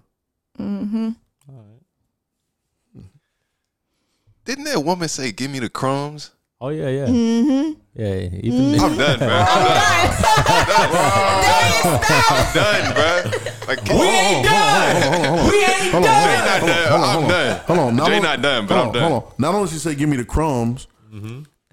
Didn't 4.48 4.64
that 4.64 4.80
woman 4.84 5.10
say, 5.10 5.32
"Give 5.34 5.52
me 5.52 5.60
the 5.60 5.68
crumbs"? 5.70 6.32
Oh 6.62 6.70
yeah, 6.70 6.88
yeah, 6.90 7.06
Mm-hmm. 7.06 7.72
yeah. 7.94 8.40
Even 8.42 8.80
I'm 8.80 8.98
done, 8.98 9.20
bro. 9.20 9.28
I'm 11.20 12.54
done, 12.54 12.94
bro. 12.94 13.32
Like, 13.68 13.84
we 13.84 14.08
ain't 14.08 14.46
done. 14.46 15.50
we 15.50 15.64
ain't 15.64 15.92
Hold 15.92 16.06
on, 16.06 16.24
Jay 16.24 16.38
not 16.38 16.62
done. 16.62 17.02
I'm 17.02 17.28
done. 17.28 17.60
Hold 17.68 17.80
on, 17.80 17.98
Jay 18.10 18.20
not 18.20 18.42
done, 18.42 18.66
but 18.68 18.78
I'm 18.78 18.92
done. 18.92 19.12
Hold 19.12 19.24
on. 19.24 19.32
Not 19.38 19.54
only 19.56 19.68
she 19.70 19.78
say, 19.78 19.96
"Give 19.96 20.10
me 20.10 20.18
the 20.18 20.26
crumbs," 20.26 20.88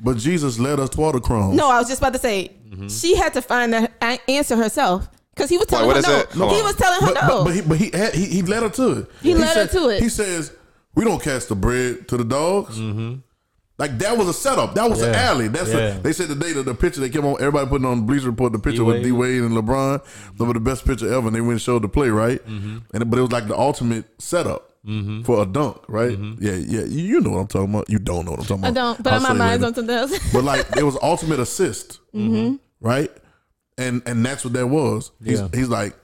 but 0.03 0.17
Jesus 0.17 0.59
led 0.59 0.81
us 0.81 0.91
toward 0.91 1.15
the 1.15 1.21
crumbs. 1.21 1.57
No, 1.57 1.71
I 1.71 1.79
was 1.79 1.89
just 1.89 2.01
about 2.01 2.13
to 2.15 2.19
say 2.19 2.51
she 2.89 3.15
had 3.17 3.33
to 3.35 3.43
find 3.43 3.73
the 3.73 3.91
answer 4.29 4.57
herself 4.57 5.09
because 5.35 5.49
he 5.49 5.57
was 5.59 5.67
telling 5.69 5.87
what 5.87 6.05
her 6.05 6.27
is 6.29 6.37
no. 6.37 6.49
He 6.55 6.61
was 6.63 6.75
telling 6.77 7.01
her 7.01 7.15
but, 7.15 7.27
no. 7.29 7.29
but, 7.29 7.45
but 7.45 7.55
he 7.55 7.61
but 7.63 7.79
he, 7.79 7.91
had, 7.97 8.15
he 8.15 8.27
he 8.27 8.43
led 8.43 8.63
her 8.65 8.71
to 8.71 8.91
it. 8.99 9.11
He 9.23 9.35
led 9.35 9.57
her 9.57 9.67
to 9.67 9.89
it. 9.91 10.03
He 10.03 10.09
says, 10.09 10.53
"We 10.95 11.05
don't 11.05 11.23
cast 11.23 11.49
the 11.49 11.55
bread 11.57 12.09
to 12.09 12.16
the 12.16 12.25
dogs." 12.25 12.79
Mm-hmm. 12.79 13.21
Like 13.77 13.99
that 13.99 14.16
was 14.16 14.29
a 14.29 14.33
setup. 14.33 14.75
That 14.77 14.89
was 14.89 15.03
an 15.03 15.15
alley. 15.15 15.49
That's 15.49 15.71
Yeah. 15.71 15.97
a, 15.97 15.99
they 15.99 16.12
said 16.12 16.29
the 16.29 16.37
day 16.37 16.53
that 16.53 16.62
the 16.65 16.75
picture 16.75 17.01
they 17.01 17.09
came 17.09 17.25
on. 17.25 17.35
Everybody 17.41 17.69
putting 17.69 17.87
on 17.87 18.07
Bleacher 18.07 18.27
Report 18.27 18.53
the 18.53 18.59
picture 18.61 18.85
with 18.85 18.99
D 18.99 19.05
D-Wade. 19.05 19.43
And 19.43 19.51
LeBron. 19.57 20.01
They 20.39 20.45
were 20.45 20.55
the 20.55 20.61
best 20.61 20.85
picture 20.87 21.12
ever. 21.12 21.27
And 21.27 21.35
they 21.35 21.41
went 21.41 21.53
and 21.53 21.61
showed 21.61 21.83
the 21.83 21.89
play 21.89 22.09
right. 22.09 22.45
Mm-hmm. 22.47 22.79
And 22.95 23.11
but 23.11 23.19
it 23.19 23.23
was 23.23 23.33
like 23.33 23.49
the 23.49 23.59
ultimate 23.59 24.05
setup 24.23 24.75
mm-hmm. 24.87 25.23
for 25.23 25.43
a 25.43 25.47
dunk, 25.47 25.79
right? 25.89 26.16
Yeah, 26.39 26.53
yeah. 26.53 26.85
You, 26.85 27.03
you 27.03 27.21
know 27.21 27.31
what 27.31 27.39
I'm 27.41 27.47
talking 27.49 27.71
about. 27.75 27.91
You 27.91 27.99
don't 27.99 28.27
know 28.27 28.33
what 28.33 28.41
I'm 28.41 28.47
talking 28.47 28.65
about. 28.65 28.71
I 28.71 28.75
don't, 28.95 29.03
but 29.03 29.12
I'll 29.15 29.21
my 29.21 29.29
say 29.31 29.35
mind's 29.39 29.65
on 29.65 29.75
something 29.75 29.95
else. 29.97 30.33
But 30.33 30.45
like 30.45 30.77
it 30.77 30.85
was 30.85 30.97
ultimate 31.03 31.41
assist, 31.41 31.99
right? 32.81 33.11
And 33.77 34.03
and 34.07 34.25
that's 34.25 34.45
what 34.45 34.53
that 34.53 34.69
was. 34.69 35.11
He's, 35.25 35.41
Yeah. 35.41 35.49
he's 35.53 35.69
like, 35.69 35.97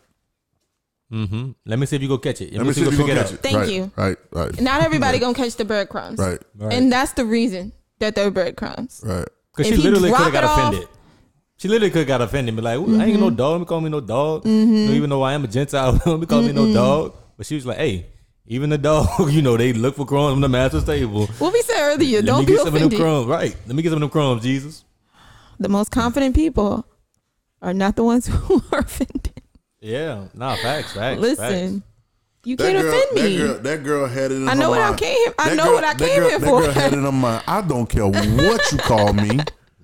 Mm-hmm. 1.12 1.50
Let 1.66 1.78
me 1.78 1.86
see 1.86 1.96
if 1.96 2.02
you 2.02 2.08
go 2.08 2.18
catch 2.18 2.40
it. 2.40 2.52
let 2.54 2.64
me 2.66 2.72
see 2.72 2.82
if 2.82 2.92
you 2.92 2.98
gonna 2.98 3.14
catch 3.14 3.32
it. 3.32 3.40
Thank 3.40 3.56
right, 3.56 3.68
you. 3.68 3.90
Right, 3.96 4.16
right, 4.32 4.60
Not 4.60 4.82
everybody 4.82 5.18
gonna 5.18 5.34
catch 5.34 5.56
the 5.56 5.64
breadcrumbs, 5.64 6.18
right, 6.18 6.40
Right. 6.56 6.72
and 6.72 6.90
that's 6.92 7.12
the 7.14 7.24
reason 7.24 7.72
that 7.98 8.14
they're 8.14 8.30
breadcrumbs. 8.30 9.02
right. 9.04 9.26
Because 9.56 9.72
she 9.72 9.76
literally 9.76 10.10
could 10.10 10.20
have 10.20 10.32
got 10.32 10.44
it 10.44 10.50
off- 10.50 10.58
offended. 10.68 10.88
She 11.56 11.68
literally 11.68 11.90
could 11.90 11.98
have 12.00 12.08
got 12.08 12.22
offended 12.22 12.48
and 12.50 12.56
be 12.56 12.62
like, 12.62 12.78
"Ooh, 12.78 12.98
I 12.98 13.04
ain't 13.04 13.12
Mm-hmm. 13.14 13.20
no 13.20 13.30
dog. 13.30 13.58
Don't 13.58 13.66
call 13.66 13.80
me 13.82 13.90
no 13.90 14.00
dog. 14.00 14.46
You 14.46 14.66
know, 14.66 14.92
even 14.92 15.10
though 15.10 15.20
I 15.22 15.34
am 15.34 15.44
a 15.44 15.48
Gentile, 15.48 15.98
don't 16.04 16.26
call 16.26 16.40
me 16.42 16.52
no 16.52 16.72
dog. 16.72 17.14
But 17.36 17.44
she 17.46 17.54
was 17.56 17.66
like, 17.66 17.76
hey, 17.76 18.06
even 18.46 18.70
the 18.70 18.78
dog, 18.78 19.08
you 19.32 19.42
know, 19.42 19.56
they 19.58 19.72
look 19.74 19.96
for 19.96 20.06
crumbs 20.06 20.32
on 20.32 20.40
the 20.40 20.48
master's 20.48 20.84
table. 20.84 21.26
What 21.38 21.52
we 21.52 21.60
said 21.62 21.80
earlier, 21.92 22.18
Let 22.18 22.26
don't 22.26 22.40
me 22.40 22.46
be 22.46 22.52
get 22.52 22.58
some 22.60 22.68
of 22.68 22.72
them 22.74 22.82
offended. 22.84 22.98
crumbs. 23.00 23.26
Right. 23.26 23.56
Let 23.66 23.76
me 23.76 23.82
get 23.82 23.90
some 23.90 23.96
of 23.96 24.00
them 24.00 24.10
crumbs, 24.10 24.42
Jesus. 24.42 24.84
The 25.58 25.68
most 25.68 25.90
confident 25.90 26.34
people 26.34 26.86
are 27.60 27.74
not 27.74 27.96
the 27.96 28.04
ones 28.04 28.26
who 28.28 28.62
are 28.72 28.78
offended. 28.78 29.29
Yeah. 29.80 30.24
Nah, 30.34 30.56
facts, 30.56 30.92
facts. 30.92 31.20
Listen, 31.20 31.82
you 32.44 32.56
That 32.56 32.64
can't 32.72 32.82
girl, 32.82 32.94
offend 32.94 33.16
that 33.18 33.24
me. 33.24 33.36
girl, 33.38 33.58
that 33.58 33.82
girl 33.84 34.06
had 34.08 34.30
it 34.32 34.34
in 34.36 34.48
I 34.48 34.52
her 34.54 34.56
know 34.60 34.70
what 34.70 34.80
I 34.80 34.94
came. 34.96 35.28
I 35.38 35.48
That 35.50 35.56
know 35.56 35.64
girl- 35.64 35.74
what 35.74 35.84
I 35.84 35.94
came 35.94 36.18
girl- 36.20 36.28
here 36.28 36.38
that 36.38 36.46
for. 36.48 36.60
girl 36.62 36.72
had 36.72 36.92
it 36.92 36.96
in 36.98 37.04
her 37.04 37.12
mind. 37.12 37.44
I 37.46 37.60
don't 37.62 37.86
care 37.86 38.06
what 38.06 38.72
you 38.72 38.78
call 38.78 39.12
me. 39.12 39.40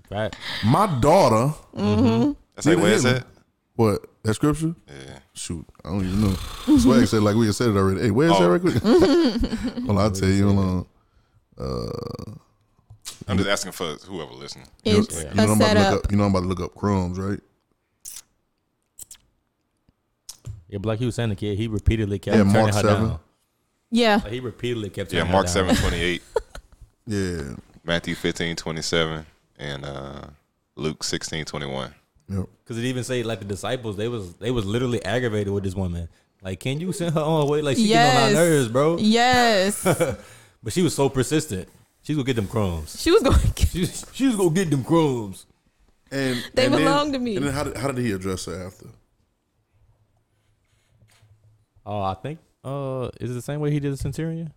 Facts. 0.09 0.39
My 0.64 0.86
daughter. 1.01 1.55
Mm-hmm. 1.77 2.32
That's 2.55 2.66
like, 2.66 2.78
where 2.78 2.93
is 2.93 3.05
it? 3.05 3.24
What? 3.74 4.06
That 4.23 4.35
scripture? 4.35 4.74
Yeah. 4.89 5.18
Shoot, 5.35 5.66
I 5.85 5.90
don't 5.90 6.05
even 6.06 6.20
know. 6.23 6.78
Swag 6.78 7.06
said 7.06 7.23
like 7.23 7.36
we 7.36 7.47
had 7.47 7.55
said 7.55 7.68
it 7.68 7.77
already. 7.77 8.01
Hey, 8.02 8.10
where's 8.10 8.32
Oh. 8.35 8.43
that 8.43 8.51
right 8.51 8.60
quick? 8.60 8.82
well, 9.86 9.98
I'll 9.98 10.10
tell 10.10 10.28
you. 10.28 10.47
Hold 10.51 10.86
on. 11.59 12.39
I'm 13.28 13.36
just 13.36 13.48
asking 13.48 13.73
for 13.73 13.94
whoever 14.06 14.32
listening. 14.32 14.66
It's 14.85 15.23
You 15.23 15.31
know, 15.35 15.43
a 15.43 15.47
I'm 15.47 15.51
about 15.60 15.68
to 15.68 15.74
look 15.74 15.85
setup. 15.85 16.05
up, 16.05 16.10
you 16.12 16.16
know 16.18 16.24
I'm 16.24 16.31
about 16.31 16.40
to 16.43 16.47
look 16.47 16.60
up 16.60 16.74
crumbs, 16.74 17.18
right? 17.18 17.40
Yeah, 20.69 20.79
but 20.79 20.89
like 20.89 20.99
he 20.99 21.07
was 21.07 21.15
saying, 21.15 21.29
the 21.31 21.37
kid, 21.37 21.57
he 21.59 21.69
repeatedly 21.69 22.19
kept 22.19 22.37
Yeah, 22.37 22.43
turning 22.43 22.53
Mark 22.63 22.75
her 22.75 22.81
7. 22.81 23.03
down. 23.09 23.19
Yeah, 23.91 24.21
Like, 24.23 24.33
he 24.33 24.41
repeatedly 24.41 24.91
kept 24.91 25.13
Yeah, 25.13 25.21
turning 25.21 25.33
Mark 25.33 25.49
her 25.49 25.55
down. 25.65 25.75
7 25.77 25.91
28, 25.91 26.23
Yeah. 27.07 27.55
Matthew 27.85 28.15
15 28.17 28.57
27, 28.57 29.27
and 29.59 29.85
uh, 29.85 30.23
Luke 30.75 31.05
16 31.05 31.45
21. 31.45 31.95
Yep. 32.29 32.47
Because 32.65 32.79
it 32.79 32.85
even 32.85 33.05
say 33.05 33.23
like 33.23 33.39
the 33.39 33.45
disciples, 33.45 33.97
they 33.97 34.09
was 34.09 34.35
they 34.35 34.51
was 34.51 34.65
literally 34.65 35.05
aggravated 35.05 35.53
with 35.53 35.63
this 35.63 35.77
woman. 35.77 36.09
Like, 36.43 36.59
can 36.59 36.81
you 36.81 36.93
send 36.93 37.15
her 37.15 37.21
on 37.21 37.43
her 37.47 37.51
way? 37.51 37.63
Like 37.63 37.77
she 37.77 37.87
getting 37.87 38.17
on 38.17 38.23
our 38.29 38.33
nerves, 38.35 38.69
bro. 38.69 38.97
Yes. 38.99 39.85
But 40.63 40.73
she 40.73 40.83
was 40.83 40.97
so 40.97 41.09
persistent. 41.09 41.69
She's 42.03 42.17
gonna 42.17 42.27
get 42.27 42.35
them 42.35 42.49
crumbs. 42.49 43.01
she 43.01 43.13
was 43.13 43.23
going. 43.23 43.39
She, 43.71 43.87
she 43.87 44.27
was 44.27 44.35
gonna 44.35 44.51
get 44.51 44.69
them 44.69 44.83
crumbs. 44.83 45.47
And 46.11 46.43
They 46.55 46.65
and 46.65 46.75
then- 46.75 46.83
belong 46.83 47.13
to 47.13 47.21
me. 47.21 47.37
And 47.37 47.47
then 47.47 47.53
how 47.53 47.63
did, 47.63 47.77
how 47.77 47.87
did 47.93 48.05
he 48.05 48.11
address 48.11 48.47
her 48.47 48.67
after? 48.67 48.87
Oh, 51.87 52.03
I 52.03 52.15
think 52.15 52.41
uh 52.65 53.11
is 53.21 53.31
it 53.31 53.35
the 53.35 53.43
same 53.43 53.61
way 53.61 53.71
he 53.71 53.79
did 53.81 53.93
the 53.93 53.97
centurion? 53.97 54.53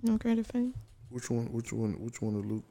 No 0.00 0.16
credit 0.16 0.46
fame. 0.46 0.74
Which 1.10 1.28
one? 1.28 1.52
Which 1.52 1.72
one? 1.72 1.94
Which 2.00 2.22
one? 2.22 2.36
Of 2.36 2.46
Luke? 2.46 2.64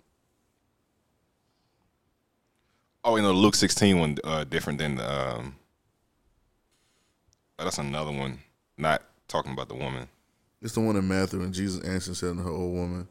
Oh, 3.04 3.16
you 3.16 3.22
know, 3.22 3.32
Luke 3.34 3.56
16 3.56 4.00
one 4.00 4.18
uh, 4.24 4.44
different 4.44 4.80
than 4.80 5.00
um. 5.00 5.56
oh, 7.60 7.64
that's 7.64 7.78
another 7.78 8.12
one. 8.12 8.40
Not 8.78 9.02
talking 9.28 9.52
about 9.52 9.68
the 9.70 9.76
woman. 9.76 10.08
It's 10.62 10.74
the 10.74 10.80
one 10.82 10.96
in 10.96 11.08
Matthew, 11.08 11.42
and 11.42 11.54
Jesus 11.54 11.84
answered 11.84 12.10
and 12.10 12.18
said 12.18 12.30
unto 12.32 12.44
her, 12.44 12.50
"O 12.50 12.68
woman, 12.68 13.08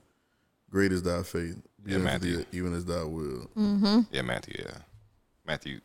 great 0.71 0.93
is 0.93 1.03
thy 1.03 1.23
faith, 1.23 1.57
be 1.83 1.93
Yeah, 1.93 1.99
Matthew. 1.99 2.39
thee 2.39 2.47
even 2.53 2.73
as 2.75 2.85
thy 2.85 3.03
will." 3.05 3.51
Yeah, 4.11 4.23
Matthew. 4.23 4.57
Yeah, 4.59 4.79
Matthew 5.47 5.81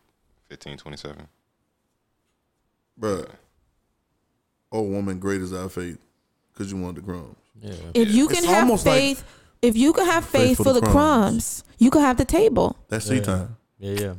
15, 0.50 0.78
27. 0.78 1.28
Bruh, 3.02 3.28
oh 4.72 4.82
woman, 4.84 5.18
great 5.20 5.42
is 5.42 5.52
thy 5.52 5.68
faith, 5.68 5.98
because 6.54 6.72
you 6.72 6.78
want 6.78 6.96
the 6.96 7.02
crumbs. 7.02 7.36
Yeah. 7.62 7.74
If 7.96 8.12
you 8.12 8.28
can 8.28 8.38
It's 8.38 8.46
have 8.48 8.60
almost 8.64 8.86
like 8.86 8.96
faith, 9.00 9.24
if 9.62 9.76
you 9.76 9.92
can 9.94 10.06
have 10.06 10.24
faith, 10.26 10.58
for, 10.58 10.72
the, 10.74 10.80
crumbs. 10.82 10.94
crumbs. 10.94 11.64
you 11.80 11.90
can 11.92 12.02
have 12.02 12.18
the 12.18 12.26
table. 12.26 12.76
That's 12.88 13.06
seed 13.06 13.18
Yeah. 13.18 13.22
time. 13.24 13.58
Yeah, 13.80 14.00
yeah. 14.00 14.14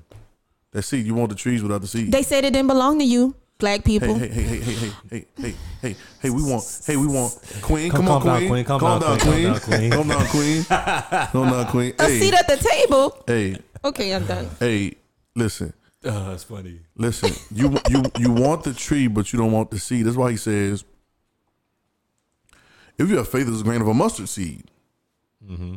That's 0.73 0.89
seed. 0.89 1.07
You 1.07 1.15
want 1.15 1.31
the 1.31 1.35
trees 1.37 1.63
without 1.63 1.81
the 1.81 1.87
seed. 1.87 2.11
They 2.11 2.23
said 2.23 2.45
it 2.45 2.53
didn't 2.53 2.67
belong 2.69 2.99
to 2.99 3.05
you, 3.05 3.35
black 3.59 3.85
people. 3.85 4.15
Hey, 4.15 4.29
hey, 4.29 4.43
hey, 4.43 4.59
hey, 4.59 4.61
hey, 4.61 4.77
hey, 4.81 4.91
hey, 5.11 5.27
hey, 5.41 5.55
hey, 5.83 5.97
hey, 6.21 6.31
we 6.31 6.43
want, 6.43 6.83
hey, 6.87 6.97
we 6.97 7.07
want, 7.07 7.39
Queen, 7.63 7.91
Come- 7.91 8.07
come, 8.07 8.09
on, 8.09 8.23
calm 8.23 8.27
down, 8.27 8.39
Queen, 8.39 8.49
Queen, 8.51 8.65
calm 8.65 8.81
calm 8.81 9.01
down, 9.01 9.19
down, 9.19 9.61
Queen, 9.61 9.61
Queen, 9.61 9.91
calm 9.93 10.09
down, 10.09 10.17
calm 10.17 10.27
down, 10.27 10.27
Queen, 10.29 10.65
calm 10.65 11.51
down, 11.51 11.67
Queen. 11.67 11.95
A 12.01 12.09
seat 12.09 12.35
at 12.35 12.49
the 12.49 12.57
table. 12.57 13.23
hey, 13.27 13.57
Okay, 13.85 14.15
I'm 14.15 14.25
done. 14.27 14.49
hey, 14.61 14.95
listen, 15.35 15.73
Oh, 16.05 16.31
that's 16.31 16.45
funny. 16.45 16.81
listen. 16.97 17.33
You, 17.55 17.79
you, 17.89 18.03
you 18.19 18.31
want 18.33 18.65
the 18.65 18.73
tree, 18.74 19.07
but 19.07 19.33
you 19.33 19.39
don't 19.39 19.53
want 19.53 19.70
the 19.70 19.79
seed. 19.79 20.07
That's 20.07 20.16
why 20.16 20.33
he 20.33 20.37
says, 20.37 20.85
if 22.99 23.09
you 23.09 23.16
have 23.16 23.29
faith 23.29 23.49
as 23.49 23.61
a 23.61 23.65
grain 23.65 23.81
of 23.81 23.89
a 23.89 23.95
mustard 23.95 24.29
seed. 24.29 24.65
Mm-hmm. 25.49 25.77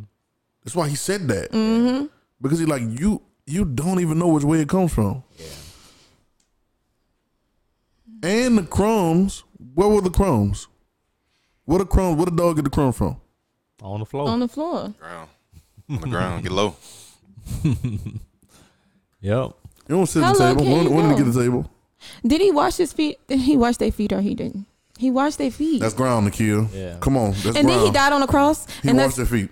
That's 0.64 0.76
why 0.76 0.89
he 0.89 0.95
said 0.95 1.27
that. 1.27 1.52
Mm-hmm. 1.52 2.06
Because 2.41 2.60
he 2.60 2.65
like 2.65 2.81
you, 2.81 3.22
you 3.45 3.65
don't 3.65 3.99
even 3.99 4.18
know 4.18 4.27
which 4.27 4.43
way 4.43 4.60
it 4.61 4.69
comes 4.69 4.93
from. 4.93 5.23
Yeah. 5.38 5.45
And 8.23 8.57
the 8.57 8.64
crumbs, 8.64 9.43
where 9.76 9.88
were 9.88 10.02
the 10.02 10.10
crumbs? 10.10 10.68
What 11.65 11.81
a 11.81 11.85
crumb? 11.85 12.18
What 12.18 12.26
the 12.26 12.35
dog 12.35 12.56
get 12.56 12.64
the 12.64 12.72
crumb 12.72 12.91
from? 12.91 13.18
On 13.81 13.99
the 13.99 14.06
floor. 14.06 14.30
On 14.30 14.39
the 14.39 14.47
floor. 14.47 14.93
Ground. 14.99 15.30
On 15.89 16.02
the 16.02 16.07
ground. 16.07 16.43
Get 16.43 16.52
low. 16.52 16.76
yep. 19.22 19.52
You 19.88 19.95
don't 19.95 20.07
sit 20.07 20.24
How 20.24 20.32
at 20.32 20.38
the 20.38 20.44
low 20.44 20.49
table. 20.49 20.64
can 20.64 20.72
When, 20.74 20.84
you 20.84 20.90
when 20.91 21.03
did 21.10 21.18
he 21.18 21.24
go? 21.24 21.26
get 21.26 21.34
the 21.34 21.44
table? 21.44 21.72
Did 22.26 22.41
he 22.41 22.52
wash 22.52 22.78
his 22.78 22.94
feet? 22.94 23.20
Did 23.28 23.40
he 23.40 23.57
wash 23.57 23.78
their 23.78 23.91
feet 23.91 24.12
or 24.14 24.22
he 24.22 24.36
didn't? 24.36 24.66
He 24.98 25.12
washed 25.12 25.38
their 25.38 25.52
feet. 25.52 25.82
That's 25.82 25.94
ground 25.94 26.26
to 26.26 26.32
kill. 26.32 26.70
Yeah. 26.74 26.98
Come 27.02 27.18
on, 27.18 27.32
that's 27.32 27.45
and 27.45 27.53
ground. 27.53 27.70
then 27.70 27.80
he 27.86 27.91
died 27.91 28.14
on 28.14 28.22
the 28.22 28.28
cross. 28.28 28.66
He 28.82 28.90
and 28.90 28.98
washed 28.98 29.18
that's 29.18 29.30
their 29.30 29.40
feet. 29.40 29.49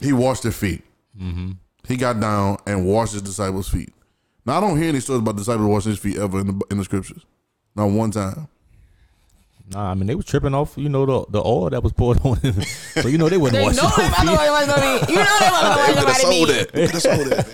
He 0.00 0.12
washed 0.12 0.42
their 0.44 0.52
feet. 0.52 0.84
Mm-hmm. 1.20 1.52
He 1.88 1.96
got 1.96 2.20
down 2.20 2.58
and 2.66 2.86
washed 2.86 3.14
his 3.14 3.22
disciples' 3.22 3.68
feet. 3.68 3.92
Now 4.46 4.58
I 4.58 4.60
don't 4.60 4.78
hear 4.78 4.88
any 4.90 5.00
stories 5.00 5.20
about 5.22 5.36
disciples 5.36 5.66
washing 5.68 5.90
his 5.90 5.98
feet 5.98 6.16
ever 6.18 6.40
in 6.40 6.46
the 6.46 6.64
in 6.70 6.78
the 6.78 6.84
scriptures. 6.84 7.24
Not 7.74 7.86
one 7.90 8.10
time. 8.12 8.48
Nah, 9.70 9.90
I 9.90 9.94
mean 9.94 10.06
they 10.06 10.14
was 10.14 10.24
tripping 10.24 10.54
off, 10.54 10.74
you 10.78 10.88
know, 10.88 11.04
the 11.04 11.26
the 11.30 11.42
oil 11.44 11.68
that 11.70 11.82
was 11.82 11.92
poured 11.92 12.20
on 12.24 12.36
him. 12.36 12.54
so 12.94 13.08
you 13.08 13.18
know 13.18 13.28
they 13.28 13.36
wasn't 13.36 13.58
they 13.58 13.64
washing 13.64 13.82
know 13.82 13.90
their 13.96 14.06
about 14.06 14.24
the 14.24 14.30
feet. 14.30 14.38
way 14.38 14.46
it 14.46 14.50
was 14.50 14.66
gonna 14.66 15.06
be. 15.06 15.12
You 15.12 15.18
know 15.18 15.38
they 15.40 15.50
wasn't 15.50 15.76
Could 15.88 15.98
have 15.98 16.92
gonna 16.92 17.00
sold 17.00 17.46
be. 17.46 17.52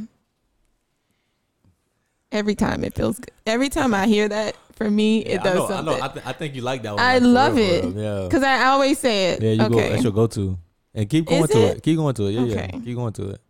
Every 2.31 2.55
time 2.55 2.83
it 2.83 2.93
feels 2.93 3.19
good. 3.19 3.31
Every 3.45 3.69
time 3.69 3.93
I 3.93 4.05
hear 4.05 4.27
that, 4.27 4.55
for 4.75 4.89
me, 4.91 5.25
Yeah, 5.25 5.35
it 5.35 5.43
does 5.43 5.55
I 5.55 5.59
know, 5.59 5.67
something. 5.67 5.93
I 5.93 5.97
know. 5.97 6.03
I, 6.03 6.07
th- 6.09 6.25
I 6.25 6.31
think 6.33 6.55
you 6.55 6.61
like 6.61 6.83
that 6.83 6.91
one. 6.95 6.99
I 6.99 7.13
like, 7.17 7.23
love 7.23 7.55
real, 7.55 7.65
it. 7.65 7.81
for. 7.93 7.99
Yeah. 7.99 8.23
Because 8.27 8.43
I 8.43 8.65
always 8.65 8.99
say 8.99 9.31
it. 9.31 9.41
Yeah, 9.41 9.51
you 9.51 9.69
go. 9.69 9.75
okay. 9.77 9.89
That's 9.91 10.03
your 10.03 10.11
go-to, 10.11 10.57
and 10.93 11.09
keep 11.09 11.25
going 11.25 11.43
Is 11.45 11.49
to 11.49 11.57
it? 11.57 11.77
it? 11.77 11.83
Keep 11.83 11.97
going 11.97 12.13
to 12.15 12.27
it. 12.27 12.31
Yeah, 12.31 12.41
Okay. 12.41 12.69
yeah. 12.73 12.79
Keep 12.79 12.95
going 12.95 13.13
to 13.13 13.29
it. 13.31 13.41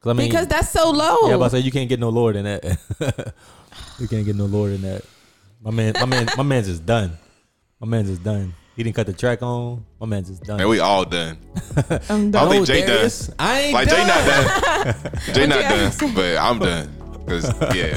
Cause 0.00 0.10
I 0.10 0.12
mean, 0.14 0.28
because 0.28 0.46
that's 0.48 0.70
so 0.70 0.90
low. 0.90 1.28
yeah, 1.28 1.36
but 1.36 1.44
I 1.44 1.48
say 1.48 1.58
you 1.60 1.70
can't 1.70 1.88
get 1.88 2.00
no 2.00 2.08
lower 2.08 2.32
than 2.32 2.44
that. 2.44 2.64
you 4.00 4.08
can't 4.08 4.24
get 4.24 4.34
no 4.34 4.46
lower 4.46 4.70
than 4.70 4.82
that. 4.82 5.02
My 5.62 5.70
man, 5.70 5.92
my 5.94 6.06
man, 6.06 6.26
my 6.36 6.42
man's 6.42 6.66
just 6.66 6.84
done. 6.84 7.16
My 7.78 7.86
man's 7.86 8.08
just 8.08 8.24
done. 8.24 8.52
He 8.74 8.82
didn't 8.82 8.96
cut 8.96 9.06
the 9.06 9.12
track 9.12 9.42
on. 9.42 9.84
My 10.00 10.06
man's 10.06 10.28
just 10.28 10.42
done. 10.42 10.58
Man, 10.58 10.68
we 10.68 10.80
all 10.80 11.04
done. 11.04 11.38
I'm 12.08 12.32
done. 12.32 12.34
I 12.34 12.44
don't 12.44 12.50
think 12.50 12.66
Jay 12.66 12.84
Darius, 12.84 13.28
done. 13.28 13.36
I 13.38 13.60
ain't 13.60 13.74
Like 13.74 13.88
Jay 13.88 14.04
not 14.04 14.26
done. 14.26 15.12
Jay 15.34 15.46
not 15.46 15.60
done. 15.60 16.14
But 16.14 16.36
I'm 16.36 16.58
done. 16.58 17.24
Cause 17.28 17.76
yeah, 17.76 17.96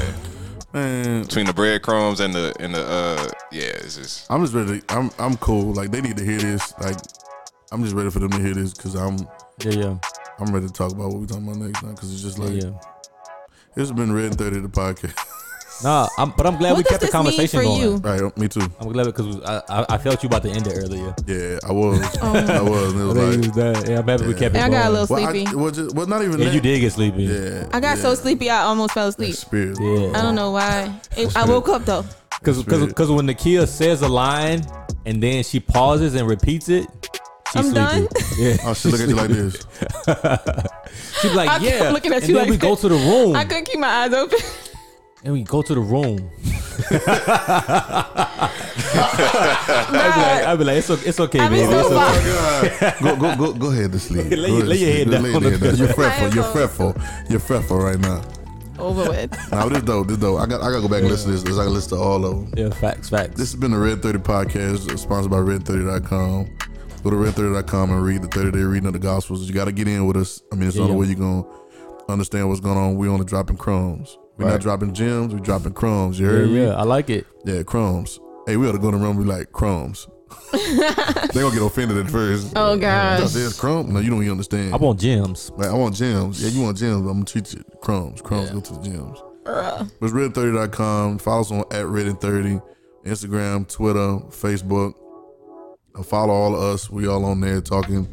Man, 0.72 1.22
between 1.22 1.46
the 1.46 1.52
breadcrumbs 1.52 2.20
and 2.20 2.32
the 2.32 2.54
and 2.60 2.72
the 2.72 2.86
uh 2.86 3.28
yeah, 3.50 3.62
it's 3.62 3.96
just 3.96 4.30
I'm 4.30 4.42
just 4.42 4.54
ready. 4.54 4.80
To, 4.80 4.94
I'm 4.94 5.10
I'm 5.18 5.36
cool. 5.38 5.72
Like 5.72 5.90
they 5.90 6.00
need 6.00 6.16
to 6.18 6.24
hear 6.24 6.38
this. 6.38 6.72
Like 6.78 6.98
I'm 7.72 7.82
just 7.82 7.96
ready 7.96 8.10
for 8.10 8.20
them 8.20 8.30
to 8.30 8.38
hear 8.38 8.54
this 8.54 8.74
because 8.74 8.94
I'm 8.94 9.18
Yeah, 9.64 9.70
yeah, 9.70 9.98
I'm 10.38 10.54
ready 10.54 10.68
to 10.68 10.72
talk 10.72 10.92
about 10.92 11.08
what 11.08 11.20
we 11.20 11.26
talking 11.26 11.48
about 11.48 11.56
next 11.56 11.80
time 11.80 11.94
because 11.94 12.12
it's 12.12 12.22
just 12.22 12.38
like 12.38 12.62
yeah. 12.62 12.78
it's 13.74 13.90
been 13.90 14.12
red 14.12 14.26
and 14.26 14.38
thirty 14.38 14.60
the 14.60 14.68
podcast. 14.68 15.18
Nah, 15.82 16.08
I'm, 16.16 16.30
but 16.30 16.46
I'm 16.46 16.56
glad 16.56 16.70
What 16.72 16.78
we 16.78 16.84
kept 16.84 17.02
the 17.02 17.08
conversation 17.08 17.60
going. 17.62 17.80
you? 17.80 17.96
right, 17.98 18.36
me 18.38 18.48
too. 18.48 18.62
I'm 18.80 18.90
glad 18.92 19.04
because 19.06 19.42
I, 19.44 19.62
I 19.68 19.86
I 19.90 19.98
felt 19.98 20.22
you 20.22 20.26
about 20.28 20.42
to 20.44 20.50
end 20.50 20.66
it 20.66 20.72
earlier. 20.74 21.14
Yeah, 21.26 21.58
I 21.68 21.72
was. 21.72 22.00
Oh. 22.22 22.32
I 22.34 22.60
was. 22.62 22.92
And 22.94 23.00
it 23.02 23.04
was 23.04 23.16
I 23.18 23.20
like, 23.20 23.38
was 23.38 23.50
that. 23.52 23.88
Yeah, 23.88 23.98
I'm 23.98 24.08
happy 24.08 24.24
we 24.26 24.32
Yeah. 24.32 24.38
kept 24.38 24.54
it 24.54 24.58
And 24.58 24.74
I 24.74 24.78
got 24.78 24.86
a 24.88 24.90
little 24.90 25.06
well, 25.14 25.26
I, 25.26 25.30
sleepy. 25.32 25.54
well, 25.56 25.70
just, 25.70 25.94
well, 25.94 26.06
not 26.06 26.22
even 26.22 26.38
yeah, 26.38 26.46
that. 26.46 26.54
you 26.54 26.60
did 26.62 26.80
get 26.80 26.92
sleepy. 26.92 27.24
Yeah, 27.24 27.68
I 27.72 27.80
got 27.80 27.96
yeah. 27.98 28.02
so 28.02 28.14
sleepy 28.14 28.48
I 28.48 28.62
almost 28.62 28.94
fell 28.94 29.08
asleep. 29.08 29.34
Spirit. 29.34 29.76
Yeah. 29.80 30.18
I 30.18 30.22
don't 30.22 30.34
know 30.34 30.50
why. 30.50 30.98
It, 31.16 31.36
I 31.36 31.44
woke 31.44 31.68
up 31.68 31.84
though. 31.84 32.04
Because 32.40 32.58
Spirit. 32.60 32.86
because 32.88 33.10
when 33.10 33.26
Nakia 33.26 33.68
says 33.68 34.00
a 34.02 34.08
line 34.08 34.62
and 35.04 35.22
then 35.22 35.44
she 35.44 35.60
pauses 35.60 36.14
and 36.14 36.26
repeats 36.26 36.68
it, 36.70 36.86
she's 37.52 37.56
I'm 37.56 37.62
sleepy. 37.64 37.74
done? 37.74 38.08
Yeah. 38.38 38.56
Oh, 38.64 38.72
she 38.74 38.88
look 38.88 39.00
at 39.00 39.08
you 39.08 39.14
like 39.14 39.30
this. 39.30 39.56
She's 41.20 41.32
like, 41.34 41.48
I 41.48 41.58
yeah. 41.58 41.90
looking 41.90 42.12
at 42.12 42.18
and 42.22 42.28
you 42.28 42.34
then 42.34 42.44
like 42.44 42.50
we 42.50 42.56
go 42.56 42.74
to 42.74 42.88
the 42.88 42.94
room. 42.94 43.34
I 43.36 43.44
couldn't 43.44 43.64
keep 43.64 43.78
my 43.78 43.88
eyes 43.88 44.12
open. 44.12 44.38
And 45.24 45.32
we 45.32 45.42
go 45.42 45.62
to 45.62 45.74
the 45.74 45.80
room. 45.80 46.30
I'd, 48.98 49.88
be 49.88 50.20
like, 50.20 50.46
I'd 50.46 50.58
be 50.58 50.64
like, 50.64 50.76
it's 50.78 50.90
okay, 50.90 51.08
it's 51.08 51.20
okay 51.20 51.38
I 51.40 51.48
be 51.48 51.56
baby. 51.56 51.70
so 51.72 51.78
It's 51.78 51.90
okay. 51.90 51.96
Oh, 51.96 52.90
far. 53.00 53.00
go, 53.02 53.16
go, 53.16 53.36
go, 53.36 53.52
go 53.58 53.70
ahead 53.72 53.92
to 53.92 53.98
sleep. 53.98 54.24
Lay 54.30 54.36
Go 54.36 54.36
your- 54.46 54.56
ahead 54.56 54.68
lay 54.68 54.76
your 54.76 54.92
sleep. 54.92 54.98
head 54.98 55.10
down 55.10 55.22
lay 55.22 55.30
your 55.30 55.50
head 55.50 55.60
down. 55.60 55.76
You're 55.76 55.88
fretful. 55.88 56.28
My 56.28 56.34
You're 56.34 56.44
headphones. 56.44 56.94
fretful. 56.96 57.26
You're 57.30 57.40
fretful 57.40 57.78
right 57.78 57.98
now. 57.98 58.22
Over 58.78 59.08
with. 59.08 59.50
Now 59.50 59.68
this 59.70 59.82
though, 59.84 60.04
This 60.04 60.18
though, 60.18 60.36
I 60.36 60.44
got. 60.46 60.60
I 60.60 60.68
got 60.70 60.76
to 60.76 60.82
go 60.82 60.88
back 60.88 61.00
and 61.00 61.08
listen 61.10 61.28
to 61.28 61.32
this. 61.32 61.42
'cause 61.42 61.58
I 61.58 61.64
can 61.64 61.72
listen 61.72 61.96
to 61.96 62.02
all 62.04 62.24
of 62.26 62.52
them. 62.52 62.52
Yeah, 62.56 62.70
facts, 62.74 63.08
facts. 63.08 63.34
This 63.36 63.50
has 63.52 63.58
been 63.60 63.70
the 63.70 63.78
Red 63.78 64.02
30 64.02 64.18
podcast, 64.18 64.98
sponsored 64.98 65.30
by 65.30 65.38
Red30.com. 65.38 66.46
Go 67.02 67.10
to 67.10 67.16
Red30.com 67.16 67.90
and 67.90 68.04
read 68.04 68.20
the 68.22 68.28
30 68.28 68.50
day 68.50 68.64
reading 68.64 68.86
of 68.86 68.92
the 68.92 68.98
Gospels. 68.98 69.48
You 69.48 69.54
got 69.54 69.64
to 69.64 69.72
get 69.72 69.88
in 69.88 70.06
with 70.06 70.16
us. 70.18 70.42
I 70.52 70.56
mean, 70.56 70.68
it's 70.68 70.76
the 70.76 70.82
Yeah, 70.82 70.88
only 70.90 70.94
yeah. 70.96 71.00
way 71.00 71.06
you're 71.06 71.16
going 71.16 71.44
to 71.44 72.12
understand 72.12 72.48
what's 72.50 72.60
going 72.60 72.76
on. 72.76 72.96
We're 72.96 73.10
only 73.10 73.24
dropping 73.24 73.56
crumbs. 73.56 74.18
We're 74.36 74.48
not 74.50 74.60
dropping 74.60 74.92
gems. 74.94 75.32
We're 75.32 75.40
dropping 75.40 75.72
crumbs. 75.72 76.18
You 76.20 76.26
yeah, 76.26 76.32
heard 76.32 76.50
me? 76.50 76.62
yeah, 76.64 76.74
I 76.74 76.82
like 76.82 77.08
it. 77.10 77.26
Yeah, 77.44 77.62
crumbs. 77.62 78.20
Hey, 78.46 78.56
we 78.56 78.68
ought 78.68 78.72
to 78.72 78.78
go 78.78 78.88
in 78.88 78.94
the 78.94 79.00
room 79.00 79.16
and 79.16 79.24
be 79.26 79.30
like, 79.30 79.52
crumbs. 79.52 80.06
they 80.52 80.58
going 81.40 81.52
to 81.52 81.58
get 81.58 81.62
offended 81.62 81.96
at 81.98 82.10
first. 82.10 82.52
Oh 82.56 82.74
You 82.74 82.80
gosh. 82.80 83.30
There's 83.32 83.58
crumbs? 83.58 83.90
No, 83.92 84.00
you 84.00 84.10
don't 84.10 84.18
even 84.20 84.32
understand. 84.32 84.74
I 84.74 84.76
want 84.76 85.00
gems. 85.00 85.50
Like, 85.56 85.68
I 85.68 85.74
want 85.74 85.94
gems. 85.94 86.42
Yeah, 86.42 86.50
you 86.50 86.62
want 86.62 86.76
gems. 86.76 86.96
I'm 86.96 87.04
going 87.04 87.24
to 87.24 87.32
treat 87.32 87.52
you. 87.54 87.64
Crumbs. 87.80 88.20
Crumbs 88.22 88.48
Yeah. 88.48 88.54
go 88.54 88.60
to 88.60 88.72
the 88.74 88.80
gems. 88.82 89.18
Bruh. 89.44 89.90
It's 90.02 90.12
red30.com. 90.12 91.18
Follow 91.18 91.40
us 91.40 91.50
on 91.50 91.60
at 91.70 91.86
red30, 91.86 92.60
Instagram, 93.04 93.68
Twitter, 93.68 94.18
Facebook. 94.30 94.94
Uh, 95.94 96.02
Follow 96.02 96.34
all 96.34 96.54
of 96.54 96.60
us. 96.62 96.90
We 96.90 97.06
all 97.06 97.24
on 97.24 97.40
there 97.40 97.60
talking 97.60 98.06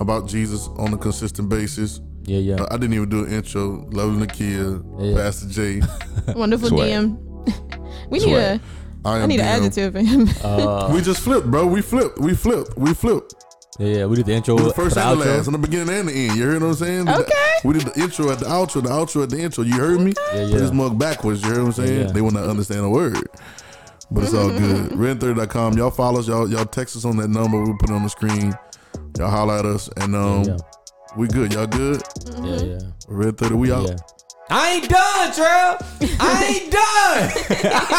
about 0.00 0.28
Jesus 0.28 0.68
on 0.76 0.94
a 0.94 0.98
consistent 0.98 1.48
basis. 1.48 2.00
Yeah, 2.28 2.38
yeah. 2.38 2.54
Uh, 2.62 2.66
I 2.70 2.76
didn't 2.76 2.94
even 2.94 3.08
do 3.08 3.24
an 3.24 3.32
intro. 3.32 3.86
Lovely 3.90 4.26
Nakia, 4.26 4.82
Yeah. 5.00 5.16
Pastor 5.22 5.48
J. 5.48 5.80
Wonderful 6.34 6.68
Swag. 6.68 6.90
DM. 6.90 7.16
we 8.10 8.18
need 8.18 8.24
Swag. 8.24 8.60
a 8.60 8.60
I 9.04 9.14
I 9.16 9.18
am 9.20 9.28
need 9.28 9.40
an 9.40 9.46
adjective 9.46 9.92
for 9.94 10.00
him. 10.00 10.28
Uh, 10.44 10.90
We 10.92 11.00
just 11.00 11.20
flipped, 11.20 11.50
bro. 11.50 11.66
We 11.66 11.80
flipped. 11.82 12.18
We 12.18 12.34
flipped. 12.34 12.76
We 12.76 12.92
flipped. 12.94 13.34
yeah, 13.78 13.98
yeah. 13.98 14.06
We 14.06 14.16
did 14.16 14.26
the 14.26 14.32
intro 14.34 14.56
We 14.56 14.62
the 14.64 14.70
for 14.70 14.82
first 14.82 14.96
the 14.96 15.02
and 15.08 15.20
the 15.20 15.24
last, 15.24 15.46
in 15.46 15.52
the 15.52 15.58
beginning 15.58 15.94
and 15.94 16.08
the 16.08 16.12
end. 16.12 16.36
You 16.36 16.44
hear 16.50 16.60
what 16.60 16.66
I'm 16.68 16.74
saying? 16.74 17.06
We 17.06 17.12
did- 17.12 17.20
Okay. 17.22 17.34
We 17.64 17.72
did 17.74 17.82
the 17.86 18.00
intro 18.00 18.30
at 18.30 18.38
the 18.40 18.46
outro, 18.46 18.82
the 18.82 18.90
outro 18.90 19.22
at 19.22 19.30
the 19.30 19.38
intro. 19.40 19.64
You 19.64 19.74
heard 19.74 20.00
me? 20.00 20.12
Yeah, 20.34 20.48
Put 20.50 20.58
this 20.58 20.72
mug 20.72 20.98
backwards. 20.98 21.42
You 21.42 21.48
heard 21.50 21.58
what 21.58 21.66
I'm 21.66 21.72
saying? 21.72 21.92
Yeah, 22.00 22.06
yeah. 22.06 22.12
They 22.12 22.20
will 22.20 22.30
not 22.32 22.44
understand 22.44 22.80
a 22.84 22.90
word. 22.90 23.16
But 24.10 24.24
it's 24.24 24.34
all 24.34 24.48
good. 24.50 24.90
Red30.com. 24.92 25.76
Y'all 25.78 25.90
follow 25.90 26.20
us. 26.20 26.28
Y'all, 26.28 26.48
y'all 26.50 26.64
text 26.66 26.96
us 26.96 27.04
on 27.04 27.16
that 27.18 27.28
number 27.28 27.62
We'll 27.62 27.76
put 27.78 27.90
it 27.90 27.94
on 27.94 28.02
the 28.02 28.08
screen. 28.10 28.54
Y'all 29.18 29.30
holler 29.30 29.54
at 29.58 29.64
us. 29.66 29.88
And 29.96 30.14
um, 30.16 30.44
yeah, 30.44 30.56
we 31.18 31.26
good. 31.26 31.52
Y'all 31.52 31.66
good? 31.66 32.00
yeah, 32.24 32.32
mm-hmm. 32.32 32.70
yeah, 32.70 32.78
Red 33.08 33.36
30, 33.38 33.54
we 33.56 33.72
out. 33.72 33.88
yeah. 33.88 33.96
I 34.50 34.70
ain't 34.70 34.88
done, 34.88 35.34
Trail. 35.34 35.76
I 36.20 36.44
ain't 36.46 36.72
done. 36.72 37.30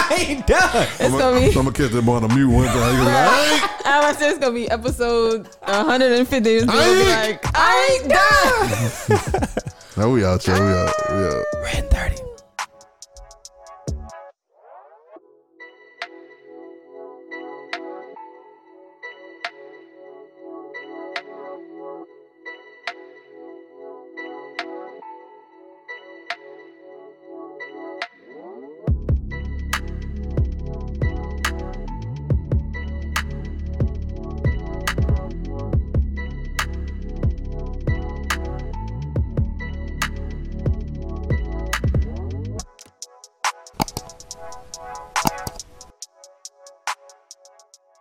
I 0.10 0.26
ain't 0.28 0.48
done. 0.48 0.88
It's 1.00 1.10
gonna 1.16 1.40
be. 1.40 1.48
I'm 1.48 1.54
gonna 1.54 1.72
catch 1.72 1.91
that 1.91 2.04
boy 2.04 2.14
on 2.14 2.28
the 2.28 2.34
mute 2.34 2.50
one 2.50 2.66
time. 2.66 2.76
He 2.76 2.98
gonna 2.98 2.98
be 2.98 3.06
like, 3.06 3.86
I 3.86 4.12
was 4.12 4.22
it's 4.22 4.40
gonna 4.40 4.54
be 4.56 4.72
episode 4.72 5.48
150. 5.68 6.50
It's 6.50 6.66
gonna 6.66 6.80
be 6.80 7.12
I 7.12 7.28
like, 7.28 7.46
I 7.54 8.00
ain't 8.02 9.30
done. 9.30 9.48
Now 9.98 10.10
we 10.10 10.24
out, 10.24 10.48
y'all. 10.48 10.56
We 10.64 10.72
out. 10.72 10.94
We 11.10 11.16
out. 11.18 11.46
Red 11.62 11.91
30. 11.91 12.28